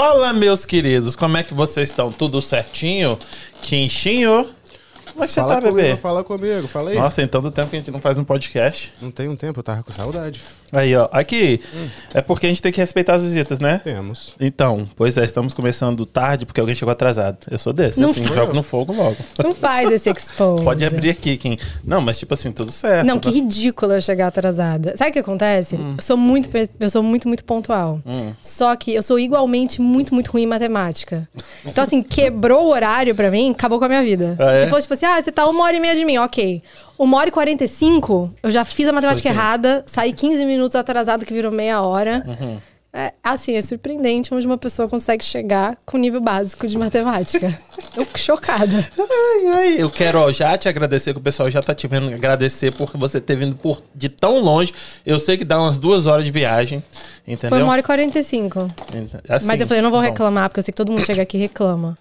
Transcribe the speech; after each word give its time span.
Fala, 0.00 0.32
meus 0.32 0.64
queridos, 0.64 1.14
como 1.14 1.36
é 1.36 1.42
que 1.42 1.52
vocês 1.52 1.90
estão? 1.90 2.10
Tudo 2.10 2.40
certinho? 2.40 3.18
Quinchinho? 3.60 4.48
Como 5.20 5.24
é 5.24 5.26
que 5.26 5.34
você 5.34 5.40
Fala 5.40 5.54
tá, 5.56 5.60
comigo, 5.60 5.76
bebê? 5.76 5.96
fala 5.98 6.24
comigo, 6.24 6.68
fala 6.68 6.90
aí. 6.90 6.96
Nossa, 6.96 7.16
tem 7.16 7.28
tanto 7.28 7.50
tempo 7.50 7.68
que 7.68 7.76
a 7.76 7.78
gente 7.78 7.90
não 7.90 8.00
faz 8.00 8.16
um 8.16 8.24
podcast. 8.24 8.90
Não 9.02 9.10
tem 9.10 9.28
um 9.28 9.36
tempo, 9.36 9.60
eu 9.60 9.62
tava 9.62 9.82
com 9.82 9.92
saudade. 9.92 10.40
Aí, 10.72 10.94
ó. 10.96 11.08
Aqui, 11.12 11.60
é 12.14 12.22
porque 12.22 12.46
a 12.46 12.48
gente 12.48 12.62
tem 12.62 12.70
que 12.72 12.80
respeitar 12.80 13.14
as 13.14 13.22
visitas, 13.22 13.58
né? 13.58 13.80
Temos. 13.82 14.34
Então, 14.40 14.88
pois 14.96 15.16
é, 15.16 15.24
estamos 15.24 15.52
começando 15.52 16.06
tarde 16.06 16.46
porque 16.46 16.60
alguém 16.60 16.74
chegou 16.74 16.92
atrasado. 16.92 17.38
Eu 17.50 17.58
sou 17.58 17.72
desse, 17.72 18.00
Não 18.00 18.10
assim, 18.10 18.24
jogo 18.24 18.54
no 18.54 18.62
fogo 18.62 18.92
logo. 18.92 19.16
Não 19.42 19.52
faz 19.54 19.90
esse 19.90 20.08
expose. 20.10 20.62
Pode 20.64 20.84
abrir 20.84 21.10
aqui, 21.10 21.36
quem. 21.36 21.58
Não, 21.84 22.00
mas 22.00 22.18
tipo 22.18 22.32
assim, 22.32 22.52
tudo 22.52 22.70
certo. 22.70 23.04
Não, 23.04 23.18
que 23.18 23.28
ridículo 23.30 23.92
eu 23.92 24.00
chegar 24.00 24.28
atrasada. 24.28 24.96
Sabe 24.96 25.10
o 25.10 25.12
que 25.12 25.18
acontece? 25.18 25.74
Eu 25.76 26.02
sou 26.02 26.16
muito, 26.16 26.48
eu 26.78 26.88
sou 26.90 27.02
muito, 27.02 27.26
muito 27.28 27.44
pontual. 27.44 28.00
Só 28.40 28.74
que 28.76 28.94
eu 28.94 29.02
sou 29.02 29.18
igualmente 29.18 29.82
muito, 29.82 30.14
muito 30.14 30.30
ruim 30.30 30.44
em 30.44 30.46
matemática. 30.46 31.28
Então, 31.66 31.82
assim, 31.84 32.00
quebrou 32.00 32.66
o 32.66 32.70
horário 32.70 33.14
pra 33.14 33.30
mim, 33.30 33.50
acabou 33.50 33.78
com 33.78 33.84
a 33.84 33.88
minha 33.88 34.02
vida. 34.02 34.36
Ah, 34.38 34.52
é? 34.52 34.64
Se 34.64 34.70
fosse 34.70 34.82
tipo 34.82 34.94
assim, 34.94 35.06
ah, 35.16 35.22
você 35.22 35.32
tá 35.32 35.46
uma 35.48 35.64
hora 35.64 35.76
e 35.76 35.80
meia 35.80 35.94
de 35.94 36.04
mim, 36.04 36.18
ok. 36.18 36.62
Uma 36.98 37.18
hora 37.18 37.28
e 37.28 37.32
quarenta 37.32 37.64
e 37.64 37.68
cinco, 37.68 38.32
eu 38.42 38.50
já 38.50 38.64
fiz 38.64 38.86
a 38.86 38.92
matemática 38.92 39.28
Pois 39.28 39.36
é. 39.36 39.38
errada, 39.38 39.84
saí 39.86 40.12
15 40.12 40.44
minutos 40.44 40.74
atrasado, 40.76 41.24
que 41.24 41.32
virou 41.32 41.50
meia 41.50 41.80
hora. 41.80 42.22
Uhum. 42.26 42.58
É, 42.92 43.12
assim, 43.22 43.54
é 43.54 43.62
surpreendente 43.62 44.34
onde 44.34 44.44
uma 44.44 44.58
pessoa 44.58 44.88
consegue 44.88 45.24
chegar 45.24 45.78
com 45.86 45.96
nível 45.96 46.20
básico 46.20 46.66
de 46.66 46.76
matemática. 46.76 47.46
eu 47.96 48.04
fico 48.04 48.18
chocada. 48.18 48.90
Ai, 48.98 49.46
ai, 49.46 49.76
eu 49.78 49.88
quero 49.88 50.18
ó, 50.18 50.32
já 50.32 50.58
te 50.58 50.68
agradecer, 50.68 51.12
que 51.12 51.20
o 51.20 51.22
pessoal 51.22 51.48
já 51.48 51.62
tá 51.62 51.72
te 51.72 51.86
vendo 51.86 52.12
agradecer 52.12 52.72
por 52.72 52.90
você 52.94 53.20
ter 53.20 53.36
vindo 53.36 53.54
por, 53.54 53.80
de 53.94 54.08
tão 54.08 54.40
longe. 54.40 54.74
Eu 55.06 55.20
sei 55.20 55.36
que 55.36 55.44
dá 55.44 55.60
umas 55.60 55.78
duas 55.78 56.06
horas 56.06 56.24
de 56.24 56.32
viagem, 56.32 56.82
entendeu? 57.24 57.50
Foi 57.50 57.62
uma 57.62 57.70
hora 57.70 57.80
e 57.80 57.84
quarenta 57.84 58.18
e 58.18 58.24
cinco. 58.24 58.68
Assim, 59.28 59.46
Mas 59.46 59.60
eu 59.60 59.68
falei, 59.68 59.78
eu 59.78 59.84
não 59.84 59.90
vou 59.92 60.00
bom, 60.00 60.06
reclamar, 60.06 60.48
porque 60.48 60.58
eu 60.58 60.64
sei 60.64 60.72
que 60.72 60.76
todo 60.76 60.90
mundo 60.90 61.06
chega 61.06 61.22
aqui 61.22 61.36
e 61.36 61.40
reclama. 61.42 61.96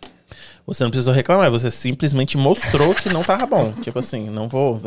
Você 0.69 0.83
não 0.83 0.89
precisou 0.91 1.13
reclamar, 1.13 1.49
você 1.51 1.69
simplesmente 1.69 2.37
mostrou 2.37 2.93
que 2.93 3.09
não 3.09 3.23
tava 3.23 3.45
bom. 3.45 3.71
tipo 3.81 3.99
assim, 3.99 4.29
não 4.29 4.47
vou. 4.47 4.79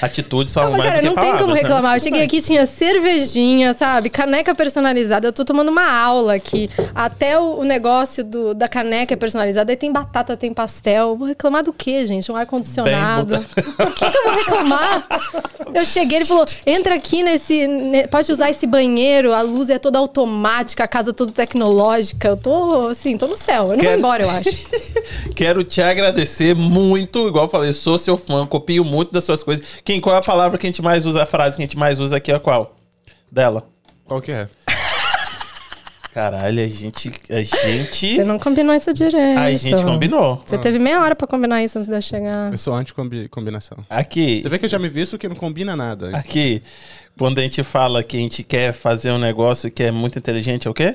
Atitude 0.00 0.50
só 0.50 0.64
Não, 0.64 0.70
mais 0.76 0.84
cara, 0.84 0.94
do 0.94 1.00
que 1.00 1.06
não 1.06 1.14
tem 1.14 1.22
palavras, 1.24 1.40
como 1.42 1.54
né? 1.54 1.60
reclamar. 1.60 1.82
Mas 1.92 2.02
Eu 2.02 2.04
cheguei 2.10 2.22
aqui, 2.24 2.40
tinha 2.40 2.64
cervejinha, 2.66 3.74
sabe? 3.74 4.08
Caneca 4.10 4.54
personalizada. 4.54 5.28
Eu 5.28 5.32
tô 5.32 5.44
tomando 5.44 5.68
uma 5.70 5.90
aula 5.90 6.34
aqui. 6.34 6.70
Até 6.94 7.38
o, 7.38 7.58
o 7.58 7.64
negócio 7.64 8.24
do, 8.24 8.54
da 8.54 8.68
caneca 8.68 9.12
é 9.14 9.16
personalizada. 9.16 9.70
Aí 9.72 9.76
tem 9.76 9.92
batata, 9.92 10.36
tem 10.36 10.52
pastel. 10.54 11.16
Vou 11.16 11.26
reclamar 11.28 11.62
do 11.64 11.72
quê, 11.72 12.06
gente? 12.06 12.30
Um 12.30 12.36
ar-condicionado. 12.36 13.36
Por 13.76 13.92
que, 13.94 14.10
que 14.10 14.16
eu 14.18 14.24
vou 14.24 14.32
reclamar? 14.34 15.06
Eu 15.74 15.84
cheguei, 15.84 16.18
ele 16.18 16.24
falou: 16.24 16.44
entra 16.66 16.94
aqui 16.94 17.22
nesse. 17.22 17.66
ne- 17.66 18.06
pode 18.06 18.30
usar 18.30 18.50
esse 18.50 18.66
banheiro, 18.66 19.32
a 19.32 19.42
luz 19.42 19.68
é 19.70 19.78
toda 19.78 19.98
automática, 19.98 20.84
a 20.84 20.88
casa 20.88 21.12
toda 21.12 21.32
tecnológica. 21.32 22.28
Eu 22.28 22.36
tô, 22.36 22.88
assim, 22.88 23.16
tô 23.18 23.26
no 23.26 23.36
céu. 23.36 23.64
Eu 23.64 23.68
não 23.70 23.76
Quero- 23.78 23.88
vou 23.90 23.98
embora, 23.98 24.22
eu 24.24 24.30
acho. 24.30 24.50
Quero 25.34 25.64
te 25.64 25.80
agradecer 25.80 26.54
muito, 26.54 27.26
igual 27.28 27.44
eu 27.44 27.48
falei, 27.48 27.72
sou 27.72 27.98
seu 27.98 28.16
fã, 28.16 28.46
copio 28.46 28.84
muito 28.84 29.12
das 29.12 29.24
suas 29.24 29.42
coisas. 29.42 29.80
Quem, 29.84 30.00
qual 30.00 30.14
é 30.14 30.18
a 30.18 30.22
palavra 30.22 30.58
que 30.58 30.66
a 30.66 30.68
gente 30.68 30.82
mais 30.82 31.06
usa, 31.06 31.22
a 31.22 31.26
frase 31.26 31.56
que 31.56 31.62
a 31.62 31.66
gente 31.66 31.78
mais 31.78 32.00
usa 32.00 32.16
aqui 32.16 32.32
é 32.32 32.38
qual? 32.38 32.76
Dela. 33.30 33.66
Qual 34.04 34.20
que 34.20 34.30
é? 34.30 34.48
Caralho, 36.14 36.62
a 36.62 36.68
gente. 36.68 37.10
A 37.28 37.42
gente. 37.42 38.14
Você 38.14 38.24
não 38.24 38.38
combinou 38.38 38.72
isso 38.74 38.94
direito. 38.94 39.38
A 39.38 39.52
gente 39.52 39.82
combinou. 39.82 40.40
Você 40.46 40.56
teve 40.56 40.78
meia 40.78 41.00
hora 41.02 41.16
pra 41.16 41.26
combinar 41.26 41.64
isso 41.64 41.76
antes 41.76 41.88
de 41.88 41.96
eu 41.96 42.00
chegar. 42.00 42.52
Eu 42.52 42.58
sou 42.58 42.72
anti-combinação. 42.72 43.78
Aqui. 43.90 44.40
Você 44.40 44.48
vê 44.48 44.58
que 44.58 44.66
eu 44.66 44.68
já 44.68 44.78
me 44.78 44.88
visto 44.88 45.18
que 45.18 45.28
não 45.28 45.34
combina 45.34 45.74
nada. 45.74 46.16
Aqui. 46.16 46.62
Quando 47.18 47.38
a 47.40 47.42
gente 47.42 47.62
fala 47.64 48.02
que 48.02 48.16
a 48.16 48.20
gente 48.20 48.44
quer 48.44 48.72
fazer 48.72 49.10
um 49.10 49.18
negócio 49.18 49.70
que 49.70 49.82
é 49.82 49.90
muito 49.90 50.16
inteligente, 50.16 50.68
é 50.68 50.70
o 50.70 50.74
quê? 50.74 50.94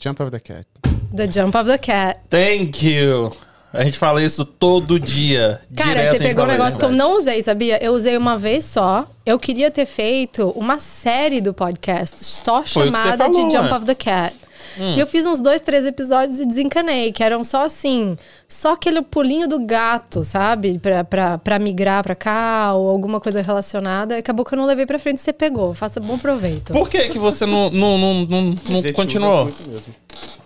Jump 0.00 0.22
of 0.22 0.30
the 0.30 0.40
cat. 0.40 0.66
The 1.14 1.30
Jump 1.30 1.56
of 1.56 1.70
the 1.70 1.78
Cat. 1.78 2.20
Thank 2.28 2.86
you. 2.86 3.30
A 3.72 3.84
gente 3.84 3.98
fala 3.98 4.22
isso 4.22 4.44
todo 4.44 4.98
dia. 4.98 5.60
Cara, 5.76 6.10
você 6.10 6.18
pegou 6.18 6.44
um 6.44 6.48
negócio 6.48 6.78
que 6.78 6.84
eu 6.84 6.90
não 6.90 7.16
usei, 7.16 7.42
sabia? 7.42 7.82
Eu 7.84 7.92
usei 7.92 8.16
uma 8.16 8.36
vez 8.38 8.64
só. 8.64 9.06
Eu 9.26 9.38
queria 9.38 9.70
ter 9.70 9.84
feito 9.84 10.48
uma 10.56 10.78
série 10.78 11.40
do 11.40 11.52
podcast 11.52 12.24
só 12.24 12.64
Foi 12.64 12.86
chamada 12.86 13.24
falou, 13.24 13.48
de 13.48 13.54
Jump 13.54 13.70
né? 13.70 13.76
of 13.76 13.84
the 13.84 13.94
Cat. 13.94 14.34
E 14.78 15.00
eu 15.00 15.06
fiz 15.06 15.26
uns 15.26 15.40
dois, 15.40 15.60
três 15.60 15.84
episódios 15.84 16.38
e 16.38 16.46
desencanei, 16.46 17.12
que 17.12 17.22
eram 17.22 17.42
só 17.42 17.64
assim, 17.64 18.16
só 18.46 18.74
aquele 18.74 19.02
pulinho 19.02 19.48
do 19.48 19.58
gato, 19.58 20.22
sabe? 20.22 20.78
Pra, 20.78 21.02
pra, 21.02 21.38
pra 21.38 21.58
migrar 21.58 22.02
pra 22.02 22.14
cá 22.14 22.74
ou 22.74 22.88
alguma 22.88 23.20
coisa 23.20 23.42
relacionada. 23.42 24.16
Acabou 24.16 24.44
que 24.44 24.54
eu 24.54 24.58
não 24.58 24.66
levei 24.66 24.86
pra 24.86 24.98
frente, 24.98 25.20
você 25.20 25.32
pegou. 25.32 25.74
Faça 25.74 25.98
bom 26.00 26.16
proveito. 26.16 26.72
Por 26.72 26.88
que, 26.88 27.08
que 27.08 27.18
você 27.18 27.44
não, 27.44 27.70
não, 27.70 27.98
não, 27.98 28.14
não, 28.26 28.42
não 28.68 28.92
continuou? 28.92 29.50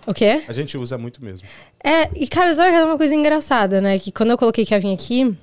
O 0.05 0.13
quê? 0.13 0.41
A 0.47 0.53
gente 0.53 0.77
usa 0.77 0.97
muito 0.97 1.23
mesmo. 1.23 1.47
É, 1.83 2.09
e 2.15 2.27
cara, 2.27 2.53
sabe 2.53 2.75
é 2.75 2.83
uma 2.83 2.97
coisa 2.97 3.15
engraçada, 3.15 3.79
né? 3.79 3.97
Que 3.99 4.11
quando 4.11 4.31
eu 4.31 4.37
coloquei 4.37 4.65
que 4.65 4.73
ia 4.73 4.79
vir 4.79 4.93
aqui, 4.93 5.35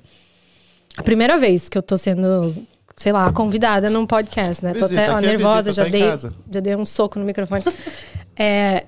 a 0.97 1.03
primeira 1.03 1.37
vez 1.37 1.69
que 1.69 1.77
eu 1.77 1.81
tô 1.81 1.97
sendo, 1.97 2.53
sei 2.95 3.11
lá, 3.11 3.31
convidada 3.31 3.89
num 3.89 4.05
podcast, 4.05 4.63
né? 4.63 4.73
Tô 4.73 4.85
Visita, 4.85 5.01
até 5.01 5.13
ó, 5.13 5.17
é 5.17 5.21
nervosa, 5.21 5.71
visita, 5.71 5.73
já 5.73 5.83
tá 5.83 5.89
em 5.89 5.91
dei, 5.91 6.09
casa. 6.09 6.33
já 6.51 6.59
dei 6.59 6.75
um 6.75 6.85
soco 6.85 7.17
no 7.17 7.25
microfone. 7.25 7.63
é, 8.37 8.85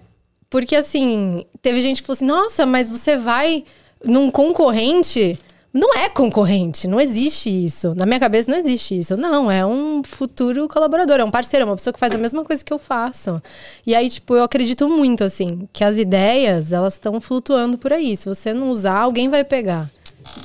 porque 0.50 0.76
assim, 0.76 1.46
teve 1.62 1.82
gente 1.82 2.02
que 2.02 2.08
falou 2.08 2.18
assim: 2.18 2.26
nossa, 2.26 2.66
mas 2.66 2.92
você 2.92 3.18
vai 3.18 3.64
num 4.04 4.30
concorrente. 4.30 5.40
Não 5.74 5.96
é 5.96 6.08
concorrente, 6.08 6.88
não 6.88 7.02
existe 7.02 7.50
isso. 7.50 7.96
Na 7.96 8.06
minha 8.06 8.20
cabeça 8.20 8.52
não 8.52 8.58
existe 8.58 8.96
isso. 9.00 9.18
Não, 9.18 9.50
é 9.50 9.66
um 9.66 10.04
futuro 10.04 10.68
colaborador, 10.68 11.20
é 11.20 11.24
um 11.24 11.32
parceiro, 11.32 11.64
é 11.64 11.66
uma 11.66 11.76
pessoa 11.76 11.92
que 11.92 12.00
faz 12.00 12.14
a 12.14 12.18
mesma 12.18 12.44
coisa 12.44 12.64
que 12.64 12.72
eu 12.72 12.78
faço. 12.78 13.42
E 13.86 13.96
aí, 13.96 14.08
tipo, 14.08 14.36
eu 14.36 14.44
acredito 14.44 14.88
muito, 14.88 15.24
assim, 15.24 15.68
que 15.74 15.84
as 15.84 15.98
ideias, 15.98 16.72
elas 16.72 16.94
estão 16.94 17.20
flutuando 17.20 17.76
por 17.78 17.92
aí. 17.92 18.16
Se 18.16 18.30
você 18.30 18.54
não 18.54 18.70
usar, 18.70 19.00
alguém 19.00 19.30
vai 19.30 19.44
pegar. 19.44 19.90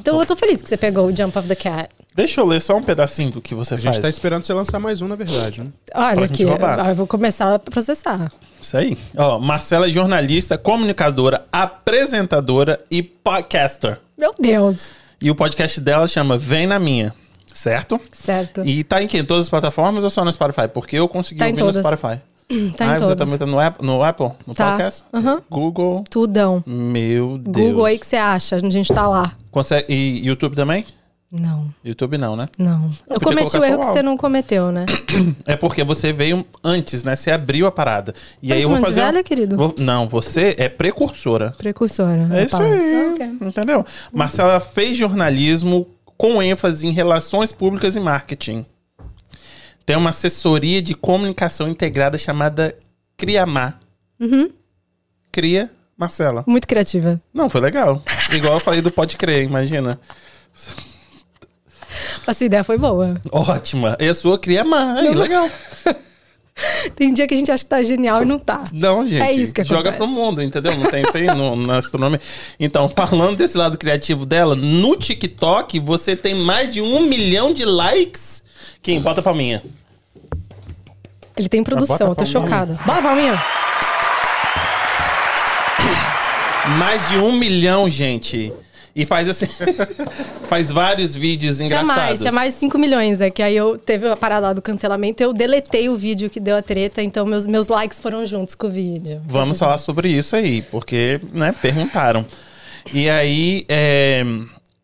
Então 0.00 0.18
eu 0.18 0.24
tô 0.24 0.34
feliz 0.34 0.62
que 0.62 0.68
você 0.68 0.78
pegou 0.78 1.06
o 1.06 1.14
Jump 1.14 1.38
of 1.38 1.46
the 1.46 1.54
Cat. 1.54 1.90
Deixa 2.14 2.40
eu 2.40 2.46
ler 2.46 2.60
só 2.60 2.76
um 2.76 2.82
pedacinho 2.82 3.30
do 3.30 3.40
que 3.40 3.54
você 3.54 3.74
A 3.74 3.76
gente 3.76 3.92
faz. 3.92 4.02
tá 4.02 4.08
esperando 4.08 4.44
você 4.44 4.52
lançar 4.52 4.80
mais 4.80 5.00
um, 5.02 5.06
na 5.06 5.14
verdade, 5.14 5.60
né? 5.60 5.68
Olha 5.94 6.24
aqui, 6.24 6.42
eu 6.42 6.94
vou 6.96 7.06
começar 7.06 7.54
a 7.54 7.58
processar. 7.58 8.32
Isso 8.60 8.76
aí. 8.76 8.98
Ó, 9.16 9.38
Marcela 9.38 9.86
é 9.86 9.90
jornalista, 9.90 10.58
comunicadora, 10.58 11.44
apresentadora 11.52 12.78
e 12.90 13.02
podcaster. 13.02 14.00
Meu 14.18 14.34
Deus. 14.36 14.88
E 15.20 15.30
o 15.30 15.34
podcast 15.34 15.80
dela 15.80 16.06
chama 16.06 16.38
Vem 16.38 16.66
na 16.66 16.78
Minha, 16.78 17.12
certo? 17.52 18.00
Certo. 18.12 18.62
E 18.64 18.84
tá 18.84 19.02
em 19.02 19.06
quem? 19.08 19.24
Todas 19.24 19.44
as 19.44 19.50
plataformas 19.50 20.04
ou 20.04 20.10
só 20.10 20.24
no 20.24 20.32
Spotify? 20.32 20.68
Porque 20.72 20.96
eu 20.96 21.08
consegui 21.08 21.40
Tá 21.40 21.46
ouvir 21.46 21.62
no. 21.62 21.72
Spotify. 21.72 22.20
Tá 22.78 22.86
em 22.86 22.88
ah, 22.88 22.98
você 22.98 23.04
todas. 23.04 23.16
também 23.18 23.36
tá 23.38 23.44
no, 23.44 23.60
App- 23.60 23.84
no 23.84 24.02
Apple? 24.02 24.30
No 24.46 24.54
Tá. 24.54 24.70
podcast? 24.70 25.04
Aham. 25.12 25.42
Google. 25.50 26.02
Tudão. 26.08 26.64
Meu 26.66 27.36
Deus. 27.36 27.54
Google 27.68 27.84
aí 27.84 27.98
que 27.98 28.06
você 28.06 28.16
acha, 28.16 28.56
a 28.56 28.70
gente 28.70 28.90
tá 28.90 29.06
lá. 29.06 29.32
Consegue... 29.50 29.84
E 29.92 30.26
YouTube 30.26 30.56
também? 30.56 30.86
Não, 31.30 31.68
YouTube 31.84 32.16
não, 32.16 32.34
né? 32.34 32.48
não. 32.56 32.88
Eu 33.06 33.20
podia 33.20 33.36
cometi 33.36 33.56
o 33.58 33.62
erro 33.64 33.80
que 33.80 33.86
você 33.86 34.02
não 34.02 34.16
cometeu, 34.16 34.72
né? 34.72 34.86
É 35.44 35.54
porque 35.56 35.84
você 35.84 36.10
veio 36.10 36.42
antes, 36.64 37.04
né? 37.04 37.14
Você 37.14 37.30
abriu 37.30 37.66
a 37.66 37.70
parada. 37.72 38.14
E 38.42 38.48
Tá 38.48 38.54
aí 38.54 38.62
eu 38.62 38.70
vou 38.70 38.78
fazer. 38.78 39.02
velha, 39.02 39.22
querido? 39.22 39.54
Vou- 39.54 39.74
Não, 39.76 40.08
você 40.08 40.54
é 40.58 40.70
precursora. 40.70 41.50
Precursora. 41.58 42.28
É 42.32 42.44
isso 42.44 42.56
Opa. 42.56 42.64
aí. 42.64 43.12
Ok. 43.12 43.26
Entendeu? 43.42 43.84
Marcela 44.10 44.58
fez 44.58 44.96
jornalismo 44.96 45.86
com 46.16 46.42
ênfase 46.42 46.86
em 46.86 46.92
relações 46.92 47.52
públicas 47.52 47.94
e 47.94 48.00
marketing. 48.00 48.64
Tem 49.84 49.96
uma 49.96 50.10
assessoria 50.10 50.80
de 50.80 50.94
comunicação 50.94 51.68
integrada 51.68 52.16
chamada 52.16 52.74
Criamar. 53.18 53.78
Uhum. 54.18 54.50
Cria 55.30 55.70
Marcela. 55.94 56.42
Muito 56.46 56.66
criativa. 56.66 57.20
Não, 57.34 57.50
foi 57.50 57.60
legal. 57.60 58.02
Igual 58.32 58.54
eu 58.54 58.60
falei 58.60 58.80
do 58.80 58.90
Pode 58.90 59.16
Crer, 59.18 59.44
imagina. 59.44 60.00
A 62.26 62.34
sua 62.34 62.46
ideia 62.46 62.64
foi 62.64 62.78
boa. 62.78 63.20
Ótima. 63.30 63.96
E 64.00 64.08
a 64.08 64.14
sua 64.14 64.38
Criamar. 64.38 64.96
Aí, 64.98 65.04
Não. 65.14 65.20
legal. 65.22 65.48
Tem 66.96 67.14
dia 67.14 67.26
que 67.28 67.34
a 67.34 67.36
gente 67.36 67.50
acha 67.52 67.62
que 67.62 67.70
tá 67.70 67.82
genial 67.84 68.22
e 68.22 68.24
não 68.24 68.36
tá. 68.38 68.64
Não, 68.72 69.06
gente. 69.06 69.22
É 69.22 69.32
isso 69.32 69.54
que 69.54 69.62
Joga 69.62 69.90
acontece. 69.90 69.98
pro 69.98 70.08
mundo, 70.08 70.42
entendeu? 70.42 70.76
Não 70.76 70.90
tem 70.90 71.04
isso 71.04 71.16
aí 71.16 71.26
no, 71.26 71.54
na 71.54 71.76
astronomia. 71.76 72.20
Então, 72.58 72.88
falando 72.88 73.36
desse 73.36 73.56
lado 73.56 73.78
criativo 73.78 74.26
dela, 74.26 74.56
no 74.56 74.96
TikTok 74.96 75.78
você 75.78 76.16
tem 76.16 76.34
mais 76.34 76.72
de 76.72 76.80
um 76.80 77.00
milhão 77.02 77.52
de 77.52 77.64
likes. 77.64 78.42
Quem? 78.82 79.00
Bota 79.00 79.22
pra 79.22 79.32
minha. 79.32 79.62
Ele 81.36 81.48
tem 81.48 81.62
produção, 81.62 82.08
eu 82.08 82.14
tô 82.16 82.26
chocada. 82.26 82.76
Bota 82.84 83.02
pra 83.02 83.14
mim. 83.14 83.30
Mais 86.78 87.08
de 87.08 87.16
um 87.18 87.32
milhão, 87.32 87.88
gente. 87.88 88.52
E 88.98 89.06
faz 89.06 89.28
assim. 89.28 89.46
faz 90.48 90.72
vários 90.72 91.14
vídeos 91.14 91.58
Tinha 91.58 91.66
engraçados. 91.66 91.94
mais, 91.94 92.20
tinha 92.20 92.32
mais 92.32 92.54
de 92.54 92.58
5 92.58 92.76
milhões. 92.76 93.20
É 93.20 93.30
que 93.30 93.40
aí 93.40 93.56
eu 93.56 93.78
teve 93.78 94.08
a 94.08 94.16
parada 94.16 94.48
lá 94.48 94.52
do 94.52 94.60
cancelamento, 94.60 95.22
eu 95.22 95.32
deletei 95.32 95.88
o 95.88 95.96
vídeo 95.96 96.28
que 96.28 96.40
deu 96.40 96.56
a 96.56 96.62
treta, 96.62 97.00
então 97.00 97.24
meus, 97.24 97.46
meus 97.46 97.68
likes 97.68 98.00
foram 98.00 98.26
juntos 98.26 98.56
com 98.56 98.66
o 98.66 98.70
vídeo. 98.70 99.22
Vamos 99.24 99.56
falar 99.56 99.78
sobre 99.78 100.08
isso 100.08 100.34
aí, 100.34 100.62
porque, 100.62 101.20
né, 101.32 101.54
perguntaram. 101.62 102.26
E 102.92 103.08
aí, 103.08 103.64
é, 103.68 104.24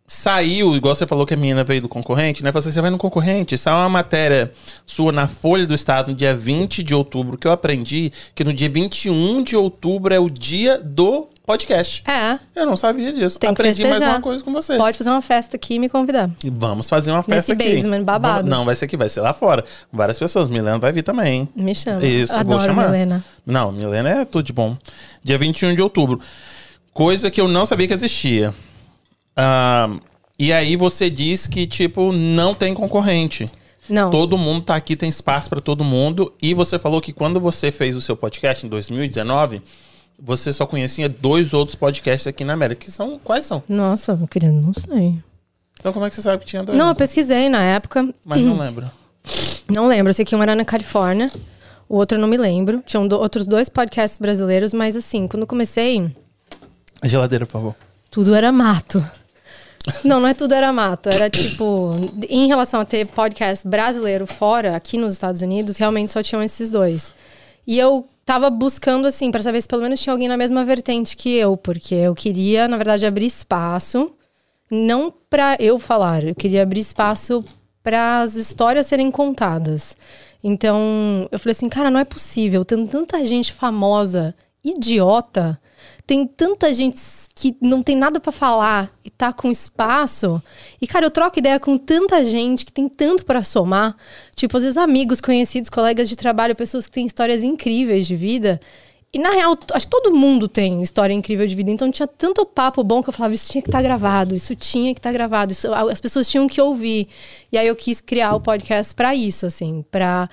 saiu, 0.07 0.77
igual 0.77 0.95
você 0.95 1.09
falou 1.09 1.27
que 1.27 1.35
a 1.35 1.37
menina 1.37 1.65
veio 1.65 1.83
do 1.83 1.89
concorrente, 1.89 2.45
né? 2.45 2.53
Você, 2.53 2.71
você 2.71 2.81
vai 2.81 2.91
no 2.91 2.99
concorrente, 2.99 3.59
saiu 3.59 3.79
uma 3.79 3.89
matéria 3.89 4.53
sua 4.87 5.11
na 5.11 5.27
Folha 5.27 5.67
do 5.67 5.75
Estado 5.75 6.13
no 6.13 6.17
dia 6.17 6.37
20 6.37 6.85
de 6.85 6.95
outubro, 6.95 7.37
que 7.37 7.49
eu 7.49 7.53
aprendi 7.53 8.13
que 8.33 8.45
no 8.45 8.53
dia 8.53 8.69
21 8.69 9.43
de 9.43 9.57
outubro 9.57 10.15
é 10.15 10.21
o 10.21 10.31
dia 10.31 10.79
do 10.79 11.34
podcast. 11.45 12.03
É. 12.09 12.39
Eu 12.57 12.67
não 12.67 12.77
sabia 12.77 13.13
disso. 13.13 13.39
Tem 13.39 13.51
aprendi 13.51 13.85
mais 13.85 14.03
uma 14.03 14.21
coisa 14.21 14.43
com 14.43 14.53
você. 14.53 14.77
Pode 14.77 14.97
fazer 14.97 15.11
uma 15.11 15.21
festa 15.23 15.57
aqui 15.57 15.75
e 15.75 15.79
me 15.79 15.89
convidar. 15.89 16.31
E 16.43 16.51
vamos 16.51 16.89
fazer 16.89 17.11
uma 17.11 17.23
festa 17.23 17.53
Nesse 17.53 17.53
aqui. 17.53 17.77
basement 17.77 18.03
babado. 18.03 18.49
Não, 18.51 18.65
vai 18.65 18.75
ser 18.75 18.87
aqui, 18.87 18.97
vai 18.97 19.09
ser 19.09 19.21
lá 19.21 19.33
fora. 19.35 19.65
Várias 19.93 20.19
pessoas. 20.19 20.49
Milena 20.49 20.79
vai 20.79 20.91
vir 20.91 21.03
também. 21.03 21.49
Me 21.55 21.75
chama. 21.75 22.05
Isso, 22.05 22.33
vou 22.33 22.41
Adoro 22.41 22.65
chamar. 22.65 22.87
Milena. 22.87 23.25
Não, 23.45 23.71
Milena 23.71 24.09
é 24.09 24.25
tudo 24.25 24.45
de 24.45 24.53
bom. 24.53 24.77
Dia 25.23 25.37
21 25.39 25.75
de 25.75 25.83
outubro. 25.83 26.19
Coisa 26.93 27.31
que 27.31 27.41
eu 27.41 27.47
não 27.49 27.67
sabia 27.67 27.87
que 27.87 27.95
existia. 27.95 28.55
Ah, 29.37 29.91
e 30.39 30.53
aí 30.53 30.77
você 30.77 31.11
diz 31.11 31.47
que, 31.47 31.67
tipo, 31.67 32.13
não 32.13 32.55
tem 32.55 32.73
concorrente. 32.73 33.47
Não. 33.89 34.11
Todo 34.11 34.39
mundo 34.39 34.63
tá 34.65 34.77
aqui, 34.77 34.97
tem 34.97 35.11
espaço 35.11 35.51
pra 35.51 35.61
todo 35.61 35.85
mundo. 35.85 36.33
E 36.41 36.55
você 36.55 36.79
falou 36.79 37.01
que 37.03 37.13
quando 37.13 37.39
você 37.39 37.71
fez 37.71 37.95
o 37.97 38.01
seu 38.01 38.17
podcast 38.17 38.65
em 38.65 38.69
2019, 38.69 39.61
você 40.19 40.53
só 40.53 40.67
conhecia 40.67 41.09
dois 41.09 41.53
outros 41.53 41.75
podcasts 41.75 42.27
aqui 42.27 42.45
na 42.45 42.53
América. 42.53 42.85
Que 42.85 42.91
são. 42.91 43.19
Quais 43.23 43.45
são? 43.45 43.63
Nossa, 43.69 44.17
meu 44.17 44.27
querido, 44.29 44.53
não 44.55 44.73
sei. 44.75 45.15
Então 45.79 45.93
como 45.93 46.07
é 46.07 46.09
que 46.11 46.17
você 46.17 46.23
sabe 46.23 46.41
que 46.41 46.47
tinha 46.47 46.63
dois? 46.63 46.77
Não, 46.79 46.89
eu 46.89 46.95
pesquisei 46.95 47.49
na 47.49 47.63
época. 47.63 48.09
Mas 48.25 48.41
não 48.41 48.57
lembro. 48.59 48.91
Não 49.73 49.87
lembro. 49.87 50.11
Eu 50.11 50.15
sei 50.15 50.25
que 50.25 50.35
um 50.37 50.43
era 50.43 50.55
na 50.55 50.65
Califórnia, 50.65 51.31
o 51.89 51.97
outro 51.97 52.17
eu 52.17 52.21
não 52.21 52.29
me 52.29 52.37
lembro. 52.37 52.83
Tinham 52.87 53.07
do- 53.07 53.19
outros 53.19 53.47
dois 53.47 53.69
podcasts 53.69 54.19
brasileiros, 54.19 54.73
mas 54.73 54.97
assim, 54.97 55.27
quando 55.29 55.47
comecei, 55.47 56.11
A 57.03 57.09
geladeira, 57.09 57.45
por 57.47 57.53
favor. 57.53 57.75
tudo 58.11 58.35
era 58.35 58.51
mato. 58.53 59.05
Não, 60.03 60.19
não 60.21 60.29
é 60.29 60.33
tudo 60.33 60.55
era 60.55 60.73
mato. 60.73 61.11
Era 61.11 61.29
tipo, 61.29 61.91
em 62.31 62.47
relação 62.49 62.81
a 62.81 62.85
ter 62.87 63.07
podcast 63.07 63.67
brasileiro 63.69 64.27
fora, 64.27 64.75
aqui 64.77 64.97
nos 64.97 65.13
Estados 65.13 65.43
Unidos, 65.43 65.77
realmente 65.77 66.11
só 66.11 66.23
tinham 66.23 66.43
esses 66.43 66.71
dois. 66.71 67.15
E 67.67 67.79
eu 67.79 68.07
tava 68.25 68.49
buscando, 68.51 69.07
assim, 69.07 69.31
pra 69.31 69.43
saber 69.43 69.61
se 69.61 69.69
pelo 69.69 69.83
menos 69.83 70.01
tinha 70.01 70.13
alguém 70.13 70.29
na 70.29 70.37
mesma 70.37 70.65
vertente 70.65 71.17
que 71.17 71.35
eu, 71.37 71.57
porque 71.57 71.95
eu 71.95 72.15
queria, 72.15 72.67
na 72.67 72.77
verdade, 72.77 73.07
abrir 73.07 73.27
espaço, 73.27 74.13
não 74.71 75.13
pra 75.29 75.57
eu 75.61 75.79
falar, 75.79 76.25
eu 76.25 76.35
queria 76.35 76.63
abrir 76.63 76.81
espaço 76.81 77.45
para 77.83 78.21
as 78.21 78.35
histórias 78.35 78.87
serem 78.87 79.11
contadas. 79.11 79.97
Então, 80.43 81.29
eu 81.31 81.39
falei 81.39 81.53
assim, 81.53 81.69
cara, 81.69 81.91
não 81.91 82.01
é 82.01 82.05
possível, 82.05 82.65
tem 82.65 82.87
tanta 82.87 83.25
gente 83.25 83.53
famosa, 83.53 84.35
idiota, 84.63 85.61
tem 86.07 86.27
tanta 86.27 86.73
gente 86.73 87.01
que 87.35 87.57
não 87.61 87.83
tem 87.83 87.97
nada 87.97 88.21
pra 88.21 88.31
falar 88.31 88.93
e 89.05 89.11
tá 89.11 89.33
com 89.33 89.51
espaço. 89.51 90.43
E, 90.81 90.87
cara, 90.87 91.07
eu 91.07 91.11
troco 91.11 91.39
ideia 91.39 91.59
com 91.59 91.79
tanta 91.79 92.23
gente 92.23 92.65
que 92.65 92.73
tem 92.73 92.89
tanto 92.89 93.25
pra 93.25 93.43
somar. 93.43 93.97
Tipo, 94.37 94.57
às 94.57 94.63
vezes 94.63 94.77
amigos, 94.77 95.21
conhecidos, 95.21 95.71
colegas 95.71 96.09
de 96.09 96.17
trabalho, 96.17 96.55
pessoas 96.55 96.87
que 96.87 96.93
têm 96.93 97.07
histórias 97.07 97.43
incríveis 97.43 98.07
de 98.07 98.15
vida. 98.15 98.61
E, 99.13 99.19
na 99.19 99.31
real, 99.31 99.57
acho 99.73 99.87
que 99.87 99.91
todo 99.91 100.15
mundo 100.15 100.47
tem 100.47 100.83
história 100.83 101.15
incrível 101.15 101.47
de 101.47 101.55
vida. 101.57 101.71
Então, 101.71 101.91
tinha 101.91 102.07
tanto 102.07 102.45
papo 102.45 102.85
bom 102.85 103.03
que 103.03 103.09
eu 103.09 103.13
falava, 103.13 103.35
isso 103.35 103.51
tinha 103.51 103.63
que 103.63 103.69
estar 103.69 103.81
gravado, 103.81 104.35
isso 104.35 104.55
tinha 104.55 104.93
que 104.93 104.99
estar 104.99 105.13
gravado, 105.13 105.53
isso, 105.53 105.73
as 105.73 106.01
pessoas 106.01 106.29
tinham 106.29 106.47
que 106.47 106.61
ouvir. 106.61 107.09
E 107.51 107.57
aí, 107.57 107.67
eu 107.67 107.77
quis 107.77 108.01
criar 108.01 108.35
o 108.35 108.41
podcast 108.41 108.95
pra 108.95 109.15
isso, 109.15 109.47
assim, 109.47 109.85
pra 109.91 110.29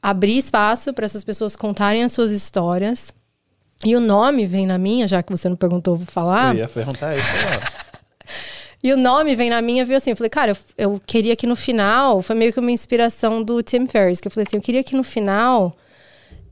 abrir 0.00 0.38
espaço 0.38 0.92
para 0.92 1.04
essas 1.04 1.24
pessoas 1.24 1.56
contarem 1.56 2.04
as 2.04 2.12
suas 2.12 2.30
histórias. 2.30 3.12
E 3.84 3.94
o 3.94 4.00
nome 4.00 4.46
vem 4.46 4.66
na 4.66 4.78
minha, 4.78 5.06
já 5.06 5.22
que 5.22 5.30
você 5.30 5.48
não 5.48 5.56
perguntou, 5.56 5.96
vou 5.96 6.06
falar. 6.06 6.54
Eu 6.54 6.60
ia 6.60 6.68
perguntar 6.68 7.16
isso 7.16 7.26
agora. 7.46 7.86
E 8.82 8.92
o 8.92 8.96
nome 8.96 9.34
vem 9.34 9.50
na 9.50 9.60
minha, 9.60 9.84
veio 9.84 9.96
assim, 9.96 10.10
eu 10.10 10.16
falei, 10.16 10.30
cara, 10.30 10.52
eu, 10.52 10.56
eu 10.92 11.00
queria 11.04 11.34
que 11.34 11.46
no 11.46 11.56
final, 11.56 12.22
foi 12.22 12.36
meio 12.36 12.52
que 12.52 12.60
uma 12.60 12.70
inspiração 12.70 13.42
do 13.42 13.62
Tim 13.62 13.86
Ferriss, 13.86 14.20
que 14.20 14.28
eu 14.28 14.30
falei 14.30 14.46
assim, 14.46 14.56
eu 14.56 14.62
queria 14.62 14.84
que 14.84 14.94
no 14.94 15.02
final 15.02 15.76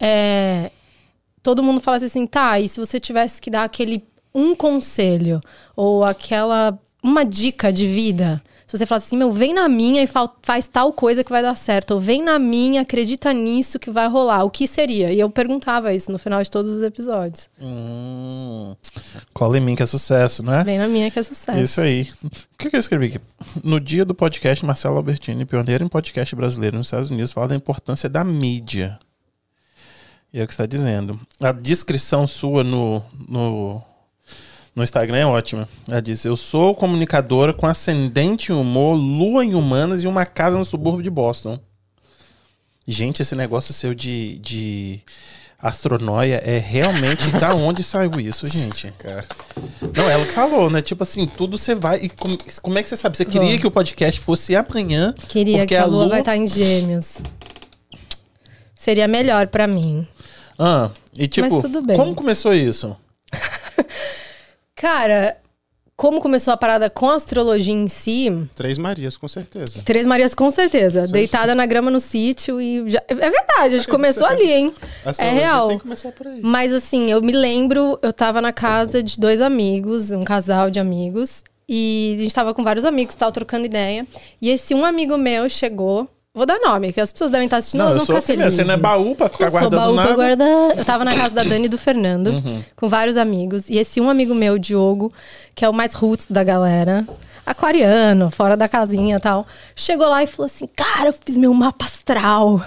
é, 0.00 0.71
todo 1.43 1.62
mundo 1.62 1.81
falasse 1.81 2.06
assim, 2.06 2.26
tá, 2.26 2.59
e 2.59 2.69
se 2.69 2.81
você 2.81 2.99
tivesse 2.99 3.41
que 3.41 3.50
dar 3.50 3.65
aquele 3.65 4.03
um 4.35 4.55
conselho, 4.55 5.41
ou 5.76 6.03
aquela, 6.03 6.76
uma 7.03 7.25
dica 7.25 7.73
de 7.73 7.87
vida, 7.87 8.43
se 8.76 8.79
você 8.79 8.87
falasse 8.87 9.06
assim, 9.06 9.17
meu, 9.17 9.31
vem 9.31 9.55
na 9.55 9.69
minha 9.69 10.03
e 10.03 10.06
fa- 10.06 10.31
faz 10.43 10.67
tal 10.67 10.93
coisa 10.93 11.23
que 11.23 11.31
vai 11.31 11.43
dar 11.43 11.55
certo, 11.55 11.93
ou 11.93 12.00
vem 12.00 12.23
na 12.23 12.38
minha, 12.38 12.82
acredita 12.82 13.32
nisso 13.32 13.79
que 13.79 13.91
vai 13.91 14.09
rolar, 14.09 14.44
o 14.44 14.50
que 14.50 14.67
seria? 14.67 15.12
E 15.12 15.21
eu 15.21 15.31
perguntava 15.31 15.93
isso 15.94 16.11
no 16.11 16.19
final 16.19 16.43
de 16.43 16.50
todos 16.50 16.73
os 16.76 16.82
episódios. 16.82 17.49
Hum, 17.61 18.75
cola 19.32 19.59
em 19.59 19.61
mim 19.61 19.75
que 19.75 19.82
é 19.82 19.87
sucesso, 19.87 20.43
né? 20.43 20.65
Vem 20.65 20.79
na 20.79 20.88
minha 20.88 21.11
que 21.11 21.19
é 21.19 21.23
sucesso. 21.23 21.59
Isso 21.61 21.81
aí. 21.81 22.09
O 22.25 22.56
que, 22.59 22.71
que 22.71 22.76
eu 22.76 22.81
escrevi 22.81 23.06
aqui? 23.06 23.21
No 23.62 23.79
dia 23.79 24.05
do 24.05 24.15
podcast, 24.15 24.65
Marcelo 24.65 24.97
Albertini, 24.97 25.44
pioneiro 25.44 25.85
em 25.85 25.88
podcast 25.88 26.35
brasileiro 26.35 26.76
nos 26.76 26.87
Estados 26.88 27.11
Unidos, 27.11 27.32
fala 27.32 27.49
da 27.49 27.55
importância 27.56 28.09
da 28.09 28.25
mídia. 28.25 28.99
E 30.32 30.41
é 30.41 30.43
o 30.43 30.47
que 30.47 30.53
está 30.53 30.67
dizendo. 30.67 31.21
A 31.41 31.53
descrição 31.53 32.26
sua 32.26 32.65
no, 32.65 33.00
no, 33.29 33.81
no 34.75 34.82
Instagram 34.82 35.19
é 35.19 35.26
ótima. 35.26 35.69
Ela 35.88 36.03
diz: 36.03 36.25
Eu 36.25 36.37
sou 36.37 36.75
comunicadora 36.75 37.53
com 37.53 37.67
ascendente 37.67 38.53
em 38.53 38.55
humor, 38.55 38.94
lua 38.94 39.44
em 39.44 39.55
humanas 39.55 40.03
e 40.03 40.06
uma 40.06 40.26
casa 40.26 40.59
no 40.59 40.65
subúrbio 40.65 41.03
de 41.03 41.11
Boston. 41.11 41.59
Gente, 42.87 43.23
esse 43.23 43.35
negócio 43.35 43.73
seu 43.73 43.94
de, 43.94 44.38
de 44.41 45.00
astronóia 45.59 46.43
é 46.44 46.59
realmente 46.59 47.31
da 47.31 47.55
onde 47.56 47.82
saiu 47.82 48.21
isso, 48.21 48.47
gente? 48.47 48.93
Cara. 48.99 49.25
Não, 49.97 50.11
ela 50.11 50.26
que 50.26 50.32
falou, 50.32 50.69
né? 50.69 50.82
Tipo 50.82 51.03
assim, 51.03 51.26
tudo 51.26 51.56
você 51.56 51.75
vai. 51.75 52.00
E 52.00 52.09
como, 52.11 52.37
como 52.61 52.79
é 52.79 52.82
que 52.82 52.88
você 52.88 52.97
sabe? 52.97 53.17
Você 53.17 53.25
queria 53.25 53.50
Vou. 53.50 53.59
que 53.59 53.67
o 53.67 53.71
podcast 53.71 54.21
fosse 54.21 54.55
amanhã? 54.55 55.15
Queria 55.29 55.59
porque 55.59 55.75
que 55.75 55.76
a 55.76 55.87
lua, 55.87 56.09
vai 56.09 56.21
estar 56.21 56.37
em 56.37 56.47
gêmeos. 56.47 57.23
Seria 58.75 59.09
melhor 59.09 59.47
pra 59.47 59.67
mim. 59.67 60.06
Ah, 60.59 60.91
e 61.17 61.26
tipo, 61.26 61.49
Mas 61.50 61.62
tudo 61.62 61.81
bem. 61.81 61.97
como 61.97 62.15
começou 62.15 62.53
isso? 62.53 62.94
Cara, 64.84 65.34
como 65.96 66.20
começou 66.20 66.52
a 66.52 66.58
parada 66.58 66.90
com 66.90 67.08
a 67.08 67.14
astrologia 67.14 67.72
em 67.72 67.88
si, 67.88 68.31
Três 68.54 68.76
Marias, 68.76 69.16
com 69.16 69.26
certeza. 69.26 69.81
Três 69.82 70.04
Marias 70.06 70.34
com 70.34 70.50
certeza. 70.50 71.06
Deitada 71.06 71.54
na 71.54 71.64
grama 71.64 71.90
no 71.90 71.98
sítio 71.98 72.60
e. 72.60 72.90
já- 72.90 73.02
É 73.08 73.14
verdade, 73.14 73.76
a 73.76 73.78
gente 73.78 73.88
começou 73.88 74.26
ali, 74.26 74.52
hein? 74.52 74.75
É 75.19 75.31
real. 75.31 75.69
tem 75.69 75.78
que 75.78 75.84
começar 75.84 76.12
por 76.12 76.26
aí. 76.26 76.38
Mas 76.42 76.70
assim, 76.70 77.10
eu 77.10 77.22
me 77.22 77.32
lembro, 77.32 77.98
eu 78.02 78.12
tava 78.12 78.42
na 78.42 78.52
casa 78.52 79.02
de 79.02 79.19
dois 79.19 79.40
amigos, 79.40 80.10
um 80.12 80.22
casal 80.22 80.69
de 80.70 80.78
amigos, 80.78 81.42
e 81.66 82.16
a 82.19 82.22
gente 82.25 82.34
tava 82.34 82.52
com 82.52 82.62
vários 82.62 82.84
amigos, 82.84 83.16
tava 83.16 83.32
trocando 83.32 83.64
ideia. 83.64 84.06
E 84.42 84.50
esse 84.50 84.75
um 84.75 84.84
amigo 84.84 85.16
meu 85.16 85.48
chegou. 85.48 86.06
Vou 86.34 86.44
dar 86.44 86.58
nome, 86.58 86.92
que 86.92 87.00
as 87.00 87.12
pessoas 87.12 87.31
devem 87.31 87.44
estar 87.44 87.58
assistindo, 87.58 87.78
Não, 87.78 87.86
elas 87.86 87.98
vão 87.98 88.06
ficar 88.06 88.19
assim 88.19 88.26
felizes. 88.34 88.54
Você 88.54 88.64
não 88.64 88.75
é 88.75 88.76
baú 88.76 89.14
pra 89.14 89.28
ficar 89.28 89.44
Eu 89.46 89.50
sou 89.50 89.60
guardando 89.60 89.80
baú 89.80 89.94
pra 89.94 90.04
nada. 90.04 90.16
guardar. 90.16 90.78
Eu 90.78 90.85
tava 90.85 91.04
na 91.04 91.14
casa 91.14 91.30
da 91.32 91.44
Dani 91.44 91.66
e 91.66 91.68
do 91.68 91.78
Fernando, 91.78 92.32
com 92.75 92.88
vários 92.88 93.16
amigos. 93.16 93.70
E 93.70 93.78
esse 93.78 94.00
um 94.00 94.11
amigo 94.11 94.35
meu, 94.35 94.59
Diogo, 94.59 95.12
que 95.54 95.64
é 95.64 95.68
o 95.68 95.73
mais 95.73 95.94
roots 95.94 96.26
da 96.28 96.42
galera, 96.42 97.06
aquariano, 97.47 98.30
fora 98.30 98.56
da 98.56 98.68
casinha 98.68 99.16
e 99.16 99.20
tal, 99.20 99.47
chegou 99.76 100.09
lá 100.09 100.25
e 100.25 100.26
falou 100.26 100.47
assim: 100.47 100.66
Cara, 100.75 101.11
eu 101.11 101.12
fiz 101.12 101.37
meu 101.37 101.54
mapa 101.54 101.85
astral. 101.85 102.61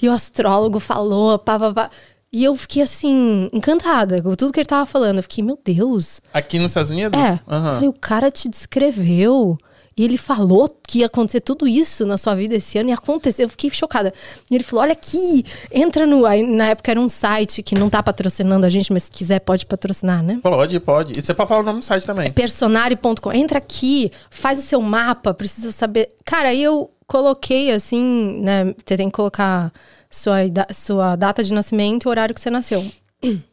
E 0.00 0.08
o 0.08 0.12
astrólogo 0.12 0.80
falou, 0.80 1.38
pá, 1.38 1.58
pá, 1.58 1.74
pá. 1.74 1.90
E 2.32 2.42
eu 2.44 2.54
fiquei 2.54 2.82
assim, 2.82 3.50
encantada 3.52 4.22
com 4.22 4.34
tudo 4.34 4.52
que 4.52 4.60
ele 4.60 4.66
tava 4.66 4.86
falando. 4.86 5.16
Eu 5.18 5.22
fiquei, 5.24 5.44
meu 5.44 5.58
Deus. 5.62 6.22
Aqui 6.32 6.58
nos 6.58 6.70
Estados 6.70 6.90
Unidos? 6.90 7.20
É. 7.20 7.34
Eu 7.34 7.72
falei, 7.74 7.88
o 7.88 7.92
cara 7.92 8.30
te 8.30 8.48
descreveu. 8.48 9.58
E 10.00 10.04
ele 10.04 10.16
falou 10.16 10.66
que 10.88 11.00
ia 11.00 11.06
acontecer 11.06 11.42
tudo 11.42 11.68
isso 11.68 12.06
na 12.06 12.16
sua 12.16 12.34
vida 12.34 12.54
esse 12.54 12.78
ano 12.78 12.88
e 12.88 12.92
aconteceu. 12.92 13.44
Eu 13.44 13.50
fiquei 13.50 13.68
chocada. 13.68 14.14
E 14.50 14.54
ele 14.54 14.64
falou: 14.64 14.82
olha 14.82 14.92
aqui, 14.92 15.44
entra 15.70 16.06
no. 16.06 16.24
Aí, 16.24 16.42
na 16.42 16.68
época 16.68 16.90
era 16.90 16.98
um 16.98 17.06
site 17.06 17.62
que 17.62 17.74
não 17.74 17.90
tá 17.90 18.02
patrocinando 18.02 18.64
a 18.64 18.70
gente, 18.70 18.90
mas 18.94 19.02
se 19.02 19.10
quiser 19.10 19.40
pode 19.40 19.66
patrocinar, 19.66 20.22
né? 20.22 20.40
Pode, 20.42 20.80
pode. 20.80 21.18
E 21.18 21.20
você 21.20 21.34
pode 21.34 21.50
falar 21.50 21.60
o 21.60 21.64
nome 21.64 21.80
do 21.80 21.84
site 21.84 22.06
também. 22.06 22.32
Personari.com. 22.32 23.30
Entra 23.30 23.58
aqui, 23.58 24.10
faz 24.30 24.58
o 24.58 24.62
seu 24.62 24.80
mapa, 24.80 25.34
precisa 25.34 25.70
saber. 25.70 26.08
Cara, 26.24 26.48
aí 26.48 26.62
eu 26.62 26.90
coloquei 27.06 27.70
assim, 27.70 28.40
né? 28.40 28.74
Você 28.82 28.96
tem 28.96 29.10
que 29.10 29.14
colocar 29.14 29.70
sua, 30.10 30.38
sua 30.72 31.14
data 31.14 31.44
de 31.44 31.52
nascimento 31.52 32.04
e 32.04 32.08
o 32.08 32.10
horário 32.10 32.34
que 32.34 32.40
você 32.40 32.48
nasceu. 32.48 32.82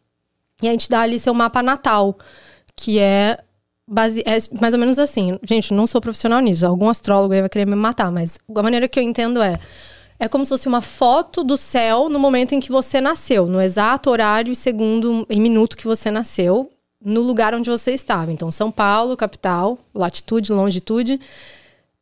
E 0.60 0.68
a 0.68 0.72
gente 0.72 0.90
dá 0.90 1.02
ali 1.02 1.20
seu 1.20 1.36
mapa 1.36 1.62
natal, 1.62 2.18
que 2.76 2.98
é, 2.98 3.38
base... 3.88 4.22
é 4.26 4.38
mais 4.60 4.74
ou 4.74 4.80
menos 4.80 5.00
assim. 5.00 5.40
Gente, 5.44 5.74
não 5.74 5.88
sou 5.88 6.02
profissional 6.02 6.40
nisso. 6.40 6.66
Algum 6.66 6.90
astrólogo 6.90 7.34
aí 7.34 7.42
vai 7.42 7.50
querer 7.50 7.66
me 7.66 7.76
matar, 7.76 8.12
mas 8.12 8.38
a 8.54 8.64
maneira 8.64 8.88
que 8.88 9.00
eu 9.00 9.04
entendo 9.04 9.42
é. 9.42 9.60
É 10.20 10.28
como 10.28 10.44
se 10.44 10.50
fosse 10.50 10.68
uma 10.68 10.82
foto 10.82 11.44
do 11.44 11.56
céu 11.56 12.10
no 12.10 12.18
momento 12.18 12.56
em 12.56 12.60
que 12.60 12.72
você 12.72 13.00
nasceu, 13.00 13.46
no 13.46 13.62
exato 13.62 14.10
horário 14.10 14.52
e 14.52 14.56
segundo 14.56 15.28
e 15.30 15.40
minuto 15.40 15.78
que 15.78 15.86
você 15.86 16.10
nasceu, 16.10 16.72
no 17.00 17.22
lugar 17.22 17.54
onde 17.54 17.70
você 17.70 17.92
estava. 17.92 18.32
Então, 18.32 18.50
São 18.50 18.72
Paulo, 18.72 19.16
capital, 19.16 19.78
latitude, 19.94 20.52
longitude, 20.52 21.20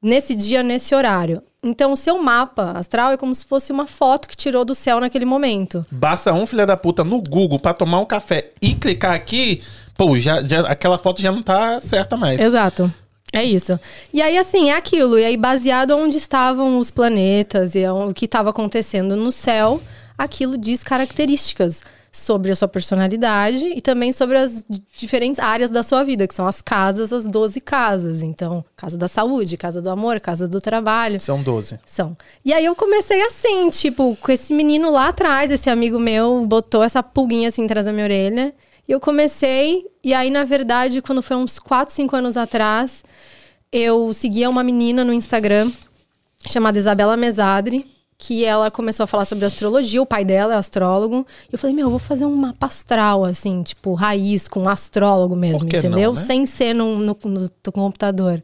nesse 0.06 0.36
dia, 0.36 0.62
nesse 0.62 0.94
horário. 0.94 1.42
Então, 1.64 1.92
o 1.92 1.98
seu 1.98 2.22
mapa 2.22 2.74
astral 2.78 3.12
é 3.12 3.18
como 3.18 3.34
se 3.34 3.44
fosse 3.44 3.72
uma 3.72 3.88
foto 3.88 4.28
que 4.28 4.38
tirou 4.38 4.64
do 4.64 4.76
céu 4.76 5.00
naquele 5.00 5.26
momento. 5.26 5.84
Basta 5.90 6.32
um 6.32 6.46
filho 6.46 6.66
da 6.68 6.78
puta 6.78 7.04
no 7.04 7.20
Google 7.24 7.60
pra 7.60 7.74
tomar 7.74 8.00
um 8.00 8.06
café 8.06 8.52
e 8.62 8.76
clicar 8.76 9.16
aqui, 9.16 9.64
pô, 9.98 10.16
já, 10.20 10.44
já, 10.44 10.62
aquela 10.68 11.00
foto 11.00 11.20
já 11.20 11.32
não 11.32 11.42
tá 11.42 11.80
certa 11.80 12.16
mais. 12.16 12.40
Exato. 12.40 12.94
É 13.34 13.44
isso. 13.44 13.80
E 14.14 14.22
aí, 14.22 14.38
assim, 14.38 14.70
é 14.70 14.78
aquilo. 14.78 15.18
E 15.18 15.26
aí, 15.26 15.36
baseado 15.36 15.98
onde 15.98 16.18
estavam 16.18 16.78
os 16.78 16.92
planetas 16.92 17.74
e 17.74 17.86
o 17.88 18.14
que 18.14 18.26
estava 18.26 18.52
acontecendo 18.52 19.16
no 19.16 19.32
céu, 19.32 19.82
aquilo 20.16 20.56
diz 20.56 20.84
características 20.84 21.82
sobre 22.16 22.50
a 22.50 22.56
sua 22.56 22.68
personalidade 22.70 23.66
e 23.76 23.82
também 23.82 24.14
sobre 24.14 24.38
as 24.38 24.64
diferentes 24.96 25.38
áreas 25.38 25.70
da 25.70 25.84
sua 25.84 26.02
vida, 26.02 26.26
que 26.26 26.34
são 26.34 26.48
as 26.48 26.62
casas, 26.62 27.12
as 27.12 27.26
12 27.26 27.60
casas. 27.60 28.24
Então, 28.24 28.64
casa 28.78 28.98
da 28.98 29.10
saúde, 29.10 29.58
casa 29.58 29.82
do 29.82 29.90
amor, 29.90 30.22
casa 30.22 30.48
do 30.48 30.62
trabalho. 30.62 31.20
São 31.20 31.44
12. 31.44 31.78
São. 31.86 32.16
E 32.46 32.54
aí 32.54 32.64
eu 32.64 32.74
comecei 32.74 33.22
assim, 33.24 33.70
tipo, 33.70 34.16
com 34.22 34.32
esse 34.32 34.54
menino 34.54 34.92
lá 34.92 35.10
atrás, 35.10 35.52
esse 35.52 35.70
amigo 35.70 36.00
meu 36.00 36.46
botou 36.48 36.82
essa 36.82 37.04
pulguinha 37.04 37.50
assim 37.50 37.66
atrás 37.66 37.86
da 37.86 37.92
minha 37.92 38.06
orelha. 38.06 38.54
E 38.88 38.94
eu 38.94 39.00
comecei, 39.00 39.86
e 40.02 40.14
aí, 40.14 40.30
na 40.30 40.46
verdade, 40.46 41.02
quando 41.02 41.22
foi 41.22 41.36
uns 41.36 41.60
4, 41.60 41.94
5 41.94 42.16
anos 42.16 42.38
atrás, 42.38 43.04
eu 43.74 44.14
seguia 44.14 44.50
uma 44.50 44.64
menina 44.64 45.04
no 45.04 45.12
Instagram 45.12 45.70
chamada 46.48 46.78
Isabela 46.78 47.18
Mesadri, 47.18 47.86
que 48.18 48.46
ela 48.46 48.72
começou 48.72 49.04
a 49.04 49.08
falar 49.08 49.26
sobre 49.26 49.46
astrologia, 49.46 50.02
o 50.02 50.06
pai 50.06 50.24
dela 50.24 50.54
é 50.54 50.58
astrólogo. 50.58 51.26
E 51.50 51.54
eu 51.54 51.60
falei, 51.60 51.76
meu, 51.76 51.88
eu 51.88 51.90
vou 51.90 52.00
fazer 52.00 52.26
um 52.26 52.36
mapa 52.36 52.66
astral, 52.68 53.26
assim, 53.26 53.62
tipo, 53.62 53.94
raiz, 53.94 54.48
com 54.48 54.62
um 54.64 54.70
astrólogo 54.70 55.36
mesmo, 55.36 55.60
entendeu? 55.90 56.14
não, 56.14 56.22
né? 56.22 56.26
Sem 56.28 56.46
ser 56.46 56.74
no, 56.74 56.98
no, 56.98 57.18
no- 57.26 57.50
no 57.66 57.72
computador. 57.74 58.42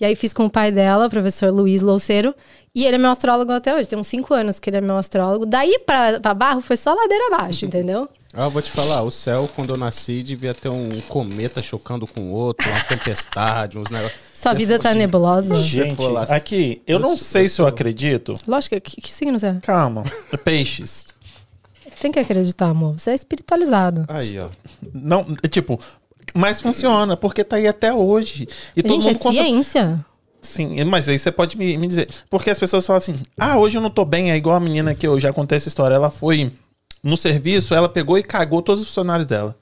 E 0.00 0.04
aí 0.04 0.14
fiz 0.14 0.32
com 0.32 0.46
o 0.46 0.50
pai 0.50 0.70
dela, 0.70 1.06
o 1.06 1.10
professor 1.10 1.50
Luiz 1.50 1.82
Louceiro. 1.82 2.32
E 2.72 2.84
ele 2.86 2.94
é 2.94 2.98
meu 2.98 3.10
astrólogo 3.10 3.50
até 3.50 3.74
hoje. 3.74 3.88
Tem 3.88 3.98
uns 3.98 4.06
cinco 4.06 4.32
anos 4.32 4.60
que 4.60 4.70
ele 4.70 4.76
é 4.76 4.80
meu 4.80 4.96
astrólogo. 4.96 5.44
Daí 5.44 5.80
pra, 5.84 6.20
pra 6.20 6.32
Barro 6.34 6.60
foi 6.60 6.76
só 6.76 6.94
ladeira 6.94 7.34
abaixo, 7.34 7.66
entendeu? 7.66 8.08
Ah, 8.40 8.44
eu 8.44 8.50
vou 8.50 8.62
te 8.62 8.70
falar, 8.70 9.02
o 9.02 9.10
céu, 9.10 9.50
quando 9.56 9.70
eu 9.70 9.76
nasci, 9.76 10.22
devia 10.22 10.54
ter 10.54 10.68
um 10.68 10.88
cometa 11.08 11.60
chocando 11.60 12.06
com 12.06 12.20
o 12.20 12.30
outro, 12.30 12.70
uma 12.70 12.84
tempestade, 12.84 13.76
uns 13.76 13.90
negócios. 13.90 14.16
Sua 14.32 14.52
vida 14.54 14.78
tá 14.78 14.90
fosse- 14.90 14.98
nebulosa. 14.98 15.54
Gente, 15.56 15.96
aqui, 16.30 16.80
eu 16.86 17.00
não 17.00 17.10
Eu- 17.12 17.18
sei 17.18 17.46
eu 17.46 17.48
se 17.48 17.60
eu 17.60 17.66
acredito. 17.66 18.34
Lógico, 18.46 18.80
que, 18.80 19.00
que 19.00 19.12
signo 19.12 19.36
você 19.36 19.48
é? 19.48 19.54
Calma. 19.60 20.04
Peixes. 20.44 21.06
Tem 22.00 22.12
que 22.12 22.20
acreditar, 22.20 22.66
amor. 22.68 22.96
Você 22.96 23.10
é 23.10 23.14
espiritualizado. 23.16 24.04
Aí, 24.06 24.38
ó. 24.38 24.48
Não, 24.94 25.26
é 25.42 25.48
tipo, 25.48 25.80
mas 26.32 26.60
funciona, 26.60 27.16
porque 27.16 27.42
tá 27.42 27.56
aí 27.56 27.66
até 27.66 27.92
hoje. 27.92 28.46
E 28.76 28.84
todo 28.84 29.02
Gente, 29.02 29.08
é 29.08 29.12
mundo 29.14 29.18
conta. 29.22 29.34
ciência. 29.42 30.04
Sim, 30.40 30.84
mas 30.84 31.08
aí 31.08 31.18
você 31.18 31.32
pode 31.32 31.58
me, 31.58 31.76
me 31.76 31.88
dizer. 31.88 32.08
Porque 32.30 32.50
as 32.50 32.58
pessoas 32.60 32.86
falam 32.86 32.98
assim: 32.98 33.16
ah, 33.36 33.58
hoje 33.58 33.76
eu 33.76 33.82
não 33.82 33.90
tô 33.90 34.04
bem. 34.04 34.30
É 34.30 34.36
igual 34.36 34.54
a 34.54 34.60
menina 34.60 34.94
que 34.94 35.04
eu 35.08 35.18
já 35.18 35.32
contei 35.32 35.56
essa 35.56 35.66
história. 35.66 35.96
Ela 35.96 36.08
foi 36.10 36.52
no 37.02 37.16
serviço, 37.16 37.74
ela 37.74 37.88
pegou 37.88 38.18
e 38.18 38.22
cagou 38.22 38.62
todos 38.62 38.82
os 38.82 38.88
funcionários 38.88 39.26
dela. 39.26 39.56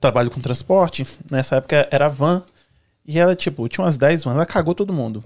Trabalho 0.00 0.30
com 0.30 0.40
transporte, 0.40 1.06
nessa 1.30 1.56
época 1.56 1.88
era 1.90 2.08
van. 2.08 2.42
E 3.06 3.18
ela, 3.18 3.34
tipo, 3.36 3.66
tinha 3.68 3.84
umas 3.84 3.96
10 3.96 4.24
vans, 4.24 4.34
ela 4.34 4.44
cagou 4.46 4.74
todo 4.74 4.92
mundo. 4.92 5.22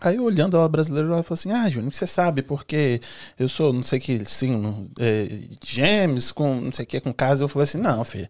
Aí 0.00 0.18
olhando 0.18 0.56
ela 0.56 0.68
brasileira, 0.68 1.08
ela 1.08 1.22
falou 1.22 1.34
assim: 1.34 1.52
Ah, 1.52 1.68
Júnior, 1.70 1.90
que 1.90 1.96
você 1.96 2.06
sabe, 2.06 2.42
porque 2.42 3.00
eu 3.38 3.48
sou 3.48 3.72
não 3.72 3.82
sei 3.82 3.98
que, 3.98 4.24
sim, 4.24 4.88
é, 4.98 5.28
gêmeos, 5.64 6.32
com 6.32 6.60
não 6.60 6.72
sei 6.72 6.84
o 6.84 6.88
que, 6.88 7.00
com 7.00 7.12
casa. 7.12 7.44
Eu 7.44 7.48
falei 7.48 7.64
assim: 7.64 7.78
Não, 7.78 8.02
filho. 8.04 8.28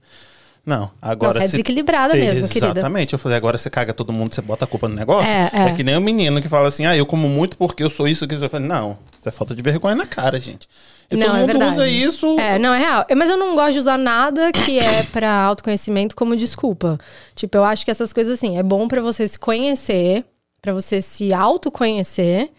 Não, 0.64 0.90
agora 1.00 1.34
Nossa, 1.34 1.44
é 1.44 1.48
se- 1.48 1.52
desequilibrada 1.52 2.14
mesmo, 2.14 2.48
querida. 2.48 2.72
Exatamente. 2.80 3.12
Eu 3.12 3.20
falei, 3.20 3.38
agora 3.38 3.56
você 3.56 3.70
caga 3.70 3.94
todo 3.94 4.12
mundo, 4.12 4.34
você 4.34 4.42
bota 4.42 4.64
a 4.64 4.68
culpa 4.68 4.88
no 4.88 4.96
negócio. 4.96 5.30
É, 5.30 5.48
É, 5.52 5.68
é. 5.68 5.74
que 5.76 5.84
nem 5.84 5.96
o 5.96 6.00
menino 6.00 6.42
que 6.42 6.48
fala 6.48 6.66
assim, 6.66 6.84
ah, 6.86 6.96
eu 6.96 7.06
como 7.06 7.28
muito 7.28 7.56
porque 7.56 7.84
eu 7.84 7.88
sou 7.90 8.08
isso 8.08 8.26
que 8.26 8.34
eu 8.34 8.50
falei, 8.50 8.66
não, 8.66 8.98
é 9.28 9.32
falta 9.32 9.54
de 9.54 9.62
vergonha 9.62 9.94
na 9.94 10.06
cara, 10.06 10.40
gente. 10.40 10.68
E 11.10 11.16
Não, 11.16 11.26
todo 11.26 11.36
é 11.36 11.40
mundo 11.40 11.46
verdade. 11.48 11.72
usa 11.74 11.88
isso. 11.88 12.36
É, 12.38 12.58
não, 12.58 12.74
é 12.74 12.78
real. 12.78 13.06
Mas 13.16 13.30
eu 13.30 13.36
não 13.36 13.54
gosto 13.54 13.72
de 13.74 13.78
usar 13.78 13.96
nada 13.98 14.50
que 14.52 14.78
é 14.78 15.02
pra 15.04 15.30
autoconhecimento 15.42 16.16
como 16.16 16.34
desculpa. 16.36 16.98
Tipo, 17.34 17.58
eu 17.58 17.64
acho 17.64 17.84
que 17.84 17.90
essas 17.90 18.12
coisas 18.12 18.38
assim, 18.38 18.58
é 18.58 18.62
bom 18.62 18.88
pra 18.88 19.00
você 19.00 19.26
se 19.28 19.38
conhecer, 19.38 20.24
pra 20.60 20.72
você 20.72 21.00
se 21.00 21.32
autoconhecer 21.32 22.50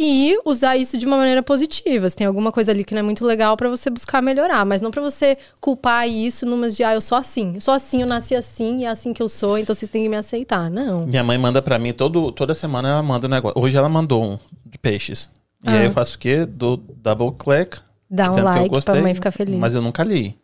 e 0.00 0.38
usar 0.44 0.76
isso 0.76 0.96
de 0.96 1.04
uma 1.06 1.16
maneira 1.16 1.42
positiva. 1.42 2.08
Se 2.08 2.14
tem 2.14 2.26
alguma 2.26 2.52
coisa 2.52 2.70
ali 2.70 2.84
que 2.84 2.94
não 2.94 3.00
é 3.00 3.02
muito 3.02 3.24
legal 3.26 3.56
pra 3.56 3.68
você 3.68 3.90
buscar 3.90 4.22
melhorar, 4.22 4.64
mas 4.64 4.80
não 4.80 4.90
pra 4.92 5.02
você 5.02 5.36
culpar 5.60 6.08
isso 6.08 6.46
numas 6.46 6.76
de, 6.76 6.84
ah, 6.84 6.94
eu 6.94 7.00
sou 7.00 7.18
assim. 7.18 7.54
Eu 7.56 7.60
sou 7.60 7.74
assim, 7.74 8.02
eu 8.02 8.06
nasci 8.06 8.36
assim 8.36 8.80
e 8.80 8.84
é 8.84 8.88
assim 8.88 9.12
que 9.12 9.20
eu 9.22 9.28
sou, 9.28 9.58
então 9.58 9.74
vocês 9.74 9.90
têm 9.90 10.02
que 10.04 10.08
me 10.08 10.16
aceitar. 10.16 10.70
Não. 10.70 11.04
Minha 11.04 11.24
mãe 11.24 11.36
manda 11.36 11.60
pra 11.60 11.78
mim, 11.80 11.92
todo, 11.92 12.30
toda 12.30 12.54
semana 12.54 12.88
ela 12.90 13.02
manda 13.02 13.26
um 13.26 13.30
negócio. 13.30 13.60
Hoje 13.60 13.76
ela 13.76 13.88
mandou 13.88 14.22
um 14.22 14.38
de 14.64 14.78
peixes. 14.78 15.28
E 15.64 15.68
Ah. 15.68 15.72
aí 15.80 15.84
eu 15.86 15.92
faço 15.92 16.16
o 16.16 16.18
quê? 16.18 16.46
Dou 16.46 16.76
double 16.76 17.32
click. 17.32 17.78
Dá 18.10 18.30
um 18.30 18.42
like 18.42 18.68
pra 18.68 18.68
gostei, 18.68 19.00
mãe 19.02 19.14
ficar 19.14 19.30
feliz. 19.32 19.56
Mas 19.58 19.74
eu 19.74 19.82
nunca 19.82 20.02
li. 20.02 20.38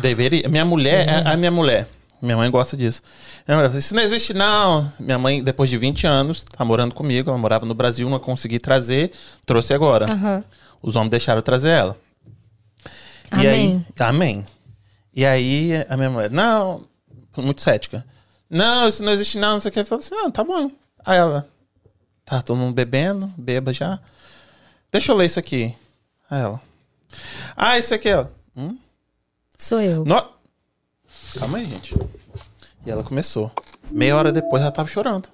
Deveria. 0.00 0.48
Minha 0.48 0.64
mulher, 0.64 1.08
Uhum. 1.08 1.28
a, 1.28 1.32
a 1.32 1.36
minha 1.36 1.50
mulher. 1.50 1.88
Minha 2.20 2.36
mãe 2.36 2.50
gosta 2.50 2.76
disso. 2.76 3.02
Minha 3.46 3.56
mulher 3.58 3.68
fala, 3.68 3.78
Isso 3.80 3.94
não 3.96 4.02
existe, 4.02 4.32
não. 4.34 4.92
Minha 5.00 5.18
mãe, 5.18 5.42
depois 5.42 5.68
de 5.70 5.76
20 5.76 6.06
anos, 6.06 6.44
tá 6.44 6.64
morando 6.64 6.94
comigo. 6.94 7.30
Ela 7.30 7.38
morava 7.38 7.64
no 7.66 7.74
Brasil, 7.74 8.08
não 8.08 8.18
consegui 8.18 8.58
trazer. 8.58 9.10
Trouxe 9.46 9.72
agora. 9.74 10.10
Aham. 10.10 10.44
Os 10.80 10.96
homens 10.96 11.10
deixaram 11.10 11.40
trazer 11.40 11.70
ela. 11.70 11.96
E 13.32 13.46
Amém. 13.46 13.84
aí, 13.98 14.06
amém. 14.06 14.46
E 15.14 15.24
aí 15.24 15.70
a 15.88 15.96
minha 15.96 16.10
mulher, 16.10 16.30
não, 16.30 16.82
muito 17.36 17.62
cética. 17.62 18.04
Não, 18.50 18.86
isso 18.88 19.02
não 19.02 19.12
existe 19.12 19.38
não, 19.38 19.52
não 19.54 19.60
sei 19.60 19.70
o 19.70 19.72
que. 19.72 19.80
Eu 19.80 19.86
falei 19.86 20.04
assim, 20.04 20.14
ah, 20.26 20.30
tá 20.30 20.44
bom. 20.44 20.70
Aí 21.04 21.16
ela, 21.18 21.48
tá 22.24 22.42
todo 22.42 22.56
mundo 22.58 22.74
bebendo, 22.74 23.32
beba 23.36 23.72
já. 23.72 23.98
Deixa 24.92 25.10
eu 25.10 25.16
ler 25.16 25.26
isso 25.26 25.38
aqui. 25.38 25.74
Aí 26.30 26.42
ela, 26.42 26.60
ah, 27.56 27.78
isso 27.78 27.94
aqui, 27.94 28.12
ó. 28.12 28.26
Hum? 28.56 28.76
Sou 29.58 29.80
eu. 29.80 30.04
No... 30.04 30.22
Calma 31.38 31.58
aí, 31.58 31.64
gente. 31.64 31.94
E 32.84 32.90
ela 32.90 33.02
começou. 33.02 33.50
Meia 33.90 34.16
hora 34.16 34.32
depois 34.32 34.62
ela 34.62 34.72
tava 34.72 34.88
chorando. 34.88 35.28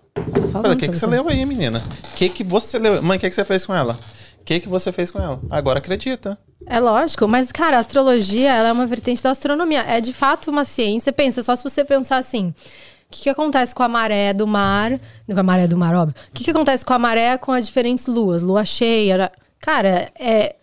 Falei, 0.53 0.73
o 0.73 0.77
que, 0.77 0.89
que 0.89 0.95
você 0.95 1.07
leu 1.07 1.29
aí, 1.29 1.45
menina? 1.45 1.83
O 2.13 2.17
que, 2.17 2.29
que 2.29 2.45
você 2.45 2.79
leu? 2.79 3.03
Mãe, 3.03 3.17
o 3.17 3.21
que, 3.21 3.29
que 3.29 3.35
você 3.35 3.45
fez 3.45 3.65
com 3.65 3.75
ela? 3.75 3.99
O 4.41 4.45
que, 4.45 4.61
que 4.61 4.69
você 4.69 4.91
fez 4.91 5.11
com 5.11 5.19
ela? 5.19 5.41
Agora 5.51 5.79
acredita. 5.79 6.39
É 6.67 6.81
lógico, 6.81 7.27
mas, 7.29 7.53
cara, 7.53 7.77
a 7.77 7.81
astrologia 7.81 8.53
ela 8.53 8.69
é 8.69 8.73
uma 8.73 8.87
vertente 8.87 9.23
da 9.23 9.31
astronomia. 9.31 9.81
É 9.81 10.01
de 10.01 10.13
fato 10.13 10.51
uma 10.51 10.65
ciência. 10.65 11.13
Pensa, 11.13 11.43
só 11.43 11.55
se 11.55 11.63
você 11.63 11.85
pensar 11.85 12.19
assim. 12.19 12.49
O 12.49 13.11
que, 13.11 13.23
que 13.23 13.31
acontece 13.31 13.75
com 13.75 13.83
a 13.83 13.89
maré 13.89 14.35
do 14.35 14.47
mar? 14.47 15.01
Com 15.27 15.41
a 15.41 15.43
maré 15.43 15.67
do 15.67 15.77
mar, 15.77 15.95
óbvio. 15.95 16.15
O 16.29 16.33
que, 16.35 16.45
que 16.45 16.51
acontece 16.51 16.85
com 16.85 16.93
a 16.93 16.99
maré 16.99 17.39
com 17.39 17.53
as 17.53 17.67
diferentes 17.67 18.07
luas? 18.07 18.43
Lua 18.43 18.65
cheia. 18.65 19.33
Cara, 19.61 20.11
é, 20.19 20.57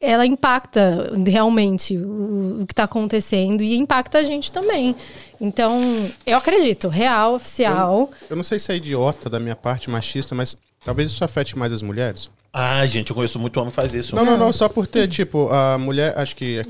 ela 0.00 0.26
impacta 0.26 1.12
realmente 1.26 1.96
o, 1.96 2.62
o 2.62 2.66
que 2.66 2.74
tá 2.74 2.84
acontecendo 2.84 3.62
e 3.62 3.76
impacta 3.76 4.18
a 4.18 4.24
gente 4.24 4.52
também. 4.52 4.94
Então, 5.40 5.80
eu 6.26 6.36
acredito, 6.36 6.88
real, 6.88 7.34
oficial. 7.34 8.10
Eu 8.28 8.36
não 8.36 8.44
sei 8.44 8.58
se 8.58 8.72
é 8.72 8.76
idiota 8.76 9.28
da 9.30 9.40
minha 9.40 9.56
parte, 9.56 9.90
machista, 9.90 10.34
mas 10.34 10.56
talvez 10.84 11.10
isso 11.10 11.24
afete 11.24 11.58
mais 11.58 11.72
as 11.72 11.82
mulheres. 11.82 12.30
Ah, 12.52 12.84
gente, 12.86 13.10
eu 13.10 13.16
conheço 13.16 13.38
muito 13.38 13.58
homem 13.58 13.70
que 13.70 13.76
faz 13.76 13.94
isso. 13.94 14.16
Não, 14.16 14.24
não, 14.24 14.36
não, 14.36 14.52
só 14.52 14.68
por 14.68 14.86
ter, 14.86 15.08
tipo, 15.08 15.48
a 15.50 15.76
mulher, 15.76 16.16
acho 16.16 16.34
que. 16.36 16.62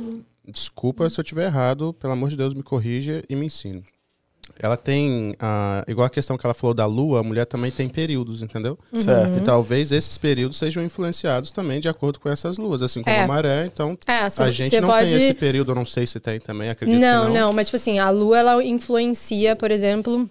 Desculpa 0.49 1.11
se 1.11 1.18
eu 1.18 1.25
tiver 1.25 1.47
errado, 1.47 1.92
pelo 1.95 2.12
amor 2.12 2.30
de 2.30 2.37
Deus, 2.37 2.54
me 2.54 2.62
corrija 2.62 3.21
e 3.28 3.35
me 3.35 3.47
ensine. 3.47 3.85
Ela 4.59 4.76
tem, 4.76 5.35
ah, 5.38 5.85
igual 5.87 6.07
a 6.07 6.11
questão 6.11 6.38
que 6.38 6.47
ela 6.47 6.55
falou 6.55 6.73
da 6.73 6.87
lua, 6.87 7.21
a 7.21 7.23
mulher 7.23 7.45
também 7.47 7.71
tem 7.71 7.88
períodos, 7.88 8.43
entendeu? 8.43 8.79
Certo. 8.97 9.38
E 9.38 9.41
talvez 9.43 9.93
esses 9.93 10.17
períodos 10.17 10.57
sejam 10.57 10.83
influenciados 10.85 11.50
também 11.50 11.79
de 11.81 11.88
acordo 11.88 12.19
com 12.19 12.29
essas 12.29 12.57
luas, 12.57 12.81
assim 12.83 13.03
como 13.03 13.15
É. 13.15 13.23
a 13.25 13.26
maré. 13.26 13.67
Então, 13.67 13.99
É, 14.07 14.31
cê- 14.31 14.43
a 14.43 14.50
gente 14.50 14.81
não 14.81 14.88
pode- 14.88 15.09
tem 15.09 15.17
esse 15.17 15.35
período, 15.35 15.73
eu 15.73 15.75
não 15.75 15.85
sei 15.87 16.07
se 16.07 16.19
tem 16.21 16.41
também, 16.41 16.69
acredito 16.71 16.99
não, 16.99 17.26
que 17.26 17.33
não, 17.33 17.47
não. 17.49 17.53
mas 17.53 17.67
tipo 17.67 17.76
assim, 17.76 17.99
a 17.99 18.09
lua 18.11 18.38
ela 18.38 18.65
influencia, 18.65 19.55
por 19.57 19.71
exemplo, 19.71 20.29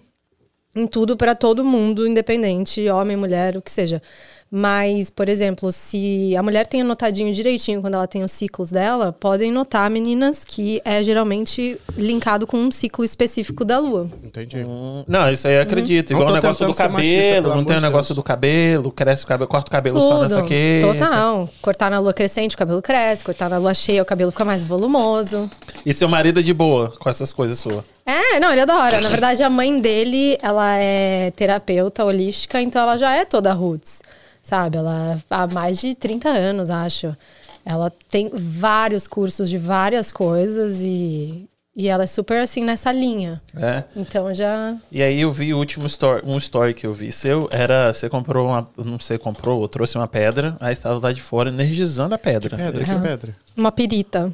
em 0.74 0.86
tudo 0.86 1.16
pra 1.16 1.34
todo 1.34 1.64
mundo, 1.64 2.06
independente, 2.06 2.88
homem, 2.88 3.16
mulher, 3.16 3.56
o 3.56 3.62
que 3.62 3.70
seja. 3.70 4.02
Mas, 4.50 5.10
por 5.10 5.28
exemplo, 5.28 5.72
se 5.72 6.34
a 6.36 6.42
mulher 6.42 6.66
tem 6.66 6.80
anotadinho 6.80 7.34
direitinho 7.34 7.80
quando 7.80 7.94
ela 7.94 8.06
tem 8.06 8.22
os 8.22 8.30
ciclos 8.30 8.70
dela, 8.70 9.12
podem 9.12 9.50
notar, 9.50 9.90
meninas, 9.90 10.44
que 10.44 10.80
é 10.84 11.02
geralmente 11.02 11.78
linkado 11.96 12.46
com 12.46 12.56
um 12.56 12.70
ciclo 12.70 13.04
específico 13.04 13.64
da 13.64 13.78
lua. 13.78 14.08
Entendi. 14.22 14.58
Hum, 14.64 15.04
Não, 15.08 15.30
isso 15.30 15.48
aí 15.48 15.54
eu 15.56 15.62
acredito. 15.62 16.12
Não 16.12 16.20
Igual 16.20 16.30
o 16.30 16.34
negócio 16.34 16.64
do 16.66 16.68
machista, 16.68 16.88
cabelo, 16.88 17.42
pelo 17.42 17.56
não 17.56 17.64
tem 17.64 17.76
o 17.76 17.80
negócio 17.80 18.08
Deus. 18.10 18.16
do 18.16 18.22
cabelo, 18.22 18.92
cresce 18.92 19.24
o 19.24 19.26
cabelo, 19.26 19.48
corta 19.48 19.68
o 19.68 19.72
cabelo 19.72 20.00
só 20.00 20.22
nessa 20.22 20.36
Tudo. 20.36 20.44
aqui. 20.44 20.78
Total. 20.80 21.50
Cortar 21.60 21.90
na 21.90 21.98
lua 21.98 22.12
crescente, 22.14 22.54
o 22.54 22.58
cabelo 22.58 22.80
cresce. 22.80 23.24
Cortar 23.24 23.50
na 23.50 23.58
lua 23.58 23.74
cheia, 23.74 24.00
o 24.02 24.06
cabelo 24.06 24.30
fica 24.30 24.44
mais 24.44 24.62
volumoso. 24.62 25.50
E 25.84 25.92
seu 25.92 26.08
marido 26.08 26.38
é 26.38 26.42
de 26.42 26.54
boa 26.54 26.92
com 26.98 27.10
essas 27.10 27.32
coisas 27.32 27.58
suas. 27.58 27.84
É, 28.06 28.38
não, 28.38 28.52
ele 28.52 28.60
adora. 28.60 29.00
Na 29.00 29.08
verdade, 29.08 29.42
a 29.42 29.50
mãe 29.50 29.80
dele, 29.80 30.38
ela 30.40 30.76
é 30.78 31.32
terapeuta 31.32 32.04
holística, 32.04 32.60
então 32.60 32.80
ela 32.80 32.96
já 32.96 33.12
é 33.16 33.24
toda 33.24 33.52
roots, 33.52 34.00
sabe? 34.46 34.78
Ela 34.78 35.18
há 35.28 35.46
mais 35.48 35.80
de 35.80 35.92
30 35.94 36.28
anos, 36.28 36.70
acho. 36.70 37.16
Ela 37.64 37.92
tem 38.08 38.30
vários 38.32 39.08
cursos 39.08 39.50
de 39.50 39.58
várias 39.58 40.12
coisas 40.12 40.80
e, 40.82 41.48
e 41.74 41.88
ela 41.88 42.04
é 42.04 42.06
super 42.06 42.40
assim 42.40 42.62
nessa 42.62 42.92
linha. 42.92 43.42
É. 43.56 43.82
Então 43.96 44.32
já. 44.32 44.76
E 44.92 45.02
aí 45.02 45.20
eu 45.20 45.32
vi 45.32 45.52
o 45.52 45.58
último 45.58 45.88
story, 45.88 46.22
um 46.24 46.38
story 46.38 46.74
que 46.74 46.86
eu 46.86 46.94
vi 46.94 47.10
seu, 47.10 47.48
era, 47.50 47.92
você 47.92 48.08
comprou 48.08 48.46
uma, 48.46 48.64
não 48.76 49.00
sei, 49.00 49.18
comprou 49.18 49.60
ou 49.60 49.68
trouxe 49.68 49.98
uma 49.98 50.06
pedra, 50.06 50.56
aí 50.60 50.72
estava 50.72 51.00
lá 51.02 51.12
de 51.12 51.20
fora 51.20 51.48
energizando 51.48 52.14
a 52.14 52.18
pedra. 52.18 52.56
Pedra, 52.56 52.82
Ele- 52.82 52.84
que 52.84 53.00
pedra. 53.00 53.36
Uma 53.56 53.72
pirita. 53.72 54.32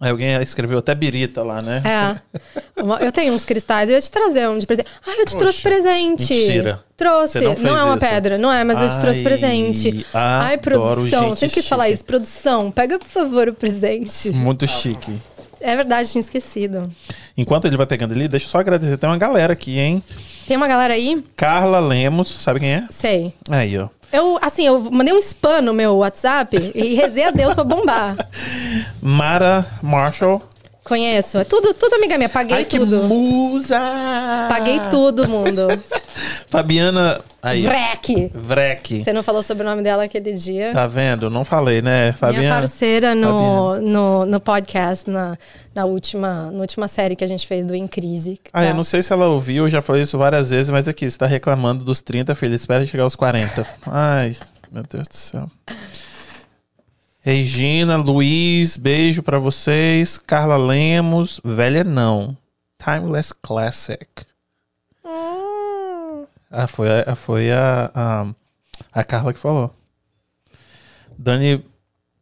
Aí 0.00 0.10
alguém 0.10 0.34
escreveu 0.42 0.78
até 0.78 0.94
birita 0.94 1.42
lá, 1.44 1.62
né? 1.62 1.80
É. 1.84 2.82
Uma- 2.82 2.98
eu 2.98 3.12
tenho 3.12 3.32
uns 3.32 3.44
cristais, 3.44 3.88
eu 3.88 3.94
ia 3.94 4.00
te 4.00 4.10
trazer 4.10 4.48
um 4.48 4.58
de 4.58 4.66
presente. 4.66 4.88
Ah, 5.06 5.12
eu 5.16 5.24
te 5.26 5.36
trouxe 5.36 5.62
presente. 5.62 6.32
mentira. 6.34 6.82
Trouxe. 6.96 7.40
Não 7.40 7.54
fez 7.54 7.68
é 7.68 7.72
uma 7.84 7.96
isso. 7.96 8.06
pedra, 8.06 8.36
não 8.38 8.52
é, 8.52 8.64
mas 8.64 8.80
eu 8.80 8.88
te 8.88 9.00
trouxe 9.00 9.22
presente. 9.22 10.04
Ai, 10.12 10.58
produção. 10.58 11.36
Sempre 11.36 11.54
quis 11.54 11.68
falar 11.68 11.88
isso. 11.88 12.04
Produção, 12.04 12.70
pega, 12.70 12.98
por 12.98 13.06
favor, 13.08 13.48
o 13.48 13.54
presente. 13.54 14.30
Muito 14.30 14.66
chique. 14.66 15.12
É 15.60 15.76
verdade, 15.76 16.10
tinha 16.10 16.20
esquecido. 16.20 16.92
Enquanto 17.36 17.66
ele 17.66 17.76
vai 17.76 17.86
pegando 17.86 18.12
ali, 18.12 18.26
deixa 18.26 18.46
eu 18.46 18.50
só 18.50 18.58
agradecer. 18.58 18.96
Tem 18.96 19.08
uma 19.08 19.16
galera 19.18 19.52
aqui, 19.52 19.78
hein? 19.78 20.02
Tem 20.48 20.56
uma 20.56 20.66
galera 20.66 20.94
aí? 20.94 21.24
Carla 21.36 21.78
Lemos, 21.78 22.28
sabe 22.28 22.58
quem 22.58 22.72
é? 22.72 22.86
Sei. 22.90 23.32
Aí, 23.48 23.78
ó. 23.78 23.88
Eu, 24.12 24.38
assim, 24.42 24.66
eu 24.66 24.78
mandei 24.90 25.14
um 25.14 25.18
spam 25.18 25.62
no 25.62 25.72
meu 25.72 25.96
WhatsApp 25.96 26.54
e 26.74 26.94
rezei 26.94 27.24
a 27.24 27.30
Deus 27.30 27.54
pra 27.54 27.64
bombar. 27.64 28.16
Mara 29.00 29.64
Marshall. 29.82 30.42
Conheço. 30.84 31.38
É 31.38 31.44
tudo, 31.44 31.72
tudo 31.74 31.94
amiga 31.94 32.16
minha. 32.18 32.28
Paguei 32.28 32.56
Ai, 32.58 32.64
que 32.64 32.78
tudo. 32.78 33.04
musa! 33.04 33.78
Paguei 34.48 34.80
tudo, 34.90 35.28
mundo. 35.28 35.68
Fabiana. 36.48 37.20
Aí. 37.42 37.62
Vrek. 37.62 38.30
Vrek. 38.34 39.02
Você 39.02 39.12
não 39.12 39.22
falou 39.22 39.42
sobre 39.42 39.64
o 39.64 39.66
nome 39.68 39.82
dela 39.82 40.04
aquele 40.04 40.32
dia. 40.32 40.72
Tá 40.72 40.86
vendo? 40.86 41.28
Não 41.30 41.44
falei, 41.44 41.80
né? 41.82 42.02
Minha 42.02 42.12
Fabiana. 42.14 42.54
parceira 42.60 43.14
no, 43.14 43.80
no, 43.80 44.26
no 44.26 44.40
podcast, 44.40 45.08
na, 45.10 45.36
na, 45.74 45.84
última, 45.84 46.50
na 46.50 46.60
última 46.60 46.86
série 46.88 47.16
que 47.16 47.24
a 47.24 47.28
gente 47.28 47.46
fez 47.46 47.64
do 47.66 47.74
Em 47.74 47.86
Crise. 47.88 48.40
que 48.42 48.50
Ah, 48.52 48.60
tá- 48.62 48.66
eu 48.68 48.74
não 48.74 48.84
sei 48.84 49.02
se 49.02 49.12
ela 49.12 49.26
ouviu, 49.28 49.64
eu 49.64 49.70
já 49.70 49.80
falei 49.82 50.02
isso 50.02 50.16
várias 50.18 50.50
vezes, 50.50 50.70
mas 50.70 50.86
aqui, 50.88 51.08
você 51.10 51.18
tá 51.18 51.26
reclamando 51.26 51.84
dos 51.84 52.00
30, 52.02 52.34
filho, 52.34 52.54
espera 52.54 52.84
chegar 52.86 53.04
aos 53.04 53.16
40. 53.16 53.66
Ai, 53.86 54.36
meu 54.70 54.82
Deus 54.88 55.08
do 55.08 55.14
céu. 55.16 55.48
Regina, 57.24 57.96
Luiz, 57.96 58.76
beijo 58.76 59.22
pra 59.22 59.38
vocês. 59.38 60.18
Carla 60.18 60.56
Lemos, 60.56 61.40
velha 61.44 61.84
não. 61.84 62.36
Timeless 62.82 63.32
Classic. 63.32 64.08
Hum. 65.04 66.24
Ah, 66.50 66.66
foi, 66.66 66.88
a, 67.06 67.14
foi 67.14 67.52
a, 67.52 67.90
a, 67.94 68.26
a 68.92 69.04
Carla 69.04 69.32
que 69.32 69.38
falou. 69.38 69.72
Dani 71.16 71.64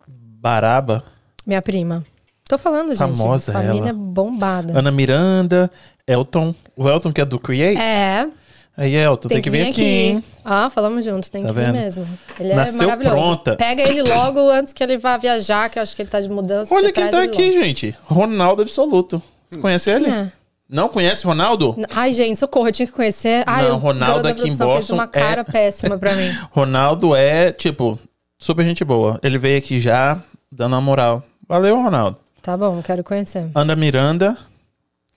Baraba, 0.07 1.03
Minha 1.47 1.63
prima. 1.63 2.05
Tô 2.47 2.59
falando, 2.59 2.89
gente. 2.95 2.99
Famosa 2.99 3.53
Família 3.53 3.91
ela. 3.91 3.93
bombada. 3.95 4.79
Ana 4.79 4.91
Miranda, 4.91 5.71
Elton. 6.07 6.55
O 6.77 6.89
Elton 6.89 7.13
que 7.13 7.21
é 7.21 7.25
do 7.25 7.39
Create? 7.39 7.81
É, 7.81 8.29
Aí, 8.77 8.95
Elton, 8.95 9.29
tem, 9.29 9.43
que 9.43 9.51
vir 9.51 9.69
aqui, 9.69 9.85
hein? 9.85 10.25
Ah, 10.45 10.71
falamos 10.71 11.05
junto, 11.05 11.31
tem 11.31 11.43
Tá 11.43 11.49
que 11.49 11.55
vir 11.55 11.65
vendo? 11.67 11.73
mesmo. 11.75 12.07
Ele 12.39 12.55
Nasceu 12.55 12.83
é 12.83 12.87
maravilhoso. 12.87 13.17
pronta. 13.17 13.57
Pega 13.57 13.83
ele 13.83 14.03
logo 14.03 14.49
antes 14.49 14.73
que 14.73 14.83
ele 14.83 14.97
vá 14.97 15.17
viajar, 15.19 15.69
que 15.69 15.79
eu 15.79 15.83
acho 15.83 15.95
que 15.95 16.01
ele 16.03 16.09
tá 16.09 16.21
de 16.21 16.29
mudança. 16.31 16.73
Olha 16.75 16.91
quem 16.91 17.09
tá 17.11 17.23
aqui, 17.23 17.43
logo. 17.51 17.53
gente. 17.65 17.95
Ronaldo 18.05 18.63
Absoluto. 18.63 19.23
Conhece 19.61 19.91
ele? 19.91 20.09
É. 20.09 20.33
Não 20.69 20.89
conhece 20.89 21.27
Ronaldo? 21.27 21.77
Ai, 21.91 22.13
gente, 22.13 22.39
socorro, 22.39 22.69
eu 22.69 22.73
tinha 22.73 22.87
que 22.87 22.93
conhecer. 22.93 23.43
Ai, 23.47 23.65
Não, 23.69 23.75
o 23.75 23.79
Ronaldo 23.79 24.29
aqui 24.29 24.43
em 24.43 24.57
produção 24.57 24.69
fez 24.69 24.79
Boston 24.81 24.95
uma 24.95 25.09
cara 25.09 25.41
é- 25.41 25.45
péssima 25.45 25.99
pra 25.99 26.15
mim. 26.15 26.31
Ronaldo 26.53 27.15
é, 27.17 27.51
tipo, 27.53 27.99
super 28.39 28.65
gente 28.65 28.85
boa. 28.85 29.19
Ele 29.23 29.37
veio 29.37 29.59
aqui 29.59 29.81
já, 29.81 30.23
dando 30.51 30.77
a 30.77 30.81
moral. 30.81 31.25
Valeu, 31.49 31.75
Ronaldo. 31.77 32.19
Tá 32.41 32.57
bom, 32.57 32.81
quero 32.83 33.03
conhecer. 33.03 33.51
Ana 33.55 33.75
Miranda 33.75 34.39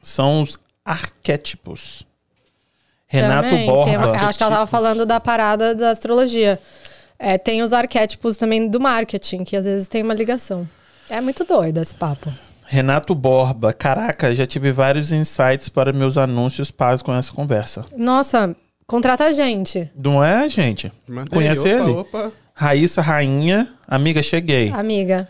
são 0.02 0.42
os 0.42 0.58
arquétipos. 0.84 2.04
Renato 3.22 3.50
Também, 3.50 3.66
Borba. 3.68 3.86
tem 3.86 3.98
uma- 3.98 4.28
acho 4.28 4.38
que 4.38 4.44
ela 4.44 4.54
tava 4.56 4.66
falando 4.68 5.06
da 5.06 5.20
parada 5.20 5.76
da 5.76 5.92
astrologia. 5.92 6.60
É, 7.20 7.38
tem 7.38 7.62
os 7.62 7.72
arquétipos 7.72 8.38
também 8.38 8.68
do 8.68 8.80
marketing, 8.80 9.44
que 9.44 9.56
às 9.56 9.66
vezes 9.66 9.88
tem 9.88 10.02
uma 10.02 10.14
ligação. 10.14 10.68
É 11.10 11.22
muito 11.22 11.44
doido 11.44 11.80
esse 11.80 11.94
papo. 11.94 12.32
Renato 12.66 13.14
Borba. 13.14 13.72
Caraca, 13.72 14.34
já 14.34 14.46
tive 14.48 14.72
vários 14.72 15.12
insights 15.12 15.70
para 15.70 15.94
meus 15.94 16.18
anúncios 16.18 16.72
paz 16.72 17.02
com 17.04 17.14
essa 17.14 17.32
conversa. 17.32 17.86
Nossa, 17.96 18.56
contrata 18.88 19.26
a 19.26 19.32
gente. 19.32 19.90
Não 19.96 20.24
é, 20.24 20.50
gente? 20.50 20.92
Mandei, 21.08 21.30
Conhece 21.32 21.60
opa, 21.62 21.70
ele? 21.70 21.92
Opa. 21.92 22.32
Raíssa 22.56 23.02
Rainha. 23.02 23.72
Amiga, 23.88 24.24
cheguei. 24.24 24.72
Amiga. 24.72 25.28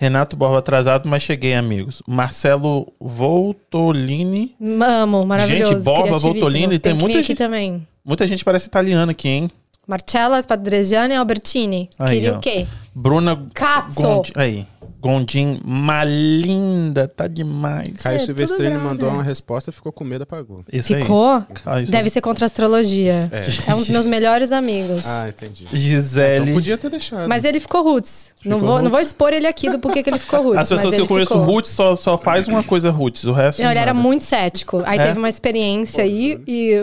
Renato 0.00 0.34
Borba 0.34 0.60
atrasado, 0.60 1.06
mas 1.06 1.22
cheguei, 1.22 1.52
amigos. 1.52 2.02
Marcelo 2.08 2.90
Voltolini. 2.98 4.56
Amo, 4.82 5.26
maravilhoso. 5.26 5.72
Gente, 5.72 5.84
Borba. 5.84 6.16
Voltolini, 6.16 6.78
tem 6.78 6.96
que 6.96 7.02
muita 7.02 7.22
gente- 7.22 7.36
também. 7.36 7.86
Muita 8.02 8.26
gente 8.26 8.42
parece 8.42 8.66
italiana 8.66 9.12
aqui, 9.12 9.28
hein? 9.28 9.50
Marcella 9.90 10.40
Spadregiani 10.40 11.14
e 11.14 11.16
Albertini. 11.16 11.90
Aí, 11.98 12.14
Queria 12.14 12.34
ó. 12.34 12.36
o 12.36 12.40
quê? 12.40 12.64
Bruna 12.94 13.44
Cazzo. 13.52 14.00
Gondi- 14.00 14.32
Aí. 14.36 14.66
Gondim, 15.02 15.58
malinda, 15.64 17.08
tá 17.08 17.26
demais. 17.26 18.02
Caio 18.02 18.16
É, 18.16 18.18
Silvestrini 18.18 18.76
mandou 18.76 19.08
uma 19.08 19.22
resposta 19.22 19.70
e 19.70 19.72
ficou 19.72 19.90
com 19.90 20.04
medo, 20.04 20.24
apagou. 20.24 20.62
Isso 20.70 20.94
aí. 20.94 21.00
Ficou? 21.00 21.38
Isso 21.82 21.90
Deve 21.90 22.04
aí. 22.04 22.10
ser 22.10 22.20
contra 22.20 22.44
a 22.44 22.46
astrologia. 22.46 23.30
É. 23.32 23.70
É. 23.70 23.74
um 23.74 23.78
dos 23.78 23.88
meus 23.88 24.06
melhores 24.06 24.52
amigos. 24.52 25.06
Ah, 25.06 25.28
entendi. 25.30 25.66
Gisele. 25.72 26.42
Então 26.42 26.54
podia 26.54 26.76
ter 26.76 26.90
deixado. 26.90 27.26
Mas 27.26 27.44
ele 27.44 27.58
ficou 27.60 27.82
roots. 27.82 28.34
Não 28.44 28.58
Ficou 28.58 28.60
vou, 28.60 28.68
não 28.68 28.74
roots? 28.76 28.90
vou 28.90 29.00
expor 29.00 29.32
ele 29.32 29.46
aqui 29.46 29.70
do 29.70 29.78
porquê 29.78 30.02
que 30.02 30.10
ele 30.10 30.18
ficou 30.18 30.42
roots. 30.42 30.58
As 30.60 30.68
pessoas 30.68 30.84
mas 30.84 30.90
que 30.90 30.96
ele 30.96 31.02
eu 31.04 31.08
conheço 31.08 31.32
ficou. 31.32 31.46
Roots 31.46 31.70
só, 31.70 31.94
só 31.94 32.18
faz 32.18 32.46
uma 32.46 32.62
coisa 32.62 32.90
Roots, 32.90 33.24
o 33.24 33.32
resto 33.32 33.62
Não, 33.62 33.70
ele 33.70 33.78
era 33.80 33.94
nada. 33.94 34.06
muito 34.06 34.22
cético. 34.22 34.82
Aí 34.84 34.98
É? 34.98 35.04
teve 35.06 35.18
uma 35.18 35.30
experiência 35.30 36.04
aí 36.04 36.38
e, 36.46 36.74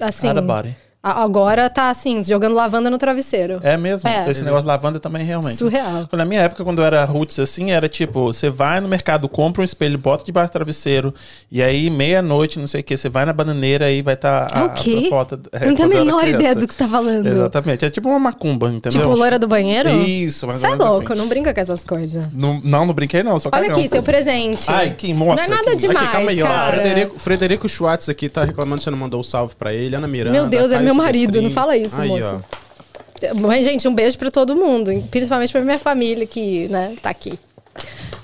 assim, 0.00 0.32
body. 0.32 0.74
Agora 1.10 1.68
tá 1.70 1.90
assim, 1.90 2.22
jogando 2.24 2.54
lavanda 2.54 2.90
no 2.90 2.98
travesseiro. 2.98 3.60
É 3.62 3.76
mesmo? 3.76 4.08
É. 4.08 4.28
Esse 4.30 4.42
negócio 4.42 4.62
de 4.62 4.68
lavanda 4.68 4.98
também, 4.98 5.24
realmente. 5.24 5.56
Surreal. 5.56 6.08
Na 6.12 6.24
minha 6.24 6.42
época, 6.42 6.64
quando 6.64 6.80
eu 6.80 6.84
era 6.84 7.04
roots 7.04 7.38
assim, 7.38 7.70
era 7.70 7.88
tipo, 7.88 8.26
você 8.32 8.48
vai 8.48 8.80
no 8.80 8.88
mercado, 8.88 9.28
compra 9.28 9.62
um 9.62 9.64
espelho, 9.64 9.98
bota 9.98 10.24
debaixo 10.24 10.50
do 10.50 10.52
travesseiro, 10.52 11.14
e 11.50 11.62
aí, 11.62 11.88
meia-noite, 11.90 12.58
não 12.58 12.66
sei 12.66 12.80
o 12.80 12.84
que, 12.84 12.96
você 12.96 13.08
vai 13.08 13.24
na 13.24 13.32
bananeira 13.32 13.90
e 13.90 14.02
vai 14.02 14.14
estar 14.14 14.48
É 14.54 14.62
o 14.62 14.70
quê? 14.70 15.06
foto. 15.08 15.40
é, 15.52 15.64
eu 15.64 15.68
não 15.68 15.76
tenho 15.76 15.88
a 15.88 15.94
menor 16.04 16.26
ideia 16.28 16.54
do 16.54 16.66
que 16.66 16.72
você 16.72 16.78
tá 16.78 16.88
falando. 16.88 17.26
Exatamente. 17.26 17.84
É 17.84 17.90
tipo 17.90 18.08
uma 18.08 18.18
macumba, 18.18 18.68
entendeu? 18.68 19.02
Tipo, 19.02 19.14
loira 19.14 19.38
do 19.38 19.46
banheiro? 19.48 19.88
Isso, 19.90 20.46
mais 20.46 20.60
Você 20.60 20.66
é 20.66 20.74
louco, 20.74 21.12
assim. 21.12 21.20
não 21.20 21.28
brinca 21.28 21.52
com 21.54 21.60
essas 21.60 21.84
coisas. 21.84 22.26
Não, 22.32 22.60
não, 22.64 22.86
não 22.86 22.94
brinquei 22.94 23.22
não, 23.22 23.38
só 23.38 23.48
Olha 23.52 23.64
cagão. 23.68 23.78
aqui, 23.78 23.88
seu 23.88 24.02
presente. 24.02 24.64
Ai, 24.68 24.90
que 24.96 25.12
Não 25.12 25.26
mostra. 25.26 25.44
é 25.46 25.48
nada 25.48 25.68
aqui. 25.70 25.76
demais, 25.76 26.02
Aqui, 26.06 26.12
calma 26.12 26.30
aí, 26.30 26.42
ó. 26.42 26.46
cara. 26.46 26.76
Frederico, 26.80 27.18
Frederico 27.18 27.68
Schwartz 27.68 28.08
aqui 28.08 28.28
tá 28.28 28.44
reclamando 28.44 28.78
que 28.78 28.84
você 28.84 28.90
não 28.90 28.98
mandou 28.98 29.20
o 29.20 29.24
salve 29.24 29.54
pra 29.54 29.72
ele. 29.72 29.94
Ana 29.96 30.08
Miranda. 30.08 30.32
Meu 30.38 30.46
Deus, 30.48 30.70
é 30.72 30.78
meu 30.80 30.94
marido, 30.96 31.40
não 31.42 31.50
fala 31.50 31.76
isso, 31.76 32.00
aí, 32.00 32.08
moço. 32.08 32.44
Ó. 32.52 33.34
Mas, 33.34 33.64
gente, 33.64 33.86
um 33.88 33.94
beijo 33.94 34.18
pra 34.18 34.30
todo 34.30 34.54
mundo, 34.54 34.90
principalmente 35.10 35.50
pra 35.52 35.60
minha 35.62 35.78
família 35.78 36.26
que, 36.26 36.68
né, 36.68 36.96
tá 37.00 37.10
aqui. 37.10 37.38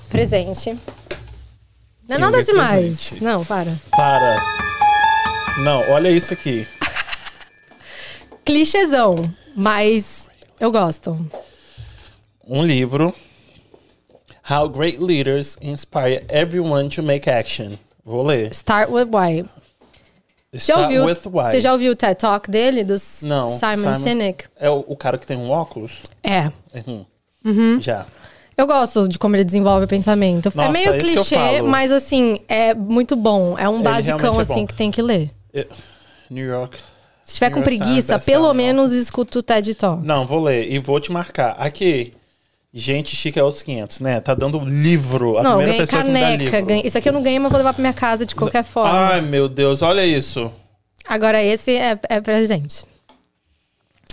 Presente. 0.09 0.77
Não 2.07 2.15
é 2.15 2.19
nada 2.19 2.43
demais. 2.43 3.07
presente. 3.09 3.23
Não, 3.23 3.43
para. 3.43 3.71
Para. 3.91 4.37
Não, 5.63 5.91
olha 5.91 6.09
isso 6.09 6.33
aqui. 6.33 6.67
Clichêzão, 8.45 9.15
mas 9.55 10.29
eu 10.59 10.71
gosto. 10.71 11.17
Um 12.47 12.63
livro. 12.63 13.13
How 14.49 14.67
Great 14.67 14.99
Leaders 14.99 15.57
Inspire 15.61 16.21
Everyone 16.29 16.89
to 16.89 17.01
Make 17.01 17.29
Action. 17.29 17.77
Vou 18.05 18.23
ler. 18.23 18.49
Start 18.53 18.89
with 18.89 19.07
Why. 19.09 19.45
Já 20.53 20.81
ouviu? 20.81 21.03
Você 21.05 21.59
já 21.59 21.71
ouviu 21.73 21.93
o 21.93 21.95
TED 21.95 22.15
Talk 22.15 22.49
dele, 22.49 22.83
do 22.83 22.95
Não. 23.23 23.49
Simon, 23.49 23.95
Sinek? 23.95 24.45
É 24.59 24.69
o, 24.69 24.83
o 24.87 24.95
cara 24.95 25.17
que 25.17 25.25
tem 25.25 25.35
um 25.37 25.49
óculos? 25.49 25.93
É. 26.21 26.51
Uhum. 27.45 27.79
Já. 27.81 28.05
Eu 28.55 28.67
gosto 28.67 29.07
de 29.07 29.17
como 29.17 29.35
ele 29.35 29.43
desenvolve 29.43 29.85
o 29.85 29.87
pensamento. 29.87 30.51
Nossa, 30.55 30.69
é 30.69 30.71
meio 30.71 30.91
é 30.91 30.95
eu 30.95 30.99
clichê, 30.99 31.61
mas 31.63 31.91
assim, 31.91 32.39
é 32.47 32.73
muito 32.73 33.15
bom. 33.15 33.57
É 33.57 33.67
um 33.67 33.75
Ele 33.75 33.83
basicão 33.83 34.39
é 34.39 34.41
assim 34.41 34.65
que 34.65 34.73
tem 34.73 34.91
que 34.91 35.01
ler. 35.01 35.31
Eu- 35.51 35.67
New 36.29 36.45
York. 36.45 36.77
Se 37.23 37.35
tiver 37.35 37.49
com 37.49 37.59
New 37.59 37.65
York 37.65 37.77
Times 37.77 38.05
preguiça, 38.05 38.19
pelo 38.19 38.53
menos 38.53 38.91
escuta 38.91 39.39
o 39.39 39.41
TED 39.41 39.73
Talk. 39.75 40.05
Não, 40.05 40.25
vou 40.27 40.41
ler 40.43 40.71
e 40.71 40.77
vou 40.77 40.99
te 40.99 41.11
marcar. 41.11 41.55
Aqui, 41.57 42.13
gente 42.73 43.15
chique 43.15 43.39
é 43.39 43.43
os 43.43 43.61
500, 43.61 43.99
né? 43.99 44.19
Tá 44.19 44.33
dando 44.33 44.59
livro. 44.59 45.37
A 45.37 45.43
não, 45.43 45.57
primeira 45.57 45.79
pessoa 45.85 46.01
que 46.03 46.07
me 46.09 46.13
dá 46.13 46.19
caneca. 46.25 46.43
livro. 46.57 46.65
ganhei- 46.65 46.83
Isso 46.87 46.97
aqui 46.97 47.07
eu 47.09 47.13
não 47.13 47.21
ganhei, 47.21 47.37
mas 47.39 47.51
vou 47.51 47.57
levar 47.59 47.73
pra 47.73 47.81
minha 47.81 47.93
casa 47.93 48.25
de 48.25 48.33
qualquer 48.35 48.63
forma. 48.63 48.91
Ai, 48.91 49.21
meu 49.21 49.47
Deus, 49.47 49.81
olha 49.81 50.05
isso. 50.05 50.51
Agora 51.05 51.43
esse 51.43 51.75
é, 51.75 51.99
é 52.09 52.19
presente. 52.21 52.83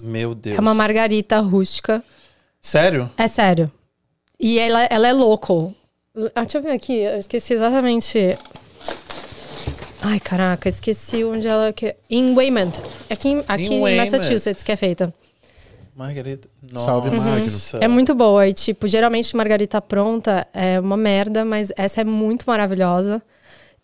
Meu 0.03 0.35
Deus. 0.35 0.57
É 0.59 0.61
uma 0.61 0.75
margarita 0.75 1.39
rústica. 1.41 2.03
Sério? 2.61 3.11
É 3.17 3.27
sério. 3.27 3.71
E 4.39 4.59
ela, 4.59 4.85
ela 4.91 5.09
é 5.09 5.13
local. 5.13 5.73
Ah, 6.35 6.43
deixa 6.43 6.59
eu 6.59 6.63
ver 6.63 6.73
aqui. 6.73 6.95
Eu 6.99 7.19
esqueci 7.19 7.55
exatamente. 7.55 8.37
Ai, 10.03 10.19
caraca, 10.19 10.69
esqueci 10.69 11.23
onde 11.25 11.47
ela. 11.47 11.73
que- 11.73 11.95
Em 12.09 12.35
Weymouth. 12.35 12.83
Aqui, 13.11 13.29
em- 13.29 13.45
aqui 13.47 13.65
Em 13.65 13.75
em, 13.75 13.83
Weymouth. 13.83 14.11
Massachusetts 14.11 14.63
que 14.63 14.73
é 14.73 14.77
feita. 14.77 15.13
Margarita. 15.95 16.49
Nossa. 16.73 16.87
Salve, 16.87 17.11
Magno. 17.11 17.51
É 17.81 17.89
muito 17.89 18.15
boa. 18.15 18.49
E, 18.49 18.53
tipo, 18.53 18.89
geralmente 18.89 19.37
margarita 19.37 19.81
pronta 19.81 20.47
é 20.53 20.79
uma 20.81 20.97
merda, 20.97 21.45
mas 21.45 21.73
essa 21.77 22.01
é 22.01 22.05
muito 22.05 22.45
maravilhosa. 22.47 23.23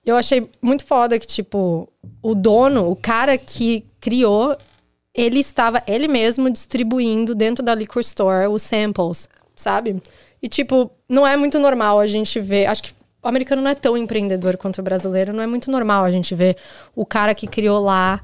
Eu 0.04 0.16
achei 0.16 0.48
muito 0.62 0.84
foda 0.84 1.18
que, 1.18 1.26
tipo, 1.26 1.88
o 2.22 2.34
dono, 2.34 2.88
o 2.88 2.96
cara 2.96 3.36
que 3.36 3.84
criou, 4.00 4.56
ele 5.12 5.40
estava 5.40 5.82
ele 5.86 6.06
mesmo 6.06 6.48
distribuindo 6.50 7.34
dentro 7.34 7.64
da 7.64 7.74
liquor 7.74 8.00
store 8.00 8.46
os 8.46 8.62
samples 8.62 9.28
sabe? 9.56 10.00
E, 10.40 10.48
tipo, 10.48 10.90
não 11.08 11.26
é 11.26 11.36
muito 11.36 11.58
normal 11.58 11.98
a 11.98 12.06
gente 12.06 12.38
ver. 12.38 12.66
Acho 12.66 12.84
que 12.84 12.92
o 13.22 13.28
americano 13.28 13.62
não 13.62 13.70
é 13.70 13.74
tão 13.74 13.96
empreendedor 13.96 14.56
quanto 14.56 14.78
o 14.78 14.82
brasileiro. 14.82 15.32
Não 15.32 15.42
é 15.42 15.46
muito 15.46 15.70
normal 15.70 16.04
a 16.04 16.10
gente 16.10 16.34
ver 16.34 16.56
o 16.94 17.04
cara 17.04 17.34
que 17.34 17.46
criou 17.46 17.80
lá, 17.80 18.20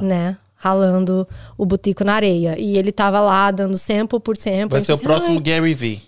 né? 0.00 0.38
Ralando 0.56 1.28
o 1.56 1.66
butico 1.66 2.02
na 2.02 2.14
areia. 2.14 2.56
E 2.58 2.76
ele 2.78 2.90
tava 2.90 3.20
lá 3.20 3.50
dando 3.50 3.76
sample 3.76 4.18
por 4.20 4.36
sample. 4.36 4.68
Vai 4.70 4.80
ser 4.80 4.92
o 4.92 4.94
assim, 4.94 5.04
"Ai, 5.04 5.12
próximo 5.12 5.40
Gary 5.40 5.74
V. 5.74 6.00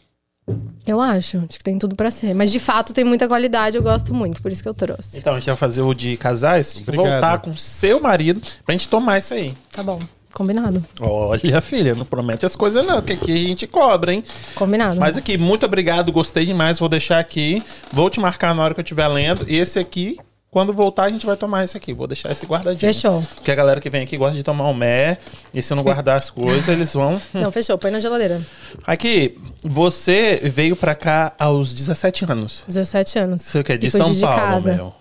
Eu 0.86 1.00
acho, 1.00 1.36
acho 1.38 1.58
que 1.58 1.64
tem 1.64 1.78
tudo 1.78 1.94
pra 1.94 2.10
ser. 2.10 2.34
Mas 2.34 2.50
de 2.50 2.58
fato 2.58 2.94
tem 2.94 3.04
muita 3.04 3.28
qualidade, 3.28 3.76
eu 3.76 3.82
gosto 3.82 4.14
muito, 4.14 4.40
por 4.40 4.50
isso 4.50 4.62
que 4.62 4.68
eu 4.68 4.72
trouxe. 4.72 5.18
Então, 5.18 5.34
a 5.34 5.36
gente 5.38 5.46
vai 5.46 5.56
fazer 5.56 5.82
o 5.82 5.92
de 5.92 6.16
casais. 6.16 6.78
Obrigado. 6.80 7.06
Voltar 7.10 7.38
com 7.40 7.54
seu 7.54 8.00
marido 8.00 8.40
pra 8.64 8.72
gente 8.72 8.88
tomar 8.88 9.18
isso 9.18 9.34
aí. 9.34 9.54
Tá 9.70 9.82
bom, 9.82 9.98
combinado. 10.32 10.82
Olha, 10.98 11.60
filha, 11.60 11.94
não 11.94 12.06
promete 12.06 12.46
as 12.46 12.56
coisas 12.56 12.86
não, 12.86 13.02
que 13.02 13.12
aqui 13.12 13.32
a 13.44 13.48
gente 13.48 13.66
cobra, 13.66 14.14
hein? 14.14 14.24
Combinado. 14.54 14.98
Mas 14.98 15.18
aqui, 15.18 15.36
muito 15.36 15.66
obrigado, 15.66 16.10
gostei 16.10 16.46
demais. 16.46 16.78
Vou 16.78 16.88
deixar 16.88 17.18
aqui. 17.18 17.62
Vou 17.92 18.08
te 18.08 18.18
marcar 18.18 18.54
na 18.54 18.62
hora 18.62 18.72
que 18.72 18.80
eu 18.80 18.84
estiver 18.84 19.08
lendo. 19.08 19.44
E 19.46 19.56
esse 19.56 19.78
aqui, 19.78 20.16
quando 20.50 20.72
voltar, 20.72 21.04
a 21.04 21.10
gente 21.10 21.26
vai 21.26 21.36
tomar 21.36 21.64
esse 21.64 21.76
aqui. 21.76 21.92
Vou 21.92 22.06
deixar 22.06 22.30
esse 22.32 22.46
guardadinho. 22.46 22.80
Fechou. 22.80 23.22
Porque 23.34 23.50
a 23.50 23.54
galera 23.54 23.80
que 23.80 23.90
vem 23.90 24.02
aqui 24.02 24.16
gosta 24.16 24.36
de 24.36 24.42
tomar 24.42 24.66
um 24.68 24.74
mé. 24.74 25.18
E 25.52 25.62
se 25.62 25.72
eu 25.72 25.76
não 25.76 25.82
guardar 25.82 26.16
as 26.16 26.30
coisas, 26.30 26.66
eles 26.68 26.92
vão. 26.94 27.20
Não, 27.34 27.52
fechou, 27.52 27.76
põe 27.76 27.90
na 27.90 28.00
geladeira. 28.00 28.40
Aqui, 28.86 29.38
você 29.62 30.40
veio 30.44 30.74
pra 30.74 30.94
cá 30.94 31.34
aos 31.38 31.74
17 31.74 32.24
anos. 32.30 32.64
17 32.66 33.18
anos. 33.18 33.42
Você 33.42 33.62
quer 33.62 33.76
de 33.76 33.88
E 33.88 33.90
fugi 33.90 34.02
São 34.04 34.12
de 34.12 34.20
Paulo, 34.20 34.36
casa. 34.36 34.74
meu. 34.74 34.94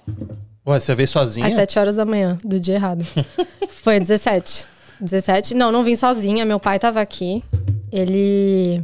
Ué, 0.67 0.79
você 0.79 0.93
veio 0.93 1.07
sozinha? 1.07 1.47
Às 1.47 1.53
7 1.53 1.79
horas 1.79 1.95
da 1.95 2.03
manhã, 2.03 2.37
do 2.43 2.59
dia 2.59 2.75
errado. 2.75 3.05
Foi 3.69 3.99
17. 3.99 4.65
17. 4.99 5.53
Não, 5.53 5.71
não 5.71 5.83
vim 5.83 5.95
sozinha. 5.95 6.45
Meu 6.45 6.59
pai 6.59 6.77
tava 6.77 6.99
aqui. 6.99 7.41
Ele. 7.89 8.83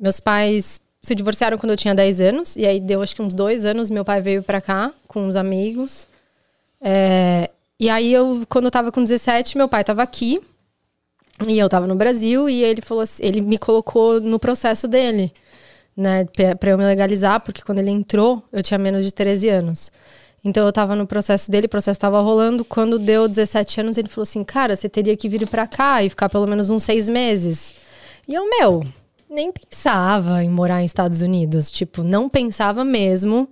Meus 0.00 0.18
pais 0.18 0.80
se 1.06 1.14
divorciaram 1.14 1.56
quando 1.56 1.70
eu 1.70 1.76
tinha 1.76 1.94
10 1.94 2.20
anos. 2.20 2.56
E 2.56 2.66
aí 2.66 2.80
deu 2.80 3.00
acho 3.00 3.14
que 3.14 3.22
uns 3.22 3.32
dois 3.32 3.64
anos. 3.64 3.90
Meu 3.90 4.04
pai 4.04 4.20
veio 4.20 4.42
pra 4.42 4.60
cá 4.60 4.92
com 5.06 5.26
uns 5.26 5.36
amigos. 5.36 6.06
É, 6.80 7.50
E 7.78 7.88
aí 7.88 8.12
eu, 8.12 8.42
quando 8.48 8.66
eu 8.66 8.70
tava 8.70 8.90
com 8.90 9.02
17, 9.02 9.56
meu 9.56 9.68
pai 9.68 9.84
tava 9.84 10.02
aqui. 10.02 10.40
E 11.48 11.58
eu 11.58 11.68
tava 11.68 11.86
no 11.86 11.94
Brasil. 11.94 12.48
E 12.48 12.62
ele 12.62 12.82
falou 12.82 13.02
assim, 13.02 13.22
ele 13.24 13.40
me 13.40 13.58
colocou 13.58 14.20
no 14.20 14.38
processo 14.38 14.88
dele. 14.88 15.32
Né, 15.96 16.26
pra 16.60 16.70
eu 16.70 16.76
me 16.76 16.84
legalizar, 16.84 17.40
porque 17.40 17.62
quando 17.62 17.78
ele 17.78 17.90
entrou, 17.90 18.42
eu 18.52 18.62
tinha 18.62 18.76
menos 18.76 19.02
de 19.02 19.10
13 19.12 19.48
anos. 19.48 19.90
Então 20.44 20.66
eu 20.66 20.72
tava 20.72 20.94
no 20.94 21.06
processo 21.06 21.50
dele, 21.50 21.66
o 21.66 21.70
processo 21.70 21.98
tava 21.98 22.20
rolando. 22.20 22.64
Quando 22.64 22.98
deu 22.98 23.26
17 23.26 23.80
anos, 23.80 23.96
ele 23.96 24.08
falou 24.08 24.24
assim: 24.24 24.44
Cara, 24.44 24.76
você 24.76 24.88
teria 24.88 25.16
que 25.16 25.28
vir 25.28 25.48
pra 25.48 25.66
cá 25.66 26.02
e 26.02 26.10
ficar 26.10 26.28
pelo 26.28 26.46
menos 26.46 26.68
uns 26.68 26.82
seis 26.82 27.08
meses. 27.08 27.74
E 28.28 28.34
eu, 28.34 28.48
meu, 28.50 28.84
nem 29.28 29.50
pensava 29.52 30.42
em 30.42 30.48
morar 30.48 30.82
em 30.82 30.84
Estados 30.84 31.22
Unidos. 31.22 31.70
Tipo, 31.70 32.02
não 32.02 32.28
pensava 32.28 32.84
mesmo. 32.84 33.48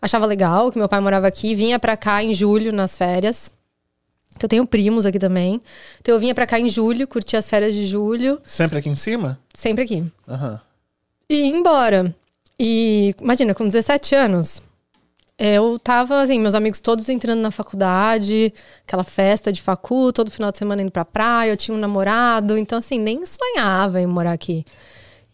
Achava 0.00 0.26
legal 0.26 0.70
que 0.72 0.78
meu 0.78 0.88
pai 0.88 1.00
morava 1.00 1.26
aqui, 1.26 1.54
vinha 1.54 1.78
pra 1.78 1.96
cá 1.96 2.22
em 2.22 2.34
julho 2.34 2.72
nas 2.72 2.96
férias. 2.96 3.50
Que 4.38 4.44
eu 4.44 4.48
tenho 4.48 4.66
primos 4.66 5.04
aqui 5.06 5.18
também. 5.18 5.60
Então 6.00 6.14
eu 6.14 6.20
vinha 6.20 6.34
pra 6.34 6.46
cá 6.46 6.58
em 6.60 6.68
julho, 6.68 7.06
curti 7.08 7.36
as 7.36 7.48
férias 7.48 7.74
de 7.74 7.86
julho, 7.86 8.40
Sempre 8.44 8.78
aqui 8.78 8.88
em 8.88 8.94
cima? 8.94 9.38
sempre 9.52 9.84
aqui. 9.84 10.04
Aham. 10.28 10.60
E 11.28 11.34
ia 11.34 11.46
embora. 11.56 12.14
E 12.58 13.14
imagina, 13.20 13.54
com 13.54 13.64
17 13.66 14.14
anos, 14.14 14.62
eu 15.38 15.78
tava, 15.78 16.22
assim, 16.22 16.40
meus 16.40 16.54
amigos 16.54 16.80
todos 16.80 17.08
entrando 17.08 17.40
na 17.40 17.50
faculdade, 17.50 18.52
aquela 18.86 19.04
festa 19.04 19.52
de 19.52 19.60
facu, 19.62 20.12
todo 20.12 20.30
final 20.30 20.50
de 20.50 20.58
semana 20.58 20.82
indo 20.82 20.90
pra 20.90 21.04
praia, 21.04 21.50
eu 21.50 21.56
tinha 21.56 21.76
um 21.76 21.80
namorado, 21.80 22.56
então, 22.58 22.78
assim, 22.78 22.98
nem 22.98 23.22
sonhava 23.26 24.00
em 24.00 24.06
morar 24.06 24.32
aqui. 24.32 24.64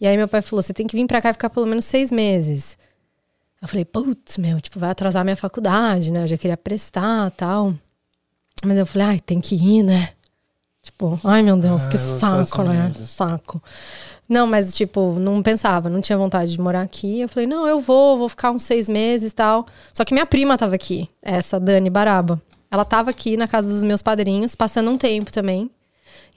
E 0.04 0.06
aí 0.06 0.18
meu 0.18 0.28
pai 0.28 0.42
falou: 0.42 0.62
você 0.62 0.74
tem 0.74 0.86
que 0.86 0.94
vir 0.94 1.06
pra 1.06 1.22
cá 1.22 1.30
e 1.30 1.32
ficar 1.32 1.48
pelo 1.48 1.64
menos 1.64 1.86
seis 1.86 2.12
meses. 2.12 2.76
Eu 3.60 3.66
falei, 3.66 3.86
putz, 3.86 4.36
meu, 4.36 4.60
tipo, 4.60 4.78
vai 4.78 4.90
atrasar 4.90 5.24
minha 5.24 5.34
faculdade, 5.34 6.12
né? 6.12 6.24
Eu 6.24 6.26
já 6.26 6.36
queria 6.36 6.58
prestar 6.58 7.30
tal. 7.30 7.72
Mas 8.62 8.76
eu 8.76 8.84
falei, 8.84 9.06
ai, 9.08 9.20
tem 9.20 9.40
que 9.40 9.54
ir, 9.54 9.82
né? 9.82 10.10
Tipo, 10.82 11.18
ai 11.24 11.42
meu 11.42 11.56
Deus, 11.56 11.84
Ah, 11.84 11.88
que 11.88 11.96
saco, 11.96 12.62
né? 12.64 12.88
mesmo. 12.88 13.06
Saco. 13.06 13.62
Não, 14.28 14.46
mas 14.46 14.74
tipo, 14.74 15.14
não 15.18 15.42
pensava, 15.42 15.88
não 15.88 16.02
tinha 16.02 16.18
vontade 16.18 16.52
de 16.52 16.60
morar 16.60 16.82
aqui. 16.82 17.20
Eu 17.22 17.28
falei, 17.28 17.46
não, 17.46 17.66
eu 17.66 17.80
vou, 17.80 18.18
vou 18.18 18.28
ficar 18.28 18.50
uns 18.50 18.62
seis 18.62 18.86
meses 18.86 19.32
e 19.32 19.34
tal. 19.34 19.64
Só 19.94 20.04
que 20.04 20.12
minha 20.12 20.26
prima 20.26 20.58
tava 20.58 20.74
aqui, 20.74 21.08
essa 21.22 21.58
Dani 21.58 21.88
Baraba. 21.88 22.38
Ela 22.70 22.84
tava 22.84 23.08
aqui 23.08 23.38
na 23.38 23.48
casa 23.48 23.66
dos 23.66 23.82
meus 23.82 24.02
padrinhos, 24.02 24.54
passando 24.54 24.90
um 24.90 24.98
tempo 24.98 25.32
também. 25.32 25.70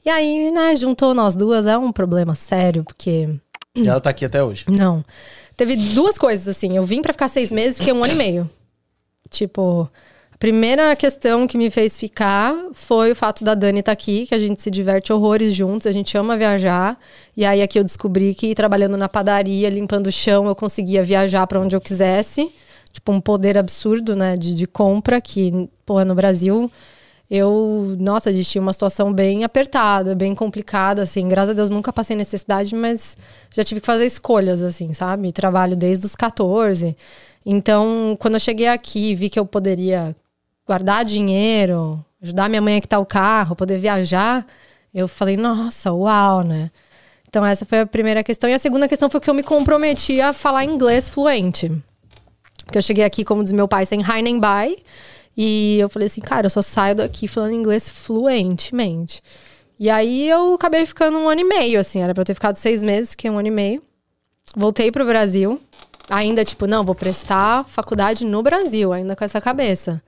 E 0.05 0.09
aí, 0.09 0.51
né, 0.51 0.73
juntou 0.77 1.13
nós 1.13 1.35
duas, 1.35 1.65
é 1.65 1.77
um 1.77 1.91
problema 1.91 2.33
sério, 2.33 2.85
porque 2.85 3.27
E 3.83 3.87
ela 3.87 4.01
tá 4.01 4.09
aqui 4.09 4.25
até 4.25 4.43
hoje. 4.43 4.65
não. 4.67 5.03
Teve 5.55 5.75
duas 5.75 6.19
coisas, 6.19 6.47
assim. 6.47 6.77
Eu 6.77 6.83
vim 6.83 7.01
pra 7.01 7.11
ficar 7.11 7.27
seis 7.27 7.51
meses, 7.51 7.79
fiquei 7.79 7.91
um 7.91 8.03
ano 8.03 8.13
e 8.13 8.15
meio. 8.15 8.49
Tipo, 9.27 9.89
a 10.31 10.37
primeira 10.37 10.95
questão 10.95 11.47
que 11.47 11.57
me 11.57 11.71
fez 11.71 11.99
ficar 11.99 12.55
foi 12.73 13.11
o 13.11 13.15
fato 13.15 13.43
da 13.43 13.55
Dani 13.55 13.79
estar 13.79 13.91
aqui, 13.91 14.27
que 14.27 14.35
a 14.35 14.37
gente 14.37 14.61
se 14.61 14.69
diverte 14.69 15.11
horrores 15.11 15.55
juntos, 15.55 15.87
a 15.87 15.91
gente 15.91 16.15
ama 16.15 16.37
viajar. 16.37 16.95
E 17.35 17.43
aí 17.43 17.63
aqui 17.63 17.79
eu 17.79 17.83
descobri 17.83 18.35
que 18.35 18.53
trabalhando 18.53 18.95
na 18.95 19.09
padaria, 19.09 19.67
limpando 19.67 20.07
o 20.07 20.11
chão, 20.11 20.45
eu 20.45 20.55
conseguia 20.55 21.03
viajar 21.03 21.47
pra 21.47 21.59
onde 21.59 21.75
eu 21.75 21.81
quisesse. 21.81 22.51
Tipo, 22.93 23.11
um 23.11 23.19
poder 23.19 23.57
absurdo, 23.57 24.15
né, 24.15 24.37
de, 24.37 24.53
de 24.53 24.67
compra, 24.67 25.19
que, 25.19 25.67
pô, 25.85 26.03
no 26.05 26.13
Brasil 26.13 26.71
eu, 27.29 27.95
nossa, 27.99 28.31
gente 28.31 28.49
tinha 28.49 28.61
uma 28.61 28.71
situação 28.71 29.11
bem 29.11 29.43
apertada, 29.43 30.15
bem 30.15 30.33
complicada, 30.33 31.01
assim. 31.01 31.27
Graças 31.27 31.49
a 31.49 31.53
Deus 31.53 31.69
nunca 31.69 31.91
passei 31.91 32.15
necessidade, 32.15 32.73
mas 32.73 33.17
já 33.53 33.63
tive 33.63 33.81
que 33.81 33.85
fazer 33.85 34.05
escolhas, 34.05 34.61
assim, 34.61 34.93
sabe? 34.93 35.31
Trabalho 35.33 35.75
desde 35.75 36.05
os 36.05 36.15
14. 36.15 36.95
Então, 37.45 38.15
quando 38.19 38.35
eu 38.35 38.39
cheguei 38.39 38.67
aqui, 38.67 39.13
vi 39.13 39.29
que 39.29 39.39
eu 39.39 39.45
poderia 39.45 40.15
guardar 40.65 41.03
dinheiro, 41.03 42.03
ajudar 42.21 42.49
minha 42.49 42.61
mãe 42.61 42.77
a 42.77 42.81
quitar 42.81 42.99
o 42.99 43.05
carro, 43.05 43.55
poder 43.55 43.77
viajar, 43.77 44.45
eu 44.93 45.07
falei, 45.07 45.35
nossa, 45.35 45.91
uau, 45.91 46.43
né? 46.43 46.71
Então, 47.27 47.45
essa 47.45 47.65
foi 47.65 47.81
a 47.81 47.85
primeira 47.85 48.23
questão. 48.23 48.49
E 48.49 48.53
a 48.53 48.59
segunda 48.59 48.87
questão 48.87 49.09
foi 49.09 49.19
que 49.19 49.29
eu 49.29 49.33
me 49.33 49.43
comprometi 49.43 50.21
a 50.21 50.31
falar 50.31 50.63
inglês 50.63 51.09
fluente. 51.09 51.69
Porque 52.63 52.77
eu 52.77 52.81
cheguei 52.81 53.03
aqui, 53.03 53.23
como 53.23 53.43
diz 53.43 53.51
meu 53.51 53.67
pai, 53.67 53.85
sem 53.85 54.01
high 54.01 54.21
nem 54.21 54.39
by. 54.39 54.81
E 55.37 55.77
eu 55.79 55.87
falei 55.87 56.07
assim, 56.07 56.19
cara, 56.19 56.47
eu 56.47 56.49
só 56.49 56.63
saio 56.63 56.95
daqui 56.95 57.27
falando 57.27 57.53
inglês 57.53 57.87
fluentemente. 57.87 59.21
E 59.79 59.87
aí 59.87 60.27
eu 60.27 60.55
acabei 60.55 60.83
ficando 60.87 61.15
um 61.19 61.29
ano 61.29 61.41
e 61.41 61.43
meio, 61.43 61.79
assim. 61.79 62.01
Era 62.01 62.13
pra 62.13 62.21
eu 62.21 62.25
ter 62.25 62.33
ficado 62.33 62.55
seis 62.55 62.83
meses, 62.83 63.13
que 63.13 63.27
é 63.27 63.31
um 63.31 63.37
ano 63.37 63.47
e 63.47 63.51
meio. 63.51 63.83
Voltei 64.55 64.91
pro 64.91 65.05
Brasil. 65.05 65.61
Ainda, 66.09 66.43
tipo, 66.43 66.65
não, 66.65 66.83
vou 66.83 66.95
prestar 66.95 67.63
faculdade 67.65 68.25
no 68.25 68.41
Brasil, 68.41 68.91
ainda 68.91 69.15
com 69.15 69.23
essa 69.23 69.39
cabeça. 69.39 70.01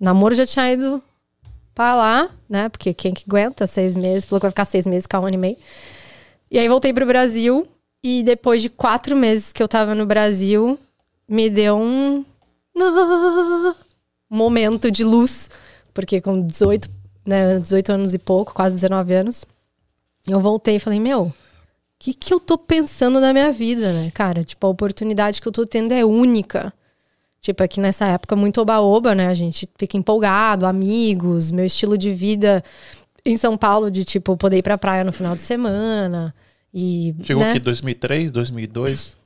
Namoro 0.00 0.34
já 0.34 0.44
tinha 0.44 0.72
ido 0.72 1.00
pra 1.72 1.94
lá, 1.94 2.28
né? 2.48 2.68
Porque 2.68 2.92
quem 2.92 3.14
que 3.14 3.24
aguenta 3.28 3.66
seis 3.68 3.94
meses? 3.94 4.24
Falou 4.24 4.40
que 4.40 4.46
vai 4.46 4.50
ficar 4.50 4.64
seis 4.64 4.86
meses, 4.86 5.04
ficar 5.04 5.20
um 5.20 5.26
ano 5.26 5.34
e 5.34 5.38
meio. 5.38 5.56
E 6.50 6.58
aí 6.58 6.68
voltei 6.68 6.92
pro 6.92 7.06
Brasil. 7.06 7.68
E 8.02 8.24
depois 8.24 8.62
de 8.62 8.68
quatro 8.68 9.14
meses 9.14 9.52
que 9.52 9.62
eu 9.62 9.68
tava 9.68 9.94
no 9.94 10.06
Brasil, 10.06 10.78
me 11.28 11.48
deu 11.48 11.76
um 11.76 12.24
momento 14.28 14.90
de 14.90 15.04
luz, 15.04 15.50
porque 15.94 16.20
com 16.20 16.40
18, 16.40 16.88
né, 17.24 17.58
18 17.58 17.92
anos 17.92 18.14
e 18.14 18.18
pouco, 18.18 18.54
quase 18.54 18.74
19 18.76 19.14
anos, 19.14 19.44
eu 20.26 20.40
voltei 20.40 20.76
e 20.76 20.80
falei, 20.80 21.00
meu, 21.00 21.22
o 21.26 21.34
que 21.98 22.12
que 22.12 22.32
eu 22.32 22.40
tô 22.40 22.58
pensando 22.58 23.20
na 23.20 23.32
minha 23.32 23.52
vida, 23.52 23.92
né, 23.92 24.10
cara? 24.12 24.44
Tipo, 24.44 24.66
a 24.66 24.70
oportunidade 24.70 25.40
que 25.40 25.48
eu 25.48 25.52
tô 25.52 25.64
tendo 25.64 25.92
é 25.92 26.04
única. 26.04 26.72
Tipo, 27.40 27.62
aqui 27.62 27.80
nessa 27.80 28.06
época 28.06 28.34
muito 28.34 28.60
oba-oba, 28.60 29.14
né? 29.14 29.28
A 29.28 29.34
gente 29.34 29.68
fica 29.78 29.96
empolgado, 29.96 30.66
amigos, 30.66 31.50
meu 31.52 31.64
estilo 31.64 31.96
de 31.96 32.12
vida 32.12 32.62
em 33.24 33.36
São 33.36 33.56
Paulo, 33.56 33.90
de 33.90 34.04
tipo, 34.04 34.36
poder 34.36 34.58
ir 34.58 34.62
pra 34.62 34.76
praia 34.76 35.04
no 35.04 35.12
final 35.12 35.34
de 35.34 35.42
semana. 35.42 36.34
E. 36.72 37.14
Chegou 37.22 37.42
né? 37.42 37.50
aqui 37.50 37.60
2003, 37.60 38.30
2002? 38.30 39.16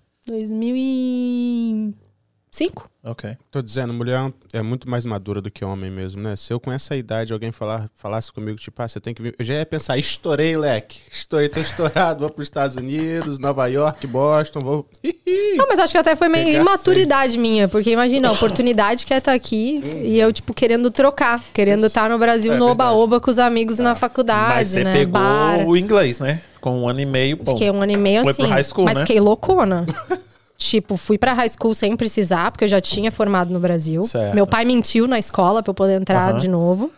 2005? 2.50 2.90
Ok. 3.02 3.36
Tô 3.50 3.62
dizendo, 3.62 3.94
mulher 3.94 4.30
é 4.52 4.60
muito 4.60 4.90
mais 4.90 5.06
madura 5.06 5.40
do 5.40 5.50
que 5.50 5.64
homem 5.64 5.90
mesmo, 5.90 6.20
né? 6.20 6.36
Se 6.36 6.52
eu 6.52 6.60
com 6.60 6.70
essa 6.70 6.94
idade 6.94 7.32
alguém 7.32 7.50
falar, 7.50 7.88
falasse 7.94 8.30
comigo, 8.32 8.58
tipo, 8.58 8.82
ah, 8.82 8.88
você 8.88 9.00
tem 9.00 9.14
que 9.14 9.22
vir. 9.22 9.34
Eu 9.38 9.44
já 9.44 9.54
ia 9.54 9.64
pensar, 9.64 9.96
estourei, 9.96 10.56
leque. 10.56 11.00
Estourei, 11.10 11.48
tô 11.48 11.60
estourado, 11.60 12.20
vou 12.20 12.30
pros 12.30 12.46
Estados 12.46 12.76
Unidos, 12.76 13.38
Nova 13.38 13.66
York, 13.68 14.06
Boston, 14.06 14.60
vou. 14.60 14.86
Não, 15.56 15.66
mas 15.68 15.78
acho 15.78 15.92
que 15.92 15.98
até 15.98 16.14
foi 16.16 16.28
meio 16.28 16.44
Pegar 16.46 16.60
imaturidade 16.60 17.38
minha, 17.38 17.68
porque 17.68 17.90
imagina, 17.90 18.28
a 18.28 18.32
oportunidade 18.32 19.06
que 19.06 19.14
é 19.14 19.18
estar 19.18 19.32
aqui 19.32 19.80
e 20.02 20.18
eu, 20.18 20.32
tipo, 20.32 20.52
querendo 20.52 20.90
trocar, 20.90 21.42
querendo 21.54 21.86
estar 21.86 22.10
no 22.10 22.18
Brasil 22.18 22.52
É 22.52 22.56
no 22.56 22.66
oba-oba 22.66 23.20
com 23.20 23.30
os 23.30 23.38
amigos 23.38 23.78
na 23.78 23.94
faculdade, 23.94 24.54
Mas 24.54 24.68
você 24.68 24.84
né? 24.84 24.92
pegou 24.92 25.12
Bar. 25.12 25.66
o 25.66 25.76
inglês, 25.76 26.18
né? 26.18 26.42
Com 26.60 26.80
um 26.80 26.88
ano 26.88 27.00
e 27.00 27.06
meio, 27.06 27.36
bom. 27.36 27.52
Fiquei 27.52 27.70
um 27.70 27.80
ano 27.80 27.92
e 27.92 27.96
meio 27.96 28.22
Foi 28.22 28.32
assim. 28.32 28.42
pro 28.42 28.50
high 28.50 28.64
school, 28.64 28.84
mas 28.84 28.96
né? 28.96 29.00
fiquei 29.06 29.20
loucona. 29.20 29.86
tipo, 30.61 30.96
fui 30.96 31.16
pra 31.16 31.33
high 31.33 31.49
school 31.49 31.75
sem 31.75 31.96
precisar, 31.96 32.51
porque 32.53 32.64
eu 32.64 32.68
já 32.68 32.81
tinha 32.81 33.11
formado 33.11 33.51
no 33.51 33.59
Brasil. 33.59 34.03
Certo. 34.03 34.35
Meu 34.35 34.46
pai 34.46 34.64
mentiu 34.66 35.09
na 35.09 35.18
escola 35.18 35.62
pra 35.62 35.70
eu 35.70 35.75
poder 35.75 35.99
entrar 35.99 36.31
Aham. 36.33 36.38
de 36.38 36.49
novo. 36.49 36.92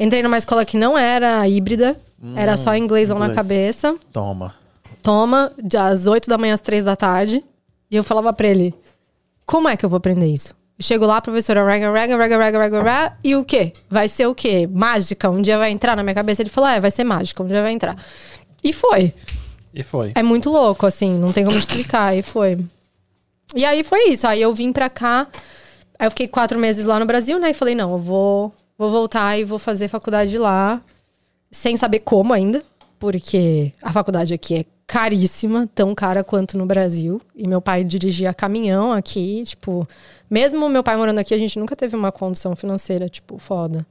Entrei 0.00 0.22
numa 0.22 0.38
escola 0.38 0.64
que 0.64 0.76
não 0.78 0.96
era 0.98 1.46
híbrida, 1.46 1.96
era 2.34 2.56
só 2.56 2.74
inglêsão 2.74 3.18
na 3.18 3.26
Hum, 3.26 3.28
inglês. 3.28 3.36
cabeça. 3.46 3.94
Toma. 4.12 4.54
toma 5.02 5.52
das 5.62 6.06
8 6.06 6.28
da 6.30 6.38
manhã 6.38 6.54
às 6.54 6.60
3 6.60 6.82
da 6.82 6.96
tarde. 6.96 7.44
E 7.90 7.94
eu 7.96 8.02
falava 8.02 8.32
pra 8.32 8.48
ele, 8.48 8.74
como 9.44 9.68
é 9.68 9.76
que 9.76 9.84
eu 9.84 9.90
vou 9.90 9.98
aprender 9.98 10.26
isso? 10.26 10.54
Eu 10.78 10.82
chego 10.82 11.04
lá, 11.04 11.18
a 11.18 11.20
professora, 11.20 11.62
rega, 11.64 11.92
rega, 11.92 12.16
rega, 12.16 12.38
rega, 12.38 12.58
rega, 12.58 12.82
rega, 12.82 13.16
e 13.22 13.36
o 13.36 13.44
quê? 13.44 13.74
Vai 13.90 14.08
ser 14.08 14.26
o 14.26 14.34
quê? 14.34 14.66
Mágica? 14.66 15.28
Um 15.30 15.42
dia 15.42 15.58
vai 15.58 15.70
entrar 15.70 15.94
na 15.94 16.02
minha 16.02 16.14
cabeça? 16.14 16.40
Ele 16.42 16.48
falou, 16.48 16.70
é, 16.70 16.80
vai 16.80 16.90
ser 16.90 17.04
mágica, 17.04 17.42
um 17.42 17.46
dia 17.46 17.62
vai 17.62 17.72
entrar. 17.72 17.96
E 18.64 18.72
foi. 18.72 19.12
E 19.74 19.82
foi. 19.82 20.12
É 20.14 20.22
muito 20.22 20.48
louco, 20.50 20.86
assim, 20.86 21.12
não 21.18 21.32
tem 21.32 21.44
como 21.44 21.58
explicar. 21.58 22.16
E 22.16 22.22
foi. 22.22 22.58
E 23.54 23.64
aí 23.64 23.84
foi 23.84 24.08
isso. 24.08 24.26
Aí 24.26 24.40
eu 24.42 24.52
vim 24.52 24.72
pra 24.72 24.90
cá. 24.90 25.26
Aí 25.98 26.06
eu 26.06 26.10
fiquei 26.10 26.26
quatro 26.28 26.58
meses 26.58 26.84
lá 26.84 26.98
no 26.98 27.06
Brasil, 27.06 27.38
né? 27.38 27.50
E 27.50 27.54
falei, 27.54 27.74
não, 27.74 27.92
eu 27.92 27.98
vou, 27.98 28.52
vou 28.76 28.90
voltar 28.90 29.38
e 29.38 29.44
vou 29.44 29.58
fazer 29.58 29.88
faculdade 29.88 30.36
lá. 30.38 30.82
Sem 31.50 31.76
saber 31.76 32.00
como 32.00 32.32
ainda. 32.32 32.62
Porque 32.98 33.72
a 33.82 33.92
faculdade 33.92 34.34
aqui 34.34 34.54
é 34.60 34.64
caríssima, 34.86 35.68
tão 35.74 35.94
cara 35.94 36.24
quanto 36.24 36.58
no 36.58 36.66
Brasil. 36.66 37.20
E 37.34 37.46
meu 37.46 37.60
pai 37.60 37.84
dirigia 37.84 38.34
caminhão 38.34 38.92
aqui, 38.92 39.42
tipo, 39.44 39.86
mesmo 40.28 40.68
meu 40.68 40.82
pai 40.82 40.96
morando 40.96 41.18
aqui, 41.18 41.32
a 41.34 41.38
gente 41.38 41.58
nunca 41.58 41.76
teve 41.76 41.94
uma 41.96 42.10
condição 42.12 42.56
financeira, 42.56 43.08
tipo, 43.08 43.38
foda. 43.38 43.86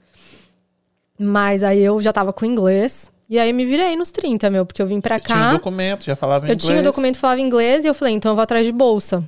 Mas 1.17 1.63
aí 1.63 1.80
eu 1.82 1.99
já 2.02 2.12
tava 2.12 2.34
com 2.34 2.45
inglês. 2.45 3.12
E 3.30 3.39
aí 3.39 3.54
me 3.54 3.65
virei 3.65 3.95
nos 3.95 4.12
30, 4.12 4.49
meu, 4.49 4.65
porque 4.65 4.82
eu 4.82 4.86
vim 4.88 4.99
pra 4.99 5.19
Tinha 5.19 5.38
um 5.38 5.41
cá. 5.41 5.54
documento, 5.54 6.04
já 6.04 6.15
falava 6.15 6.45
Eu 6.45 6.54
inglês. 6.54 6.63
tinha 6.63 6.80
o 6.82 6.84
documento 6.84 7.15
que 7.15 7.21
falava 7.21 7.39
inglês 7.41 7.86
e 7.86 7.88
eu 7.88 7.93
falei, 7.93 8.13
então 8.13 8.32
eu 8.32 8.36
vou 8.36 8.43
atrás 8.43 8.65
de 8.65 8.71
bolsa. 8.71 9.23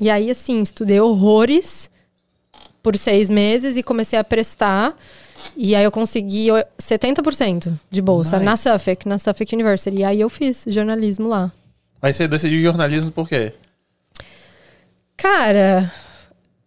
E 0.00 0.08
aí, 0.10 0.30
assim, 0.30 0.60
estudei 0.60 1.00
horrores 1.00 1.90
por 2.82 2.96
seis 2.96 3.28
meses 3.28 3.76
e 3.76 3.82
comecei 3.82 4.18
a 4.18 4.24
prestar. 4.24 4.96
E 5.56 5.74
aí 5.74 5.84
eu 5.84 5.90
consegui 5.90 6.50
o- 6.50 6.64
70% 6.78 7.78
de 7.90 8.00
bolsa 8.02 8.38
na 8.38 8.52
Nice. 8.52 8.62
Suffolk, 8.68 9.08
na 9.08 9.18
Suffolk 9.18 9.54
University. 9.54 9.98
E 9.98 10.04
aí 10.04 10.20
eu 10.20 10.28
fiz 10.28 10.64
jornalismo 10.68 11.28
lá. 11.28 11.52
Mas 12.00 12.16
você 12.16 12.28
decidiu 12.28 12.62
jornalismo 12.62 13.10
por 13.10 13.28
quê? 13.28 13.52
Cara, 15.16 15.92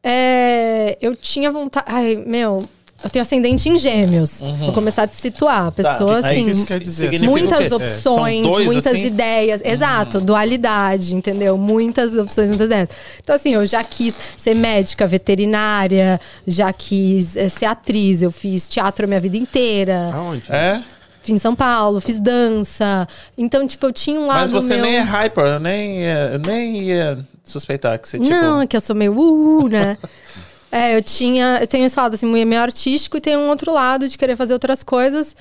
é, 0.03 0.97
eu 1.01 1.15
tinha 1.15 1.51
vontade. 1.51 1.85
Ai, 1.89 2.15
meu, 2.25 2.67
eu 3.03 3.09
tenho 3.09 3.21
ascendente 3.21 3.67
em 3.67 3.79
gêmeos. 3.79 4.39
Vou 4.59 4.71
começar 4.71 5.03
a 5.03 5.07
te 5.07 5.15
situar. 5.15 5.67
A 5.67 5.71
pessoa, 5.71 6.15
Uhum. 6.15 6.21
Tá, 6.21 6.29
assim. 6.29 6.79
dizer, 6.79 7.21
o 7.21 7.25
muitas 7.25 7.71
opções, 7.71 8.43
São 8.43 8.51
dois, 8.51 8.65
muitas 8.65 8.87
assim? 8.87 9.03
Hum. 9.03 9.07
ideias. 9.07 9.61
Exato, 9.63 10.21
dualidade, 10.21 11.15
entendeu? 11.15 11.57
Muitas 11.57 12.13
opções, 12.15 12.49
muitas 12.49 12.67
ideias. 12.67 12.89
Então, 13.21 13.35
assim, 13.35 13.53
eu 13.53 13.65
já 13.65 13.83
quis 13.83 14.15
ser 14.37 14.55
médica, 14.55 15.07
veterinária, 15.07 16.19
já 16.45 16.71
quis 16.71 17.35
eh, 17.35 17.49
ser 17.49 17.65
atriz, 17.65 18.21
eu 18.21 18.31
fiz 18.31 18.67
teatro 18.67 19.05
a 19.05 19.07
minha 19.07 19.19
vida 19.19 19.37
inteira. 19.37 20.11
Aonde? 20.13 20.43
É? 20.49 20.81
Fiz 21.23 21.35
em 21.35 21.39
São 21.39 21.55
Paulo, 21.55 22.01
fiz 22.01 22.19
dança. 22.19 23.07
Então, 23.37 23.67
tipo, 23.67 23.85
eu 23.85 23.91
tinha 23.91 24.19
um 24.19 24.25
lado 24.27 24.41
Mas 24.41 24.51
você 24.51 24.75
meu... 24.75 24.85
nem 24.85 24.95
é 24.97 25.01
hyper, 25.01 25.45
eu 25.45 25.59
nem 25.59 26.01
ia, 26.01 26.29
eu 26.33 26.39
nem 26.39 26.81
ia 26.83 27.19
suspeitar 27.43 27.99
que 27.99 28.07
você, 28.07 28.17
tipo... 28.19 28.29
Não, 28.29 28.61
é 28.61 28.67
que 28.67 28.75
eu 28.75 28.81
sou 28.81 28.95
meio 28.95 29.13
uh, 29.17 29.67
né? 29.67 29.97
é, 30.71 30.95
eu 30.95 31.03
tinha. 31.03 31.59
Eu 31.61 31.67
tenho 31.67 31.85
esse 31.85 31.99
lado 31.99 32.13
assim, 32.13 32.25
meio 32.25 32.61
artístico 32.61 33.17
e 33.17 33.21
tem 33.21 33.35
um 33.37 33.49
outro 33.49 33.73
lado 33.73 34.07
de 34.07 34.17
querer 34.17 34.35
fazer 34.35 34.53
outras 34.53 34.83
coisas. 34.83 35.35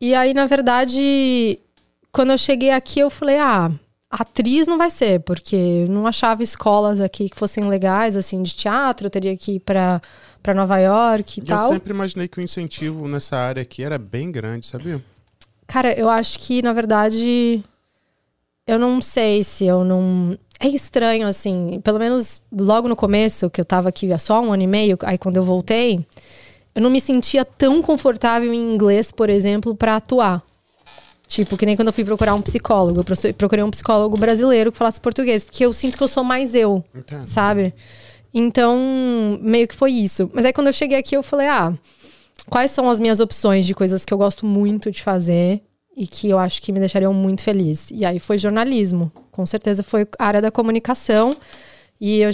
E 0.00 0.14
aí, 0.14 0.34
na 0.34 0.46
verdade, 0.46 1.58
quando 2.12 2.32
eu 2.32 2.38
cheguei 2.38 2.70
aqui, 2.70 3.00
eu 3.00 3.08
falei, 3.08 3.38
ah, 3.38 3.70
atriz 4.10 4.66
não 4.66 4.76
vai 4.76 4.90
ser, 4.90 5.20
porque 5.20 5.56
eu 5.56 5.88
não 5.88 6.06
achava 6.06 6.42
escolas 6.42 7.00
aqui 7.00 7.28
que 7.28 7.36
fossem 7.38 7.64
legais, 7.64 8.16
assim, 8.16 8.42
de 8.42 8.54
teatro, 8.54 9.06
eu 9.06 9.10
teria 9.10 9.36
que 9.36 9.52
ir 9.56 9.60
pra, 9.60 10.00
pra 10.42 10.54
Nova 10.54 10.78
York 10.78 11.38
e 11.38 11.42
Eu 11.42 11.46
tal. 11.46 11.68
sempre 11.68 11.92
imaginei 11.92 12.28
que 12.28 12.38
o 12.38 12.42
incentivo 12.42 13.08
nessa 13.08 13.36
área 13.36 13.62
aqui 13.62 13.82
era 13.82 13.98
bem 13.98 14.30
grande, 14.30 14.66
sabia? 14.66 15.02
Cara, 15.66 15.92
eu 15.98 16.10
acho 16.10 16.38
que, 16.38 16.60
na 16.62 16.72
verdade, 16.72 17.64
eu 18.66 18.78
não 18.78 19.00
sei 19.02 19.42
se 19.44 19.66
eu 19.66 19.84
não. 19.84 20.38
É 20.58 20.68
estranho, 20.68 21.26
assim. 21.26 21.80
Pelo 21.82 21.98
menos 21.98 22.40
logo 22.52 22.88
no 22.88 22.96
começo, 22.96 23.50
que 23.50 23.60
eu 23.60 23.64
tava 23.64 23.88
aqui 23.88 24.12
há 24.12 24.18
só 24.18 24.40
um 24.40 24.52
ano 24.52 24.62
e 24.62 24.66
meio, 24.66 24.96
aí 25.02 25.18
quando 25.18 25.36
eu 25.36 25.42
voltei, 25.42 26.04
eu 26.74 26.80
não 26.80 26.90
me 26.90 27.00
sentia 27.00 27.44
tão 27.44 27.82
confortável 27.82 28.52
em 28.52 28.74
inglês, 28.74 29.12
por 29.12 29.28
exemplo, 29.28 29.74
pra 29.74 29.96
atuar. 29.96 30.42
Tipo, 31.26 31.56
que 31.56 31.66
nem 31.66 31.74
quando 31.76 31.88
eu 31.88 31.92
fui 31.92 32.04
procurar 32.04 32.34
um 32.34 32.42
psicólogo. 32.42 33.00
Eu 33.00 33.34
procurei 33.34 33.64
um 33.64 33.70
psicólogo 33.70 34.16
brasileiro 34.16 34.70
que 34.70 34.78
falasse 34.78 35.00
português, 35.00 35.44
porque 35.44 35.64
eu 35.64 35.72
sinto 35.72 35.96
que 35.96 36.02
eu 36.02 36.08
sou 36.08 36.22
mais 36.22 36.54
eu 36.54 36.84
Entendo. 36.94 37.24
sabe? 37.24 37.74
Então, 38.32 39.38
meio 39.40 39.66
que 39.68 39.74
foi 39.74 39.92
isso. 39.92 40.30
Mas 40.32 40.44
aí 40.44 40.52
quando 40.52 40.68
eu 40.68 40.72
cheguei 40.72 40.98
aqui, 40.98 41.16
eu 41.16 41.22
falei, 41.22 41.48
ah, 41.48 41.72
quais 42.48 42.70
são 42.70 42.90
as 42.90 43.00
minhas 43.00 43.20
opções 43.20 43.66
de 43.66 43.74
coisas 43.74 44.04
que 44.04 44.12
eu 44.12 44.18
gosto 44.18 44.44
muito 44.44 44.90
de 44.90 45.02
fazer 45.02 45.62
e 45.96 46.06
que 46.06 46.28
eu 46.28 46.38
acho 46.38 46.60
que 46.60 46.72
me 46.72 46.80
deixariam 46.80 47.12
muito 47.12 47.42
feliz? 47.42 47.88
E 47.90 48.04
aí 48.04 48.18
foi 48.18 48.38
jornalismo. 48.38 49.12
Com 49.30 49.46
certeza 49.46 49.82
foi 49.82 50.06
a 50.18 50.26
área 50.26 50.42
da 50.42 50.50
comunicação. 50.50 51.36
E 52.00 52.20
eu, 52.20 52.30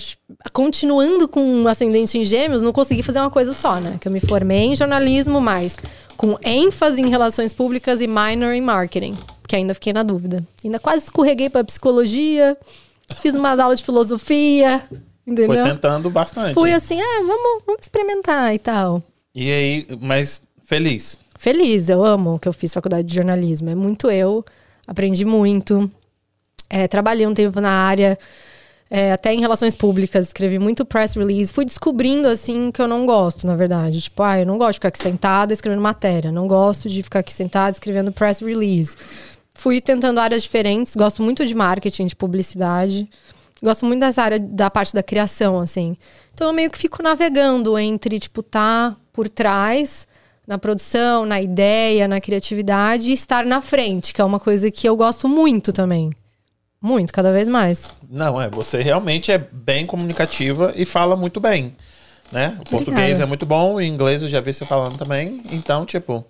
continuando 0.53 1.29
com 1.29 1.43
um 1.43 1.69
ascendente 1.69 2.19
em 2.19 2.25
gêmeos, 2.25 2.63
não 2.63 2.73
consegui 2.73 3.03
fazer 3.03 3.21
uma 3.21 3.31
coisa 3.31 3.53
só, 3.53 3.79
né? 3.79 3.99
Que 4.01 4.09
eu 4.09 4.13
me 4.13 4.21
formei 4.21 4.65
em 4.65 4.77
jornalismo, 4.77 5.41
mas 5.41 5.77
com 6.17 6.39
ênfase 6.43 7.01
em 7.01 7.09
relações 7.09 7.53
públicas 7.53 8.01
e 8.01 8.07
minor 8.07 8.53
em 8.55 8.61
marketing. 8.61 9.17
Que 9.47 9.57
ainda 9.57 9.75
fiquei 9.75 9.93
na 9.93 10.03
dúvida. 10.03 10.45
Ainda 10.65 10.79
quase 10.79 11.05
escorreguei 11.05 11.51
para 11.51 11.65
psicologia, 11.65 12.57
fiz 13.17 13.35
umas 13.35 13.59
aulas 13.59 13.81
de 13.81 13.85
filosofia, 13.85 14.83
entendeu? 15.27 15.47
Foi 15.47 15.63
tentando 15.63 16.09
bastante. 16.09 16.55
Fui 16.55 16.73
assim, 16.73 17.01
ah, 17.01 17.23
vamos, 17.27 17.63
vamos 17.67 17.83
experimentar 17.83 18.55
e 18.55 18.59
tal. 18.59 19.03
E 19.35 19.53
aí, 19.53 19.87
mas 20.01 20.43
feliz. 20.65 21.21
Feliz, 21.41 21.89
eu 21.89 22.05
amo 22.05 22.39
que 22.39 22.47
eu 22.47 22.53
fiz 22.53 22.71
faculdade 22.71 23.09
de 23.09 23.15
jornalismo. 23.15 23.71
É 23.71 23.75
muito 23.75 24.11
eu, 24.11 24.45
aprendi 24.87 25.25
muito. 25.25 25.91
É, 26.69 26.87
trabalhei 26.87 27.27
um 27.27 27.33
tempo 27.33 27.63
na 27.63 27.71
área, 27.71 28.19
é, 28.91 29.13
até 29.13 29.33
em 29.33 29.41
relações 29.41 29.75
públicas, 29.75 30.27
escrevi 30.27 30.59
muito 30.59 30.85
press 30.85 31.15
release. 31.15 31.51
Fui 31.51 31.65
descobrindo, 31.65 32.29
assim, 32.29 32.71
que 32.71 32.83
eu 32.83 32.87
não 32.87 33.07
gosto, 33.07 33.47
na 33.47 33.57
verdade. 33.57 34.03
Tipo, 34.03 34.23
ah, 34.23 34.39
eu 34.39 34.45
não 34.45 34.59
gosto 34.59 34.73
de 34.73 34.75
ficar 34.75 34.89
aqui 34.89 35.03
sentada 35.03 35.51
escrevendo 35.55 35.81
matéria. 35.81 36.31
Não 36.31 36.47
gosto 36.47 36.91
de 36.91 37.03
ficar 37.03 37.21
aqui 37.21 37.33
sentada 37.33 37.71
escrevendo 37.71 38.13
press 38.13 38.41
release. 38.41 38.95
Fui 39.55 39.81
tentando 39.81 40.21
áreas 40.21 40.43
diferentes. 40.43 40.95
Gosto 40.95 41.23
muito 41.23 41.47
de 41.47 41.55
marketing, 41.55 42.05
de 42.05 42.17
publicidade. 42.17 43.09
Gosto 43.63 43.87
muito 43.87 44.01
dessa 44.01 44.23
área 44.23 44.39
da 44.39 44.69
parte 44.69 44.93
da 44.93 45.03
criação, 45.03 45.59
assim. 45.59 45.97
Então 46.35 46.49
eu 46.49 46.53
meio 46.53 46.71
que 46.71 46.77
fico 46.77 47.03
navegando 47.03 47.79
entre, 47.79 48.19
tipo, 48.19 48.43
tá 48.43 48.95
por 49.11 49.27
trás 49.27 50.07
na 50.51 50.59
produção, 50.59 51.25
na 51.25 51.41
ideia, 51.41 52.09
na 52.09 52.21
criatividade 52.21 53.09
e 53.09 53.13
estar 53.13 53.47
na 53.47 53.63
frente, 53.63 54.13
que 54.13 54.21
é 54.21 54.25
uma 54.25 54.41
coisa 54.41 54.69
que 54.69 54.89
eu 54.89 54.97
gosto 54.97 55.29
muito 55.29 55.73
também. 55.73 56.11
Muito, 56.83 57.13
cada 57.13 57.31
vez 57.33 57.47
mais. 57.47 57.93
Não, 58.11 58.41
é, 58.43 58.51
você 58.51 58.83
realmente 58.83 59.31
é 59.31 59.39
bem 59.39 59.87
comunicativa 59.87 60.73
e 60.75 60.85
fala 60.85 61.15
muito 61.15 61.39
bem, 61.39 61.77
né? 62.33 62.59
O 62.61 62.65
português 62.69 63.21
é 63.21 63.27
muito 63.27 63.47
bom, 63.47 63.75
o 63.75 63.81
inglês 63.81 64.23
eu 64.23 64.29
já 64.29 64.41
vi 64.41 64.53
você 64.53 64.65
falando 64.65 64.99
também, 64.99 65.41
então, 65.53 65.87
tipo... 65.87 66.25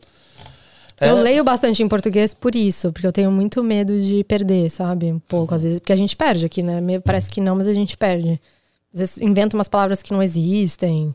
é- 1.00 1.08
Eu 1.08 1.22
leio 1.22 1.42
bastante 1.42 1.82
em 1.82 1.88
português 1.88 2.34
por 2.34 2.54
isso, 2.54 2.92
porque 2.92 3.06
eu 3.06 3.12
tenho 3.12 3.30
muito 3.30 3.62
medo 3.64 3.98
de 3.98 4.22
perder, 4.24 4.68
sabe? 4.68 5.10
Um 5.10 5.18
pouco, 5.18 5.54
às 5.54 5.62
vezes, 5.62 5.80
porque 5.80 5.94
a 5.94 5.96
gente 5.96 6.14
perde 6.14 6.44
aqui, 6.44 6.62
né? 6.62 6.78
Me- 6.78 7.00
Parece 7.00 7.30
que 7.30 7.40
não, 7.40 7.56
mas 7.56 7.66
a 7.66 7.72
gente 7.72 7.96
perde. 7.96 8.38
Às 8.92 9.00
vezes 9.00 9.18
inventa 9.18 9.56
umas 9.56 9.68
palavras 9.68 10.02
que 10.02 10.12
não 10.12 10.22
existem, 10.22 11.14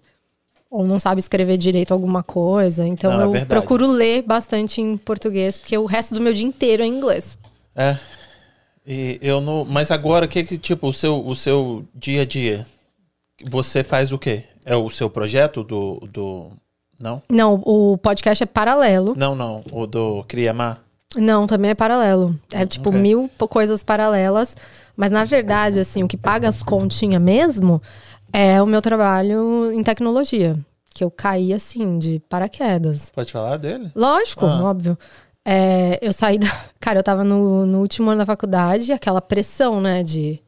ou 0.75 0.85
não 0.85 0.99
sabe 0.99 1.19
escrever 1.19 1.57
direito 1.57 1.93
alguma 1.93 2.21
coisa. 2.21 2.85
Então 2.85 3.11
Não, 3.11 3.21
é 3.21 3.23
eu 3.23 3.31
verdade. 3.31 3.49
procuro 3.49 3.87
ler 3.87 4.21
bastante 4.23 4.81
em 4.81 4.97
português, 4.97 5.57
porque 5.57 5.77
o 5.77 5.85
resto 5.85 6.13
do 6.13 6.19
meu 6.19 6.33
dia 6.33 6.45
inteiro 6.45 6.83
é 6.83 6.85
em 6.85 6.93
inglês. 6.93 7.37
É. 7.73 7.97
E 8.85 9.17
eu 9.21 9.39
não. 9.39 9.65
Mas 9.65 9.89
agora, 9.89 10.25
o 10.25 10.27
que 10.27 10.43
que, 10.43 10.57
tipo, 10.57 10.87
o 10.87 10.93
seu, 10.93 11.25
o 11.25 11.35
seu 11.35 11.85
dia 11.95 12.21
a 12.23 12.25
dia? 12.25 12.65
Você 13.45 13.83
faz 13.83 14.11
o 14.11 14.17
quê? 14.17 14.43
É 14.65 14.75
o 14.75 14.89
seu 14.89 15.09
projeto 15.09 15.63
do. 15.63 16.01
do... 16.11 16.51
Não? 16.99 17.21
Não, 17.29 17.61
o 17.65 17.97
podcast 17.97 18.43
é 18.43 18.45
paralelo. 18.45 19.13
Não, 19.17 19.35
não. 19.35 19.63
O 19.71 19.85
do 19.85 20.23
Criamar. 20.27 20.81
Não, 21.17 21.47
também 21.47 21.71
é 21.71 21.75
paralelo. 21.75 22.35
É 22.51 22.65
tipo 22.65 22.89
ok. 22.89 23.01
mil 23.01 23.29
coisas 23.49 23.83
paralelas. 23.83 24.55
Mas 24.95 25.11
na 25.11 25.23
verdade, 25.23 25.79
assim, 25.79 26.03
o 26.03 26.07
que 26.07 26.17
paga 26.17 26.47
as 26.47 26.63
continhas 26.63 27.21
mesmo 27.21 27.81
é 28.37 28.61
o 28.61 28.65
meu 28.65 28.81
trabalho 28.81 29.71
em 29.71 29.83
tecnologia. 29.83 30.57
Que 30.93 31.03
eu 31.03 31.11
caí 31.11 31.53
assim, 31.53 31.97
de 31.99 32.19
paraquedas. 32.29 33.09
Pode 33.09 33.31
falar 33.31 33.57
dele? 33.57 33.91
Lógico, 33.95 34.45
Ah. 34.45 34.63
óbvio. 34.63 34.97
É, 35.43 35.99
eu 36.01 36.11
saí 36.13 36.37
da. 36.37 36.47
Cara, 36.79 36.99
eu 36.99 37.03
tava 37.03 37.23
no, 37.23 37.65
no 37.65 37.79
último 37.79 38.09
ano 38.09 38.19
da 38.19 38.25
faculdade, 38.25 38.91
aquela 38.91 39.21
pressão, 39.21 39.79
né? 39.81 40.01
De. 40.03 40.41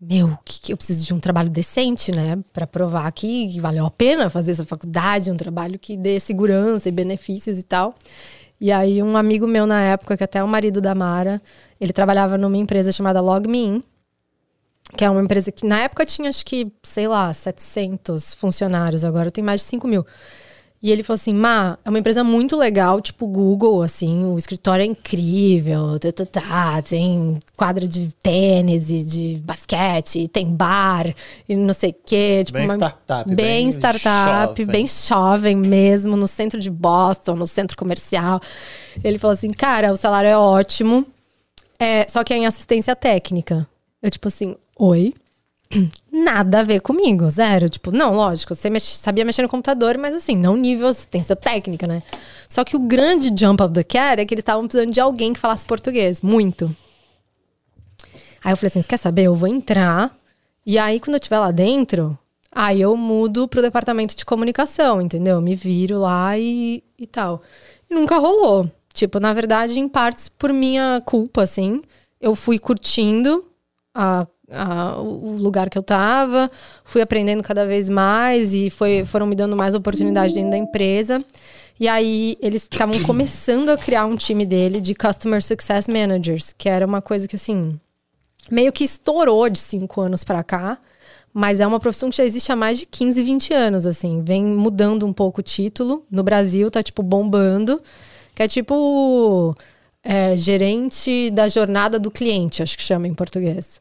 Meu, 0.00 0.38
que, 0.44 0.60
que 0.60 0.72
eu 0.72 0.76
preciso 0.76 1.04
de 1.04 1.14
um 1.14 1.18
trabalho 1.20 1.48
decente, 1.50 2.12
né? 2.12 2.38
Pra 2.52 2.66
provar 2.66 3.10
que, 3.12 3.48
que 3.52 3.60
valeu 3.60 3.86
a 3.86 3.90
pena 3.90 4.28
fazer 4.28 4.52
essa 4.52 4.64
faculdade, 4.64 5.30
um 5.30 5.36
trabalho 5.36 5.78
que 5.78 5.96
dê 5.96 6.20
segurança 6.20 6.88
e 6.88 6.92
benefícios 6.92 7.58
e 7.58 7.62
tal. 7.62 7.94
E 8.60 8.70
aí, 8.70 9.02
um 9.02 9.16
amigo 9.16 9.46
meu 9.46 9.66
na 9.66 9.80
época, 9.82 10.16
que 10.16 10.24
até 10.24 10.38
é 10.38 10.44
o 10.44 10.48
marido 10.48 10.80
da 10.80 10.94
Mara, 10.94 11.40
ele 11.80 11.92
trabalhava 11.92 12.36
numa 12.38 12.56
empresa 12.56 12.92
chamada 12.92 13.20
LogMeIn, 13.20 13.82
que 14.94 15.04
é 15.04 15.10
uma 15.10 15.22
empresa 15.22 15.50
que 15.50 15.66
na 15.66 15.80
época 15.80 16.04
tinha, 16.06 16.28
acho 16.28 16.44
que, 16.44 16.70
sei 16.82 17.08
lá, 17.08 17.32
700 17.32 18.34
funcionários, 18.34 19.04
agora 19.04 19.30
tem 19.30 19.42
mais 19.42 19.60
de 19.62 19.66
5 19.66 19.86
mil. 19.88 20.06
E 20.82 20.90
ele 20.92 21.02
falou 21.02 21.14
assim: 21.16 21.32
Má, 21.32 21.78
é 21.84 21.88
uma 21.88 21.98
empresa 21.98 22.22
muito 22.22 22.54
legal, 22.56 23.00
tipo 23.00 23.26
Google, 23.26 23.82
assim, 23.82 24.26
o 24.26 24.36
escritório 24.36 24.82
é 24.82 24.86
incrível, 24.86 25.98
tá, 25.98 26.12
tá, 26.12 26.26
tá, 26.26 26.82
tem 26.82 27.40
quadra 27.56 27.88
de 27.88 28.14
tênis 28.22 28.90
e 28.90 29.02
de 29.02 29.40
basquete, 29.42 30.28
tem 30.28 30.46
bar 30.54 31.12
e 31.48 31.56
não 31.56 31.72
sei 31.72 31.90
o 31.90 31.96
quê. 32.04 32.42
Tipo, 32.44 32.58
Bem 32.58 32.66
uma- 32.68 32.74
startup, 32.74 33.26
Bem, 33.34 33.36
bem 33.36 33.68
startup, 33.70 34.48
jovem. 34.62 34.66
bem 34.66 34.86
jovem 34.86 35.56
mesmo, 35.56 36.14
no 36.14 36.26
centro 36.26 36.60
de 36.60 36.70
Boston, 36.70 37.34
no 37.36 37.46
centro 37.46 37.76
comercial. 37.76 38.38
Ele 39.02 39.18
falou 39.18 39.32
assim: 39.32 39.50
cara, 39.50 39.90
o 39.90 39.96
salário 39.96 40.28
é 40.28 40.36
ótimo, 40.36 41.06
é, 41.78 42.06
só 42.06 42.22
que 42.22 42.34
é 42.34 42.36
em 42.36 42.46
assistência 42.46 42.94
técnica. 42.94 43.66
Eu, 44.02 44.10
tipo 44.10 44.28
assim, 44.28 44.54
oi? 44.78 45.14
Nada 46.12 46.60
a 46.60 46.62
ver 46.62 46.80
comigo, 46.80 47.28
zero. 47.28 47.68
Tipo, 47.68 47.90
não, 47.90 48.12
lógico, 48.12 48.54
você 48.54 48.70
mex- 48.70 48.84
sabia 48.84 49.24
mexer 49.24 49.42
no 49.42 49.48
computador, 49.48 49.98
mas 49.98 50.14
assim, 50.14 50.36
não 50.36 50.56
nível 50.56 50.88
assistência 50.88 51.34
técnica, 51.34 51.86
né? 51.86 52.02
Só 52.48 52.64
que 52.64 52.76
o 52.76 52.80
grande 52.80 53.30
jump 53.36 53.62
of 53.62 53.74
the 53.74 53.82
cat 53.82 54.20
é 54.20 54.24
que 54.24 54.32
eles 54.32 54.42
estavam 54.42 54.66
precisando 54.66 54.92
de 54.92 55.00
alguém 55.00 55.32
que 55.32 55.40
falasse 55.40 55.66
português, 55.66 56.22
muito. 56.22 56.74
Aí 58.44 58.52
eu 58.52 58.56
falei 58.56 58.68
assim: 58.68 58.82
quer 58.82 58.96
saber? 58.96 59.24
Eu 59.24 59.34
vou 59.34 59.48
entrar. 59.48 60.14
E 60.64 60.78
aí, 60.78 61.00
quando 61.00 61.14
eu 61.14 61.18
estiver 61.18 61.38
lá 61.38 61.50
dentro, 61.50 62.16
aí 62.50 62.80
eu 62.80 62.96
mudo 62.96 63.46
pro 63.48 63.62
departamento 63.62 64.14
de 64.16 64.24
comunicação, 64.24 65.00
entendeu? 65.00 65.40
Me 65.40 65.54
viro 65.54 65.98
lá 65.98 66.38
e, 66.38 66.82
e 66.98 67.06
tal. 67.06 67.42
E 67.90 67.94
nunca 67.94 68.18
rolou. 68.18 68.70
Tipo, 68.92 69.20
na 69.20 69.32
verdade, 69.32 69.78
em 69.78 69.88
partes 69.88 70.28
por 70.28 70.52
minha 70.52 71.02
culpa, 71.04 71.42
assim. 71.42 71.82
Eu 72.20 72.34
fui 72.34 72.58
curtindo 72.58 73.44
a, 73.94 74.26
a- 74.50 74.98
o 75.00 75.36
lugar 75.36 75.68
que 75.70 75.76
eu 75.78 75.82
tava, 75.82 76.50
fui 76.84 77.00
aprendendo 77.00 77.42
cada 77.42 77.66
vez 77.66 77.88
mais 77.88 78.54
e 78.54 78.70
foi, 78.70 79.04
foram 79.04 79.26
me 79.26 79.34
dando 79.34 79.56
mais 79.56 79.74
oportunidade 79.74 80.34
dentro 80.34 80.50
da 80.50 80.56
empresa. 80.58 81.24
E 81.78 81.88
aí, 81.88 82.36
eles 82.40 82.62
estavam 82.62 83.00
começando 83.02 83.68
a 83.68 83.76
criar 83.76 84.06
um 84.06 84.16
time 84.16 84.46
dele 84.46 84.80
de 84.80 84.94
Customer 84.94 85.42
Success 85.42 85.86
Managers, 85.88 86.54
que 86.56 86.68
era 86.68 86.86
uma 86.86 87.02
coisa 87.02 87.28
que, 87.28 87.36
assim, 87.36 87.78
meio 88.50 88.72
que 88.72 88.84
estourou 88.84 89.48
de 89.50 89.58
cinco 89.58 90.00
anos 90.00 90.24
pra 90.24 90.42
cá, 90.42 90.78
mas 91.34 91.60
é 91.60 91.66
uma 91.66 91.78
profissão 91.78 92.08
que 92.08 92.16
já 92.16 92.24
existe 92.24 92.50
há 92.50 92.56
mais 92.56 92.78
de 92.78 92.86
15, 92.86 93.22
20 93.22 93.52
anos, 93.52 93.86
assim. 93.86 94.22
Vem 94.24 94.42
mudando 94.42 95.04
um 95.04 95.12
pouco 95.12 95.40
o 95.40 95.44
título. 95.44 96.02
No 96.10 96.22
Brasil 96.22 96.70
tá, 96.70 96.82
tipo, 96.82 97.02
bombando. 97.02 97.78
Que 98.34 98.42
é 98.44 98.48
tipo 98.48 99.54
é, 100.02 100.34
gerente 100.36 101.30
da 101.30 101.46
jornada 101.48 101.98
do 101.98 102.10
cliente, 102.10 102.62
acho 102.62 102.76
que 102.76 102.82
chama 102.82 103.06
em 103.06 103.12
português. 103.12 103.80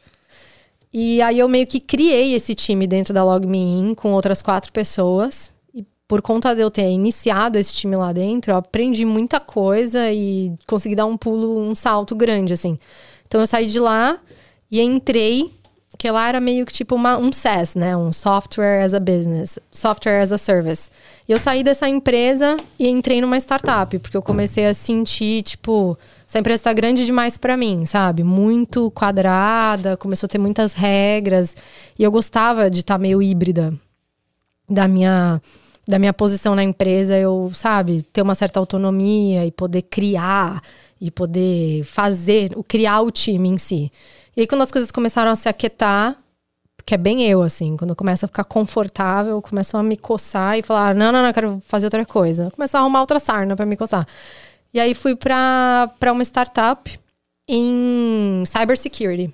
E 0.98 1.22
aí 1.22 1.40
eu 1.40 1.50
meio 1.50 1.68
que 1.68 1.82
criei 1.82 2.36
esse 2.36 2.56
time 2.56 2.88
dentro 2.88 3.14
da 3.14 3.22
LogMeIn 3.22 3.94
com 3.96 4.14
outras 4.14 4.42
quatro 4.42 4.72
pessoas. 4.72 5.54
E 5.74 5.86
por 6.08 6.22
conta 6.22 6.56
de 6.56 6.62
eu 6.62 6.72
ter 6.72 6.90
iniciado 6.90 7.58
esse 7.58 7.74
time 7.74 7.98
lá 7.98 8.14
dentro, 8.14 8.54
eu 8.54 8.56
aprendi 8.56 9.04
muita 9.04 9.42
coisa 9.42 10.10
e 10.10 10.54
consegui 10.66 10.96
dar 10.96 11.06
um 11.06 11.18
pulo, 11.18 11.60
um 11.60 11.76
salto 11.76 12.16
grande, 12.16 12.54
assim. 12.54 12.80
Então 13.28 13.42
eu 13.42 13.46
saí 13.46 13.66
de 13.66 13.78
lá 13.78 14.18
e 14.72 14.80
entrei, 14.80 15.52
que 16.00 16.10
lá 16.10 16.30
era 16.30 16.40
meio 16.40 16.66
que 16.66 16.72
tipo 16.72 16.96
uma, 16.96 17.18
um 17.18 17.30
SaaS, 17.30 17.76
né? 17.76 17.98
Um 17.98 18.14
Software 18.14 18.82
as 18.82 18.94
a 18.94 19.00
Business, 19.02 19.60
Software 19.70 20.22
as 20.22 20.32
a 20.32 20.38
Service. 20.38 20.90
E 21.28 21.34
eu 21.34 21.38
saí 21.38 21.62
dessa 21.62 21.90
empresa 21.90 22.56
e 22.80 22.88
entrei 22.88 23.20
numa 23.20 23.36
startup, 23.38 24.00
porque 24.00 24.16
eu 24.16 24.22
comecei 24.24 24.66
a 24.66 24.74
sentir, 24.74 25.44
tipo, 25.44 25.98
essa 26.36 26.40
empresa 26.42 26.64
tá 26.64 26.74
grande 26.74 27.06
demais 27.06 27.38
pra 27.38 27.56
mim, 27.56 27.86
sabe? 27.86 28.22
Muito 28.22 28.92
quadrada, 28.92 29.96
começou 29.96 30.28
a 30.28 30.30
ter 30.30 30.38
muitas 30.38 30.74
regras. 30.74 31.56
E 31.98 32.04
eu 32.04 32.12
gostava 32.12 32.70
de 32.70 32.82
estar 32.82 32.98
meio 32.98 33.22
híbrida 33.22 33.74
da 34.70 34.86
minha 34.86 35.42
da 35.88 36.00
minha 36.00 36.12
posição 36.12 36.56
na 36.56 36.64
empresa, 36.64 37.16
eu, 37.16 37.52
sabe, 37.54 38.02
ter 38.12 38.24
uma 38.24 38.34
certa 38.34 38.60
autonomia 38.60 39.46
e 39.46 39.52
poder 39.52 39.84
criar 39.84 40.60
e 41.00 41.12
poder 41.12 41.84
fazer, 41.84 42.52
o 42.56 42.64
criar 42.64 43.02
o 43.02 43.12
time 43.12 43.50
em 43.50 43.58
si. 43.60 43.92
E 44.36 44.42
aí 44.42 44.48
quando 44.48 44.64
as 44.64 44.72
coisas 44.72 44.90
começaram 44.90 45.30
a 45.30 45.36
se 45.36 45.48
aquietar, 45.48 46.18
que 46.86 46.96
é 46.96 46.98
bem 46.98 47.24
eu 47.24 47.44
assim, 47.44 47.78
quando 47.78 47.92
eu 47.92 47.96
começo 47.96 48.26
a 48.26 48.28
ficar 48.28 48.44
confortável, 48.44 49.42
começam 49.42 49.80
a 49.80 49.84
me 49.84 49.96
coçar 49.96 50.58
e 50.58 50.62
falar: 50.62 50.94
"Não, 50.96 51.14
não, 51.14 51.22
não, 51.22 51.28
eu 51.28 51.34
quero 51.34 51.62
fazer 51.66 51.86
outra 51.86 52.06
coisa". 52.06 52.52
Começar 52.52 52.80
a 52.80 52.82
arrumar 52.82 53.02
outra 53.02 53.20
sarna 53.22 53.56
para 53.56 53.66
me 53.66 53.78
coçar. 53.78 54.06
E 54.76 54.80
aí 54.82 54.94
fui 54.94 55.16
para 55.16 55.90
uma 56.12 56.22
startup 56.24 57.00
em 57.48 58.44
cybersecurity. 58.46 59.34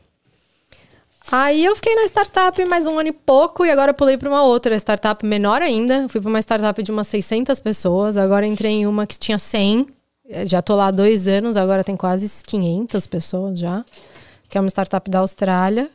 Aí 1.32 1.66
eu 1.66 1.76
fiquei 1.76 1.96
na 1.96 2.04
startup 2.06 2.64
mais 2.66 2.86
um 2.86 3.00
ano 3.00 3.10
e 3.10 3.12
pouco 3.12 3.66
e 3.66 3.72
agora 3.72 3.92
pulei 3.92 4.20
para 4.20 4.30
uma 4.30 4.44
outra 4.44 4.76
startup 4.76 5.26
menor 5.26 5.64
ainda. 5.64 6.08
Fui 6.10 6.22
para 6.22 6.30
uma 6.30 6.40
startup 6.40 6.84
de 6.84 6.92
umas 6.92 7.08
600 7.08 7.60
pessoas, 7.60 8.18
agora 8.18 8.46
entrei 8.46 8.72
em 8.82 8.86
uma 8.86 9.08
que 9.08 9.18
tinha 9.18 9.40
100. 9.40 9.88
Eh, 10.30 10.46
Já 10.46 10.62
tô 10.62 10.76
lá 10.76 10.90
há 10.90 10.92
dois 10.92 11.28
anos, 11.28 11.58
agora 11.58 11.84
tem 11.84 11.98
quase 11.98 12.30
500 12.46 13.08
pessoas 13.08 13.58
já. 13.58 13.84
Que 14.48 14.60
é 14.60 14.62
uma 14.62 14.70
startup 14.70 15.10
da 15.10 15.20
Austrália, 15.22 15.90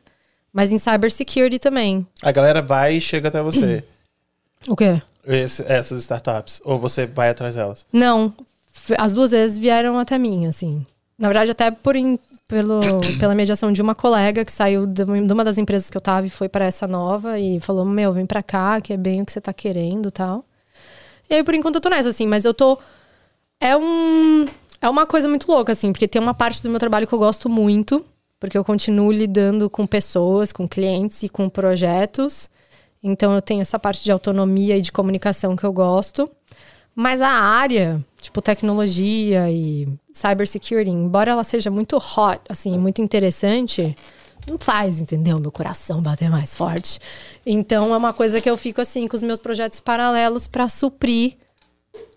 mas 0.53 0.73
em 0.73 0.79
cybersecurity 0.79 1.61
também. 1.61 2.05
A 2.21 2.33
galera 2.33 2.61
vai 2.61 2.97
e 2.97 3.01
chega 3.01 3.29
até 3.29 3.41
você. 3.41 3.85
O 4.67 4.75
quê? 4.75 5.01
Esse- 5.25 5.63
essas 5.69 6.01
startups. 6.01 6.61
Ou 6.65 6.77
você 6.79 7.07
vai 7.07 7.29
atrás 7.29 7.55
delas. 7.55 7.87
Não, 7.93 8.35
as 8.99 9.13
duas 9.15 9.31
vezes 9.31 9.59
vieram 9.59 9.99
até 9.99 10.19
mim, 10.19 10.47
assim. 10.47 10.85
Na 11.19 11.29
verdade, 11.29 11.51
até 11.51 11.71
por 11.71 11.97
in- 11.97 12.19
pelo, 12.47 12.81
pela 13.19 13.35
mediação 13.35 13.73
de 13.73 13.81
uma 13.83 13.95
colega 13.95 14.45
que 14.45 14.53
saiu 14.53 14.87
de 14.87 15.03
uma 15.05 15.45
das 15.45 15.59
empresas 15.59 15.89
que 15.91 15.97
eu 15.97 16.01
tava 16.01 16.27
e 16.27 16.31
foi 16.31 16.49
para 16.49 16.65
essa 16.65 16.87
nova 16.87 17.39
e 17.39 17.59
falou: 17.61 17.85
Meu, 17.85 18.13
vem 18.13 18.27
pra 18.27 18.43
cá, 18.43 18.81
que 18.81 18.93
é 18.93 18.97
bem 18.97 19.23
o 19.23 19.27
que 19.27 19.33
você 19.33 19.41
tá 19.41 19.53
querendo 19.53 20.09
e 20.09 20.13
tal. 20.13 20.45
E 21.29 21.35
aí, 21.35 21.43
por 21.43 21.55
enquanto, 21.55 21.77
eu 21.77 21.81
tô 21.81 21.89
nessa, 21.89 22.11
assim, 22.11 22.27
mas 22.27 22.45
eu 22.45 22.55
tô. 22.55 22.79
É 23.61 23.77
um. 23.77 24.47
É 24.81 24.89
uma 24.89 25.07
coisa 25.07 25.27
muito 25.29 25.51
louca, 25.51 25.73
assim, 25.73 25.91
porque 25.91 26.07
tem 26.07 26.21
uma 26.21 26.35
parte 26.35 26.63
do 26.63 26.69
meu 26.71 26.79
trabalho 26.79 27.07
que 27.07 27.13
eu 27.15 27.19
gosto 27.19 27.49
muito, 27.49 28.05
porque 28.39 28.57
eu 28.57 28.63
continuo 28.65 29.11
lidando 29.11 29.69
com 29.71 29.87
pessoas, 29.87 30.53
com 30.53 30.69
clientes 30.69 31.23
e 31.23 31.29
com 31.29 31.49
projetos. 31.49 32.49
Então 33.03 33.35
eu 33.35 33.41
tenho 33.41 33.63
essa 33.63 33.79
parte 33.79 34.05
de 34.05 34.13
autonomia 34.13 34.77
e 34.77 34.81
de 34.83 34.93
comunicação 34.93 35.57
que 35.57 35.65
eu 35.65 35.73
gosto. 35.73 36.31
Mas 36.95 37.21
a 37.21 37.29
área, 37.29 38.01
tipo 38.27 38.43
tecnologia 38.43 39.51
e 39.51 39.89
cybersecurity, 40.13 40.91
embora 40.91 41.31
ela 41.31 41.45
seja 41.45 41.71
muito 41.71 41.97
hot, 41.97 42.41
assim, 42.49 42.77
muito 42.77 43.01
interessante, 43.01 43.97
não 44.49 44.59
faz, 44.59 45.01
entendeu? 45.01 45.39
Meu 45.39 45.53
coração 45.53 46.03
bater 46.03 46.29
mais 46.29 46.55
forte. 46.55 46.99
Então 47.45 47.95
é 47.95 47.97
uma 47.97 48.13
coisa 48.13 48.41
que 48.41 48.51
eu 48.51 48.57
fico 48.57 48.81
assim 48.81 49.07
com 49.07 49.17
os 49.17 49.23
meus 49.23 49.39
projetos 49.39 49.81
paralelos 49.81 50.47
pra 50.47 50.69
suprir 50.69 51.37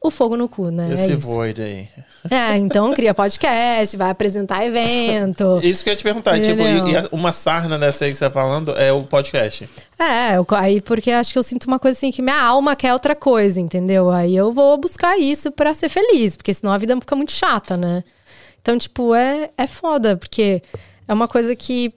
o 0.02 0.10
fogo 0.10 0.38
no 0.38 0.48
cu, 0.48 0.70
né? 0.72 0.94
Esse 0.94 1.12
é 1.12 1.16
void 1.16 1.62
aí. 1.62 1.88
É, 2.30 2.58
então 2.58 2.94
cria 2.94 3.14
podcast, 3.14 3.96
vai 3.96 4.10
apresentar 4.10 4.66
evento. 4.66 5.60
Isso 5.64 5.84
que 5.84 5.90
eu 5.90 5.94
ia 5.94 5.98
te 5.98 6.04
perguntar. 6.04 6.40
Tipo, 6.42 6.62
e, 6.62 6.94
e 6.94 7.08
uma 7.12 7.32
sarna 7.32 7.78
dessa 7.80 8.06
aí 8.06 8.12
que 8.12 8.18
você 8.18 8.26
tá 8.26 8.32
falando 8.32 8.72
é 8.78 8.92
o 8.92 9.04
podcast. 9.04 9.70
É, 9.98 10.36
eu- 10.38 10.46
aí 10.52 10.82
porque 10.82 11.12
acho 11.12 11.32
que 11.32 11.40
eu 11.40 11.44
sinto 11.44 11.66
uma 11.66 11.80
coisa 11.80 11.98
assim 11.98 12.12
que 12.12 12.22
minha 12.22 12.42
alma 12.42 12.76
quer 12.76 12.94
outra 12.94 13.16
coisa, 13.16 13.60
entendeu? 13.60 14.10
Aí 14.10 14.36
eu 14.36 14.52
vou 14.54 14.78
buscar 14.78 15.18
isso 15.18 15.52
pra 15.52 15.74
ser 15.74 15.88
feliz, 15.90 16.36
porque 16.36 16.54
senão 16.54 16.74
a 16.74 16.78
vida 16.78 16.96
fica 17.00 17.16
muito 17.16 17.32
chata, 17.32 17.78
né? 17.78 18.04
Então, 18.62 18.78
tipo, 18.78 19.16
é, 19.16 19.50
é 19.58 19.66
foda, 19.68 20.18
porque 20.18 20.62
é 21.08 21.14
uma 21.14 21.28
coisa 21.28 21.56
que 21.56 21.94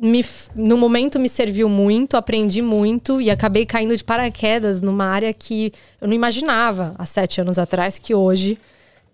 me, 0.00 0.24
no 0.54 0.78
momento 0.78 1.18
me 1.18 1.28
serviu 1.28 1.68
muito, 1.68 2.16
aprendi 2.16 2.62
muito 2.62 3.20
e 3.20 3.30
acabei 3.30 3.66
caindo 3.66 3.94
de 3.94 4.02
paraquedas 4.02 4.80
numa 4.80 5.04
área 5.04 5.32
que 5.32 5.72
eu 6.00 6.08
não 6.08 6.14
imaginava 6.14 6.94
há 6.98 7.04
sete 7.04 7.40
anos 7.40 7.58
atrás, 7.58 7.98
que 7.98 8.14
hoje 8.14 8.58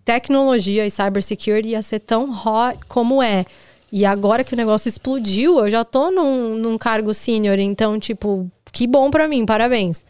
tecnologia 0.04 0.86
e 0.86 0.90
cybersecurity 0.90 1.70
ia 1.70 1.82
ser 1.82 1.98
tão 1.98 2.30
hot 2.30 2.78
como 2.86 3.20
é. 3.20 3.44
E 3.90 4.06
agora 4.06 4.44
que 4.44 4.54
o 4.54 4.56
negócio 4.56 4.88
explodiu, 4.88 5.58
eu 5.58 5.70
já 5.70 5.84
tô 5.84 6.10
num, 6.10 6.56
num 6.56 6.78
cargo 6.78 7.12
sênior, 7.12 7.58
então, 7.58 7.98
tipo, 7.98 8.48
que 8.70 8.86
bom 8.86 9.10
pra 9.10 9.26
mim, 9.26 9.44
parabéns. 9.44 10.04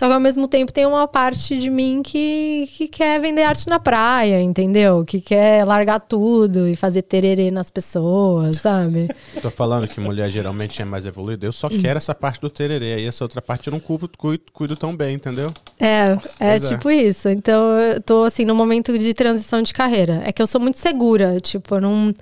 Só 0.00 0.06
que 0.06 0.14
ao 0.14 0.20
mesmo 0.20 0.48
tempo 0.48 0.72
tem 0.72 0.86
uma 0.86 1.06
parte 1.06 1.58
de 1.58 1.68
mim 1.68 2.00
que, 2.02 2.66
que 2.72 2.88
quer 2.88 3.20
vender 3.20 3.42
arte 3.42 3.68
na 3.68 3.78
praia, 3.78 4.40
entendeu? 4.40 5.04
Que 5.04 5.20
quer 5.20 5.62
largar 5.62 6.00
tudo 6.00 6.66
e 6.66 6.74
fazer 6.74 7.02
tererê 7.02 7.50
nas 7.50 7.70
pessoas, 7.70 8.56
sabe? 8.56 9.10
Tô 9.42 9.50
falando 9.50 9.86
que 9.86 10.00
mulher 10.00 10.30
geralmente 10.30 10.80
é 10.80 10.86
mais 10.86 11.04
evoluída. 11.04 11.44
Eu 11.44 11.52
só 11.52 11.68
quero 11.68 11.98
essa 11.98 12.14
parte 12.14 12.40
do 12.40 12.48
tererê. 12.48 12.94
Aí 12.94 13.06
essa 13.06 13.22
outra 13.22 13.42
parte 13.42 13.66
eu 13.66 13.72
não 13.72 13.78
cuido, 13.78 14.08
cuido, 14.16 14.44
cuido 14.54 14.74
tão 14.74 14.96
bem, 14.96 15.16
entendeu? 15.16 15.52
É, 15.78 16.16
é 16.40 16.56
é. 16.56 16.58
tipo 16.58 16.90
isso. 16.90 17.28
Então 17.28 17.62
eu 17.78 18.00
tô 18.00 18.22
assim 18.24 18.46
no 18.46 18.54
momento 18.54 18.98
de 18.98 19.12
transição 19.12 19.60
de 19.60 19.74
carreira. 19.74 20.22
É 20.24 20.32
que 20.32 20.40
eu 20.40 20.46
sou 20.46 20.62
muito 20.62 20.78
segura, 20.78 21.38
tipo, 21.40 21.74
eu 21.74 21.80
não 21.82 22.14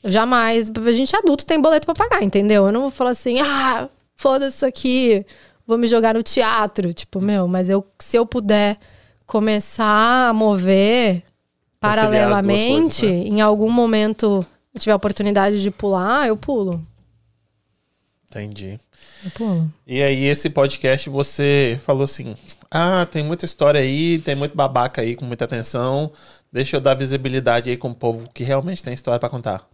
eu 0.00 0.12
jamais, 0.12 0.70
a 0.70 0.92
gente 0.92 1.16
adulto 1.16 1.44
tem 1.44 1.60
boleto 1.60 1.86
pra 1.86 1.94
pagar, 1.96 2.22
entendeu? 2.22 2.66
Eu 2.66 2.72
não 2.72 2.82
vou 2.82 2.90
falar 2.92 3.10
assim: 3.10 3.40
"Ah, 3.40 3.88
foda-se 4.14 4.58
isso 4.58 4.66
aqui, 4.66 5.26
vou 5.66 5.76
me 5.78 5.86
jogar 5.86 6.14
no 6.14 6.22
teatro", 6.22 6.92
tipo, 6.94 7.20
meu, 7.20 7.48
mas 7.48 7.68
eu 7.68 7.86
se 7.98 8.16
eu 8.16 8.24
puder 8.24 8.78
começar 9.26 10.28
a 10.28 10.32
mover 10.32 11.22
paralelamente, 11.80 13.00
coisas, 13.00 13.24
né? 13.24 13.28
em 13.28 13.40
algum 13.40 13.70
momento 13.70 14.46
eu 14.74 14.80
tiver 14.80 14.92
a 14.92 14.96
oportunidade 14.96 15.62
de 15.62 15.70
pular, 15.70 16.26
eu 16.28 16.36
pulo. 16.36 16.86
Entendi. 18.28 18.78
No 19.24 19.30
pulo. 19.30 19.72
E 19.86 20.02
aí, 20.02 20.24
esse 20.24 20.50
podcast, 20.50 21.08
você 21.08 21.80
falou 21.84 22.04
assim: 22.04 22.36
ah, 22.70 23.06
tem 23.06 23.22
muita 23.22 23.46
história 23.46 23.80
aí, 23.80 24.18
tem 24.18 24.34
muito 24.34 24.54
babaca 24.54 25.00
aí 25.00 25.16
com 25.16 25.24
muita 25.24 25.46
atenção. 25.46 26.12
Deixa 26.52 26.76
eu 26.76 26.80
dar 26.80 26.94
visibilidade 26.94 27.70
aí 27.70 27.76
com 27.76 27.90
o 27.90 27.94
povo 27.94 28.28
que 28.32 28.44
realmente 28.44 28.82
tem 28.82 28.92
história 28.92 29.18
pra 29.18 29.30
contar. 29.30 29.66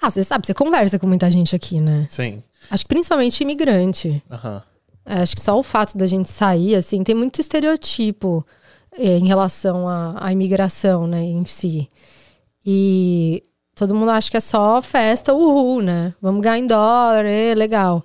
Ah, 0.00 0.10
você 0.10 0.22
sabe, 0.22 0.46
você 0.46 0.54
conversa 0.54 0.98
com 0.98 1.06
muita 1.06 1.30
gente 1.30 1.54
aqui, 1.56 1.80
né? 1.80 2.06
Sim. 2.08 2.42
Acho 2.70 2.84
que 2.84 2.88
principalmente 2.88 3.40
imigrante. 3.40 4.22
Aham. 4.30 4.62
É, 5.04 5.20
Acho 5.22 5.34
que 5.34 5.40
só 5.42 5.58
o 5.58 5.62
fato 5.62 5.96
da 5.96 6.06
gente 6.06 6.28
sair, 6.28 6.74
assim, 6.74 7.02
tem 7.02 7.14
muito 7.14 7.40
estereotipo 7.40 8.46
é, 8.92 9.16
em 9.16 9.26
relação 9.26 9.88
à, 9.88 10.26
à 10.26 10.32
imigração, 10.32 11.06
né, 11.06 11.22
em 11.22 11.44
si. 11.44 11.88
E 12.64 13.42
todo 13.74 13.94
mundo 13.94 14.10
acha 14.10 14.30
que 14.30 14.36
é 14.36 14.40
só 14.40 14.82
festa, 14.82 15.32
uhul, 15.32 15.80
né? 15.80 16.12
Vamos 16.20 16.42
ganhar 16.42 16.58
em 16.58 16.66
dólar, 16.66 17.24
é 17.24 17.54
legal. 17.54 18.04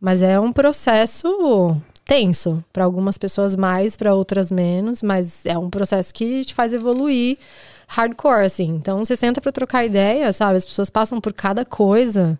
Mas 0.00 0.22
é 0.22 0.40
um 0.40 0.52
processo 0.52 1.76
tenso. 2.06 2.64
Para 2.72 2.84
algumas 2.84 3.18
pessoas 3.18 3.54
mais, 3.54 3.96
para 3.96 4.14
outras 4.14 4.50
menos. 4.50 5.02
Mas 5.02 5.44
é 5.44 5.58
um 5.58 5.68
processo 5.68 6.14
que 6.14 6.44
te 6.44 6.54
faz 6.54 6.72
evoluir 6.72 7.36
hardcore, 7.88 8.44
assim. 8.44 8.66
Então 8.66 9.04
você 9.04 9.16
senta 9.16 9.40
para 9.40 9.50
trocar 9.50 9.84
ideia, 9.84 10.32
sabe? 10.32 10.56
As 10.58 10.64
pessoas 10.66 10.88
passam 10.90 11.20
por 11.20 11.32
cada 11.32 11.64
coisa 11.64 12.38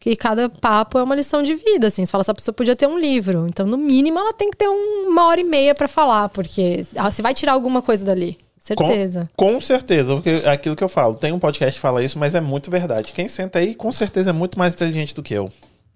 que 0.00 0.14
cada 0.14 0.48
papo 0.48 0.98
é 0.98 1.02
uma 1.02 1.14
lição 1.14 1.42
de 1.42 1.54
vida, 1.54 1.86
assim. 1.86 2.04
Você 2.04 2.10
fala, 2.12 2.22
essa 2.22 2.34
pessoa 2.34 2.52
podia 2.54 2.76
ter 2.76 2.86
um 2.86 2.98
livro. 2.98 3.46
Então, 3.48 3.66
no 3.66 3.76
mínimo, 3.76 4.18
ela 4.18 4.32
tem 4.32 4.50
que 4.50 4.56
ter 4.56 4.68
um- 4.68 5.08
uma 5.08 5.26
hora 5.26 5.40
e 5.40 5.44
meia 5.44 5.74
pra 5.74 5.88
falar, 5.88 6.28
porque 6.28 6.84
você 7.10 7.22
vai 7.22 7.32
tirar 7.34 7.52
alguma 7.52 7.80
coisa 7.82 8.04
dali. 8.04 8.38
Certeza. 8.60 9.30
Com, 9.36 9.54
com 9.54 9.60
certeza, 9.60 10.14
porque 10.14 10.30
é 10.44 10.50
aquilo 10.50 10.76
que 10.76 10.84
eu 10.84 10.88
falo. 10.88 11.14
Tem 11.14 11.32
um 11.32 11.38
podcast 11.38 11.74
que 11.76 11.80
fala 11.80 12.02
isso, 12.04 12.18
mas 12.18 12.34
é 12.34 12.40
muito 12.40 12.70
verdade. 12.70 13.12
Quem 13.12 13.26
senta 13.26 13.58
aí, 13.60 13.74
com 13.74 13.90
certeza, 13.90 14.30
é 14.30 14.32
muito 14.32 14.58
mais 14.58 14.74
inteligente 14.74 15.14
do 15.14 15.22
que 15.22 15.32
eu, 15.32 15.50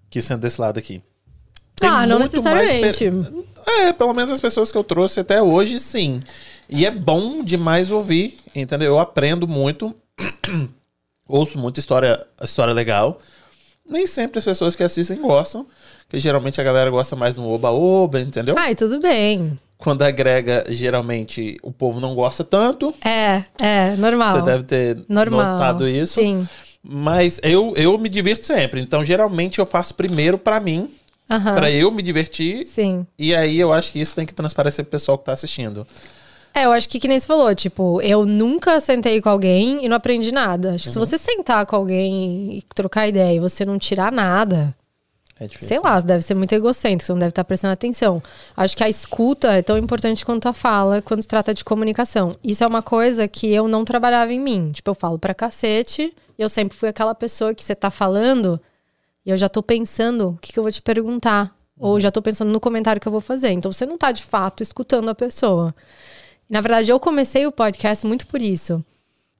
que 0.09 0.21
senta 0.21 0.39
desse 0.41 0.59
lado 0.59 0.79
aqui. 0.79 1.01
Tem 1.75 1.89
ah, 1.89 2.05
não 2.07 2.19
mais 2.19 2.31
necessariamente. 2.31 3.11
pe- 3.11 3.45
É, 3.65 3.93
pelo 3.93 4.13
menos 4.13 4.31
as 4.31 4.39
pessoas 4.41 4.71
que 4.71 4.77
eu 4.77 4.83
trouxe 4.83 5.19
até 5.19 5.41
hoje, 5.41 5.77
sim. 5.79 6.21
E 6.69 6.85
é 6.85 6.91
bom 6.91 7.43
demais 7.43 7.91
ouvir, 7.91 8.37
entendeu? 8.55 8.93
Eu 8.93 8.99
aprendo 8.99 9.47
muito, 9.47 9.93
ouço 11.27 11.57
muita 11.57 11.79
história, 11.79 12.25
história 12.41 12.73
legal. 12.73 13.19
Nem 13.87 14.07
sempre 14.07 14.39
as 14.39 14.45
pessoas 14.45 14.75
que 14.75 14.83
assistem 14.83 15.21
gostam, 15.21 15.67
que 16.07 16.17
geralmente 16.17 16.59
a 16.59 16.63
galera 16.63 16.89
gosta 16.89 17.15
mais 17.15 17.35
do 17.35 17.47
oba-oba, 17.47 18.21
entendeu? 18.21 18.55
Ai, 18.57 18.75
tudo 18.75 18.99
bem. 18.99 19.59
Quando 19.77 20.03
agrega, 20.03 20.63
geralmente 20.69 21.57
o 21.61 21.71
povo 21.71 21.99
não 21.99 22.15
gosta 22.15 22.43
tanto. 22.43 22.93
É, 23.03 23.43
é, 23.59 23.95
normal. 23.97 24.37
Você 24.37 24.45
deve 24.45 24.63
ter 24.63 25.03
normal. 25.09 25.53
notado 25.53 25.87
isso. 25.87 26.21
Sim. 26.21 26.47
Mas 26.81 27.39
eu, 27.43 27.73
eu 27.75 27.97
me 27.97 28.07
divirto 28.07 28.45
sempre. 28.45 28.79
Então, 28.79 29.03
geralmente, 29.03 29.59
eu 29.59 29.65
faço 29.65 29.93
primeiro 29.95 30.37
pra 30.37 30.59
mim, 30.59 30.89
Aham. 31.29 31.55
pra 31.55 31.69
eu 31.69 31.91
me 31.91 32.01
divertir. 32.01 32.65
Sim. 32.65 33.05
E 33.19 33.35
aí 33.35 33.59
eu 33.59 33.73
acho 33.73 33.91
que 33.91 33.99
isso 33.99 34.15
tem 34.15 34.25
que 34.25 34.33
transparecer 34.33 34.85
pro 34.85 34.91
pessoal 34.91 35.17
que 35.17 35.25
tá 35.25 35.33
assistindo. 35.33 35.85
É, 36.53 36.65
eu 36.65 36.71
acho 36.71 36.87
que 36.87 36.99
que 36.99 37.07
nem 37.07 37.19
você 37.19 37.25
falou, 37.25 37.53
tipo, 37.55 37.99
eu 38.01 38.25
nunca 38.25 38.79
sentei 38.79 39.19
com 39.21 39.29
alguém 39.29 39.83
e 39.83 39.89
não 39.89 39.97
aprendi 39.97 40.31
nada. 40.31 40.73
Acho 40.75 40.83
que 40.85 40.91
se 40.91 40.97
Uhum. 40.99 41.05
você 41.05 41.17
sentar 41.17 41.65
com 41.65 41.75
alguém 41.75 42.57
e 42.57 42.63
trocar 42.75 43.07
ideia 43.07 43.35
e 43.35 43.39
você 43.39 43.65
não 43.65 43.79
tirar 43.79 44.11
nada, 44.11 44.75
É 45.39 45.47
difícil. 45.47 45.67
sei 45.67 45.79
lá, 45.79 45.99
você 45.99 46.05
deve 46.05 46.21
ser 46.23 46.35
muito 46.35 46.53
egocêntrico, 46.53 47.07
você 47.07 47.11
não 47.11 47.19
deve 47.19 47.29
estar 47.31 47.43
prestando 47.43 47.73
atenção. 47.73 48.21
Acho 48.55 48.77
que 48.77 48.83
a 48.83 48.87
escuta 48.89 49.51
é 49.51 49.63
tão 49.63 49.79
importante 49.79 50.23
quanto 50.23 50.47
a 50.47 50.53
fala 50.53 51.01
quando 51.01 51.23
se 51.23 51.27
trata 51.27 51.55
de 51.55 51.63
comunicação. 51.63 52.37
Isso 52.43 52.63
é 52.63 52.67
uma 52.67 52.83
coisa 52.83 53.27
que 53.27 53.51
eu 53.51 53.67
não 53.67 53.83
trabalhava 53.83 54.31
em 54.31 54.39
mim. 54.39 54.71
Tipo, 54.71 54.91
eu 54.91 54.95
falo 54.95 55.17
pra 55.17 55.33
cacete, 55.33 56.13
e 56.37 56.41
eu 56.41 56.49
sempre 56.49 56.77
fui 56.77 56.87
aquela 56.89 57.15
pessoa 57.15 57.53
que 57.55 57.63
você 57.63 57.73
tá 57.73 57.89
falando 57.89 58.59
e 59.25 59.29
eu 59.31 59.37
já 59.37 59.49
tô 59.49 59.63
pensando 59.63 60.29
o 60.31 60.37
que, 60.39 60.53
que 60.53 60.59
eu 60.59 60.63
vou 60.63 60.71
te 60.71 60.81
perguntar. 60.83 61.51
Ou 61.79 61.99
já 61.99 62.11
tô 62.11 62.21
pensando 62.21 62.51
no 62.51 62.59
comentário 62.59 63.01
que 63.01 63.07
eu 63.07 63.11
vou 63.11 63.19
fazer. 63.21 63.49
Então 63.51 63.71
você 63.71 63.85
não 63.85 63.97
tá 63.97 64.11
de 64.11 64.23
fato 64.23 64.61
escutando 64.61 65.09
a 65.09 65.15
pessoa. 65.15 65.73
Na 66.49 66.61
verdade, 66.61 66.91
eu 66.91 66.99
comecei 66.99 67.45
o 67.45 67.51
podcast 67.51 68.05
muito 68.05 68.27
por 68.27 68.41
isso. 68.41 68.83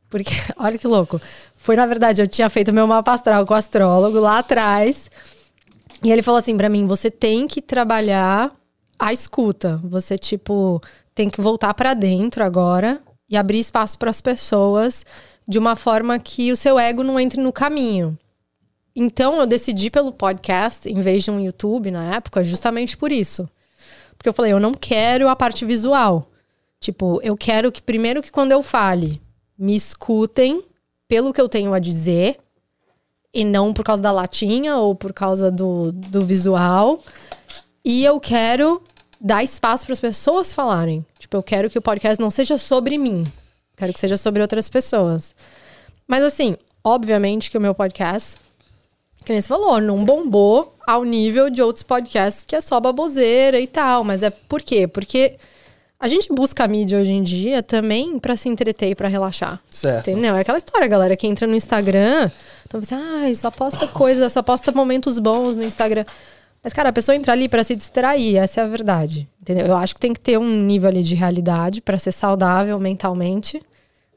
Porque, 0.09 0.33
olha 0.57 0.77
que 0.77 0.87
louco. 0.87 1.19
Foi, 1.55 1.75
na 1.75 1.85
verdade, 1.85 2.21
eu 2.21 2.27
tinha 2.27 2.49
feito 2.49 2.73
meu 2.73 2.85
mapa 2.85 3.13
astral 3.13 3.45
com 3.45 3.53
o 3.53 3.57
astrólogo 3.57 4.19
lá 4.19 4.39
atrás. 4.39 5.09
E 6.03 6.11
ele 6.11 6.21
falou 6.21 6.39
assim 6.39 6.55
pra 6.55 6.69
mim: 6.69 6.85
você 6.85 7.09
tem 7.09 7.47
que 7.47 7.61
trabalhar 7.61 8.51
a 8.99 9.11
escuta. 9.11 9.79
Você, 9.83 10.17
tipo, 10.17 10.81
tem 11.15 11.29
que 11.29 11.41
voltar 11.41 11.73
pra 11.73 11.93
dentro 11.93 12.43
agora 12.43 13.01
e 13.29 13.35
abrir 13.35 13.59
espaço 13.59 13.97
para 13.97 14.09
as 14.09 14.21
pessoas 14.21 15.05
de 15.47 15.57
uma 15.57 15.75
forma 15.75 16.19
que 16.19 16.51
o 16.51 16.57
seu 16.57 16.79
ego 16.79 17.03
não 17.03 17.19
entre 17.19 17.41
no 17.41 17.51
caminho. 17.51 18.17
Então, 18.95 19.39
eu 19.39 19.47
decidi 19.47 19.89
pelo 19.89 20.11
podcast, 20.11 20.87
em 20.87 21.01
vez 21.01 21.23
de 21.23 21.31
um 21.31 21.39
YouTube 21.39 21.89
na 21.89 22.15
época, 22.15 22.43
justamente 22.43 22.95
por 22.95 23.11
isso. 23.11 23.49
Porque 24.15 24.29
eu 24.29 24.33
falei, 24.33 24.53
eu 24.53 24.59
não 24.59 24.73
quero 24.73 25.27
a 25.27 25.35
parte 25.35 25.65
visual. 25.65 26.29
Tipo, 26.83 27.21
eu 27.23 27.37
quero 27.37 27.71
que, 27.71 27.81
primeiro, 27.81 28.21
que 28.21 28.29
quando 28.29 28.51
eu 28.51 28.61
fale, 28.61 29.21
me 29.57 29.73
escutem 29.73 30.61
pelo 31.07 31.31
que 31.31 31.39
eu 31.39 31.47
tenho 31.47 31.73
a 31.73 31.79
dizer, 31.79 32.37
e 33.33 33.45
não 33.45 33.73
por 33.73 33.85
causa 33.85 34.01
da 34.01 34.11
latinha 34.11 34.75
ou 34.75 34.93
por 34.93 35.13
causa 35.13 35.49
do, 35.49 35.93
do 35.93 36.25
visual. 36.25 37.01
E 37.85 38.03
eu 38.03 38.19
quero 38.19 38.83
dar 39.17 39.45
espaço 39.45 39.85
para 39.85 39.93
as 39.93 39.99
pessoas 40.01 40.51
falarem. 40.51 41.05
Tipo, 41.17 41.37
eu 41.37 41.41
quero 41.41 41.69
que 41.69 41.77
o 41.77 41.81
podcast 41.81 42.21
não 42.21 42.29
seja 42.29 42.57
sobre 42.57 42.97
mim. 42.97 43.25
Quero 43.77 43.93
que 43.93 43.99
seja 43.99 44.17
sobre 44.17 44.41
outras 44.41 44.67
pessoas. 44.67 45.33
Mas 46.05 46.21
assim, 46.21 46.57
obviamente 46.83 47.49
que 47.49 47.57
o 47.57 47.61
meu 47.61 47.73
podcast, 47.73 48.35
que 49.23 49.31
nem 49.31 49.39
você 49.39 49.47
falou, 49.47 49.79
não 49.79 50.03
bombou 50.03 50.75
ao 50.85 51.05
nível 51.05 51.49
de 51.49 51.61
outros 51.61 51.83
podcasts 51.83 52.43
que 52.43 52.57
é 52.57 52.59
só 52.59 52.77
baboseira 52.81 53.57
e 53.57 53.67
tal. 53.67 54.03
Mas 54.03 54.21
é 54.21 54.29
por 54.29 54.61
quê? 54.61 54.85
Porque 54.85 55.37
a 56.03 56.07
gente 56.09 56.27
busca 56.33 56.65
a 56.65 56.67
mídia 56.67 56.99
hoje 56.99 57.13
em 57.13 57.23
dia 57.23 57.63
também 57.63 58.19
para 58.19 58.35
se 58.35 58.49
entreter 58.49 58.89
e 58.89 58.95
para 58.95 59.07
relaxar. 59.07 59.57
Certo. 59.69 60.09
Entendeu? 60.09 60.35
É 60.35 60.41
aquela 60.41 60.57
história, 60.57 60.85
galera, 60.85 61.15
que 61.15 61.25
entra 61.25 61.47
no 61.47 61.55
Instagram, 61.55 62.29
então 62.67 62.81
você, 62.81 62.93
ai, 62.93 63.33
só 63.33 63.49
posta 63.49 63.87
coisa, 63.87 64.29
só 64.29 64.43
posta 64.43 64.69
momentos 64.73 65.17
bons 65.17 65.55
no 65.55 65.63
Instagram. 65.63 66.03
Mas, 66.61 66.73
cara, 66.73 66.89
a 66.89 66.93
pessoa 66.93 67.15
entra 67.15 67.31
ali 67.31 67.47
pra 67.47 67.63
se 67.63 67.73
distrair, 67.73 68.35
essa 68.35 68.59
é 68.59 68.63
a 68.65 68.67
verdade. 68.67 69.29
Entendeu? 69.41 69.65
Eu 69.65 69.77
acho 69.77 69.93
que 69.93 70.01
tem 70.01 70.11
que 70.11 70.19
ter 70.19 70.37
um 70.37 70.61
nível 70.63 70.89
ali 70.89 71.03
de 71.03 71.15
realidade 71.15 71.81
pra 71.81 71.95
ser 71.95 72.11
saudável 72.11 72.77
mentalmente. 72.81 73.63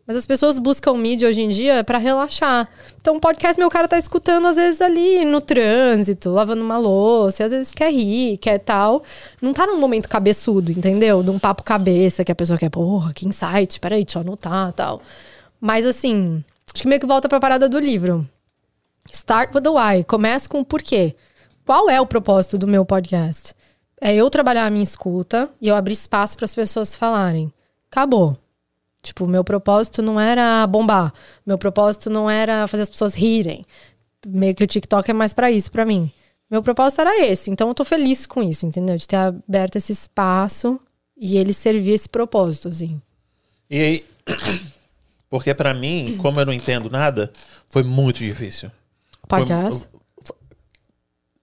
Mas 0.07 0.17
as 0.17 0.27
pessoas 0.27 0.59
buscam 0.59 0.95
mídia 0.95 1.29
hoje 1.29 1.43
em 1.43 1.49
dia 1.49 1.83
pra 1.83 1.99
relaxar. 1.99 2.69
Então, 3.01 3.19
podcast, 3.19 3.59
meu 3.59 3.69
cara 3.69 3.89
tá 3.89 3.99
escutando, 3.99 4.47
às 4.47 4.55
vezes, 4.55 4.81
ali 4.81 5.25
no 5.25 5.41
trânsito, 5.41 6.31
lavando 6.31 6.63
uma 6.63 6.79
louça, 6.79 7.45
às 7.45 7.51
vezes 7.51 7.73
quer 7.73 7.93
rir, 7.93 8.37
quer 8.37 8.59
tal. 8.59 9.03
Não 9.43 9.53
tá 9.53 9.67
num 9.67 9.81
momento 9.81 10.09
cabeçudo, 10.09 10.71
entendeu? 10.71 11.25
De 11.25 11.31
um 11.31 11.39
papo 11.41 11.65
cabeça, 11.65 12.25
que 12.25 12.31
a 12.31 12.37
pessoa 12.37 12.57
quer, 12.57 12.71
porra, 12.71 13.13
que 13.13 13.27
insight, 13.27 13.81
peraí, 13.81 14.05
deixa 14.05 14.19
eu 14.19 14.23
anotar 14.23 14.73
tal. 14.75 15.03
Mas 15.61 15.85
assim, 15.85 16.45
acho 16.73 16.83
que 16.83 16.89
meio 16.89 17.01
que 17.01 17.07
volta 17.07 17.29
pra 17.29 17.41
parada 17.41 17.69
do 17.69 17.79
livro. 17.79 18.25
Start 19.13 19.55
with 19.55 19.63
the 19.63 19.71
why. 19.71 20.05
Comece 20.05 20.49
com 20.49 20.61
o 20.61 20.65
porquê. 20.65 21.17
Qual 21.65 21.91
é 21.91 22.01
o 22.01 22.07
propósito 22.07 22.57
do 22.57 22.67
meu 22.67 22.85
podcast? 22.85 23.55
É 24.01 24.15
eu 24.15 24.31
trabalhar 24.31 24.67
a 24.67 24.71
minha 24.71 24.85
escuta 24.85 25.49
e 25.61 25.67
eu 25.67 25.75
abrir 25.75 25.95
espaço 25.95 26.37
para 26.37 26.45
as 26.45 26.55
pessoas 26.55 26.95
falarem. 26.95 27.53
Acabou. 27.91 28.37
Tipo, 29.07 29.27
meu 29.27 29.43
propósito 29.45 30.03
não 30.03 30.21
era 30.21 30.67
bombar. 30.67 31.13
Meu 31.45 31.57
propósito 31.57 32.11
não 32.11 32.29
era 32.29 32.67
fazer 32.67 32.83
as 32.83 32.91
pessoas 32.91 33.15
rirem. 33.15 33.65
Meio 34.27 34.55
que 34.55 34.65
o 34.65 34.67
TikTok 34.67 35.11
é 35.11 35.15
mais 35.15 35.33
para 35.33 35.51
isso, 35.51 35.71
para 35.71 35.85
mim. 35.85 36.11
Meu 36.51 36.63
propósito 36.63 37.01
era 37.01 37.25
esse. 37.25 37.51
Então 37.51 37.69
eu 37.69 37.75
tô 37.75 37.85
feliz 37.85 38.27
com 38.27 38.43
isso, 38.43 38.67
entendeu? 38.67 38.97
De 38.97 39.07
ter 39.07 39.17
aberto 39.17 39.77
esse 39.77 39.93
espaço 39.93 40.81
e 41.17 41.37
ele 41.37 41.53
servir 41.53 41.93
esse 41.93 42.09
propósito, 42.09 42.69
assim. 42.69 43.01
E 43.71 43.81
aí, 43.81 44.05
porque 45.31 45.55
pra 45.55 45.75
mim, 45.75 46.17
como 46.19 46.41
eu 46.41 46.47
não 46.47 46.53
entendo 46.53 46.91
nada, 46.91 47.33
foi 47.69 47.83
muito 47.83 48.19
difícil. 48.19 48.71
Foi- 49.29 49.41
Podcast? 49.41 49.89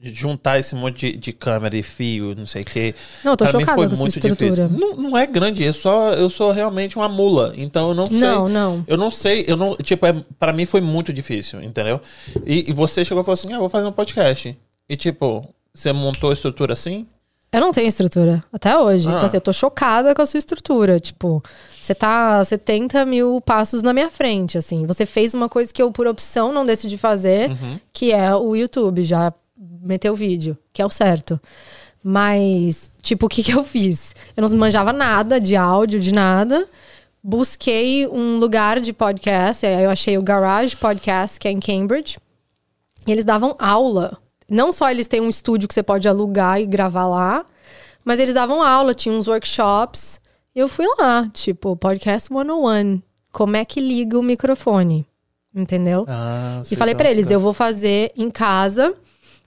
Juntar 0.04 0.60
esse 0.60 0.76
monte 0.76 1.12
de, 1.12 1.18
de 1.18 1.34
câmera 1.34 1.76
e 1.78 1.84
fio, 1.84 2.36
não 2.36 2.46
sei 2.46 2.62
o 2.62 2.66
quê. 2.66 2.94
Não, 3.24 3.32
eu 3.34 3.38
tô 3.38 3.46
pra 3.46 3.54
mim 3.54 3.60
chocada 3.62 3.78
foi 3.78 3.88
com 3.88 3.94
a 3.94 3.96
sua 3.96 4.04
muito 4.04 4.18
estrutura. 4.18 4.68
difícil. 4.68 4.80
Não, 4.80 4.96
não 4.98 5.18
é 5.18 5.26
grande, 5.26 5.64
eu 5.64 5.74
só 5.74 6.14
eu 6.14 6.30
sou 6.30 6.52
realmente 6.52 6.96
uma 6.98 7.08
mula, 7.08 7.54
então 7.58 7.90
eu 7.90 7.96
não 7.96 8.08
sei. 8.08 8.20
Não, 8.20 8.50
não. 8.50 8.84
Eu 8.88 8.98
não 8.98 9.10
sei, 9.12 9.46
eu 9.48 9.56
não, 9.56 9.76
tipo, 9.78 10.06
é, 10.06 10.14
para 10.38 10.52
mim 10.54 10.66
foi 10.66 10.82
muito 10.82 11.14
difícil, 11.14 11.62
entendeu? 11.64 12.02
E, 12.46 12.70
e 12.70 12.74
você 12.74 13.06
chegou 13.06 13.22
e 13.22 13.26
falou 13.26 13.34
assim: 13.34 13.54
"Ah, 13.54 13.60
vou 13.60 13.70
fazer 13.70 13.88
um 13.88 13.92
podcast". 13.92 14.58
E 14.90 14.96
tipo, 14.98 15.48
você 15.74 15.94
montou 15.94 16.30
a 16.30 16.34
estrutura 16.34 16.74
assim? 16.74 17.08
Eu 17.52 17.62
não 17.62 17.72
tenho 17.72 17.88
estrutura, 17.88 18.44
até 18.52 18.76
hoje. 18.76 19.08
Ah. 19.08 19.12
Então, 19.12 19.26
assim, 19.28 19.38
eu 19.38 19.42
tô 19.42 19.54
chocada 19.54 20.16
com 20.16 20.24
a 20.24 20.26
sua 20.26 20.40
estrutura. 20.40 21.00
Tipo, 21.00 21.42
você 21.80 21.94
tá 21.94 22.44
70 22.44 23.06
mil 23.06 23.40
passos 23.42 23.84
na 23.84 23.94
minha 23.94 24.10
frente, 24.10 24.58
assim. 24.58 24.88
Você 24.88 25.06
fez 25.06 25.36
uma 25.36 25.48
coisa 25.48 25.72
que 25.72 25.80
eu, 25.80 25.92
por 25.92 26.08
opção, 26.08 26.52
não 26.52 26.66
decidi 26.66 26.98
fazer, 26.98 27.52
Uhum. 27.52 27.80
que 27.94 28.12
é 28.12 28.36
o 28.36 28.56
YouTube. 28.56 29.04
Já 29.04 29.32
meteu 29.82 30.16
vídeo, 30.16 30.58
que 30.72 30.82
é 30.82 30.86
o 30.86 30.90
certo. 30.90 31.40
Mas, 32.04 32.92
tipo, 33.02 33.26
o 33.28 33.30
que 33.30 33.44
que 33.44 33.54
eu 33.54 33.64
fiz? 33.64 34.14
Eu 34.36 34.48
não 34.48 34.58
manjava 34.58 34.92
nada 34.92 35.40
de 35.40 35.56
áudio, 35.56 36.00
de 36.00 36.14
nada. 36.14 36.68
Busquei 37.24 38.06
um 38.08 38.38
lugar 38.38 38.80
de 38.82 38.92
podcast. 38.92 39.66
Aí 39.66 39.84
eu 39.84 39.90
achei 39.90 40.18
o 40.18 40.22
Garage 40.24 40.76
Podcast, 40.76 41.40
que 41.40 41.48
é 41.48 41.52
em 41.52 41.60
Cambridge. 41.60 42.18
E 43.08 43.12
eles 43.12 43.24
davam 43.26 43.56
aula, 43.60 44.18
não 44.50 44.72
só 44.72 44.90
eles 44.90 45.08
têm 45.08 45.22
um 45.22 45.30
estúdio 45.30 45.68
que 45.68 45.74
você 45.74 45.84
pode 45.84 46.08
alugar 46.08 46.60
e 46.62 46.66
gravar 46.66 47.06
lá, 47.06 47.46
mas 48.04 48.20
eles 48.20 48.34
davam 48.34 48.62
aula, 48.62 48.94
tinham 48.94 49.18
uns 49.18 49.28
workshops. 49.28 50.20
E 50.56 50.60
eu 50.60 50.68
fui 50.68 50.86
lá, 51.00 51.28
tipo, 51.34 51.76
podcast 51.76 52.30
101. 52.30 53.02
Como 53.32 53.56
é 53.58 53.66
que 53.66 53.80
liga 53.82 54.20
o 54.20 54.24
microfone? 54.24 55.06
Entendeu? 55.56 56.06
Ah, 56.08 56.62
E 56.70 56.76
falei 56.76 56.96
pra 56.96 57.10
eles, 57.12 57.30
eu 57.30 57.40
vou 57.40 57.54
fazer 57.54 58.12
em 58.16 58.30
casa. 58.30 58.94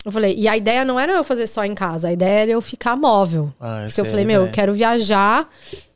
Eu 0.07 0.12
falei, 0.12 0.36
e 0.38 0.46
a 0.46 0.57
ideia 0.57 0.84
não 0.84 1.00
era 1.00 1.12
eu 1.12 1.24
fazer 1.24 1.48
só 1.48 1.64
em 1.64 1.74
casa, 1.74 2.07
a 2.07 2.12
ideia 2.12 2.42
era 2.42 2.50
eu 2.52 2.61
ficar 2.61 2.94
móvel. 2.94 3.52
Ah, 3.61 3.82
Porque 3.86 4.00
eu 4.00 4.04
falei, 4.04 4.24
meu, 4.24 4.42
eu 4.46 4.52
quero 4.52 4.72
viajar 4.72 5.48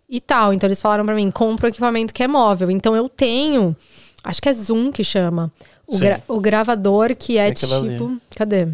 e 0.09 0.21
tal. 0.21 0.53
Então 0.53 0.67
eles 0.67 0.83
falaram 0.83 1.05
pra 1.07 1.15
mim, 1.15 1.31
compra 1.31 1.67
o 1.67 1.69
equipamento 1.69 2.13
que 2.13 2.21
é 2.25 2.27
móvel. 2.27 2.73
Então 2.73 2.97
eu 2.97 3.09
tenho, 3.09 3.75
acho 4.25 4.43
que 4.43 4.49
é 4.49 4.53
Zoom 4.53 4.91
que 4.91 5.05
chama. 5.05 5.49
O, 5.87 5.97
gra- 5.97 6.21
o 6.27 6.41
gravador 6.41 7.15
que 7.17 7.39
é, 7.39 7.47
É 7.47 7.51
aquilo 7.51 7.73
ali. 7.75 7.91
tipo. 7.93 8.17
Cadê? 8.35 8.67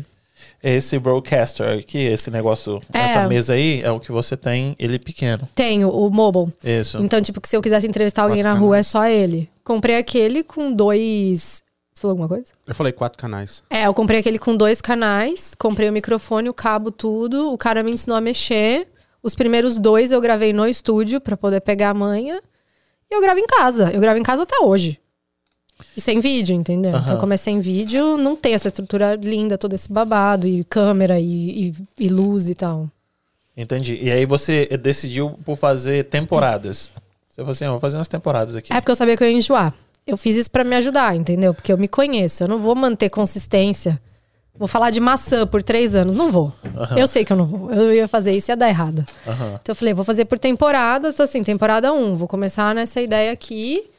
Esse 0.63 0.99
broadcaster 0.99 1.79
aqui, 1.79 1.99
esse 1.99 2.31
negócio, 2.31 2.81
É. 2.93 2.99
essa 2.99 3.29
mesa 3.29 3.53
aí, 3.53 3.83
é 3.83 3.91
o 3.91 4.01
que 4.01 4.11
você 4.11 4.37
tem, 4.39 4.75
ele 4.79 4.99
pequeno. 4.99 5.47
Tenho, 5.55 5.91
o 5.91 6.11
mobile. 6.11 6.51
Isso. 6.65 6.97
Então, 6.99 7.21
tipo, 7.21 7.41
que 7.43 7.49
se 7.49 7.57
eu 7.57 7.61
quisesse 7.63 7.87
entrevistar 7.87 8.23
alguém 8.23 8.43
na 8.43 8.55
rua, 8.55 8.79
é 8.79 8.83
só 8.83 9.05
ele. 9.07 9.49
Comprei 9.63 9.97
aquele 9.99 10.43
com 10.43 10.73
dois. 10.73 11.63
Você 11.97 12.03
falou 12.03 12.13
alguma 12.13 12.29
coisa? 12.29 12.53
Eu 12.67 12.75
falei 12.75 12.93
quatro 12.93 13.17
canais. 13.19 13.63
É, 13.71 13.87
eu 13.87 13.95
comprei 13.95 14.21
aquele 14.21 14.39
com 14.39 14.55
dois 14.55 14.83
canais, 14.83 15.55
comprei 15.59 15.89
o 15.89 15.93
microfone, 15.93 16.47
o 16.47 16.53
cabo, 16.53 16.91
tudo. 16.91 17.51
O 17.51 17.57
cara 17.57 17.83
me 17.83 17.91
ensinou 17.91 18.19
a 18.19 18.21
mexer. 18.21 18.87
Os 19.23 19.35
primeiros 19.35 19.79
dois 19.79 20.13
eu 20.13 20.21
gravei 20.21 20.53
no 20.53 20.67
estúdio 20.67 21.23
pra 21.23 21.39
poder 21.39 21.63
pegar 21.63 21.89
a 21.91 21.95
manha. 21.95 22.43
E 23.11 23.15
eu 23.17 23.21
gravo 23.23 23.41
em 23.41 23.47
casa. 23.47 23.91
Eu 23.95 24.01
gravo 24.03 24.19
em 24.19 24.23
casa 24.23 24.43
até 24.43 24.59
hoje. 24.61 25.01
E 25.97 26.01
sem 26.03 26.21
vídeo, 26.21 26.55
entendeu? 26.55 26.93
Aham. 26.95 27.03
Então, 27.03 27.19
como 27.19 27.33
é 27.33 27.37
sem 27.39 27.61
vídeo, 27.61 28.19
não 28.19 28.37
tem 28.37 28.53
essa 28.53 28.69
estrutura 28.69 29.15
linda, 29.15 29.57
todo 29.57 29.73
esse 29.73 29.91
babado, 29.91 30.47
e 30.47 30.65
câmera, 30.65 31.19
e, 31.19 31.69
e- 31.71 31.75
e 31.99 32.09
luz 32.11 32.51
e 32.51 32.55
tal. 32.55 32.91
Entendi. 33.57 33.99
E 34.03 34.11
aí 34.11 34.27
você 34.27 34.67
decidiu 34.79 35.31
por 35.47 35.57
fazer 35.57 36.05
temporadas. 36.05 36.91
Você 37.31 37.37
falou 37.37 37.53
assim, 37.53 37.65
ó, 37.65 37.71
vou 37.71 37.81
fazer 37.81 37.97
umas 37.97 38.09
temporadas 38.09 38.55
aqui. 38.55 38.71
É 38.71 38.81
porque 38.83 38.91
eu 38.91 38.97
sabia 38.97 39.17
que 39.17 39.25
eu 39.25 39.31
ia 39.31 39.37
enjoar. 39.37 39.73
Eu 40.07 40.17
fiz 40.17 40.37
isso 40.37 40.51
pra 40.51 40.63
me 40.63 40.77
ajudar, 40.77 41.17
entendeu? 41.17 41.53
Porque 41.53 41.73
eu 41.73 41.77
me 41.77 41.89
conheço. 41.89 42.45
Eu 42.45 42.49
não 42.49 42.59
vou 42.61 42.77
manter 42.77 43.11
consistência. 43.11 44.01
Vou 44.55 44.69
falar 44.69 44.91
de 44.91 45.01
maçã 45.01 45.47
por 45.47 45.63
três 45.63 45.97
anos. 45.97 46.15
Não 46.15 46.31
vou. 46.31 46.53
Eu 46.97 47.07
sei 47.07 47.25
que 47.25 47.33
eu 47.33 47.37
não 47.37 47.45
vou. 47.45 47.73
Eu 47.73 47.93
ia 47.93 48.07
fazer 48.07 48.33
isso 48.33 48.51
e 48.51 48.53
ia 48.53 48.57
dar 48.57 48.69
errado. 48.69 49.05
Aham. 49.27 49.59
Então 49.61 49.73
eu 49.73 49.75
falei, 49.75 49.93
vou 49.93 50.05
fazer 50.05 50.25
por 50.27 50.39
temporadas. 50.39 51.19
Assim, 51.19 51.43
temporada 51.43 51.93
1. 51.93 52.15
Vou 52.15 52.29
começar 52.29 52.75
nessa 52.75 53.01
ideia 53.01 53.33
aqui. 53.33 53.91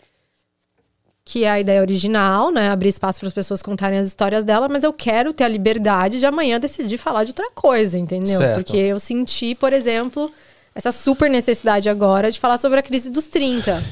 Que 1.25 1.43
é 1.43 1.51
a 1.51 1.59
ideia 1.59 1.81
original, 1.81 2.51
né? 2.51 2.69
Abrir 2.69 2.87
espaço 2.87 3.19
para 3.19 3.27
as 3.27 3.33
pessoas 3.33 3.61
contarem 3.61 3.99
as 3.99 4.07
histórias 4.07 4.45
dela, 4.45 4.69
mas 4.69 4.85
eu 4.85 4.93
quero 4.93 5.33
ter 5.33 5.43
a 5.43 5.49
liberdade 5.49 6.19
de 6.19 6.25
amanhã 6.25 6.57
decidir 6.57 6.97
falar 6.97 7.25
de 7.25 7.31
outra 7.31 7.51
coisa, 7.53 7.97
entendeu? 7.97 8.37
Certo. 8.37 8.55
Porque 8.55 8.77
eu 8.77 8.97
senti, 8.97 9.53
por 9.53 9.73
exemplo, 9.73 10.31
essa 10.73 10.89
super 10.89 11.29
necessidade 11.29 11.89
agora 11.89 12.31
de 12.31 12.39
falar 12.39 12.57
sobre 12.57 12.79
a 12.79 12.81
crise 12.81 13.09
dos 13.09 13.27
30. 13.27 13.83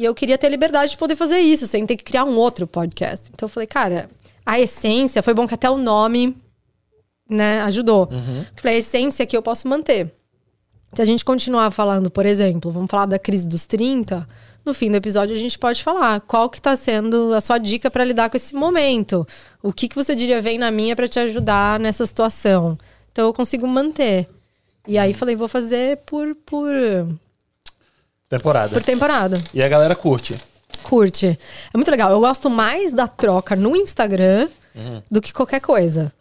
E 0.00 0.04
eu 0.06 0.14
queria 0.14 0.38
ter 0.38 0.48
liberdade 0.48 0.92
de 0.92 0.96
poder 0.96 1.14
fazer 1.14 1.40
isso, 1.40 1.66
sem 1.66 1.84
ter 1.84 1.94
que 1.94 2.02
criar 2.02 2.24
um 2.24 2.34
outro 2.38 2.66
podcast. 2.66 3.28
Então 3.34 3.46
eu 3.46 3.50
falei, 3.50 3.66
cara, 3.66 4.08
a 4.46 4.58
essência, 4.58 5.22
foi 5.22 5.34
bom 5.34 5.46
que 5.46 5.52
até 5.52 5.68
o 5.68 5.76
nome, 5.76 6.34
né, 7.28 7.60
ajudou. 7.64 8.08
Eu 8.10 8.62
Falei, 8.62 8.76
a 8.76 8.78
essência 8.78 9.26
que 9.26 9.36
eu 9.36 9.42
posso 9.42 9.68
manter. 9.68 10.10
Se 10.94 11.02
a 11.02 11.04
gente 11.04 11.22
continuar 11.22 11.70
falando, 11.70 12.10
por 12.10 12.24
exemplo, 12.24 12.70
vamos 12.70 12.90
falar 12.90 13.04
da 13.04 13.18
crise 13.18 13.46
dos 13.46 13.66
30, 13.66 14.26
no 14.64 14.72
fim 14.72 14.90
do 14.90 14.96
episódio 14.96 15.36
a 15.36 15.38
gente 15.38 15.58
pode 15.58 15.82
falar 15.82 16.18
qual 16.22 16.48
que 16.48 16.62
tá 16.62 16.74
sendo 16.74 17.34
a 17.34 17.40
sua 17.42 17.58
dica 17.58 17.90
para 17.90 18.02
lidar 18.02 18.30
com 18.30 18.38
esse 18.38 18.54
momento. 18.54 19.28
O 19.62 19.70
que 19.70 19.86
que 19.86 19.94
você 19.94 20.14
diria 20.14 20.40
vem 20.40 20.56
na 20.56 20.70
minha 20.70 20.96
para 20.96 21.08
te 21.08 21.18
ajudar 21.18 21.78
nessa 21.78 22.06
situação. 22.06 22.78
Então 23.12 23.26
eu 23.26 23.34
consigo 23.34 23.68
manter. 23.68 24.26
E 24.88 24.96
aí 24.96 25.12
falei, 25.12 25.36
vou 25.36 25.46
fazer 25.46 25.98
por 26.06 26.34
por, 26.36 26.72
Temporada. 28.30 28.70
por 28.70 28.84
temporada. 28.84 29.42
E 29.52 29.60
a 29.60 29.68
galera 29.68 29.96
curte. 29.96 30.36
Curte. 30.84 31.26
É 31.26 31.76
muito 31.76 31.90
legal. 31.90 32.12
Eu 32.12 32.20
gosto 32.20 32.48
mais 32.48 32.92
da 32.92 33.08
troca 33.08 33.56
no 33.56 33.74
Instagram 33.76 34.48
do 35.10 35.20
que 35.20 35.32
qualquer 35.32 35.60
coisa. 35.60 36.12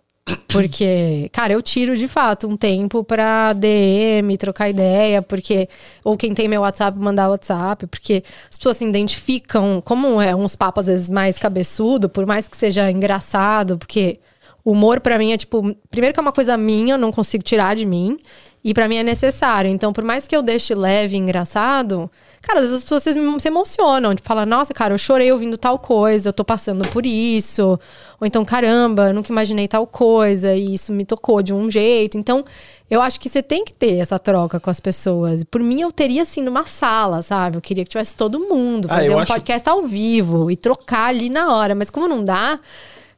Porque, 0.47 1.29
cara, 1.31 1.53
eu 1.53 1.61
tiro 1.61 1.95
de 1.95 2.07
fato 2.07 2.47
um 2.47 2.57
tempo 2.57 3.03
pra 3.03 3.53
DM, 3.53 4.37
trocar 4.37 4.69
ideia, 4.69 5.21
porque. 5.21 5.67
Ou 6.03 6.17
quem 6.17 6.33
tem 6.33 6.47
meu 6.47 6.61
WhatsApp, 6.61 6.97
mandar 6.97 7.29
WhatsApp, 7.29 7.87
porque 7.87 8.23
as 8.49 8.57
pessoas 8.57 8.77
se 8.77 8.85
identificam, 8.85 9.81
como 9.83 10.21
é 10.21 10.35
uns 10.35 10.55
papos 10.55 10.81
às 10.81 10.87
vezes 10.87 11.09
mais 11.09 11.37
cabeçudo, 11.37 12.09
por 12.09 12.25
mais 12.25 12.47
que 12.47 12.57
seja 12.57 12.89
engraçado, 12.91 13.77
porque 13.77 14.19
humor 14.63 14.99
pra 14.99 15.17
mim 15.17 15.31
é 15.31 15.37
tipo. 15.37 15.75
Primeiro 15.89 16.13
que 16.13 16.19
é 16.19 16.21
uma 16.21 16.31
coisa 16.31 16.57
minha, 16.57 16.95
eu 16.95 16.97
não 16.97 17.11
consigo 17.11 17.43
tirar 17.43 17.75
de 17.75 17.85
mim. 17.85 18.17
E 18.61 18.73
pra 18.73 18.89
mim 18.89 18.97
é 18.97 19.03
necessário. 19.03 19.71
Então, 19.71 19.93
por 19.93 20.03
mais 20.03 20.27
que 20.27 20.35
eu 20.35 20.41
deixe 20.41 20.75
leve 20.75 21.15
e 21.15 21.17
engraçado, 21.19 22.11
cara, 22.41 22.59
às 22.59 22.65
vezes 22.65 22.77
as 22.79 22.83
pessoas 22.83 23.03
se 23.41 23.47
emocionam. 23.47 24.13
Tipo, 24.13 24.27
falam, 24.27 24.45
nossa, 24.45 24.73
cara, 24.73 24.93
eu 24.93 24.97
chorei 24.97 25.31
ouvindo 25.31 25.57
tal 25.57 25.79
coisa, 25.79 26.27
eu 26.29 26.33
tô 26.33 26.43
passando 26.43 26.85
por 26.89 27.05
isso. 27.05 27.79
Ou 28.19 28.27
então, 28.27 28.43
caramba, 28.43 29.07
eu 29.07 29.13
nunca 29.13 29.31
imaginei 29.31 29.65
tal 29.65 29.87
coisa 29.87 30.53
e 30.53 30.73
isso 30.73 30.91
me 30.91 31.05
tocou 31.05 31.41
de 31.41 31.53
um 31.53 31.71
jeito. 31.71 32.17
Então, 32.17 32.43
eu 32.89 33.01
acho 33.01 33.17
que 33.19 33.29
você 33.29 33.41
tem 33.41 33.63
que 33.63 33.71
ter 33.71 33.95
essa 33.97 34.19
troca 34.19 34.59
com 34.59 34.69
as 34.69 34.81
pessoas. 34.81 35.45
Por 35.45 35.61
mim, 35.61 35.79
eu 35.79 35.91
teria 35.91 36.23
assim 36.23 36.41
numa 36.41 36.65
sala, 36.65 37.21
sabe? 37.21 37.55
Eu 37.55 37.61
queria 37.61 37.85
que 37.85 37.89
tivesse 37.91 38.13
todo 38.13 38.39
mundo, 38.41 38.87
Ah, 38.91 38.95
fazer 38.95 39.07
eu 39.07 39.15
um 39.15 39.19
acho- 39.19 39.31
podcast 39.33 39.69
ao 39.69 39.83
vivo 39.83 40.51
e 40.51 40.57
trocar 40.57 41.05
ali 41.05 41.29
na 41.29 41.55
hora. 41.55 41.73
Mas 41.75 41.89
como 41.89 42.09
não 42.09 42.25
dá, 42.25 42.59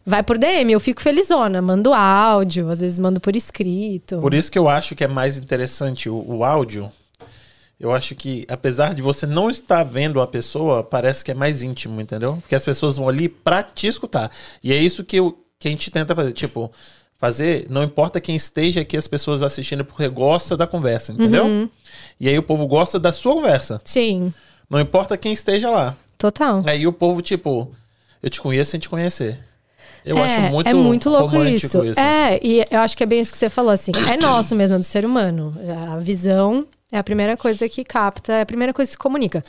vai 0.05 0.23
por 0.23 0.37
DM. 0.37 0.71
Eu 0.71 0.79
fico 0.79 1.01
felizona, 1.01 1.61
mando 1.61 1.93
áudio, 1.93 2.69
às 2.69 2.79
vezes 2.79 2.99
mando 2.99 3.19
por 3.19 3.35
escrito. 3.35 4.19
Por 4.19 4.33
isso 4.33 4.51
que 4.51 4.57
eu 4.59 4.67
acho 4.69 4.95
que 4.95 5.03
é 5.03 5.07
mais 5.07 5.37
interessante 5.37 6.09
o, 6.09 6.23
o 6.27 6.43
áudio. 6.43 6.91
Eu 7.79 7.91
acho 7.91 8.13
que, 8.13 8.45
apesar 8.47 8.93
de 8.93 9.01
você 9.01 9.25
não 9.25 9.49
estar 9.49 9.83
vendo 9.83 10.21
a 10.21 10.27
pessoa, 10.27 10.83
parece 10.83 11.23
que 11.25 11.31
é 11.31 11.33
mais 11.33 11.63
íntimo, 11.63 11.99
entendeu? 11.99 12.37
Porque 12.37 12.53
as 12.53 12.63
pessoas 12.63 12.97
vão 12.97 13.09
ali 13.09 13.27
pra 13.27 13.63
te 13.63 13.87
escutar. 13.87 14.29
E 14.63 14.71
é 14.71 14.77
isso 14.77 15.03
que, 15.03 15.17
eu, 15.17 15.35
que 15.57 15.67
a 15.67 15.71
gente 15.71 15.89
tenta 15.89 16.15
fazer. 16.15 16.31
Tipo, 16.31 16.71
fazer, 17.17 17.65
não 17.69 17.83
importa 17.83 18.21
quem 18.21 18.35
esteja 18.35 18.81
aqui, 18.81 18.95
as 18.95 19.07
pessoas 19.07 19.41
assistindo, 19.41 19.83
porque 19.83 20.07
gosta 20.07 20.55
da 20.55 20.67
conversa, 20.67 21.11
entendeu? 21.11 21.43
Uhum. 21.45 21.69
E 22.19 22.29
aí 22.29 22.37
o 22.37 22.43
povo 22.43 22.67
gosta 22.67 22.99
da 22.99 23.11
sua 23.11 23.33
conversa. 23.33 23.81
Sim, 23.83 24.31
Não 24.69 24.79
importa 24.79 25.17
quem 25.17 25.33
esteja 25.33 25.69
lá. 25.69 25.95
total. 26.19 26.63
Aí 26.67 26.85
o 26.85 26.93
povo, 26.93 27.19
tipo, 27.21 27.71
eu 28.21 28.29
te 28.29 28.39
conheço 28.39 28.71
sem 28.71 28.79
te 28.79 28.87
conhecer. 28.89 29.39
Eu 30.05 30.17
é, 30.17 30.23
acho 30.23 30.41
muito 30.51 30.67
é 30.67 30.73
muito 30.73 31.09
louco 31.09 31.27
romântico 31.27 31.85
isso. 31.85 31.99
É, 31.99 32.39
e 32.41 32.65
eu 32.69 32.79
acho 32.79 32.97
que 32.97 33.03
é 33.03 33.05
bem 33.05 33.21
isso 33.21 33.31
que 33.31 33.37
você 33.37 33.49
falou, 33.49 33.71
assim. 33.71 33.91
É 34.09 34.17
nosso 34.17 34.55
mesmo, 34.55 34.75
é 34.75 34.79
do 34.79 34.83
ser 34.83 35.05
humano. 35.05 35.53
A 35.91 35.97
visão 35.97 36.65
é 36.91 36.97
a 36.97 37.03
primeira 37.03 37.37
coisa 37.37 37.69
que 37.69 37.83
capta, 37.83 38.33
é 38.33 38.41
a 38.41 38.45
primeira 38.45 38.73
coisa 38.73 38.89
que 38.89 38.93
se 38.93 38.97
comunica. 38.97 39.43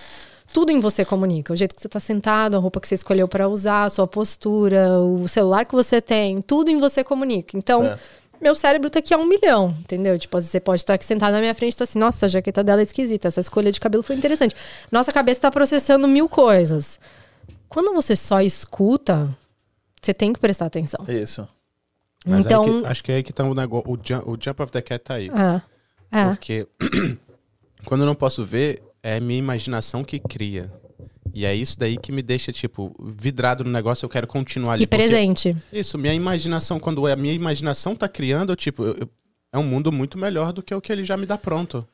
Tudo 0.53 0.71
em 0.71 0.81
você 0.81 1.05
comunica. 1.05 1.53
O 1.53 1.57
jeito 1.57 1.75
que 1.75 1.81
você 1.81 1.89
tá 1.89 1.99
sentado, 1.99 2.57
a 2.57 2.61
roupa 2.61 2.79
que 2.81 2.87
você 2.87 2.95
escolheu 2.95 3.27
para 3.27 3.49
usar, 3.49 3.85
a 3.85 3.89
sua 3.89 4.07
postura, 4.07 4.99
o 5.01 5.27
celular 5.27 5.65
que 5.65 5.73
você 5.73 6.01
tem, 6.01 6.41
tudo 6.43 6.71
em 6.71 6.79
você 6.79 7.03
comunica. 7.03 7.57
Então, 7.57 7.83
Certo. 7.83 8.01
meu 8.41 8.55
cérebro 8.55 8.91
tá 8.91 8.99
aqui 8.99 9.15
a 9.15 9.17
um 9.17 9.25
milhão, 9.25 9.75
entendeu? 9.81 10.19
Tipo, 10.19 10.39
você 10.39 10.61
pode 10.61 10.83
estar 10.83 10.95
aqui 10.95 11.07
sentado 11.07 11.33
na 11.33 11.41
minha 11.41 11.55
frente 11.55 11.73
e 11.73 11.77
tô 11.77 11.85
assim, 11.85 11.99
nossa, 11.99 12.27
a 12.27 12.29
jaqueta 12.29 12.63
dela 12.63 12.81
é 12.81 12.85
esquisita, 12.85 13.29
essa 13.29 13.41
escolha 13.41 13.73
de 13.73 13.81
cabelo 13.81 14.03
foi 14.03 14.15
interessante. 14.15 14.55
Nossa 14.91 15.11
cabeça 15.11 15.41
tá 15.41 15.51
processando 15.51 16.07
mil 16.07 16.29
coisas. 16.29 17.01
Quando 17.67 17.95
você 17.95 18.15
só 18.15 18.43
escuta, 18.43 19.31
você 20.03 20.13
tem 20.13 20.33
que 20.33 20.41
prestar 20.41 20.67
atenção. 20.67 21.05
Isso. 21.09 21.47
Mas 22.25 22.45
então, 22.45 22.65
que- 22.65 22.87
acho 22.87 23.03
que 23.05 23.13
é 23.13 23.17
aí 23.17 23.23
que 23.23 23.33
tá 23.33 23.45
o 23.45 23.55
negócio. 23.55 23.91
O 23.91 23.97
jump, 23.97 24.29
o 24.29 24.37
jump 24.41 24.63
of 24.63 24.71
the 24.73 24.83
cat 24.83 25.03
tá 25.05 25.15
aí. 25.15 25.29
é, 26.13 26.21
é, 26.21 26.25
Porque 26.29 26.67
quando 27.85 28.03
eu 28.03 28.07
não 28.07 28.15
posso 28.15 28.45
ver, 28.45 28.83
é 29.03 29.17
a 29.17 29.21
minha 29.21 29.39
imaginação 29.39 30.05
que 30.05 30.19
cria. 30.19 30.71
E 31.35 31.47
é 31.47 31.55
isso 31.55 31.79
daí 31.79 31.97
que 31.97 32.13
me 32.13 32.21
deixa, 32.23 32.53
tipo, 32.53 32.95
vidrado 33.01 33.65
no 33.65 33.71
negócio, 33.71 34.05
eu 34.05 34.09
quero 34.11 34.27
continuar 34.27 34.75
ali. 34.75 34.85
e 34.85 34.87
presente. 34.87 35.57
Isso, 35.73 35.97
minha 35.97 36.13
imaginação, 36.13 36.79
quando 36.79 37.07
a 37.07 37.17
minha 37.17 37.33
imaginação 37.33 37.97
tá 37.97 38.07
criando, 38.07 38.53
eu, 38.53 38.57
tipo, 38.57 38.85
eu- 38.85 38.97
eu- 39.01 39.09
é 39.53 39.59
um 39.59 39.63
mundo 39.65 39.91
muito 39.91 40.19
melhor 40.19 40.53
do 40.53 40.63
que 40.63 40.75
o 40.75 40.81
que 40.81 40.93
ele 40.93 41.05
já 41.05 41.17
me 41.17 41.25
dá 41.27 41.39
pronto. 41.39 41.87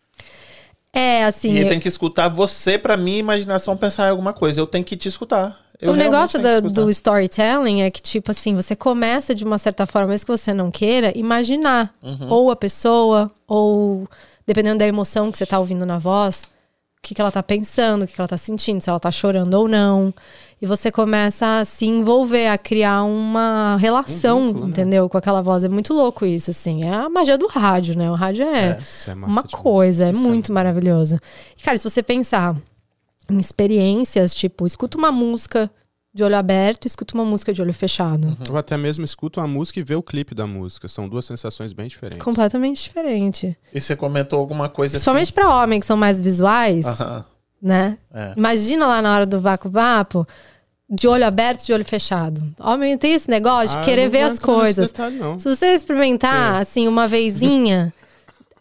É, 0.93 1.25
assim, 1.25 1.53
E 1.53 1.61
eu- 1.61 1.69
tem 1.69 1.79
que 1.79 1.87
escutar 1.89 2.29
você 2.29 2.77
pra 2.79 2.97
minha 2.97 3.19
imaginação 3.19 3.77
pensar 3.77 4.07
em 4.07 4.11
alguma 4.11 4.33
coisa. 4.33 4.61
Eu 4.61 4.67
tenho 4.67 4.85
que 4.85 4.97
te 4.97 5.07
escutar. 5.09 5.59
Eu 5.81 5.93
o 5.93 5.97
negócio 5.97 6.41
da- 6.41 6.61
do 6.61 6.91
storytelling 6.91 7.83
é 7.83 7.91
que, 7.91 8.03
tipo 8.03 8.31
assim, 8.31 8.55
você 8.55 8.75
começa 8.75 9.35
de 9.35 9.45
uma 9.45 9.59
certa 9.59 9.87
forma, 9.87 10.09
mesmo 10.09 10.27
que 10.27 10.37
você 10.37 10.53
não 10.53 10.71
queira, 10.71 11.17
imaginar. 11.17 11.93
Uhum. 12.03 12.27
Ou 12.29 12.51
a 12.51 12.57
pessoa, 12.57 13.31
ou 13.47 14.09
dependendo 14.47 14.79
da 14.79 14.87
emoção 14.87 15.31
que 15.31 15.39
você 15.39 15.47
tá 15.47 15.59
ouvindo 15.59 15.87
na 15.87 15.99
voz, 15.99 16.45
o 16.99 17.01
que, 17.03 17.15
que 17.15 17.21
ela 17.21 17.31
tá 17.31 17.43
pensando, 17.45 18.03
o 18.03 18.07
que, 18.09 18.15
que 18.15 18.21
ela 18.21 18.27
tá 18.27 18.37
sentindo, 18.37 18.81
se 18.81 18.91
ela 18.91 18.99
tá 18.99 19.11
chorando 19.11 19.55
ou 19.55 19.69
não. 19.69 20.13
E 20.61 20.67
você 20.67 20.91
começa 20.91 21.61
a 21.61 21.65
se 21.65 21.87
envolver, 21.87 22.49
a 22.49 22.59
criar 22.59 23.05
uma 23.05 23.77
relação, 23.77 24.41
Um 24.41 24.47
vínculo, 24.49 24.65
né? 24.65 24.71
entendeu? 24.71 25.09
Com 25.09 25.17
aquela 25.17 25.41
voz. 25.41 25.63
É 25.63 25.69
muito 25.69 25.95
louco 25.95 26.27
isso, 26.27 26.51
assim. 26.51 26.83
É 26.85 26.93
a 26.93 27.09
magia 27.09 27.39
do 27.39 27.47
rádio, 27.47 27.97
né? 27.97 28.11
O 28.11 28.15
rádio 28.15 28.45
é, 28.45 28.71
é 28.71 28.75
massa 28.79 29.13
uma 29.15 29.27
demais. 29.27 29.47
coisa, 29.53 30.07
é 30.07 30.11
Isso 30.11 30.21
muito 30.21 30.53
maravilhoso. 30.53 31.21
E, 31.57 31.63
cara, 31.63 31.77
se 31.79 31.89
você 31.89 32.03
pensar 32.03 32.57
em 33.31 33.39
experiências, 33.39 34.35
tipo, 34.35 34.67
escuta 34.67 34.97
uma 34.99 35.13
música 35.13 35.71
de 36.15 36.25
olho 36.25 36.37
aberto 36.37 36.85
e 36.85 36.89
escuto 36.89 37.15
uma 37.15 37.25
música 37.25 37.53
de 37.53 37.61
olho 37.63 37.73
fechado. 37.73 38.37
Ou 38.51 38.57
até 38.57 38.77
mesmo 38.77 39.05
escuta 39.05 39.41
uma 39.41 39.47
música 39.47 39.79
e 39.79 39.83
vê 39.83 39.95
o 39.95 40.03
clipe 40.03 40.35
da 40.35 40.47
música. 40.47 40.89
São 40.89 41.09
duas 41.09 41.25
sensações 41.27 41.73
bem 41.73 41.87
diferentes. 41.87 42.25
Completamente 42.25 42.83
diferente. 42.83 43.57
E 43.73 43.81
você 43.81 43.95
comentou 43.95 44.39
alguma 44.41 44.69
coisa 44.69 44.95
Principalmente 44.97 45.33
pra 45.33 45.55
homens 45.63 45.81
que 45.81 45.87
são 45.87 45.97
mais 45.97 46.21
visuais, 46.21 46.85
assim. 46.87 47.03
Aham. 47.03 47.25
né? 47.63 47.99
É. 48.13 48.33
Imagina 48.37 48.87
lá 48.87 49.03
na 49.03 49.15
hora 49.15 49.27
do 49.27 49.41
vácuo 49.41 49.71
vapo, 49.71 50.27
de 50.91 51.07
olho 51.07 51.27
aberto, 51.27 51.65
de 51.67 51.73
olho 51.73 51.85
fechado. 51.85 52.43
Homem 52.59 52.97
tem 52.97 53.13
esse 53.13 53.29
negócio 53.31 53.77
de 53.77 53.83
Ah, 53.83 53.85
querer 53.85 54.05
não 54.05 54.11
ver 54.11 54.23
as 54.23 54.39
coisas. 54.39 54.89
detalhe, 54.89 55.17
não. 55.19 55.39
Se 55.39 55.55
você 55.55 55.67
experimentar, 55.75 56.57
É. 56.57 56.61
assim, 56.61 56.89
uma 56.89 57.07
vezinha, 57.07 57.93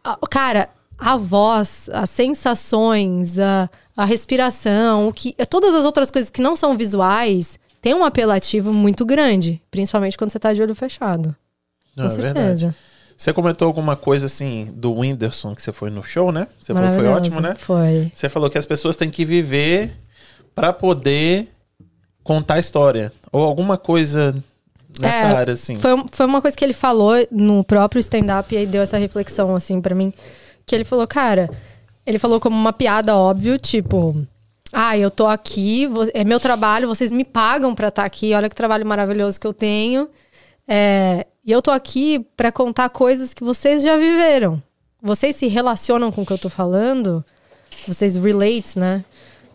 cara, 0.29 0.69
a 0.99 1.15
voz, 1.15 1.89
as 1.93 2.09
sensações, 2.09 3.39
a, 3.39 3.69
a 3.97 4.05
respiração, 4.05 5.07
o 5.07 5.13
que, 5.13 5.33
todas 5.49 5.73
as 5.73 5.83
outras 5.83 6.11
coisas 6.11 6.29
que 6.29 6.39
não 6.41 6.55
são 6.55 6.77
visuais, 6.77 7.59
tem 7.81 7.93
um 7.95 8.05
apelativo 8.05 8.71
muito 8.71 9.03
grande. 9.05 9.59
Principalmente 9.71 10.15
quando 10.17 10.29
você 10.31 10.37
tá 10.39 10.53
de 10.53 10.61
olho 10.61 10.75
fechado. 10.75 11.35
Não, 11.95 12.05
Com 12.05 12.13
é 12.13 12.15
verdade. 12.15 12.39
certeza. 12.59 12.75
Você 13.17 13.33
comentou 13.33 13.67
alguma 13.67 13.95
coisa 13.95 14.27
assim 14.27 14.71
do 14.75 14.93
Whindersson 14.93 15.55
que 15.55 15.61
você 15.63 15.71
foi 15.71 15.89
no 15.89 16.03
show, 16.03 16.31
né? 16.31 16.47
Você 16.61 16.71
falou 16.71 16.89
que 16.91 16.95
foi 16.95 17.07
ótimo, 17.07 17.39
né? 17.41 17.55
Foi. 17.55 18.11
Você 18.13 18.29
falou 18.29 18.47
que 18.47 18.59
as 18.59 18.65
pessoas 18.67 18.95
têm 18.95 19.09
que 19.09 19.25
viver 19.25 19.97
pra 20.53 20.71
poder 20.71 21.49
contar 22.23 22.55
a 22.55 22.59
história. 22.59 23.11
Ou 23.31 23.43
alguma 23.43 23.75
coisa 23.75 24.35
nessa 24.99 25.17
É, 25.17 25.35
área, 25.35 25.53
assim. 25.53 25.77
Foi, 25.77 25.91
foi 26.11 26.25
uma 26.27 26.41
coisa 26.41 26.55
que 26.55 26.63
ele 26.63 26.73
falou 26.73 27.13
no 27.31 27.63
próprio 27.63 27.99
stand-up 27.99 28.53
e 28.53 28.57
aí 28.59 28.67
deu 28.67 28.83
essa 28.83 28.97
reflexão, 28.97 29.55
assim, 29.55 29.81
pra 29.81 29.95
mim. 29.95 30.13
Que 30.63 30.75
ele 30.75 30.83
falou, 30.83 31.07
cara, 31.07 31.49
ele 32.07 32.17
falou 32.17 32.39
como 32.39 32.55
uma 32.55 32.71
piada, 32.71 33.17
óbvio, 33.17 33.59
tipo. 33.59 34.15
Ah, 34.71 34.97
eu 34.97 35.11
tô 35.11 35.27
aqui, 35.27 35.89
é 36.13 36.23
meu 36.23 36.39
trabalho, 36.39 36.87
vocês 36.87 37.11
me 37.11 37.25
pagam 37.25 37.75
pra 37.75 37.89
estar 37.89 38.05
aqui, 38.05 38.33
olha 38.33 38.49
que 38.49 38.55
trabalho 38.55 38.85
maravilhoso 38.85 39.39
que 39.39 39.45
eu 39.45 39.53
tenho. 39.53 40.09
É, 40.65 41.27
e 41.43 41.51
eu 41.51 41.61
tô 41.61 41.69
aqui 41.69 42.25
pra 42.37 42.49
contar 42.49 42.89
coisas 42.89 43.33
que 43.33 43.43
vocês 43.43 43.83
já 43.83 43.97
viveram. 43.97 44.61
Vocês 45.01 45.35
se 45.35 45.47
relacionam 45.47 46.09
com 46.09 46.21
o 46.21 46.25
que 46.25 46.31
eu 46.31 46.37
tô 46.37 46.49
falando, 46.49 47.23
vocês 47.85 48.15
relate, 48.15 48.79
né? 48.79 49.03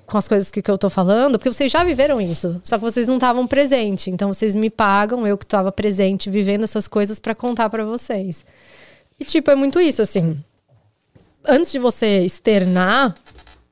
Com 0.06 0.18
as 0.18 0.28
coisas 0.28 0.50
que, 0.50 0.60
que 0.60 0.70
eu 0.70 0.76
tô 0.76 0.90
falando, 0.90 1.38
porque 1.38 1.52
vocês 1.52 1.72
já 1.72 1.82
viveram 1.82 2.20
isso. 2.20 2.60
Só 2.62 2.76
que 2.76 2.84
vocês 2.84 3.08
não 3.08 3.14
estavam 3.14 3.46
presentes. 3.46 4.08
Então 4.08 4.32
vocês 4.32 4.54
me 4.54 4.68
pagam, 4.68 5.26
eu 5.26 5.38
que 5.38 5.46
tava 5.46 5.72
presente, 5.72 6.28
vivendo 6.28 6.64
essas 6.64 6.86
coisas 6.86 7.18
pra 7.18 7.34
contar 7.34 7.70
pra 7.70 7.84
vocês. 7.84 8.44
E 9.18 9.24
tipo, 9.24 9.50
é 9.50 9.54
muito 9.54 9.80
isso, 9.80 10.02
assim. 10.02 10.42
Antes 11.46 11.72
de 11.72 11.78
você 11.78 12.20
externar, 12.20 13.14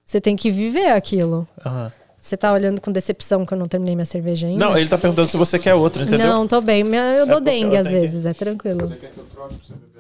você 0.04 0.20
tem 0.20 0.36
que 0.36 0.50
viver 0.50 0.90
aquilo. 0.90 1.46
Aham. 1.64 1.92
Você 2.20 2.36
tá 2.36 2.52
olhando 2.52 2.80
com 2.82 2.92
decepção 2.92 3.46
que 3.46 3.54
eu 3.54 3.58
não 3.58 3.66
terminei 3.66 3.94
minha 3.94 4.04
cerveja 4.04 4.46
ainda? 4.46 4.62
Não, 4.62 4.76
ele 4.76 4.88
tá 4.88 4.98
perguntando 4.98 5.26
se 5.26 5.38
você 5.38 5.58
quer 5.58 5.74
outra, 5.74 6.02
entendeu? 6.02 6.26
Não, 6.26 6.46
tô 6.46 6.60
bem. 6.60 6.80
Eu 6.86 7.26
dou 7.26 7.36
porque 7.36 7.50
dengue 7.50 7.76
eu 7.76 7.80
às 7.80 7.86
que- 7.86 7.92
vezes, 7.94 8.26
é 8.26 8.34
tranquilo. 8.34 8.92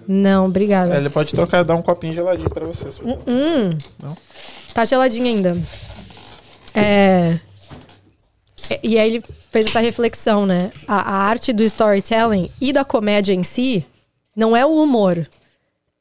Não, 0.06 0.44
obrigada. 0.46 0.94
É, 0.94 0.98
Ele 0.98 1.08
pode 1.08 1.32
trocar, 1.32 1.64
dar 1.64 1.76
um 1.76 1.82
copinho 1.82 2.12
geladinho 2.12 2.50
pra 2.50 2.66
você. 2.66 2.90
se- 2.92 3.00
Hum. 3.02 3.78
Não? 4.02 4.14
Tá 4.74 4.84
geladinho 4.84 5.26
ainda. 5.26 5.56
É. 6.74 7.38
E 8.82 8.90
e 8.94 8.98
aí 8.98 9.14
ele 9.16 9.24
fez 9.50 9.66
essa 9.66 9.80
reflexão, 9.80 10.44
né? 10.46 10.70
A, 10.86 10.96
a 11.00 11.14
arte 11.24 11.52
do 11.52 11.62
storytelling 11.62 12.50
e 12.60 12.72
da 12.72 12.84
comédia 12.84 13.32
em 13.32 13.42
si 13.42 13.84
não 14.36 14.54
é 14.56 14.64
o 14.64 14.74
humor. 14.82 15.26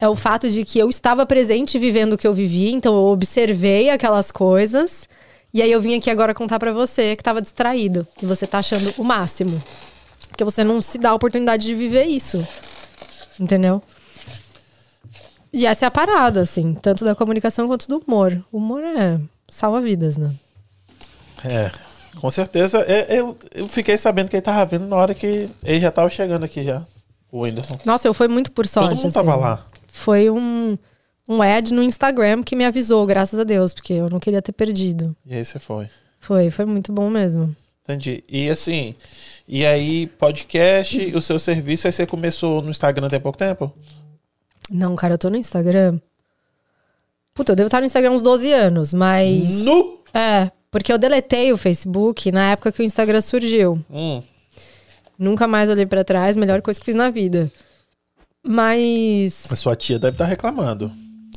É 0.01 0.07
o 0.07 0.15
fato 0.15 0.49
de 0.49 0.63
que 0.63 0.79
eu 0.79 0.89
estava 0.89 1.25
presente 1.25 1.77
vivendo 1.77 2.13
o 2.13 2.17
que 2.17 2.25
eu 2.25 2.33
vivi, 2.33 2.71
então 2.71 2.95
eu 2.95 3.11
observei 3.11 3.89
aquelas 3.89 4.31
coisas. 4.31 5.09
E 5.53 5.61
aí 5.61 5.69
eu 5.69 5.81
vim 5.81 5.97
aqui 5.97 6.09
agora 6.09 6.33
contar 6.33 6.57
pra 6.57 6.71
você 6.71 7.17
que 7.17 7.23
tava 7.23 7.41
distraído. 7.41 8.07
E 8.21 8.25
você 8.25 8.47
tá 8.47 8.59
achando 8.59 8.93
o 8.97 9.03
máximo. 9.03 9.61
Porque 10.29 10.43
você 10.45 10.63
não 10.63 10.81
se 10.81 10.97
dá 10.97 11.09
a 11.09 11.15
oportunidade 11.15 11.65
de 11.65 11.75
viver 11.75 12.05
isso. 12.05 12.47
Entendeu? 13.37 13.83
E 15.51 15.65
essa 15.65 15.85
é 15.85 15.87
a 15.87 15.91
parada, 15.91 16.41
assim, 16.41 16.75
tanto 16.75 17.03
da 17.03 17.13
comunicação 17.13 17.67
quanto 17.67 17.87
do 17.87 17.97
humor. 17.97 18.41
O 18.53 18.57
humor 18.57 18.81
é 18.83 19.19
salva 19.49 19.81
vidas, 19.81 20.15
né? 20.15 20.31
É, 21.43 21.71
com 22.21 22.29
certeza. 22.31 22.85
É, 22.87 23.19
eu, 23.19 23.37
eu 23.53 23.67
fiquei 23.67 23.97
sabendo 23.97 24.29
que 24.29 24.35
ele 24.37 24.41
tava 24.41 24.63
vindo 24.65 24.87
na 24.87 24.95
hora 24.95 25.13
que 25.13 25.49
ele 25.63 25.81
já 25.81 25.91
tava 25.91 26.09
chegando 26.09 26.45
aqui 26.45 26.63
já, 26.63 26.85
o 27.29 27.41
Whindersson. 27.41 27.79
Nossa, 27.83 28.07
eu 28.07 28.13
fui 28.13 28.29
muito 28.29 28.51
por 28.51 28.65
sorte. 28.65 28.95
Todo 28.95 29.03
mundo 29.03 29.13
tava 29.13 29.31
assim. 29.31 29.41
lá. 29.41 29.68
Foi 29.91 30.29
um, 30.29 30.77
um 31.27 31.41
ad 31.41 31.73
no 31.73 31.83
Instagram 31.83 32.43
que 32.43 32.55
me 32.55 32.65
avisou, 32.65 33.05
graças 33.05 33.39
a 33.39 33.43
Deus, 33.43 33.73
porque 33.73 33.93
eu 33.93 34.09
não 34.09 34.19
queria 34.19 34.41
ter 34.41 34.51
perdido. 34.51 35.15
E 35.25 35.35
aí 35.35 35.43
você 35.43 35.59
foi. 35.59 35.89
Foi, 36.19 36.49
foi 36.49 36.65
muito 36.65 36.91
bom 36.91 37.09
mesmo. 37.09 37.55
Entendi. 37.83 38.23
E 38.29 38.49
assim, 38.49 38.93
e 39.47 39.65
aí, 39.65 40.05
podcast, 40.05 41.15
o 41.15 41.21
seu 41.21 41.39
serviço, 41.39 41.87
aí 41.87 41.91
você 41.91 42.05
começou 42.05 42.61
no 42.61 42.69
Instagram 42.69 43.07
tem 43.07 43.19
pouco 43.19 43.37
tempo? 43.37 43.73
Não, 44.69 44.95
cara, 44.95 45.15
eu 45.15 45.17
tô 45.17 45.29
no 45.29 45.37
Instagram. 45.37 45.99
Puta, 47.33 47.53
eu 47.53 47.55
devo 47.55 47.67
estar 47.67 47.79
no 47.79 47.85
Instagram 47.87 48.11
uns 48.11 48.21
12 48.21 48.51
anos, 48.53 48.93
mas. 48.93 49.63
Nu! 49.63 50.03
É, 50.13 50.51
porque 50.69 50.93
eu 50.93 50.97
deletei 50.97 51.51
o 51.51 51.57
Facebook 51.57 52.31
na 52.31 52.51
época 52.51 52.71
que 52.71 52.81
o 52.81 52.85
Instagram 52.85 53.21
surgiu. 53.21 53.83
Hum, 53.89 54.21
Nunca 55.17 55.47
mais 55.47 55.69
olhei 55.69 55.85
pra 55.85 56.03
trás, 56.03 56.37
melhor 56.37 56.61
coisa 56.61 56.79
que 56.79 56.85
fiz 56.85 56.95
na 56.95 57.09
vida. 57.09 57.51
Mas. 58.45 59.51
a 59.51 59.55
sua 59.55 59.75
tia 59.75 59.99
deve 59.99 60.15
estar 60.15 60.25
reclamando. 60.25 60.91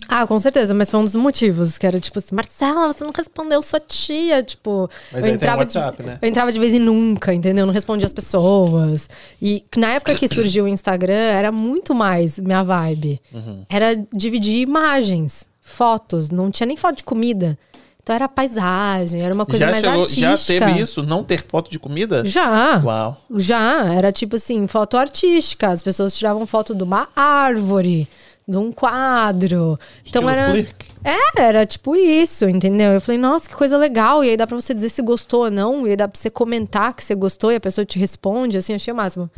Ah, 0.09 0.27
com 0.27 0.39
certeza, 0.39 0.75
mas 0.75 0.91
foi 0.91 1.01
um 1.01 1.05
dos 1.05 1.15
motivos, 1.15 1.79
que 1.79 1.87
era 1.87 1.99
tipo 1.99 2.19
assim, 2.19 2.35
Marcela, 2.35 2.93
você 2.93 3.05
não 3.05 3.13
respondeu 3.17 3.63
sua 3.63 3.81
tia, 3.81 4.43
tipo... 4.43 4.91
Mas 5.13 5.25
eu 5.25 5.33
entrava 5.33 5.61
WhatsApp, 5.61 6.03
de, 6.03 6.09
né? 6.09 6.19
Eu 6.21 6.29
entrava 6.29 6.53
de 6.53 6.59
vez 6.59 6.75
em 6.75 6.79
nunca, 6.79 7.33
entendeu? 7.33 7.63
Eu 7.63 7.67
não 7.67 7.73
respondia 7.73 8.05
as 8.05 8.13
pessoas. 8.13 9.09
E 9.41 9.65
na 9.77 9.93
época 9.93 10.15
que 10.15 10.29
surgiu 10.29 10.65
o 10.65 10.69
Instagram, 10.69 11.15
era 11.15 11.51
muito 11.53 11.95
mais 11.95 12.39
minha 12.39 12.63
vibe. 12.63 13.21
Uhum. 13.33 13.65
Era 13.71 13.97
dividir 14.13 14.61
imagens, 14.61 15.49
fotos, 15.61 16.31
não 16.31 16.51
tinha 16.51 16.67
nem 16.67 16.77
foto 16.77 16.99
de 16.99 17.05
comida. 17.05 17.59
Então 18.03 18.17
era 18.17 18.29
paisagem, 18.29 19.23
era 19.23 19.33
uma 19.33 19.47
coisa 19.47 19.61
Já, 19.65 19.71
mais 19.71 19.81
chegou, 19.81 20.01
artística. 20.03 20.37
já 20.37 20.67
teve 20.67 20.81
isso? 20.81 21.03
Não 21.05 21.23
ter 21.23 21.41
foto 21.41 21.71
de 21.71 21.79
comida? 21.79 22.25
Já. 22.25 22.83
Uau. 22.85 23.21
Já, 23.37 23.95
era 23.95 24.11
tipo 24.11 24.35
assim, 24.35 24.67
foto 24.67 24.97
artística. 24.97 25.69
As 25.69 25.83
pessoas 25.83 26.17
tiravam 26.17 26.45
foto 26.45 26.75
de 26.75 26.83
uma 26.83 27.09
árvore, 27.15 28.09
de 28.47 28.57
um 28.57 28.73
quadro. 28.73 29.79
Então 30.05 30.23
Estilo 30.23 30.31
era. 30.31 30.51
Flick? 30.51 30.87
É, 31.05 31.43
era 31.43 31.65
tipo 31.65 31.95
isso, 31.95 32.49
entendeu? 32.49 32.91
Eu 32.91 33.01
falei, 33.01 33.21
nossa, 33.21 33.49
que 33.49 33.55
coisa 33.55 33.79
legal. 33.79 34.25
E 34.25 34.31
aí 34.31 34.37
dá 34.37 34.49
pra 34.49 34.61
você 34.61 34.75
dizer 34.75 34.89
se 34.89 35.01
gostou 35.01 35.45
ou 35.45 35.51
não. 35.51 35.87
E 35.87 35.91
aí 35.91 35.97
dá 35.97 36.09
pra 36.09 36.19
você 36.19 36.29
comentar 36.29 36.95
que 36.95 37.05
você 37.05 37.15
gostou 37.15 37.53
e 37.53 37.57
a 37.57 37.61
pessoa 37.61 37.85
te 37.85 38.01
responde, 38.01 38.57
assim, 38.59 38.75
achei 38.75 38.93
o 38.93 38.97
máximo. 38.97 39.31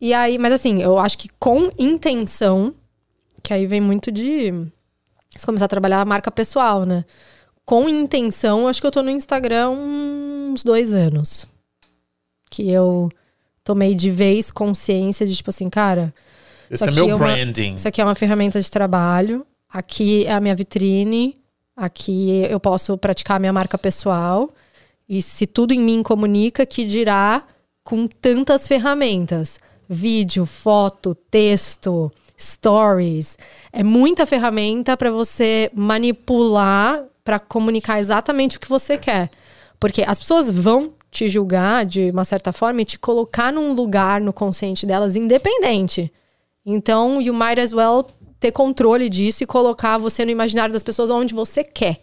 E 0.00 0.14
aí, 0.14 0.38
mas 0.38 0.54
assim, 0.54 0.80
eu 0.82 0.98
acho 0.98 1.18
que 1.18 1.28
com 1.38 1.70
intenção, 1.78 2.72
que 3.42 3.52
aí 3.52 3.66
vem 3.66 3.80
muito 3.80 4.10
de 4.10 4.52
você 5.36 5.44
começar 5.44 5.66
a 5.66 5.68
trabalhar 5.68 6.00
a 6.00 6.04
marca 6.06 6.30
pessoal, 6.30 6.86
né? 6.86 7.04
Com 7.70 7.88
intenção, 7.88 8.66
acho 8.66 8.80
que 8.80 8.86
eu 8.88 8.90
tô 8.90 9.00
no 9.00 9.10
Instagram 9.10 9.70
uns 9.70 10.64
dois 10.64 10.92
anos. 10.92 11.46
Que 12.50 12.68
eu 12.68 13.08
tomei 13.62 13.94
de 13.94 14.10
vez 14.10 14.50
consciência 14.50 15.24
de, 15.24 15.36
tipo 15.36 15.50
assim, 15.50 15.70
cara, 15.70 16.12
Esse 16.68 16.82
Isso 16.82 16.84
é 16.84 16.86
aqui 16.88 16.96
meu 16.96 17.10
é 17.10 17.14
uma- 17.14 17.24
branding. 17.26 17.74
isso 17.74 17.86
aqui 17.86 18.00
é 18.00 18.04
uma 18.04 18.16
ferramenta 18.16 18.60
de 18.60 18.68
trabalho. 18.68 19.46
Aqui 19.72 20.26
é 20.26 20.32
a 20.32 20.40
minha 20.40 20.56
vitrine. 20.56 21.36
Aqui 21.76 22.44
eu 22.50 22.58
posso 22.58 22.98
praticar 22.98 23.36
a 23.36 23.40
minha 23.40 23.52
marca 23.52 23.78
pessoal. 23.78 24.50
E 25.08 25.22
se 25.22 25.46
tudo 25.46 25.72
em 25.72 25.78
mim 25.80 26.02
comunica, 26.02 26.66
que 26.66 26.84
dirá 26.84 27.44
com 27.84 28.06
tantas 28.08 28.66
ferramentas: 28.66 29.58
vídeo, 29.88 30.44
foto, 30.44 31.14
texto, 31.14 32.10
stories. 32.36 33.36
É 33.72 33.82
muita 33.84 34.26
ferramenta 34.26 34.96
para 34.96 35.10
você 35.12 35.70
manipular 35.74 37.04
para 37.24 37.38
comunicar 37.38 38.00
exatamente 38.00 38.56
o 38.56 38.60
que 38.60 38.68
você 38.68 38.96
quer. 38.98 39.30
Porque 39.78 40.04
as 40.06 40.18
pessoas 40.18 40.50
vão 40.50 40.92
te 41.10 41.28
julgar 41.28 41.84
de 41.84 42.10
uma 42.10 42.24
certa 42.24 42.52
forma 42.52 42.82
e 42.82 42.84
te 42.84 42.98
colocar 42.98 43.52
num 43.52 43.72
lugar 43.72 44.20
no 44.20 44.32
consciente 44.32 44.86
delas 44.86 45.16
independente. 45.16 46.12
Então, 46.64 47.20
you 47.20 47.34
might 47.34 47.60
as 47.60 47.72
well 47.72 48.06
ter 48.38 48.52
controle 48.52 49.08
disso 49.08 49.42
e 49.42 49.46
colocar 49.46 49.98
você 49.98 50.24
no 50.24 50.30
imaginário 50.30 50.72
das 50.72 50.82
pessoas 50.82 51.10
onde 51.10 51.34
você 51.34 51.64
quer. 51.64 52.00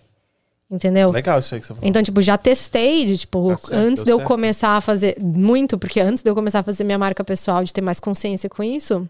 Entendeu? 0.69 1.09
Legal 1.09 1.39
isso 1.39 1.55
aí 1.55 1.61
que 1.61 1.67
você 1.67 1.73
falou. 1.73 1.89
Então, 1.89 2.03
tipo, 2.03 2.21
já 2.21 2.37
testei 2.37 3.05
de, 3.05 3.17
tipo, 3.17 3.49
Tá 3.49 3.57
certo, 3.57 3.73
antes 3.73 4.03
de 4.03 4.11
eu 4.11 4.17
certo. 4.17 4.27
começar 4.27 4.69
a 4.71 4.81
fazer. 4.81 5.15
Muito, 5.21 5.77
porque 5.77 6.01
antes 6.01 6.21
de 6.21 6.29
eu 6.29 6.35
começar 6.35 6.59
a 6.59 6.63
fazer 6.63 6.83
minha 6.83 6.97
marca 6.97 7.23
pessoal, 7.23 7.63
de 7.63 7.71
ter 7.71 7.79
mais 7.81 8.01
consciência 8.01 8.49
com 8.49 8.61
isso, 8.61 9.07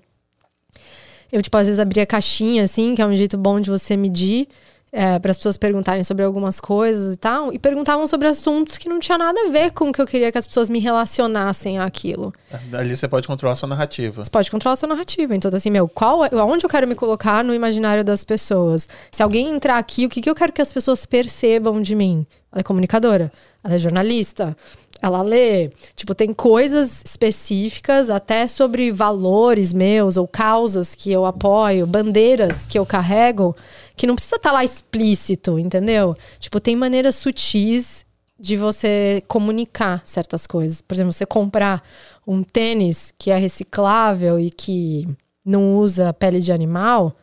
eu, 1.32 1.42
tipo, 1.42 1.58
às 1.58 1.66
vezes 1.66 1.80
abria 1.80 2.06
caixinha, 2.06 2.64
assim, 2.64 2.94
que 2.94 3.02
é 3.02 3.06
um 3.08 3.16
jeito 3.16 3.38
bom 3.38 3.60
de 3.60 3.72
você 3.72 3.98
medir, 3.98 4.48
para 4.92 5.32
as 5.32 5.38
pessoas 5.38 5.58
perguntarem 5.58 6.04
sobre 6.04 6.24
algumas 6.24 6.60
coisas 6.60 7.14
e 7.14 7.18
tal, 7.18 7.54
e 7.54 7.60
perguntavam 7.60 8.08
sobre 8.08 8.28
assuntos 8.28 8.78
que 8.78 8.88
não 8.88 9.00
tinha 9.00 9.18
nada 9.18 9.40
a 9.48 9.50
ver 9.50 9.72
com 9.72 9.90
o 9.90 9.94
que 9.94 10.02
eu 10.02 10.08
queria 10.08 10.32
que 10.32 10.38
as 10.38 10.48
pessoas 10.48 10.70
me 10.70 10.80
relacionassem 10.80 11.78
àquilo. 11.78 12.34
Ali 12.74 12.96
você 12.96 13.08
pode 13.08 13.28
controlar 13.28 13.54
a 13.54 13.56
sua 13.56 13.70
narrativa. 13.70 14.24
Você 14.24 14.30
pode 14.30 14.50
controlar 14.50 14.74
a 14.74 14.78
sua 14.78 14.90
narrativa. 14.90 15.36
Então, 15.36 15.52
assim, 15.54 15.70
meu, 15.70 15.88
qual, 15.88 16.26
é- 16.26 16.30
aonde 16.34 16.66
eu 16.66 16.70
quero 16.70 16.88
me 16.88 16.96
colocar 16.96 17.44
no 17.44 17.54
imaginário 17.54 18.04
das 18.04 18.24
pessoas? 18.24 18.88
Se 19.12 19.22
alguém 19.22 19.50
entrar 19.50 19.78
aqui, 19.78 20.06
o 20.06 20.10
que, 20.10 20.22
que 20.22 20.30
eu 20.30 20.36
quero 20.36 20.54
que 20.54 20.62
as 20.62 20.72
pessoas 20.72 21.06
percebam 21.06 21.82
de 21.82 21.94
mim? 21.96 22.26
Ela 22.52 22.62
é 22.62 22.64
comunicadora, 22.64 23.32
ela 23.64 23.76
é 23.76 23.78
jornalista, 23.78 24.56
ela 25.02 25.22
lê. 25.22 25.70
Tipo, 25.96 26.16
tem 26.16 26.34
coisas 26.34 27.04
específicas, 27.06 28.10
até 28.10 28.48
sobre 28.48 28.92
valores 28.92 29.74
meus 29.74 30.18
ou 30.18 30.28
causas 30.28 30.96
que 30.96 31.12
eu 31.12 31.26
apoio, 31.26 31.86
bandeiras 31.86 32.66
que 32.66 32.80
eu 32.80 32.86
carrego, 32.86 33.56
que 33.98 34.08
não 34.08 34.16
precisa 34.16 34.36
estar 34.36 34.52
lá 34.52 34.64
explícito, 34.64 35.58
entendeu? 35.58 36.16
Tipo, 36.40 36.60
tem 36.60 36.76
maneiras 36.76 37.16
sutis 37.16 38.06
de 38.40 38.56
você 38.56 39.24
comunicar 39.28 40.04
certas 40.06 40.46
coisas. 40.46 40.80
Por 40.82 40.94
exemplo, 40.94 41.12
você 41.12 41.26
comprar 41.26 41.84
um 42.26 42.44
tênis 42.44 43.12
que 43.18 43.32
é 43.32 43.38
reciclável 43.38 44.40
e 44.40 44.52
que 44.52 45.08
não 45.44 45.78
usa 45.78 46.14
pele 46.14 46.40
de 46.40 46.52
animal, 46.52 47.16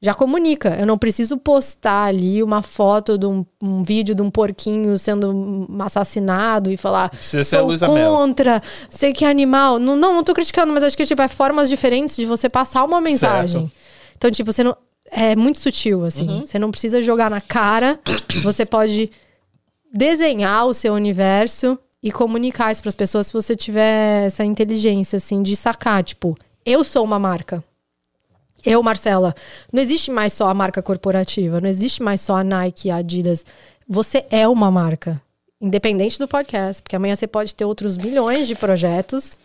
já 0.00 0.14
comunica. 0.14 0.74
Eu 0.80 0.86
não 0.86 0.96
preciso 0.96 1.36
postar 1.36 2.04
ali 2.04 2.42
uma 2.42 2.62
foto 2.62 3.18
de 3.18 3.26
um, 3.26 3.44
um 3.62 3.82
vídeo 3.82 4.14
de 4.14 4.22
um 4.22 4.30
porquinho 4.30 4.96
sendo 4.96 5.68
assassinado 5.80 6.70
e 6.70 6.76
falar 6.76 7.10
Precisa 7.10 7.44
sou 7.76 7.94
Mel." 7.94 8.10
contra, 8.10 8.62
sei 8.88 9.12
que 9.12 9.24
é 9.24 9.28
animal. 9.28 9.78
Não, 9.78 9.94
não, 9.94 10.14
não 10.14 10.24
tô 10.24 10.32
criticando, 10.32 10.72
mas 10.72 10.82
acho 10.82 10.96
que 10.96 11.04
tipo, 11.04 11.20
é 11.20 11.28
formas 11.28 11.68
diferentes 11.68 12.16
de 12.16 12.24
você 12.24 12.48
passar 12.48 12.84
uma 12.84 13.00
mensagem. 13.00 13.62
Certo. 13.62 13.76
Então, 14.16 14.30
tipo, 14.30 14.52
você 14.52 14.64
não. 14.64 14.76
É 15.14 15.36
muito 15.36 15.58
sutil, 15.58 16.04
assim. 16.04 16.26
Uhum. 16.26 16.46
Você 16.46 16.58
não 16.58 16.70
precisa 16.70 17.02
jogar 17.02 17.30
na 17.30 17.40
cara. 17.40 18.00
Você 18.42 18.64
pode 18.64 19.10
desenhar 19.92 20.66
o 20.66 20.72
seu 20.72 20.94
universo 20.94 21.78
e 22.02 22.10
comunicar 22.10 22.72
isso 22.72 22.80
para 22.80 22.88
as 22.88 22.94
pessoas 22.96 23.26
se 23.26 23.32
você 23.32 23.54
tiver 23.54 24.26
essa 24.26 24.42
inteligência, 24.42 25.18
assim, 25.18 25.42
de 25.42 25.54
sacar. 25.54 26.02
Tipo, 26.02 26.34
eu 26.64 26.82
sou 26.82 27.04
uma 27.04 27.18
marca. 27.18 27.62
Eu, 28.64 28.82
Marcela. 28.82 29.34
Não 29.72 29.82
existe 29.82 30.10
mais 30.10 30.32
só 30.32 30.48
a 30.48 30.54
marca 30.54 30.80
corporativa. 30.80 31.60
Não 31.60 31.68
existe 31.68 32.02
mais 32.02 32.20
só 32.20 32.36
a 32.36 32.44
Nike, 32.44 32.90
a 32.90 32.96
Adidas. 32.96 33.44
Você 33.86 34.24
é 34.30 34.48
uma 34.48 34.70
marca. 34.70 35.20
Independente 35.60 36.18
do 36.18 36.26
podcast. 36.26 36.82
Porque 36.82 36.96
amanhã 36.96 37.14
você 37.14 37.26
pode 37.26 37.54
ter 37.54 37.64
outros 37.64 37.96
milhões 37.96 38.48
de 38.48 38.54
projetos. 38.54 39.36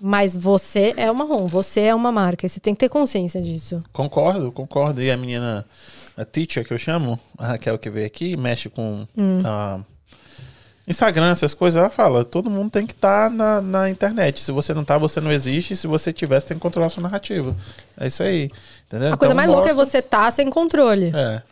Mas 0.00 0.36
você 0.36 0.94
é 0.96 1.10
uma 1.10 1.24
ROM. 1.24 1.46
Você 1.46 1.80
é 1.80 1.94
uma 1.94 2.12
marca. 2.12 2.46
E 2.46 2.48
você 2.48 2.60
tem 2.60 2.74
que 2.74 2.80
ter 2.80 2.88
consciência 2.88 3.40
disso. 3.42 3.82
Concordo, 3.92 4.52
concordo. 4.52 5.02
E 5.02 5.10
a 5.10 5.16
menina, 5.16 5.64
a 6.16 6.24
teacher 6.24 6.64
que 6.64 6.72
eu 6.72 6.78
chamo, 6.78 7.18
a 7.36 7.48
Raquel 7.48 7.78
que 7.78 7.90
veio 7.90 8.06
aqui, 8.06 8.36
mexe 8.36 8.68
com 8.68 9.06
Hum. 9.16 9.42
ah, 9.44 9.80
Instagram, 10.86 11.30
essas 11.30 11.52
coisas, 11.52 11.76
ela 11.78 11.90
fala, 11.90 12.24
todo 12.24 12.48
mundo 12.50 12.70
tem 12.70 12.86
que 12.86 12.94
estar 12.94 13.30
na, 13.30 13.60
na 13.60 13.90
internet. 13.90 14.40
Se 14.40 14.50
você 14.50 14.72
não 14.72 14.84
tá, 14.84 14.96
você 14.96 15.20
não 15.20 15.30
existe. 15.30 15.76
Se 15.76 15.86
você 15.86 16.12
tiver, 16.12 16.40
você 16.40 16.46
tem 16.48 16.56
que 16.56 16.62
controlar 16.62 16.86
a 16.86 16.90
sua 16.90 17.02
narrativa. 17.02 17.54
É 17.98 18.06
isso 18.06 18.22
aí. 18.22 18.50
Entendeu? 18.86 19.12
A 19.12 19.16
coisa 19.16 19.34
Então, 19.34 19.36
mais 19.36 19.50
louca 19.50 19.68
é 19.68 19.74
você 19.74 19.98
estar 19.98 20.30
sem 20.30 20.48
controle. 20.48 21.12
É. 21.14 21.42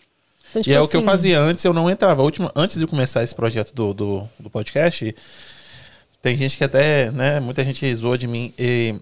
Então, 0.50 0.60
E 0.60 0.62
tipo 0.62 0.74
é 0.76 0.80
o 0.80 0.88
que 0.88 0.96
eu 0.96 1.00
assim, 1.00 1.06
fazia 1.10 1.38
antes, 1.40 1.62
eu 1.64 1.74
não 1.74 1.90
entrava. 1.90 2.22
A 2.22 2.24
última, 2.24 2.50
antes 2.56 2.78
de 2.78 2.86
começar 2.86 3.22
esse 3.22 3.34
projeto 3.34 3.74
do, 3.74 3.92
do, 3.92 4.28
do 4.40 4.48
podcast, 4.48 5.14
tem 6.22 6.36
gente 6.36 6.56
que 6.56 6.64
até, 6.64 7.10
né, 7.10 7.40
muita 7.40 7.64
gente 7.64 7.94
zoou 7.94 8.16
de 8.16 8.26
mim. 8.26 8.52
E 8.58 8.94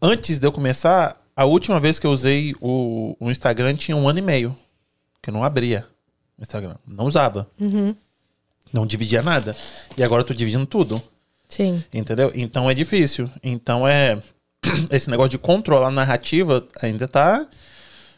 antes 0.00 0.38
de 0.38 0.46
eu 0.46 0.52
começar, 0.52 1.20
a 1.34 1.44
última 1.44 1.78
vez 1.78 1.98
que 1.98 2.06
eu 2.06 2.10
usei 2.10 2.54
o, 2.60 3.16
o 3.20 3.30
Instagram 3.30 3.74
tinha 3.74 3.96
um 3.96 4.08
ano 4.08 4.18
e 4.18 4.22
meio. 4.22 4.56
Que 5.22 5.30
eu 5.30 5.34
não 5.34 5.44
abria 5.44 5.86
o 6.38 6.42
Instagram. 6.42 6.76
Não 6.86 7.04
usava. 7.04 7.48
Uhum. 7.60 7.94
Não 8.72 8.86
dividia 8.86 9.22
nada. 9.22 9.54
E 9.96 10.02
agora 10.02 10.22
eu 10.22 10.26
tô 10.26 10.34
dividindo 10.34 10.66
tudo. 10.66 11.02
Sim. 11.48 11.82
Entendeu? 11.92 12.30
Então 12.34 12.70
é 12.70 12.74
difícil. 12.74 13.30
Então 13.42 13.86
é. 13.86 14.20
Esse 14.90 15.08
negócio 15.10 15.30
de 15.30 15.38
controlar 15.38 15.88
a 15.88 15.92
narrativa 15.92 16.66
ainda 16.82 17.08
tá. 17.08 17.46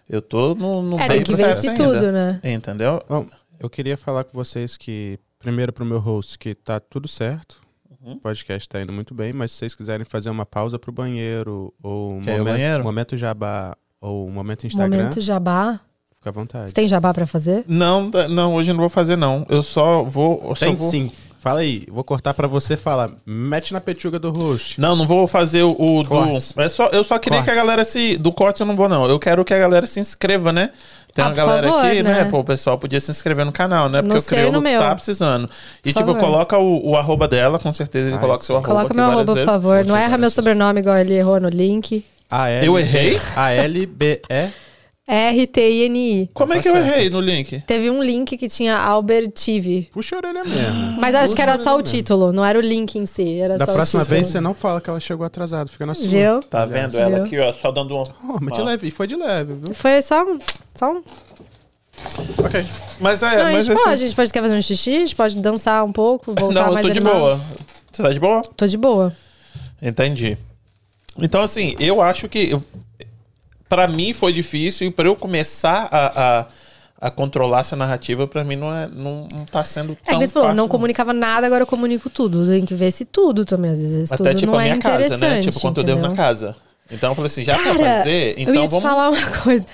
Eu 0.08 0.20
tô 0.20 0.54
no. 0.54 0.82
no 0.82 0.98
É, 0.98 1.08
tem 1.08 1.22
que 1.22 1.32
ainda. 1.32 1.76
tudo, 1.76 2.12
né? 2.12 2.40
Entendeu? 2.42 3.02
Bom, 3.08 3.26
eu 3.60 3.70
queria 3.70 3.96
falar 3.96 4.24
com 4.24 4.32
vocês 4.32 4.76
que, 4.76 5.18
primeiro 5.38 5.72
pro 5.72 5.84
meu 5.84 5.98
host, 5.98 6.38
que 6.38 6.54
tá 6.54 6.80
tudo 6.80 7.06
certo. 7.06 7.60
Uhum. 8.02 8.12
O 8.12 8.16
podcast 8.16 8.68
tá 8.68 8.80
indo 8.80 8.92
muito 8.92 9.14
bem, 9.14 9.32
mas 9.32 9.52
se 9.52 9.58
vocês 9.58 9.74
quiserem 9.74 10.04
fazer 10.04 10.30
uma 10.30 10.46
pausa 10.46 10.78
pro 10.78 10.90
banheiro, 10.92 11.72
ou 11.82 12.12
um 12.12 12.20
momento, 12.20 12.44
banheiro? 12.44 12.82
momento 12.84 13.16
jabá, 13.16 13.76
ou 14.00 14.26
um 14.26 14.30
momento 14.30 14.66
Instagram, 14.66 14.96
Momento 14.96 15.20
jabá. 15.20 15.80
fica 16.16 16.30
à 16.30 16.32
vontade. 16.32 16.68
Você 16.68 16.74
tem 16.74 16.88
jabá 16.88 17.12
pra 17.12 17.26
fazer? 17.26 17.64
Não, 17.68 18.10
não, 18.30 18.54
hoje 18.54 18.70
eu 18.70 18.74
não 18.74 18.80
vou 18.80 18.88
fazer, 18.90 19.16
não. 19.16 19.44
Eu 19.48 19.62
só 19.62 20.02
vou. 20.02 20.40
Eu 20.48 20.56
só 20.56 20.66
Tem 20.66 20.74
vou... 20.74 20.90
sim. 20.90 21.10
Fala 21.40 21.60
aí, 21.60 21.86
vou 21.90 22.04
cortar 22.04 22.34
pra 22.34 22.46
você 22.46 22.76
falar. 22.76 23.12
Mete 23.24 23.72
na 23.72 23.80
pechuga 23.80 24.18
do 24.18 24.30
host. 24.30 24.78
Não, 24.78 24.94
não 24.94 25.06
vou 25.06 25.26
fazer 25.26 25.62
o, 25.62 25.70
o 25.72 26.02
do. 26.02 26.08
Cortes. 26.10 26.54
É 26.54 26.68
só, 26.68 26.88
eu 26.88 27.02
só 27.02 27.18
queria 27.18 27.38
que 27.42 27.44
a 27.44 27.54
Cortes. 27.54 27.62
galera 27.64 27.82
se. 27.82 28.18
Do 28.18 28.30
corte 28.30 28.60
eu 28.60 28.66
não 28.66 28.76
vou, 28.76 28.90
não. 28.90 29.06
Eu 29.06 29.18
quero 29.18 29.42
que 29.42 29.54
a 29.54 29.58
galera 29.58 29.86
se 29.86 29.98
inscreva, 29.98 30.52
né? 30.52 30.70
Tem 31.14 31.24
Ah, 31.24 31.28
uma 31.28 31.34
por 31.34 31.36
galera 31.36 31.68
favor, 31.68 31.84
aqui, 31.86 32.02
né? 32.02 32.14
né? 32.14 32.24
Pô, 32.24 32.38
o 32.40 32.44
pessoal 32.44 32.78
podia 32.78 33.00
se 33.00 33.10
inscrever 33.10 33.44
no 33.44 33.52
canal, 33.52 33.88
né? 33.88 34.00
Porque 34.02 34.14
No 34.14 34.20
o 34.20 34.24
Criolo 34.24 34.52
no 34.52 34.60
meu. 34.60 34.80
tá 34.80 34.94
precisando. 34.94 35.48
E, 35.84 35.92
Por 35.92 35.98
tipo, 36.00 36.12
favor. 36.14 36.20
coloca 36.20 36.58
o, 36.58 36.90
o 36.90 36.96
arroba 36.96 37.26
dela, 37.26 37.58
com 37.58 37.72
certeza 37.72 38.06
ele 38.08 38.14
Ai, 38.14 38.20
coloca 38.20 38.44
seu 38.44 38.56
sim. 38.56 38.62
arroba. 38.62 38.74
Coloca 38.78 38.94
meu 38.94 39.04
arroba, 39.04 39.24
por 39.24 39.34
vezes. 39.34 39.50
favor. 39.50 39.84
Não 39.84 39.96
erra 39.96 40.16
meu 40.18 40.30
sobrenome 40.30 40.80
igual 40.80 40.96
ele 40.96 41.14
errou 41.14 41.40
no 41.40 41.48
link. 41.48 42.04
A 42.30 42.48
L 42.48 42.66
Eu 42.66 42.78
errei? 42.78 43.20
A 43.34 43.50
L 43.52 43.86
B 43.86 44.22
E. 44.30 44.48
R-T-I-N-I. 45.12 46.30
Como 46.32 46.52
é 46.52 46.56
Tá 46.56 46.62
que 46.62 46.68
eu 46.68 46.76
errei 46.76 47.10
no 47.10 47.20
link? 47.20 47.60
Teve 47.66 47.90
um 47.90 48.02
link 48.02 48.36
que 48.36 48.48
tinha 48.48 48.76
Albert 48.76 49.30
TV. 49.30 49.88
Puxa 49.92 50.16
a 50.16 50.18
orelha 50.18 50.44
mesmo. 50.44 50.92
Mas 51.00 51.14
acho 51.14 51.34
que 51.34 51.42
era 51.42 51.52
Puxa 51.52 51.62
a 51.62 51.64
só 51.64 51.74
o 51.74 51.78
mesmo. 51.78 51.92
título, 51.96 52.32
não 52.32 52.44
era 52.44 52.58
o 52.58 52.62
link 52.62 52.96
em 52.96 53.06
si. 53.06 53.38
Era 53.40 53.58
Da 53.58 53.66
só 53.66 53.72
próxima 53.74 54.02
o 54.02 54.04
título. 54.04 54.20
vez 54.20 54.26
você 54.28 54.40
não 54.40 54.54
fala 54.54 54.80
que 54.80 54.88
ela 54.88 55.00
chegou 55.00 55.26
atrasada, 55.26 55.68
fica 55.68 55.84
na 55.84 55.94
sua. 55.94 56.06
Viu? 56.08 56.40
Tá 56.42 56.64
vendo 56.64 56.96
ela 56.98 57.16
Viu? 57.18 57.24
aqui, 57.26 57.38
ó, 57.38 57.52
só 57.52 57.70
dando 57.72 57.96
um. 57.96 58.02
Oh, 58.02 58.38
mas 58.40 58.54
de 58.54 58.60
Ah. 58.60 58.64
leve, 58.64 58.86
e 58.88 58.90
foi 58.90 59.06
de 59.06 59.16
leve, 59.16 59.54
viu? 59.54 59.74
Foi 59.74 60.00
só 60.02 60.22
um. 60.24 60.38
Só 60.74 60.92
um. 60.92 61.02
Ok. 62.38 62.64
Mas 63.00 63.22
é, 63.22 63.26
não, 63.36 63.40
a 63.40 63.52
mas 63.52 63.64
gente 63.66 63.74
assim- 63.74 63.82
pode, 63.84 63.94
a 63.94 64.06
gente 64.06 64.16
pode 64.16 64.32
quer 64.32 64.40
fazer 64.42 64.54
um 64.56 64.62
xixi, 64.62 64.96
a 64.96 64.98
gente 65.00 65.16
pode 65.16 65.36
dançar 65.36 65.84
um 65.84 65.92
pouco, 65.92 66.32
voltar 66.38 66.54
Não, 66.60 66.66
eu 66.68 66.72
mais 66.74 66.86
tô 66.86 66.92
de 66.92 66.98
animado. 66.98 67.18
boa. 67.18 67.40
Você 67.92 68.02
tá 68.02 68.12
de 68.12 68.20
boa? 68.20 68.42
Tô 68.56 68.66
de 68.66 68.76
boa. 68.78 69.12
Entendi. 69.82 70.38
Então, 71.18 71.42
assim, 71.42 71.74
eu 71.78 72.00
acho 72.00 72.28
que. 72.28 72.50
Eu, 72.50 72.62
pra 73.70 73.88
mim 73.88 74.12
foi 74.12 74.32
difícil 74.34 74.88
e 74.88 74.90
pra 74.90 75.06
eu 75.06 75.16
começar 75.16 75.88
a, 75.90 76.40
a, 76.40 76.46
a 77.06 77.10
controlar 77.10 77.60
essa 77.60 77.74
narrativa, 77.76 78.26
pra 78.26 78.44
mim 78.44 78.56
não, 78.56 78.74
é, 78.74 78.86
não, 78.88 79.26
não 79.32 79.44
tá 79.46 79.64
sendo 79.64 79.96
É 80.04 80.10
tão 80.10 80.18
que 80.18 80.26
você 80.26 80.32
falou, 80.34 80.48
fácil, 80.48 80.56
não 80.62 80.68
comunicava 80.68 81.14
nada, 81.14 81.46
agora 81.46 81.62
eu 81.62 81.66
comunico 81.66 82.10
tudo. 82.10 82.46
Tem 82.46 82.66
que 82.66 82.74
ver 82.74 82.90
se 82.90 83.06
tudo 83.06 83.44
também, 83.46 83.70
às 83.70 83.78
vezes. 83.78 84.12
Até 84.12 84.30
tudo 84.30 84.38
tipo 84.40 84.54
a 84.54 84.60
minha 84.60 84.74
é 84.74 84.78
casa, 84.78 85.16
né? 85.16 85.40
Tipo, 85.40 85.58
quanto 85.60 85.78
eu 85.78 85.84
devo 85.84 86.00
na 86.00 86.08
entendeu? 86.08 86.24
casa. 86.24 86.56
Então 86.90 87.12
eu 87.12 87.14
falei 87.14 87.26
assim, 87.26 87.44
já 87.44 87.56
Cara, 87.56 87.74
pra 87.76 87.84
fazer, 87.98 88.34
então 88.36 88.52
eu 88.54 88.60
ia 88.62 88.68
te 88.68 88.72
vamos. 88.72 88.82
falar 88.90 89.10
uma 89.10 89.30
coisa. 89.42 89.64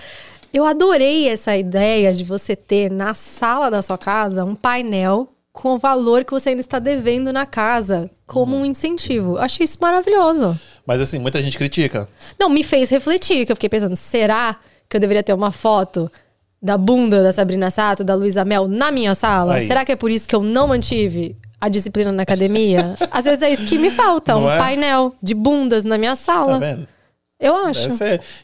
Eu 0.53 0.65
adorei 0.65 1.29
essa 1.29 1.57
ideia 1.57 2.13
de 2.15 2.23
você 2.25 2.55
ter 2.55 2.91
na 2.91 3.15
sala 3.15 3.71
da 3.71 3.83
sua 3.83 3.99
casa 3.99 4.45
um 4.45 4.55
painel 4.55 5.33
com 5.53 5.75
o 5.75 5.79
valor 5.79 6.23
que 6.25 6.33
você 6.33 6.51
ainda 6.51 6.61
está 6.61 6.79
devendo 6.79 7.33
na 7.33 7.47
casa, 7.47 8.11
como 8.27 8.55
Uhum. 8.57 8.63
um 8.63 8.67
incentivo. 8.67 9.33
Eu 9.37 9.41
achei 9.41 9.65
isso 9.65 9.79
maravilhoso. 9.81 10.59
Mas 10.87 11.01
assim, 11.01 11.19
muita 11.19 11.43
gente 11.43 11.59
critica. 11.59 12.09
Não, 12.39 12.49
me 12.49 12.63
fez 12.63 12.91
refletir, 12.91 13.45
que 13.45 13.53
eu 13.53 13.57
fiquei 13.57 13.69
pensando, 13.69 13.97
será 13.97 14.57
que 14.89 14.97
eu 14.97 15.01
deveria 15.01 15.23
ter 15.23 15.33
uma 15.33 15.51
foto 15.51 16.11
da 16.63 16.79
bunda 16.79 17.23
da 17.23 17.33
Sabrina 17.33 17.71
Sato, 17.71 18.03
da 18.05 18.15
Luísa 18.15 18.45
Mel 18.45 18.69
na 18.69 18.91
minha 18.93 19.15
sala? 19.15 19.55
Aí. 19.57 19.67
Será 19.67 19.85
que 19.85 19.93
é 19.93 19.97
por 19.97 20.11
isso 20.11 20.29
que 20.29 20.35
eu 20.35 20.43
não 20.43 20.69
mantive 20.69 21.37
a 21.61 21.69
disciplina 21.69 22.13
na 22.13 22.23
academia? 22.23 22.95
Às 23.11 23.25
vezes 23.25 23.43
é 23.43 23.51
isso 23.51 23.67
que 23.67 23.79
me 23.79 23.91
falta, 23.91 24.33
Não 24.35 24.45
um 24.45 24.51
é? 24.51 24.59
painel 24.59 25.15
de 25.23 25.35
bundas 25.35 25.85
na 25.85 25.99
minha 25.99 26.13
Tá 26.13 26.17
sala. 26.17 26.59
vendo? 26.61 26.87
eu 27.39 27.55
acho. 27.55 27.89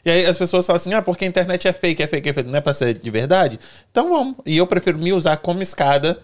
E 0.05 0.09
aí 0.11 0.25
as 0.25 0.37
pessoas 0.37 0.65
falam 0.65 0.77
assim, 0.77 0.93
ah, 0.93 1.01
porque 1.01 1.25
a 1.25 1.27
internet 1.27 1.67
é 1.67 1.73
fake, 1.73 2.03
é 2.03 2.07
fake, 2.07 2.29
é 2.29 2.33
fake, 2.33 2.49
não 2.49 2.57
é 2.57 2.61
pra 2.61 2.73
ser 2.73 2.93
de 2.93 3.09
verdade? 3.09 3.59
Então 3.89 4.09
vamos. 4.09 4.35
E 4.45 4.57
eu 4.57 4.67
prefiro 4.67 4.99
me 4.99 5.11
usar 5.13 5.37
como 5.37 5.61
escada, 5.63 6.17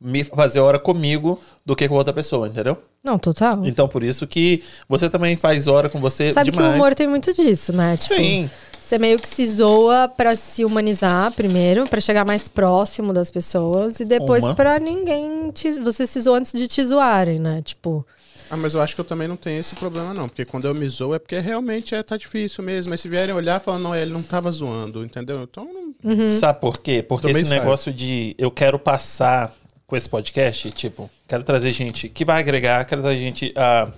me 0.00 0.22
fazer 0.24 0.60
hora 0.60 0.78
comigo, 0.78 1.40
do 1.66 1.74
que 1.74 1.88
com 1.88 1.94
outra 1.96 2.12
pessoa, 2.12 2.46
entendeu? 2.48 2.78
Não, 3.04 3.18
total. 3.18 3.64
Então 3.66 3.88
por 3.88 4.02
isso 4.02 4.26
que 4.26 4.62
você 4.88 5.08
também 5.08 5.36
faz 5.36 5.66
hora 5.66 5.88
com 5.88 6.00
você 6.00 6.30
Sabe 6.32 6.50
demais. 6.50 6.72
que 6.72 6.78
o 6.78 6.80
humor 6.80 6.94
tem 6.94 7.08
muito 7.08 7.32
disso, 7.34 7.72
né? 7.72 7.96
Tipo, 7.96 8.14
Sim. 8.14 8.50
Você 8.80 8.98
meio 8.98 9.18
que 9.18 9.28
se 9.28 9.44
zoa 9.44 10.08
pra 10.08 10.34
se 10.34 10.64
humanizar 10.64 11.30
primeiro, 11.32 11.86
pra 11.86 12.00
chegar 12.00 12.24
mais 12.24 12.48
próximo 12.48 13.12
das 13.12 13.30
pessoas 13.30 14.00
e 14.00 14.04
depois 14.06 14.44
Uma. 14.44 14.54
pra 14.54 14.78
ninguém 14.78 15.50
te, 15.50 15.72
você 15.80 16.06
se 16.06 16.18
zoa 16.22 16.38
antes 16.38 16.52
de 16.52 16.66
te 16.66 16.82
zoarem, 16.82 17.38
né? 17.38 17.60
Tipo, 17.62 18.06
Ah, 18.50 18.56
mas 18.56 18.72
eu 18.72 18.80
acho 18.80 18.94
que 18.94 19.00
eu 19.02 19.04
também 19.04 19.28
não 19.28 19.36
tenho 19.36 19.60
esse 19.60 19.74
problema, 19.74 20.14
não. 20.14 20.26
Porque 20.26 20.46
quando 20.46 20.66
eu 20.66 20.74
me 20.74 20.88
zoo 20.88 21.14
é 21.14 21.18
porque 21.18 21.38
realmente 21.38 21.94
é, 21.94 22.02
tá 22.02 22.16
difícil 22.16 22.64
mesmo. 22.64 22.88
Mas 22.88 23.02
se 23.02 23.08
vierem 23.10 23.34
olhar, 23.34 23.60
falam, 23.60 23.78
não, 23.80 23.94
ele 23.94 24.10
não 24.10 24.22
tava 24.22 24.50
zoando, 24.50 25.04
entendeu? 25.04 25.42
Então, 25.42 25.68
não... 25.70 25.88
Uhum. 26.10 26.30
Sabe 26.38 26.58
por 26.60 26.78
quê? 26.78 27.02
Porque 27.06 27.26
Também 27.26 27.42
esse 27.42 27.50
sai. 27.50 27.58
negócio 27.58 27.92
de 27.92 28.34
eu 28.38 28.50
quero 28.50 28.78
passar 28.78 29.52
com 29.88 29.96
esse 29.96 30.08
podcast, 30.08 30.70
tipo, 30.70 31.10
quero 31.26 31.42
trazer 31.42 31.72
gente 31.72 32.08
que 32.10 32.22
vai 32.24 32.38
agregar, 32.40 32.84
quero 32.84 33.00
trazer 33.00 33.18
gente 33.18 33.52
ah, 33.56 33.90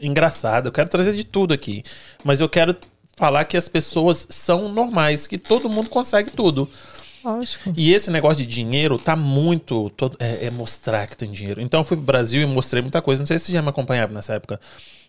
engraçada, 0.00 0.68
eu 0.68 0.72
quero 0.72 0.88
trazer 0.88 1.12
de 1.14 1.24
tudo 1.24 1.52
aqui. 1.52 1.82
Mas 2.22 2.40
eu 2.40 2.48
quero 2.48 2.76
falar 3.16 3.44
que 3.44 3.56
as 3.56 3.68
pessoas 3.68 4.24
são 4.30 4.68
normais, 4.72 5.26
que 5.26 5.36
todo 5.36 5.68
mundo 5.68 5.88
consegue 5.88 6.30
tudo. 6.30 6.68
lógico. 7.24 7.72
E 7.76 7.92
esse 7.92 8.08
negócio 8.10 8.38
de 8.38 8.46
dinheiro 8.46 8.96
tá 8.96 9.16
muito. 9.16 9.90
todo- 9.96 10.16
é, 10.20 10.46
é 10.46 10.50
mostrar 10.50 11.06
que 11.08 11.16
tem 11.16 11.30
dinheiro. 11.32 11.60
Então 11.60 11.80
eu 11.80 11.84
fui 11.84 11.96
pro 11.96 12.06
Brasil 12.06 12.40
e 12.42 12.46
mostrei 12.46 12.80
muita 12.82 13.02
coisa. 13.02 13.20
Não 13.20 13.26
sei 13.26 13.38
se 13.38 13.46
você 13.46 13.52
já 13.52 13.62
me 13.62 13.70
acompanhava 13.70 14.12
nessa 14.12 14.34
época. 14.34 14.60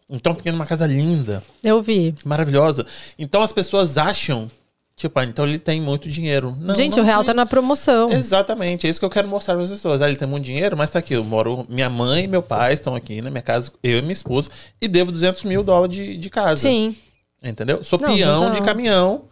Então 0.09 0.31
eu 0.31 0.36
fiquei 0.36 0.51
numa 0.51 0.65
casa 0.65 0.88
linda, 0.88 1.43
Eu 1.63 1.81
vi. 1.83 2.15
maravilhosa. 2.23 2.86
Então 3.19 3.41
as 3.43 3.51
pessoas 3.53 3.97
acham 3.97 4.49
Tipo, 4.96 5.20
ah, 5.20 5.26
então 5.26 5.46
ele 5.46 5.60
tem 5.60 5.82
muito 5.82 6.08
dinheiro. 6.08 6.56
Não, 6.60 6.74
Gente, 6.74 6.96
não 6.96 7.04
o 7.04 7.06
real 7.06 7.20
tem. 7.20 7.28
tá 7.28 7.34
na 7.34 7.46
promoção. 7.46 8.10
Exatamente, 8.12 8.88
é 8.88 8.89
isso 8.89 8.98
que 8.98 9.06
eu 9.06 9.10
quero 9.10 9.28
mostrar 9.28 9.54
para 9.56 9.64
as 9.64 9.70
pessoas. 9.70 10.02
Ah, 10.02 10.08
ele 10.08 10.16
tem 10.16 10.28
muito 10.28 10.46
dinheiro, 10.46 10.78
mas 10.78 10.89
tá 10.89 11.00
aqui. 11.00 11.14
Eu 11.14 11.24
moro. 11.26 11.66
Minha 11.68 11.89
mãe 11.89 12.24
e 12.24 12.28
meu 12.28 12.41
pai 12.41 12.74
estão 12.74 12.96
aqui 12.96 13.22
na 13.22 13.30
minha 13.30 13.41
casa, 13.41 13.72
eu 13.84 13.98
e 14.00 14.02
minha 14.02 14.14
esposa, 14.14 14.50
e 14.82 14.88
devo 14.88 15.12
200 15.12 15.43
mil 15.43 15.64
dólares 15.64 15.93
de, 15.96 16.18
de 16.18 16.30
casa. 16.30 16.62
Sim. 16.62 16.96
Entendeu? 17.43 17.84
Sou 17.84 18.00
Não, 18.00 18.08
peão 18.16 18.52
de 18.52 18.62
caminhão. 18.62 19.24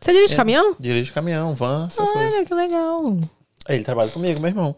Você 0.00 0.12
dirige 0.12 0.34
É. 0.34 0.36
caminhão? 0.36 0.74
Dirige 0.78 1.12
caminhão, 1.12 1.54
van, 1.54 1.86
essas 1.86 2.10
coisas. 2.10 2.34
Olha, 2.34 2.44
que 2.44 2.52
legal. 2.54 3.16
Aí 3.68 3.76
ele 3.76 3.84
trabalha 3.84 4.10
comigo, 4.10 4.40
meu 4.40 4.50
irmão. 4.50 4.74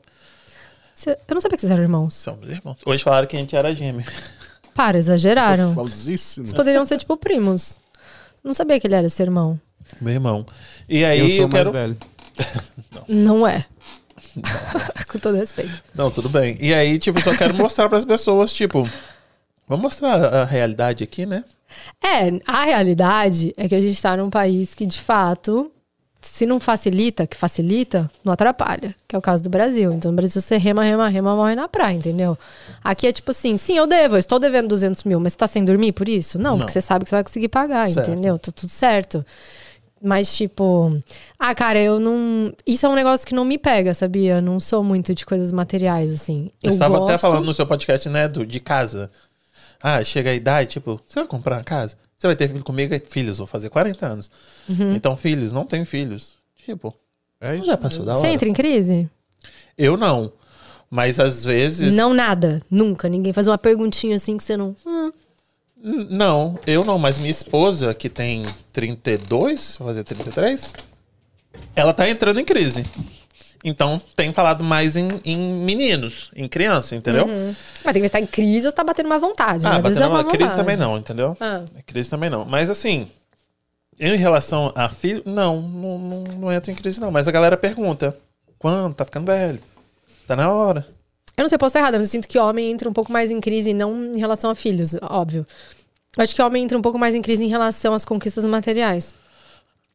Você- 0.95 1.19
Eu 1.27 1.35
não 1.35 1.41
sabia 1.41 1.57
que 1.57 1.61
vocês 1.63 1.71
eram 1.73 1.83
irmãos. 1.83 2.15
Somos 2.15 2.49
irmãos. 2.49 2.77
Hoje 2.85 3.03
falaram 3.03 3.27
que 3.27 3.37
a 3.37 3.41
gente 3.41 3.57
era 3.57 3.75
gêmeo. 3.75 4.05
Para, 4.75 4.99
exageraram. 4.99 5.75
Famosíssimo. 5.75 6.45
Vocês 6.45 6.55
poderiam 6.55 6.85
ser, 6.85 6.99
tipo, 6.99 7.17
primos. 7.17 7.77
Não 8.45 8.53
sabia 8.55 8.79
que 8.79 8.87
ele 8.87 8.95
era 8.95 9.09
seu 9.09 9.25
irmão. 9.25 9.59
Meu 10.01 10.13
irmão. 10.15 10.47
E 10.89 11.05
aí 11.05 11.19
eu 11.21 11.29
eu, 11.29 11.37
sou 11.37 11.47
o 11.47 11.49
mais 11.51 11.55
quero. 11.55 11.73
velho. 11.73 11.97
Não 13.09 13.47
é. 13.47 13.65
Com 15.09 15.19
todo 15.19 15.37
respeito. 15.37 15.83
Não, 15.95 16.11
tudo 16.11 16.29
bem. 16.29 16.57
E 16.61 16.73
aí, 16.75 16.99
tipo, 16.99 17.19
eu 17.19 17.23
só 17.25 17.35
quero 17.37 17.55
mostrar 17.55 17.89
para 17.89 17.99
as 17.99 18.05
pessoas, 18.05 18.53
tipo. 18.53 18.89
Vamos 19.67 19.83
mostrar 19.83 20.15
a 20.25 20.45
realidade 20.45 21.05
aqui, 21.05 21.27
né? 21.27 21.45
É, 22.03 22.41
a 22.47 22.65
realidade 22.65 23.53
é 23.57 23.69
que 23.69 23.75
a 23.75 23.81
gente 23.81 24.01
tá 24.01 24.17
num 24.17 24.31
país 24.31 24.75
que, 24.75 24.87
de 24.87 24.99
fato, 24.99 25.71
se 26.21 26.47
não 26.47 26.59
facilita, 26.59 27.27
que 27.27 27.37
facilita, 27.37 28.11
não 28.25 28.33
atrapalha. 28.33 28.95
Que 29.07 29.15
é 29.15 29.19
o 29.19 29.23
caso 29.23 29.43
do 29.43 29.51
Brasil. 29.51 29.93
Então, 29.93 30.11
no 30.11 30.17
Brasil, 30.17 30.41
você 30.41 30.57
rema, 30.57 30.83
rema, 30.85 31.09
rema, 31.09 31.37
morre 31.37 31.55
na 31.55 31.69
praia, 31.69 31.95
entendeu? 31.95 32.37
Aqui 32.83 33.07
é 33.07 33.13
tipo 33.13 33.31
assim, 33.31 33.57
sim, 33.59 33.77
eu 33.77 33.87
devo, 33.87 34.15
eu 34.15 34.19
estou 34.19 34.39
devendo 34.39 34.69
200 34.69 35.05
mil, 35.05 35.21
mas 35.21 35.33
você 35.33 35.39
tá 35.39 35.47
sem 35.47 35.65
dormir 35.65 35.93
por 35.93 36.09
isso? 36.09 36.39
Não, 36.39 36.53
Não. 36.53 36.59
porque 36.59 36.73
você 36.73 36.81
sabe 36.81 37.05
que 37.05 37.11
você 37.11 37.17
vai 37.17 37.25
conseguir 37.25 37.49
pagar, 37.49 37.87
Certo. 37.89 38.11
entendeu? 38.11 38.39
Tá 38.39 38.51
tudo 38.51 38.71
certo. 38.71 39.25
Mas, 40.03 40.37
tipo, 40.37 41.01
ah, 41.39 41.55
cara, 41.55 41.81
eu 41.81 41.99
não. 41.99 42.53
Isso 42.67 42.87
é 42.87 42.89
um 42.89 42.95
negócio 42.95 43.27
que 43.27 43.35
não 43.35 43.45
me 43.45 43.59
pega, 43.59 43.93
sabia? 43.95 44.37
Eu 44.37 44.43
não 44.43 44.61
sou 44.61 44.83
muito 44.83 45.15
de 45.15 45.27
coisas 45.27 45.51
materiais, 45.53 46.13
assim. 46.13 46.51
Você 46.61 46.69
Eu 46.69 46.73
estava 46.73 46.99
gosto... 46.99 47.11
até 47.11 47.19
falando 47.19 47.45
no 47.45 47.53
seu 47.53 47.67
podcast, 47.67 48.09
né, 48.09 48.29
do, 48.29 48.47
de 48.47 48.61
casa. 48.61 49.11
Ah, 49.83 50.03
chega 50.03 50.31
a 50.31 50.35
idade, 50.35 50.71
tipo, 50.71 51.01
você 51.07 51.21
vai 51.21 51.29
comprar 51.29 51.57
uma 51.57 51.65
casa? 51.65 51.97
Você 52.17 52.27
vai 52.27 52.35
ter 52.35 52.49
filho 52.49 52.65
comigo? 52.65 52.95
Filhos, 53.09 53.39
vou 53.39 53.47
fazer 53.47 53.71
40 53.71 54.07
anos. 54.07 54.31
Uhum. 54.69 54.93
Então, 54.95 55.17
filhos, 55.17 55.53
não 55.53 55.65
tenho 55.65 55.87
filhos. 55.87 56.37
Tipo, 56.65 56.95
É 57.41 57.55
isso. 57.57 57.65
já 57.65 57.77
passou 57.77 58.05
da 58.05 58.13
hora. 58.13 58.21
Você 58.21 58.29
entra 58.29 58.49
em 58.49 58.53
crise? 58.53 59.09
Eu 59.77 59.97
não. 59.97 60.33
Mas 60.91 61.21
às 61.21 61.45
vezes. 61.45 61.95
Não, 61.95 62.13
nada. 62.13 62.61
Nunca. 62.71 63.09
Ninguém 63.09 63.33
faz 63.33 63.47
uma 63.47 63.59
perguntinha 63.59 64.17
assim 64.17 64.37
que 64.37 64.43
você 64.43 64.57
não. 64.57 64.75
Hum. 64.87 65.13
Não, 65.83 66.59
eu 66.67 66.85
não, 66.85 66.99
mas 66.99 67.19
minha 67.19 67.31
esposa, 67.31 67.95
que 67.95 68.09
tem 68.09 68.45
32, 68.73 69.77
vai 69.79 69.89
fazer 69.89 70.05
33, 70.05 70.75
ela 71.75 71.95
tá 71.95 72.09
entrando 72.09 72.41
em 72.41 72.45
crise. 72.45 72.85
Então 73.65 74.01
tem 74.15 74.33
falado 74.33 74.63
mais 74.63 74.97
em, 74.97 75.09
em 75.25 75.37
meninos, 75.37 76.31
em 76.35 76.49
criança, 76.49 76.95
entendeu? 76.95 77.27
Mas 77.27 77.93
tem 77.93 77.95
que 77.95 78.01
ver 78.01 78.07
se 78.07 78.13
tá 78.13 78.21
em 78.21 78.27
crise 78.27 78.67
ou 78.67 78.71
se 78.71 78.77
tá 78.77 78.85
batendo 78.85 79.07
uma 79.07 79.19
vontade. 79.19 79.67
Ah, 79.67 79.77
às 79.77 79.83
vezes 79.83 79.99
batendo 79.99 80.03
é 80.03 80.07
uma 80.07 80.21
uma 80.21 80.25
crise 80.25 80.51
vontade. 80.51 80.61
também 80.61 80.77
não, 80.77 80.97
entendeu? 80.99 81.37
Ah. 81.41 81.63
Crise 81.85 82.09
também 82.09 82.31
não. 82.31 82.45
Mas 82.45 82.71
assim, 82.71 83.09
em 83.99 84.17
relação 84.17 84.73
a 84.77 84.89
filho, 84.89 85.23
não, 85.27 85.61
não, 85.61 85.99
não, 85.99 86.25
não 86.25 86.53
entro 86.53 86.71
em 86.71 86.75
crise 86.75 87.01
não. 87.01 87.11
Mas 87.11 87.27
a 87.27 87.33
galera 87.33 87.57
pergunta, 87.57 88.17
quando? 88.59 88.95
Tá 88.95 89.05
ficando 89.05 89.27
velho? 89.27 89.61
Tá 90.27 90.37
na 90.37 90.53
hora. 90.53 90.87
Eu 91.39 91.43
não 91.45 91.49
sei, 91.49 91.55
eu 91.55 91.61
posso 91.61 91.71
estar 91.71 91.79
errada, 91.79 91.99
mas 91.99 92.09
eu 92.09 92.11
sinto 92.11 92.27
que 92.27 92.37
homem 92.37 92.73
entra 92.73 92.91
um 92.91 92.93
pouco 92.93 93.13
mais 93.13 93.31
em 93.31 93.41
crise, 93.41 93.73
não 93.73 94.07
em 94.07 94.19
relação 94.19 94.51
a 94.51 94.57
filhos, 94.57 94.97
óbvio. 95.03 95.47
Eu 96.17 96.25
acho 96.25 96.35
que 96.35 96.43
homem 96.43 96.65
entra 96.65 96.77
um 96.77 96.83
pouco 96.83 96.99
mais 96.99 97.15
em 97.15 97.23
crise 97.23 97.45
em 97.45 97.49
relação 97.49 97.95
às 97.95 98.05
conquistas 98.05 98.45
materiais. 98.45 99.15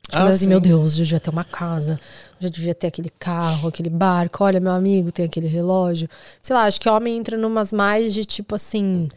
Tipo, 0.04 0.18
Ah, 0.24 0.28
assim, 0.28 0.46
sim. 0.46 0.48
meu 0.48 0.62
Deus, 0.62 0.94
eu 0.94 1.00
já 1.00 1.04
devia 1.04 1.20
ter 1.20 1.30
uma 1.32 1.44
casa, 1.44 2.00
eu 2.40 2.48
já 2.48 2.50
devia 2.50 2.74
ter 2.74 2.88
aquele 2.88 3.10
carro, 3.10 3.68
aquele 3.68 3.90
barco, 3.90 4.42
olha, 4.44 4.60
meu 4.62 4.72
amigo 4.72 5.12
tem 5.12 5.26
aquele 5.26 5.48
relógio. 5.48 6.08
Sei 6.42 6.56
lá, 6.56 6.64
acho 6.64 6.80
que 6.80 6.88
homem 6.88 7.18
entra 7.18 7.38
numas 7.38 7.74
mais 7.74 8.14
de 8.14 8.24
tipo 8.24 8.56
assim, 8.56 9.10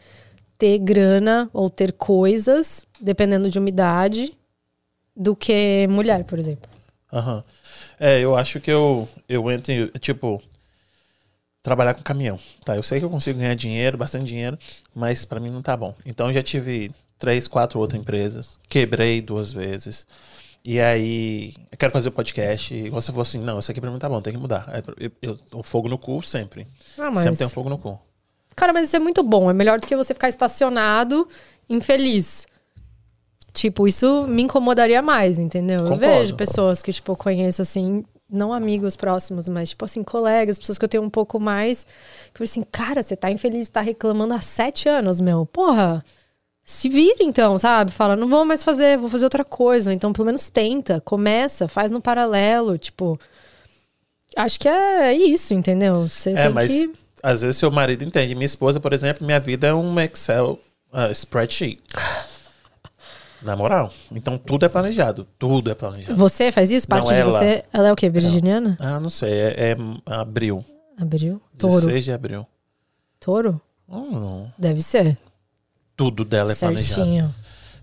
ter 0.57 0.79
grana 0.79 1.49
ou 1.53 1.69
ter 1.69 1.93
coisas, 1.93 2.85
dependendo 2.99 3.49
de 3.49 3.57
uma 3.57 3.69
idade, 3.69 4.33
do 5.15 5.33
que 5.33 5.87
mulher, 5.89 6.25
por 6.25 6.37
exemplo. 6.39 6.69
Aham. 7.13 7.41
É, 7.97 8.19
eu 8.19 8.35
acho 8.35 8.59
que 8.59 8.69
eu, 8.69 9.07
eu 9.29 9.49
entro 9.49 9.71
em, 9.71 9.87
tipo, 9.99 10.41
trabalhar 11.67 11.93
com 11.93 12.01
caminhão. 12.01 12.39
Tá, 12.63 12.77
eu 12.77 12.83
sei 12.83 12.99
que 12.99 13.05
eu 13.05 13.09
consigo 13.09 13.39
ganhar 13.39 13.53
dinheiro, 13.53 13.97
bastante 13.97 14.25
dinheiro, 14.25 14.57
mas 14.95 15.25
pra 15.25 15.37
mim 15.37 15.49
não 15.49 15.61
tá 15.61 15.75
bom. 15.75 15.93
Então 16.05 16.27
eu 16.27 16.33
já 16.33 16.41
tive 16.41 16.91
três, 17.19 17.45
quatro 17.45 17.77
outras 17.77 17.99
empresas, 17.99 18.57
quebrei 18.69 19.21
duas 19.21 19.51
vezes. 19.51 20.07
E 20.63 20.79
aí, 20.79 21.53
eu 21.71 21.77
quero 21.77 21.91
fazer 21.91 22.09
o 22.09 22.11
podcast. 22.11 22.73
E 22.73 22.89
você 22.89 23.11
falou 23.11 23.21
assim: 23.21 23.39
não, 23.39 23.59
isso 23.59 23.69
aqui 23.69 23.81
pra 23.81 23.91
mim 23.91 23.99
tá 23.99 24.07
bom, 24.07 24.21
tem 24.21 24.33
que 24.33 24.39
mudar. 24.39 24.81
Eu, 24.97 25.11
eu, 25.21 25.37
o 25.53 25.63
fogo 25.63 25.87
no 25.89 25.97
cu 25.97 26.21
sempre. 26.23 26.67
Ah, 26.97 27.11
mas... 27.11 27.19
Sempre 27.19 27.37
tem 27.37 27.47
um 27.47 27.49
fogo 27.49 27.69
no 27.69 27.77
cu. 27.77 27.99
Cara, 28.55 28.73
mas 28.73 28.87
isso 28.87 28.95
é 28.95 28.99
muito 28.99 29.21
bom. 29.21 29.49
É 29.49 29.53
melhor 29.53 29.79
do 29.79 29.85
que 29.85 29.95
você 29.95 30.13
ficar 30.13 30.29
estacionado, 30.29 31.27
infeliz. 31.69 32.47
Tipo, 33.53 33.87
isso 33.87 34.25
me 34.27 34.43
incomodaria 34.43 35.01
mais, 35.01 35.37
entendeu? 35.37 35.79
Concordo. 35.79 36.05
Eu 36.05 36.19
vejo 36.19 36.35
pessoas 36.35 36.81
que, 36.81 36.91
tipo, 36.91 37.11
eu 37.11 37.15
conheço, 37.15 37.61
assim, 37.61 38.03
não 38.29 38.51
amigos 38.51 38.95
próximos, 38.95 39.47
mas, 39.47 39.69
tipo, 39.69 39.85
assim, 39.85 40.03
colegas, 40.03 40.59
pessoas 40.59 40.77
que 40.77 40.85
eu 40.85 40.89
tenho 40.89 41.03
um 41.03 41.09
pouco 41.09 41.39
mais. 41.39 41.85
Que 42.33 42.41
eu 42.41 42.43
assim, 42.43 42.61
cara, 42.63 43.01
você 43.01 43.15
tá 43.15 43.31
infeliz, 43.31 43.69
tá 43.69 43.81
reclamando 43.81 44.33
há 44.33 44.41
sete 44.41 44.89
anos, 44.89 45.21
meu. 45.21 45.45
Porra, 45.45 46.03
se 46.63 46.89
vira 46.89 47.23
então, 47.23 47.57
sabe? 47.57 47.91
Fala, 47.91 48.15
não 48.15 48.27
vou 48.27 48.43
mais 48.43 48.63
fazer, 48.63 48.97
vou 48.97 49.09
fazer 49.09 49.23
outra 49.23 49.45
coisa. 49.45 49.93
Então, 49.93 50.11
pelo 50.11 50.25
menos 50.25 50.49
tenta, 50.49 50.99
começa, 51.01 51.67
faz 51.67 51.89
no 51.91 52.01
paralelo, 52.01 52.77
tipo. 52.77 53.17
Acho 54.35 54.59
que 54.59 54.67
é 54.67 55.13
isso, 55.13 55.53
entendeu? 55.53 56.07
Você 56.07 56.31
É, 56.31 56.49
mas 56.49 56.71
que. 56.71 56.93
às 57.23 57.41
vezes 57.41 57.57
seu 57.57 57.71
marido 57.71 58.03
entende. 58.03 58.35
Minha 58.35 58.45
esposa, 58.45 58.79
por 58.79 58.91
exemplo, 58.91 59.25
minha 59.25 59.39
vida 59.39 59.67
é 59.67 59.73
um 59.73 59.99
Excel 59.99 60.59
ah, 60.91 61.09
spreadsheet. 61.11 61.81
Na 63.41 63.55
moral. 63.55 63.91
Então 64.11 64.37
tudo 64.37 64.65
é 64.65 64.69
planejado. 64.69 65.27
Tudo 65.37 65.69
é 65.71 65.75
planejado. 65.75 66.15
Você 66.15 66.51
faz 66.51 66.71
isso? 66.71 66.87
Parte 66.87 67.07
Não, 67.07 67.13
de 67.15 67.21
ela. 67.21 67.31
você? 67.31 67.63
Ela 67.71 67.87
é 67.89 67.93
o 67.93 67.95
quê? 67.95 68.09
Virginiana? 68.09 68.75
Ah, 68.79 68.99
não 68.99 69.09
sei. 69.09 69.31
É, 69.31 69.71
é 69.71 69.77
abril. 70.05 70.63
Abril? 70.99 71.41
Touro. 71.57 71.81
16 71.81 72.05
de 72.05 72.11
abril. 72.11 72.45
Touro? 73.19 73.61
Hum, 73.87 74.09
não. 74.11 74.53
Deve 74.57 74.81
ser. 74.81 75.17
Tudo 75.95 76.25
dela 76.25 76.51
é 76.51 76.55
planejado. 76.55 76.93
Certinho. 76.95 77.35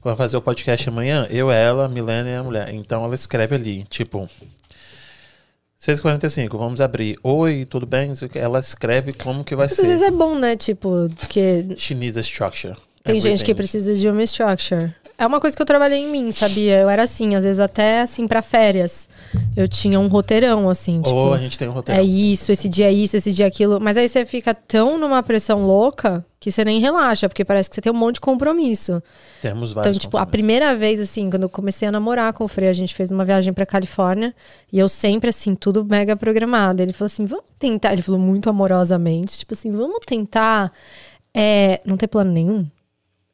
Vai 0.02 0.14
fazer 0.16 0.36
o 0.36 0.42
podcast 0.42 0.88
amanhã? 0.88 1.26
Eu, 1.30 1.50
ela, 1.50 1.86
a 1.86 1.88
Milena 1.88 2.28
e 2.28 2.34
a 2.34 2.42
mulher. 2.42 2.68
Então 2.74 3.04
ela 3.04 3.14
escreve 3.14 3.54
ali, 3.54 3.84
tipo. 3.84 4.28
6h45, 5.80 6.56
vamos 6.56 6.80
abrir. 6.80 7.18
Oi, 7.22 7.64
tudo 7.66 7.84
bem? 7.86 8.08
Não. 8.08 8.14
Ela 8.34 8.58
escreve 8.58 9.12
como 9.12 9.44
que 9.44 9.54
vai 9.54 9.66
Mas 9.66 9.78
às 9.78 9.84
vezes 9.84 10.00
ser. 10.00 10.06
é 10.06 10.10
bom, 10.10 10.34
né? 10.34 10.56
Tipo, 10.56 11.08
porque 11.18 11.66
Chinese 11.76 12.20
structure. 12.20 12.74
tem 13.02 13.20
gente 13.20 13.44
que 13.44 13.50
Everything. 13.50 13.54
precisa 13.54 13.94
de 13.94 14.08
uma 14.08 14.22
structure. 14.24 14.94
É 15.16 15.24
uma 15.24 15.40
coisa 15.40 15.54
que 15.56 15.62
eu 15.62 15.66
trabalhei 15.66 16.00
em 16.00 16.10
mim, 16.10 16.32
sabia? 16.32 16.80
Eu 16.80 16.90
era 16.90 17.04
assim, 17.04 17.36
às 17.36 17.44
vezes 17.44 17.60
até 17.60 18.00
assim 18.00 18.26
pra 18.26 18.42
férias. 18.42 19.08
Eu 19.56 19.68
tinha 19.68 20.00
um 20.00 20.08
roteirão, 20.08 20.68
assim, 20.68 21.00
tipo. 21.00 21.14
Ou 21.14 21.32
a 21.32 21.38
gente 21.38 21.56
tem 21.56 21.68
um 21.68 21.72
roteiro. 21.72 22.00
É 22.00 22.04
isso, 22.04 22.50
esse 22.50 22.68
dia 22.68 22.88
é 22.88 22.92
isso, 22.92 23.16
esse 23.16 23.32
dia 23.32 23.44
é 23.44 23.48
aquilo. 23.48 23.80
Mas 23.80 23.96
aí 23.96 24.08
você 24.08 24.26
fica 24.26 24.52
tão 24.52 24.98
numa 24.98 25.22
pressão 25.22 25.64
louca 25.64 26.26
que 26.40 26.50
você 26.50 26.64
nem 26.64 26.80
relaxa, 26.80 27.28
porque 27.28 27.44
parece 27.44 27.70
que 27.70 27.76
você 27.76 27.80
tem 27.80 27.92
um 27.92 27.96
monte 27.96 28.16
de 28.16 28.22
compromisso. 28.22 29.00
Temos 29.40 29.72
vários. 29.72 29.96
Então, 29.96 30.00
tipo, 30.00 30.16
a 30.18 30.26
primeira 30.26 30.74
vez, 30.74 30.98
assim, 30.98 31.30
quando 31.30 31.44
eu 31.44 31.48
comecei 31.48 31.86
a 31.86 31.92
namorar 31.92 32.32
com 32.32 32.42
o 32.44 32.48
Frei, 32.48 32.68
a 32.68 32.72
gente 32.72 32.92
fez 32.92 33.12
uma 33.12 33.24
viagem 33.24 33.52
pra 33.52 33.64
Califórnia 33.64 34.34
e 34.72 34.78
eu 34.80 34.88
sempre, 34.88 35.30
assim, 35.30 35.54
tudo 35.54 35.84
mega 35.84 36.16
programado. 36.16 36.82
Ele 36.82 36.92
falou 36.92 37.06
assim: 37.06 37.24
vamos 37.24 37.44
tentar. 37.58 37.92
Ele 37.92 38.02
falou 38.02 38.20
muito 38.20 38.50
amorosamente, 38.50 39.38
tipo 39.38 39.54
assim, 39.54 39.70
vamos 39.70 40.00
tentar. 40.04 40.72
é, 41.32 41.80
não 41.84 41.96
ter 41.96 42.08
plano 42.08 42.32
nenhum? 42.32 42.66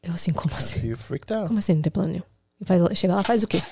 Eu, 0.03 0.15
assim, 0.15 0.33
como 0.33 0.55
assim? 0.55 0.87
You 0.89 0.97
freaked 0.97 1.33
out. 1.33 1.49
Como 1.49 1.59
assim 1.59 1.75
não 1.75 1.83
ter 1.83 1.91
plano 1.91 2.09
nenhum? 2.11 2.23
E 2.61 2.65
faz, 2.65 2.99
chega 2.99 3.15
lá, 3.15 3.23
faz 3.23 3.43
o 3.43 3.47
quê? 3.47 3.63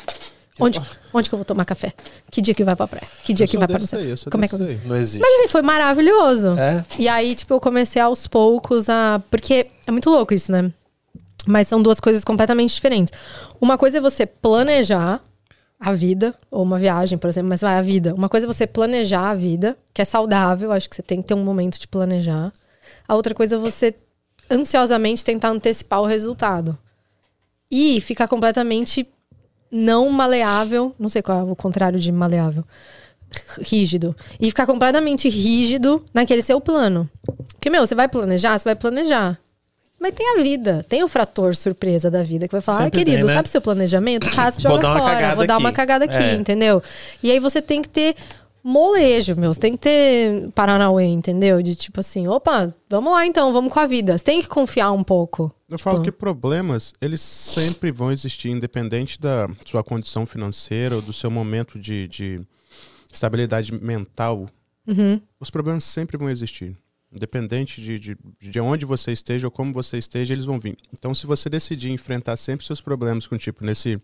Onde, 0.60 0.80
onde 1.14 1.28
que 1.28 1.34
eu 1.34 1.38
vou 1.38 1.44
tomar 1.44 1.64
café? 1.64 1.92
Que 2.30 2.42
dia 2.42 2.52
que 2.52 2.64
vai 2.64 2.74
pra 2.74 2.88
praia? 2.88 3.06
Que 3.22 3.32
dia 3.32 3.46
que 3.46 3.56
vai 3.56 3.68
pra 3.68 3.78
não 3.78 3.86
sei- 3.86 4.16
Como 4.30 4.44
é 4.44 4.48
que 4.48 4.54
eu... 4.54 4.58
Não 4.86 4.96
existe. 4.96 5.20
Mas 5.20 5.38
assim, 5.38 5.48
foi 5.48 5.62
maravilhoso. 5.62 6.58
É? 6.58 6.84
E 6.98 7.08
aí, 7.08 7.34
tipo, 7.34 7.54
eu 7.54 7.60
comecei 7.60 8.02
aos 8.02 8.26
poucos 8.26 8.88
a. 8.88 9.22
Porque 9.30 9.68
é 9.86 9.90
muito 9.92 10.10
louco 10.10 10.34
isso, 10.34 10.50
né? 10.50 10.72
Mas 11.46 11.68
são 11.68 11.80
duas 11.80 12.00
coisas 12.00 12.24
completamente 12.24 12.74
diferentes. 12.74 13.12
Uma 13.60 13.78
coisa 13.78 13.98
é 13.98 14.00
você 14.00 14.26
planejar 14.26 15.22
a 15.78 15.92
vida, 15.92 16.34
ou 16.50 16.64
uma 16.64 16.76
viagem, 16.78 17.16
por 17.16 17.28
exemplo, 17.28 17.48
mas 17.48 17.60
vai 17.60 17.76
a 17.78 17.82
vida. 17.82 18.12
Uma 18.12 18.28
coisa 18.28 18.44
é 18.44 18.48
você 18.52 18.66
planejar 18.66 19.30
a 19.30 19.34
vida, 19.36 19.76
que 19.94 20.02
é 20.02 20.04
saudável, 20.04 20.72
acho 20.72 20.90
que 20.90 20.96
você 20.96 21.02
tem 21.02 21.22
que 21.22 21.28
ter 21.28 21.34
um 21.34 21.44
momento 21.44 21.78
de 21.78 21.86
planejar. 21.86 22.52
A 23.06 23.14
outra 23.14 23.32
coisa 23.32 23.54
é 23.54 23.58
você 23.58 23.94
ansiosamente 24.50 25.24
tentar 25.24 25.50
antecipar 25.50 26.00
o 26.00 26.06
resultado. 26.06 26.76
E 27.70 28.00
ficar 28.00 28.28
completamente 28.28 29.06
não 29.70 30.08
maleável, 30.08 30.94
não 30.98 31.08
sei 31.08 31.20
qual 31.20 31.40
é 31.40 31.42
o 31.42 31.56
contrário 31.56 32.00
de 32.00 32.10
maleável 32.10 32.64
rígido. 33.60 34.16
E 34.40 34.46
ficar 34.46 34.66
completamente 34.66 35.28
rígido 35.28 36.04
naquele 36.12 36.42
seu 36.42 36.60
plano. 36.60 37.08
Porque, 37.52 37.70
meu, 37.70 37.86
você 37.86 37.94
vai 37.94 38.08
planejar, 38.08 38.58
você 38.58 38.64
vai 38.64 38.74
planejar. 38.74 39.38
Mas 40.00 40.12
tem 40.14 40.38
a 40.38 40.42
vida, 40.42 40.86
tem 40.88 41.02
o 41.02 41.08
frator 41.08 41.56
surpresa 41.56 42.08
da 42.10 42.22
vida 42.22 42.46
que 42.46 42.52
vai 42.52 42.60
falar, 42.60 42.84
ah, 42.84 42.90
querido, 42.90 43.18
tem, 43.18 43.26
né? 43.26 43.34
sabe 43.34 43.48
seu 43.48 43.60
planejamento? 43.60 44.30
Casa, 44.30 44.58
Vou 44.62 44.70
joga 44.76 44.82
dar 44.82 44.92
uma 44.92 45.00
fora, 45.00 45.14
cagada 45.14 45.34
vou 45.34 45.46
dar 45.46 45.58
uma 45.58 45.72
cagada 45.72 46.04
aqui, 46.04 46.16
É. 46.16 46.34
entendeu? 46.34 46.80
E 47.20 47.30
aí 47.32 47.40
você 47.40 47.60
tem 47.60 47.82
que 47.82 47.88
ter 47.88 48.14
molejo, 48.68 49.34
meu. 49.36 49.52
Você 49.52 49.60
tem 49.60 49.72
que 49.72 49.78
ter 49.78 50.50
Paranauê, 50.52 51.06
entendeu? 51.06 51.62
De 51.62 51.74
tipo 51.74 52.00
assim, 52.00 52.28
opa, 52.28 52.74
vamos 52.88 53.12
lá 53.12 53.26
então, 53.26 53.52
vamos 53.52 53.72
com 53.72 53.80
a 53.80 53.86
vida. 53.86 54.16
Você 54.16 54.24
tem 54.24 54.42
que 54.42 54.48
confiar 54.48 54.92
um 54.92 55.02
pouco. 55.02 55.52
Eu 55.70 55.78
falo 55.78 55.98
Tipo- 55.98 56.04
que 56.12 56.18
problemas, 56.18 56.92
eles 57.00 57.20
sempre 57.20 57.90
vão 57.90 58.10
existir, 58.12 58.50
independente 58.50 59.20
da 59.20 59.48
sua 59.64 59.82
condição 59.82 60.24
financeira 60.26 60.96
ou 60.96 61.02
do 61.02 61.12
seu 61.12 61.30
momento 61.30 61.78
de, 61.78 62.06
de 62.08 62.40
estabilidade 63.12 63.72
mental. 63.72 64.48
Uhum. 64.86 65.20
Os 65.40 65.50
problemas 65.50 65.84
sempre 65.84 66.16
vão 66.16 66.30
existir. 66.30 66.76
Independente 67.10 67.80
de, 67.80 67.98
de, 67.98 68.16
de 68.38 68.60
onde 68.60 68.84
você 68.84 69.12
esteja 69.12 69.46
ou 69.46 69.50
como 69.50 69.72
você 69.72 69.96
esteja, 69.96 70.34
eles 70.34 70.44
vão 70.44 70.58
vir. 70.58 70.76
Então, 70.92 71.14
se 71.14 71.26
você 71.26 71.48
decidir 71.48 71.90
enfrentar 71.90 72.36
sempre 72.36 72.66
seus 72.66 72.80
problemas 72.82 73.26
com, 73.26 73.36
tipo, 73.38 73.64
nesse 73.64 73.98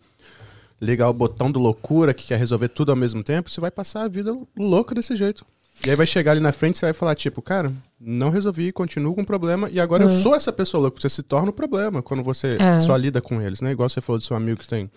ligar 0.81 1.09
o 1.09 1.15
botão 1.15 1.51
do 1.51 1.59
loucura 1.59 2.13
que 2.15 2.27
quer 2.27 2.39
resolver 2.39 2.69
tudo 2.69 2.91
ao 2.91 2.97
mesmo 2.97 3.23
tempo, 3.23 3.49
você 3.51 3.61
vai 3.61 3.71
passar 3.71 4.03
a 4.03 4.09
vida 4.09 4.37
louca 4.57 4.95
desse 4.95 5.15
jeito. 5.17 5.45
E 5.85 5.91
aí 5.91 5.97
vai 5.97 6.07
chegar 6.07 6.33
ali 6.33 6.41
na 6.41 6.53
frente 6.53 6.77
e 6.77 6.79
você 6.79 6.87
vai 6.87 6.93
falar, 6.93 7.15
tipo, 7.17 7.43
cara, 7.43 7.73
não 8.01 8.31
resolvi, 8.31 8.71
continuo 8.71 9.15
com 9.15 9.23
o 9.23 9.27
problema 9.27 9.69
e 9.71 9.81
agora 9.81 10.05
eu 10.05 10.11
sou 10.11 10.35
essa 10.35 10.53
pessoa 10.53 10.81
louca. 10.83 11.01
Você 11.01 11.09
se 11.09 11.23
torna 11.23 11.51
o 11.51 11.53
problema 11.53 12.01
quando 12.03 12.23
você 12.23 12.57
É. 12.61 12.79
só 12.81 12.97
lida 12.97 13.21
com 13.21 13.41
eles, 13.43 13.61
né? 13.61 13.73
Igual 13.73 13.89
você 13.89 14.01
falou 14.01 14.19
do 14.19 14.25
seu 14.25 14.37
amigo 14.37 14.61
que 14.61 14.69
tem 14.69 14.89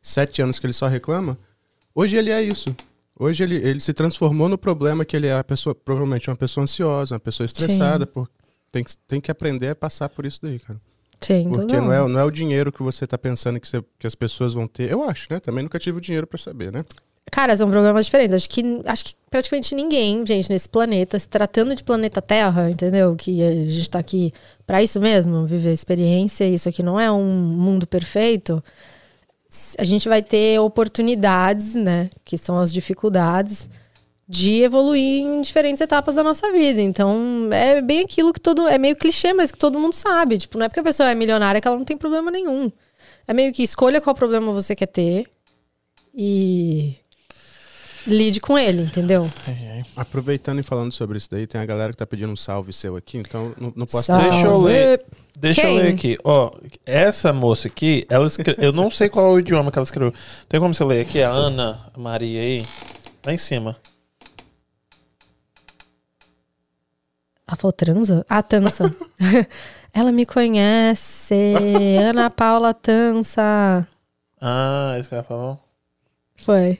sete 0.00 0.40
anos 0.40 0.58
que 0.58 0.66
ele 0.66 0.72
só 0.72 0.86
reclama. 0.86 1.36
Hoje 1.94 2.16
ele 2.16 2.30
é 2.30 2.40
isso. 2.42 2.74
Hoje 3.18 3.42
ele, 3.42 3.56
ele 3.56 3.80
se 3.80 3.92
transformou 3.92 4.48
no 4.48 4.56
problema 4.56 5.04
que 5.04 5.16
ele 5.16 5.26
é 5.26 5.36
a 5.38 5.44
pessoa, 5.44 5.74
provavelmente 5.74 6.30
uma 6.30 6.36
pessoa 6.36 6.62
ansiosa, 6.64 7.14
uma 7.14 7.20
pessoa 7.20 7.44
estressada, 7.44 8.06
por, 8.06 8.28
tem, 8.70 8.82
que, 8.82 8.96
tem 9.06 9.20
que 9.20 9.30
aprender 9.30 9.68
a 9.68 9.74
passar 9.76 10.08
por 10.08 10.24
isso 10.24 10.40
daí, 10.42 10.58
cara. 10.58 10.80
Sim, 11.22 11.48
Porque 11.52 11.76
não 11.80 11.92
é, 11.92 12.06
não 12.08 12.20
é 12.20 12.24
o 12.24 12.30
dinheiro 12.30 12.70
que 12.72 12.82
você 12.82 13.06
tá 13.06 13.16
pensando 13.16 13.58
que, 13.60 13.68
você- 13.68 13.82
que 13.98 14.06
as 14.06 14.14
pessoas 14.14 14.54
vão 14.54 14.66
ter. 14.66 14.90
Eu 14.90 15.02
acho, 15.08 15.26
né? 15.30 15.40
Também 15.40 15.62
nunca 15.62 15.78
tive 15.78 15.98
o 15.98 16.00
dinheiro 16.00 16.26
pra 16.26 16.38
saber, 16.38 16.72
né? 16.72 16.84
Cara, 17.30 17.54
são 17.56 17.70
problemas 17.70 18.04
diferentes. 18.04 18.34
Acho 18.34 18.48
que, 18.50 18.82
acho 18.84 19.04
que 19.06 19.14
praticamente 19.30 19.74
ninguém, 19.74 20.26
gente, 20.26 20.50
nesse 20.50 20.68
planeta, 20.68 21.18
se 21.18 21.26
tratando 21.28 21.74
de 21.74 21.82
planeta 21.82 22.20
Terra, 22.20 22.68
entendeu? 22.70 23.14
Que 23.16 23.42
a 23.42 23.52
gente 23.68 23.88
tá 23.88 23.98
aqui 24.00 24.32
pra 24.66 24.82
isso 24.82 25.00
mesmo, 25.00 25.46
viver 25.46 25.70
a 25.70 25.72
experiência. 25.72 26.44
Isso 26.44 26.68
aqui 26.68 26.82
não 26.82 26.98
é 27.00 27.10
um 27.10 27.24
mundo 27.24 27.86
perfeito. 27.86 28.62
A 29.78 29.84
gente 29.84 30.08
vai 30.08 30.22
ter 30.22 30.58
oportunidades, 30.60 31.74
né? 31.74 32.10
Que 32.24 32.36
são 32.36 32.58
as 32.58 32.72
dificuldades 32.72 33.68
de 34.32 34.62
evoluir 34.62 35.26
em 35.26 35.42
diferentes 35.42 35.78
etapas 35.82 36.14
da 36.14 36.22
nossa 36.22 36.50
vida. 36.50 36.80
Então, 36.80 37.50
é 37.52 37.82
bem 37.82 38.00
aquilo 38.00 38.32
que 38.32 38.40
todo. 38.40 38.66
É 38.66 38.78
meio 38.78 38.96
clichê, 38.96 39.34
mas 39.34 39.52
que 39.52 39.58
todo 39.58 39.78
mundo 39.78 39.92
sabe. 39.92 40.38
Tipo, 40.38 40.56
não 40.56 40.64
é 40.64 40.68
porque 40.70 40.80
a 40.80 40.84
pessoa 40.84 41.10
é 41.10 41.14
milionária 41.14 41.60
que 41.60 41.68
ela 41.68 41.76
não 41.76 41.84
tem 41.84 41.98
problema 41.98 42.30
nenhum. 42.30 42.72
É 43.28 43.34
meio 43.34 43.52
que 43.52 43.62
escolha 43.62 44.00
qual 44.00 44.16
problema 44.16 44.50
você 44.50 44.74
quer 44.74 44.86
ter 44.86 45.26
e 46.14 46.94
lide 48.06 48.40
com 48.40 48.58
ele, 48.58 48.84
entendeu? 48.84 49.30
Aproveitando 49.94 50.60
e 50.60 50.62
falando 50.62 50.92
sobre 50.92 51.18
isso 51.18 51.28
daí, 51.30 51.46
tem 51.46 51.60
a 51.60 51.66
galera 51.66 51.92
que 51.92 51.98
tá 51.98 52.06
pedindo 52.06 52.32
um 52.32 52.36
salve 52.36 52.72
seu 52.72 52.96
aqui, 52.96 53.18
então 53.18 53.52
não, 53.60 53.70
não 53.76 53.86
posso 53.86 54.06
Salve. 54.06 54.30
Deixa 54.30 54.46
eu 54.46 54.62
ler. 54.62 55.04
Deixa 55.36 55.60
Quem? 55.60 55.76
eu 55.76 55.82
ler 55.82 55.92
aqui. 55.92 56.16
Ó, 56.24 56.50
essa 56.86 57.34
moça 57.34 57.68
aqui, 57.68 58.06
ela 58.08 58.24
escre... 58.24 58.56
eu 58.56 58.72
não 58.72 58.90
sei 58.90 59.10
qual 59.10 59.26
é 59.26 59.28
o 59.34 59.38
idioma 59.38 59.70
que 59.70 59.78
ela 59.78 59.84
escreveu. 59.84 60.14
Tem 60.48 60.58
como 60.58 60.72
você 60.72 60.84
ler 60.84 61.02
aqui? 61.02 61.22
A 61.22 61.28
Ana 61.28 61.78
Maria 61.98 62.40
aí. 62.40 62.66
Lá 63.26 63.34
em 63.34 63.38
cima. 63.38 63.76
A 67.52 67.56
falou 67.56 67.72
transa? 67.72 68.24
Ah, 68.30 68.42
tança. 68.42 68.84
Ela 69.92 70.10
me 70.10 70.24
conhece. 70.24 71.54
Ana 72.02 72.30
Paula 72.30 72.72
Tança. 72.72 73.86
Ah, 74.40 74.96
isso 74.98 75.10
que 75.10 75.14
ela 75.14 75.22
falou. 75.22 75.60
Foi. 76.36 76.78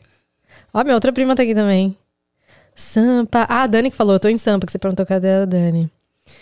Ó, 0.72 0.82
minha 0.82 0.94
outra 0.94 1.12
prima 1.12 1.36
tá 1.36 1.42
aqui 1.42 1.54
também. 1.54 1.94
Sampa. 2.74 3.46
Ah, 3.50 3.64
a 3.64 3.66
Dani 3.66 3.90
que 3.90 3.96
falou, 3.96 4.14
eu 4.14 4.18
tô 4.20 4.28
em 4.28 4.38
Sampa, 4.38 4.64
que 4.64 4.72
você 4.72 4.78
perguntou 4.78 5.04
cadê 5.04 5.28
a 5.28 5.44
Dani. 5.44 5.90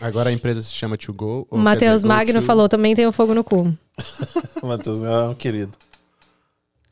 Agora 0.01 0.31
a 0.31 0.33
empresa 0.33 0.63
se 0.63 0.71
chama 0.71 0.97
To 0.97 1.13
Go. 1.13 1.49
Matheus 1.51 2.05
Magno 2.05 2.41
To- 2.41 2.47
falou, 2.47 2.69
também 2.69 2.95
tem 2.95 3.09
o 3.09 3.13
fogo 3.13 3.35
no 3.35 3.43
cu. 3.43 3.77
Matheus 4.63 5.03
é 5.03 5.11
um 5.25 5.35
querido. 5.35 5.73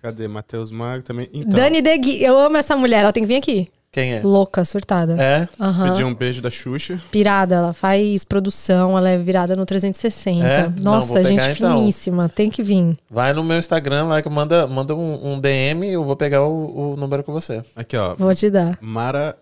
Cadê? 0.03 0.27
Matheus 0.27 0.73
Magno 0.73 1.05
também. 1.05 1.29
Então, 1.33 1.53
Dani 1.53 1.81
Degui, 1.81 2.21
eu 2.21 2.37
amo 2.37 2.57
essa 2.57 2.77
mulher, 2.77 3.03
ela 3.05 3.13
tem 3.13 3.23
que 3.23 3.29
vir 3.29 3.37
aqui. 3.37 3.71
Quem 3.91 4.15
é? 4.15 4.21
Louca, 4.23 4.65
surtada. 4.65 5.17
É? 5.21 5.49
Pedi 5.89 6.05
um 6.05 6.15
beijo 6.15 6.43
da 6.43 6.51
Xuxa. 6.51 7.03
Pirada, 7.11 7.55
ela 7.55 7.73
faz 7.73 8.23
produção, 8.23 8.99
ela 8.99 9.09
é 9.09 9.17
virada 9.17 9.57
no 9.57 9.65
360. 9.65 10.47
É? 10.47 10.69
Não, 10.81 10.93
Nossa, 10.93 11.15
pegar, 11.15 11.29
gente 11.29 11.59
então. 11.59 11.79
finíssima, 11.79 12.29
tem 12.29 12.51
que 12.51 12.63
vir. 12.63 12.99
Vai 13.11 13.33
no 13.33 13.43
meu 13.43 13.59
Instagram 13.59 14.05
lá 14.05 14.23
que 14.23 14.29
manda, 14.29 14.67
manda 14.67 14.95
um, 14.95 15.33
um 15.33 15.41
DM 15.41 15.87
eu 15.87 16.05
vou 16.05 16.17
pegar 16.17 16.43
o, 16.43 16.93
o 16.93 16.97
número 16.97 17.25
com 17.25 17.33
você. 17.33 17.63
Aqui, 17.75 17.97
ó. 17.97 18.15
Vou 18.15 18.35
te 18.35 18.51
dar. 18.51 18.79
Mara 18.81 19.37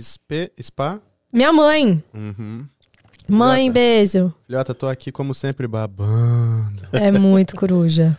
Spe, 0.00 0.52
Spa. 0.62 1.00
Minha 1.32 1.52
mãe. 1.52 2.02
Uhum. 2.14 2.64
Mãe, 3.28 3.62
Filhota. 3.62 3.72
beijo. 3.74 4.34
Filhota, 4.46 4.74
tô 4.74 4.86
aqui 4.86 5.12
como 5.12 5.34
sempre 5.34 5.66
babando. 5.66 6.88
É 6.92 7.10
muito 7.10 7.56
coruja. 7.56 8.16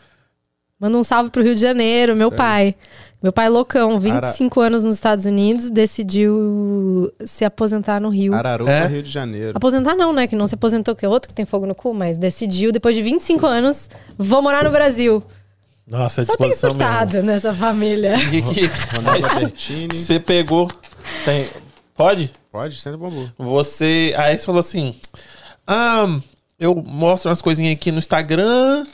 Manda 0.80 0.98
um 0.98 1.04
salve 1.04 1.30
pro 1.30 1.44
Rio 1.44 1.56
de 1.56 1.62
Janeiro, 1.62 2.16
meu 2.16 2.30
Sério? 2.30 2.38
pai. 2.38 2.76
Meu 3.22 3.34
pai 3.34 3.50
loucão, 3.50 4.00
25 4.00 4.62
anos 4.62 4.84
nos 4.84 4.96
Estados 4.96 5.26
Unidos, 5.26 5.70
decidiu 5.70 7.12
se 7.26 7.44
aposentar 7.44 8.00
no 8.00 8.08
Rio. 8.10 8.34
Araruca, 8.34 8.72
É? 8.72 8.88
Rio 8.88 9.04
de 9.04 9.10
Janeiro. 9.10 9.52
Aposentar 9.56 9.94
não, 9.96 10.14
né? 10.14 10.26
Que 10.26 10.38
não 10.38 10.48
se 10.48 10.56
aposentou, 10.56 10.96
que 10.96 11.06
é 11.06 11.10
outro 11.10 11.28
que 11.28 11.34
tem 11.34 11.44
fogo 11.46 11.66
no 11.66 11.76
cu, 11.76 11.94
mas 11.94 12.18
decidiu, 12.18 12.72
depois 12.72 12.96
de 12.96 13.02
25 13.02 13.46
anos, 13.46 13.90
vou 14.18 14.42
morar 14.42 14.64
no 14.64 14.72
Brasil. 14.72 15.22
Nossa, 15.86 16.22
a 16.22 16.26
Só 16.26 16.36
tem 16.38 16.50
disposição 16.50 16.70
mesmo. 16.78 16.82
surtado 16.94 17.24
nessa 17.24 17.54
família. 17.54 18.14
Você 19.92 20.20
pegou. 20.20 20.70
Tem, 21.26 21.48
pode? 21.96 22.32
Pode, 22.52 22.76
senta 22.80 22.98
bambu. 22.98 23.30
Você. 23.38 24.14
Aí 24.18 24.38
você 24.38 24.46
falou 24.46 24.60
assim: 24.60 24.96
Ah, 25.68 26.06
eu 26.60 26.76
mostro 26.86 27.30
umas 27.30 27.42
coisinhas 27.42 27.76
aqui 27.76 27.92
no 27.92 28.00
Instagram. 28.00 28.86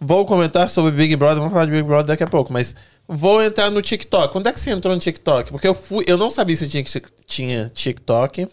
Vou 0.00 0.24
comentar 0.24 0.68
sobre 0.68 0.92
Big 0.92 1.16
Brother. 1.16 1.38
Vamos 1.38 1.52
falar 1.52 1.64
de 1.66 1.72
Big 1.72 1.82
Brother 1.82 2.06
daqui 2.06 2.22
a 2.22 2.26
pouco. 2.28 2.52
Mas 2.52 2.74
vou 3.08 3.42
entrar 3.42 3.70
no 3.70 3.80
TikTok. 3.80 4.32
Quando 4.32 4.48
é 4.48 4.52
que 4.52 4.60
você 4.60 4.70
entrou 4.70 4.94
no 4.94 5.00
TikTok? 5.00 5.50
Porque 5.50 5.66
eu 5.66 5.74
fui. 5.74 6.04
Eu 6.06 6.16
não 6.18 6.28
sabia 6.30 6.54
se 6.54 6.68
tinha, 6.68 6.84
tinha 7.26 7.72
TikTok. 7.74 8.46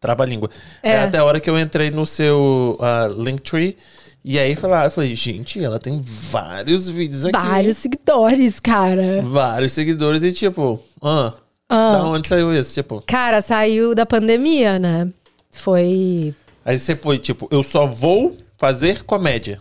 Trava 0.00 0.22
a 0.22 0.26
língua. 0.26 0.48
É. 0.82 0.92
É. 0.92 1.02
Até 1.02 1.18
a 1.18 1.24
hora 1.24 1.40
que 1.40 1.50
eu 1.50 1.58
entrei 1.58 1.90
no 1.90 2.06
seu 2.06 2.78
ah, 2.80 3.08
Linktree. 3.16 3.76
E 4.24 4.38
aí 4.38 4.54
falar, 4.56 4.84
eu 4.84 4.90
falei, 4.90 5.14
gente, 5.14 5.62
ela 5.62 5.78
tem 5.78 6.02
vários 6.04 6.88
vídeos 6.88 7.24
aqui. 7.24 7.38
Vários 7.38 7.76
seguidores, 7.78 8.60
cara. 8.60 9.22
Vários 9.22 9.72
seguidores 9.72 10.22
e 10.22 10.32
tipo, 10.32 10.80
ah, 11.02 11.32
Ah. 11.68 11.92
da 11.92 12.04
onde 12.04 12.28
saiu 12.28 12.52
isso? 12.52 12.74
Tipo, 12.74 13.02
Cara, 13.06 13.40
saiu 13.40 13.94
da 13.94 14.04
pandemia, 14.04 14.78
né? 14.78 15.08
Foi. 15.50 16.34
aí 16.64 16.78
você 16.78 16.94
foi 16.94 17.18
tipo, 17.18 17.48
eu 17.50 17.62
só 17.62 17.86
vou 17.86 18.36
fazer 18.56 19.02
comédia. 19.04 19.58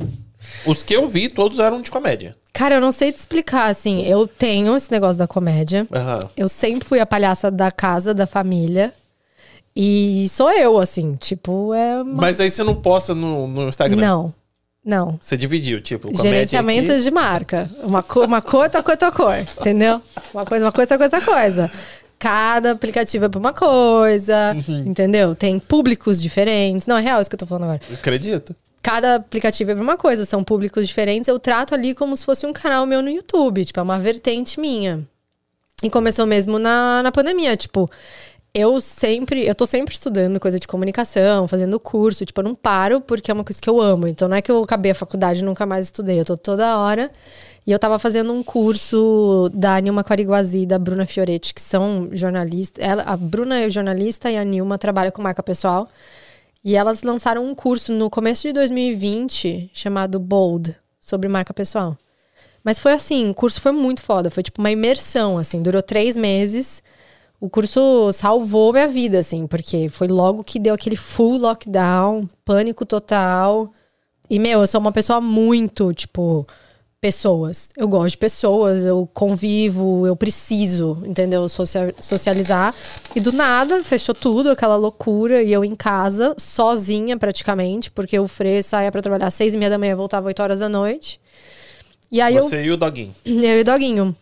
Os 0.65 0.83
que 0.83 0.93
eu 0.95 1.07
vi, 1.07 1.29
todos 1.29 1.59
eram 1.59 1.81
de 1.81 1.89
comédia. 1.89 2.35
Cara, 2.57 2.73
eu 2.73 2.81
não 2.81 2.91
sei 2.91 3.11
te 3.11 3.19
explicar, 3.19 3.69
assim. 3.69 4.01
Eu 4.01 4.25
tenho 4.27 4.75
esse 4.75 4.91
negócio 4.91 5.15
da 5.19 5.27
comédia. 5.27 5.85
Aham. 5.93 6.19
Eu 6.35 6.47
sempre 6.49 6.87
fui 6.87 6.99
a 6.99 7.05
palhaça 7.05 7.51
da 7.51 7.71
casa, 7.71 8.15
da 8.15 8.25
família. 8.25 8.91
E 9.75 10.27
sou 10.29 10.51
eu, 10.51 10.79
assim. 10.79 11.13
Tipo, 11.13 11.71
é. 11.75 12.01
Uma... 12.01 12.21
Mas 12.23 12.39
aí 12.39 12.49
você 12.49 12.63
não 12.63 12.73
posta 12.73 13.13
no, 13.13 13.47
no 13.47 13.69
Instagram. 13.69 14.01
Não. 14.01 14.33
Não. 14.83 15.19
Você 15.21 15.37
dividiu, 15.37 15.79
tipo, 15.81 16.07
comédia 16.07 16.31
Gerenciamento 16.31 16.91
aqui. 16.93 17.01
de 17.01 17.11
marca. 17.11 17.69
Uma 17.83 18.01
cor, 18.01 18.25
uma 18.25 18.41
cor, 18.41 18.63
outra 18.63 18.81
cor, 18.81 18.91
outra 18.93 19.11
cor. 19.11 19.35
Entendeu? 19.61 20.01
Uma 20.33 20.43
coisa, 20.43 20.65
uma 20.65 20.71
coisa, 20.71 20.95
outra 20.95 21.09
coisa, 21.09 21.17
outra 21.17 21.33
coisa. 21.33 21.71
Cada 22.17 22.71
aplicativo 22.71 23.25
é 23.25 23.29
pra 23.29 23.39
uma 23.39 23.53
coisa. 23.53 24.55
Uhum. 24.67 24.79
Entendeu? 24.87 25.35
Tem 25.35 25.59
públicos 25.59 26.19
diferentes. 26.19 26.87
Não, 26.87 26.97
é 26.97 27.01
real 27.01 27.21
isso 27.21 27.29
que 27.29 27.35
eu 27.35 27.39
tô 27.39 27.45
falando 27.45 27.65
agora. 27.65 27.81
Acredito. 27.93 28.55
Cada 28.87 29.15
aplicativo 29.15 29.71
é 29.71 29.73
pra 29.73 29.83
uma 29.83 29.97
coisa, 29.97 30.23
são 30.23 30.41
públicos 30.45 30.87
diferentes. 30.87 31.27
Eu 31.27 31.37
trato 31.37 31.75
ali 31.75 31.93
como 31.93 32.15
se 32.15 32.23
fosse 32.23 32.45
um 32.45 32.53
canal 32.53 32.85
meu 32.85 33.01
no 33.01 33.09
YouTube, 33.09 33.65
tipo, 33.65 33.77
é 33.81 33.83
uma 33.83 33.99
vertente 33.99 34.61
minha. 34.61 35.05
E 35.83 35.89
começou 35.89 36.25
mesmo 36.25 36.57
na, 36.57 37.03
na 37.03 37.11
pandemia, 37.11 37.57
tipo, 37.57 37.89
eu 38.53 38.79
sempre, 38.79 39.45
eu 39.45 39.53
tô 39.53 39.65
sempre 39.65 39.93
estudando 39.93 40.39
coisa 40.39 40.57
de 40.57 40.65
comunicação, 40.65 41.49
fazendo 41.49 41.77
curso, 41.81 42.25
tipo, 42.25 42.39
eu 42.39 42.45
não 42.45 42.55
paro 42.55 43.01
porque 43.01 43.29
é 43.29 43.33
uma 43.33 43.43
coisa 43.43 43.61
que 43.61 43.69
eu 43.69 43.81
amo. 43.81 44.07
Então 44.07 44.29
não 44.29 44.37
é 44.37 44.41
que 44.41 44.49
eu 44.49 44.63
acabei 44.63 44.93
a 44.93 44.95
faculdade 44.95 45.41
e 45.41 45.43
nunca 45.43 45.65
mais 45.65 45.87
estudei, 45.87 46.17
eu 46.21 46.25
tô 46.25 46.37
toda 46.37 46.77
hora. 46.77 47.11
E 47.67 47.73
eu 47.73 47.77
tava 47.77 47.99
fazendo 47.99 48.31
um 48.31 48.41
curso 48.41 49.49
da 49.53 49.77
Nilma 49.81 50.01
Quariguazi 50.01 50.59
e 50.59 50.65
da 50.65 50.79
Bruna 50.79 51.05
Fioretti, 51.05 51.53
que 51.53 51.61
são 51.61 52.07
jornalistas. 52.13 52.81
Ela, 52.81 53.03
a 53.03 53.17
Bruna 53.17 53.59
é 53.59 53.69
jornalista 53.69 54.31
e 54.31 54.37
a 54.37 54.45
Nilma 54.45 54.77
trabalha 54.77 55.11
com 55.11 55.21
marca 55.21 55.43
pessoal. 55.43 55.89
E 56.63 56.75
elas 56.75 57.03
lançaram 57.03 57.45
um 57.45 57.55
curso 57.55 57.91
no 57.91 58.09
começo 58.09 58.47
de 58.47 58.53
2020 58.53 59.69
chamado 59.73 60.19
Bold, 60.19 60.75
sobre 60.99 61.29
marca 61.29 61.53
pessoal. 61.53 61.97
Mas 62.63 62.79
foi 62.79 62.91
assim, 62.91 63.29
o 63.29 63.33
curso 63.33 63.61
foi 63.61 63.71
muito 63.71 64.01
foda. 64.01 64.29
Foi 64.29 64.43
tipo 64.43 64.61
uma 64.61 64.69
imersão, 64.69 65.37
assim, 65.37 65.61
durou 65.61 65.81
três 65.81 66.17
meses. 66.17 66.83
O 67.39 67.49
curso 67.49 68.11
salvou 68.11 68.73
minha 68.73 68.87
vida, 68.87 69.19
assim, 69.19 69.47
porque 69.47 69.87
foi 69.89 70.07
logo 70.07 70.43
que 70.43 70.59
deu 70.59 70.73
aquele 70.73 70.95
full 70.95 71.37
lockdown, 71.37 72.27
pânico 72.43 72.85
total. 72.85 73.71
E, 74.29 74.39
meu, 74.39 74.59
eu 74.61 74.67
sou 74.67 74.81
uma 74.81 74.91
pessoa 74.91 75.21
muito, 75.21 75.93
tipo, 75.93 76.45
pessoas. 76.99 77.69
Eu 77.77 77.87
gosto 77.87 78.11
de 78.11 78.17
pessoas, 78.17 78.83
eu 78.83 79.07
convivo, 79.13 80.05
eu 80.07 80.15
preciso, 80.15 80.97
entendeu? 81.05 81.47
Socia- 81.47 81.93
socializar. 81.99 82.73
E 83.15 83.19
do 83.19 83.31
nada, 83.31 83.83
fechou 83.83 84.15
tudo, 84.15 84.49
aquela 84.49 84.75
loucura. 84.75 85.43
E 85.43 85.53
eu 85.53 85.63
em 85.63 85.75
casa, 85.75 86.33
sozinha 86.37 87.17
praticamente, 87.17 87.91
porque 87.91 88.17
o 88.19 88.27
Frei 88.27 88.61
saía 88.63 88.91
pra 88.91 89.01
trabalhar 89.01 89.27
às 89.27 89.33
seis 89.33 89.53
e 89.53 89.57
meia 89.57 89.69
da 89.69 89.77
manhã, 89.77 89.95
voltava 89.95 90.27
oito 90.27 90.41
horas 90.41 90.59
da 90.59 90.69
noite. 90.69 91.19
E 92.11 92.19
aí 92.21 92.35
Você 92.35 92.63
e 92.63 92.71
o 92.71 92.77
Doguinho. 92.77 93.13
eu, 93.25 93.41
eu 93.41 93.57
e 93.57 93.61
o 93.61 93.65
Doguinho. 93.65 94.15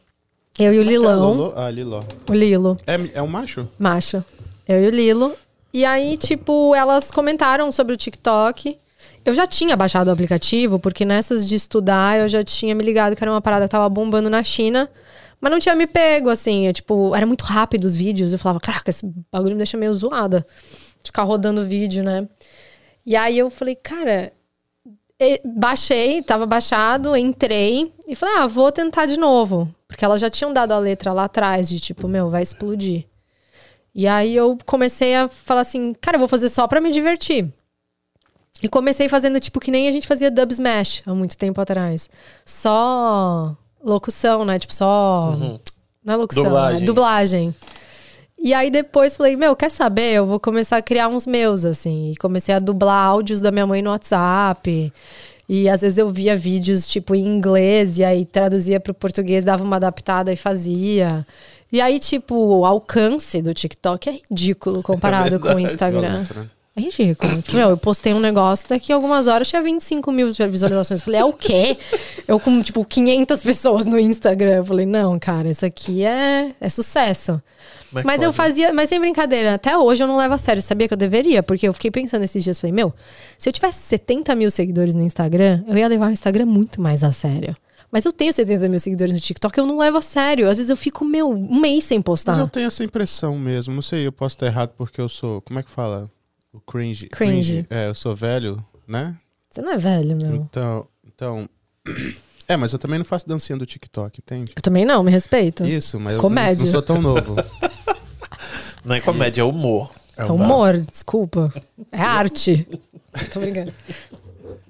Eu 0.58 0.74
e 0.74 0.80
o 0.80 0.84
Lilão. 0.84 1.34
Lolo- 1.34 1.54
Ah, 1.56 1.70
Liló. 1.70 2.02
O 2.30 2.34
Lilo. 2.34 2.78
É, 2.88 2.96
é 3.16 3.22
um 3.22 3.28
macho? 3.28 3.68
Macho. 3.78 4.24
Eu 4.68 4.84
e 4.84 4.88
o 4.88 4.90
Lilo. 4.90 5.34
E 5.74 5.84
aí, 5.84 6.16
tipo, 6.18 6.74
elas 6.74 7.12
comentaram 7.12 7.72
sobre 7.72 7.94
o 7.94 7.98
TikTok. 7.98 8.78
Eu 9.26 9.34
já 9.34 9.48
tinha 9.48 9.76
baixado 9.76 10.08
o 10.08 10.12
aplicativo, 10.12 10.78
porque 10.78 11.04
nessas 11.04 11.48
de 11.48 11.56
estudar 11.56 12.20
eu 12.20 12.28
já 12.28 12.44
tinha 12.44 12.76
me 12.76 12.84
ligado 12.84 13.16
que 13.16 13.24
era 13.24 13.32
uma 13.32 13.42
parada 13.42 13.66
que 13.66 13.72
tava 13.72 13.90
bombando 13.90 14.30
na 14.30 14.44
China. 14.44 14.88
Mas 15.42 15.52
não 15.52 15.60
tinha 15.60 15.76
me 15.76 15.88
pego, 15.88 16.30
assim. 16.30 16.68
é, 16.68 16.74
tipo, 16.74 17.16
era 17.16 17.26
muito 17.26 17.44
rápido 17.44 17.86
os 17.86 17.96
vídeos. 17.96 18.32
Eu 18.32 18.40
falava, 18.40 18.60
caraca, 18.60 18.90
esse 18.90 19.06
bagulho 19.32 19.54
me 19.54 19.58
deixa 19.58 19.78
meio 19.78 19.94
zoada. 19.94 20.46
De 21.02 21.10
ficar 21.10 21.24
rodando 21.24 21.66
vídeo, 21.66 22.04
né? 22.04 22.28
E 23.06 23.16
aí 23.16 23.38
eu 23.38 23.50
falei, 23.50 23.76
cara, 23.76 24.32
baixei, 25.44 26.22
tava 26.22 26.46
baixado, 26.46 27.16
entrei 27.16 27.94
e 28.08 28.16
falei, 28.16 28.36
ah, 28.38 28.48
vou 28.48 28.72
tentar 28.72 29.06
de 29.06 29.18
novo. 29.18 29.74
Porque 29.88 30.06
elas 30.06 30.22
já 30.22 30.30
tinham 30.30 30.54
dado 30.54 30.72
a 30.72 30.80
letra 30.80 31.14
lá 31.14 31.26
atrás 31.26 31.70
de 31.70 31.80
tipo, 31.80 32.08
meu, 32.08 32.30
vai 32.30 32.42
explodir. 32.42 33.06
E 33.94 34.08
aí 34.08 34.36
eu 34.36 34.58
comecei 34.66 35.16
a 35.16 35.28
falar 35.30 35.62
assim, 35.62 35.94
cara, 35.94 36.16
eu 36.16 36.20
vou 36.20 36.28
fazer 36.28 36.50
só 36.50 36.68
pra 36.68 36.82
me 36.82 36.92
divertir. 36.92 37.52
E 38.64 38.70
comecei 38.70 39.10
fazendo 39.10 39.40
tipo 39.40 39.60
que 39.60 39.70
nem 39.72 39.88
a 39.88 39.92
gente 39.92 40.08
fazia 40.08 40.32
Dub 40.32 40.52
Smash 40.52 41.02
há 41.06 41.14
muito 41.14 41.38
tempo 41.38 41.60
atrás. 41.60 42.10
Só 42.46 43.56
locução, 43.84 44.44
né? 44.46 44.58
Tipo, 44.58 44.74
só. 44.74 45.36
Não 46.04 46.14
é 46.14 46.18
locução, 46.18 46.44
Dublagem. 46.44 46.82
é 46.82 46.86
dublagem. 46.86 47.56
E 48.38 48.54
aí 48.54 48.70
depois 48.70 49.16
falei, 49.16 49.36
meu, 49.36 49.56
quer 49.56 49.72
saber? 49.72 50.14
Eu 50.14 50.26
vou 50.26 50.40
começar 50.40 50.78
a 50.78 50.82
criar 50.82 51.08
uns 51.08 51.26
meus, 51.26 51.66
assim. 51.66 52.12
E 52.12 52.16
comecei 52.16 52.54
a 52.54 52.60
dublar 52.60 53.08
áudios 53.08 53.42
da 53.42 53.52
minha 53.52 53.66
mãe 53.66 53.82
no 53.82 53.90
WhatsApp. 53.90 54.92
E 55.48 55.70
às 55.70 55.82
vezes 55.82 55.98
eu 55.98 56.10
via 56.10 56.36
vídeos, 56.36 56.88
tipo, 56.88 57.14
em 57.16 57.26
inglês, 57.26 58.00
e 58.00 58.04
aí 58.04 58.26
traduzia 58.26 58.80
pro 58.80 58.94
português, 58.94 59.44
dava 59.44 59.64
uma 59.64 59.76
adaptada 59.76 60.32
e 60.34 60.36
fazia. 60.36 61.26
E 61.72 61.82
aí, 61.82 62.00
tipo, 62.00 62.36
o 62.36 62.66
alcance 62.66 63.42
do 63.42 63.54
TikTok 63.54 64.10
é 64.10 64.14
ridículo 64.14 64.82
comparado 64.84 65.40
com 65.40 65.50
o 65.50 65.60
Instagram. 65.60 66.20
Né? 66.20 66.28
É 66.32 66.55
ridículo. 66.78 67.42
Tipo, 67.42 67.56
meu, 67.58 67.70
eu 67.70 67.78
postei 67.78 68.14
um 68.14 68.20
negócio, 68.20 68.68
daqui 68.68 68.92
a 68.92 68.96
algumas 68.96 69.28
horas 69.28 69.48
tinha 69.48 69.62
25 69.62 70.12
mil 70.12 70.28
visualizações. 70.28 71.00
Eu 71.00 71.06
falei, 71.06 71.20
é 71.22 71.26
o 71.26 71.34
quê? 71.34 71.78
Eu 72.28 72.40
com, 72.40 72.62
tipo, 72.62 72.84
500 72.84 73.42
pessoas 73.42 73.86
no 73.86 73.98
Instagram. 73.98 74.58
Eu 74.58 74.66
falei, 74.66 74.86
não, 74.86 75.18
cara, 75.18 75.50
isso 75.50 75.66
aqui 75.66 76.04
é, 76.04 76.52
é 76.60 76.70
sucesso. 76.70 77.42
Como 77.90 78.00
é 78.02 78.04
Mas 78.04 78.22
eu 78.22 78.34
fazia, 78.34 78.74
mas 78.74 78.90
sem 78.90 79.00
brincadeira, 79.00 79.54
até 79.54 79.78
hoje 79.78 80.04
eu 80.04 80.08
não 80.08 80.18
levo 80.18 80.34
a 80.34 80.38
sério. 80.38 80.62
Sabia 80.62 80.88
que 80.88 80.94
eu 80.94 80.98
deveria? 80.98 81.42
Porque 81.42 81.68
eu 81.68 81.74
fiquei 81.74 81.90
pensando 81.90 82.24
esses 82.24 82.44
dias, 82.44 82.60
falei, 82.60 82.74
meu, 82.74 82.94
se 83.38 83.48
eu 83.48 83.54
tivesse 83.54 83.80
70 83.84 84.36
mil 84.36 84.52
seguidores 84.52 84.94
no 84.94 85.02
Instagram, 85.02 85.64
eu 85.68 85.78
ia 85.78 85.88
levar 85.88 86.08
o 86.10 86.12
Instagram 86.12 86.46
muito 86.46 86.82
mais 86.82 87.04
a 87.04 87.12
sério. 87.14 87.56
Mas 87.92 88.04
eu 88.04 88.12
tenho 88.12 88.34
70 88.34 88.68
mil 88.68 88.80
seguidores 88.80 89.14
no 89.14 89.20
TikTok, 89.20 89.58
eu 89.58 89.66
não 89.66 89.78
levo 89.78 89.98
a 89.98 90.02
sério. 90.02 90.50
Às 90.50 90.58
vezes 90.58 90.70
eu 90.70 90.76
fico, 90.76 91.06
meu, 91.06 91.30
um 91.30 91.62
mês 91.62 91.86
sem 91.86 92.00
Mas 92.00 92.04
postar. 92.04 92.38
eu 92.38 92.50
tenho 92.50 92.68
essa 92.68 92.84
impressão 92.84 93.38
mesmo. 93.40 93.74
Não 93.74 93.82
sei, 93.82 94.06
eu 94.06 94.12
posso 94.12 94.36
estar 94.36 94.48
errado 94.48 94.74
porque 94.78 95.00
eu 95.00 95.08
sou. 95.08 95.40
Como 95.42 95.60
é 95.60 95.64
que 95.64 95.70
fala? 95.70 96.12
O 96.56 96.62
cringe. 96.62 97.08
Cringe. 97.10 97.66
É, 97.70 97.90
eu 97.90 97.94
sou 97.96 98.16
velho, 98.16 98.66
né? 98.88 99.18
Você 99.52 99.62
não 99.62 99.74
é 99.74 99.78
velho, 99.78 100.16
meu. 100.16 100.36
Então. 100.36 100.88
Então. 101.06 101.50
É, 102.48 102.56
mas 102.56 102.72
eu 102.72 102.78
também 102.78 103.00
não 103.00 103.06
faço 103.06 103.28
dancinha 103.28 103.58
do 103.58 103.66
TikTok, 103.66 104.20
entende? 104.24 104.54
Eu 104.56 104.62
também 104.62 104.86
não, 104.86 105.02
me 105.02 105.10
respeita. 105.10 105.68
Isso, 105.68 106.00
mas 106.00 106.14
eu 106.14 106.22
Comédia. 106.22 106.64
não 106.64 106.72
sou 106.72 106.80
tão 106.80 107.02
novo. 107.02 107.36
Não 108.86 108.96
é 108.96 109.02
comédia, 109.02 109.42
é 109.42 109.44
humor. 109.44 109.90
É 110.16 110.24
humor, 110.26 110.78
desculpa. 110.78 111.52
É 111.92 112.00
arte. 112.00 112.68
Tô 113.34 113.40
brincando. 113.40 113.74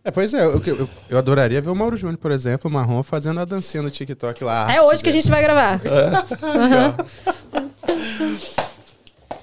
É, 0.05 0.09
pois 0.09 0.33
é, 0.33 0.45
eu, 0.45 0.61
eu, 0.65 0.89
eu 1.09 1.17
adoraria 1.17 1.61
ver 1.61 1.69
o 1.69 1.75
Mauro 1.75 1.97
Júnior, 1.97 2.17
por 2.17 2.31
exemplo, 2.31 2.71
o 2.71 2.73
Marrom, 2.73 3.03
fazendo 3.03 3.41
a 3.41 3.45
dancinha 3.45 3.83
no 3.83 3.91
TikTok 3.91 4.41
lá. 4.41 4.73
É 4.73 4.81
hoje 4.81 5.03
que 5.03 5.09
a 5.09 5.11
gente 5.11 5.29
vai 5.29 5.41
gravar. 5.41 5.81
Aham. 6.41 6.95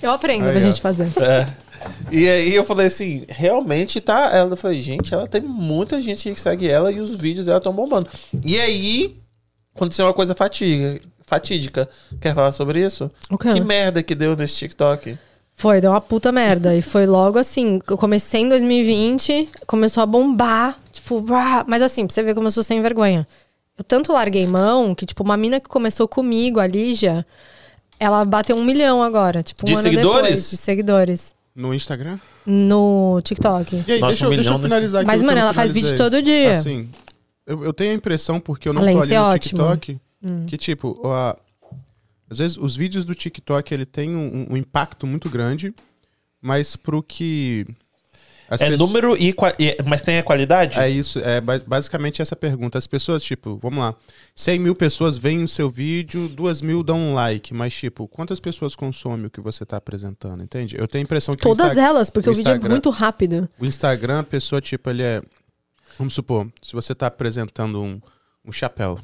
Eu 0.00 0.10
aprendo 0.10 0.46
Aí, 0.46 0.50
pra 0.52 0.58
ó. 0.58 0.62
gente 0.62 0.80
fazer. 0.80 1.08
É. 1.20 1.46
E 2.10 2.28
aí 2.28 2.54
eu 2.54 2.64
falei 2.64 2.86
assim, 2.86 3.24
realmente 3.28 4.00
tá. 4.00 4.30
Ela 4.32 4.56
falei, 4.56 4.80
gente, 4.80 5.12
ela 5.12 5.26
tem 5.26 5.40
muita 5.40 6.00
gente 6.00 6.32
que 6.32 6.40
segue 6.40 6.68
ela 6.68 6.90
e 6.92 7.00
os 7.00 7.12
vídeos 7.12 7.46
dela 7.46 7.58
estão 7.58 7.72
bombando. 7.72 8.08
E 8.44 8.60
aí 8.60 9.16
aconteceu 9.74 10.06
uma 10.06 10.12
coisa 10.12 10.34
fatídica. 10.34 11.00
fatídica. 11.26 11.88
Quer 12.20 12.34
falar 12.34 12.52
sobre 12.52 12.84
isso? 12.84 13.10
Que 13.40 13.60
merda 13.60 14.02
que 14.02 14.14
deu 14.14 14.36
nesse 14.36 14.56
TikTok. 14.56 15.18
Foi, 15.54 15.80
deu 15.80 15.90
uma 15.90 16.00
puta 16.00 16.32
merda. 16.32 16.74
E 16.74 16.82
foi 16.82 17.06
logo 17.06 17.38
assim. 17.38 17.80
Eu 17.88 17.96
comecei 17.96 18.40
em 18.40 18.48
2020, 18.48 19.48
começou 19.66 20.02
a 20.02 20.06
bombar. 20.06 20.78
Tipo, 20.90 21.20
brá. 21.20 21.64
mas 21.66 21.82
assim, 21.82 22.06
pra 22.06 22.14
você 22.14 22.22
ver 22.22 22.34
como 22.34 22.46
eu 22.48 22.50
sou 22.50 22.62
sem 22.62 22.82
vergonha. 22.82 23.26
Eu 23.78 23.84
tanto 23.84 24.12
larguei 24.12 24.46
mão 24.46 24.94
que, 24.94 25.06
tipo, 25.06 25.22
uma 25.22 25.36
mina 25.36 25.58
que 25.58 25.68
começou 25.68 26.06
comigo, 26.06 26.60
a 26.60 26.66
Lígia, 26.66 27.26
ela 27.98 28.24
bateu 28.24 28.56
um 28.56 28.64
milhão 28.64 29.02
agora. 29.02 29.42
Tipo, 29.42 29.62
um 29.62 29.66
De 29.66 29.72
ano 29.72 29.82
seguidores? 29.82 30.22
depois. 30.22 30.50
De 30.50 30.56
seguidores. 30.56 31.34
No 31.54 31.74
Instagram? 31.74 32.18
No 32.46 33.20
TikTok. 33.22 33.84
E 33.86 33.92
aí, 33.92 34.00
Nossa, 34.00 34.10
deixa, 34.12 34.24
eu- 34.24 34.30
um 34.30 34.34
deixa 34.34 34.50
eu 34.52 34.58
finalizar 34.58 35.00
aqui. 35.02 35.06
Mas, 35.06 35.22
mano, 35.22 35.38
ela 35.38 35.52
faz 35.52 35.72
vídeo 35.72 35.96
todo 35.96 36.22
dia. 36.22 36.52
Assim, 36.52 36.88
eu, 37.46 37.62
eu 37.64 37.72
tenho 37.72 37.92
a 37.92 37.94
impressão, 37.94 38.40
porque 38.40 38.68
eu 38.68 38.72
não 38.72 38.80
Além 38.82 38.94
tô 38.98 39.06
de 39.06 39.14
ali 39.14 39.42
ser 39.44 39.54
no 39.54 39.62
ótimo. 39.62 39.62
Hum. 39.62 39.74
TikTok, 39.76 40.00
que 40.48 40.56
tipo, 40.56 41.00
a- 41.08 41.36
às 42.30 42.38
vezes 42.38 42.56
os 42.56 42.74
vídeos 42.74 43.04
do 43.04 43.14
TikTok, 43.14 43.74
ele 43.74 43.84
tem 43.84 44.16
um, 44.16 44.46
um 44.50 44.56
impacto 44.56 45.06
muito 45.06 45.28
grande, 45.28 45.74
mas 46.40 46.74
pro 46.76 47.02
que... 47.02 47.66
as 48.54 48.60
é 48.60 48.68
pessoas- 48.70 48.88
número 48.88 49.16
e, 49.16 49.34
Mas 49.86 50.02
tem 50.02 50.18
a 50.18 50.22
qualidade? 50.22 50.78
É 50.78 50.88
isso, 50.88 51.18
é 51.20 51.40
ba- 51.40 51.62
basicamente 51.66 52.20
essa 52.20 52.36
pergunta. 52.36 52.76
As 52.78 52.86
pessoas, 52.86 53.22
tipo, 53.22 53.56
vamos 53.56 53.78
lá, 53.78 53.94
100 54.36 54.58
mil 54.58 54.74
pessoas 54.74 55.16
veem 55.18 55.42
o 55.42 55.48
seu 55.48 55.68
vídeo, 55.70 56.28
2 56.28 56.60
mil 56.62 56.82
dão 56.82 56.98
um 56.98 57.14
like, 57.14 57.52
mas, 57.54 57.74
tipo, 57.74 58.06
quantas 58.08 58.38
pessoas 58.40 58.74
consomem 58.76 59.26
o 59.26 59.30
que 59.30 59.40
você 59.40 59.64
tá 59.64 59.76
apresentando, 59.76 60.42
entende? 60.42 60.76
Eu 60.78 60.86
tenho 60.86 61.02
a 61.02 61.04
impressão 61.04 61.34
que 61.34 61.42
Todas 61.42 61.70
Insta- 61.72 61.80
elas, 61.82 62.10
porque 62.10 62.28
o, 62.28 62.32
o 62.32 62.34
vídeo 62.34 62.50
é 62.50 62.54
Instagram- 62.54 62.70
muito 62.74 62.90
rápido. 62.90 63.48
o 63.58 63.64
Instagram, 63.64 64.20
a 64.20 64.24
pessoa, 64.24 64.60
tipo, 64.60 64.88
ele 64.90 65.02
é. 65.02 65.22
Vamos 65.98 66.14
supor, 66.14 66.48
se 66.62 66.72
você 66.72 66.94
tá 66.94 67.06
apresentando 67.06 67.82
um, 67.82 68.00
um 68.44 68.50
chapéu. 68.52 68.98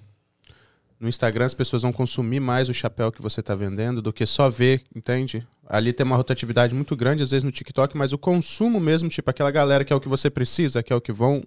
No 1.01 1.09
Instagram, 1.09 1.45
as 1.47 1.55
pessoas 1.55 1.83
vão 1.83 1.93
consumir 1.93 2.41
mais 2.41 2.69
o 2.69 2.75
chapéu 2.75 3.13
que 3.13 3.23
você 3.23 3.41
tá 3.41 3.55
vendendo 3.55 4.03
do 4.03 4.13
que 4.13 4.27
só 4.27 4.51
ver, 4.51 4.83
entende? 4.95 5.47
Ali 5.69 5.93
tem 5.93 6.05
uma 6.07 6.17
rotatividade 6.17 6.75
muito 6.75 6.97
grande, 6.97 7.23
às 7.23 7.31
vezes 7.31 7.45
no 7.45 7.53
TikTok, 7.53 7.97
mas 7.97 8.13
o 8.13 8.19
consumo 8.19 8.81
mesmo, 8.81 9.09
tipo, 9.09 9.29
aquela 9.29 9.51
galera 9.51 9.85
que 9.85 9.93
é 9.93 9.97
o 9.97 10.01
que 10.01 10.09
você 10.09 10.31
precisa, 10.31 10.83
que 10.83 10.93
é 10.93 10.97
o 10.97 11.01
que 11.01 11.13
vão. 11.13 11.43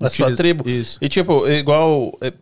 A 0.00 0.10
sua 0.10 0.34
tribo. 0.34 0.68
Isso. 0.68 0.98
E 1.00 1.08
tipo, 1.08 1.46
igual. 1.48 2.12
é, 2.20 2.32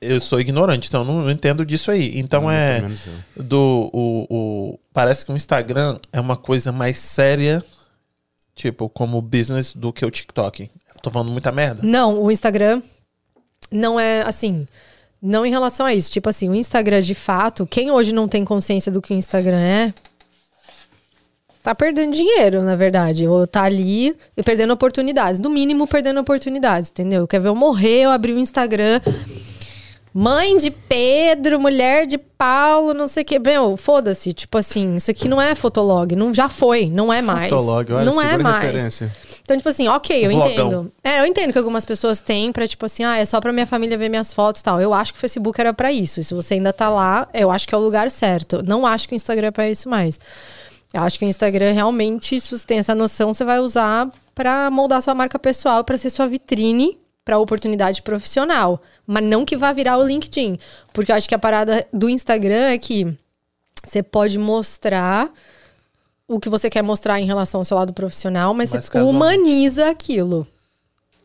Eu 0.00 0.18
sou 0.20 0.40
ignorante, 0.40 0.88
então 0.88 1.04
não 1.04 1.30
entendo 1.30 1.64
disso 1.64 1.90
aí. 1.90 2.18
Então 2.18 2.50
é. 2.50 2.80
Menos 2.82 2.98
eu. 3.36 3.42
do 3.44 3.90
o, 3.92 4.26
o- 4.28 4.80
parece 4.92 5.24
que 5.24 5.30
o 5.32 5.36
Instagram 5.36 5.98
é 6.12 6.20
uma 6.20 6.36
coisa 6.36 6.72
mais 6.72 6.98
séria, 6.98 7.64
tipo, 8.54 8.88
como 8.88 9.22
business 9.22 9.72
do 9.74 9.92
que 9.92 10.04
o 10.04 10.10
TikTok. 10.10 10.68
Tô 11.02 11.10
falando 11.10 11.30
muita 11.30 11.50
merda. 11.52 11.80
Não, 11.82 12.20
o 12.22 12.30
Instagram 12.30 12.82
não 13.70 13.98
é 13.98 14.22
assim. 14.22 14.66
Não 15.20 15.46
em 15.46 15.50
relação 15.50 15.86
a 15.86 15.94
isso. 15.94 16.10
Tipo 16.10 16.28
assim, 16.28 16.48
o 16.48 16.54
Instagram 16.54 17.00
de 17.00 17.14
fato, 17.14 17.64
quem 17.66 17.90
hoje 17.92 18.12
não 18.12 18.26
tem 18.28 18.44
consciência 18.44 18.90
do 18.90 19.00
que 19.00 19.12
o 19.14 19.16
Instagram 19.16 19.58
é, 19.60 19.94
tá 21.62 21.74
perdendo 21.74 22.12
dinheiro, 22.12 22.62
na 22.62 22.74
verdade. 22.74 23.26
Ou 23.26 23.46
tá 23.46 23.62
ali 23.62 24.16
e 24.36 24.42
perdendo 24.42 24.72
oportunidades. 24.72 25.38
No 25.40 25.48
mínimo, 25.48 25.86
perdendo 25.86 26.20
oportunidades, 26.20 26.90
entendeu? 26.90 27.26
Quer 27.26 27.40
ver 27.40 27.48
eu 27.48 27.54
morrer, 27.54 28.02
eu 28.02 28.10
abri 28.10 28.32
o 28.32 28.38
Instagram. 28.38 29.00
Mãe 30.14 30.58
de 30.58 30.70
Pedro, 30.70 31.58
mulher 31.58 32.06
de 32.06 32.18
Paulo, 32.18 32.92
não 32.92 33.08
sei 33.08 33.22
o 33.22 33.26
que. 33.26 33.38
Meu, 33.38 33.78
foda-se. 33.78 34.34
Tipo 34.34 34.58
assim, 34.58 34.96
isso 34.96 35.10
aqui 35.10 35.26
não 35.26 35.40
é 35.40 35.54
fotolog. 35.54 36.14
Não, 36.14 36.34
já 36.34 36.50
foi, 36.50 36.84
não 36.86 37.10
é 37.10 37.22
mais. 37.22 37.48
Fotolog, 37.48 37.90
olha, 37.92 38.04
não 38.04 38.20
é 38.20 38.36
mais. 38.36 38.62
referência. 38.62 39.10
Então, 39.42 39.56
tipo 39.56 39.68
assim, 39.68 39.88
ok, 39.88 40.26
eu 40.26 40.30
Vlogão. 40.30 40.50
entendo. 40.50 40.92
É, 41.02 41.20
eu 41.20 41.26
entendo 41.26 41.50
que 41.50 41.58
algumas 41.58 41.84
pessoas 41.84 42.20
têm 42.20 42.52
pra, 42.52 42.68
tipo 42.68 42.84
assim, 42.84 43.04
ah, 43.04 43.16
é 43.16 43.24
só 43.24 43.40
pra 43.40 43.52
minha 43.52 43.66
família 43.66 43.96
ver 43.96 44.10
minhas 44.10 44.34
fotos 44.34 44.60
e 44.60 44.64
tal. 44.64 44.80
Eu 44.80 44.92
acho 44.92 45.14
que 45.14 45.18
o 45.18 45.20
Facebook 45.20 45.58
era 45.58 45.72
pra 45.72 45.90
isso. 45.90 46.20
E 46.20 46.24
se 46.24 46.34
você 46.34 46.54
ainda 46.54 46.74
tá 46.74 46.90
lá, 46.90 47.26
eu 47.32 47.50
acho 47.50 47.66
que 47.66 47.74
é 47.74 47.78
o 47.78 47.80
lugar 47.80 48.10
certo. 48.10 48.62
Não 48.66 48.86
acho 48.86 49.08
que 49.08 49.14
o 49.14 49.16
Instagram 49.16 49.48
é 49.48 49.50
pra 49.50 49.68
isso 49.70 49.88
mais. 49.88 50.18
Eu 50.92 51.02
acho 51.02 51.18
que 51.18 51.24
o 51.24 51.28
Instagram 51.28 51.72
realmente, 51.72 52.40
se 52.40 52.56
você 52.56 52.66
tem 52.66 52.78
essa 52.78 52.94
noção, 52.94 53.32
você 53.32 53.44
vai 53.44 53.60
usar 53.60 54.10
pra 54.34 54.70
moldar 54.70 55.00
sua 55.00 55.14
marca 55.14 55.38
pessoal, 55.38 55.84
pra 55.84 55.96
ser 55.96 56.10
sua 56.10 56.26
vitrine 56.26 56.98
pra 57.24 57.38
oportunidade 57.38 58.02
profissional. 58.02 58.80
Mas 59.06 59.24
não 59.24 59.44
que 59.44 59.56
vá 59.56 59.72
virar 59.72 59.98
o 59.98 60.06
LinkedIn. 60.06 60.58
Porque 60.92 61.10
eu 61.10 61.16
acho 61.16 61.28
que 61.28 61.34
a 61.34 61.38
parada 61.38 61.86
do 61.92 62.08
Instagram 62.08 62.70
é 62.70 62.78
que 62.78 63.16
você 63.84 64.02
pode 64.02 64.38
mostrar 64.38 65.30
o 66.28 66.38
que 66.38 66.48
você 66.48 66.70
quer 66.70 66.82
mostrar 66.82 67.20
em 67.20 67.26
relação 67.26 67.60
ao 67.60 67.64
seu 67.64 67.76
lado 67.76 67.92
profissional, 67.92 68.54
mas 68.54 68.70
você 68.70 69.00
humaniza 69.00 69.90
aquilo. 69.90 70.46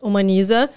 humaniza 0.01 0.69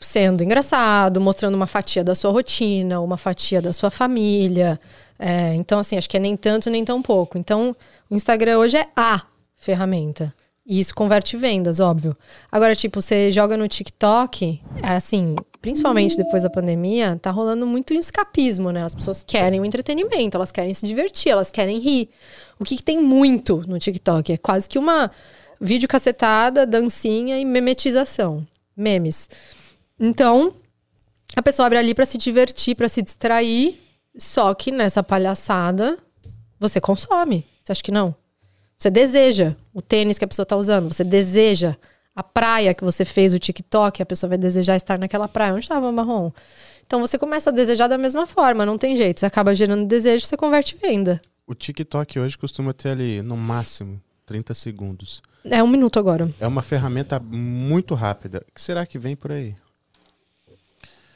sendo 0.00 0.44
engraçado, 0.44 1.20
mostrando 1.20 1.54
uma 1.54 1.66
fatia 1.66 2.04
da 2.04 2.14
sua 2.14 2.30
rotina, 2.30 3.00
uma 3.00 3.16
fatia 3.16 3.60
da 3.60 3.72
sua 3.72 3.90
família. 3.90 4.80
É, 5.18 5.54
então, 5.54 5.78
assim, 5.78 5.96
acho 5.96 6.08
que 6.08 6.16
é 6.16 6.20
nem 6.20 6.36
tanto 6.36 6.70
nem 6.70 6.84
tão 6.84 7.02
pouco. 7.02 7.36
Então, 7.36 7.74
o 8.10 8.14
Instagram 8.14 8.58
hoje 8.58 8.76
é 8.76 8.88
a 8.96 9.22
ferramenta. 9.56 10.34
E 10.66 10.78
isso 10.80 10.94
converte 10.94 11.34
vendas, 11.36 11.80
óbvio. 11.80 12.14
Agora, 12.52 12.74
tipo, 12.74 13.00
você 13.00 13.30
joga 13.30 13.56
no 13.56 13.66
TikTok, 13.66 14.60
é 14.82 14.88
assim, 14.88 15.34
principalmente 15.62 16.14
depois 16.14 16.42
da 16.42 16.50
pandemia, 16.50 17.18
tá 17.20 17.30
rolando 17.30 17.66
muito 17.66 17.94
escapismo, 17.94 18.70
né? 18.70 18.84
As 18.84 18.94
pessoas 18.94 19.24
querem 19.24 19.60
o 19.60 19.64
entretenimento, 19.64 20.36
elas 20.36 20.52
querem 20.52 20.74
se 20.74 20.86
divertir, 20.86 21.32
elas 21.32 21.50
querem 21.50 21.78
rir. 21.78 22.10
O 22.60 22.64
que, 22.64 22.76
que 22.76 22.82
tem 22.82 23.02
muito 23.02 23.64
no 23.66 23.78
TikTok? 23.78 24.34
É 24.34 24.36
quase 24.36 24.68
que 24.68 24.78
uma 24.78 25.10
vídeo 25.58 25.88
cacetada, 25.88 26.66
dancinha 26.66 27.38
e 27.38 27.46
memetização. 27.46 28.46
Memes. 28.76 29.28
Então, 29.98 30.52
a 31.34 31.42
pessoa 31.42 31.66
abre 31.66 31.78
ali 31.78 31.94
para 31.94 32.04
se 32.04 32.18
divertir, 32.18 32.74
para 32.74 32.88
se 32.88 33.00
distrair, 33.00 33.80
só 34.16 34.52
que 34.54 34.70
nessa 34.70 35.02
palhaçada 35.02 35.98
você 36.60 36.78
consome. 36.78 37.46
Você 37.68 37.72
acha 37.72 37.82
que 37.82 37.92
não? 37.92 38.14
Você 38.78 38.88
deseja 38.90 39.54
o 39.74 39.82
tênis 39.82 40.18
que 40.18 40.24
a 40.24 40.28
pessoa 40.28 40.46
tá 40.46 40.56
usando, 40.56 40.90
você 40.90 41.04
deseja 41.04 41.76
a 42.16 42.22
praia 42.22 42.72
que 42.72 42.82
você 42.82 43.04
fez, 43.04 43.34
o 43.34 43.38
TikTok, 43.38 44.00
a 44.00 44.06
pessoa 44.06 44.28
vai 44.28 44.38
desejar 44.38 44.74
estar 44.74 44.98
naquela 44.98 45.28
praia. 45.28 45.52
Onde 45.52 45.66
estava 45.66 45.92
marrom? 45.92 46.32
Então 46.86 46.98
você 47.00 47.18
começa 47.18 47.50
a 47.50 47.52
desejar 47.52 47.86
da 47.86 47.98
mesma 47.98 48.26
forma, 48.26 48.64
não 48.64 48.78
tem 48.78 48.96
jeito. 48.96 49.20
Você 49.20 49.26
acaba 49.26 49.54
gerando 49.54 49.86
desejo, 49.86 50.24
você 50.24 50.34
converte 50.34 50.76
em 50.76 50.78
venda. 50.78 51.20
O 51.46 51.54
TikTok 51.54 52.18
hoje 52.18 52.38
costuma 52.38 52.72
ter 52.72 52.88
ali, 52.88 53.20
no 53.20 53.36
máximo, 53.36 54.00
30 54.24 54.54
segundos. 54.54 55.20
É 55.44 55.62
um 55.62 55.68
minuto 55.68 55.98
agora. 55.98 56.30
É 56.40 56.46
uma 56.46 56.62
ferramenta 56.62 57.20
muito 57.20 57.94
rápida. 57.94 58.42
O 58.48 58.54
que 58.54 58.62
será 58.62 58.86
que 58.86 58.98
vem 58.98 59.14
por 59.14 59.30
aí? 59.30 59.54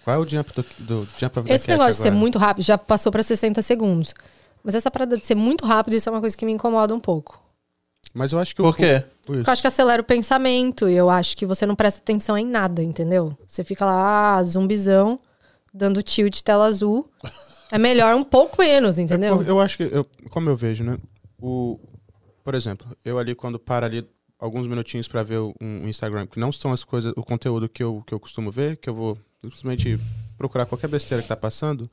Qual 0.04 0.16
é 0.16 0.18
o 0.18 0.28
jump 0.28 0.52
do, 0.54 0.66
do 0.80 1.08
jump 1.18 1.50
Esse 1.50 1.68
negócio 1.68 1.92
de 1.92 1.96
ser 1.96 2.08
agora? 2.08 2.20
muito 2.20 2.38
rápido 2.38 2.64
já 2.64 2.76
passou 2.76 3.10
para 3.10 3.22
60 3.22 3.62
segundos. 3.62 4.12
Mas 4.62 4.74
essa 4.74 4.90
parada 4.90 5.16
de 5.16 5.26
ser 5.26 5.34
muito 5.34 5.64
rápido, 5.64 5.94
isso 5.94 6.08
é 6.08 6.12
uma 6.12 6.20
coisa 6.20 6.36
que 6.36 6.44
me 6.46 6.52
incomoda 6.52 6.94
um 6.94 7.00
pouco. 7.00 7.40
Mas 8.14 8.32
eu 8.32 8.38
acho 8.38 8.54
que 8.54 8.62
Por 8.62 8.76
quê? 8.76 9.04
o- 9.28 9.34
isso. 9.34 9.48
Eu 9.48 9.52
acho 9.52 9.62
que 9.62 9.68
acelera 9.68 10.02
o 10.02 10.04
pensamento 10.04 10.88
e 10.88 10.94
eu 10.94 11.08
acho 11.08 11.36
que 11.36 11.46
você 11.46 11.64
não 11.64 11.74
presta 11.74 12.00
atenção 12.00 12.36
em 12.36 12.46
nada, 12.46 12.82
entendeu? 12.82 13.36
Você 13.46 13.64
fica 13.64 13.84
lá, 13.84 14.36
ah, 14.36 14.42
zumbizão, 14.42 15.18
dando 15.72 16.02
tilt 16.02 16.42
tela 16.42 16.66
azul. 16.66 17.08
É 17.70 17.78
melhor 17.78 18.14
um 18.14 18.22
pouco 18.24 18.60
menos, 18.60 18.98
entendeu? 18.98 19.36
Eu, 19.36 19.42
eu 19.42 19.60
acho 19.60 19.78
que, 19.78 19.84
eu, 19.84 20.06
como 20.30 20.50
eu 20.50 20.56
vejo, 20.56 20.84
né? 20.84 20.98
O, 21.40 21.78
por 22.44 22.54
exemplo, 22.54 22.86
eu 23.04 23.18
ali 23.18 23.34
quando 23.34 23.58
paro 23.58 23.86
ali 23.86 24.06
alguns 24.38 24.66
minutinhos 24.66 25.08
pra 25.08 25.22
ver 25.22 25.38
um, 25.38 25.54
um 25.60 25.88
Instagram, 25.88 26.26
que 26.26 26.38
não 26.38 26.52
são 26.52 26.72
as 26.72 26.84
coisas, 26.84 27.12
o 27.16 27.22
conteúdo 27.22 27.68
que 27.68 27.82
eu, 27.82 28.02
que 28.06 28.12
eu 28.12 28.20
costumo 28.20 28.50
ver, 28.50 28.76
que 28.76 28.90
eu 28.90 28.94
vou 28.94 29.16
simplesmente 29.40 29.98
procurar 30.36 30.66
qualquer 30.66 30.88
besteira 30.88 31.22
que 31.22 31.28
tá 31.28 31.36
passando. 31.36 31.90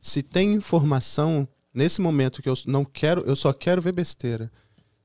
Se 0.00 0.22
tem 0.22 0.54
informação 0.54 1.46
nesse 1.74 2.00
momento 2.00 2.42
que 2.42 2.48
eu 2.48 2.54
não 2.66 2.84
quero, 2.84 3.22
eu 3.26 3.36
só 3.36 3.52
quero 3.52 3.80
ver 3.82 3.92
besteira. 3.92 4.50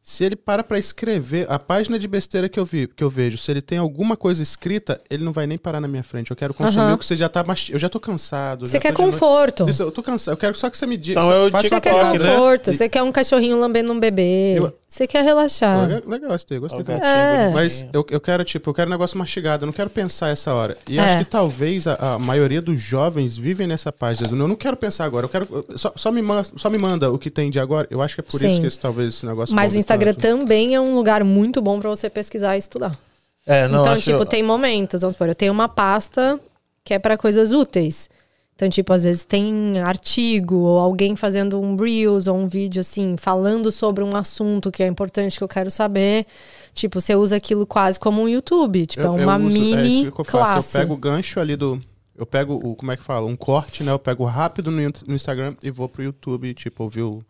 Se 0.02 0.23
ele 0.23 0.38
para 0.38 0.64
pra 0.64 0.80
escrever 0.80 1.45
a 1.52 1.60
página 1.60 1.99
de 1.99 2.07
besteira 2.07 2.48
que 2.48 2.57
eu, 2.57 2.64
vi, 2.64 2.88
que 2.88 3.03
eu 3.03 3.10
vejo, 3.10 3.38
se 3.38 3.52
ele 3.52 3.61
tem 3.61 3.77
alguma 3.77 4.15
coisa 4.15 4.41
escrita, 4.41 5.02
ele 5.10 5.22
não 5.22 5.34
vai 5.34 5.45
nem 5.45 5.57
parar 5.57 5.81
na 5.81 5.88
minha 5.88 6.02
frente. 6.02 6.31
Eu 6.31 6.38
quero 6.38 6.53
consumir 6.53 6.94
o 6.94 6.98
que 6.98 7.06
você 7.06 7.18
já 7.18 7.27
tá. 7.27 7.44
Eu 7.69 7.77
já 7.77 7.89
tô 7.89 7.99
cansado. 7.99 8.65
Você 8.65 8.80
quer 8.80 8.91
de 8.91 8.95
conforto. 8.95 9.69
Isso, 9.69 9.84
eu 9.84 9.91
tô 9.91 10.02
cansado. 10.02 10.31
Eu 10.35 10.38
quero 10.38 10.56
só 10.56 10.69
que 10.69 10.77
você 10.77 10.85
me 10.85 10.95
diga. 10.95 11.19
Então 11.19 11.34
é 11.34 11.48
o 11.48 11.52
faça 11.52 11.68
Você 11.68 11.81
quer 11.81 11.94
TikTok, 11.94 12.19
né? 12.19 12.30
conforto, 12.35 12.72
você 12.73 12.88
quer 12.88 13.03
um 13.03 13.11
cachorrinho 13.11 13.60
lambendo 13.60 13.91
um 13.91 13.99
bebê. 13.99 14.57
Eu- 14.57 14.73
Você 14.88 15.05
quer 15.05 15.22
relaxar. 15.22 15.85
Legal, 15.85 16.01
legal 16.07 16.30
gostei. 16.30 16.57
O 16.57 16.61
dele. 16.61 16.84
gatinho 16.84 17.05
É. 17.05 17.51
Mas 17.53 17.85
eu, 17.91 18.05
eu 18.09 18.22
quero, 18.22 18.45
tipo, 18.45 18.69
eu 18.69 18.73
quero 18.73 18.89
um 18.89 18.91
negócio 18.91 19.18
mastigado, 19.18 19.64
eu 19.64 19.65
não 19.65 19.73
quero 19.73 19.89
pensar 19.89 20.30
essa 20.30 20.53
hora. 20.53 20.77
E 20.88 20.97
É. 20.97 21.01
acho 21.01 21.26
que 21.26 21.30
talvez 21.30 21.85
a, 21.88 22.15
a 22.15 22.19
maioria 22.19 22.61
dos 22.61 22.80
jovens 22.81 23.38
vivem 23.38 23.68
nessa 23.68 23.91
página. 23.91 24.30
Eu 24.30 24.47
não 24.47 24.55
quero 24.55 24.77
pensar 24.77 25.03
agora, 25.03 25.26
eu 25.26 25.30
quero. 25.30 25.65
Só, 25.76 25.91
só 25.95 26.09
me 26.09 26.22
manda, 26.22 26.47
só 26.55 26.69
me 26.69 26.77
manda 26.77 27.11
o 27.11 27.19
que 27.19 27.30
tem 27.30 27.51
de 27.51 27.59
agora. 27.59 27.85
Eu 27.91 28.01
acho 28.01 28.15
que 28.15 28.22
é 28.22 28.23
por 28.23 28.38
isso 28.38 28.49
Sim. 28.49 28.61
que 28.61 28.68
esse, 28.68 28.80
talvez 28.80 29.09
esse 29.15 29.26
negócio. 29.26 29.53
Mas 29.53 29.76
o 29.76 29.77
Instagram 29.77 30.14
tanto. 30.14 30.39
também 30.39 30.73
é 30.73 30.80
um 30.80 30.95
lugar 30.95 31.22
muito 31.26 31.61
bom 31.61 31.81
pra 31.81 31.89
você 31.89 32.09
pesquisar 32.09 32.55
e 32.55 32.59
estudar. 32.59 32.97
É, 33.45 33.68
não, 33.68 33.81
então, 33.81 33.93
acho... 33.93 34.03
tipo, 34.03 34.26
tem 34.26 34.41
momentos, 34.41 35.01
vamos 35.01 35.15
supor, 35.15 35.27
eu 35.27 35.35
tenho 35.35 35.51
uma 35.51 35.68
pasta 35.69 36.39
que 36.84 36.93
é 36.93 36.99
pra 36.99 37.18
coisas 37.18 37.51
úteis. 37.51 38.09
Então, 38.57 38.67
tipo, 38.71 38.91
às 38.91 39.03
vezes 39.03 39.23
tem 39.23 39.77
artigo, 39.81 40.55
ou 40.55 40.79
alguém 40.79 41.15
fazendo 41.15 41.61
um 41.61 41.75
Reels 41.75 42.25
ou 42.25 42.35
um 42.35 42.47
vídeo, 42.47 42.79
assim, 42.81 43.15
falando 43.15 43.71
sobre 43.71 44.03
um 44.03 44.15
assunto 44.15 44.71
que 44.71 44.81
é 44.81 44.88
importante 44.88 45.38
que 45.38 45.43
eu 45.43 45.47
quero 45.47 45.69
saber. 45.69 46.25
Tipo, 46.73 46.99
você 46.99 47.13
usa 47.15 47.35
aquilo 47.35 47.67
quase 47.67 47.99
como 47.99 48.19
um 48.19 48.27
YouTube. 48.27 48.88
Tipo, 48.88 49.03
é 49.03 49.05
Eu- 49.05 49.17
eu 49.19 49.23
uma 49.27 49.38
uso- 49.38 49.45
é 49.45 49.59
mini 49.59 50.01
isso 50.01 50.11
que 50.11 50.19
eu 50.21 50.25
faço. 50.25 50.31
classe. 50.31 50.75
Eu 50.75 50.81
pego 50.81 50.93
o 50.95 50.97
gancho 50.97 51.39
ali 51.39 51.55
do. 51.55 51.79
Eu 52.17 52.25
pego 52.25 52.55
o. 52.55 52.75
Como 52.75 52.91
é 52.91 52.97
que 52.97 53.03
fala? 53.03 53.27
Um 53.27 53.35
corte, 53.35 53.84
né? 53.84 53.91
Eu 53.91 53.99
pego 53.99 54.25
rápido 54.25 54.71
no, 54.71 54.81
no 55.05 55.13
Instagram 55.13 55.53
e 55.61 55.69
vou 55.69 55.88
pro 55.88 56.01
YouTube, 56.01 56.51
tipo, 56.55 56.84
ouvir 56.84 57.03
o, 57.03 57.23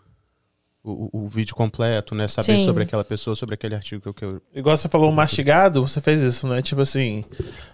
o, 0.81 1.09
o 1.25 1.27
vídeo 1.27 1.53
completo, 1.55 2.15
né? 2.15 2.29
Saber 2.29 2.57
Sim. 2.59 2.63
sobre 2.63 2.83
aquela 2.83 3.03
pessoa, 3.03 3.35
sobre 3.35 3.55
aquele 3.55 3.75
artigo 3.75 4.01
que 4.01 4.07
eu. 4.07 4.13
Que 4.13 4.23
eu 4.23 4.41
Igual 4.55 4.77
você 4.77 4.87
falou 4.87 5.11
mastigado, 5.11 5.81
você 5.85 5.99
fez 5.99 6.21
isso, 6.21 6.47
né? 6.47 6.61
Tipo 6.61 6.79
assim, 6.79 7.25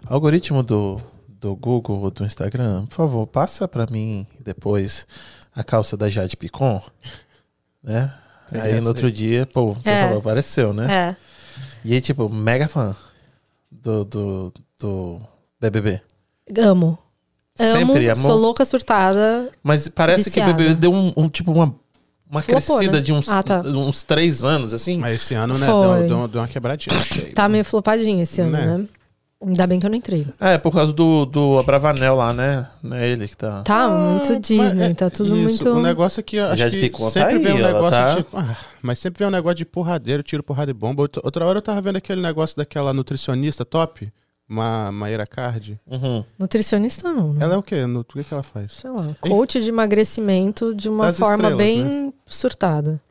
algoritmo 0.07 0.63
do, 0.63 0.99
do 1.43 1.53
Google 1.57 1.99
ou 1.99 2.09
do 2.09 2.23
Instagram, 2.25 2.85
por 2.85 2.95
favor, 2.95 3.27
passa 3.27 3.67
pra 3.67 3.85
mim 3.91 4.25
depois 4.39 5.05
a 5.53 5.61
calça 5.61 5.97
da 5.97 6.07
Jade 6.07 6.37
Picon, 6.37 6.81
né? 7.83 8.13
Tem 8.49 8.61
aí 8.61 8.79
no 8.79 8.87
outro 8.87 9.07
aí. 9.07 9.11
dia, 9.11 9.45
pô, 9.45 9.73
você 9.73 9.89
É. 9.89 10.03
falou, 10.05 10.19
apareceu, 10.19 10.71
né? 10.73 10.87
É. 11.09 11.15
E 11.83 11.93
aí, 11.93 11.99
tipo, 11.99 12.29
mega 12.29 12.67
fã 12.69 12.95
do, 13.69 14.05
do, 14.05 14.53
do 14.79 15.21
BBB. 15.59 15.99
Amo. 16.57 16.97
Amo, 17.59 17.77
Sempre 17.77 18.09
amou. 18.09 18.31
sou 18.31 18.39
louca 18.39 18.63
surtada. 18.63 19.51
Mas 19.61 19.89
parece 19.89 20.25
Viciada. 20.29 20.53
que 20.53 20.55
o 20.55 20.57
BBB 20.57 20.79
deu 20.79 20.93
um, 20.93 21.11
um, 21.17 21.27
tipo, 21.29 21.51
uma, 21.51 21.75
uma 22.29 22.41
Flopou, 22.41 22.77
crescida 22.77 22.97
né? 22.97 23.01
de 23.03 23.11
uns, 23.11 23.27
Ah, 23.27 23.43
tá. 23.43 23.59
uns 23.61 24.03
três 24.05 24.45
anos, 24.45 24.73
assim. 24.73 24.97
Mas 24.97 25.15
esse 25.15 25.33
ano, 25.35 25.57
né? 25.57 25.65
Deu, 25.67 26.07
deu, 26.07 26.27
deu 26.29 26.41
uma 26.41 26.47
quebradinha. 26.47 26.97
achei. 26.97 27.31
Tá 27.31 27.49
meio 27.49 27.65
flopadinho 27.65 28.21
esse 28.21 28.39
ano, 28.39 28.51
Né? 28.51 28.77
né? 28.77 28.87
Ainda 29.45 29.67
bem 29.67 29.79
que 29.79 29.85
eu 29.85 29.89
não 29.89 29.97
entrei. 29.97 30.25
É, 30.39 30.57
por 30.57 30.71
causa 30.71 30.93
do, 30.93 31.25
do 31.25 31.59
Abravanel 31.59 32.15
lá, 32.15 32.33
né? 32.33 32.67
Não 32.81 32.95
é 32.95 33.07
ele 33.09 33.27
que 33.27 33.35
tá... 33.35 33.61
Tá 33.63 33.89
muito 33.89 34.39
Disney, 34.39 34.87
Mas, 34.89 34.97
tá 34.97 35.05
é, 35.07 35.09
tudo 35.09 35.35
isso, 35.35 35.65
muito. 35.65 35.69
O 35.69 35.81
negócio 35.81 36.19
é 36.19 36.23
que 36.23 36.37
eu 36.37 36.45
acho 36.45 36.57
Jade 36.57 36.79
que 36.79 36.89
tá 36.89 37.09
sempre 37.09 37.35
aí, 37.35 37.39
vem 37.39 37.53
um 37.53 37.57
ela 37.59 37.73
negócio 37.73 37.99
tá- 37.99 38.15
de. 38.15 38.25
ah, 38.33 38.57
mas 38.81 38.99
sempre 38.99 39.19
vem 39.19 39.27
um 39.27 39.31
negócio 39.31 39.55
de 39.55 39.65
porradeiro, 39.65 40.23
tiro, 40.23 40.41
porrada 40.41 40.71
e 40.71 40.73
bomba. 40.73 41.01
Outra, 41.01 41.21
outra 41.25 41.45
hora 41.45 41.57
eu 41.57 41.61
tava 41.61 41.81
vendo 41.81 41.97
aquele 41.97 42.21
negócio 42.21 42.55
daquela 42.55 42.93
nutricionista 42.93 43.65
top, 43.65 44.11
Ma, 44.47 44.91
Maíra 44.91 45.25
Card. 45.27 45.79
Uhum. 45.87 46.23
Nutricionista 46.39 47.11
não, 47.11 47.33
né? 47.33 47.43
Ela 47.43 47.55
é 47.55 47.57
o 47.57 47.63
quê? 47.63 47.85
No, 47.85 47.99
o 48.01 48.03
que, 48.05 48.23
que 48.23 48.33
ela 48.33 48.43
faz? 48.43 48.71
Sei 48.73 48.89
lá. 48.89 49.07
Coach 49.19 49.59
de 49.61 49.69
emagrecimento 49.69 50.73
de 50.75 50.87
uma 50.89 51.07
Das 51.07 51.17
forma 51.17 51.35
estrelas, 51.49 51.57
bem 51.57 51.83
né? 51.83 52.13
surtada. 52.25 53.01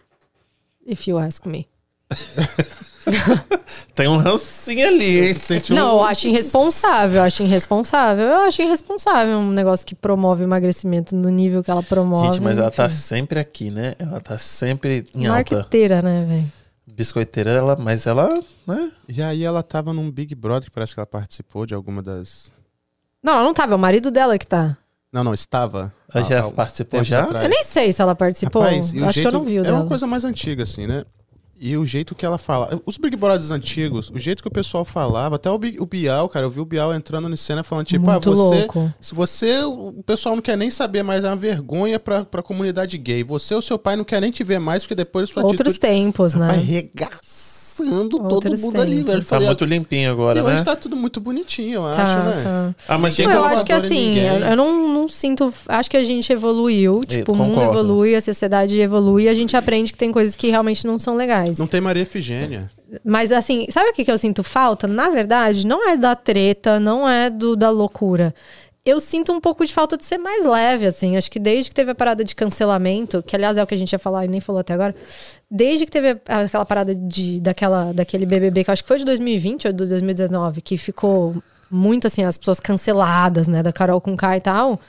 If 0.87 1.07
you 1.07 1.19
ask 1.19 1.45
me. 1.47 1.67
Tem 3.95 4.07
um 4.09 4.17
rancinho 4.17 4.87
ali, 4.87 5.29
hein? 5.29 5.37
Sente 5.37 5.73
um- 5.73 5.77
Não, 5.77 5.93
eu 5.99 6.03
acho 6.05 6.29
irresponsável, 6.29 7.17
eu 7.17 7.23
acho 7.23 7.43
irresponsável. 7.43 8.25
Eu 8.27 8.41
acho 8.43 8.63
irresponsável 8.63 9.39
um 9.39 9.51
negócio 9.51 9.85
que 9.87 9.95
promove 9.95 10.45
emagrecimento 10.45 11.15
no 11.17 11.29
nível 11.29 11.63
que 11.63 11.71
ela 11.71 11.83
promove. 11.83 12.27
Gente, 12.27 12.41
mas 12.41 12.59
ela 12.59 12.71
tá 12.71 12.87
enfim. 12.87 12.95
sempre 12.97 13.39
aqui, 13.41 13.73
né? 13.73 13.95
Ela 13.99 14.21
tá 14.21 14.39
sempre 14.39 15.05
em 15.15 15.27
alta. 15.27 15.35
Marqueteira, 15.57 16.01
né, 16.01 16.25
velho? 16.29 16.53
Biscoiteira, 16.87 17.51
ela, 17.51 17.77
mas 17.77 18.07
ela, 18.07 18.29
né? 18.67 18.93
E 19.09 19.23
aí 19.23 19.43
ela 19.45 19.63
tava 19.63 19.93
num 19.93 20.11
Big 20.11 20.35
Brother, 20.35 20.69
que 20.69 20.75
parece 20.75 20.95
que 20.95 21.01
ela 21.01 21.07
participou 21.07 21.67
de 21.67 21.75
alguma 21.75 22.03
das. 22.03 22.53
Não, 23.23 23.35
ela 23.35 23.45
não 23.45 23.55
tava, 23.55 23.73
é 23.73 23.77
o 23.77 23.79
marido 23.79 24.11
dela 24.11 24.37
que 24.39 24.47
tá. 24.47 24.77
Não, 25.13 25.23
não, 25.25 25.35
estava. 25.35 25.93
Ela 26.15 26.25
já 26.25 26.43
participou 26.51 27.03
já? 27.05 27.25
atrás. 27.25 27.45
Eu 27.45 27.51
nem 27.51 27.63
sei 27.65 27.93
se 27.93 28.01
ela 28.01 28.15
participou. 28.15 28.63
Rapaz, 28.63 28.87
acho 28.95 29.13
jeito, 29.13 29.21
que 29.21 29.27
eu 29.27 29.39
não 29.39 29.45
vi 29.45 29.59
o 29.59 29.61
É 29.61 29.65
dela. 29.65 29.81
uma 29.81 29.87
coisa 29.87 30.07
mais 30.07 30.25
antiga, 30.25 30.63
assim, 30.63 30.87
né? 30.87 31.05
E 31.65 31.77
o 31.77 31.87
jeito 31.87 32.13
que 32.17 32.27
ela 32.27 32.39
fala. 32.39 32.83
Os 32.85 32.97
Big 32.97 33.15
Brothers 33.17 33.53
antigos, 33.53 34.11
o 34.11 34.19
jeito 34.19 34.43
que 34.43 34.49
o 34.49 34.51
pessoal 34.51 34.85
falava, 34.85 35.37
até 35.37 35.49
o, 35.49 35.57
Bi- 35.57 35.77
o 35.79 35.87
Bial, 35.87 36.29
cara, 36.29 36.45
eu 36.45 36.51
vi 36.51 36.59
o 36.59 36.65
Bial 36.65 36.93
entrando 36.93 37.29
na 37.29 37.37
cena 37.37 37.63
falando, 37.63 37.87
tipo, 37.87 38.05
Muito 38.05 38.29
ah, 38.31 38.35
você. 38.35 38.43
louco. 38.59 38.93
Se 39.01 39.15
você. 39.15 39.63
O 39.63 40.03
pessoal 40.05 40.35
não 40.35 40.43
quer 40.43 40.57
nem 40.57 40.73
saber 40.73 41.05
mais, 41.05 41.23
é 41.25 41.29
uma 41.29 41.37
vergonha 41.37 42.01
pra, 42.01 42.25
pra 42.25 42.43
comunidade 42.43 42.99
gay. 42.99 43.23
Você 43.23 43.55
ou 43.55 43.63
seu 43.63 43.79
pai 43.79 43.95
não 43.95 44.03
quer 44.05 44.21
nem 44.21 44.33
te 44.33 44.43
ver 44.43 44.59
mais, 44.59 44.83
porque 44.83 44.97
depois 44.97 45.31
sua 45.31 45.45
Outros 45.45 45.61
atitude. 45.61 45.79
tempos, 45.79 46.35
né? 46.35 46.49
Vai 46.49 46.59
regaçando 46.59 47.52
todo 47.77 48.23
Outros 48.23 48.61
mundo 48.63 48.81
ali, 48.81 48.97
tempos. 48.97 49.07
velho. 49.11 49.21
Tá 49.23 49.27
Falei, 49.29 49.47
muito 49.49 49.65
limpinho 49.65 50.03
e 50.03 50.07
agora, 50.07 50.43
hoje 50.45 50.57
né? 50.57 50.63
tá 50.63 50.77
tudo 50.77 50.97
muito 50.97 51.21
bonitinho, 51.21 51.87
eu 51.87 51.95
Tá, 51.95 52.03
acho, 52.03 52.27
né? 52.37 52.43
tá. 52.43 52.75
Ah, 52.89 52.99
mas 52.99 53.19
Não, 53.19 53.31
eu 53.31 53.45
acho 53.45 53.65
que 53.65 53.73
assim, 53.73 54.19
eu, 54.19 54.57
não, 54.57 54.89
não 54.89 55.09
sinto. 55.09 55.53
Acho 55.69 55.91
que 55.91 55.97
a 55.97 56.05
gente 56.05 56.33
evoluiu. 56.33 57.01
Tipo, 57.07 57.33
o 57.33 57.37
mundo 57.37 57.61
evolui, 57.63 58.15
a 58.15 58.21
sociedade 58.21 58.81
evolui, 58.81 59.29
a 59.29 59.35
gente 59.35 59.57
aprende 59.57 59.93
que 59.93 59.99
tem 59.99 60.13
coisas 60.13 60.37
que 60.37 60.49
realmente 60.51 60.87
não 60.87 60.99
são 60.99 61.17
legais. 61.17 61.59
Não 61.59 61.67
tem 61.67 61.81
Maria 61.81 62.03
Efigênia. 62.03 62.71
Mas 63.05 63.33
assim, 63.33 63.67
sabe 63.71 63.89
o 63.91 63.93
que, 63.95 64.05
que 64.05 64.11
eu 64.11 64.19
sinto 64.19 64.43
falta? 64.43 64.87
Na 64.87 65.09
verdade, 65.09 65.67
não 65.67 65.89
é 65.89 65.97
da 65.97 66.15
treta, 66.15 66.79
não 66.79 67.09
é 67.09 67.31
do 67.31 67.57
da 67.57 67.71
loucura. 67.71 68.35
Eu 68.85 68.99
sinto 68.99 69.33
um 69.33 69.41
pouco 69.41 69.65
de 69.65 69.73
falta 69.73 69.97
de 69.97 70.05
ser 70.05 70.19
mais 70.19 70.45
leve, 70.45 70.87
assim. 70.87 71.17
Acho 71.17 71.31
que 71.31 71.39
desde 71.39 71.71
que 71.71 71.75
teve 71.75 71.93
a 71.93 71.95
parada 71.95 72.25
de 72.25 72.35
cancelamento, 72.35 73.23
que 73.23 73.37
aliás 73.37 73.57
é 73.57 73.63
o 73.63 73.67
que 73.67 73.75
a 73.75 73.79
gente 73.79 73.93
ia 73.93 73.99
falar 73.99 74.25
e 74.25 74.29
nem 74.29 74.41
falou 74.41 74.61
até 74.61 74.75
agora, 74.75 74.95
desde 75.49 75.85
que 75.85 75.93
teve 75.93 76.21
aquela 76.27 76.65
parada 76.65 76.93
de, 76.93 77.41
daquela, 77.41 77.93
daquele 77.93 78.27
BBB, 78.27 78.65
que 78.65 78.71
acho 78.73 78.83
que 78.83 78.89
foi 78.89 78.99
de 78.99 79.05
2020 79.05 79.69
ou 79.69 79.73
de 79.73 79.87
2019, 79.87 80.61
que 80.61 80.77
ficou 80.77 81.37
muito 81.71 82.07
assim, 82.09 82.25
as 82.25 82.37
pessoas 82.37 82.59
canceladas, 82.59 83.47
né, 83.47 83.63
da 83.63 83.73
Carol 83.73 84.01
com 84.01 84.17
K 84.17 84.37
e 84.37 84.41
tal. 84.41 84.81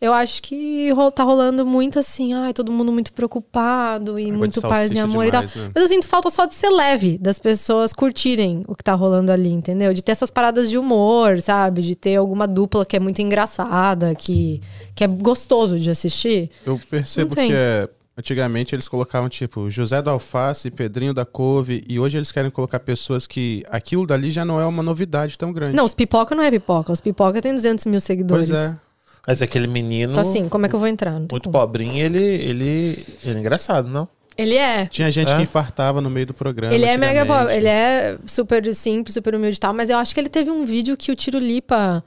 Eu 0.00 0.12
acho 0.12 0.42
que 0.42 0.90
tá 1.14 1.22
rolando 1.22 1.64
muito 1.64 1.98
assim, 1.98 2.34
ai, 2.34 2.52
todo 2.52 2.70
mundo 2.70 2.92
muito 2.92 3.12
preocupado 3.12 4.18
e 4.18 4.26
Água 4.26 4.38
muito 4.38 4.60
paz 4.60 4.90
e 4.90 4.98
amor 4.98 5.26
e 5.26 5.30
tal. 5.30 5.42
demais, 5.42 5.54
né? 5.54 5.70
Mas 5.74 5.82
eu 5.84 5.88
sinto 5.88 6.06
falta 6.06 6.28
só 6.28 6.44
de 6.44 6.54
ser 6.54 6.68
leve, 6.68 7.16
das 7.18 7.38
pessoas 7.38 7.92
curtirem 7.92 8.62
o 8.68 8.74
que 8.74 8.84
tá 8.84 8.92
rolando 8.92 9.32
ali, 9.32 9.50
entendeu? 9.50 9.94
De 9.94 10.02
ter 10.02 10.12
essas 10.12 10.30
paradas 10.30 10.68
de 10.68 10.76
humor, 10.76 11.40
sabe? 11.40 11.80
De 11.80 11.94
ter 11.94 12.16
alguma 12.16 12.46
dupla 12.46 12.84
que 12.84 12.96
é 12.96 13.00
muito 13.00 13.22
engraçada, 13.22 14.14
que, 14.14 14.60
que 14.94 15.02
é 15.02 15.06
gostoso 15.06 15.78
de 15.78 15.88
assistir. 15.90 16.50
Eu 16.64 16.78
percebo 16.90 17.34
que 17.34 17.52
é, 17.52 17.88
antigamente 18.18 18.74
eles 18.74 18.88
colocavam 18.88 19.28
tipo 19.28 19.70
José 19.70 20.02
da 20.02 20.10
Alface, 20.10 20.70
Pedrinho 20.70 21.14
da 21.14 21.24
Couve, 21.24 21.84
e 21.88 21.98
hoje 21.98 22.18
eles 22.18 22.30
querem 22.30 22.50
colocar 22.50 22.80
pessoas 22.80 23.26
que 23.26 23.64
aquilo 23.68 24.06
dali 24.06 24.30
já 24.30 24.44
não 24.44 24.60
é 24.60 24.66
uma 24.66 24.82
novidade 24.82 25.38
tão 25.38 25.52
grande. 25.52 25.74
Não, 25.74 25.84
os 25.84 25.94
pipoca 25.94 26.34
não 26.34 26.42
é 26.42 26.50
pipoca. 26.50 26.92
Os 26.92 27.00
pipoca 27.00 27.40
tem 27.40 27.54
200 27.54 27.86
mil 27.86 28.00
seguidores. 28.00 28.50
pois 28.50 28.70
é. 28.70 28.85
Mas 29.26 29.42
aquele 29.42 29.66
menino. 29.66 30.12
Então, 30.12 30.20
assim, 30.20 30.48
como 30.48 30.66
é 30.66 30.68
que 30.68 30.74
eu 30.74 30.78
vou 30.78 30.88
entrar? 30.88 31.12
Não 31.12 31.26
Muito 31.30 31.44
como. 31.50 31.52
pobrinho, 31.52 31.96
ele, 31.96 32.22
ele, 32.22 33.04
ele 33.24 33.36
é 33.36 33.40
engraçado, 33.40 33.88
não? 33.88 34.08
Ele 34.38 34.54
é. 34.54 34.86
Tinha 34.86 35.10
gente 35.10 35.32
É? 35.32 35.36
que 35.36 35.42
infartava 35.42 36.00
no 36.00 36.10
meio 36.10 36.26
do 36.26 36.34
programa. 36.34 36.74
Ele 36.74 36.84
é 36.84 36.96
mega 36.96 37.24
pobre. 37.24 37.54
Ele 37.56 37.68
é 37.68 38.18
super 38.26 38.72
simples, 38.74 39.14
super 39.14 39.34
humilde 39.34 39.56
e 39.56 39.60
tal, 39.60 39.72
mas 39.74 39.88
eu 39.90 39.96
acho 39.98 40.12
que 40.14 40.20
ele 40.20 40.28
teve 40.28 40.50
um 40.50 40.64
vídeo 40.64 40.96
que 40.96 41.10
o 41.10 41.16
Tiro 41.16 41.38
Lipa 41.38 42.04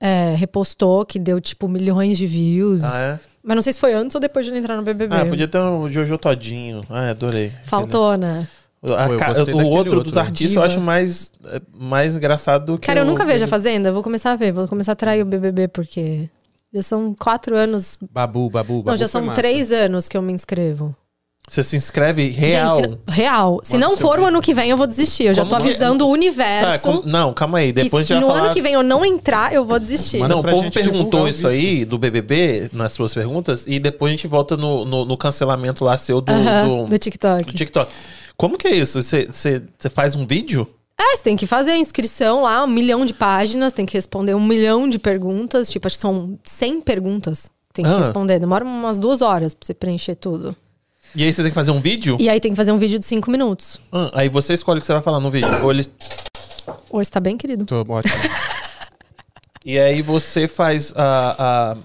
é, 0.00 0.34
repostou, 0.36 1.04
que 1.06 1.18
deu, 1.18 1.40
tipo, 1.40 1.66
milhões 1.68 2.18
de 2.18 2.26
views. 2.26 2.84
Ah, 2.84 3.02
é? 3.02 3.20
Mas 3.42 3.54
não 3.56 3.62
sei 3.62 3.72
se 3.72 3.80
foi 3.80 3.94
antes 3.94 4.14
ou 4.14 4.20
depois 4.20 4.44
de 4.44 4.52
ele 4.52 4.58
entrar 4.60 4.76
no 4.76 4.82
BBB. 4.82 5.16
Ah, 5.16 5.24
podia 5.26 5.48
ter 5.48 5.58
um 5.58 5.88
Jojo 5.88 6.18
Todinho. 6.18 6.82
Ah, 6.90 7.10
adorei. 7.10 7.50
Faltou, 7.64 8.16
né? 8.16 8.46
A 8.84 9.08
ca- 9.16 9.32
o 9.54 9.66
outro, 9.66 9.96
outro, 9.96 10.02
dos 10.02 10.16
artistas 10.18 10.50
Diva. 10.50 10.60
eu 10.60 10.64
acho 10.64 10.80
mais, 10.80 11.32
mais 11.76 12.14
engraçado 12.16 12.66
do 12.66 12.78
que. 12.78 12.86
Cara, 12.86 13.00
eu 13.00 13.04
o- 13.04 13.08
nunca 13.08 13.24
vejo 13.24 13.44
a 13.44 13.48
Fazenda. 13.48 13.90
Vou 13.92 14.02
começar 14.02 14.32
a 14.32 14.36
ver. 14.36 14.52
Vou 14.52 14.66
começar 14.68 14.92
a 14.92 14.96
trair 14.96 15.22
o 15.22 15.24
BBB, 15.24 15.68
porque 15.68 16.28
já 16.72 16.82
são 16.82 17.14
quatro 17.18 17.56
anos. 17.56 17.98
Babu, 18.10 18.48
babu, 18.50 18.78
babu. 18.82 18.90
não, 18.90 18.96
já 18.96 19.08
são 19.08 19.22
massa. 19.22 19.40
três 19.40 19.70
anos 19.72 20.08
que 20.08 20.16
eu 20.16 20.22
me 20.22 20.32
inscrevo. 20.32 20.94
Você 21.48 21.60
se 21.64 21.74
inscreve 21.76 22.28
real. 22.28 22.76
Gente, 22.76 22.90
se, 22.92 22.98
real. 23.20 23.60
Se 23.64 23.76
não 23.76 23.96
for 23.96 24.20
o 24.20 24.24
ano 24.26 24.40
que 24.40 24.54
vem, 24.54 24.70
eu 24.70 24.76
vou 24.76 24.86
desistir. 24.86 25.24
Eu 25.24 25.34
já 25.34 25.42
tô 25.44 25.56
Como- 25.56 25.62
avisando 25.68 26.04
o 26.04 26.06
Tá, 26.06 26.12
universo. 26.12 27.02
com- 27.02 27.08
não, 27.08 27.34
calma 27.34 27.58
aí. 27.58 27.66
que 27.72 27.82
Depois 27.82 28.06
se 28.06 28.12
a 28.12 28.16
gente 28.16 28.22
no 28.22 28.28
vai 28.28 28.36
falar. 28.36 28.46
ano 28.46 28.54
que 28.54 28.62
vem 28.62 28.74
eu 28.74 28.82
não 28.84 29.04
entrar, 29.04 29.52
eu 29.52 29.64
vou 29.64 29.76
desistir. 29.80 30.18
Manda 30.18 30.34
Não, 30.34 30.40
o 30.40 30.44
povo 30.44 30.62
gente 30.62 30.72
perguntou 30.72 31.26
isso 31.26 31.48
aí 31.48 31.84
do 31.84 31.98
BBB 31.98 32.70
nas 32.72 32.92
suas 32.92 33.12
perguntas 33.12 33.64
e 33.66 33.80
depois 33.80 34.10
a 34.12 34.16
gente 34.16 34.28
volta 34.28 34.56
no, 34.56 34.84
no, 34.84 35.04
no 35.04 35.16
cancelamento 35.16 35.84
lá 35.84 35.96
seu 35.96 36.20
do, 36.20 36.32
Aham, 36.32 36.68
do, 36.68 36.86
do 36.86 36.98
TikTok. 36.98 37.44
do 37.44 37.52
TikTok. 37.52 37.92
Como 38.36 38.56
que 38.56 38.68
é 38.68 38.76
isso? 38.76 39.02
Você 39.02 39.28
faz 39.92 40.14
um 40.14 40.24
vídeo? 40.24 40.66
É, 41.04 41.16
você 41.16 41.22
tem 41.24 41.36
que 41.36 41.46
fazer 41.46 41.72
a 41.72 41.78
inscrição 41.78 42.42
lá, 42.42 42.62
um 42.62 42.66
milhão 42.68 43.04
de 43.04 43.12
páginas, 43.12 43.72
tem 43.72 43.84
que 43.84 43.94
responder 43.94 44.34
um 44.34 44.44
milhão 44.46 44.88
de 44.88 44.98
perguntas. 44.98 45.68
Tipo, 45.68 45.86
acho 45.88 45.96
que 45.96 46.00
são 46.02 46.38
100 46.44 46.80
perguntas 46.82 47.44
que 47.68 47.74
tem 47.74 47.84
que 47.84 47.90
Ah. 47.90 47.98
responder. 47.98 48.38
Demora 48.38 48.64
umas 48.64 48.98
duas 48.98 49.20
horas 49.20 49.52
pra 49.54 49.66
você 49.66 49.74
preencher 49.74 50.14
tudo. 50.14 50.54
E 51.16 51.24
aí 51.24 51.32
você 51.32 51.42
tem 51.42 51.50
que 51.50 51.54
fazer 51.54 51.72
um 51.72 51.80
vídeo? 51.80 52.16
E 52.20 52.28
aí 52.28 52.38
tem 52.40 52.52
que 52.52 52.56
fazer 52.56 52.70
um 52.72 52.78
vídeo 52.78 52.98
de 52.98 53.04
cinco 53.04 53.30
minutos. 53.30 53.78
Ah, 53.90 54.10
aí 54.14 54.28
você 54.28 54.52
escolhe 54.52 54.78
o 54.78 54.80
que 54.80 54.86
você 54.86 54.92
vai 54.92 55.02
falar 55.02 55.18
no 55.20 55.30
vídeo. 55.30 55.50
Ou 55.64 55.70
ele... 55.72 55.86
Hoje 56.88 57.10
tá 57.10 57.18
bem, 57.20 57.36
querido. 57.36 57.64
Tô 57.64 57.84
ótimo. 57.88 58.14
E 59.64 59.78
aí 59.78 60.02
você 60.02 60.48
faz 60.48 60.92
a, 60.96 61.36
a- 61.38 61.76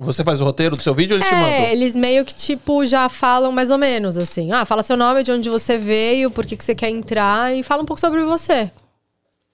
Você 0.00 0.24
faz 0.24 0.40
o 0.40 0.44
roteiro 0.44 0.76
do 0.76 0.82
seu 0.82 0.94
vídeo 0.94 1.14
ou 1.14 1.20
ele 1.20 1.28
te 1.28 1.34
É, 1.34 1.38
manda? 1.40 1.72
eles 1.72 1.94
meio 1.94 2.24
que, 2.24 2.34
tipo, 2.34 2.84
já 2.86 3.08
falam 3.08 3.52
mais 3.52 3.70
ou 3.70 3.76
menos 3.78 4.16
assim. 4.16 4.50
Ah, 4.50 4.64
fala 4.64 4.82
seu 4.82 4.96
nome, 4.96 5.22
de 5.22 5.30
onde 5.30 5.50
você 5.50 5.76
veio, 5.76 6.30
por 6.30 6.46
que, 6.46 6.56
que 6.56 6.64
você 6.64 6.74
quer 6.74 6.88
entrar 6.88 7.54
e 7.54 7.62
fala 7.62 7.82
um 7.82 7.86
pouco 7.86 8.00
sobre 8.00 8.22
você. 8.24 8.70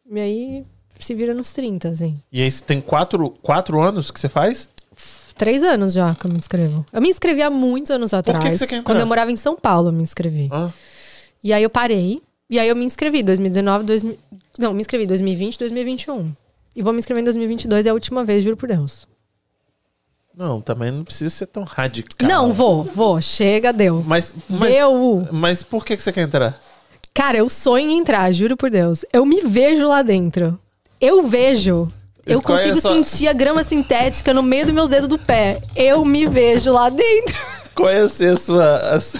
E 0.08 0.20
aí 0.20 0.64
se 0.98 1.14
vira 1.14 1.34
nos 1.34 1.52
30, 1.52 1.88
assim. 1.88 2.16
E 2.32 2.40
aí 2.40 2.52
tem 2.52 2.80
quatro, 2.80 3.30
quatro 3.42 3.82
anos 3.82 4.10
que 4.10 4.20
você 4.20 4.28
faz? 4.28 4.68
Três 5.36 5.62
anos 5.62 5.92
já 5.92 6.14
que 6.14 6.26
eu 6.26 6.30
me 6.30 6.38
inscrevo. 6.38 6.86
Eu 6.92 7.02
me 7.02 7.08
inscrevi 7.10 7.42
há 7.42 7.50
muitos 7.50 7.90
anos 7.90 8.10
que 8.12 8.16
atrás. 8.16 8.42
que 8.42 8.56
você 8.56 8.66
quer 8.66 8.76
entrar? 8.76 8.92
Quando 8.94 9.00
eu 9.00 9.06
morava 9.06 9.30
em 9.30 9.36
São 9.36 9.56
Paulo, 9.56 9.88
eu 9.88 9.92
me 9.92 10.02
inscrevi. 10.02 10.48
Ah, 10.50 10.70
E 11.42 11.52
aí 11.52 11.62
eu 11.62 11.68
parei. 11.68 12.22
E 12.48 12.58
aí 12.60 12.68
eu 12.68 12.76
me 12.76 12.84
inscrevi 12.84 13.22
2019, 13.24 13.84
2000... 13.84 14.18
não, 14.60 14.72
me 14.72 14.80
inscrevi 14.80 15.06
2020, 15.06 15.58
2021. 15.58 16.32
E 16.76 16.82
vou 16.82 16.92
me 16.92 17.00
inscrever 17.00 17.20
em 17.22 17.24
2022, 17.24 17.86
é 17.86 17.90
a 17.90 17.92
última 17.92 18.24
vez, 18.24 18.44
juro 18.44 18.56
por 18.56 18.68
Deus. 18.68 19.06
Não, 20.36 20.60
também 20.60 20.90
não 20.90 21.02
precisa 21.04 21.30
ser 21.34 21.46
tão 21.46 21.62
radical. 21.64 22.28
Não, 22.28 22.52
vou, 22.52 22.84
vou. 22.84 23.20
Chega, 23.22 23.72
deu. 23.72 24.04
Mas, 24.06 24.34
mas, 24.48 24.74
Deu. 24.74 25.26
mas 25.32 25.62
por 25.62 25.84
que 25.84 25.96
que 25.96 26.02
você 26.02 26.12
quer 26.12 26.22
entrar? 26.22 26.60
Cara, 27.14 27.38
eu 27.38 27.48
sonho 27.48 27.90
em 27.90 27.98
entrar, 27.98 28.30
juro 28.32 28.56
por 28.56 28.68
Deus. 28.70 29.04
Eu 29.12 29.24
me 29.24 29.40
vejo 29.40 29.86
lá 29.88 30.02
dentro. 30.02 30.58
Eu 31.00 31.26
vejo. 31.26 31.90
Eu 32.26 32.42
Qual 32.42 32.58
é 32.58 32.62
a 32.64 32.64
consigo 32.68 32.80
sua- 32.82 32.94
sentir 32.94 33.28
a 33.28 33.32
grama 33.32 33.62
sintética 33.64 34.34
no 34.34 34.42
meio 34.42 34.64
dos 34.66 34.74
meus 34.74 34.88
dedos 34.88 35.08
do 35.08 35.18
pé. 35.18 35.62
Eu 35.74 36.04
me 36.04 36.26
vejo 36.26 36.72
lá 36.72 36.90
dentro. 36.90 37.34
Qual 37.74 37.88
é 37.88 38.00
a 38.00 38.08
ser 38.08 38.34
a 38.36 38.38
sua. 38.38 38.76
a 38.94 39.00
su- 39.00 39.16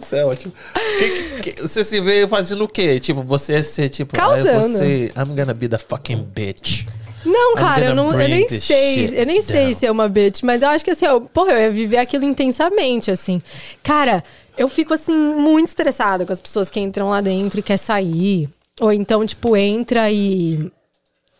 Isso 0.00 0.14
é 0.16 0.24
ótimo. 0.24 0.52
Que- 0.98 1.52
que- 1.52 1.62
você 1.62 1.84
se 1.84 2.00
vê 2.00 2.26
fazendo 2.26 2.64
o 2.64 2.68
quê? 2.68 2.98
Tipo, 2.98 3.22
você 3.22 3.54
é 3.54 3.62
ser 3.62 3.88
tipo. 3.88 4.18
ah, 4.20 4.38
eu 4.38 4.44
vou 4.44 4.52
Causando. 4.54 4.78
ser. 4.78 5.12
I'm 5.16 5.34
gonna 5.36 5.54
be 5.54 5.68
the 5.68 5.78
fucking 5.78 6.22
bitch. 6.34 6.86
Não, 7.24 7.54
cara, 7.54 7.86
eu, 7.86 7.94
não, 7.94 8.12
eu 8.18 8.28
nem 8.28 8.48
sei. 8.48 9.20
Eu 9.20 9.26
nem 9.26 9.42
sei 9.42 9.66
down. 9.66 9.74
se 9.74 9.86
é 9.86 9.90
uma 9.90 10.08
bitch, 10.08 10.42
mas 10.42 10.62
eu 10.62 10.68
acho 10.68 10.84
que 10.84 10.90
assim, 10.90 11.06
eu, 11.06 11.20
porra, 11.20 11.52
eu 11.52 11.62
ia 11.62 11.70
viver 11.70 11.98
aquilo 11.98 12.24
intensamente, 12.24 13.10
assim. 13.10 13.42
Cara, 13.82 14.22
eu 14.56 14.68
fico 14.68 14.94
assim, 14.94 15.16
muito 15.16 15.68
estressada 15.68 16.24
com 16.24 16.32
as 16.32 16.40
pessoas 16.40 16.70
que 16.70 16.80
entram 16.80 17.10
lá 17.10 17.20
dentro 17.20 17.60
e 17.60 17.62
quer 17.62 17.76
sair. 17.76 18.48
Ou 18.80 18.92
então, 18.92 19.26
tipo, 19.26 19.56
entra 19.56 20.10
e. 20.10 20.70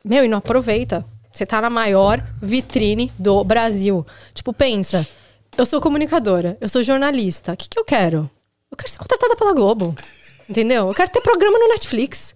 Meu, 0.04 0.24
e 0.24 0.28
não 0.28 0.38
aproveita. 0.38 1.04
Você 1.32 1.46
tá 1.46 1.60
na 1.60 1.70
maior 1.70 2.22
vitrine 2.42 3.12
do 3.18 3.44
Brasil. 3.44 4.04
Tipo, 4.34 4.52
pensa, 4.52 5.06
eu 5.56 5.66
sou 5.66 5.80
comunicadora, 5.80 6.56
eu 6.60 6.68
sou 6.68 6.82
jornalista. 6.82 7.52
O 7.52 7.56
que, 7.56 7.68
que 7.68 7.78
eu 7.78 7.84
quero? 7.84 8.30
Eu 8.70 8.76
quero 8.76 8.90
ser 8.90 8.98
contratada 8.98 9.36
pela 9.36 9.54
Globo. 9.54 9.94
Entendeu? 10.48 10.88
Eu 10.88 10.94
quero 10.94 11.10
ter 11.10 11.20
programa 11.20 11.58
no 11.58 11.68
Netflix. 11.68 12.34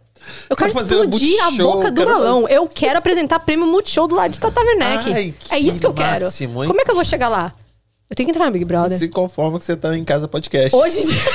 Eu 0.49 0.57
quero 0.57 0.71
explodir 0.71 1.43
a 1.45 1.51
boca 1.51 1.91
do 1.91 2.01
quero 2.03 2.15
balão. 2.15 2.49
Eu 2.49 2.67
quero 2.69 2.99
apresentar 2.99 3.41
prêmio 3.41 3.67
Multishow 3.67 4.07
do 4.07 4.15
lado 4.15 4.33
de 4.33 4.41
Tata 4.41 4.61
Werneck. 4.61 5.13
Ai, 5.13 5.35
é 5.51 5.59
isso 5.59 5.81
que 5.81 5.87
eu 5.87 5.93
que 5.93 6.03
quero. 6.03 6.27
hein? 6.27 6.67
Como 6.67 6.81
é 6.81 6.85
que 6.85 6.91
eu 6.91 6.95
vou 6.95 7.05
chegar 7.05 7.29
lá? 7.29 7.53
Eu 8.11 8.15
tenho 8.15 8.27
que 8.27 8.31
entrar 8.31 8.47
no 8.47 8.53
Big 8.53 8.65
Brother. 8.65 8.99
Se 8.99 9.09
conforma 9.09 9.59
que 9.59 9.65
você 9.65 9.75
tá 9.75 9.97
em 9.97 10.05
casa 10.05 10.29
podcast. 10.29 10.77
Hoje 10.77 11.01
em 11.01 11.07
dia... 11.07 11.23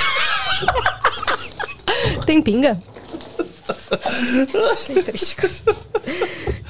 Tem 2.25 2.41
pinga? 2.41 2.79
Triste. 5.05 5.35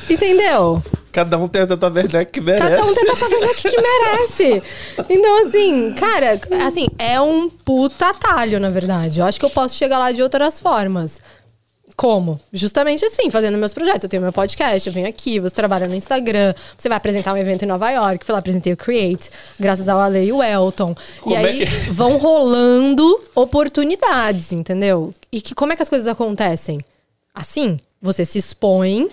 Entendeu? 0.09 0.81
Cada 1.11 1.37
um 1.37 1.47
tem 1.47 1.63
a 1.63 1.67
Tata 1.67 1.87
Werneck 1.91 2.31
que 2.31 2.41
merece. 2.41 2.75
Cada 2.75 2.85
um 2.85 2.93
tem 2.93 3.05
Tata 3.05 3.25
Werneck 3.27 3.61
que 3.61 3.81
merece. 3.81 4.63
Então, 5.09 5.47
assim, 5.47 5.93
cara, 5.99 6.39
assim, 6.65 6.87
é 6.99 7.19
um 7.19 7.49
puta 7.49 8.09
atalho, 8.09 8.59
na 8.59 8.69
verdade. 8.69 9.19
Eu 9.19 9.25
acho 9.25 9.39
que 9.39 9.45
eu 9.45 9.49
posso 9.49 9.75
chegar 9.75 9.97
lá 9.97 10.11
de 10.11 10.21
outras 10.21 10.61
formas. 10.61 11.19
Como? 11.97 12.39
Justamente 12.53 13.03
assim, 13.03 13.31
fazendo 13.31 13.57
meus 13.57 13.73
projetos. 13.73 14.03
Eu 14.03 14.09
tenho 14.09 14.21
meu 14.21 14.31
podcast, 14.31 14.87
eu 14.87 14.93
venho 14.93 15.07
aqui, 15.07 15.39
você 15.39 15.55
trabalha 15.55 15.87
no 15.87 15.95
Instagram, 15.95 16.53
você 16.77 16.87
vai 16.87 16.95
apresentar 16.95 17.33
um 17.33 17.37
evento 17.37 17.63
em 17.63 17.67
Nova 17.67 17.89
York, 17.89 18.23
fui 18.23 18.33
lá, 18.33 18.37
apresentei 18.39 18.71
o 18.71 18.77
Create, 18.77 19.31
graças 19.59 19.89
ao 19.89 19.99
Ale 19.99 20.23
e 20.23 20.31
o 20.31 20.43
Elton. 20.43 20.95
Como 21.19 21.35
e 21.35 21.37
é 21.37 21.39
aí 21.39 21.59
que- 21.65 21.91
vão 21.91 22.17
rolando 22.17 23.19
oportunidades, 23.33 24.51
entendeu? 24.51 25.11
E 25.31 25.41
que, 25.41 25.55
como 25.55 25.73
é 25.73 25.75
que 25.75 25.81
as 25.81 25.89
coisas 25.89 26.07
acontecem? 26.07 26.79
Assim, 27.33 27.79
você 27.99 28.23
se 28.23 28.37
expõe, 28.37 29.09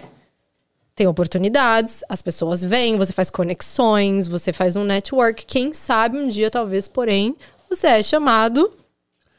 tem 0.95 1.07
oportunidades, 1.07 2.05
as 2.07 2.21
pessoas 2.21 2.63
vêm, 2.63 2.99
você 2.99 3.15
faz 3.15 3.31
conexões, 3.31 4.29
você 4.29 4.53
faz 4.53 4.77
um 4.77 4.85
network. 4.85 5.47
Quem 5.47 5.73
sabe 5.73 6.19
um 6.19 6.29
dia, 6.29 6.51
talvez, 6.51 6.87
porém, 6.87 7.35
você 7.69 7.87
é 7.87 8.03
chamado 8.03 8.71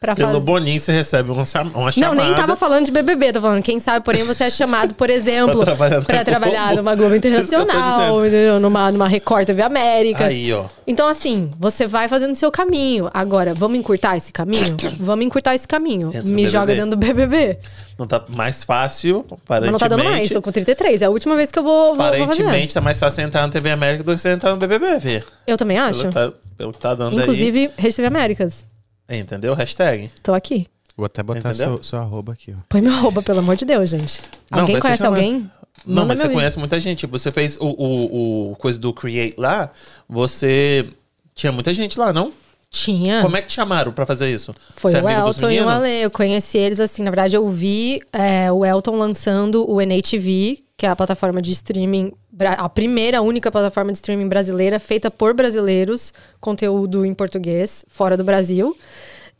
pra 0.05 0.15
Pelo 0.15 0.33
fazer. 0.39 0.45
Boninho 0.45 0.79
você 0.79 0.91
recebe 0.91 1.31
uma, 1.31 1.43
uma 1.43 1.85
Não, 1.85 1.91
chamada. 1.91 2.23
nem 2.23 2.33
tava 2.35 2.55
falando 2.55 2.85
de 2.85 2.91
BBB, 2.91 3.33
tô 3.33 3.41
falando. 3.41 3.63
Quem 3.63 3.79
sabe, 3.79 4.03
porém, 4.05 4.23
você 4.23 4.45
é 4.45 4.49
chamado, 4.49 4.93
por 4.93 5.09
exemplo, 5.11 5.57
Pra 5.63 5.75
trabalhar 5.75 6.01
pra 6.03 6.23
trabalhar 6.23 6.75
numa 6.75 6.95
Globo 6.95 7.15
Internacional, 7.15 8.21
numa, 8.61 8.91
numa 8.91 9.07
Record 9.07 9.45
TV 9.45 9.61
Américas. 9.61 10.27
Aí, 10.27 10.51
ó. 10.53 10.65
Então, 10.87 11.07
assim, 11.07 11.49
você 11.59 11.87
vai 11.87 12.07
fazendo 12.07 12.31
o 12.31 12.35
seu 12.35 12.51
caminho. 12.51 13.09
Agora, 13.13 13.53
vamos 13.53 13.77
encurtar 13.77 14.17
esse 14.17 14.31
caminho? 14.31 14.77
vamos 14.99 15.25
encurtar 15.25 15.55
esse 15.55 15.67
caminho. 15.67 16.09
Entra 16.09 16.23
Me 16.23 16.47
joga 16.47 16.73
dentro 16.75 16.91
do 16.91 16.97
BBB. 16.97 17.57
Não 17.97 18.05
tá 18.05 18.23
mais 18.29 18.63
fácil, 18.63 19.25
aparentemente. 19.31 19.61
Mas 19.61 19.71
não 19.71 19.79
tá 19.79 19.87
dando 19.87 20.03
mais, 20.03 20.29
tô 20.29 20.41
com 20.41 20.51
33. 20.51 21.01
É 21.01 21.05
a 21.05 21.09
última 21.09 21.35
vez 21.35 21.51
que 21.51 21.57
eu 21.57 21.63
vou, 21.63 21.87
vou, 21.87 21.95
vou. 21.95 22.05
Aparentemente 22.05 22.73
tá 22.73 22.81
mais 22.81 22.99
fácil 22.99 23.23
entrar 23.23 23.41
na 23.41 23.49
TV 23.49 23.71
América 23.71 24.03
do 24.03 24.13
que 24.13 24.19
você 24.21 24.29
entrar 24.29 24.51
no 24.51 24.57
BBB, 24.57 24.99
Fê. 24.99 25.23
Eu 25.47 25.57
também 25.57 25.77
acho. 25.77 26.01
Pelo, 26.01 26.11
tá, 26.11 26.33
pelo 26.57 26.71
que 26.73 26.79
tá 26.79 26.93
dando 26.93 27.19
Inclusive, 27.19 27.71
Rede 27.77 27.95
TV 27.95 28.07
Américas. 28.07 28.65
Entendeu? 29.09 29.53
Hashtag. 29.53 30.09
Tô 30.23 30.33
aqui. 30.33 30.67
Vou 30.97 31.05
até 31.05 31.21
botar 31.21 31.53
seu, 31.53 31.83
seu 31.83 31.99
arroba 31.99 32.33
aqui, 32.33 32.53
ó. 32.57 32.61
Põe 32.69 32.81
meu 32.81 32.93
arroba, 32.93 33.21
pelo 33.21 33.39
amor 33.39 33.55
de 33.55 33.65
Deus, 33.65 33.89
gente. 33.89 34.21
Não, 34.49 34.59
Alguém 34.61 34.79
conhece 34.79 35.05
alguém? 35.05 35.51
Não, 35.85 35.95
Manda 36.03 36.07
mas 36.07 36.17
você 36.19 36.23
vídeo. 36.23 36.35
conhece 36.37 36.57
muita 36.59 36.79
gente. 36.79 37.05
Você 37.05 37.31
fez 37.31 37.57
o, 37.57 37.65
o, 37.65 38.51
o 38.51 38.55
coisa 38.55 38.79
do 38.79 38.93
Create 38.93 39.35
lá, 39.37 39.71
você. 40.07 40.89
Tinha 41.33 41.51
muita 41.51 41.73
gente 41.73 41.99
lá, 41.99 42.13
não? 42.13 42.31
Tinha. 42.75 43.21
Como 43.21 43.37
é 43.37 43.41
que 43.41 43.47
te 43.47 43.53
chamaram 43.53 43.93
pra 43.93 44.05
fazer 44.05 44.29
isso? 44.29 44.53
Foi 44.75 44.91
Você 44.91 44.97
é 44.97 44.99
o 44.99 45.27
dos 45.27 45.37
Elton 45.37 45.49
e 45.49 45.61
o? 45.61 45.69
Ale. 45.69 46.01
Eu 46.01 46.11
conheci 46.11 46.57
eles 46.57 46.81
assim, 46.81 47.03
na 47.03 47.09
verdade, 47.09 47.33
eu 47.33 47.49
vi 47.49 48.01
é, 48.11 48.51
o 48.51 48.65
Elton 48.65 48.97
lançando 48.97 49.65
o 49.69 49.79
NATV, 49.79 50.61
que 50.75 50.85
é 50.85 50.89
a 50.89 50.95
plataforma 50.95 51.41
de 51.41 51.51
streaming, 51.51 52.11
a 52.57 52.67
primeira, 52.67 53.21
única 53.21 53.49
plataforma 53.49 53.93
de 53.93 53.97
streaming 53.97 54.27
brasileira 54.27 54.77
feita 54.77 55.09
por 55.09 55.33
brasileiros, 55.33 56.11
conteúdo 56.41 57.05
em 57.05 57.13
português, 57.13 57.85
fora 57.87 58.17
do 58.17 58.25
Brasil. 58.25 58.75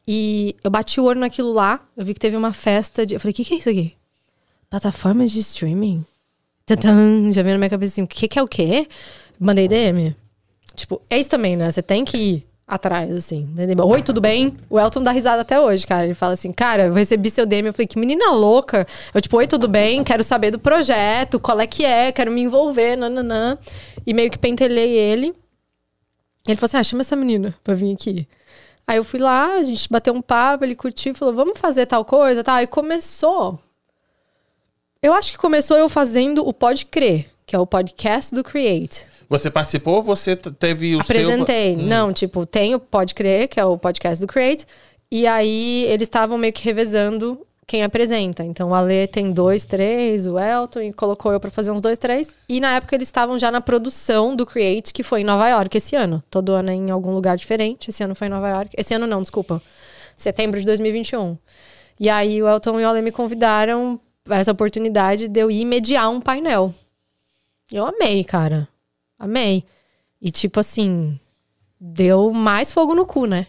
E 0.08 0.56
eu 0.64 0.72
bati 0.72 1.02
o 1.02 1.04
olho 1.04 1.20
naquilo 1.20 1.52
lá, 1.52 1.82
eu 1.98 2.06
vi 2.06 2.14
que 2.14 2.20
teve 2.22 2.38
uma 2.38 2.54
festa 2.54 3.06
de. 3.06 3.16
Eu 3.16 3.20
falei, 3.20 3.34
o 3.34 3.36
que, 3.36 3.44
que 3.44 3.54
é 3.54 3.58
isso 3.58 3.70
aqui? 3.70 3.94
Plataforma 4.70 5.28
de 5.28 5.40
streaming? 5.40 6.06
Tadã, 6.66 7.34
já 7.34 7.44
veio 7.44 7.56
na 7.56 7.60
minha 7.60 7.70
cabeça 7.70 7.96
assim, 7.96 8.04
o 8.04 8.08
que, 8.08 8.30
que 8.30 8.40
é 8.40 8.42
o 8.42 8.48
quê? 8.48 8.88
Mandei 9.38 9.68
DM. 9.68 10.16
Tipo, 10.74 11.02
é 11.10 11.20
isso 11.20 11.30
também, 11.30 11.58
né? 11.58 11.70
Você 11.70 11.82
tem 11.82 12.06
que 12.06 12.18
ir 12.18 12.55
atrás, 12.68 13.12
assim. 13.12 13.48
Oi, 13.86 14.02
tudo 14.02 14.20
bem? 14.20 14.58
O 14.70 14.80
Elton 14.80 15.04
dá 15.04 15.12
risada 15.12 15.42
até 15.42 15.60
hoje, 15.60 15.86
cara. 15.86 16.06
Ele 16.06 16.14
fala 16.14 16.34
assim, 16.34 16.52
cara, 16.52 16.86
eu 16.86 16.94
recebi 16.94 17.30
seu 17.30 17.46
DM. 17.46 17.68
Eu 17.68 17.74
falei, 17.74 17.88
que 17.88 18.00
menina 18.00 18.32
louca. 18.32 18.88
Eu, 19.14 19.22
tipo, 19.22 19.38
oi, 19.38 19.48
tudo 19.48 19.68
bem? 19.68 20.04
Quero 20.04 20.24
saber 20.24 20.52
do 20.52 20.60
projeto, 20.60 21.40
qual 21.40 21.60
é 21.60 21.68
que 21.68 21.86
é, 21.86 22.12
quero 22.12 22.32
me 22.32 22.42
envolver, 22.42 22.96
nananã. 22.96 23.58
E 24.06 24.14
meio 24.14 24.32
que 24.32 24.40
pentelhei 24.40 24.92
ele. 24.94 25.34
Ele 26.48 26.56
falou 26.58 26.68
assim, 26.68 26.78
ah, 26.78 26.84
chama 26.84 27.02
essa 27.02 27.16
menina 27.16 27.56
pra 27.64 27.74
vir 27.74 27.94
aqui. 27.94 28.28
Aí 28.88 28.98
eu 28.98 29.04
fui 29.04 29.20
lá, 29.20 29.54
a 29.54 29.64
gente 29.64 29.90
bateu 29.90 30.14
um 30.14 30.22
papo, 30.22 30.64
ele 30.64 30.76
curtiu, 30.76 31.16
falou, 31.16 31.34
vamos 31.34 31.60
fazer 31.60 31.88
tal 31.88 32.06
coisa, 32.06 32.44
tá? 32.44 32.62
E 32.62 32.68
começou. 32.68 33.60
Eu 35.02 35.14
acho 35.14 35.32
que 35.32 35.38
começou 35.38 35.78
eu 35.78 35.90
fazendo 35.90 36.48
o 36.48 36.54
Pode 36.54 36.86
Crer, 36.86 37.26
que 37.48 37.56
é 37.56 37.60
o 37.60 37.66
podcast 37.66 38.34
do 38.34 38.44
Create. 38.44 39.08
Você 39.30 39.50
participou 39.50 39.96
ou 39.96 40.04
você 40.04 40.36
teve 40.36 40.96
o 40.96 41.02
Apresentei. 41.02 41.76
seu... 41.76 41.84
Hum. 41.84 41.88
Não, 41.88 42.14
tipo, 42.14 42.46
tem 42.46 42.76
o 42.76 42.80
Pode 42.80 43.16
Crer, 43.16 43.48
que 43.48 43.60
é 43.60 43.66
o 43.66 43.78
podcast 43.78 44.24
do 44.24 44.28
Create. 44.28 44.66
E 45.12 45.28
aí 45.28 45.86
eles 45.86 46.08
estavam 46.08 46.38
meio 46.38 46.54
que 46.54 46.64
revezando 46.64 47.40
quem 47.68 47.84
apresenta. 47.84 48.44
Então 48.44 48.70
o 48.70 48.76
Ale 48.76 49.08
tem 49.08 49.32
dois, 49.32 49.66
três, 49.66 50.28
o 50.28 50.38
Elton, 50.40 50.82
e 50.82 50.94
colocou 50.94 51.32
eu 51.32 51.40
pra 51.40 51.50
fazer 51.50 51.72
uns 51.72 51.82
dois, 51.82 51.98
três. 51.98 52.34
E 52.48 52.60
na 52.60 52.76
época 52.76 52.96
eles 52.96 53.08
estavam 53.08 53.38
já 53.40 53.52
na 53.52 53.62
produção 53.62 54.36
do 54.36 54.46
Create, 54.46 54.94
que 54.94 55.04
foi 55.04 55.22
em 55.22 55.24
Nova 55.24 55.48
York 55.50 55.78
esse 55.78 55.96
ano. 55.96 56.24
Todo 56.30 56.52
ano 56.52 56.70
é 56.70 56.74
em 56.74 56.92
algum 56.92 57.14
lugar 57.14 57.38
diferente. 57.38 57.90
Esse 57.90 58.04
ano 58.04 58.16
foi 58.16 58.28
em 58.28 58.30
Nova 58.30 58.50
York. 58.50 58.72
Esse 58.78 58.94
ano 58.94 59.08
não, 59.08 59.22
desculpa. 59.22 59.62
Setembro 60.16 60.60
de 60.60 60.66
2021. 60.66 61.38
E 62.00 62.10
aí 62.10 62.42
o 62.42 62.48
Elton 62.48 62.80
e 62.80 62.84
o 62.84 62.90
Ale 62.90 63.02
me 63.02 63.12
convidaram 63.12 64.00
a 64.30 64.38
essa 64.38 64.52
oportunidade 64.52 65.28
de 65.28 65.40
eu 65.40 65.50
ir 65.50 65.66
mediar 65.66 66.10
um 66.10 66.20
painel. 66.20 66.74
Eu 67.72 67.86
amei, 67.86 68.24
cara. 68.24 68.68
Amei. 69.18 69.64
E 70.22 70.32
tipo 70.32 70.60
assim, 70.60 71.20
deu 71.80 72.32
mais 72.32 72.72
fogo 72.72 72.94
no 72.94 73.06
cu, 73.06 73.26
né? 73.26 73.48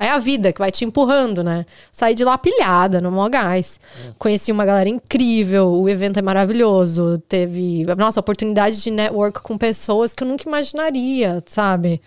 É 0.00 0.10
a 0.10 0.18
vida 0.18 0.52
que 0.52 0.60
vai 0.60 0.70
te 0.70 0.84
empurrando, 0.84 1.42
né? 1.42 1.66
Saí 1.90 2.14
de 2.14 2.24
lá 2.24 2.38
pilhada, 2.38 3.00
no 3.00 3.10
mó 3.10 3.28
gás. 3.28 3.80
Conheci 4.16 4.52
uma 4.52 4.64
galera 4.64 4.88
incrível, 4.88 5.72
o 5.72 5.88
evento 5.88 6.18
é 6.18 6.22
maravilhoso. 6.22 7.18
Teve, 7.28 7.84
nossa, 7.96 8.20
oportunidade 8.20 8.80
de 8.80 8.90
network 8.92 9.40
com 9.42 9.58
pessoas 9.58 10.14
que 10.14 10.22
eu 10.22 10.28
nunca 10.28 10.48
imaginaria, 10.48 11.42
sabe? 11.46 12.00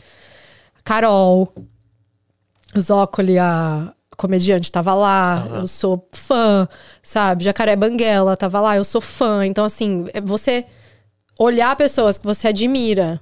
Carol, 0.86 1.54
Zócoli, 2.80 3.38
a 3.38 3.94
comediante, 4.16 4.72
tava 4.72 4.94
lá. 4.94 5.46
Eu 5.52 5.68
sou 5.68 6.08
fã, 6.14 6.70
sabe? 7.04 7.44
Jacaré 7.44 7.76
Banguela 7.76 8.38
tava 8.38 8.62
lá, 8.62 8.78
eu 8.78 8.86
sou 8.86 9.02
fã. 9.02 9.46
Então, 9.46 9.66
assim, 9.66 10.06
é 10.14 10.22
você 10.22 10.66
olhar 11.40 11.76
pessoas 11.76 12.18
que 12.18 12.26
você 12.26 12.48
admira. 12.50 13.20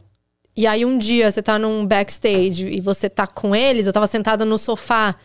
E 0.56 0.68
aí 0.68 0.84
um 0.86 0.98
dia 0.98 1.32
você 1.32 1.42
tá 1.42 1.58
num 1.58 1.86
backstage 1.86 2.68
e 2.68 2.82
você 2.82 3.10
tá 3.10 3.26
com 3.26 3.56
eles, 3.56 3.88
eu 3.88 3.94
tava 3.94 4.08
sentada 4.08 4.44
no 4.44 4.58
sofá 4.58 5.16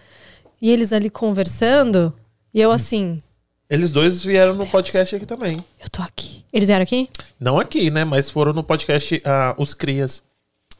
e 0.63 0.71
eles 0.71 0.93
ali 0.93 1.11
conversando, 1.11 2.13
e 2.53 2.61
eu 2.61 2.71
assim, 2.71 3.21
Eles 3.69 3.91
dois 3.91 4.23
vieram 4.23 4.55
no 4.55 4.67
podcast 4.67 5.17
aqui 5.17 5.27
também. 5.27 5.57
eu 5.83 5.89
tô 5.91 6.03
aqui. 6.03 6.45
Eles 6.53 6.69
vieram 6.69 6.83
aqui? 6.85 7.09
Não 7.41 7.59
aqui, 7.59 7.91
né? 7.91 8.05
Mas 8.05 8.31
foram 8.31 8.53
no 8.53 8.63
podcast 8.63 9.21
ah, 9.25 9.55
Os 9.59 9.75
Crias. 9.75 10.23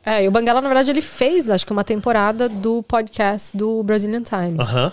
É, 0.07 0.23
e 0.23 0.29
o 0.29 0.31
Banguela, 0.31 0.61
na 0.61 0.69
verdade, 0.69 0.91
ele 0.91 1.01
fez, 1.03 1.49
acho 1.51 1.65
que 1.67 1.73
uma 1.73 1.83
temporada 1.83 2.49
do 2.49 2.83
podcast 2.83 3.57
do 3.57 3.83
Brazilian 3.83 4.23
Times. 4.23 4.59
Aham. 4.61 4.93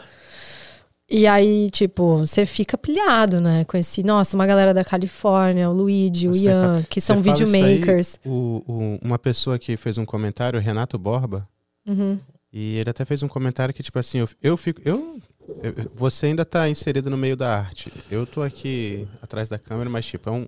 E 1.14 1.28
aí, 1.28 1.70
tipo, 1.72 2.20
você 2.20 2.46
fica 2.46 2.78
pilhado, 2.78 3.42
né? 3.42 3.66
Conheci, 3.66 4.02
nossa, 4.02 4.34
uma 4.38 4.48
galera 4.48 4.74
da 4.74 4.82
Califórnia, 4.86 5.70
o 5.70 5.74
Luigi, 5.74 6.30
o 6.30 6.34
Você 6.34 6.46
Ian, 6.46 6.86
que 6.90 7.02
são 7.02 7.20
isso 7.20 7.30
aí, 7.30 7.34
videomakers. 7.46 8.18
o- 8.26 8.64
o- 8.66 9.00
uma 9.04 9.20
pessoa 9.20 9.60
que 9.60 9.76
fez 9.76 9.98
um 9.98 10.06
comentário, 10.06 10.58
o 10.58 10.62
Renato 10.64 10.98
Borba, 10.98 11.46
Uhum. 11.86 12.18
e 12.54 12.78
ele 12.78 12.90
até 12.90 13.04
fez 13.04 13.22
um 13.24 13.28
comentário 13.28 13.74
que, 13.74 13.84
tipo 13.84 14.00
assim, 14.00 14.20
eu, 14.20 14.30
eu 14.42 14.56
fico. 14.56 14.80
Eu, 14.86 15.20
eu- 15.62 15.92
você 15.94 16.28
ainda 16.28 16.46
tá 16.46 16.70
inserido 16.70 17.10
no 17.10 17.18
meio 17.18 17.36
da 17.36 17.58
arte. 17.58 17.92
Eu 18.10 18.26
tô 18.26 18.42
aqui 18.42 19.06
atrás 19.22 19.50
da 19.50 19.60
câmera, 19.60 19.90
mas, 19.90 20.06
tipo, 20.06 20.30
é 20.30 20.32
um, 20.32 20.48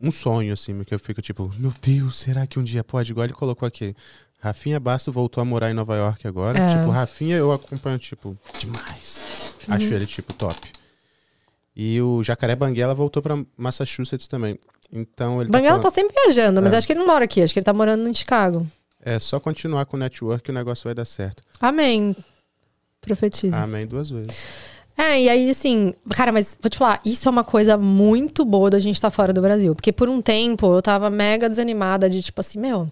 um 0.00 0.12
sonho, 0.12 0.52
assim, 0.52 0.84
que 0.84 0.94
eu 0.94 1.00
fico, 1.00 1.20
tipo, 1.20 1.52
meu 1.58 1.72
Deus, 1.82 2.18
será 2.18 2.46
que 2.46 2.56
um 2.56 2.62
dia 2.62 2.84
pode? 2.84 3.10
Igual 3.10 3.24
ele 3.24 3.32
colocou 3.32 3.66
aqui. 3.66 3.96
Rafinha 4.38 4.78
Basto 4.78 5.10
voltou 5.10 5.42
a 5.42 5.44
morar 5.44 5.72
em 5.72 5.74
Nova 5.74 5.96
York 5.96 6.24
agora. 6.28 6.56
É. 6.56 6.68
Tipo, 6.78 6.90
Rafinha 6.92 7.36
eu 7.36 7.50
acompanho, 7.50 7.98
tipo, 7.98 8.38
demais. 8.60 9.47
Acho 9.68 9.94
ele, 9.94 10.06
tipo, 10.06 10.32
top. 10.32 10.56
E 11.76 12.00
o 12.02 12.22
Jacaré 12.24 12.56
Banguela 12.56 12.94
voltou 12.94 13.22
pra 13.22 13.38
Massachusetts 13.56 14.26
também. 14.26 14.58
Então 14.92 15.40
ele 15.40 15.50
Banguela 15.50 15.76
tá 15.78 15.82
tá 15.84 15.90
falando, 15.90 15.94
sempre 16.10 16.22
viajando, 16.24 16.62
mas 16.62 16.72
É. 16.72 16.78
acho 16.78 16.86
que 16.86 16.92
ele 16.92 17.00
não 17.00 17.06
mora 17.06 17.24
aqui, 17.24 17.42
acho 17.42 17.52
que 17.52 17.60
ele 17.60 17.64
tá 17.64 17.74
morando 17.74 18.08
em 18.08 18.14
Chicago. 18.14 18.66
É 19.00 19.18
só 19.18 19.38
continuar 19.38 19.84
com 19.86 19.96
o 19.96 20.00
network 20.00 20.42
que 20.44 20.50
o 20.50 20.54
negócio 20.54 20.84
vai 20.84 20.94
dar 20.94 21.04
certo. 21.04 21.42
Amém. 21.60 22.16
Profetiza. 23.00 23.56
Amém 23.62 23.86
duas 23.86 24.10
vezes. 24.10 24.36
É, 24.96 25.22
e 25.22 25.28
aí, 25.28 25.48
assim, 25.50 25.94
cara, 26.10 26.32
mas 26.32 26.58
vou 26.60 26.68
te 26.68 26.76
falar, 26.76 27.00
isso 27.04 27.28
é 27.28 27.30
uma 27.30 27.44
coisa 27.44 27.78
muito 27.78 28.44
boa 28.44 28.68
da 28.68 28.80
gente 28.80 28.96
estar 28.96 29.10
fora 29.10 29.32
do 29.32 29.40
Brasil. 29.40 29.72
Porque 29.74 29.92
por 29.92 30.08
um 30.08 30.20
tempo 30.20 30.74
eu 30.74 30.82
tava 30.82 31.08
mega 31.08 31.48
desanimada 31.48 32.10
de 32.10 32.20
tipo 32.20 32.40
assim, 32.40 32.58
meu, 32.58 32.90